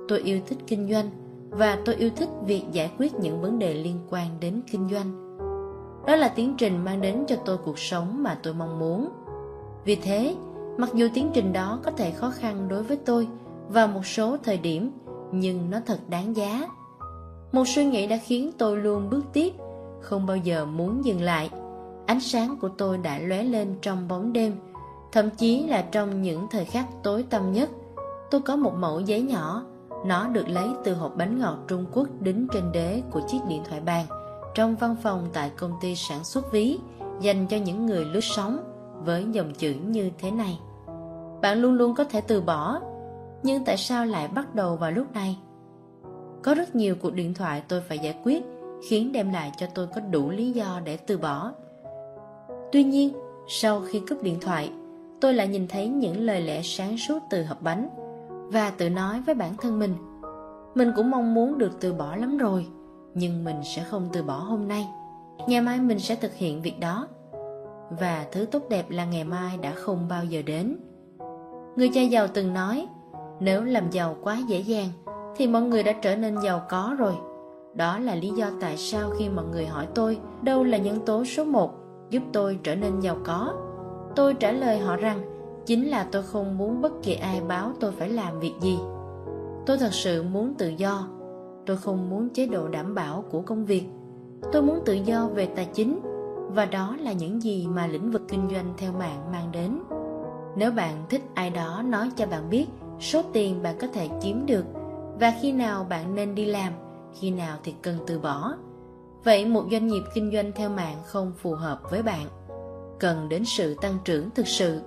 Tôi 0.08 0.18
yêu 0.18 0.40
thích 0.46 0.58
kinh 0.66 0.88
doanh 0.90 1.10
và 1.50 1.78
tôi 1.84 1.94
yêu 1.94 2.10
thích 2.16 2.28
việc 2.46 2.62
giải 2.72 2.90
quyết 2.98 3.14
những 3.14 3.40
vấn 3.40 3.58
đề 3.58 3.74
liên 3.74 3.98
quan 4.10 4.26
đến 4.40 4.60
kinh 4.70 4.88
doanh. 4.88 5.36
Đó 6.06 6.16
là 6.16 6.28
tiến 6.28 6.54
trình 6.58 6.84
mang 6.84 7.00
đến 7.00 7.24
cho 7.28 7.36
tôi 7.36 7.56
cuộc 7.56 7.78
sống 7.78 8.22
mà 8.22 8.38
tôi 8.42 8.54
mong 8.54 8.78
muốn. 8.78 9.08
Vì 9.84 9.94
thế, 9.94 10.36
mặc 10.76 10.90
dù 10.94 11.08
tiến 11.14 11.30
trình 11.34 11.52
đó 11.52 11.80
có 11.82 11.90
thể 11.90 12.10
khó 12.10 12.30
khăn 12.30 12.68
đối 12.68 12.82
với 12.82 12.96
tôi 12.96 13.28
vào 13.68 13.88
một 13.88 14.06
số 14.06 14.36
thời 14.44 14.58
điểm 14.58 14.90
nhưng 15.32 15.70
nó 15.70 15.78
thật 15.86 15.98
đáng 16.08 16.36
giá. 16.36 16.68
Một 17.52 17.64
suy 17.66 17.84
nghĩ 17.84 18.06
đã 18.06 18.16
khiến 18.16 18.50
tôi 18.58 18.76
luôn 18.76 19.10
bước 19.10 19.24
tiếp, 19.32 19.52
không 20.00 20.26
bao 20.26 20.36
giờ 20.36 20.64
muốn 20.64 21.04
dừng 21.04 21.22
lại. 21.22 21.50
Ánh 22.06 22.20
sáng 22.20 22.56
của 22.60 22.68
tôi 22.68 22.98
đã 22.98 23.18
lóe 23.18 23.42
lên 23.42 23.76
trong 23.82 24.08
bóng 24.08 24.32
đêm, 24.32 24.56
thậm 25.12 25.30
chí 25.30 25.66
là 25.66 25.82
trong 25.82 26.22
những 26.22 26.46
thời 26.50 26.64
khắc 26.64 26.86
tối 27.02 27.22
tăm 27.30 27.52
nhất. 27.52 27.70
Tôi 28.30 28.40
có 28.40 28.56
một 28.56 28.74
mẫu 28.78 29.00
giấy 29.00 29.22
nhỏ, 29.22 29.64
nó 30.06 30.28
được 30.28 30.48
lấy 30.48 30.68
từ 30.84 30.94
hộp 30.94 31.16
bánh 31.16 31.38
ngọt 31.38 31.58
trung 31.68 31.86
quốc 31.92 32.08
đính 32.20 32.46
trên 32.52 32.72
đế 32.72 33.02
của 33.10 33.20
chiếc 33.28 33.38
điện 33.48 33.62
thoại 33.68 33.80
bàn 33.80 34.06
trong 34.54 34.76
văn 34.76 34.96
phòng 35.02 35.28
tại 35.32 35.50
công 35.56 35.72
ty 35.80 35.96
sản 35.96 36.24
xuất 36.24 36.52
ví, 36.52 36.78
dành 37.20 37.46
cho 37.46 37.56
những 37.56 37.86
người 37.86 38.04
lướt 38.04 38.24
sóng 38.24 38.58
với 39.04 39.26
dòng 39.32 39.52
chữ 39.54 39.74
như 39.86 40.10
thế 40.18 40.30
này. 40.30 40.58
Bạn 41.42 41.58
luôn 41.58 41.74
luôn 41.74 41.94
có 41.94 42.04
thể 42.04 42.20
từ 42.20 42.40
bỏ 42.40 42.80
nhưng 43.42 43.64
tại 43.64 43.76
sao 43.76 44.06
lại 44.06 44.28
bắt 44.28 44.54
đầu 44.54 44.76
vào 44.76 44.90
lúc 44.90 45.12
này? 45.14 45.38
Có 46.42 46.54
rất 46.54 46.74
nhiều 46.74 46.96
cuộc 47.02 47.14
điện 47.14 47.34
thoại 47.34 47.62
tôi 47.68 47.80
phải 47.80 47.98
giải 47.98 48.16
quyết, 48.24 48.42
khiến 48.88 49.12
đem 49.12 49.32
lại 49.32 49.52
cho 49.56 49.66
tôi 49.74 49.86
có 49.94 50.00
đủ 50.00 50.30
lý 50.30 50.52
do 50.52 50.80
để 50.84 50.96
từ 50.96 51.18
bỏ. 51.18 51.52
Tuy 52.72 52.84
nhiên, 52.84 53.12
sau 53.48 53.80
khi 53.80 54.02
cúp 54.08 54.22
điện 54.22 54.40
thoại, 54.40 54.72
tôi 55.20 55.34
lại 55.34 55.48
nhìn 55.48 55.68
thấy 55.68 55.88
những 55.88 56.20
lời 56.20 56.40
lẽ 56.40 56.60
sáng 56.62 56.98
suốt 56.98 57.18
từ 57.30 57.44
hộp 57.44 57.62
bánh 57.62 57.88
và 58.52 58.70
tự 58.70 58.88
nói 58.88 59.22
với 59.26 59.34
bản 59.34 59.56
thân 59.56 59.78
mình 59.78 59.94
mình 60.74 60.92
cũng 60.96 61.10
mong 61.10 61.34
muốn 61.34 61.58
được 61.58 61.80
từ 61.80 61.92
bỏ 61.92 62.16
lắm 62.16 62.38
rồi, 62.38 62.66
nhưng 63.14 63.44
mình 63.44 63.56
sẽ 63.64 63.82
không 63.82 64.08
từ 64.12 64.22
bỏ 64.22 64.34
hôm 64.34 64.68
nay. 64.68 64.88
Ngày 65.46 65.60
mai 65.60 65.80
mình 65.80 65.98
sẽ 65.98 66.14
thực 66.14 66.34
hiện 66.34 66.62
việc 66.62 66.80
đó. 66.80 67.08
Và 68.00 68.26
thứ 68.32 68.46
tốt 68.46 68.62
đẹp 68.68 68.90
là 68.90 69.04
ngày 69.04 69.24
mai 69.24 69.56
đã 69.56 69.72
không 69.72 70.08
bao 70.08 70.24
giờ 70.24 70.42
đến. 70.42 70.76
Người 71.76 71.90
cha 71.94 72.02
giàu 72.02 72.26
từng 72.28 72.54
nói 72.54 72.86
nếu 73.42 73.64
làm 73.64 73.90
giàu 73.90 74.16
quá 74.22 74.38
dễ 74.46 74.60
dàng, 74.60 74.88
thì 75.36 75.46
mọi 75.46 75.62
người 75.62 75.82
đã 75.82 75.92
trở 75.92 76.16
nên 76.16 76.40
giàu 76.40 76.62
có 76.68 76.96
rồi. 76.98 77.12
Đó 77.74 77.98
là 77.98 78.14
lý 78.14 78.28
do 78.30 78.46
tại 78.60 78.76
sao 78.76 79.10
khi 79.18 79.28
mọi 79.28 79.44
người 79.52 79.66
hỏi 79.66 79.86
tôi, 79.94 80.18
đâu 80.42 80.64
là 80.64 80.78
nhân 80.78 80.98
tố 81.06 81.24
số 81.24 81.44
một 81.44 81.74
giúp 82.10 82.22
tôi 82.32 82.58
trở 82.62 82.74
nên 82.74 83.00
giàu 83.00 83.16
có? 83.24 83.54
Tôi 84.16 84.34
trả 84.34 84.52
lời 84.52 84.78
họ 84.78 84.96
rằng, 84.96 85.20
chính 85.66 85.88
là 85.88 86.06
tôi 86.12 86.22
không 86.22 86.58
muốn 86.58 86.82
bất 86.82 86.92
kỳ 87.02 87.14
ai 87.14 87.40
báo 87.48 87.72
tôi 87.80 87.92
phải 87.92 88.08
làm 88.08 88.40
việc 88.40 88.54
gì. 88.60 88.78
Tôi 89.66 89.78
thật 89.78 89.92
sự 89.92 90.22
muốn 90.22 90.54
tự 90.54 90.68
do. 90.68 91.08
Tôi 91.66 91.76
không 91.76 92.10
muốn 92.10 92.28
chế 92.28 92.46
độ 92.46 92.68
đảm 92.68 92.94
bảo 92.94 93.24
của 93.30 93.40
công 93.40 93.64
việc. 93.64 93.84
Tôi 94.52 94.62
muốn 94.62 94.80
tự 94.84 94.92
do 94.92 95.28
về 95.34 95.46
tài 95.46 95.68
chính, 95.74 96.00
và 96.48 96.64
đó 96.64 96.96
là 97.00 97.12
những 97.12 97.42
gì 97.42 97.66
mà 97.66 97.86
lĩnh 97.86 98.10
vực 98.10 98.22
kinh 98.28 98.48
doanh 98.50 98.74
theo 98.76 98.92
mạng 98.92 99.32
mang 99.32 99.52
đến. 99.52 99.78
Nếu 100.56 100.72
bạn 100.72 101.04
thích 101.08 101.22
ai 101.34 101.50
đó 101.50 101.82
nói 101.86 102.10
cho 102.16 102.26
bạn 102.26 102.50
biết 102.50 102.66
số 103.02 103.22
tiền 103.32 103.62
bạn 103.62 103.76
có 103.80 103.86
thể 103.86 104.08
kiếm 104.22 104.46
được 104.46 104.64
và 105.20 105.32
khi 105.42 105.52
nào 105.52 105.84
bạn 105.84 106.14
nên 106.14 106.34
đi 106.34 106.44
làm, 106.44 106.72
khi 107.20 107.30
nào 107.30 107.58
thì 107.64 107.74
cần 107.82 107.98
từ 108.06 108.18
bỏ. 108.18 108.54
Vậy 109.24 109.46
một 109.46 109.64
doanh 109.70 109.86
nghiệp 109.86 110.02
kinh 110.14 110.30
doanh 110.32 110.52
theo 110.52 110.68
mạng 110.68 110.96
không 111.04 111.32
phù 111.38 111.54
hợp 111.54 111.80
với 111.90 112.02
bạn, 112.02 112.26
cần 113.00 113.28
đến 113.28 113.44
sự 113.44 113.74
tăng 113.82 113.98
trưởng 114.04 114.30
thực 114.30 114.48
sự. 114.48 114.80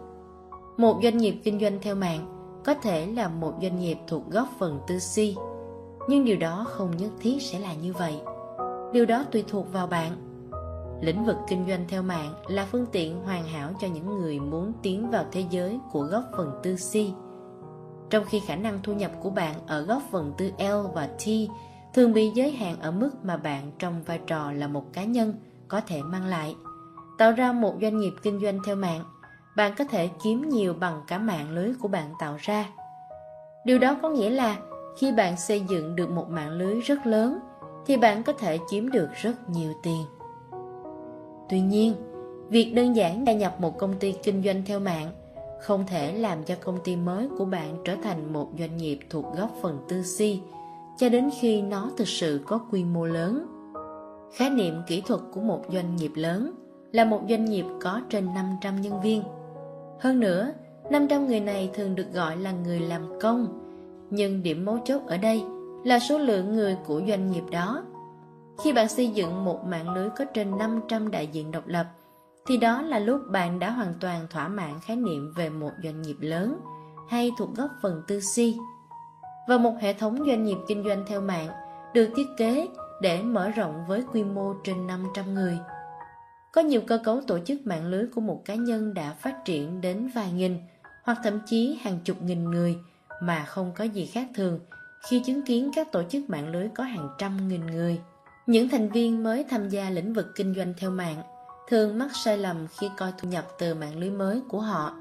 Một 0.77 0.99
doanh 1.03 1.17
nghiệp 1.17 1.35
kinh 1.43 1.59
doanh 1.59 1.79
theo 1.81 1.95
mạng 1.95 2.31
có 2.65 2.73
thể 2.73 3.05
là 3.05 3.27
một 3.27 3.53
doanh 3.61 3.79
nghiệp 3.79 3.97
thuộc 4.07 4.29
góp 4.31 4.47
phần 4.59 4.79
tư 4.87 4.99
si 4.99 5.35
nhưng 6.07 6.25
điều 6.25 6.37
đó 6.37 6.65
không 6.69 6.97
nhất 6.97 7.11
thiết 7.19 7.41
sẽ 7.41 7.59
là 7.59 7.73
như 7.73 7.93
vậy. 7.93 8.19
Điều 8.93 9.05
đó 9.05 9.25
tùy 9.31 9.43
thuộc 9.47 9.73
vào 9.73 9.87
bạn. 9.87 10.11
Lĩnh 11.01 11.25
vực 11.25 11.35
kinh 11.47 11.65
doanh 11.67 11.85
theo 11.87 12.01
mạng 12.01 12.33
là 12.47 12.67
phương 12.71 12.85
tiện 12.91 13.21
hoàn 13.23 13.43
hảo 13.43 13.71
cho 13.81 13.87
những 13.87 14.19
người 14.19 14.39
muốn 14.39 14.73
tiến 14.81 15.09
vào 15.09 15.25
thế 15.31 15.45
giới 15.49 15.79
của 15.91 16.01
góc 16.01 16.23
phần 16.37 16.51
tư 16.63 16.75
si 16.75 17.13
trong 18.09 18.25
khi 18.25 18.39
khả 18.39 18.55
năng 18.55 18.79
thu 18.83 18.93
nhập 18.93 19.11
của 19.21 19.29
bạn 19.29 19.55
ở 19.67 19.81
góc 19.81 20.01
phần 20.11 20.33
tư 20.37 20.51
L 20.59 20.87
và 20.93 21.07
T 21.07 21.27
thường 21.93 22.13
bị 22.13 22.29
giới 22.29 22.51
hạn 22.51 22.75
ở 22.81 22.91
mức 22.91 23.11
mà 23.23 23.37
bạn 23.37 23.71
trong 23.79 24.03
vai 24.03 24.19
trò 24.27 24.51
là 24.51 24.67
một 24.67 24.93
cá 24.93 25.03
nhân 25.03 25.33
có 25.67 25.81
thể 25.81 26.01
mang 26.01 26.25
lại. 26.25 26.55
Tạo 27.17 27.31
ra 27.31 27.51
một 27.51 27.75
doanh 27.81 27.97
nghiệp 27.97 28.13
kinh 28.23 28.39
doanh 28.41 28.59
theo 28.65 28.75
mạng, 28.75 29.03
bạn 29.57 29.73
có 29.77 29.83
thể 29.83 30.09
kiếm 30.23 30.49
nhiều 30.49 30.73
bằng 30.73 31.01
cả 31.07 31.17
mạng 31.17 31.51
lưới 31.51 31.73
của 31.81 31.87
bạn 31.87 32.13
tạo 32.19 32.35
ra. 32.39 32.69
Điều 33.65 33.79
đó 33.79 33.97
có 34.01 34.09
nghĩa 34.09 34.29
là 34.29 34.57
khi 34.97 35.11
bạn 35.11 35.37
xây 35.37 35.59
dựng 35.59 35.95
được 35.95 36.09
một 36.09 36.29
mạng 36.29 36.51
lưới 36.51 36.81
rất 36.81 37.05
lớn 37.05 37.39
thì 37.85 37.97
bạn 37.97 38.23
có 38.23 38.33
thể 38.33 38.59
chiếm 38.69 38.89
được 38.89 39.09
rất 39.13 39.49
nhiều 39.49 39.73
tiền. 39.83 40.05
Tuy 41.49 41.61
nhiên, 41.61 41.95
việc 42.49 42.73
đơn 42.75 42.95
giản 42.95 43.27
gia 43.27 43.33
nhập 43.33 43.55
một 43.59 43.77
công 43.77 43.93
ty 43.93 44.11
kinh 44.23 44.43
doanh 44.43 44.61
theo 44.65 44.79
mạng 44.79 45.11
không 45.65 45.85
thể 45.87 46.13
làm 46.13 46.43
cho 46.43 46.55
công 46.63 46.77
ty 46.83 46.95
mới 46.95 47.27
của 47.37 47.45
bạn 47.45 47.77
trở 47.85 47.95
thành 48.03 48.33
một 48.33 48.49
doanh 48.59 48.77
nghiệp 48.77 48.99
thuộc 49.09 49.25
góc 49.37 49.51
phần 49.61 49.79
tư 49.87 50.03
si 50.03 50.41
cho 50.97 51.09
đến 51.09 51.29
khi 51.39 51.61
nó 51.61 51.89
thực 51.97 52.07
sự 52.07 52.41
có 52.45 52.57
quy 52.71 52.83
mô 52.83 53.05
lớn. 53.05 53.45
Khái 54.35 54.49
niệm 54.49 54.81
kỹ 54.87 55.01
thuật 55.01 55.21
của 55.33 55.41
một 55.41 55.65
doanh 55.73 55.95
nghiệp 55.95 56.11
lớn 56.15 56.51
là 56.91 57.05
một 57.05 57.21
doanh 57.29 57.45
nghiệp 57.45 57.65
có 57.81 58.01
trên 58.09 58.33
500 58.33 58.81
nhân 58.81 59.01
viên. 59.01 59.23
Hơn 59.99 60.19
nữa, 60.19 60.51
500 60.91 61.27
người 61.27 61.39
này 61.39 61.69
thường 61.73 61.95
được 61.95 62.13
gọi 62.13 62.37
là 62.37 62.51
người 62.51 62.79
làm 62.79 63.19
công, 63.21 63.47
nhưng 64.09 64.43
điểm 64.43 64.65
mấu 64.65 64.79
chốt 64.85 65.01
ở 65.07 65.17
đây 65.17 65.43
là 65.83 65.99
số 65.99 66.17
lượng 66.17 66.55
người 66.55 66.77
của 66.85 67.01
doanh 67.07 67.31
nghiệp 67.31 67.43
đó. 67.51 67.83
Khi 68.63 68.73
bạn 68.73 68.89
xây 68.89 69.07
dựng 69.07 69.45
một 69.45 69.65
mạng 69.65 69.93
lưới 69.93 70.09
có 70.09 70.25
trên 70.25 70.57
500 70.57 71.11
đại 71.11 71.27
diện 71.27 71.51
độc 71.51 71.67
lập, 71.67 71.85
thì 72.47 72.57
đó 72.57 72.81
là 72.81 72.99
lúc 72.99 73.21
bạn 73.29 73.59
đã 73.59 73.71
hoàn 73.71 73.93
toàn 73.99 74.27
thỏa 74.29 74.47
mãn 74.47 74.79
khái 74.81 74.95
niệm 74.95 75.33
về 75.35 75.49
một 75.49 75.71
doanh 75.83 76.01
nghiệp 76.01 76.17
lớn 76.19 76.59
hay 77.09 77.31
thuộc 77.37 77.55
góc 77.55 77.69
phần 77.81 78.03
tư 78.07 78.19
si. 78.19 78.57
Và 79.47 79.57
một 79.57 79.73
hệ 79.81 79.93
thống 79.93 80.17
doanh 80.27 80.43
nghiệp 80.43 80.57
kinh 80.67 80.83
doanh 80.83 81.03
theo 81.07 81.21
mạng 81.21 81.47
được 81.93 82.09
thiết 82.15 82.27
kế 82.37 82.67
để 83.01 83.21
mở 83.21 83.49
rộng 83.49 83.85
với 83.87 84.03
quy 84.11 84.23
mô 84.23 84.53
trên 84.63 84.87
500 84.87 85.33
người. 85.33 85.57
Có 86.51 86.61
nhiều 86.61 86.81
cơ 86.87 86.97
cấu 87.03 87.21
tổ 87.21 87.39
chức 87.39 87.67
mạng 87.67 87.85
lưới 87.85 88.05
của 88.15 88.21
một 88.21 88.41
cá 88.45 88.55
nhân 88.55 88.93
đã 88.93 89.13
phát 89.13 89.45
triển 89.45 89.81
đến 89.81 90.11
vài 90.15 90.31
nghìn 90.31 90.57
hoặc 91.03 91.17
thậm 91.23 91.39
chí 91.45 91.79
hàng 91.81 91.99
chục 92.03 92.21
nghìn 92.21 92.43
người 92.43 92.77
mà 93.21 93.45
không 93.45 93.71
có 93.75 93.83
gì 93.83 94.05
khác 94.05 94.27
thường 94.35 94.59
khi 95.09 95.21
chứng 95.25 95.41
kiến 95.41 95.71
các 95.75 95.91
tổ 95.91 96.03
chức 96.03 96.29
mạng 96.29 96.47
lưới 96.51 96.67
có 96.75 96.83
hàng 96.83 97.09
trăm 97.17 97.47
nghìn 97.47 97.65
người. 97.65 97.99
Những 98.47 98.69
thành 98.69 98.89
viên 98.89 99.23
mới 99.23 99.45
tham 99.49 99.69
gia 99.69 99.89
lĩnh 99.89 100.13
vực 100.13 100.25
kinh 100.35 100.53
doanh 100.55 100.73
theo 100.77 100.91
mạng 100.91 101.23
thường 101.67 101.97
mắc 101.97 102.09
sai 102.13 102.37
lầm 102.37 102.67
khi 102.67 102.89
coi 102.97 103.13
thu 103.17 103.29
nhập 103.29 103.45
từ 103.59 103.73
mạng 103.73 103.97
lưới 103.97 104.09
mới 104.09 104.41
của 104.49 104.59
họ 104.59 104.93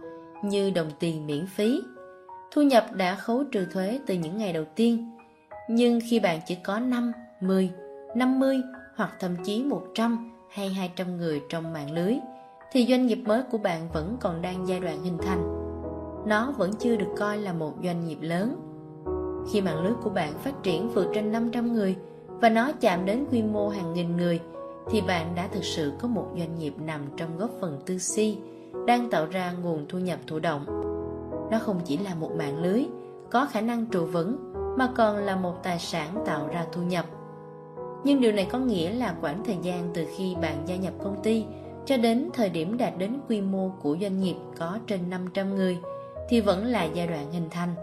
như 0.42 0.70
đồng 0.70 0.90
tiền 0.98 1.26
miễn 1.26 1.46
phí. 1.46 1.80
Thu 2.50 2.62
nhập 2.62 2.86
đã 2.92 3.14
khấu 3.14 3.44
trừ 3.52 3.66
thuế 3.72 4.00
từ 4.06 4.14
những 4.14 4.38
ngày 4.38 4.52
đầu 4.52 4.64
tiên, 4.74 5.10
nhưng 5.68 6.00
khi 6.10 6.20
bạn 6.20 6.40
chỉ 6.46 6.54
có 6.54 6.78
5, 6.78 7.12
10, 7.40 7.70
50 8.14 8.62
hoặc 8.96 9.10
thậm 9.20 9.36
chí 9.44 9.64
100 9.64 10.30
hay 10.50 10.68
200 10.68 11.16
người 11.16 11.42
trong 11.48 11.72
mạng 11.72 11.90
lưới, 11.90 12.16
thì 12.72 12.86
doanh 12.86 13.06
nghiệp 13.06 13.18
mới 13.24 13.42
của 13.42 13.58
bạn 13.58 13.88
vẫn 13.92 14.16
còn 14.20 14.42
đang 14.42 14.68
giai 14.68 14.80
đoạn 14.80 15.02
hình 15.02 15.18
thành. 15.22 15.64
Nó 16.26 16.52
vẫn 16.58 16.72
chưa 16.78 16.96
được 16.96 17.14
coi 17.18 17.38
là 17.38 17.52
một 17.52 17.74
doanh 17.84 18.06
nghiệp 18.06 18.18
lớn. 18.20 18.56
Khi 19.52 19.60
mạng 19.60 19.82
lưới 19.84 19.92
của 20.02 20.10
bạn 20.10 20.32
phát 20.38 20.62
triển 20.62 20.88
vượt 20.88 21.06
trên 21.14 21.32
500 21.32 21.72
người 21.72 21.96
và 22.26 22.48
nó 22.48 22.72
chạm 22.80 23.06
đến 23.06 23.24
quy 23.30 23.42
mô 23.42 23.68
hàng 23.68 23.94
nghìn 23.94 24.16
người, 24.16 24.40
thì 24.90 25.00
bạn 25.00 25.34
đã 25.34 25.48
thực 25.52 25.64
sự 25.64 25.92
có 26.00 26.08
một 26.08 26.26
doanh 26.38 26.58
nghiệp 26.58 26.74
nằm 26.78 27.00
trong 27.16 27.38
góp 27.38 27.50
phần 27.60 27.80
tư 27.86 27.98
si 27.98 28.38
đang 28.86 29.10
tạo 29.10 29.26
ra 29.26 29.52
nguồn 29.52 29.86
thu 29.88 29.98
nhập 29.98 30.18
thụ 30.26 30.38
động. 30.38 30.64
Nó 31.50 31.58
không 31.58 31.80
chỉ 31.84 31.96
là 31.96 32.14
một 32.14 32.30
mạng 32.36 32.62
lưới 32.62 32.84
có 33.30 33.46
khả 33.46 33.60
năng 33.60 33.86
trụ 33.86 34.06
vững 34.06 34.52
mà 34.78 34.92
còn 34.96 35.16
là 35.16 35.36
một 35.36 35.54
tài 35.62 35.78
sản 35.78 36.22
tạo 36.26 36.48
ra 36.48 36.66
thu 36.72 36.82
nhập. 36.82 37.04
Nhưng 38.04 38.20
điều 38.20 38.32
này 38.32 38.46
có 38.50 38.58
nghĩa 38.58 38.90
là 38.90 39.14
khoảng 39.20 39.44
thời 39.44 39.56
gian 39.62 39.90
từ 39.94 40.06
khi 40.16 40.34
bạn 40.42 40.62
gia 40.66 40.76
nhập 40.76 40.92
công 41.02 41.22
ty 41.22 41.44
cho 41.86 41.96
đến 41.96 42.30
thời 42.34 42.48
điểm 42.48 42.78
đạt 42.78 42.98
đến 42.98 43.18
quy 43.28 43.40
mô 43.40 43.70
của 43.82 43.96
doanh 44.00 44.20
nghiệp 44.20 44.36
có 44.58 44.78
trên 44.86 45.10
500 45.10 45.54
người 45.54 45.78
thì 46.28 46.40
vẫn 46.40 46.64
là 46.64 46.84
giai 46.84 47.06
đoạn 47.06 47.32
hình 47.32 47.48
thành. 47.50 47.74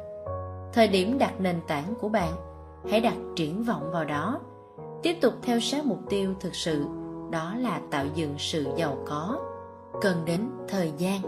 Thời 0.74 0.88
điểm 0.88 1.18
đặt 1.18 1.42
nền 1.42 1.56
tảng 1.68 1.94
của 2.02 2.10
bạn, 2.10 2.34
hãy 2.90 3.02
đặt 3.02 3.16
triển 3.36 3.64
vọng 3.64 3.92
vào 3.92 4.06
đó 4.06 4.40
tiếp 5.04 5.18
tục 5.22 5.34
theo 5.42 5.60
sát 5.60 5.86
mục 5.86 6.00
tiêu 6.10 6.34
thực 6.40 6.56
sự 6.56 6.86
đó 7.32 7.56
là 7.60 7.82
tạo 7.92 8.06
dựng 8.16 8.36
sự 8.38 8.66
giàu 8.78 8.98
có 9.08 9.40
cần 10.02 10.26
đến 10.26 10.50
thời 10.68 10.92
gian 10.98 11.22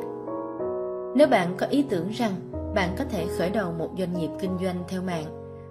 nếu 1.15 1.27
bạn 1.27 1.55
có 1.57 1.65
ý 1.65 1.83
tưởng 1.89 2.09
rằng 2.09 2.33
bạn 2.75 2.95
có 2.97 3.05
thể 3.09 3.27
khởi 3.37 3.49
đầu 3.49 3.71
một 3.71 3.89
doanh 3.97 4.13
nghiệp 4.13 4.29
kinh 4.39 4.57
doanh 4.61 4.83
theo 4.87 5.01
mạng 5.01 5.25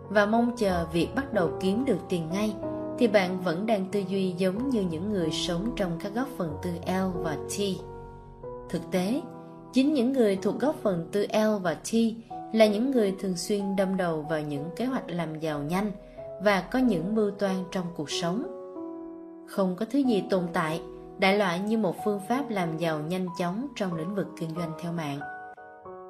và 0.08 0.26
mong 0.26 0.56
chờ 0.56 0.86
việc 0.92 1.08
bắt 1.14 1.32
đầu 1.32 1.50
kiếm 1.60 1.84
được 1.84 1.98
tiền 2.08 2.28
ngay 2.32 2.54
thì 2.98 3.08
bạn 3.08 3.40
vẫn 3.40 3.66
đang 3.66 3.84
tư 3.92 4.00
duy 4.08 4.34
giống 4.38 4.70
như 4.70 4.82
những 4.82 5.12
người 5.12 5.30
sống 5.30 5.72
trong 5.76 5.98
các 6.02 6.14
góc 6.14 6.28
phần 6.36 6.56
tư 6.62 6.70
L 6.86 7.18
và 7.22 7.36
T. 7.36 7.60
Thực 8.68 8.90
tế, 8.90 9.22
chính 9.72 9.94
những 9.94 10.12
người 10.12 10.36
thuộc 10.36 10.60
góc 10.60 10.76
phần 10.82 11.08
tư 11.12 11.26
L 11.32 11.62
và 11.62 11.74
T 11.74 11.94
là 12.52 12.66
những 12.66 12.90
người 12.90 13.14
thường 13.20 13.36
xuyên 13.36 13.76
đâm 13.76 13.96
đầu 13.96 14.26
vào 14.30 14.40
những 14.40 14.64
kế 14.76 14.84
hoạch 14.84 15.10
làm 15.10 15.40
giàu 15.40 15.62
nhanh 15.62 15.92
và 16.44 16.60
có 16.60 16.78
những 16.78 17.14
mưu 17.14 17.30
toan 17.30 17.54
trong 17.70 17.86
cuộc 17.96 18.10
sống. 18.10 18.42
Không 19.46 19.76
có 19.76 19.86
thứ 19.90 19.98
gì 19.98 20.24
tồn 20.30 20.42
tại 20.52 20.82
đại 21.18 21.38
loại 21.38 21.58
như 21.58 21.78
một 21.78 21.96
phương 22.04 22.20
pháp 22.28 22.50
làm 22.50 22.78
giàu 22.78 23.00
nhanh 23.00 23.26
chóng 23.38 23.66
trong 23.76 23.94
lĩnh 23.94 24.14
vực 24.14 24.26
kinh 24.40 24.50
doanh 24.56 24.72
theo 24.82 24.92
mạng. 24.92 25.20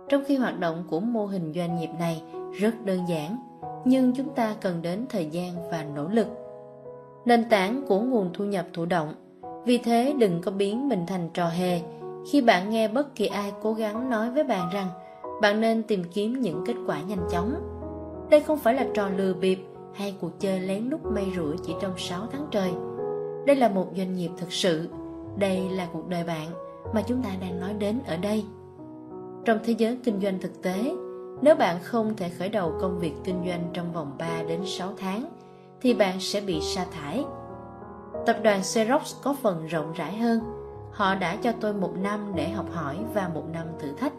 Trong 0.09 0.23
khi 0.27 0.37
hoạt 0.37 0.59
động 0.59 0.85
của 0.91 1.01
mô 1.01 1.27
hình 1.27 1.53
doanh 1.57 1.77
nghiệp 1.77 1.91
này 1.99 2.23
rất 2.61 2.85
đơn 2.85 3.01
giản, 3.09 3.37
nhưng 3.85 4.13
chúng 4.15 4.35
ta 4.35 4.55
cần 4.61 4.83
đến 4.83 5.07
thời 5.09 5.27
gian 5.27 5.71
và 5.71 5.85
nỗ 5.85 6.09
lực. 6.09 6.27
Nền 7.25 7.49
tảng 7.49 7.83
của 7.89 8.01
nguồn 8.01 8.31
thu 8.35 8.45
nhập 8.45 8.67
thụ 8.73 8.87
động, 8.87 9.15
vì 9.65 9.79
thế 9.79 10.15
đừng 10.19 10.41
có 10.43 10.51
biến 10.51 10.89
mình 10.89 11.07
thành 11.07 11.31
trò 11.35 11.49
hề 11.49 11.81
khi 12.31 12.41
bạn 12.41 12.71
nghe 12.71 12.89
bất 12.89 13.15
kỳ 13.15 13.27
ai 13.27 13.53
cố 13.63 13.75
gắng 13.75 14.11
nói 14.11 14.31
với 14.31 14.45
bạn 14.45 14.71
rằng 14.73 14.89
bạn 15.43 15.61
nên 15.61 15.83
tìm 15.83 16.05
kiếm 16.15 16.41
những 16.41 16.65
kết 16.67 16.75
quả 16.87 17.03
nhanh 17.03 17.27
chóng. 17.31 17.55
Đây 18.31 18.41
không 18.41 18.59
phải 18.59 18.75
là 18.75 18.87
trò 18.95 19.09
lừa 19.09 19.35
bịp 19.35 19.59
hay 19.94 20.16
cuộc 20.20 20.40
chơi 20.40 20.60
lén 20.60 20.89
lút 20.89 21.01
may 21.05 21.32
rủi 21.36 21.56
chỉ 21.62 21.74
trong 21.81 21.98
6 21.98 22.27
tháng 22.32 22.47
trời. 22.51 22.73
Đây 23.47 23.56
là 23.56 23.69
một 23.69 23.86
doanh 23.97 24.14
nghiệp 24.14 24.31
thực 24.36 24.52
sự, 24.52 24.89
đây 25.36 25.69
là 25.70 25.89
cuộc 25.93 26.09
đời 26.09 26.24
bạn 26.24 26.48
mà 26.94 27.02
chúng 27.02 27.23
ta 27.23 27.31
đang 27.40 27.60
nói 27.60 27.74
đến 27.74 28.01
ở 28.06 28.16
đây. 28.16 28.44
Trong 29.44 29.59
thế 29.64 29.74
giới 29.78 29.98
kinh 30.05 30.20
doanh 30.20 30.40
thực 30.40 30.62
tế, 30.62 30.94
nếu 31.43 31.55
bạn 31.55 31.77
không 31.82 32.16
thể 32.16 32.28
khởi 32.28 32.48
đầu 32.48 32.74
công 32.81 32.98
việc 32.98 33.12
kinh 33.24 33.47
doanh 33.47 33.70
trong 33.73 33.93
vòng 33.93 34.12
3 34.19 34.43
đến 34.48 34.60
6 34.66 34.93
tháng, 34.97 35.24
thì 35.81 35.94
bạn 35.94 36.20
sẽ 36.20 36.40
bị 36.40 36.60
sa 36.60 36.86
thải. 36.90 37.24
Tập 38.27 38.36
đoàn 38.43 38.64
Xerox 38.64 39.14
có 39.23 39.36
phần 39.43 39.66
rộng 39.66 39.93
rãi 39.93 40.16
hơn. 40.16 40.40
Họ 40.93 41.14
đã 41.14 41.36
cho 41.36 41.52
tôi 41.60 41.74
một 41.74 41.97
năm 41.97 42.32
để 42.35 42.48
học 42.48 42.66
hỏi 42.73 42.97
và 43.14 43.31
một 43.35 43.44
năm 43.52 43.66
thử 43.78 43.93
thách. 43.93 44.12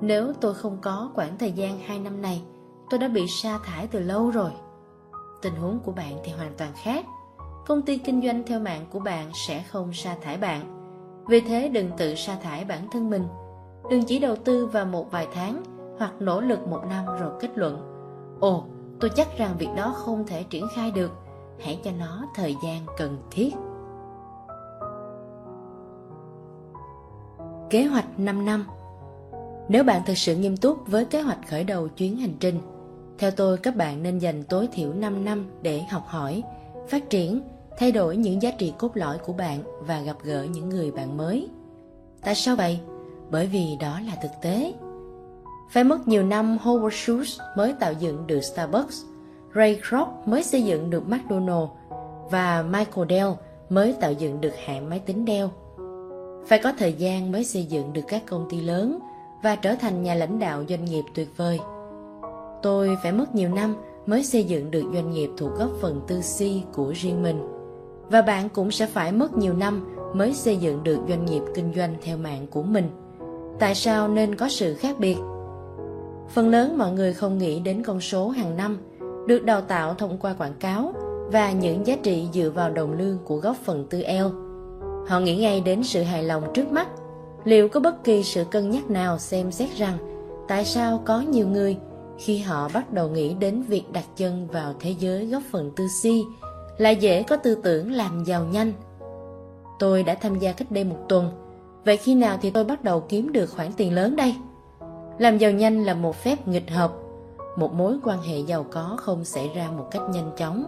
Nếu 0.00 0.32
tôi 0.40 0.54
không 0.54 0.78
có 0.82 1.10
khoảng 1.14 1.38
thời 1.38 1.52
gian 1.52 1.78
2 1.78 1.98
năm 1.98 2.22
này, 2.22 2.42
tôi 2.90 2.98
đã 3.00 3.08
bị 3.08 3.26
sa 3.28 3.58
thải 3.64 3.86
từ 3.86 4.00
lâu 4.00 4.30
rồi 4.30 4.50
tình 5.42 5.54
huống 5.54 5.78
của 5.78 5.92
bạn 5.92 6.18
thì 6.24 6.32
hoàn 6.32 6.52
toàn 6.58 6.72
khác. 6.82 7.04
Công 7.66 7.82
ty 7.82 7.98
kinh 7.98 8.22
doanh 8.22 8.42
theo 8.46 8.60
mạng 8.60 8.86
của 8.90 8.98
bạn 8.98 9.30
sẽ 9.34 9.62
không 9.62 9.92
sa 9.92 10.16
thải 10.22 10.36
bạn. 10.36 10.76
Vì 11.28 11.40
thế 11.40 11.68
đừng 11.68 11.90
tự 11.96 12.14
sa 12.14 12.36
thải 12.42 12.64
bản 12.64 12.88
thân 12.92 13.10
mình. 13.10 13.24
Đừng 13.90 14.04
chỉ 14.04 14.18
đầu 14.18 14.36
tư 14.36 14.66
vào 14.66 14.84
một 14.84 15.10
vài 15.10 15.28
tháng 15.34 15.62
hoặc 15.98 16.12
nỗ 16.20 16.40
lực 16.40 16.68
một 16.68 16.80
năm 16.88 17.06
rồi 17.20 17.30
kết 17.40 17.48
luận. 17.54 17.80
Ồ, 18.40 18.64
tôi 19.00 19.10
chắc 19.16 19.38
rằng 19.38 19.54
việc 19.58 19.68
đó 19.76 19.94
không 19.96 20.26
thể 20.26 20.42
triển 20.42 20.66
khai 20.74 20.90
được. 20.90 21.10
Hãy 21.64 21.80
cho 21.84 21.90
nó 21.98 22.26
thời 22.34 22.56
gian 22.64 22.86
cần 22.98 23.18
thiết. 23.30 23.54
Kế 27.70 27.84
hoạch 27.84 28.18
5 28.18 28.44
năm. 28.44 28.66
Nếu 29.68 29.84
bạn 29.84 30.02
thực 30.06 30.18
sự 30.18 30.36
nghiêm 30.36 30.56
túc 30.56 30.86
với 30.86 31.04
kế 31.04 31.22
hoạch 31.22 31.48
khởi 31.48 31.64
đầu 31.64 31.88
chuyến 31.88 32.16
hành 32.16 32.34
trình 32.40 32.60
theo 33.20 33.30
tôi, 33.30 33.56
các 33.56 33.76
bạn 33.76 34.02
nên 34.02 34.18
dành 34.18 34.42
tối 34.42 34.68
thiểu 34.72 34.92
5 34.92 35.24
năm 35.24 35.46
để 35.62 35.82
học 35.90 36.04
hỏi, 36.06 36.42
phát 36.88 37.10
triển, 37.10 37.40
thay 37.78 37.92
đổi 37.92 38.16
những 38.16 38.42
giá 38.42 38.50
trị 38.50 38.72
cốt 38.78 38.90
lõi 38.94 39.18
của 39.18 39.32
bạn 39.32 39.62
và 39.80 40.00
gặp 40.00 40.16
gỡ 40.22 40.42
những 40.42 40.68
người 40.68 40.90
bạn 40.90 41.16
mới. 41.16 41.48
Tại 42.22 42.34
sao 42.34 42.56
vậy? 42.56 42.80
Bởi 43.30 43.46
vì 43.46 43.76
đó 43.80 44.00
là 44.06 44.14
thực 44.22 44.30
tế. 44.42 44.74
Phải 45.70 45.84
mất 45.84 46.08
nhiều 46.08 46.22
năm 46.22 46.58
Howard 46.62 46.88
Schultz 46.88 47.38
mới 47.56 47.72
tạo 47.72 47.92
dựng 47.92 48.26
được 48.26 48.40
Starbucks, 48.40 49.02
Ray 49.54 49.80
Kroc 49.88 50.08
mới 50.26 50.42
xây 50.42 50.62
dựng 50.62 50.90
được 50.90 51.02
McDonald's 51.08 51.68
và 52.30 52.62
Michael 52.62 53.08
Dell 53.10 53.30
mới 53.68 53.94
tạo 54.00 54.12
dựng 54.12 54.40
được 54.40 54.56
hãng 54.64 54.90
máy 54.90 54.98
tính 54.98 55.24
Dell. 55.26 55.46
Phải 56.48 56.58
có 56.58 56.72
thời 56.78 56.92
gian 56.92 57.32
mới 57.32 57.44
xây 57.44 57.64
dựng 57.64 57.92
được 57.92 58.04
các 58.08 58.22
công 58.26 58.46
ty 58.50 58.60
lớn 58.60 58.98
và 59.42 59.56
trở 59.56 59.74
thành 59.74 60.02
nhà 60.02 60.14
lãnh 60.14 60.38
đạo 60.38 60.64
doanh 60.68 60.84
nghiệp 60.84 61.04
tuyệt 61.14 61.28
vời. 61.36 61.60
Tôi 62.62 62.96
phải 63.02 63.12
mất 63.12 63.34
nhiều 63.34 63.48
năm 63.48 63.76
mới 64.06 64.24
xây 64.24 64.44
dựng 64.44 64.70
được 64.70 64.84
doanh 64.94 65.10
nghiệp 65.10 65.30
thuộc 65.36 65.50
góp 65.58 65.70
phần 65.80 66.00
tư 66.06 66.20
si 66.20 66.62
của 66.72 66.92
riêng 66.96 67.22
mình. 67.22 67.42
Và 68.10 68.22
bạn 68.22 68.48
cũng 68.48 68.70
sẽ 68.70 68.86
phải 68.86 69.12
mất 69.12 69.36
nhiều 69.36 69.54
năm 69.54 69.94
mới 70.14 70.34
xây 70.34 70.56
dựng 70.56 70.82
được 70.84 70.98
doanh 71.08 71.26
nghiệp 71.26 71.42
kinh 71.54 71.74
doanh 71.76 71.94
theo 72.02 72.16
mạng 72.16 72.46
của 72.50 72.62
mình. 72.62 72.90
Tại 73.58 73.74
sao 73.74 74.08
nên 74.08 74.34
có 74.34 74.48
sự 74.48 74.74
khác 74.74 74.96
biệt? 74.98 75.16
phần 76.34 76.48
lớn 76.48 76.78
mọi 76.78 76.92
người 76.92 77.12
không 77.12 77.38
nghĩ 77.38 77.60
đến 77.60 77.82
con 77.82 78.00
số 78.00 78.28
hàng 78.28 78.56
năm 78.56 78.78
được 79.26 79.44
đào 79.44 79.60
tạo 79.60 79.94
thông 79.94 80.18
qua 80.18 80.34
quảng 80.38 80.54
cáo 80.60 80.92
và 81.32 81.52
những 81.52 81.86
giá 81.86 81.96
trị 82.02 82.28
dựa 82.32 82.50
vào 82.50 82.70
đồng 82.70 82.98
lương 82.98 83.18
của 83.24 83.36
góc 83.36 83.56
phần 83.64 83.86
tư 83.90 84.02
eo. 84.02 84.30
Họ 85.08 85.20
nghĩ 85.20 85.36
ngay 85.36 85.60
đến 85.60 85.82
sự 85.82 86.02
hài 86.02 86.22
lòng 86.22 86.42
trước 86.54 86.72
mắt. 86.72 86.88
Liệu 87.44 87.68
có 87.68 87.80
bất 87.80 88.04
kỳ 88.04 88.22
sự 88.22 88.44
cân 88.50 88.70
nhắc 88.70 88.90
nào 88.90 89.18
xem 89.18 89.52
xét 89.52 89.76
rằng 89.76 89.98
tại 90.48 90.64
sao 90.64 91.02
có 91.04 91.20
nhiều 91.20 91.48
người 91.48 91.76
khi 92.20 92.38
họ 92.38 92.68
bắt 92.74 92.92
đầu 92.92 93.08
nghĩ 93.08 93.34
đến 93.34 93.62
việc 93.62 93.92
đặt 93.92 94.04
chân 94.16 94.48
vào 94.52 94.74
thế 94.80 94.94
giới 94.98 95.26
góc 95.26 95.42
phần 95.50 95.70
tư 95.76 95.88
si 96.02 96.22
là 96.78 96.90
dễ 96.90 97.22
có 97.22 97.36
tư 97.36 97.54
tưởng 97.54 97.92
làm 97.92 98.24
giàu 98.24 98.44
nhanh. 98.44 98.72
Tôi 99.78 100.02
đã 100.02 100.14
tham 100.14 100.38
gia 100.38 100.52
cách 100.52 100.70
đây 100.70 100.84
một 100.84 100.96
tuần. 101.08 101.30
Vậy 101.84 101.96
khi 101.96 102.14
nào 102.14 102.38
thì 102.42 102.50
tôi 102.50 102.64
bắt 102.64 102.84
đầu 102.84 103.00
kiếm 103.00 103.32
được 103.32 103.46
khoản 103.46 103.72
tiền 103.76 103.94
lớn 103.94 104.16
đây? 104.16 104.34
Làm 105.18 105.38
giàu 105.38 105.50
nhanh 105.50 105.84
là 105.84 105.94
một 105.94 106.16
phép 106.16 106.48
nghịch 106.48 106.70
hợp. 106.70 106.92
Một 107.56 107.72
mối 107.72 107.98
quan 108.04 108.22
hệ 108.22 108.38
giàu 108.38 108.66
có 108.70 108.96
không 109.00 109.24
xảy 109.24 109.50
ra 109.54 109.70
một 109.70 109.88
cách 109.90 110.02
nhanh 110.12 110.30
chóng. 110.36 110.64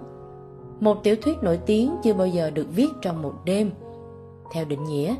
Một 0.81 1.03
tiểu 1.03 1.16
thuyết 1.23 1.43
nổi 1.43 1.61
tiếng 1.66 1.97
chưa 2.03 2.15
bao 2.15 2.27
giờ 2.27 2.51
được 2.51 2.66
viết 2.74 2.89
trong 3.03 3.23
một 3.23 3.35
đêm. 3.45 3.70
Theo 4.53 4.65
định 4.65 4.85
nghĩa, 4.85 5.15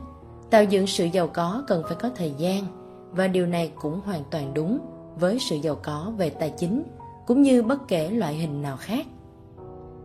tạo 0.51 0.65
dựng 0.65 0.87
sự 0.87 1.05
giàu 1.05 1.29
có 1.29 1.65
cần 1.67 1.83
phải 1.87 1.97
có 2.01 2.11
thời 2.17 2.33
gian 2.39 2.65
và 3.13 3.27
điều 3.27 3.47
này 3.47 3.73
cũng 3.81 4.01
hoàn 4.05 4.23
toàn 4.31 4.55
đúng 4.55 4.79
với 5.16 5.39
sự 5.39 5.56
giàu 5.56 5.78
có 5.82 6.12
về 6.16 6.30
tài 6.30 6.51
chính 6.51 6.82
cũng 7.26 7.43
như 7.43 7.62
bất 7.62 7.89
kể 7.89 8.10
loại 8.10 8.34
hình 8.34 8.62
nào 8.62 8.76
khác. 8.76 9.06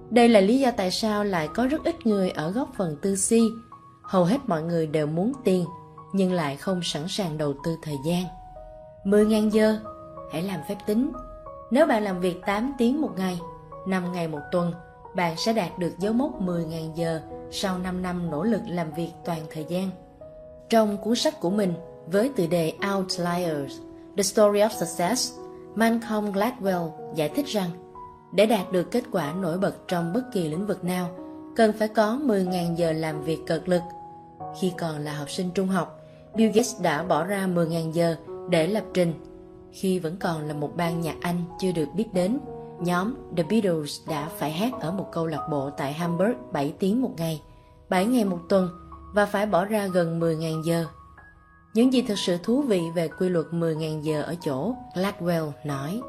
Đây 0.09 0.29
là 0.29 0.39
lý 0.39 0.59
do 0.59 0.71
tại 0.71 0.91
sao 0.91 1.23
lại 1.23 1.47
có 1.47 1.67
rất 1.67 1.84
ít 1.84 2.05
người 2.05 2.29
ở 2.29 2.51
góc 2.51 2.69
phần 2.77 2.97
tư 3.01 3.15
si. 3.15 3.41
Hầu 4.03 4.23
hết 4.23 4.38
mọi 4.47 4.63
người 4.63 4.88
đều 4.88 5.07
muốn 5.07 5.31
tiền, 5.43 5.65
nhưng 6.13 6.34
lại 6.34 6.55
không 6.55 6.79
sẵn 6.84 7.03
sàng 7.07 7.38
đầu 7.38 7.53
tư 7.63 7.75
thời 7.81 7.95
gian. 8.05 8.23
10.000 9.03 9.49
giờ, 9.49 9.79
hãy 10.31 10.43
làm 10.43 10.59
phép 10.69 10.75
tính. 10.85 11.11
Nếu 11.71 11.85
bạn 11.85 12.03
làm 12.03 12.19
việc 12.19 12.41
8 12.45 12.73
tiếng 12.77 13.01
một 13.01 13.11
ngày, 13.17 13.39
5 13.88 14.11
ngày 14.11 14.27
một 14.27 14.41
tuần, 14.51 14.73
bạn 15.15 15.38
sẽ 15.38 15.53
đạt 15.53 15.79
được 15.79 15.91
dấu 15.99 16.13
mốc 16.13 16.41
10.000 16.41 16.93
giờ 16.95 17.21
sau 17.51 17.77
5 17.77 18.01
năm 18.01 18.31
nỗ 18.31 18.43
lực 18.43 18.61
làm 18.67 18.91
việc 18.91 19.11
toàn 19.25 19.39
thời 19.51 19.65
gian. 19.69 19.89
Trong 20.69 20.97
cuốn 20.97 21.15
sách 21.15 21.39
của 21.39 21.49
mình, 21.49 21.73
với 22.07 22.31
tựa 22.35 22.47
đề 22.47 22.73
Outliers, 22.95 23.79
The 24.18 24.23
Story 24.23 24.60
of 24.60 24.69
Success, 24.69 25.34
Malcolm 25.76 26.31
Gladwell 26.31 26.89
giải 27.15 27.30
thích 27.30 27.45
rằng 27.45 27.69
để 28.31 28.45
đạt 28.45 28.72
được 28.72 28.91
kết 28.91 29.03
quả 29.11 29.34
nổi 29.34 29.57
bật 29.57 29.88
trong 29.88 30.14
bất 30.14 30.22
kỳ 30.34 30.48
lĩnh 30.48 30.68
vực 30.68 30.84
nào, 30.84 31.10
cần 31.56 31.73
phải 31.80 31.88
có 31.88 32.19
10.000 32.26 32.76
giờ 32.76 32.91
làm 32.91 33.22
việc 33.22 33.39
cật 33.48 33.69
lực. 33.69 33.81
Khi 34.60 34.73
còn 34.77 34.99
là 34.99 35.14
học 35.14 35.30
sinh 35.30 35.52
trung 35.52 35.68
học, 35.68 35.99
Bill 36.35 36.52
Gates 36.52 36.81
đã 36.81 37.03
bỏ 37.03 37.26
ra 37.26 37.48
10.000 37.48 37.91
giờ 37.91 38.15
để 38.49 38.68
lập 38.68 38.84
trình. 38.94 39.14
Khi 39.72 39.99
vẫn 39.99 40.18
còn 40.19 40.48
là 40.48 40.53
một 40.53 40.76
ban 40.76 41.02
nhạc 41.02 41.15
Anh 41.22 41.44
chưa 41.60 41.72
được 41.72 41.88
biết 41.95 42.14
đến, 42.14 42.39
nhóm 42.80 43.14
The 43.38 43.44
Beatles 43.44 43.99
đã 44.10 44.30
phải 44.38 44.52
hát 44.52 44.73
ở 44.80 44.91
một 44.91 45.10
câu 45.11 45.27
lạc 45.27 45.48
bộ 45.52 45.69
tại 45.69 45.94
Hamburg 45.94 46.34
7 46.52 46.73
tiếng 46.80 47.02
một 47.02 47.11
ngày, 47.18 47.41
7 47.89 48.06
ngày 48.06 48.26
một 48.26 48.39
tuần 48.49 48.69
và 49.14 49.26
phải 49.26 49.45
bỏ 49.45 49.65
ra 49.65 49.88
gần 49.88 50.20
10.000 50.20 50.63
giờ. 50.63 50.86
Những 51.78 51.94
gì 51.94 52.02
thực 52.02 52.20
sự 52.20 52.38
thú 52.44 52.62
vị 52.62 52.81
về 52.96 53.07
quy 53.07 53.30
luật 53.30 53.46
10.000 53.52 54.02
giờ 54.02 54.22
ở 54.22 54.36
chỗ, 54.41 54.76
Gladwell 54.94 55.52
nói. 55.64 56.02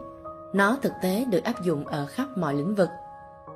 Nó 0.55 0.79
thực 0.83 0.93
tế 1.03 1.25
được 1.31 1.45
áp 1.45 1.65
dụng 1.65 1.87
ở 1.87 2.07
khắp 2.07 2.27
mọi 2.37 2.55
lĩnh 2.55 2.75
vực. 2.75 2.89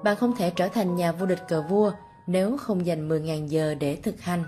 Bạn 0.04 0.16
không 0.16 0.36
thể 0.36 0.50
trở 0.50 0.68
thành 0.68 0.96
nhà 0.96 1.12
vô 1.12 1.26
địch 1.26 1.48
cờ 1.48 1.62
vua 1.62 1.92
nếu 2.26 2.56
không 2.56 2.86
dành 2.86 3.08
10.000 3.08 3.46
giờ 3.46 3.74
để 3.74 3.96
thực 3.96 4.20
hành. 4.20 4.44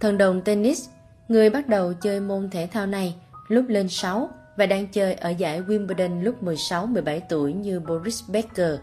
Thần 0.00 0.18
đồng 0.18 0.40
tennis, 0.40 0.88
người 1.28 1.50
bắt 1.50 1.68
đầu 1.68 1.92
chơi 1.92 2.20
môn 2.20 2.50
thể 2.50 2.68
thao 2.72 2.86
này 2.86 3.14
lúc 3.48 3.64
lên 3.68 3.88
6 3.88 4.28
và 4.56 4.66
đang 4.66 4.86
chơi 4.86 5.14
ở 5.14 5.30
giải 5.30 5.62
Wimbledon 5.62 6.22
lúc 6.22 6.44
16-17 6.44 7.20
tuổi 7.28 7.52
như 7.52 7.80
Boris 7.80 8.30
Becker. 8.30 8.74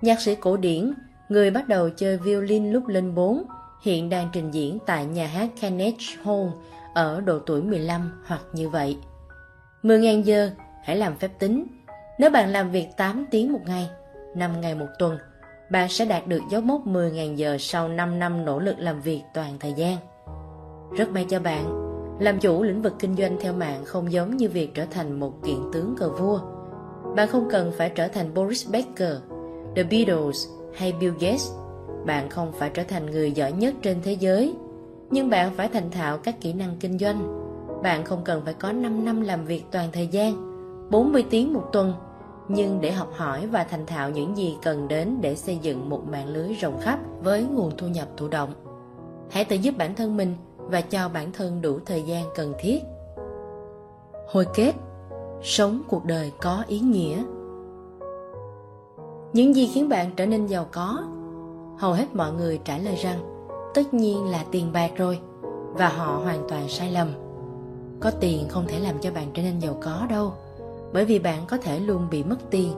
Nhạc 0.00 0.20
sĩ 0.20 0.34
cổ 0.34 0.56
điển, 0.56 0.94
người 1.28 1.50
bắt 1.50 1.68
đầu 1.68 1.90
chơi 1.90 2.16
violin 2.16 2.72
lúc 2.72 2.86
lên 2.86 3.14
4, 3.14 3.42
hiện 3.82 4.08
đang 4.08 4.28
trình 4.32 4.50
diễn 4.50 4.78
tại 4.86 5.06
nhà 5.06 5.26
hát 5.26 5.48
Carnegie 5.60 6.16
Hall 6.24 6.48
ở 6.94 7.20
độ 7.20 7.38
tuổi 7.38 7.62
15 7.62 8.22
hoặc 8.26 8.40
như 8.52 8.68
vậy. 8.68 8.98
10.000 9.82 10.22
giờ, 10.22 10.50
hãy 10.84 10.96
làm 10.96 11.16
phép 11.16 11.30
tính. 11.38 11.66
Nếu 12.18 12.30
bạn 12.30 12.52
làm 12.52 12.70
việc 12.70 12.88
8 12.96 13.26
tiếng 13.30 13.52
một 13.52 13.60
ngày, 13.66 13.90
5 14.34 14.60
ngày 14.60 14.74
một 14.74 14.88
tuần, 14.98 15.18
bạn 15.70 15.88
sẽ 15.88 16.04
đạt 16.04 16.26
được 16.26 16.40
dấu 16.50 16.60
mốc 16.60 16.86
10.000 16.86 17.34
giờ 17.34 17.56
sau 17.60 17.88
5 17.88 18.18
năm 18.18 18.44
nỗ 18.44 18.58
lực 18.58 18.78
làm 18.78 19.00
việc 19.00 19.22
toàn 19.34 19.58
thời 19.60 19.72
gian. 19.72 19.96
Rất 20.96 21.10
may 21.10 21.26
cho 21.28 21.40
bạn, 21.40 21.90
làm 22.20 22.38
chủ 22.38 22.62
lĩnh 22.62 22.82
vực 22.82 22.92
kinh 22.98 23.16
doanh 23.16 23.36
theo 23.40 23.52
mạng 23.52 23.84
không 23.84 24.12
giống 24.12 24.36
như 24.36 24.48
việc 24.48 24.74
trở 24.74 24.84
thành 24.90 25.20
một 25.20 25.32
kiện 25.44 25.56
tướng 25.72 25.94
cờ 25.98 26.08
vua. 26.08 26.40
Bạn 27.16 27.28
không 27.28 27.48
cần 27.50 27.72
phải 27.76 27.92
trở 27.94 28.08
thành 28.08 28.34
Boris 28.34 28.70
Becker, 28.70 29.16
The 29.76 29.82
Beatles 29.82 30.46
hay 30.74 30.92
Bill 31.00 31.14
Gates. 31.20 31.50
Bạn 32.06 32.30
không 32.30 32.52
phải 32.52 32.70
trở 32.74 32.82
thành 32.82 33.06
người 33.06 33.32
giỏi 33.32 33.52
nhất 33.52 33.74
trên 33.82 33.96
thế 34.02 34.12
giới 34.12 34.54
nhưng 35.10 35.30
bạn 35.30 35.54
phải 35.56 35.68
thành 35.68 35.90
thạo 35.90 36.18
các 36.18 36.40
kỹ 36.40 36.52
năng 36.52 36.76
kinh 36.80 36.98
doanh. 36.98 37.46
Bạn 37.82 38.04
không 38.04 38.24
cần 38.24 38.42
phải 38.44 38.54
có 38.54 38.72
5 38.72 39.04
năm 39.04 39.20
làm 39.20 39.44
việc 39.44 39.64
toàn 39.70 39.88
thời 39.92 40.06
gian, 40.06 40.50
40 40.90 41.24
tiếng 41.30 41.52
một 41.52 41.64
tuần, 41.72 41.92
nhưng 42.48 42.80
để 42.80 42.92
học 42.92 43.08
hỏi 43.16 43.46
và 43.46 43.64
thành 43.64 43.86
thạo 43.86 44.10
những 44.10 44.36
gì 44.36 44.56
cần 44.62 44.88
đến 44.88 45.18
để 45.20 45.36
xây 45.36 45.58
dựng 45.62 45.88
một 45.88 46.08
mạng 46.08 46.28
lưới 46.28 46.52
rộng 46.52 46.80
khắp 46.80 46.98
với 47.22 47.42
nguồn 47.42 47.76
thu 47.76 47.88
nhập 47.88 48.08
thụ 48.16 48.28
động. 48.28 48.54
Hãy 49.30 49.44
tự 49.44 49.56
giúp 49.56 49.74
bản 49.78 49.94
thân 49.94 50.16
mình 50.16 50.34
và 50.56 50.80
cho 50.80 51.08
bản 51.08 51.32
thân 51.32 51.62
đủ 51.62 51.78
thời 51.86 52.02
gian 52.02 52.24
cần 52.34 52.54
thiết. 52.58 52.82
Hồi 54.28 54.46
kết 54.54 54.72
Sống 55.42 55.82
cuộc 55.88 56.04
đời 56.04 56.32
có 56.42 56.64
ý 56.68 56.80
nghĩa 56.80 57.24
Những 59.32 59.54
gì 59.56 59.70
khiến 59.74 59.88
bạn 59.88 60.10
trở 60.16 60.26
nên 60.26 60.46
giàu 60.46 60.66
có? 60.72 61.04
Hầu 61.78 61.92
hết 61.92 62.14
mọi 62.14 62.32
người 62.32 62.60
trả 62.64 62.78
lời 62.78 62.94
rằng 62.94 63.29
tất 63.74 63.94
nhiên 63.94 64.24
là 64.24 64.44
tiền 64.50 64.72
bạc 64.72 64.90
rồi, 64.96 65.18
và 65.72 65.88
họ 65.88 66.20
hoàn 66.24 66.48
toàn 66.48 66.68
sai 66.68 66.92
lầm. 66.92 67.08
Có 68.00 68.10
tiền 68.10 68.48
không 68.48 68.64
thể 68.68 68.80
làm 68.80 68.94
cho 69.00 69.10
bạn 69.12 69.26
trở 69.34 69.42
nên 69.42 69.58
giàu 69.58 69.78
có 69.82 70.06
đâu, 70.10 70.32
bởi 70.92 71.04
vì 71.04 71.18
bạn 71.18 71.42
có 71.48 71.56
thể 71.56 71.80
luôn 71.80 72.06
bị 72.10 72.24
mất 72.24 72.50
tiền. 72.50 72.72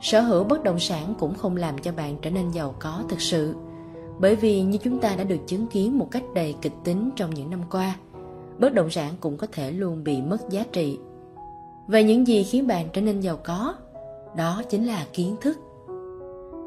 Sở 0.00 0.20
hữu 0.20 0.44
bất 0.44 0.62
động 0.62 0.78
sản 0.78 1.14
cũng 1.18 1.34
không 1.34 1.56
làm 1.56 1.78
cho 1.78 1.92
bạn 1.92 2.16
trở 2.22 2.30
nên 2.30 2.50
giàu 2.50 2.74
có 2.78 3.02
thực 3.08 3.20
sự, 3.20 3.54
bởi 4.18 4.36
vì 4.36 4.62
như 4.62 4.78
chúng 4.78 4.98
ta 4.98 5.14
đã 5.16 5.24
được 5.24 5.46
chứng 5.46 5.66
kiến 5.66 5.98
một 5.98 6.08
cách 6.10 6.24
đầy 6.34 6.54
kịch 6.62 6.72
tính 6.84 7.10
trong 7.16 7.34
những 7.34 7.50
năm 7.50 7.60
qua, 7.70 7.96
bất 8.58 8.74
động 8.74 8.90
sản 8.90 9.12
cũng 9.20 9.36
có 9.36 9.46
thể 9.52 9.70
luôn 9.72 10.04
bị 10.04 10.22
mất 10.22 10.48
giá 10.50 10.64
trị. 10.72 10.98
Vậy 11.86 12.04
những 12.04 12.26
gì 12.26 12.42
khiến 12.42 12.66
bạn 12.66 12.88
trở 12.92 13.00
nên 13.00 13.20
giàu 13.20 13.38
có, 13.44 13.74
đó 14.36 14.62
chính 14.70 14.86
là 14.86 15.06
kiến 15.12 15.36
thức. 15.40 15.58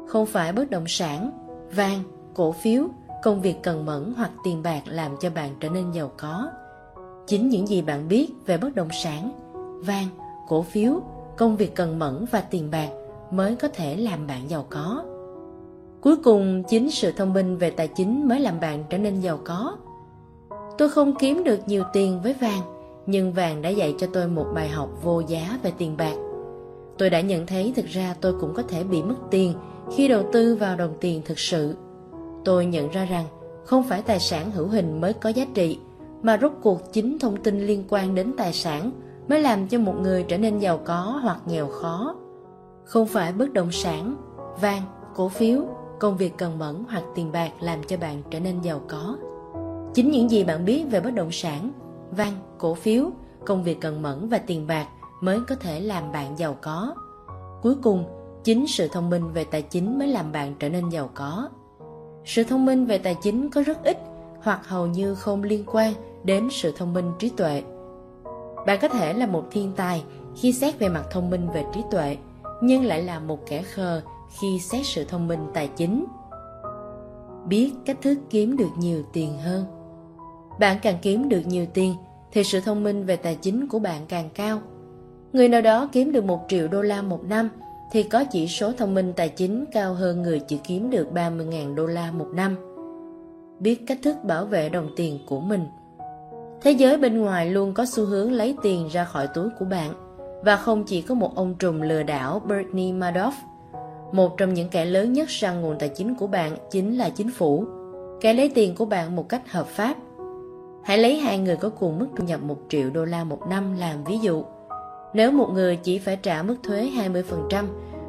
Không 0.08 0.26
phải 0.26 0.52
bất 0.52 0.70
động 0.70 0.84
sản, 0.88 1.30
vàng, 1.74 2.02
cổ 2.34 2.52
phiếu 2.52 2.84
công 3.22 3.40
việc 3.40 3.62
cần 3.62 3.86
mẫn 3.86 4.14
hoặc 4.16 4.30
tiền 4.44 4.62
bạc 4.62 4.82
làm 4.86 5.16
cho 5.20 5.30
bạn 5.30 5.50
trở 5.60 5.68
nên 5.68 5.92
giàu 5.92 6.10
có. 6.16 6.50
Chính 7.26 7.48
những 7.48 7.66
gì 7.66 7.82
bạn 7.82 8.08
biết 8.08 8.28
về 8.46 8.58
bất 8.58 8.74
động 8.74 8.88
sản, 9.02 9.32
vàng, 9.86 10.06
cổ 10.48 10.62
phiếu, 10.62 11.00
công 11.36 11.56
việc 11.56 11.74
cần 11.74 11.98
mẫn 11.98 12.24
và 12.30 12.40
tiền 12.40 12.70
bạc 12.70 12.88
mới 13.30 13.56
có 13.56 13.68
thể 13.68 13.96
làm 13.96 14.26
bạn 14.26 14.50
giàu 14.50 14.66
có. 14.70 15.04
Cuối 16.00 16.16
cùng, 16.16 16.62
chính 16.68 16.90
sự 16.90 17.12
thông 17.12 17.32
minh 17.32 17.56
về 17.56 17.70
tài 17.70 17.88
chính 17.88 18.28
mới 18.28 18.40
làm 18.40 18.60
bạn 18.60 18.84
trở 18.90 18.98
nên 18.98 19.20
giàu 19.20 19.38
có. 19.44 19.76
Tôi 20.78 20.88
không 20.90 21.14
kiếm 21.18 21.44
được 21.44 21.60
nhiều 21.66 21.84
tiền 21.92 22.20
với 22.22 22.34
vàng, 22.40 22.62
nhưng 23.06 23.32
vàng 23.32 23.62
đã 23.62 23.68
dạy 23.68 23.94
cho 23.98 24.06
tôi 24.12 24.28
một 24.28 24.46
bài 24.54 24.68
học 24.68 24.88
vô 25.02 25.20
giá 25.20 25.58
về 25.62 25.72
tiền 25.78 25.96
bạc. 25.96 26.14
Tôi 26.98 27.10
đã 27.10 27.20
nhận 27.20 27.46
thấy 27.46 27.72
thực 27.76 27.86
ra 27.86 28.14
tôi 28.20 28.34
cũng 28.40 28.54
có 28.54 28.62
thể 28.62 28.84
bị 28.84 29.02
mất 29.02 29.16
tiền 29.30 29.54
khi 29.96 30.08
đầu 30.08 30.22
tư 30.32 30.56
vào 30.56 30.76
đồng 30.76 30.94
tiền 31.00 31.22
thực 31.24 31.38
sự 31.38 31.74
tôi 32.44 32.66
nhận 32.66 32.90
ra 32.90 33.04
rằng 33.04 33.24
không 33.64 33.82
phải 33.82 34.02
tài 34.02 34.20
sản 34.20 34.50
hữu 34.50 34.68
hình 34.68 35.00
mới 35.00 35.12
có 35.12 35.28
giá 35.28 35.46
trị, 35.54 35.78
mà 36.22 36.38
rốt 36.42 36.52
cuộc 36.62 36.92
chính 36.92 37.18
thông 37.18 37.36
tin 37.36 37.66
liên 37.66 37.84
quan 37.88 38.14
đến 38.14 38.32
tài 38.36 38.52
sản 38.52 38.90
mới 39.28 39.40
làm 39.40 39.68
cho 39.68 39.78
một 39.78 39.94
người 40.00 40.24
trở 40.28 40.38
nên 40.38 40.58
giàu 40.58 40.80
có 40.84 41.20
hoặc 41.22 41.38
nghèo 41.46 41.66
khó. 41.68 42.16
Không 42.84 43.06
phải 43.06 43.32
bất 43.32 43.52
động 43.52 43.72
sản, 43.72 44.16
vàng, 44.60 44.82
cổ 45.14 45.28
phiếu, 45.28 45.62
công 46.00 46.16
việc 46.16 46.32
cần 46.38 46.58
mẫn 46.58 46.84
hoặc 46.88 47.04
tiền 47.14 47.32
bạc 47.32 47.50
làm 47.60 47.78
cho 47.86 47.96
bạn 47.96 48.22
trở 48.30 48.40
nên 48.40 48.60
giàu 48.60 48.80
có. 48.88 49.16
Chính 49.94 50.10
những 50.10 50.30
gì 50.30 50.44
bạn 50.44 50.64
biết 50.64 50.84
về 50.90 51.00
bất 51.00 51.10
động 51.10 51.32
sản, 51.32 51.70
vàng, 52.10 52.34
cổ 52.58 52.74
phiếu, 52.74 53.10
công 53.46 53.62
việc 53.62 53.80
cần 53.80 54.02
mẫn 54.02 54.28
và 54.28 54.38
tiền 54.38 54.66
bạc 54.66 54.86
mới 55.20 55.40
có 55.48 55.54
thể 55.54 55.80
làm 55.80 56.12
bạn 56.12 56.38
giàu 56.38 56.56
có. 56.60 56.94
Cuối 57.62 57.74
cùng, 57.82 58.04
chính 58.44 58.66
sự 58.66 58.88
thông 58.88 59.10
minh 59.10 59.32
về 59.32 59.44
tài 59.44 59.62
chính 59.62 59.98
mới 59.98 60.08
làm 60.08 60.32
bạn 60.32 60.54
trở 60.58 60.68
nên 60.68 60.88
giàu 60.88 61.10
có 61.14 61.48
sự 62.24 62.44
thông 62.44 62.66
minh 62.66 62.86
về 62.86 62.98
tài 62.98 63.16
chính 63.22 63.50
có 63.50 63.62
rất 63.62 63.84
ít 63.84 63.98
hoặc 64.42 64.68
hầu 64.68 64.86
như 64.86 65.14
không 65.14 65.42
liên 65.42 65.64
quan 65.66 65.92
đến 66.24 66.48
sự 66.50 66.72
thông 66.76 66.92
minh 66.92 67.12
trí 67.18 67.28
tuệ. 67.28 67.62
Bạn 68.66 68.78
có 68.82 68.88
thể 68.88 69.12
là 69.12 69.26
một 69.26 69.44
thiên 69.50 69.72
tài 69.76 70.04
khi 70.36 70.52
xét 70.52 70.78
về 70.78 70.88
mặt 70.88 71.04
thông 71.10 71.30
minh 71.30 71.48
về 71.54 71.64
trí 71.74 71.80
tuệ, 71.90 72.16
nhưng 72.62 72.84
lại 72.84 73.02
là 73.02 73.18
một 73.18 73.38
kẻ 73.48 73.62
khờ 73.62 74.02
khi 74.40 74.58
xét 74.58 74.86
sự 74.86 75.04
thông 75.04 75.28
minh 75.28 75.46
tài 75.54 75.68
chính. 75.76 76.04
Biết 77.46 77.72
cách 77.84 77.98
thức 78.02 78.18
kiếm 78.30 78.56
được 78.56 78.70
nhiều 78.76 79.02
tiền 79.12 79.38
hơn. 79.38 79.64
Bạn 80.60 80.76
càng 80.82 80.98
kiếm 81.02 81.28
được 81.28 81.42
nhiều 81.46 81.66
tiền 81.74 81.94
thì 82.32 82.44
sự 82.44 82.60
thông 82.60 82.82
minh 82.82 83.04
về 83.04 83.16
tài 83.16 83.34
chính 83.34 83.68
của 83.68 83.78
bạn 83.78 84.02
càng 84.08 84.28
cao. 84.34 84.58
Người 85.32 85.48
nào 85.48 85.60
đó 85.60 85.88
kiếm 85.92 86.12
được 86.12 86.24
1 86.24 86.44
triệu 86.48 86.68
đô 86.68 86.82
la 86.82 87.02
một 87.02 87.24
năm 87.24 87.48
thì 87.92 88.02
có 88.02 88.24
chỉ 88.24 88.48
số 88.48 88.72
thông 88.72 88.94
minh 88.94 89.12
tài 89.16 89.28
chính 89.28 89.64
cao 89.72 89.94
hơn 89.94 90.22
người 90.22 90.40
chỉ 90.40 90.58
kiếm 90.64 90.90
được 90.90 91.08
30.000 91.14 91.74
đô 91.74 91.86
la 91.86 92.12
một 92.12 92.28
năm. 92.34 92.56
Biết 93.58 93.86
cách 93.86 93.98
thức 94.02 94.16
bảo 94.24 94.44
vệ 94.44 94.68
đồng 94.68 94.90
tiền 94.96 95.18
của 95.26 95.40
mình. 95.40 95.66
Thế 96.62 96.70
giới 96.70 96.98
bên 96.98 97.20
ngoài 97.20 97.50
luôn 97.50 97.74
có 97.74 97.86
xu 97.86 98.04
hướng 98.04 98.32
lấy 98.32 98.56
tiền 98.62 98.88
ra 98.92 99.04
khỏi 99.04 99.28
túi 99.34 99.48
của 99.58 99.64
bạn 99.64 99.92
và 100.44 100.56
không 100.56 100.84
chỉ 100.84 101.02
có 101.02 101.14
một 101.14 101.34
ông 101.34 101.54
trùm 101.58 101.80
lừa 101.80 102.02
đảo 102.02 102.42
Bernie 102.48 102.92
Madoff. 102.92 103.32
Một 104.12 104.38
trong 104.38 104.54
những 104.54 104.68
kẻ 104.68 104.84
lớn 104.84 105.12
nhất 105.12 105.30
sang 105.30 105.60
nguồn 105.60 105.78
tài 105.78 105.88
chính 105.88 106.14
của 106.14 106.26
bạn 106.26 106.56
chính 106.70 106.98
là 106.98 107.10
chính 107.10 107.30
phủ, 107.30 107.64
kẻ 108.20 108.32
lấy 108.32 108.48
tiền 108.48 108.74
của 108.74 108.84
bạn 108.84 109.16
một 109.16 109.28
cách 109.28 109.52
hợp 109.52 109.66
pháp. 109.66 109.96
Hãy 110.84 110.98
lấy 110.98 111.18
hai 111.18 111.38
người 111.38 111.56
có 111.56 111.68
cùng 111.68 111.98
mức 111.98 112.08
thu 112.16 112.24
nhập 112.24 112.42
1 112.42 112.56
triệu 112.68 112.90
đô 112.90 113.04
la 113.04 113.24
một 113.24 113.40
năm 113.48 113.76
làm 113.78 114.04
ví 114.04 114.18
dụ. 114.18 114.44
Nếu 115.14 115.32
một 115.32 115.50
người 115.54 115.76
chỉ 115.76 115.98
phải 115.98 116.16
trả 116.16 116.42
mức 116.42 116.56
thuế 116.62 116.90
20%, 116.96 117.64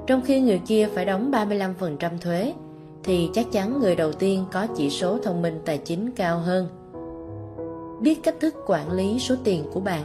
trong 0.07 0.21
khi 0.21 0.41
người 0.41 0.61
kia 0.67 0.87
phải 0.93 1.05
đóng 1.05 1.31
35% 1.31 2.17
thuế, 2.21 2.53
thì 3.03 3.29
chắc 3.33 3.51
chắn 3.51 3.79
người 3.79 3.95
đầu 3.95 4.13
tiên 4.13 4.45
có 4.51 4.67
chỉ 4.75 4.89
số 4.89 5.17
thông 5.17 5.41
minh 5.41 5.61
tài 5.65 5.77
chính 5.77 6.11
cao 6.11 6.39
hơn. 6.39 6.67
Biết 8.01 8.23
cách 8.23 8.35
thức 8.39 8.55
quản 8.67 8.91
lý 8.91 9.19
số 9.19 9.35
tiền 9.43 9.63
của 9.73 9.79
bạn 9.79 10.03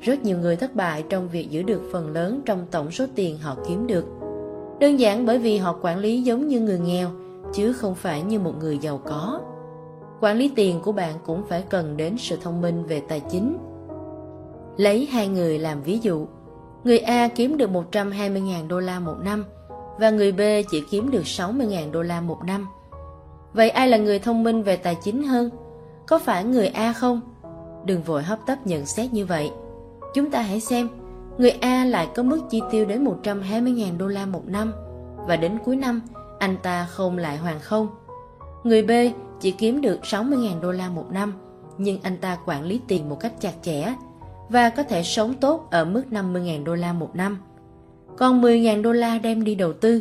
Rất 0.00 0.24
nhiều 0.24 0.38
người 0.38 0.56
thất 0.56 0.74
bại 0.74 1.04
trong 1.08 1.28
việc 1.28 1.50
giữ 1.50 1.62
được 1.62 1.82
phần 1.92 2.12
lớn 2.12 2.40
trong 2.44 2.66
tổng 2.70 2.90
số 2.90 3.04
tiền 3.14 3.38
họ 3.38 3.56
kiếm 3.68 3.86
được. 3.86 4.04
Đơn 4.80 5.00
giản 5.00 5.26
bởi 5.26 5.38
vì 5.38 5.56
họ 5.56 5.78
quản 5.82 5.98
lý 5.98 6.22
giống 6.22 6.48
như 6.48 6.60
người 6.60 6.78
nghèo, 6.78 7.08
chứ 7.54 7.72
không 7.72 7.94
phải 7.94 8.22
như 8.22 8.38
một 8.38 8.54
người 8.60 8.78
giàu 8.78 9.00
có. 9.04 9.40
Quản 10.20 10.36
lý 10.36 10.50
tiền 10.56 10.80
của 10.84 10.92
bạn 10.92 11.14
cũng 11.26 11.42
phải 11.48 11.64
cần 11.70 11.96
đến 11.96 12.16
sự 12.18 12.36
thông 12.42 12.60
minh 12.60 12.84
về 12.84 13.02
tài 13.08 13.20
chính 13.20 13.56
Lấy 14.76 15.06
hai 15.06 15.28
người 15.28 15.58
làm 15.58 15.82
ví 15.82 15.98
dụ, 15.98 16.26
người 16.84 16.98
A 16.98 17.28
kiếm 17.28 17.56
được 17.56 17.70
120.000 17.70 18.68
đô 18.68 18.80
la 18.80 19.00
một 19.00 19.16
năm 19.22 19.44
và 19.98 20.10
người 20.10 20.32
B 20.32 20.40
chỉ 20.70 20.82
kiếm 20.90 21.10
được 21.10 21.22
60.000 21.22 21.90
đô 21.90 22.02
la 22.02 22.20
một 22.20 22.38
năm. 22.46 22.68
Vậy 23.52 23.70
ai 23.70 23.88
là 23.88 23.96
người 23.96 24.18
thông 24.18 24.44
minh 24.44 24.62
về 24.62 24.76
tài 24.76 24.96
chính 25.04 25.22
hơn? 25.22 25.50
Có 26.06 26.18
phải 26.18 26.44
người 26.44 26.66
A 26.66 26.92
không? 26.92 27.20
Đừng 27.86 28.02
vội 28.02 28.22
hấp 28.22 28.38
tấp 28.46 28.66
nhận 28.66 28.86
xét 28.86 29.12
như 29.12 29.26
vậy. 29.26 29.50
Chúng 30.14 30.30
ta 30.30 30.42
hãy 30.42 30.60
xem, 30.60 30.88
người 31.38 31.50
A 31.50 31.84
lại 31.84 32.08
có 32.14 32.22
mức 32.22 32.40
chi 32.50 32.60
tiêu 32.70 32.84
đến 32.84 33.04
120.000 33.04 33.98
đô 33.98 34.06
la 34.06 34.26
một 34.26 34.42
năm 34.46 34.72
và 35.26 35.36
đến 35.36 35.58
cuối 35.64 35.76
năm 35.76 36.00
anh 36.38 36.56
ta 36.62 36.86
không 36.90 37.18
lại 37.18 37.36
hoàn 37.36 37.60
không. 37.60 37.88
Người 38.64 38.82
B 38.82 38.90
chỉ 39.40 39.50
kiếm 39.50 39.80
được 39.80 40.00
60.000 40.02 40.60
đô 40.60 40.72
la 40.72 40.88
một 40.88 41.06
năm 41.10 41.34
nhưng 41.78 41.98
anh 42.02 42.16
ta 42.16 42.38
quản 42.46 42.64
lý 42.64 42.80
tiền 42.88 43.08
một 43.08 43.20
cách 43.20 43.32
chặt 43.40 43.52
chẽ 43.62 43.94
và 44.48 44.70
có 44.70 44.82
thể 44.82 45.02
sống 45.02 45.34
tốt 45.34 45.68
ở 45.70 45.84
mức 45.84 46.02
50.000 46.10 46.64
đô 46.64 46.74
la 46.74 46.92
một 46.92 47.16
năm. 47.16 47.38
Còn 48.18 48.42
10.000 48.42 48.82
đô 48.82 48.92
la 48.92 49.18
đem 49.18 49.44
đi 49.44 49.54
đầu 49.54 49.72
tư, 49.72 50.00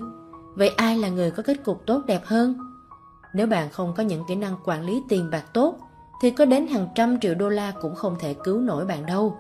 vậy 0.55 0.69
ai 0.77 0.97
là 0.97 1.09
người 1.09 1.31
có 1.31 1.43
kết 1.43 1.63
cục 1.63 1.85
tốt 1.85 2.01
đẹp 2.07 2.21
hơn? 2.25 2.55
Nếu 3.33 3.47
bạn 3.47 3.69
không 3.69 3.93
có 3.97 4.03
những 4.03 4.23
kỹ 4.27 4.35
năng 4.35 4.55
quản 4.65 4.85
lý 4.85 5.01
tiền 5.09 5.29
bạc 5.31 5.43
tốt, 5.53 5.75
thì 6.21 6.31
có 6.31 6.45
đến 6.45 6.67
hàng 6.67 6.87
trăm 6.95 7.19
triệu 7.19 7.35
đô 7.35 7.49
la 7.49 7.73
cũng 7.81 7.95
không 7.95 8.15
thể 8.19 8.33
cứu 8.33 8.59
nổi 8.59 8.85
bạn 8.85 9.05
đâu. 9.05 9.37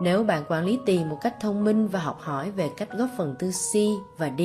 Nếu 0.00 0.24
bạn 0.24 0.42
quản 0.48 0.64
lý 0.64 0.78
tiền 0.86 1.08
một 1.08 1.18
cách 1.20 1.40
thông 1.40 1.64
minh 1.64 1.88
và 1.88 2.00
học 2.00 2.18
hỏi 2.20 2.50
về 2.50 2.70
cách 2.76 2.88
góp 2.98 3.08
phần 3.16 3.34
tư 3.38 3.50
C 3.50 3.76
và 4.18 4.30
D, 4.38 4.42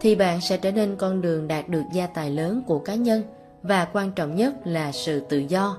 thì 0.00 0.14
bạn 0.14 0.40
sẽ 0.40 0.56
trở 0.56 0.72
nên 0.72 0.96
con 0.96 1.20
đường 1.20 1.48
đạt 1.48 1.68
được 1.68 1.82
gia 1.92 2.06
tài 2.06 2.30
lớn 2.30 2.62
của 2.66 2.78
cá 2.78 2.94
nhân 2.94 3.22
và 3.62 3.88
quan 3.92 4.12
trọng 4.12 4.36
nhất 4.36 4.54
là 4.64 4.92
sự 4.92 5.20
tự 5.20 5.38
do. 5.38 5.78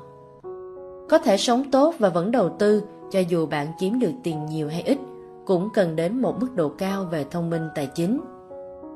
Có 1.09 1.17
thể 1.17 1.37
sống 1.37 1.71
tốt 1.71 1.95
và 1.99 2.09
vẫn 2.09 2.31
đầu 2.31 2.55
tư 2.59 2.83
cho 3.11 3.19
dù 3.19 3.45
bạn 3.45 3.67
kiếm 3.79 3.99
được 3.99 4.11
tiền 4.23 4.45
nhiều 4.45 4.69
hay 4.69 4.81
ít, 4.81 4.97
cũng 5.45 5.69
cần 5.73 5.95
đến 5.95 6.21
một 6.21 6.39
mức 6.39 6.55
độ 6.55 6.69
cao 6.69 7.05
về 7.05 7.25
thông 7.31 7.49
minh 7.49 7.67
tài 7.75 7.87
chính. 7.95 8.21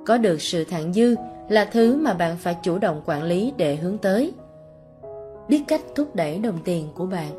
Có 0.06 0.18
được 0.18 0.42
sự 0.42 0.64
thặng 0.64 0.94
dư 0.94 1.16
là 1.50 1.66
thứ 1.66 1.96
mà 1.96 2.14
bạn 2.14 2.38
phải 2.38 2.58
chủ 2.64 2.78
động 2.78 3.02
quản 3.06 3.24
lý 3.24 3.54
để 3.58 3.76
hướng 3.76 3.98
tới. 3.98 4.34
Biết 5.48 5.64
cách 5.68 5.82
thúc 5.96 6.16
đẩy 6.16 6.40
đồng 6.40 6.60
tiền 6.64 6.88
của 6.96 7.06
bạn. 7.06 7.32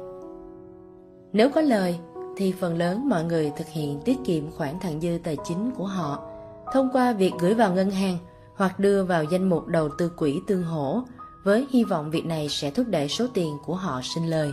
Nếu 1.32 1.50
có 1.50 1.60
lời, 1.60 1.98
thì 2.36 2.52
phần 2.52 2.78
lớn 2.78 3.08
mọi 3.08 3.24
người 3.24 3.52
thực 3.56 3.68
hiện 3.68 4.00
tiết 4.04 4.16
kiệm 4.24 4.50
khoản 4.50 4.78
thặng 4.80 5.00
dư 5.00 5.18
tài 5.24 5.36
chính 5.44 5.70
của 5.70 5.86
họ 5.86 6.22
thông 6.72 6.88
qua 6.92 7.12
việc 7.12 7.32
gửi 7.40 7.54
vào 7.54 7.74
ngân 7.74 7.90
hàng 7.90 8.18
hoặc 8.56 8.78
đưa 8.78 9.04
vào 9.04 9.24
danh 9.24 9.48
mục 9.48 9.66
đầu 9.66 9.88
tư 9.98 10.08
quỹ 10.16 10.40
tương 10.46 10.62
hỗ 10.62 11.02
với 11.44 11.66
hy 11.70 11.84
vọng 11.84 12.10
việc 12.10 12.26
này 12.26 12.48
sẽ 12.48 12.70
thúc 12.70 12.86
đẩy 12.88 13.08
số 13.08 13.26
tiền 13.34 13.58
của 13.64 13.74
họ 13.74 14.00
sinh 14.02 14.30
lời 14.30 14.52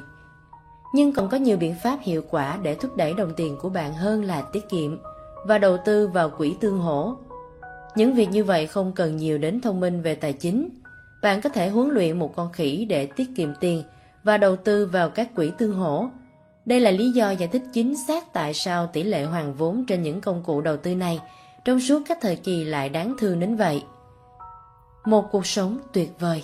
nhưng 0.97 1.13
còn 1.13 1.29
có 1.29 1.37
nhiều 1.37 1.57
biện 1.57 1.75
pháp 1.83 1.99
hiệu 2.01 2.23
quả 2.29 2.57
để 2.61 2.75
thúc 2.75 2.97
đẩy 2.97 3.13
đồng 3.13 3.33
tiền 3.37 3.57
của 3.61 3.69
bạn 3.69 3.93
hơn 3.93 4.23
là 4.23 4.41
tiết 4.41 4.69
kiệm 4.69 4.97
và 5.45 5.57
đầu 5.57 5.77
tư 5.85 6.07
vào 6.07 6.29
quỹ 6.29 6.55
tương 6.59 6.79
hỗ. 6.79 7.15
Những 7.95 8.13
việc 8.13 8.29
như 8.29 8.43
vậy 8.43 8.67
không 8.67 8.91
cần 8.91 9.17
nhiều 9.17 9.37
đến 9.37 9.61
thông 9.61 9.79
minh 9.79 10.01
về 10.01 10.15
tài 10.15 10.33
chính. 10.33 10.69
Bạn 11.21 11.41
có 11.41 11.49
thể 11.49 11.69
huấn 11.69 11.89
luyện 11.89 12.19
một 12.19 12.35
con 12.35 12.51
khỉ 12.51 12.85
để 12.89 13.05
tiết 13.05 13.27
kiệm 13.35 13.49
tiền 13.59 13.83
và 14.23 14.37
đầu 14.37 14.55
tư 14.55 14.85
vào 14.85 15.09
các 15.09 15.35
quỹ 15.35 15.51
tương 15.57 15.73
hỗ. 15.73 16.07
Đây 16.65 16.79
là 16.79 16.91
lý 16.91 17.11
do 17.11 17.31
giải 17.31 17.49
thích 17.49 17.63
chính 17.73 17.97
xác 18.07 18.33
tại 18.33 18.53
sao 18.53 18.87
tỷ 18.87 19.03
lệ 19.03 19.23
hoàn 19.23 19.53
vốn 19.53 19.85
trên 19.85 20.03
những 20.03 20.21
công 20.21 20.43
cụ 20.43 20.61
đầu 20.61 20.77
tư 20.77 20.95
này 20.95 21.19
trong 21.65 21.79
suốt 21.79 22.01
các 22.07 22.17
thời 22.21 22.35
kỳ 22.35 22.63
lại 22.63 22.89
đáng 22.89 23.15
thương 23.19 23.39
đến 23.39 23.55
vậy. 23.55 23.83
Một 25.05 25.25
cuộc 25.31 25.45
sống 25.45 25.77
tuyệt 25.93 26.09
vời 26.19 26.43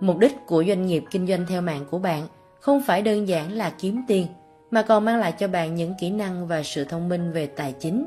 Mục 0.00 0.18
đích 0.18 0.46
của 0.46 0.64
doanh 0.68 0.86
nghiệp 0.86 1.04
kinh 1.10 1.26
doanh 1.26 1.46
theo 1.46 1.62
mạng 1.62 1.84
của 1.90 1.98
bạn– 1.98 2.26
không 2.64 2.80
phải 2.80 3.02
đơn 3.02 3.28
giản 3.28 3.52
là 3.52 3.72
kiếm 3.78 4.02
tiền, 4.08 4.26
mà 4.70 4.82
còn 4.82 5.04
mang 5.04 5.18
lại 5.18 5.34
cho 5.38 5.48
bạn 5.48 5.74
những 5.74 5.94
kỹ 6.00 6.10
năng 6.10 6.46
và 6.46 6.62
sự 6.62 6.84
thông 6.84 7.08
minh 7.08 7.32
về 7.32 7.46
tài 7.46 7.72
chính. 7.72 8.04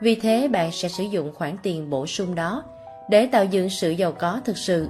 Vì 0.00 0.14
thế 0.14 0.48
bạn 0.48 0.72
sẽ 0.72 0.88
sử 0.88 1.04
dụng 1.04 1.32
khoản 1.34 1.56
tiền 1.62 1.90
bổ 1.90 2.06
sung 2.06 2.34
đó 2.34 2.62
để 3.10 3.26
tạo 3.26 3.44
dựng 3.44 3.70
sự 3.70 3.90
giàu 3.90 4.12
có 4.12 4.40
thực 4.44 4.56
sự. 4.56 4.88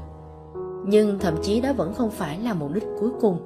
Nhưng 0.87 1.19
thậm 1.19 1.35
chí 1.43 1.61
đó 1.61 1.73
vẫn 1.73 1.95
không 1.95 2.11
phải 2.11 2.39
là 2.39 2.55
mục 2.55 2.73
đích 2.73 2.85
cuối 3.01 3.11
cùng. 3.21 3.39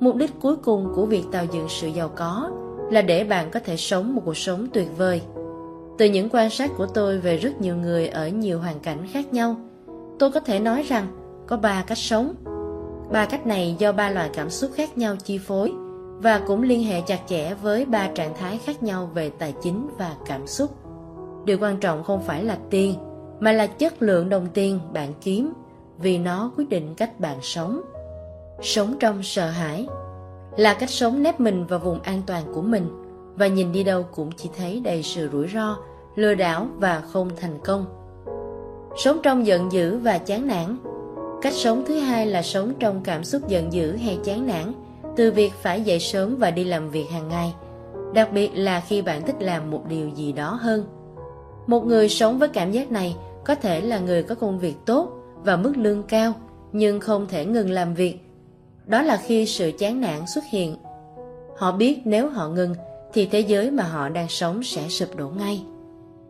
Mục 0.00 0.16
đích 0.16 0.30
cuối 0.40 0.56
cùng 0.56 0.92
của 0.94 1.06
việc 1.06 1.24
tạo 1.32 1.44
dựng 1.52 1.66
sự 1.68 1.88
giàu 1.88 2.08
có 2.16 2.50
là 2.90 3.02
để 3.02 3.24
bạn 3.24 3.50
có 3.50 3.60
thể 3.60 3.76
sống 3.76 4.14
một 4.14 4.22
cuộc 4.24 4.36
sống 4.36 4.66
tuyệt 4.72 4.88
vời. 4.96 5.22
Từ 5.98 6.06
những 6.06 6.28
quan 6.32 6.50
sát 6.50 6.70
của 6.76 6.86
tôi 6.86 7.18
về 7.18 7.36
rất 7.36 7.60
nhiều 7.60 7.76
người 7.76 8.08
ở 8.08 8.28
nhiều 8.28 8.60
hoàn 8.60 8.80
cảnh 8.80 9.06
khác 9.12 9.32
nhau, 9.32 9.56
tôi 10.18 10.30
có 10.30 10.40
thể 10.40 10.58
nói 10.58 10.82
rằng 10.82 11.06
có 11.46 11.56
ba 11.56 11.84
cách 11.86 11.98
sống 11.98 12.34
Ba 13.12 13.24
cách 13.24 13.46
này 13.46 13.76
do 13.78 13.92
ba 13.92 14.10
loại 14.10 14.30
cảm 14.32 14.50
xúc 14.50 14.70
khác 14.74 14.98
nhau 14.98 15.16
chi 15.16 15.38
phối 15.38 15.72
và 16.18 16.40
cũng 16.46 16.62
liên 16.62 16.84
hệ 16.84 17.00
chặt 17.00 17.20
chẽ 17.26 17.54
với 17.54 17.84
ba 17.84 18.08
trạng 18.14 18.34
thái 18.34 18.58
khác 18.58 18.82
nhau 18.82 19.10
về 19.14 19.30
tài 19.30 19.54
chính 19.62 19.88
và 19.98 20.14
cảm 20.26 20.46
xúc. 20.46 20.70
Điều 21.44 21.58
quan 21.60 21.76
trọng 21.76 22.04
không 22.04 22.22
phải 22.22 22.44
là 22.44 22.58
tiền, 22.70 22.94
mà 23.40 23.52
là 23.52 23.66
chất 23.66 24.02
lượng 24.02 24.28
đồng 24.28 24.46
tiền 24.54 24.80
bạn 24.92 25.12
kiếm, 25.20 25.52
vì 25.98 26.18
nó 26.18 26.52
quyết 26.56 26.68
định 26.68 26.94
cách 26.94 27.20
bạn 27.20 27.38
sống. 27.42 27.80
Sống 28.62 28.94
trong 29.00 29.22
sợ 29.22 29.50
hãi 29.50 29.88
là 30.56 30.74
cách 30.74 30.90
sống 30.90 31.22
nép 31.22 31.40
mình 31.40 31.66
vào 31.66 31.78
vùng 31.78 32.00
an 32.00 32.22
toàn 32.26 32.44
của 32.54 32.62
mình 32.62 32.88
và 33.36 33.46
nhìn 33.46 33.72
đi 33.72 33.84
đâu 33.84 34.06
cũng 34.14 34.30
chỉ 34.36 34.50
thấy 34.56 34.80
đầy 34.80 35.02
sự 35.02 35.28
rủi 35.32 35.48
ro, 35.48 35.76
lừa 36.14 36.34
đảo 36.34 36.66
và 36.76 37.02
không 37.12 37.30
thành 37.40 37.58
công. 37.64 37.86
Sống 38.96 39.18
trong 39.22 39.46
giận 39.46 39.72
dữ 39.72 39.98
và 39.98 40.18
chán 40.18 40.46
nản 40.46 40.76
Cách 41.42 41.52
sống 41.52 41.84
thứ 41.86 41.98
hai 41.98 42.26
là 42.26 42.42
sống 42.42 42.72
trong 42.78 43.00
cảm 43.04 43.24
xúc 43.24 43.48
giận 43.48 43.72
dữ 43.72 43.96
hay 43.96 44.18
chán 44.24 44.46
nản, 44.46 44.72
từ 45.16 45.30
việc 45.30 45.52
phải 45.62 45.80
dậy 45.80 46.00
sớm 46.00 46.36
và 46.36 46.50
đi 46.50 46.64
làm 46.64 46.90
việc 46.90 47.10
hàng 47.10 47.28
ngày, 47.28 47.54
đặc 48.14 48.32
biệt 48.32 48.50
là 48.54 48.80
khi 48.80 49.02
bạn 49.02 49.22
thích 49.22 49.36
làm 49.40 49.70
một 49.70 49.82
điều 49.88 50.08
gì 50.08 50.32
đó 50.32 50.58
hơn. 50.60 50.84
Một 51.66 51.86
người 51.86 52.08
sống 52.08 52.38
với 52.38 52.48
cảm 52.48 52.72
giác 52.72 52.92
này 52.92 53.16
có 53.44 53.54
thể 53.54 53.80
là 53.80 53.98
người 53.98 54.22
có 54.22 54.34
công 54.34 54.58
việc 54.58 54.74
tốt 54.86 55.08
và 55.44 55.56
mức 55.56 55.72
lương 55.76 56.02
cao, 56.02 56.32
nhưng 56.72 57.00
không 57.00 57.26
thể 57.28 57.44
ngừng 57.44 57.70
làm 57.70 57.94
việc. 57.94 58.18
Đó 58.86 59.02
là 59.02 59.16
khi 59.16 59.46
sự 59.46 59.72
chán 59.78 60.00
nản 60.00 60.26
xuất 60.26 60.44
hiện. 60.50 60.76
Họ 61.58 61.72
biết 61.72 62.00
nếu 62.04 62.28
họ 62.28 62.48
ngừng 62.48 62.74
thì 63.12 63.26
thế 63.26 63.40
giới 63.40 63.70
mà 63.70 63.84
họ 63.84 64.08
đang 64.08 64.28
sống 64.28 64.62
sẽ 64.62 64.88
sụp 64.88 65.16
đổ 65.16 65.28
ngay. 65.28 65.62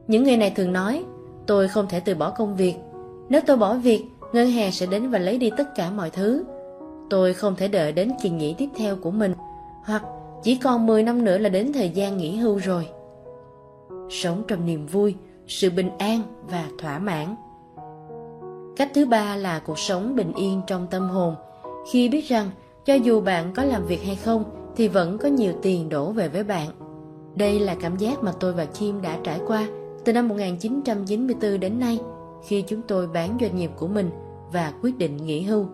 Những 0.07 0.25
người 0.25 0.37
này 0.37 0.53
thường 0.57 0.73
nói, 0.73 1.05
tôi 1.47 1.69
không 1.69 1.87
thể 1.89 2.01
từ 2.01 2.15
bỏ 2.15 2.31
công 2.31 2.57
việc. 2.57 2.75
Nếu 3.29 3.41
tôi 3.47 3.57
bỏ 3.57 3.75
việc 3.75 4.05
ngân 4.33 4.51
hàng 4.51 4.73
sẽ 4.73 4.87
đến 4.87 5.11
và 5.11 5.19
lấy 5.19 5.39
đi 5.39 5.51
tất 5.57 5.75
cả 5.75 5.91
mọi 5.91 6.11
thứ. 6.11 6.45
Tôi 7.11 7.35
không 7.35 7.57
thể 7.57 7.69
đợi 7.69 7.93
đến 7.93 8.13
kỳ 8.23 8.31
nghỉ 8.31 8.55
tiếp 8.59 8.69
theo 8.77 8.97
của 8.97 9.11
mình, 9.11 9.35
hoặc 9.85 10.03
chỉ 10.43 10.55
còn 10.55 10.87
10 10.87 11.03
năm 11.03 11.25
nữa 11.25 11.39
là 11.39 11.49
đến 11.49 11.73
thời 11.73 11.91
gian 11.91 12.17
nghỉ 12.17 12.37
hưu 12.37 12.57
rồi. 12.57 12.89
Sống 14.11 14.43
trong 14.49 14.67
niềm 14.67 14.87
vui, 14.87 15.15
sự 15.47 15.71
bình 15.71 15.91
an 15.99 16.21
và 16.43 16.65
thỏa 16.79 16.99
mãn. 16.99 17.37
Cách 18.77 18.91
thứ 18.95 19.07
ba 19.07 19.37
là 19.37 19.59
cuộc 19.59 19.79
sống 19.79 20.17
bình 20.17 20.33
yên 20.37 20.61
trong 20.67 20.87
tâm 20.91 21.09
hồn, 21.09 21.35
khi 21.93 22.09
biết 22.09 22.29
rằng 22.29 22.51
cho 22.85 22.95
dù 22.95 23.21
bạn 23.21 23.53
có 23.55 23.65
làm 23.65 23.87
việc 23.87 24.05
hay 24.05 24.17
không 24.17 24.45
thì 24.77 24.89
vẫn 24.89 25.19
có 25.19 25.29
nhiều 25.29 25.53
tiền 25.63 25.89
đổ 25.89 26.13
về 26.13 26.29
với 26.29 26.45
bạn. 26.45 26.69
Đây 27.35 27.61
là 27.61 27.77
cảm 27.81 27.97
giác 27.97 28.23
mà 28.23 28.33
tôi 28.41 28.53
và 28.53 28.65
Kim 28.65 29.03
đã 29.03 29.19
trải 29.25 29.41
qua 29.47 29.67
từ 30.05 30.13
năm 30.13 30.29
1994 30.29 31.61
đến 31.61 31.79
nay 31.79 31.99
khi 32.47 32.63
chúng 32.63 32.83
tôi 32.89 33.07
bán 33.07 33.37
doanh 33.41 33.57
nghiệp 33.57 33.71
của 33.77 33.87
mình 33.87 34.11
và 34.53 34.73
quyết 34.83 34.99
định 34.99 35.17
nghỉ 35.17 35.43
hưu. 35.43 35.67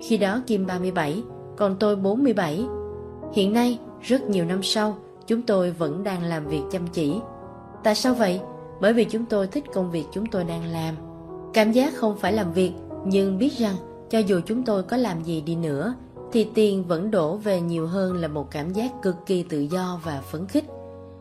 Khi 0.00 0.16
đó 0.16 0.42
Kim 0.46 0.66
37, 0.66 1.22
còn 1.56 1.76
tôi 1.80 1.96
47. 1.96 2.64
Hiện 3.32 3.52
nay, 3.52 3.78
rất 4.00 4.22
nhiều 4.22 4.44
năm 4.44 4.62
sau, 4.62 4.96
chúng 5.26 5.42
tôi 5.42 5.70
vẫn 5.70 6.04
đang 6.04 6.22
làm 6.22 6.46
việc 6.46 6.62
chăm 6.70 6.86
chỉ. 6.86 7.20
Tại 7.84 7.94
sao 7.94 8.14
vậy? 8.14 8.40
Bởi 8.80 8.92
vì 8.92 9.04
chúng 9.04 9.24
tôi 9.26 9.46
thích 9.46 9.64
công 9.74 9.90
việc 9.90 10.04
chúng 10.12 10.26
tôi 10.26 10.44
đang 10.44 10.64
làm. 10.64 10.94
Cảm 11.54 11.72
giác 11.72 11.94
không 11.94 12.16
phải 12.18 12.32
làm 12.32 12.52
việc, 12.52 12.72
nhưng 13.06 13.38
biết 13.38 13.52
rằng 13.58 13.76
cho 14.10 14.18
dù 14.18 14.40
chúng 14.46 14.62
tôi 14.62 14.82
có 14.82 14.96
làm 14.96 15.22
gì 15.22 15.40
đi 15.40 15.56
nữa, 15.56 15.94
thì 16.32 16.48
tiền 16.54 16.84
vẫn 16.84 17.10
đổ 17.10 17.36
về 17.36 17.60
nhiều 17.60 17.86
hơn 17.86 18.16
là 18.16 18.28
một 18.28 18.50
cảm 18.50 18.72
giác 18.72 19.02
cực 19.02 19.16
kỳ 19.26 19.42
tự 19.42 19.60
do 19.60 20.00
và 20.04 20.20
phấn 20.20 20.46
khích. 20.46 20.64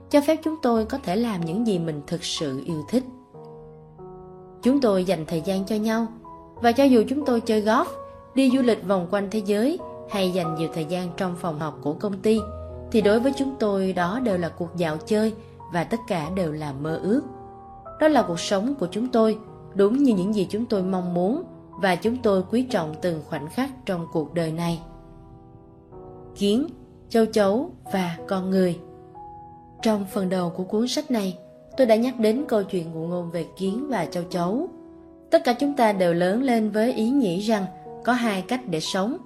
Cho 0.10 0.22
phép 0.28 0.40
chúng 0.44 0.56
tôi 0.62 0.86
có 0.86 0.98
thể 0.98 1.16
làm 1.16 1.46
những 1.46 1.68
gì 1.68 1.80
mình 1.80 2.02
thực 2.08 2.24
sự 2.24 2.62
yêu 2.66 2.86
thích. 2.90 3.04
Chúng 4.62 4.82
tôi 4.82 5.04
dành 5.04 5.26
thời 5.26 5.42
gian 5.42 5.66
cho 5.66 5.76
nhau, 5.76 6.08
và 6.56 6.72
cho 6.72 6.84
dù 6.84 7.04
chúng 7.10 7.26
tôi 7.26 7.42
chơi 7.42 7.62
golf, 7.62 7.86
đi 8.36 8.52
du 8.56 8.62
lịch 8.62 8.88
vòng 8.88 9.08
quanh 9.12 9.28
thế 9.32 9.40
giới 9.46 9.80
hay 10.10 10.32
dành 10.32 10.56
nhiều 10.56 10.70
thời 10.74 10.86
gian 10.86 11.10
trong 11.18 11.36
phòng 11.36 11.60
học 11.60 11.80
của 11.82 11.94
công 11.94 12.18
ty, 12.18 12.40
thì 12.92 13.02
đối 13.02 13.20
với 13.20 13.34
chúng 13.38 13.56
tôi 13.60 13.94
đó 13.94 14.20
đều 14.20 14.38
là 14.38 14.50
cuộc 14.50 14.76
dạo 14.76 14.98
chơi 15.06 15.34
và 15.74 15.84
tất 15.84 16.00
cả 16.08 16.30
đều 16.36 16.52
là 16.52 16.74
mơ 16.74 17.00
ước. 17.04 17.22
Đó 18.00 18.08
là 18.08 18.22
cuộc 18.22 18.40
sống 18.40 18.74
của 18.80 18.88
chúng 18.92 19.08
tôi, 19.08 19.38
đúng 19.76 20.04
như 20.04 20.14
những 20.14 20.36
gì 20.36 20.48
chúng 20.50 20.66
tôi 20.66 20.84
mong 20.84 21.14
muốn 21.14 21.44
và 21.82 21.96
chúng 21.96 22.18
tôi 22.18 22.44
quý 22.52 22.62
trọng 22.62 22.96
từng 23.02 23.22
khoảnh 23.30 23.48
khắc 23.50 23.70
trong 23.86 24.08
cuộc 24.14 24.34
đời 24.34 24.52
này. 24.52 24.82
Kiến, 26.36 26.68
châu 27.10 27.26
chấu 27.26 27.72
và 27.94 28.18
con 28.28 28.50
người 28.50 28.80
Trong 29.82 30.06
phần 30.14 30.30
đầu 30.30 30.50
của 30.50 30.64
cuốn 30.64 30.88
sách 30.88 31.12
này, 31.12 31.38
tôi 31.80 31.88
đã 31.88 31.96
nhắc 31.96 32.20
đến 32.20 32.44
câu 32.48 32.64
chuyện 32.64 32.92
ngụ 32.94 33.08
ngôn 33.08 33.30
về 33.30 33.44
kiến 33.44 33.88
và 33.90 34.06
châu 34.06 34.24
chấu. 34.30 34.70
Tất 35.30 35.44
cả 35.44 35.54
chúng 35.54 35.74
ta 35.74 35.92
đều 35.92 36.14
lớn 36.14 36.44
lên 36.44 36.72
với 36.72 36.94
ý 36.94 37.10
nghĩ 37.10 37.40
rằng 37.40 37.66
có 38.04 38.14
hai 38.14 38.42
cách 38.42 38.62
để 38.70 38.80
sống. 38.80 39.18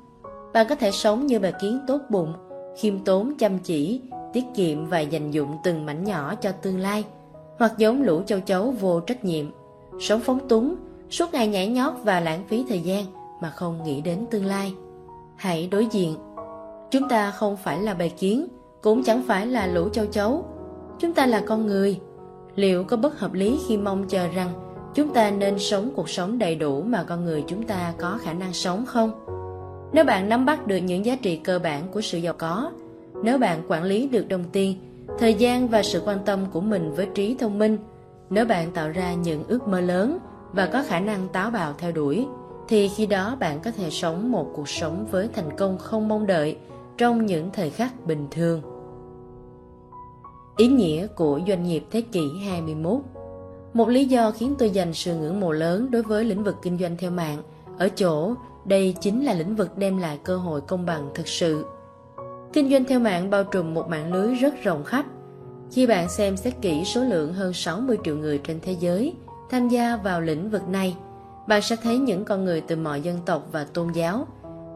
Bạn 0.53 0.65
có 0.69 0.75
thể 0.75 0.91
sống 0.91 1.25
như 1.25 1.39
bà 1.39 1.51
kiến 1.51 1.79
tốt 1.87 2.01
bụng, 2.09 2.33
khiêm 2.77 2.99
tốn 2.99 3.33
chăm 3.39 3.59
chỉ, 3.59 4.01
tiết 4.33 4.43
kiệm 4.55 4.85
và 4.85 4.99
dành 4.99 5.31
dụng 5.31 5.57
từng 5.63 5.85
mảnh 5.85 6.03
nhỏ 6.03 6.35
cho 6.35 6.51
tương 6.51 6.79
lai, 6.79 7.03
hoặc 7.57 7.73
giống 7.77 8.03
lũ 8.03 8.21
châu 8.25 8.39
chấu 8.39 8.71
vô 8.71 8.99
trách 8.99 9.25
nhiệm, 9.25 9.45
sống 9.99 10.19
phóng 10.19 10.47
túng, 10.47 10.75
suốt 11.09 11.33
ngày 11.33 11.47
nhảy 11.47 11.67
nhót 11.67 11.93
và 12.03 12.19
lãng 12.19 12.43
phí 12.47 12.65
thời 12.69 12.79
gian 12.79 13.05
mà 13.41 13.49
không 13.49 13.83
nghĩ 13.83 14.01
đến 14.01 14.25
tương 14.31 14.45
lai. 14.45 14.73
Hãy 15.35 15.67
đối 15.71 15.85
diện. 15.85 16.15
Chúng 16.91 17.09
ta 17.09 17.31
không 17.31 17.57
phải 17.57 17.81
là 17.81 17.93
bầy 17.93 18.09
kiến, 18.09 18.47
cũng 18.81 19.03
chẳng 19.03 19.21
phải 19.27 19.47
là 19.47 19.67
lũ 19.67 19.89
châu 19.89 20.05
chấu. 20.05 20.45
Chúng 20.99 21.13
ta 21.13 21.25
là 21.25 21.43
con 21.47 21.67
người. 21.67 21.99
Liệu 22.55 22.83
có 22.83 22.97
bất 22.97 23.19
hợp 23.19 23.33
lý 23.33 23.59
khi 23.67 23.77
mong 23.77 24.07
chờ 24.07 24.27
rằng 24.27 24.49
chúng 24.95 25.13
ta 25.13 25.31
nên 25.31 25.59
sống 25.59 25.89
cuộc 25.95 26.09
sống 26.09 26.39
đầy 26.39 26.55
đủ 26.55 26.81
mà 26.81 27.03
con 27.03 27.25
người 27.25 27.43
chúng 27.47 27.63
ta 27.63 27.93
có 27.97 28.19
khả 28.21 28.33
năng 28.33 28.53
sống 28.53 28.85
không? 28.85 29.11
Nếu 29.93 30.03
bạn 30.03 30.29
nắm 30.29 30.45
bắt 30.45 30.67
được 30.67 30.77
những 30.77 31.05
giá 31.05 31.15
trị 31.15 31.35
cơ 31.35 31.59
bản 31.59 31.87
của 31.91 32.01
sự 32.01 32.17
giàu 32.17 32.33
có, 32.33 32.71
nếu 33.23 33.37
bạn 33.37 33.61
quản 33.67 33.83
lý 33.83 34.07
được 34.07 34.27
đồng 34.27 34.43
tiền, 34.51 34.77
thời 35.19 35.33
gian 35.33 35.67
và 35.67 35.83
sự 35.83 36.01
quan 36.05 36.17
tâm 36.25 36.39
của 36.51 36.61
mình 36.61 36.93
với 36.93 37.07
trí 37.15 37.35
thông 37.39 37.59
minh, 37.59 37.77
nếu 38.29 38.45
bạn 38.45 38.71
tạo 38.71 38.89
ra 38.89 39.13
những 39.13 39.43
ước 39.47 39.67
mơ 39.67 39.81
lớn 39.81 40.17
và 40.51 40.65
có 40.65 40.83
khả 40.87 40.99
năng 40.99 41.27
táo 41.33 41.51
bạo 41.51 41.73
theo 41.77 41.91
đuổi, 41.91 42.25
thì 42.67 42.87
khi 42.87 43.05
đó 43.05 43.37
bạn 43.39 43.59
có 43.63 43.71
thể 43.71 43.89
sống 43.89 44.31
một 44.31 44.51
cuộc 44.55 44.69
sống 44.69 45.05
với 45.11 45.29
thành 45.33 45.57
công 45.57 45.77
không 45.77 46.07
mong 46.07 46.27
đợi 46.27 46.57
trong 46.97 47.25
những 47.25 47.49
thời 47.53 47.69
khắc 47.69 48.05
bình 48.05 48.27
thường. 48.31 48.61
Ý 50.57 50.67
nghĩa 50.67 51.07
của 51.07 51.39
doanh 51.47 51.63
nghiệp 51.63 51.83
thế 51.91 52.01
kỷ 52.01 52.29
21 52.45 52.99
Một 53.73 53.89
lý 53.89 54.05
do 54.05 54.31
khiến 54.31 54.55
tôi 54.59 54.69
dành 54.69 54.93
sự 54.93 55.15
ngưỡng 55.15 55.39
mộ 55.39 55.51
lớn 55.51 55.91
đối 55.91 56.01
với 56.01 56.25
lĩnh 56.25 56.43
vực 56.43 56.55
kinh 56.61 56.77
doanh 56.77 56.97
theo 56.97 57.11
mạng 57.11 57.43
ở 57.77 57.89
chỗ 57.89 58.33
đây 58.65 58.95
chính 59.01 59.25
là 59.25 59.33
lĩnh 59.33 59.55
vực 59.55 59.77
đem 59.77 59.97
lại 59.97 60.19
cơ 60.23 60.37
hội 60.37 60.61
công 60.61 60.85
bằng 60.85 61.09
thực 61.15 61.27
sự. 61.27 61.65
Kinh 62.53 62.71
doanh 62.71 62.85
theo 62.85 62.99
mạng 62.99 63.29
bao 63.29 63.43
trùm 63.43 63.73
một 63.73 63.87
mạng 63.89 64.13
lưới 64.13 64.35
rất 64.35 64.63
rộng 64.63 64.83
khắp. 64.83 65.05
Khi 65.71 65.87
bạn 65.87 66.09
xem 66.09 66.37
xét 66.37 66.53
kỹ 66.61 66.83
số 66.85 67.03
lượng 67.03 67.33
hơn 67.33 67.53
60 67.53 67.97
triệu 68.03 68.15
người 68.15 68.37
trên 68.37 68.59
thế 68.61 68.75
giới 68.79 69.13
tham 69.49 69.69
gia 69.69 69.95
vào 69.95 70.21
lĩnh 70.21 70.49
vực 70.49 70.67
này, 70.67 70.95
bạn 71.47 71.61
sẽ 71.61 71.75
thấy 71.75 71.97
những 71.97 72.25
con 72.25 72.45
người 72.45 72.61
từ 72.61 72.75
mọi 72.75 73.01
dân 73.01 73.19
tộc 73.25 73.47
và 73.51 73.63
tôn 73.73 73.91
giáo, 73.91 74.27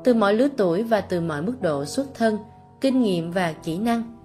từ 0.03 0.13
mọi 0.13 0.33
lứa 0.33 0.47
tuổi 0.57 0.83
và 0.83 1.01
từ 1.01 1.21
mọi 1.21 1.41
mức 1.41 1.61
độ 1.61 1.85
xuất 1.85 2.07
thân, 2.13 2.37
kinh 2.81 3.01
nghiệm 3.01 3.31
và 3.31 3.51
kỹ 3.63 3.77
năng. 3.77 4.16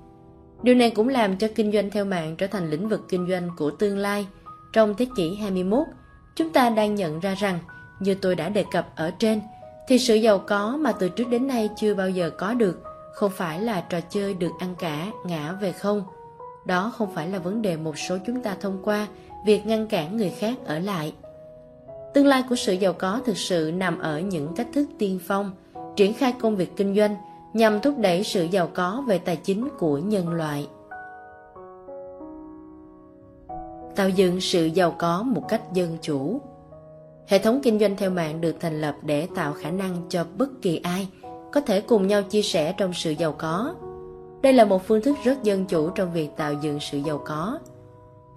Điều 0.62 0.74
này 0.74 0.90
cũng 0.90 1.08
làm 1.08 1.36
cho 1.36 1.48
kinh 1.54 1.72
doanh 1.72 1.90
theo 1.90 2.04
mạng 2.04 2.36
trở 2.36 2.46
thành 2.46 2.70
lĩnh 2.70 2.88
vực 2.88 3.00
kinh 3.08 3.28
doanh 3.30 3.48
của 3.56 3.70
tương 3.70 3.98
lai. 3.98 4.26
Trong 4.72 4.94
thế 4.94 5.06
kỷ 5.16 5.34
21, 5.34 5.86
chúng 6.36 6.52
ta 6.52 6.70
đang 6.70 6.94
nhận 6.94 7.20
ra 7.20 7.34
rằng, 7.34 7.58
như 8.00 8.14
tôi 8.14 8.34
đã 8.34 8.48
đề 8.48 8.64
cập 8.72 8.96
ở 8.96 9.10
trên, 9.10 9.40
thì 9.88 9.98
sự 9.98 10.14
giàu 10.14 10.38
có 10.38 10.76
mà 10.80 10.92
từ 10.92 11.08
trước 11.08 11.28
đến 11.28 11.46
nay 11.46 11.70
chưa 11.76 11.94
bao 11.94 12.10
giờ 12.10 12.30
có 12.30 12.54
được 12.54 12.82
không 13.12 13.30
phải 13.30 13.60
là 13.60 13.80
trò 13.80 14.00
chơi 14.00 14.34
được 14.34 14.52
ăn 14.58 14.74
cả 14.78 15.06
ngã 15.26 15.52
về 15.52 15.72
không 15.72 16.04
đó 16.66 16.92
không 16.96 17.14
phải 17.14 17.28
là 17.28 17.38
vấn 17.38 17.62
đề 17.62 17.76
một 17.76 17.98
số 17.98 18.18
chúng 18.26 18.42
ta 18.42 18.56
thông 18.60 18.78
qua 18.84 19.06
việc 19.46 19.66
ngăn 19.66 19.86
cản 19.86 20.16
người 20.16 20.30
khác 20.30 20.54
ở 20.64 20.78
lại 20.78 21.14
tương 22.14 22.26
lai 22.26 22.42
của 22.48 22.56
sự 22.56 22.72
giàu 22.72 22.92
có 22.92 23.20
thực 23.26 23.36
sự 23.36 23.72
nằm 23.74 23.98
ở 23.98 24.20
những 24.20 24.54
cách 24.56 24.66
thức 24.72 24.88
tiên 24.98 25.18
phong 25.26 25.50
triển 25.96 26.14
khai 26.14 26.34
công 26.40 26.56
việc 26.56 26.76
kinh 26.76 26.96
doanh 26.96 27.16
nhằm 27.54 27.80
thúc 27.80 27.94
đẩy 27.98 28.24
sự 28.24 28.44
giàu 28.44 28.68
có 28.74 29.04
về 29.06 29.18
tài 29.18 29.36
chính 29.36 29.68
của 29.78 29.98
nhân 29.98 30.28
loại 30.28 30.68
tạo 33.96 34.08
dựng 34.08 34.40
sự 34.40 34.64
giàu 34.64 34.94
có 34.98 35.22
một 35.22 35.42
cách 35.48 35.72
dân 35.72 35.98
chủ 36.02 36.40
Hệ 37.26 37.38
thống 37.38 37.60
kinh 37.62 37.78
doanh 37.78 37.96
theo 37.96 38.10
mạng 38.10 38.40
được 38.40 38.56
thành 38.60 38.80
lập 38.80 38.96
để 39.02 39.28
tạo 39.34 39.52
khả 39.52 39.70
năng 39.70 39.96
cho 40.08 40.24
bất 40.38 40.62
kỳ 40.62 40.80
ai 40.82 41.08
có 41.52 41.60
thể 41.60 41.80
cùng 41.80 42.06
nhau 42.06 42.22
chia 42.22 42.42
sẻ 42.42 42.74
trong 42.76 42.92
sự 42.94 43.10
giàu 43.10 43.32
có. 43.32 43.74
Đây 44.42 44.52
là 44.52 44.64
một 44.64 44.86
phương 44.86 45.02
thức 45.02 45.16
rất 45.24 45.42
dân 45.42 45.64
chủ 45.66 45.90
trong 45.90 46.12
việc 46.12 46.28
tạo 46.36 46.52
dựng 46.52 46.80
sự 46.80 46.98
giàu 46.98 47.22
có. 47.26 47.58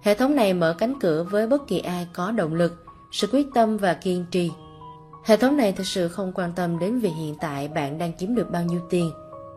Hệ 0.02 0.14
thống 0.14 0.36
này 0.36 0.54
mở 0.54 0.74
cánh 0.78 1.00
cửa 1.00 1.26
với 1.30 1.46
bất 1.46 1.66
kỳ 1.66 1.78
ai 1.78 2.08
có 2.12 2.30
động 2.30 2.54
lực, 2.54 2.72
sự 3.12 3.28
quyết 3.32 3.46
tâm 3.54 3.76
và 3.76 3.94
kiên 3.94 4.24
trì. 4.30 4.50
Hệ 5.26 5.36
thống 5.36 5.56
này 5.56 5.72
thực 5.72 5.86
sự 5.86 6.08
không 6.08 6.32
quan 6.34 6.52
tâm 6.52 6.78
đến 6.78 6.98
việc 6.98 7.12
hiện 7.16 7.34
tại 7.40 7.68
bạn 7.68 7.98
đang 7.98 8.12
kiếm 8.12 8.34
được 8.34 8.50
bao 8.50 8.64
nhiêu 8.64 8.80
tiền, 8.90 9.10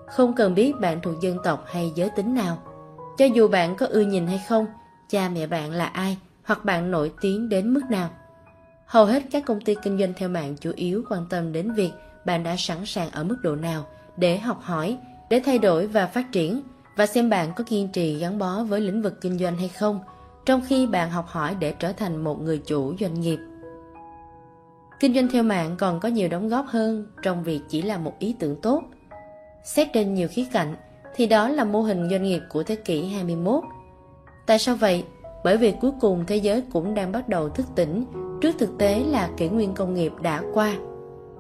không 0.07 0.33
cần 0.35 0.55
biết 0.55 0.73
bạn 0.79 0.99
thuộc 1.01 1.21
dân 1.21 1.37
tộc 1.43 1.65
hay 1.67 1.91
giới 1.95 2.09
tính 2.09 2.35
nào. 2.35 2.57
Cho 3.17 3.25
dù 3.25 3.47
bạn 3.47 3.75
có 3.75 3.85
ưa 3.85 4.01
nhìn 4.01 4.27
hay 4.27 4.41
không, 4.47 4.65
cha 5.09 5.29
mẹ 5.29 5.47
bạn 5.47 5.71
là 5.71 5.85
ai 5.85 6.17
hoặc 6.43 6.65
bạn 6.65 6.91
nổi 6.91 7.11
tiếng 7.21 7.49
đến 7.49 7.73
mức 7.73 7.81
nào. 7.89 8.09
Hầu 8.85 9.05
hết 9.05 9.23
các 9.31 9.43
công 9.45 9.61
ty 9.61 9.75
kinh 9.83 9.99
doanh 9.99 10.13
theo 10.13 10.29
mạng 10.29 10.55
chủ 10.59 10.71
yếu 10.75 11.03
quan 11.09 11.25
tâm 11.29 11.51
đến 11.51 11.71
việc 11.73 11.91
bạn 12.25 12.43
đã 12.43 12.55
sẵn 12.57 12.85
sàng 12.85 13.11
ở 13.11 13.23
mức 13.23 13.37
độ 13.43 13.55
nào 13.55 13.85
để 14.17 14.37
học 14.37 14.59
hỏi, 14.61 14.97
để 15.29 15.41
thay 15.45 15.57
đổi 15.57 15.87
và 15.87 16.07
phát 16.07 16.31
triển 16.31 16.61
và 16.95 17.05
xem 17.05 17.29
bạn 17.29 17.53
có 17.55 17.63
kiên 17.63 17.87
trì 17.87 18.15
gắn 18.15 18.37
bó 18.37 18.63
với 18.63 18.81
lĩnh 18.81 19.01
vực 19.01 19.21
kinh 19.21 19.39
doanh 19.39 19.57
hay 19.57 19.67
không, 19.67 19.99
trong 20.45 20.61
khi 20.67 20.87
bạn 20.87 21.11
học 21.11 21.27
hỏi 21.27 21.55
để 21.59 21.73
trở 21.79 21.91
thành 21.91 22.23
một 22.23 22.41
người 22.41 22.57
chủ 22.57 22.93
doanh 22.99 23.19
nghiệp. 23.19 23.39
Kinh 24.99 25.13
doanh 25.13 25.27
theo 25.27 25.43
mạng 25.43 25.75
còn 25.79 25.99
có 25.99 26.09
nhiều 26.09 26.27
đóng 26.29 26.49
góp 26.49 26.65
hơn 26.67 27.07
trong 27.23 27.43
việc 27.43 27.61
chỉ 27.69 27.81
là 27.81 27.97
một 27.97 28.13
ý 28.19 28.35
tưởng 28.39 28.55
tốt. 28.61 28.83
Xét 29.63 29.87
trên 29.93 30.13
nhiều 30.13 30.27
khía 30.31 30.45
cạnh, 30.51 30.75
thì 31.15 31.27
đó 31.27 31.49
là 31.49 31.63
mô 31.63 31.81
hình 31.81 32.09
doanh 32.09 32.23
nghiệp 32.23 32.41
của 32.49 32.63
thế 32.63 32.75
kỷ 32.75 33.05
21. 33.05 33.63
Tại 34.47 34.59
sao 34.59 34.75
vậy? 34.75 35.03
Bởi 35.43 35.57
vì 35.57 35.71
cuối 35.71 35.91
cùng 36.01 36.23
thế 36.27 36.35
giới 36.35 36.63
cũng 36.71 36.93
đang 36.93 37.11
bắt 37.11 37.29
đầu 37.29 37.49
thức 37.49 37.65
tỉnh 37.75 38.05
trước 38.41 38.55
thực 38.59 38.77
tế 38.77 39.03
là 39.07 39.29
kỷ 39.37 39.49
nguyên 39.49 39.73
công 39.73 39.93
nghiệp 39.93 40.11
đã 40.21 40.43
qua. 40.53 40.75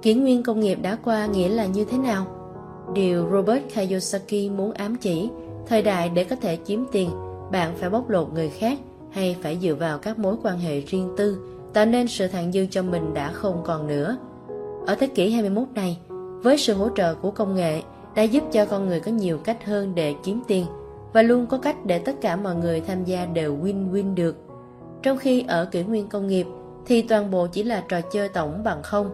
Kỷ 0.01 0.13
nguyên 0.13 0.43
công 0.43 0.59
nghiệp 0.59 0.77
đã 0.81 0.97
qua 1.03 1.25
nghĩa 1.25 1.49
là 1.49 1.65
như 1.65 1.85
thế 1.85 1.97
nào? 1.97 2.25
Điều 2.93 3.29
Robert 3.31 3.63
Kiyosaki 3.73 4.51
muốn 4.55 4.71
ám 4.71 4.95
chỉ, 4.95 5.29
thời 5.67 5.81
đại 5.81 6.09
để 6.09 6.23
có 6.23 6.35
thể 6.35 6.57
chiếm 6.65 6.79
tiền, 6.91 7.09
bạn 7.51 7.73
phải 7.77 7.89
bóc 7.89 8.09
lột 8.09 8.33
người 8.33 8.49
khác 8.49 8.79
hay 9.11 9.35
phải 9.41 9.57
dựa 9.61 9.75
vào 9.75 9.97
các 9.97 10.19
mối 10.19 10.35
quan 10.43 10.59
hệ 10.59 10.81
riêng 10.81 11.13
tư, 11.17 11.37
tạo 11.73 11.85
nên 11.85 12.07
sự 12.07 12.27
thặng 12.27 12.51
dư 12.51 12.65
cho 12.65 12.81
mình 12.81 13.13
đã 13.13 13.31
không 13.31 13.61
còn 13.65 13.87
nữa. 13.87 14.17
Ở 14.87 14.95
thế 14.95 15.07
kỷ 15.07 15.31
21 15.31 15.67
này, 15.75 15.99
với 16.43 16.57
sự 16.57 16.73
hỗ 16.73 16.89
trợ 16.95 17.15
của 17.15 17.31
công 17.31 17.55
nghệ, 17.55 17.81
đã 18.15 18.23
giúp 18.23 18.43
cho 18.51 18.65
con 18.65 18.87
người 18.87 18.99
có 18.99 19.11
nhiều 19.11 19.37
cách 19.37 19.65
hơn 19.65 19.95
để 19.95 20.15
kiếm 20.23 20.41
tiền 20.47 20.65
và 21.13 21.21
luôn 21.21 21.47
có 21.47 21.57
cách 21.57 21.85
để 21.85 21.99
tất 21.99 22.21
cả 22.21 22.35
mọi 22.35 22.55
người 22.55 22.81
tham 22.81 23.03
gia 23.03 23.25
đều 23.25 23.57
win-win 23.57 24.15
được. 24.15 24.35
Trong 25.01 25.17
khi 25.17 25.45
ở 25.47 25.65
kỷ 25.65 25.83
nguyên 25.83 26.07
công 26.07 26.27
nghiệp 26.27 26.47
thì 26.85 27.01
toàn 27.01 27.31
bộ 27.31 27.47
chỉ 27.47 27.63
là 27.63 27.83
trò 27.89 28.01
chơi 28.01 28.29
tổng 28.29 28.63
bằng 28.63 28.83
không, 28.83 29.11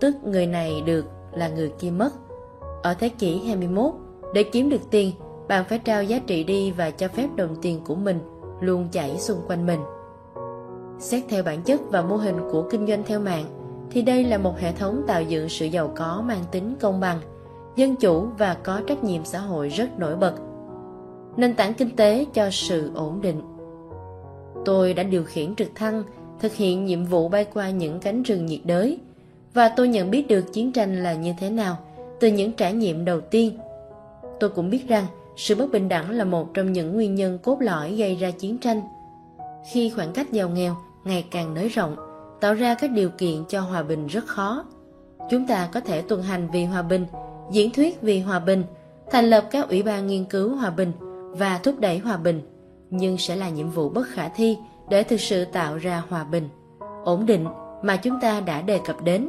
tức 0.00 0.16
người 0.24 0.46
này 0.46 0.82
được 0.86 1.04
là 1.32 1.48
người 1.48 1.72
kia 1.78 1.90
mất. 1.90 2.10
Ở 2.82 2.94
thế 2.94 3.08
kỷ 3.08 3.38
21, 3.38 3.92
để 4.34 4.42
kiếm 4.42 4.70
được 4.70 4.90
tiền, 4.90 5.12
bạn 5.48 5.64
phải 5.68 5.78
trao 5.78 6.02
giá 6.02 6.18
trị 6.18 6.44
đi 6.44 6.70
và 6.70 6.90
cho 6.90 7.08
phép 7.08 7.28
đồng 7.36 7.56
tiền 7.62 7.80
của 7.84 7.94
mình 7.94 8.18
luôn 8.60 8.88
chảy 8.92 9.18
xung 9.18 9.38
quanh 9.48 9.66
mình. 9.66 9.80
Xét 10.98 11.24
theo 11.28 11.42
bản 11.42 11.62
chất 11.62 11.80
và 11.90 12.02
mô 12.02 12.16
hình 12.16 12.36
của 12.52 12.62
kinh 12.70 12.86
doanh 12.86 13.02
theo 13.06 13.20
mạng, 13.20 13.44
thì 13.90 14.02
đây 14.02 14.24
là 14.24 14.38
một 14.38 14.58
hệ 14.58 14.72
thống 14.72 15.02
tạo 15.06 15.22
dựng 15.22 15.48
sự 15.48 15.66
giàu 15.66 15.92
có 15.96 16.22
mang 16.26 16.44
tính 16.50 16.74
công 16.80 17.00
bằng, 17.00 17.20
dân 17.76 17.96
chủ 17.96 18.26
và 18.38 18.54
có 18.54 18.80
trách 18.86 19.04
nhiệm 19.04 19.24
xã 19.24 19.38
hội 19.38 19.68
rất 19.68 19.98
nổi 19.98 20.16
bật. 20.16 20.34
Nền 21.36 21.54
tảng 21.54 21.74
kinh 21.74 21.96
tế 21.96 22.26
cho 22.34 22.50
sự 22.50 22.90
ổn 22.94 23.20
định. 23.20 23.42
Tôi 24.64 24.94
đã 24.94 25.02
điều 25.02 25.24
khiển 25.24 25.54
trực 25.54 25.68
thăng, 25.74 26.02
thực 26.40 26.54
hiện 26.54 26.84
nhiệm 26.84 27.04
vụ 27.04 27.28
bay 27.28 27.44
qua 27.54 27.70
những 27.70 28.00
cánh 28.00 28.22
rừng 28.22 28.46
nhiệt 28.46 28.60
đới, 28.64 28.98
và 29.54 29.68
tôi 29.76 29.88
nhận 29.88 30.10
biết 30.10 30.28
được 30.28 30.52
chiến 30.52 30.72
tranh 30.72 31.02
là 31.02 31.14
như 31.14 31.32
thế 31.40 31.50
nào 31.50 31.76
từ 32.20 32.28
những 32.28 32.52
trải 32.52 32.72
nghiệm 32.72 33.04
đầu 33.04 33.20
tiên. 33.20 33.58
Tôi 34.40 34.50
cũng 34.50 34.70
biết 34.70 34.88
rằng 34.88 35.04
sự 35.36 35.54
bất 35.54 35.72
bình 35.72 35.88
đẳng 35.88 36.10
là 36.10 36.24
một 36.24 36.54
trong 36.54 36.72
những 36.72 36.94
nguyên 36.94 37.14
nhân 37.14 37.38
cốt 37.42 37.60
lõi 37.60 37.94
gây 37.94 38.16
ra 38.16 38.30
chiến 38.30 38.58
tranh. 38.58 38.80
Khi 39.72 39.90
khoảng 39.90 40.12
cách 40.12 40.32
giàu 40.32 40.48
nghèo 40.48 40.76
ngày 41.08 41.26
càng 41.30 41.54
nới 41.54 41.68
rộng, 41.68 41.96
tạo 42.40 42.54
ra 42.54 42.74
các 42.74 42.90
điều 42.90 43.10
kiện 43.10 43.44
cho 43.48 43.60
hòa 43.60 43.82
bình 43.82 44.06
rất 44.06 44.26
khó. 44.26 44.64
Chúng 45.30 45.46
ta 45.46 45.68
có 45.72 45.80
thể 45.80 46.02
tuần 46.02 46.22
hành 46.22 46.48
vì 46.52 46.64
hòa 46.64 46.82
bình, 46.82 47.06
diễn 47.50 47.70
thuyết 47.70 48.02
vì 48.02 48.20
hòa 48.20 48.38
bình, 48.38 48.64
thành 49.10 49.30
lập 49.30 49.44
các 49.50 49.68
ủy 49.68 49.82
ban 49.82 50.06
nghiên 50.06 50.24
cứu 50.24 50.54
hòa 50.54 50.70
bình 50.70 50.92
và 51.30 51.58
thúc 51.58 51.74
đẩy 51.80 51.98
hòa 51.98 52.16
bình, 52.16 52.40
nhưng 52.90 53.18
sẽ 53.18 53.36
là 53.36 53.48
nhiệm 53.48 53.70
vụ 53.70 53.88
bất 53.88 54.08
khả 54.08 54.28
thi 54.28 54.58
để 54.88 55.02
thực 55.02 55.20
sự 55.20 55.44
tạo 55.44 55.76
ra 55.76 56.02
hòa 56.08 56.24
bình, 56.24 56.48
ổn 57.04 57.26
định 57.26 57.46
mà 57.82 57.96
chúng 57.96 58.20
ta 58.20 58.40
đã 58.40 58.62
đề 58.62 58.80
cập 58.86 59.02
đến, 59.04 59.28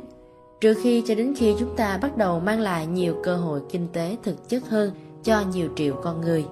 trừ 0.61 0.74
khi 0.83 1.03
cho 1.08 1.16
đến 1.16 1.33
khi 1.38 1.56
chúng 1.59 1.75
ta 1.75 1.98
bắt 2.01 2.17
đầu 2.17 2.40
mang 2.40 2.59
lại 2.59 2.88
nhiều 2.88 3.16
cơ 3.24 3.35
hội 3.35 3.61
kinh 3.69 3.88
tế 3.93 4.17
thực 4.24 4.49
chất 4.49 4.69
hơn 4.69 4.91
cho 5.24 5.43
nhiều 5.53 5.69
triệu 5.75 5.95
con 6.03 6.22
người. 6.22 6.45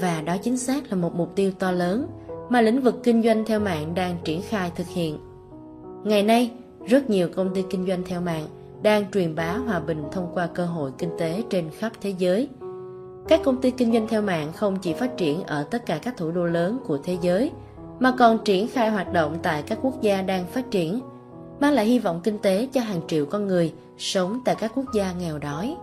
Và 0.00 0.22
đó 0.26 0.36
chính 0.42 0.58
xác 0.58 0.90
là 0.90 0.96
một 0.96 1.14
mục 1.14 1.32
tiêu 1.34 1.52
to 1.58 1.72
lớn 1.72 2.06
mà 2.50 2.60
lĩnh 2.60 2.80
vực 2.80 3.00
kinh 3.02 3.22
doanh 3.22 3.44
theo 3.44 3.60
mạng 3.60 3.94
đang 3.94 4.16
triển 4.24 4.42
khai 4.42 4.72
thực 4.76 4.86
hiện. 4.86 5.18
Ngày 6.04 6.22
nay, 6.22 6.50
rất 6.86 7.10
nhiều 7.10 7.28
công 7.36 7.54
ty 7.54 7.64
kinh 7.70 7.86
doanh 7.86 8.02
theo 8.06 8.20
mạng 8.20 8.46
đang 8.82 9.10
truyền 9.10 9.34
bá 9.34 9.52
hòa 9.52 9.80
bình 9.80 10.04
thông 10.12 10.30
qua 10.34 10.46
cơ 10.46 10.66
hội 10.66 10.92
kinh 10.98 11.10
tế 11.18 11.42
trên 11.50 11.70
khắp 11.78 11.92
thế 12.00 12.14
giới. 12.18 12.48
Các 13.28 13.40
công 13.44 13.60
ty 13.60 13.70
kinh 13.70 13.92
doanh 13.92 14.08
theo 14.08 14.22
mạng 14.22 14.52
không 14.52 14.76
chỉ 14.76 14.92
phát 14.92 15.16
triển 15.16 15.42
ở 15.42 15.62
tất 15.62 15.86
cả 15.86 15.98
các 16.02 16.16
thủ 16.16 16.30
đô 16.30 16.46
lớn 16.46 16.78
của 16.86 16.98
thế 17.04 17.18
giới, 17.22 17.50
mà 17.98 18.14
còn 18.18 18.38
triển 18.44 18.68
khai 18.68 18.90
hoạt 18.90 19.12
động 19.12 19.36
tại 19.42 19.62
các 19.62 19.78
quốc 19.82 20.02
gia 20.02 20.22
đang 20.22 20.46
phát 20.46 20.70
triển, 20.70 21.00
mang 21.60 21.72
lại 21.72 21.84
hy 21.84 21.98
vọng 21.98 22.20
kinh 22.24 22.38
tế 22.38 22.68
cho 22.72 22.80
hàng 22.80 23.00
triệu 23.08 23.26
con 23.26 23.46
người 23.46 23.72
sống 23.98 24.40
tại 24.44 24.54
các 24.54 24.72
quốc 24.74 24.84
gia 24.94 25.12
nghèo 25.12 25.38
đói. 25.38 25.76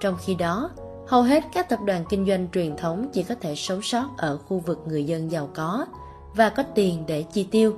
Trong 0.00 0.16
khi 0.24 0.34
đó, 0.34 0.70
hầu 1.12 1.22
hết 1.22 1.44
các 1.52 1.68
tập 1.68 1.78
đoàn 1.84 2.04
kinh 2.08 2.26
doanh 2.26 2.46
truyền 2.52 2.76
thống 2.76 3.08
chỉ 3.12 3.22
có 3.22 3.34
thể 3.34 3.54
sống 3.54 3.82
sót 3.82 4.08
ở 4.16 4.38
khu 4.38 4.58
vực 4.58 4.78
người 4.86 5.04
dân 5.04 5.30
giàu 5.30 5.48
có 5.54 5.86
và 6.34 6.48
có 6.48 6.62
tiền 6.62 7.04
để 7.06 7.22
chi 7.22 7.46
tiêu. 7.50 7.74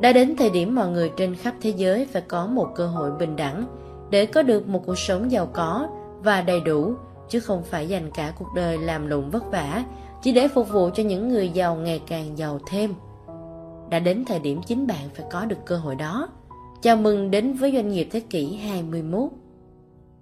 Đã 0.00 0.12
đến 0.12 0.36
thời 0.36 0.50
điểm 0.50 0.74
mọi 0.74 0.88
người 0.88 1.12
trên 1.16 1.34
khắp 1.34 1.54
thế 1.60 1.72
giới 1.76 2.06
phải 2.06 2.22
có 2.22 2.46
một 2.46 2.68
cơ 2.74 2.86
hội 2.86 3.10
bình 3.18 3.36
đẳng 3.36 3.66
để 4.10 4.26
có 4.26 4.42
được 4.42 4.68
một 4.68 4.82
cuộc 4.86 4.98
sống 4.98 5.30
giàu 5.30 5.46
có 5.52 5.88
và 6.18 6.42
đầy 6.42 6.60
đủ, 6.60 6.94
chứ 7.28 7.40
không 7.40 7.62
phải 7.62 7.88
dành 7.88 8.10
cả 8.14 8.32
cuộc 8.38 8.48
đời 8.54 8.78
làm 8.78 9.06
lụng 9.06 9.30
vất 9.30 9.50
vả 9.50 9.84
chỉ 10.22 10.32
để 10.32 10.48
phục 10.48 10.68
vụ 10.68 10.90
cho 10.94 11.02
những 11.02 11.28
người 11.28 11.48
giàu 11.48 11.74
ngày 11.74 12.02
càng 12.06 12.38
giàu 12.38 12.58
thêm. 12.66 12.94
Đã 13.90 13.98
đến 13.98 14.24
thời 14.24 14.38
điểm 14.38 14.60
chính 14.66 14.86
bạn 14.86 15.08
phải 15.14 15.26
có 15.30 15.44
được 15.44 15.58
cơ 15.66 15.76
hội 15.76 15.94
đó. 15.94 16.28
Chào 16.82 16.96
mừng 16.96 17.30
đến 17.30 17.52
với 17.52 17.72
doanh 17.72 17.88
nghiệp 17.88 18.08
thế 18.12 18.20
kỷ 18.20 18.56
21. 18.56 19.30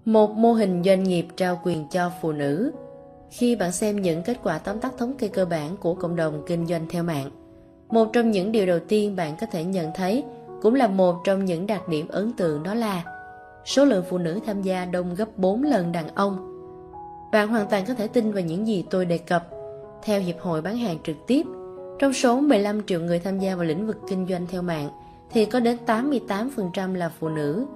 Một 0.05 0.31
mô 0.31 0.53
hình 0.53 0.83
doanh 0.85 1.03
nghiệp 1.03 1.27
trao 1.37 1.61
quyền 1.65 1.87
cho 1.91 2.11
phụ 2.21 2.33
nữ. 2.33 2.73
Khi 3.31 3.57
bạn 3.57 3.73
xem 3.73 4.03
những 4.03 4.23
kết 4.23 4.39
quả 4.43 4.59
tóm 4.59 4.81
tắt 4.81 4.93
thống 4.99 5.15
kê 5.19 5.29
cơ 5.29 5.45
bản 5.45 5.77
của 5.77 5.95
cộng 5.95 6.17
đồng 6.17 6.43
kinh 6.47 6.67
doanh 6.67 6.87
theo 6.89 7.03
mạng, 7.03 7.31
một 7.89 8.09
trong 8.13 8.31
những 8.31 8.53
điều 8.53 8.67
đầu 8.67 8.79
tiên 8.89 9.17
bạn 9.17 9.37
có 9.41 9.47
thể 9.47 9.65
nhận 9.65 9.91
thấy 9.95 10.25
cũng 10.63 10.75
là 10.75 10.87
một 10.89 11.17
trong 11.25 11.45
những 11.45 11.67
đặc 11.67 11.89
điểm 11.89 12.09
ấn 12.09 12.33
tượng 12.33 12.63
đó 12.63 12.75
là 12.75 13.05
số 13.65 13.85
lượng 13.85 14.05
phụ 14.11 14.19
nữ 14.19 14.41
tham 14.47 14.63
gia 14.63 14.85
đông 14.85 15.15
gấp 15.15 15.39
4 15.39 15.63
lần 15.63 15.93
đàn 15.93 16.15
ông. 16.15 16.63
Bạn 17.33 17.49
hoàn 17.49 17.67
toàn 17.69 17.85
có 17.87 17.95
thể 17.95 18.09
tin 18.09 18.33
vào 18.33 18.43
những 18.43 18.67
gì 18.67 18.85
tôi 18.91 19.05
đề 19.05 19.19
cập. 19.19 19.49
Theo 20.03 20.21
Hiệp 20.21 20.41
hội 20.41 20.63
bán 20.63 20.77
hàng 20.77 20.99
trực 21.05 21.17
tiếp, 21.27 21.47
trong 21.99 22.13
số 22.13 22.41
15 22.41 22.87
triệu 22.87 23.01
người 23.01 23.19
tham 23.19 23.39
gia 23.39 23.55
vào 23.55 23.65
lĩnh 23.65 23.87
vực 23.87 23.97
kinh 24.09 24.27
doanh 24.29 24.47
theo 24.47 24.63
mạng 24.63 24.89
thì 25.31 25.45
có 25.45 25.61
đến 25.61 25.77
88% 25.87 26.95
là 26.95 27.11
phụ 27.21 27.29
nữ 27.29 27.67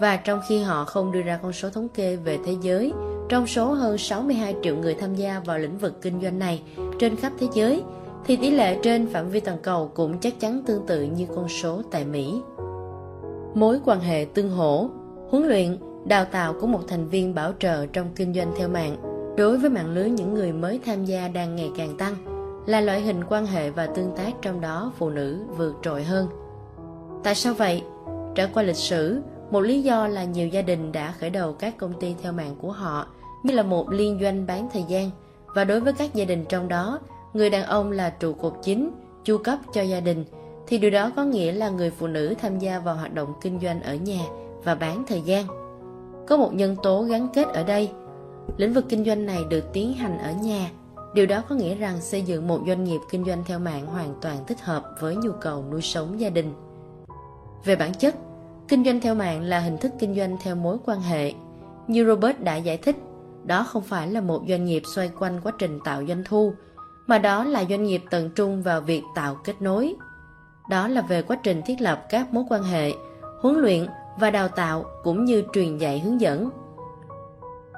và 0.00 0.16
trong 0.16 0.40
khi 0.48 0.62
họ 0.62 0.84
không 0.84 1.12
đưa 1.12 1.22
ra 1.22 1.38
con 1.42 1.52
số 1.52 1.70
thống 1.70 1.88
kê 1.88 2.16
về 2.16 2.38
thế 2.44 2.56
giới, 2.60 2.92
trong 3.28 3.46
số 3.46 3.72
hơn 3.72 3.98
62 3.98 4.54
triệu 4.62 4.76
người 4.76 4.94
tham 4.94 5.14
gia 5.14 5.40
vào 5.44 5.58
lĩnh 5.58 5.78
vực 5.78 6.02
kinh 6.02 6.20
doanh 6.22 6.38
này 6.38 6.62
trên 6.98 7.16
khắp 7.16 7.32
thế 7.38 7.46
giới, 7.54 7.82
thì 8.26 8.36
tỷ 8.36 8.50
lệ 8.50 8.78
trên 8.82 9.06
phạm 9.06 9.28
vi 9.28 9.40
toàn 9.40 9.58
cầu 9.62 9.90
cũng 9.94 10.18
chắc 10.18 10.40
chắn 10.40 10.62
tương 10.66 10.86
tự 10.86 11.02
như 11.02 11.26
con 11.34 11.48
số 11.48 11.82
tại 11.90 12.04
Mỹ. 12.04 12.40
Mối 13.54 13.80
quan 13.84 14.00
hệ 14.00 14.26
tương 14.34 14.50
hỗ, 14.50 14.90
huấn 15.30 15.48
luyện, 15.48 15.78
đào 16.04 16.24
tạo 16.24 16.54
của 16.60 16.66
một 16.66 16.80
thành 16.88 17.08
viên 17.08 17.34
bảo 17.34 17.52
trợ 17.58 17.86
trong 17.86 18.06
kinh 18.16 18.34
doanh 18.34 18.52
theo 18.56 18.68
mạng 18.68 18.96
đối 19.36 19.58
với 19.58 19.70
mạng 19.70 19.94
lưới 19.94 20.10
những 20.10 20.34
người 20.34 20.52
mới 20.52 20.80
tham 20.84 21.04
gia 21.04 21.28
đang 21.28 21.56
ngày 21.56 21.70
càng 21.76 21.96
tăng 21.96 22.14
là 22.66 22.80
loại 22.80 23.00
hình 23.00 23.24
quan 23.28 23.46
hệ 23.46 23.70
và 23.70 23.86
tương 23.86 24.16
tác 24.16 24.32
trong 24.42 24.60
đó 24.60 24.92
phụ 24.98 25.10
nữ 25.10 25.38
vượt 25.56 25.74
trội 25.82 26.04
hơn. 26.04 26.28
Tại 27.24 27.34
sao 27.34 27.54
vậy? 27.54 27.82
Trải 28.34 28.48
qua 28.54 28.62
lịch 28.62 28.76
sử, 28.76 29.20
một 29.50 29.60
lý 29.60 29.82
do 29.82 30.06
là 30.06 30.24
nhiều 30.24 30.48
gia 30.48 30.62
đình 30.62 30.92
đã 30.92 31.14
khởi 31.20 31.30
đầu 31.30 31.52
các 31.52 31.78
công 31.78 32.00
ty 32.00 32.14
theo 32.22 32.32
mạng 32.32 32.54
của 32.60 32.72
họ 32.72 33.06
như 33.42 33.54
là 33.54 33.62
một 33.62 33.90
liên 33.90 34.18
doanh 34.22 34.46
bán 34.46 34.68
thời 34.72 34.84
gian 34.88 35.10
và 35.54 35.64
đối 35.64 35.80
với 35.80 35.92
các 35.92 36.14
gia 36.14 36.24
đình 36.24 36.44
trong 36.48 36.68
đó, 36.68 37.00
người 37.32 37.50
đàn 37.50 37.64
ông 37.64 37.92
là 37.92 38.10
trụ 38.10 38.32
cột 38.32 38.54
chính, 38.62 38.90
chu 39.24 39.38
cấp 39.38 39.58
cho 39.72 39.82
gia 39.82 40.00
đình 40.00 40.24
thì 40.66 40.78
điều 40.78 40.90
đó 40.90 41.12
có 41.16 41.24
nghĩa 41.24 41.52
là 41.52 41.68
người 41.68 41.90
phụ 41.90 42.06
nữ 42.06 42.34
tham 42.40 42.58
gia 42.58 42.78
vào 42.78 42.94
hoạt 42.94 43.14
động 43.14 43.32
kinh 43.40 43.60
doanh 43.60 43.82
ở 43.82 43.94
nhà 43.94 44.20
và 44.64 44.74
bán 44.74 45.04
thời 45.08 45.20
gian. 45.20 45.46
Có 46.28 46.36
một 46.36 46.54
nhân 46.54 46.76
tố 46.82 47.02
gắn 47.02 47.28
kết 47.34 47.48
ở 47.48 47.62
đây. 47.62 47.90
Lĩnh 48.56 48.72
vực 48.72 48.84
kinh 48.88 49.04
doanh 49.04 49.26
này 49.26 49.44
được 49.48 49.72
tiến 49.72 49.92
hành 49.92 50.18
ở 50.18 50.32
nhà. 50.32 50.70
Điều 51.14 51.26
đó 51.26 51.42
có 51.48 51.54
nghĩa 51.54 51.74
rằng 51.74 52.00
xây 52.00 52.22
dựng 52.22 52.48
một 52.48 52.60
doanh 52.66 52.84
nghiệp 52.84 53.00
kinh 53.10 53.24
doanh 53.24 53.44
theo 53.46 53.58
mạng 53.58 53.86
hoàn 53.86 54.14
toàn 54.20 54.36
thích 54.46 54.60
hợp 54.60 54.84
với 55.00 55.16
nhu 55.16 55.32
cầu 55.40 55.64
nuôi 55.70 55.82
sống 55.82 56.20
gia 56.20 56.30
đình. 56.30 56.52
Về 57.64 57.76
bản 57.76 57.94
chất, 57.94 58.14
Kinh 58.70 58.84
doanh 58.84 59.00
theo 59.00 59.14
mạng 59.14 59.42
là 59.42 59.60
hình 59.60 59.78
thức 59.78 59.92
kinh 59.98 60.14
doanh 60.14 60.36
theo 60.42 60.54
mối 60.54 60.76
quan 60.84 61.00
hệ. 61.00 61.32
Như 61.86 62.06
Robert 62.06 62.40
đã 62.40 62.56
giải 62.56 62.76
thích, 62.76 62.96
đó 63.44 63.66
không 63.68 63.82
phải 63.82 64.08
là 64.08 64.20
một 64.20 64.42
doanh 64.48 64.64
nghiệp 64.64 64.82
xoay 64.94 65.10
quanh 65.18 65.40
quá 65.42 65.52
trình 65.58 65.78
tạo 65.84 66.06
doanh 66.08 66.24
thu, 66.24 66.52
mà 67.06 67.18
đó 67.18 67.44
là 67.44 67.64
doanh 67.70 67.84
nghiệp 67.84 68.02
tận 68.10 68.30
trung 68.34 68.62
vào 68.62 68.80
việc 68.80 69.02
tạo 69.14 69.36
kết 69.44 69.62
nối. 69.62 69.94
Đó 70.68 70.88
là 70.88 71.00
về 71.00 71.22
quá 71.22 71.36
trình 71.42 71.62
thiết 71.66 71.80
lập 71.80 72.06
các 72.08 72.32
mối 72.32 72.44
quan 72.50 72.62
hệ, 72.62 72.92
huấn 73.40 73.56
luyện 73.56 73.86
và 74.18 74.30
đào 74.30 74.48
tạo 74.48 74.84
cũng 75.02 75.24
như 75.24 75.42
truyền 75.52 75.78
dạy 75.78 76.00
hướng 76.00 76.20
dẫn. 76.20 76.50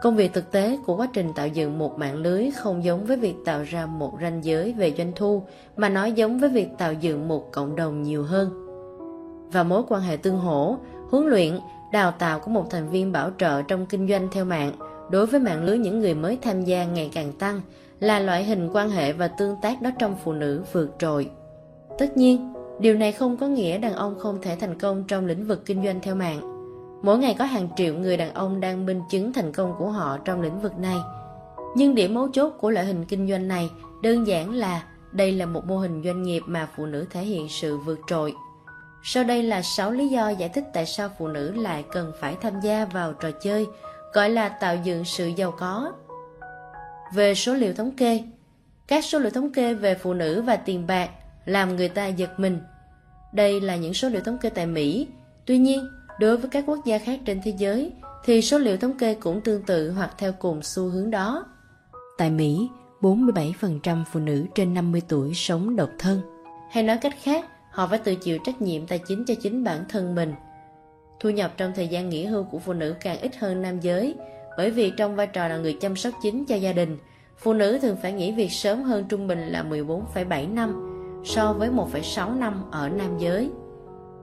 Công 0.03 0.17
việc 0.17 0.33
thực 0.33 0.53
tế 0.53 0.79
của 0.87 0.97
quá 0.97 1.09
trình 1.12 1.33
tạo 1.35 1.49
dựng 1.49 1.79
một 1.79 1.99
mạng 1.99 2.17
lưới 2.17 2.51
không 2.51 2.85
giống 2.85 3.07
với 3.07 3.17
việc 3.17 3.35
tạo 3.45 3.62
ra 3.62 3.87
một 3.87 4.12
ranh 4.21 4.45
giới 4.45 4.73
về 4.73 4.95
doanh 4.99 5.12
thu 5.17 5.43
mà 5.77 5.89
nó 5.89 6.05
giống 6.05 6.39
với 6.39 6.49
việc 6.49 6.69
tạo 6.79 6.93
dựng 6.93 7.29
một 7.29 7.53
cộng 7.53 7.77
đồng 7.77 8.03
nhiều 8.03 8.23
hơn 8.23 8.61
và 9.53 9.63
mối 9.63 9.83
quan 9.89 10.03
hệ 10.03 10.17
tương 10.17 10.39
hỗ, 10.39 10.77
huấn 11.11 11.27
luyện, 11.27 11.59
đào 11.93 12.11
tạo 12.11 12.41
của 12.41 12.51
một 12.51 12.71
thành 12.71 12.89
viên 12.89 13.13
bảo 13.13 13.31
trợ 13.39 13.63
trong 13.63 13.87
kinh 13.87 14.09
doanh 14.09 14.29
theo 14.33 14.45
mạng 14.45 14.73
đối 15.11 15.27
với 15.27 15.41
mạng 15.41 15.65
lưới 15.65 15.79
những 15.79 16.01
người 16.01 16.15
mới 16.15 16.39
tham 16.43 16.65
gia 16.65 16.85
ngày 16.85 17.11
càng 17.15 17.33
tăng 17.33 17.61
là 18.01 18.19
loại 18.19 18.45
hình 18.45 18.71
quan 18.73 18.91
hệ 18.91 19.13
và 19.13 19.29
tương 19.29 19.57
tác 19.63 19.83
đó 19.83 19.91
trong 19.99 20.17
phụ 20.25 20.33
nữ 20.33 20.65
vượt 20.73 20.91
trội. 20.99 21.31
Tất 21.99 22.17
nhiên, 22.17 22.53
điều 22.81 22.95
này 22.95 23.13
không 23.13 23.37
có 23.37 23.47
nghĩa 23.47 23.79
đàn 23.79 23.93
ông 23.93 24.19
không 24.19 24.39
thể 24.43 24.57
thành 24.57 24.79
công 24.79 25.05
trong 25.09 25.27
lĩnh 25.27 25.47
vực 25.47 25.67
kinh 25.67 25.85
doanh 25.85 26.01
theo 26.01 26.15
mạng. 26.15 26.41
Mỗi 27.03 27.19
ngày 27.19 27.37
có 27.39 27.45
hàng 27.45 27.69
triệu 27.77 27.95
người 27.95 28.17
đàn 28.17 28.35
ông 28.35 28.61
đang 28.61 28.87
minh 28.87 29.01
chứng 29.11 29.33
thành 29.33 29.53
công 29.53 29.75
của 29.79 29.89
họ 29.89 30.19
trong 30.25 30.41
lĩnh 30.41 30.61
vực 30.61 30.79
này. 30.79 30.97
Nhưng 31.77 31.95
điểm 31.95 32.15
mấu 32.15 32.29
chốt 32.33 32.53
của 32.61 32.71
loại 32.71 32.87
hình 32.87 33.05
kinh 33.05 33.29
doanh 33.29 33.49
này 33.49 33.71
đơn 34.03 34.27
giản 34.27 34.55
là 34.55 34.83
đây 35.13 35.33
là 35.33 35.47
một 35.47 35.67
mô 35.67 35.79
hình 35.79 36.03
doanh 36.05 36.23
nghiệp 36.23 36.43
mà 36.47 36.69
phụ 36.77 36.87
nữ 36.87 37.07
thể 37.11 37.23
hiện 37.23 37.49
sự 37.49 37.79
vượt 37.79 38.01
trội. 38.07 38.35
Sau 39.05 39.25
đây 39.25 39.43
là 39.43 39.63
6 39.63 39.91
lý 39.91 40.09
do 40.09 40.29
giải 40.29 40.49
thích 40.49 40.65
tại 40.73 40.87
sao 40.87 41.11
phụ 41.19 41.29
nữ 41.29 41.53
lại 41.53 41.85
cần 41.93 42.13
phải 42.21 42.37
tham 42.41 42.61
gia 42.61 42.85
vào 42.85 43.13
trò 43.13 43.31
chơi 43.31 43.67
gọi 44.13 44.31
là 44.31 44.49
tạo 44.49 44.77
dựng 44.85 45.05
sự 45.05 45.27
giàu 45.27 45.55
có. 45.59 45.93
Về 47.15 47.35
số 47.35 47.55
liệu 47.55 47.75
thống 47.75 47.91
kê, 47.97 48.23
các 48.89 49.05
số 49.05 49.19
liệu 49.19 49.31
thống 49.31 49.53
kê 49.53 49.75
về 49.75 49.95
phụ 49.95 50.15
nữ 50.15 50.43
và 50.43 50.57
tiền 50.57 50.87
bạc 50.87 51.11
làm 51.45 51.77
người 51.77 51.89
ta 51.89 52.07
giật 52.07 52.31
mình. 52.41 52.59
Đây 53.33 53.61
là 53.61 53.77
những 53.77 53.95
số 53.95 54.09
liệu 54.09 54.21
thống 54.21 54.39
kê 54.39 54.51
tại 54.51 54.67
Mỹ. 54.67 55.09
Tuy 55.47 55.59
nhiên, 55.59 55.89
đối 56.21 56.37
với 56.37 56.51
các 56.51 56.65
quốc 56.67 56.79
gia 56.85 56.99
khác 56.99 57.21
trên 57.25 57.41
thế 57.45 57.55
giới 57.59 57.93
thì 58.25 58.43
số 58.43 58.59
liệu 58.59 58.77
thống 58.77 58.99
kê 58.99 59.15
cũng 59.15 59.41
tương 59.41 59.63
tự 59.63 59.91
hoặc 59.91 60.11
theo 60.19 60.33
cùng 60.33 60.63
xu 60.63 60.89
hướng 60.89 61.11
đó. 61.11 61.45
Tại 62.19 62.31
Mỹ, 62.31 62.69
47% 63.01 64.05
phụ 64.13 64.21
nữ 64.21 64.47
trên 64.55 64.75
50 64.75 65.03
tuổi 65.09 65.35
sống 65.35 65.77
độc 65.77 65.91
thân. 65.99 66.21
Hay 66.71 66.83
nói 66.83 66.97
cách 66.97 67.15
khác, 67.23 67.45
họ 67.73 67.86
phải 67.86 67.99
tự 67.99 68.15
chịu 68.15 68.39
trách 68.44 68.62
nhiệm 68.62 68.86
tài 68.86 68.99
chính 68.99 69.25
cho 69.25 69.34
chính 69.42 69.65
bản 69.65 69.84
thân 69.89 70.15
mình. 70.15 70.34
Thu 71.20 71.31
nhập 71.31 71.52
trong 71.57 71.73
thời 71.75 71.89
gian 71.89 72.09
nghỉ 72.09 72.25
hưu 72.25 72.44
của 72.44 72.59
phụ 72.59 72.73
nữ 72.73 72.94
càng 73.01 73.20
ít 73.20 73.36
hơn 73.36 73.62
nam 73.62 73.81
giới, 73.81 74.15
bởi 74.57 74.70
vì 74.70 74.92
trong 74.97 75.17
vai 75.17 75.26
trò 75.26 75.49
là 75.49 75.57
người 75.57 75.73
chăm 75.81 75.97
sóc 75.97 76.15
chính 76.23 76.44
cho 76.44 76.57
gia 76.57 76.73
đình, 76.73 76.99
phụ 77.39 77.52
nữ 77.52 77.78
thường 77.83 77.97
phải 78.02 78.12
nghỉ 78.12 78.33
việc 78.33 78.52
sớm 78.52 78.83
hơn 78.83 79.05
trung 79.09 79.26
bình 79.26 79.49
là 79.49 79.62
14,7 79.62 80.55
năm 80.55 80.89
so 81.25 81.52
với 81.52 81.70
1,6 81.70 82.39
năm 82.39 82.65
ở 82.70 82.89
nam 82.89 83.18
giới. 83.18 83.51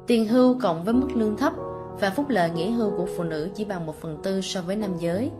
Tiền 0.07 0.27
hưu 0.27 0.59
cộng 0.61 0.83
với 0.83 0.93
mức 0.93 1.07
lương 1.13 1.37
thấp 1.37 1.53
và 1.99 2.09
phúc 2.09 2.25
lợi 2.29 2.49
nghỉ 2.49 2.69
hưu 2.69 2.91
của 2.97 3.07
phụ 3.17 3.23
nữ 3.23 3.49
chỉ 3.55 3.65
bằng 3.65 3.85
1 3.85 3.95
phần 4.01 4.17
tư 4.23 4.41
so 4.41 4.61
với 4.61 4.75
nam 4.75 4.97
giới, 4.99 5.31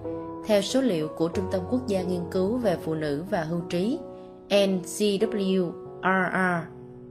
theo 0.45 0.61
số 0.61 0.81
liệu 0.81 1.07
của 1.07 1.27
Trung 1.27 1.45
tâm 1.51 1.61
Quốc 1.69 1.87
gia 1.87 2.01
Nghiên 2.01 2.21
cứu 2.31 2.57
về 2.57 2.77
Phụ 2.83 2.95
nữ 2.95 3.23
và 3.29 3.43
Hưu 3.43 3.61
trí 3.61 3.99
NCWRR 4.49 5.69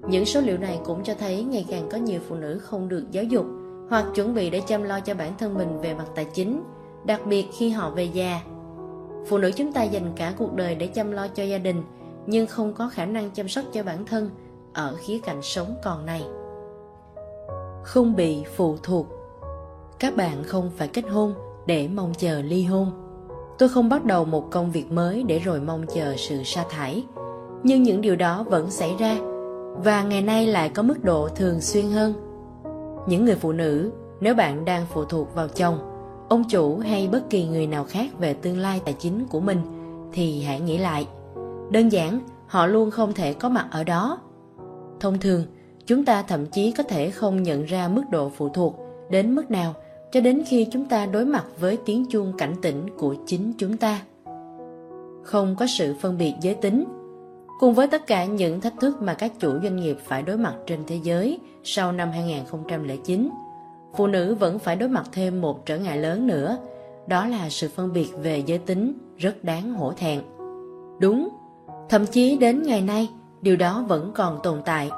những 0.07 0.25
số 0.25 0.41
liệu 0.41 0.59
này 0.59 0.81
cũng 0.85 1.05
cho 1.05 1.15
thấy 1.15 1.43
ngày 1.43 1.67
càng 1.70 1.89
có 1.93 1.99
nhiều 1.99 2.20
phụ 2.28 2.35
nữ 2.35 2.59
không 2.59 2.89
được 2.89 3.05
giáo 3.10 3.25
dục 3.25 3.47
hoặc 3.91 4.05
chuẩn 4.15 4.35
bị 4.35 4.51
để 4.51 4.60
chăm 4.60 4.83
lo 4.83 5.01
cho 5.01 5.15
bản 5.15 5.33
thân 5.39 5.55
mình 5.55 5.81
về 5.81 5.94
mặt 5.94 6.07
tài 6.15 6.25
chính, 6.25 6.62
đặc 7.05 7.27
biệt 7.27 7.47
khi 7.59 7.70
họ 7.70 7.91
về 7.91 8.05
già. 8.05 8.41
phụ 9.28 9.39
nữ 9.39 9.51
chúng 9.57 9.73
ta 9.73 9.83
dành 9.83 10.12
cả 10.17 10.33
cuộc 10.39 10.55
đời 10.55 10.75
để 10.75 10.86
chăm 10.86 11.12
lo 11.12 11.28
cho 11.28 11.43
gia 11.43 11.59
đình 11.59 11.83
nhưng 12.27 12.47
không 12.47 12.73
có 12.73 12.89
khả 12.89 13.07
năng 13.07 13.31
chăm 13.31 13.49
sóc 13.49 13.65
cho 13.73 13.83
bản 13.83 14.07
thân 14.07 14.31
ở 14.73 14.97
khía 14.99 15.18
cạnh 15.18 15.43
sống 15.43 15.75
còn 15.85 16.07
này. 16.07 16.23
Không 17.83 18.17
bị 18.17 18.44
phụ 18.57 18.77
thuộc. 18.83 19.07
Các 19.99 20.17
bạn 20.17 20.44
không 20.44 20.70
phải 20.77 20.89
kết 20.89 21.05
hôn 21.09 21.35
để 21.67 21.89
mong 21.89 22.12
chờ 22.18 22.43
ly 22.43 22.65
hôn. 22.65 22.91
Tôi 23.59 23.68
không 23.68 23.89
bắt 23.89 24.05
đầu 24.05 24.25
một 24.25 24.51
công 24.51 24.70
việc 24.70 24.93
mới 24.93 25.23
để 25.23 25.39
rồi 25.39 25.60
mong 25.60 25.86
chờ 25.94 26.15
sự 26.17 26.43
sa 26.44 26.65
thải. 26.70 27.05
Nhưng 27.62 27.83
những 27.83 28.01
điều 28.01 28.17
đó 28.17 28.43
vẫn 28.49 28.70
xảy 28.70 28.94
ra 28.99 29.18
và 29.85 30.03
ngày 30.03 30.23
nay 30.23 30.47
lại 30.47 30.69
có 30.69 30.83
mức 30.83 31.05
độ 31.05 31.29
thường 31.29 31.61
xuyên 31.61 31.85
hơn. 31.85 32.15
Những 33.07 33.25
người 33.25 33.35
phụ 33.35 33.53
nữ, 33.53 33.93
nếu 34.21 34.35
bạn 34.35 34.65
đang 34.65 34.87
phụ 34.93 35.05
thuộc 35.05 35.35
vào 35.35 35.49
chồng, 35.49 35.79
ông 36.29 36.45
chủ 36.49 36.79
hay 36.79 37.09
bất 37.13 37.31
kỳ 37.31 37.47
người 37.47 37.67
nào 37.67 37.85
khác 37.85 38.19
về 38.19 38.35
tương 38.35 38.59
lai 38.59 38.81
tài 38.85 38.95
chính 38.99 39.27
của 39.27 39.41
mình, 39.41 39.59
thì 40.13 40.43
hãy 40.43 40.61
nghĩ 40.61 40.79
lại. 40.79 41.09
Đơn 41.71 41.89
giản, 41.89 42.21
họ 42.47 42.67
luôn 42.67 42.91
không 42.91 43.13
thể 43.13 43.33
có 43.33 43.49
mặt 43.49 43.67
ở 43.71 43.85
đó. 43.85 44.19
Thông 45.01 45.19
thường, 45.19 45.45
chúng 45.87 46.05
ta 46.05 46.23
thậm 46.23 46.47
chí 46.47 46.73
có 46.73 46.83
thể 46.83 47.11
không 47.11 47.43
nhận 47.43 47.65
ra 47.65 47.89
mức 47.89 48.03
độ 48.11 48.29
phụ 48.37 48.49
thuộc 48.49 48.77
đến 49.11 49.35
mức 49.35 49.51
nào 49.51 49.75
cho 50.13 50.21
đến 50.21 50.43
khi 50.47 50.67
chúng 50.73 50.85
ta 50.85 51.07
đối 51.07 51.25
mặt 51.25 51.45
với 51.61 51.79
tiếng 51.85 52.07
chuông 52.11 52.33
cảnh 52.39 52.55
tỉnh 52.63 52.87
của 52.99 53.15
chính 53.27 53.53
chúng 53.59 53.77
ta. 53.77 54.03
Không 55.23 55.57
có 55.59 55.67
sự 55.67 55.95
phân 56.01 56.19
biệt 56.19 56.35
giới 56.41 56.55
tính 56.55 56.85
cùng 57.59 57.75
với 57.75 57.87
tất 57.87 58.07
cả 58.07 58.25
những 58.25 58.61
thách 58.61 58.75
thức 58.81 59.03
mà 59.03 59.15
các 59.15 59.33
chủ 59.39 59.59
doanh 59.62 59.77
nghiệp 59.77 59.97
phải 60.07 60.23
đối 60.23 60.37
mặt 60.37 60.55
trên 60.67 60.81
thế 60.87 61.01
giới 61.03 61.39
sau 61.65 61.93
năm 61.93 62.11
2009 62.11 63.31
phụ 63.97 64.07
nữ 64.07 64.35
vẫn 64.35 64.59
phải 64.59 64.77
đối 64.77 64.89
mặt 64.89 65.05
thêm 65.12 65.41
một 65.41 65.67
trở 65.67 65.78
ngại 65.78 65.99
lớn 65.99 66.27
nữa, 66.27 66.59
đó 67.07 67.27
là 67.27 67.49
sự 67.51 67.69
phân 67.69 67.93
biệt 67.93 68.09
về 68.23 68.43
giới 68.47 68.59
tính 68.59 68.93
rất 69.19 69.45
đáng 69.45 69.75
hổ 69.75 69.93
thẹn. 69.93 70.20
Đúng, 71.01 71.28
thậm 71.89 72.07
chí 72.07 72.37
đến 72.37 72.62
ngày 72.62 72.83
nay, 72.83 73.09
điều 73.41 73.57
đó 73.57 73.85
vẫn 73.89 74.12
còn 74.15 74.41
tồn 74.43 74.62
tại. 74.65 74.91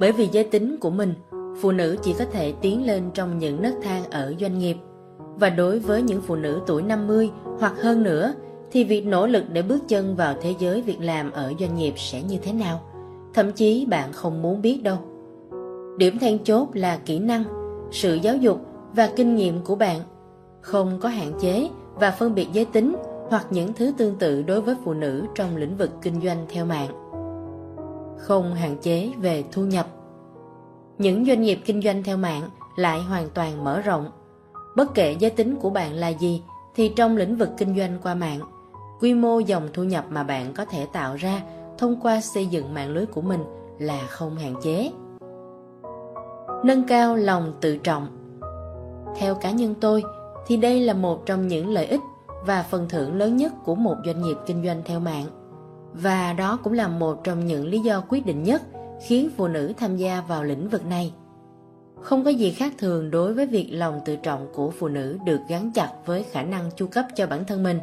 Bởi 0.00 0.12
vì 0.12 0.28
giới 0.32 0.44
tính 0.44 0.76
của 0.80 0.90
mình, 0.90 1.14
phụ 1.60 1.72
nữ 1.72 1.96
chỉ 2.02 2.14
có 2.18 2.24
thể 2.32 2.52
tiến 2.60 2.86
lên 2.86 3.10
trong 3.14 3.38
những 3.38 3.62
nấc 3.62 3.74
thang 3.82 4.02
ở 4.10 4.34
doanh 4.40 4.58
nghiệp. 4.58 4.76
Và 5.18 5.50
đối 5.50 5.78
với 5.78 6.02
những 6.02 6.22
phụ 6.22 6.36
nữ 6.36 6.60
tuổi 6.66 6.82
50 6.82 7.30
hoặc 7.58 7.72
hơn 7.82 8.02
nữa 8.02 8.34
thì 8.70 8.84
việc 8.84 9.06
nỗ 9.06 9.26
lực 9.26 9.44
để 9.52 9.62
bước 9.62 9.88
chân 9.88 10.16
vào 10.16 10.34
thế 10.40 10.54
giới 10.58 10.82
việc 10.82 11.00
làm 11.00 11.30
ở 11.30 11.52
doanh 11.60 11.76
nghiệp 11.76 11.94
sẽ 11.96 12.22
như 12.22 12.38
thế 12.42 12.52
nào? 12.52 12.80
Thậm 13.34 13.52
chí 13.52 13.86
bạn 13.86 14.12
không 14.12 14.42
muốn 14.42 14.62
biết 14.62 14.82
đâu. 14.82 14.96
Điểm 15.98 16.18
then 16.18 16.44
chốt 16.44 16.68
là 16.72 16.98
kỹ 17.04 17.18
năng, 17.18 17.44
sự 17.90 18.14
giáo 18.14 18.36
dục 18.36 18.60
và 18.94 19.10
kinh 19.16 19.36
nghiệm 19.36 19.64
của 19.64 19.74
bạn. 19.74 20.00
Không 20.60 20.98
có 21.00 21.08
hạn 21.08 21.32
chế 21.40 21.68
và 21.94 22.10
phân 22.10 22.34
biệt 22.34 22.48
giới 22.52 22.64
tính 22.64 22.96
hoặc 23.28 23.46
những 23.50 23.72
thứ 23.72 23.92
tương 23.96 24.16
tự 24.16 24.42
đối 24.42 24.60
với 24.60 24.74
phụ 24.84 24.94
nữ 24.94 25.24
trong 25.34 25.56
lĩnh 25.56 25.76
vực 25.76 25.90
kinh 26.02 26.20
doanh 26.22 26.46
theo 26.48 26.64
mạng. 26.64 26.88
Không 28.18 28.54
hạn 28.54 28.76
chế 28.82 29.10
về 29.20 29.44
thu 29.52 29.62
nhập. 29.62 29.86
Những 30.98 31.24
doanh 31.24 31.42
nghiệp 31.42 31.58
kinh 31.64 31.82
doanh 31.82 32.02
theo 32.02 32.16
mạng 32.16 32.42
lại 32.76 33.00
hoàn 33.00 33.28
toàn 33.34 33.64
mở 33.64 33.80
rộng. 33.80 34.10
Bất 34.76 34.94
kể 34.94 35.16
giới 35.18 35.30
tính 35.30 35.56
của 35.56 35.70
bạn 35.70 35.92
là 35.92 36.08
gì 36.08 36.42
thì 36.74 36.92
trong 36.96 37.16
lĩnh 37.16 37.36
vực 37.36 37.48
kinh 37.58 37.76
doanh 37.76 37.98
qua 38.02 38.14
mạng 38.14 38.40
quy 39.00 39.14
mô 39.14 39.38
dòng 39.38 39.68
thu 39.72 39.84
nhập 39.84 40.04
mà 40.10 40.22
bạn 40.22 40.52
có 40.54 40.64
thể 40.64 40.86
tạo 40.92 41.16
ra 41.16 41.42
thông 41.78 42.00
qua 42.00 42.20
xây 42.20 42.46
dựng 42.46 42.74
mạng 42.74 42.90
lưới 42.90 43.06
của 43.06 43.20
mình 43.20 43.44
là 43.78 44.06
không 44.08 44.36
hạn 44.36 44.54
chế. 44.62 44.90
Nâng 46.64 46.84
cao 46.88 47.16
lòng 47.16 47.52
tự 47.60 47.76
trọng. 47.76 48.08
Theo 49.16 49.34
cá 49.34 49.50
nhân 49.50 49.74
tôi, 49.80 50.02
thì 50.46 50.56
đây 50.56 50.80
là 50.80 50.94
một 50.94 51.26
trong 51.26 51.48
những 51.48 51.68
lợi 51.68 51.86
ích 51.86 52.00
và 52.46 52.62
phần 52.62 52.88
thưởng 52.88 53.14
lớn 53.18 53.36
nhất 53.36 53.52
của 53.64 53.74
một 53.74 53.96
doanh 54.06 54.22
nghiệp 54.22 54.36
kinh 54.46 54.64
doanh 54.64 54.82
theo 54.84 55.00
mạng. 55.00 55.26
Và 55.92 56.32
đó 56.32 56.58
cũng 56.64 56.72
là 56.72 56.88
một 56.88 57.24
trong 57.24 57.46
những 57.46 57.66
lý 57.66 57.78
do 57.78 58.04
quyết 58.08 58.26
định 58.26 58.42
nhất 58.42 58.62
khiến 59.06 59.30
phụ 59.36 59.48
nữ 59.48 59.72
tham 59.76 59.96
gia 59.96 60.20
vào 60.20 60.44
lĩnh 60.44 60.68
vực 60.68 60.86
này. 60.86 61.14
Không 62.00 62.24
có 62.24 62.30
gì 62.30 62.50
khác 62.50 62.72
thường 62.78 63.10
đối 63.10 63.34
với 63.34 63.46
việc 63.46 63.68
lòng 63.70 64.00
tự 64.04 64.16
trọng 64.16 64.46
của 64.54 64.70
phụ 64.70 64.88
nữ 64.88 65.18
được 65.26 65.40
gắn 65.48 65.72
chặt 65.74 65.92
với 66.06 66.22
khả 66.22 66.42
năng 66.42 66.70
chu 66.76 66.86
cấp 66.86 67.04
cho 67.14 67.26
bản 67.26 67.44
thân 67.44 67.62
mình 67.62 67.80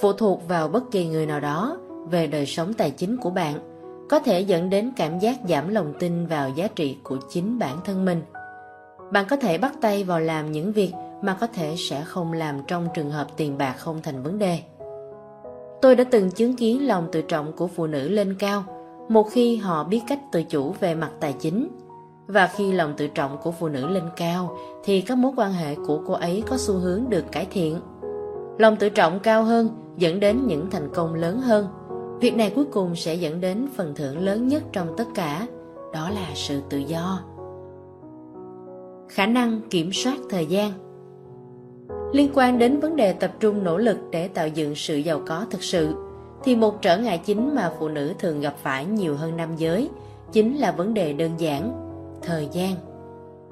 phụ 0.00 0.12
thuộc 0.12 0.48
vào 0.48 0.68
bất 0.68 0.90
kỳ 0.90 1.06
người 1.06 1.26
nào 1.26 1.40
đó 1.40 1.78
về 2.10 2.26
đời 2.26 2.46
sống 2.46 2.74
tài 2.74 2.90
chính 2.90 3.16
của 3.16 3.30
bạn, 3.30 3.54
có 4.10 4.18
thể 4.18 4.40
dẫn 4.40 4.70
đến 4.70 4.92
cảm 4.96 5.18
giác 5.18 5.36
giảm 5.48 5.68
lòng 5.68 5.92
tin 5.98 6.26
vào 6.26 6.48
giá 6.48 6.68
trị 6.76 6.96
của 7.02 7.16
chính 7.30 7.58
bản 7.58 7.76
thân 7.84 8.04
mình. 8.04 8.22
Bạn 9.12 9.24
có 9.28 9.36
thể 9.36 9.58
bắt 9.58 9.72
tay 9.80 10.04
vào 10.04 10.20
làm 10.20 10.52
những 10.52 10.72
việc 10.72 10.92
mà 11.22 11.36
có 11.40 11.46
thể 11.46 11.74
sẽ 11.78 12.02
không 12.06 12.32
làm 12.32 12.62
trong 12.66 12.88
trường 12.94 13.10
hợp 13.10 13.26
tiền 13.36 13.58
bạc 13.58 13.74
không 13.78 14.02
thành 14.02 14.22
vấn 14.22 14.38
đề. 14.38 14.58
Tôi 15.82 15.96
đã 15.96 16.04
từng 16.10 16.30
chứng 16.30 16.56
kiến 16.56 16.86
lòng 16.86 17.08
tự 17.12 17.22
trọng 17.22 17.52
của 17.52 17.66
phụ 17.66 17.86
nữ 17.86 18.08
lên 18.08 18.36
cao 18.38 18.64
một 19.08 19.30
khi 19.30 19.56
họ 19.56 19.84
biết 19.84 20.00
cách 20.08 20.20
tự 20.32 20.42
chủ 20.42 20.74
về 20.80 20.94
mặt 20.94 21.10
tài 21.20 21.32
chính. 21.32 21.68
Và 22.26 22.46
khi 22.46 22.72
lòng 22.72 22.94
tự 22.96 23.06
trọng 23.06 23.38
của 23.42 23.52
phụ 23.52 23.68
nữ 23.68 23.88
lên 23.88 24.04
cao 24.16 24.56
thì 24.84 25.00
các 25.00 25.18
mối 25.18 25.32
quan 25.36 25.52
hệ 25.52 25.74
của 25.86 26.02
cô 26.06 26.14
ấy 26.14 26.42
có 26.48 26.56
xu 26.58 26.74
hướng 26.74 27.04
được 27.08 27.24
cải 27.32 27.46
thiện 27.50 27.80
lòng 28.60 28.76
tự 28.76 28.88
trọng 28.88 29.20
cao 29.20 29.44
hơn, 29.44 29.68
dẫn 29.96 30.20
đến 30.20 30.46
những 30.46 30.70
thành 30.70 30.88
công 30.94 31.14
lớn 31.14 31.40
hơn. 31.40 31.66
Việc 32.20 32.36
này 32.36 32.52
cuối 32.54 32.64
cùng 32.64 32.96
sẽ 32.96 33.14
dẫn 33.14 33.40
đến 33.40 33.66
phần 33.76 33.94
thưởng 33.94 34.18
lớn 34.18 34.48
nhất 34.48 34.62
trong 34.72 34.94
tất 34.96 35.04
cả, 35.14 35.46
đó 35.92 36.10
là 36.10 36.30
sự 36.34 36.62
tự 36.70 36.78
do. 36.78 37.20
Khả 39.08 39.26
năng 39.26 39.60
kiểm 39.70 39.92
soát 39.92 40.16
thời 40.30 40.46
gian. 40.46 40.72
Liên 42.12 42.30
quan 42.34 42.58
đến 42.58 42.80
vấn 42.80 42.96
đề 42.96 43.12
tập 43.12 43.32
trung 43.40 43.64
nỗ 43.64 43.78
lực 43.78 43.96
để 44.10 44.28
tạo 44.28 44.48
dựng 44.48 44.74
sự 44.74 44.96
giàu 44.96 45.20
có 45.26 45.46
thực 45.50 45.62
sự, 45.62 45.94
thì 46.44 46.56
một 46.56 46.82
trở 46.82 46.98
ngại 46.98 47.18
chính 47.18 47.54
mà 47.54 47.72
phụ 47.78 47.88
nữ 47.88 48.12
thường 48.18 48.40
gặp 48.40 48.54
phải 48.62 48.84
nhiều 48.84 49.16
hơn 49.16 49.36
nam 49.36 49.56
giới 49.56 49.90
chính 50.32 50.56
là 50.56 50.72
vấn 50.72 50.94
đề 50.94 51.12
đơn 51.12 51.30
giản, 51.38 51.72
thời 52.22 52.48
gian. 52.52 52.74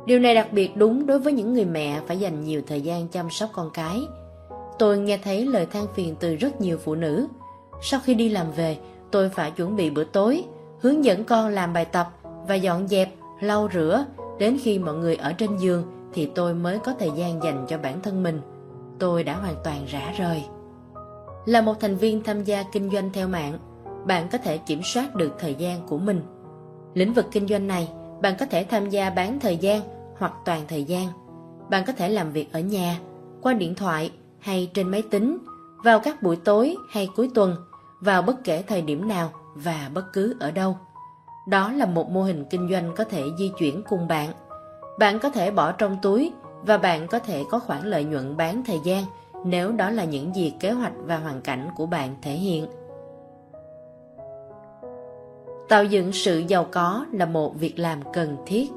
Điều 0.07 0.19
này 0.19 0.35
đặc 0.35 0.53
biệt 0.53 0.77
đúng 0.77 1.07
đối 1.07 1.19
với 1.19 1.33
những 1.33 1.55
người 1.55 1.65
mẹ 1.65 2.01
phải 2.07 2.19
dành 2.19 2.45
nhiều 2.45 2.63
thời 2.67 2.81
gian 2.81 3.09
chăm 3.09 3.31
sóc 3.31 3.51
con 3.53 3.71
cái 3.75 4.01
tôi 4.79 4.99
nghe 4.99 5.19
thấy 5.19 5.47
lời 5.47 5.67
than 5.67 5.87
phiền 5.95 6.17
từ 6.21 6.35
rất 6.35 6.61
nhiều 6.61 6.79
phụ 6.79 6.95
nữ. 6.95 7.27
Sau 7.83 8.01
khi 8.05 8.15
đi 8.15 8.29
làm 8.29 8.53
về, 8.53 8.79
tôi 9.11 9.29
phải 9.29 9.51
chuẩn 9.51 9.77
bị 9.77 9.91
bữa 9.91 10.05
tối, 10.05 10.45
hướng 10.81 11.05
dẫn 11.05 11.25
con 11.25 11.49
làm 11.49 11.73
bài 11.73 11.85
tập 11.85 12.11
và 12.49 12.55
dọn 12.55 12.89
dẹp, 12.89 13.15
lau 13.41 13.69
rửa. 13.75 14.05
Đến 14.39 14.59
khi 14.63 14.79
mọi 14.79 14.95
người 14.95 15.17
ở 15.17 15.33
trên 15.33 15.57
giường 15.57 15.85
thì 16.13 16.31
tôi 16.35 16.55
mới 16.55 16.79
có 16.79 16.95
thời 16.99 17.11
gian 17.17 17.43
dành 17.43 17.67
cho 17.69 17.79
bản 17.79 18.03
thân 18.03 18.23
mình. 18.23 18.41
Tôi 18.99 19.25
đã 19.25 19.37
hoàn 19.37 19.55
toàn 19.65 19.87
rã 19.87 20.13
rời. 20.19 20.45
Là 21.47 21.61
một 21.61 21.81
thành 21.81 21.97
viên 21.97 22.23
tham 22.23 22.45
gia 22.45 22.63
kinh 22.63 22.91
doanh 22.91 23.11
theo 23.13 23.29
mạng, 23.29 23.59
bạn 24.07 24.29
có 24.33 24.39
thể 24.39 24.59
kiểm 24.59 24.81
soát 24.83 25.15
được 25.15 25.33
thời 25.39 25.55
gian 25.55 25.87
của 25.87 25.99
mình. 25.99 26.23
Lĩnh 26.95 27.13
vực 27.13 27.27
kinh 27.33 27.49
doanh 27.49 27.67
này, 27.67 27.89
bạn 28.23 28.35
có 28.39 28.47
thể 28.47 28.65
tham 28.65 28.91
gia 28.91 29.11
bán 29.11 29.41
thời 29.41 29.57
gian 29.57 29.81
hoặc 30.19 30.33
toàn 30.45 30.63
thời 30.69 30.85
gian. 30.85 31.09
Bạn 31.71 31.85
có 31.87 31.93
thể 31.93 32.09
làm 32.09 32.33
việc 32.33 32.53
ở 32.53 32.61
nhà, 32.61 32.99
qua 33.43 33.53
điện 33.53 33.75
thoại 33.75 34.11
hay 34.49 34.71
trên 34.75 34.89
máy 34.89 35.03
tính, 35.11 35.39
vào 35.85 36.01
các 36.01 36.23
buổi 36.23 36.37
tối 36.37 36.77
hay 36.91 37.09
cuối 37.17 37.31
tuần, 37.35 37.57
vào 38.01 38.23
bất 38.23 38.45
kể 38.45 38.63
thời 38.63 38.83
điểm 38.83 39.09
nào 39.09 39.31
và 39.55 39.91
bất 39.95 40.13
cứ 40.13 40.37
ở 40.41 40.51
đâu. 40.51 40.77
Đó 41.49 41.73
là 41.73 41.87
một 41.87 42.11
mô 42.11 42.23
hình 42.23 42.45
kinh 42.51 42.69
doanh 42.71 42.93
có 42.97 43.05
thể 43.05 43.23
di 43.39 43.53
chuyển 43.59 43.83
cùng 43.89 44.09
bạn. 44.09 44.31
Bạn 44.99 45.19
có 45.19 45.31
thể 45.31 45.51
bỏ 45.51 45.73
trong 45.73 45.97
túi 46.03 46.33
và 46.63 46.79
bạn 46.79 47.07
có 47.09 47.19
thể 47.19 47.45
có 47.51 47.59
khoản 47.59 47.87
lợi 47.87 48.05
nhuận 48.05 48.37
bán 48.37 48.63
thời 48.67 48.81
gian 48.85 49.05
nếu 49.45 49.73
đó 49.73 49.91
là 49.91 50.05
những 50.05 50.35
gì 50.35 50.53
kế 50.61 50.71
hoạch 50.71 50.93
và 50.97 51.19
hoàn 51.19 51.41
cảnh 51.41 51.69
của 51.77 51.87
bạn 51.87 52.17
thể 52.23 52.33
hiện. 52.33 52.67
Tạo 55.69 55.85
dựng 55.85 56.13
sự 56.13 56.39
giàu 56.39 56.67
có 56.73 57.07
là 57.13 57.27
một 57.27 57.55
việc 57.55 57.79
làm 57.79 57.99
cần 58.13 58.37
thiết. 58.47 58.71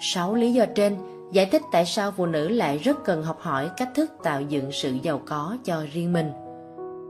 Sáu 0.00 0.34
lý 0.34 0.52
do 0.52 0.64
trên 0.74 0.96
giải 1.32 1.46
thích 1.46 1.62
tại 1.72 1.86
sao 1.86 2.12
phụ 2.16 2.26
nữ 2.26 2.48
lại 2.48 2.78
rất 2.78 3.04
cần 3.04 3.22
học 3.22 3.38
hỏi 3.40 3.70
cách 3.76 3.88
thức 3.94 4.10
tạo 4.22 4.40
dựng 4.40 4.72
sự 4.72 4.92
giàu 5.02 5.20
có 5.26 5.56
cho 5.64 5.82
riêng 5.92 6.12
mình. 6.12 6.30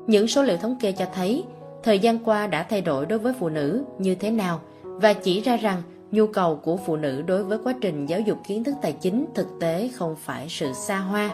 Những 0.07 0.29
số 0.29 0.43
liệu 0.43 0.57
thống 0.57 0.77
kê 0.81 0.93
cho 0.93 1.07
thấy, 1.15 1.45
thời 1.83 1.99
gian 1.99 2.19
qua 2.19 2.47
đã 2.47 2.63
thay 2.63 2.81
đổi 2.81 3.07
đối 3.07 3.19
với 3.19 3.35
phụ 3.41 3.49
nữ 3.49 3.85
như 3.99 4.15
thế 4.15 4.31
nào 4.31 4.61
và 4.83 5.13
chỉ 5.13 5.41
ra 5.41 5.57
rằng 5.57 5.83
nhu 6.11 6.27
cầu 6.27 6.57
của 6.57 6.77
phụ 6.87 6.97
nữ 6.97 7.23
đối 7.23 7.45
với 7.45 7.59
quá 7.65 7.75
trình 7.81 8.07
giáo 8.07 8.21
dục 8.21 8.39
kiến 8.47 8.65
thức 8.65 8.75
tài 8.83 8.93
chính 8.93 9.27
thực 9.35 9.47
tế 9.61 9.91
không 9.95 10.17
phải 10.17 10.47
sự 10.49 10.73
xa 10.73 10.99
hoa, 10.99 11.31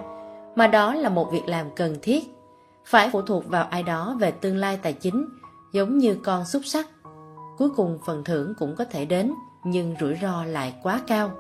mà 0.57 0.67
đó 0.67 0.95
là 0.95 1.09
một 1.09 1.33
việc 1.33 1.47
làm 1.47 1.67
cần 1.77 1.97
thiết. 2.03 2.35
Phải 2.85 3.11
phụ 3.13 3.23
thuộc 3.23 3.49
vào 3.49 3.65
ai 3.65 3.83
đó 3.83 4.17
về 4.21 4.31
tương 4.31 4.57
lai 4.57 4.79
tài 4.83 4.93
chính, 4.93 5.27
giống 5.73 5.99
như 5.99 6.17
con 6.25 6.45
xúc 6.45 6.63
sắc. 6.65 6.89
Cuối 7.59 7.69
cùng 7.77 7.99
phần 8.07 8.25
thưởng 8.25 8.55
cũng 8.59 8.75
có 8.77 8.85
thể 8.85 9.05
đến, 9.05 9.33
nhưng 9.65 9.95
rủi 10.01 10.15
ro 10.23 10.45
lại 10.45 10.75
quá 10.83 11.01
cao 11.07 11.31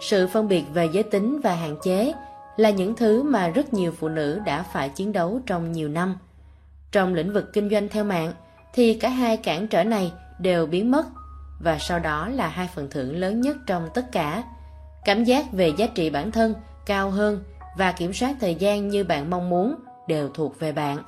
sự 0.00 0.26
phân 0.26 0.48
biệt 0.48 0.64
về 0.74 0.88
giới 0.92 1.02
tính 1.02 1.40
và 1.40 1.54
hạn 1.54 1.76
chế 1.82 2.12
là 2.56 2.70
những 2.70 2.96
thứ 2.96 3.22
mà 3.22 3.48
rất 3.48 3.74
nhiều 3.74 3.92
phụ 3.98 4.08
nữ 4.08 4.40
đã 4.44 4.62
phải 4.62 4.88
chiến 4.88 5.12
đấu 5.12 5.40
trong 5.46 5.72
nhiều 5.72 5.88
năm. 5.88 6.18
Trong 6.92 7.14
lĩnh 7.14 7.32
vực 7.32 7.52
kinh 7.52 7.70
doanh 7.70 7.88
theo 7.88 8.04
mạng 8.04 8.32
thì 8.74 8.94
cả 8.94 9.08
hai 9.08 9.36
cản 9.36 9.68
trở 9.68 9.84
này 9.84 10.12
đều 10.38 10.66
biến 10.66 10.90
mất 10.90 11.06
và 11.60 11.78
sau 11.80 11.98
đó 11.98 12.28
là 12.28 12.48
hai 12.48 12.68
phần 12.74 12.88
thưởng 12.90 13.16
lớn 13.16 13.40
nhất 13.40 13.56
trong 13.66 13.88
tất 13.94 14.12
cả. 14.12 14.44
Cảm 15.04 15.24
giác 15.24 15.52
về 15.52 15.72
giá 15.76 15.86
trị 15.86 16.10
bản 16.10 16.30
thân 16.30 16.54
cao 16.86 17.10
hơn 17.10 17.44
và 17.76 17.92
kiểm 17.92 18.12
soát 18.12 18.36
thời 18.40 18.54
gian 18.54 18.88
như 18.88 19.04
bạn 19.04 19.30
mong 19.30 19.48
muốn 19.48 19.74
đều 20.08 20.28
thuộc 20.28 20.60
về 20.60 20.72
bạn. 20.72 20.98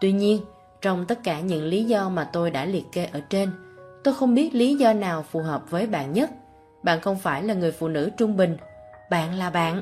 Tuy 0.00 0.12
nhiên, 0.12 0.40
trong 0.82 1.06
tất 1.06 1.18
cả 1.24 1.40
những 1.40 1.64
lý 1.64 1.84
do 1.84 2.08
mà 2.08 2.24
tôi 2.32 2.50
đã 2.50 2.64
liệt 2.64 2.84
kê 2.92 3.04
ở 3.04 3.20
trên, 3.20 3.50
tôi 4.04 4.14
không 4.14 4.34
biết 4.34 4.54
lý 4.54 4.74
do 4.74 4.92
nào 4.92 5.22
phù 5.22 5.40
hợp 5.40 5.70
với 5.70 5.86
bạn 5.86 6.12
nhất. 6.12 6.30
Bạn 6.86 7.00
không 7.00 7.18
phải 7.18 7.42
là 7.42 7.54
người 7.54 7.72
phụ 7.72 7.88
nữ 7.88 8.10
trung 8.16 8.36
bình, 8.36 8.56
bạn 9.10 9.34
là 9.34 9.50
bạn. 9.50 9.80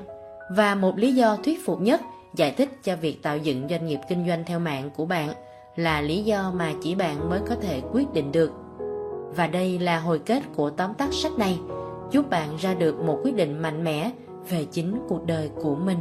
Và 0.50 0.74
một 0.74 0.98
lý 0.98 1.14
do 1.14 1.36
thuyết 1.44 1.66
phục 1.66 1.80
nhất 1.80 2.00
giải 2.36 2.50
thích 2.50 2.68
cho 2.82 2.96
việc 2.96 3.22
tạo 3.22 3.38
dựng 3.38 3.66
doanh 3.70 3.86
nghiệp 3.86 3.98
kinh 4.08 4.28
doanh 4.28 4.44
theo 4.44 4.58
mạng 4.58 4.90
của 4.96 5.04
bạn 5.04 5.28
là 5.76 6.00
lý 6.00 6.22
do 6.22 6.52
mà 6.54 6.72
chỉ 6.82 6.94
bạn 6.94 7.30
mới 7.30 7.40
có 7.48 7.54
thể 7.54 7.80
quyết 7.92 8.12
định 8.12 8.32
được. 8.32 8.52
Và 9.36 9.46
đây 9.46 9.78
là 9.78 9.98
hồi 9.98 10.18
kết 10.18 10.42
của 10.56 10.70
tóm 10.70 10.94
tắt 10.94 11.08
sách 11.12 11.32
này, 11.38 11.58
giúp 12.10 12.30
bạn 12.30 12.56
ra 12.56 12.74
được 12.74 13.00
một 13.00 13.20
quyết 13.24 13.36
định 13.36 13.62
mạnh 13.62 13.84
mẽ 13.84 14.10
về 14.50 14.64
chính 14.64 15.00
cuộc 15.08 15.26
đời 15.26 15.50
của 15.62 15.74
mình. 15.74 15.98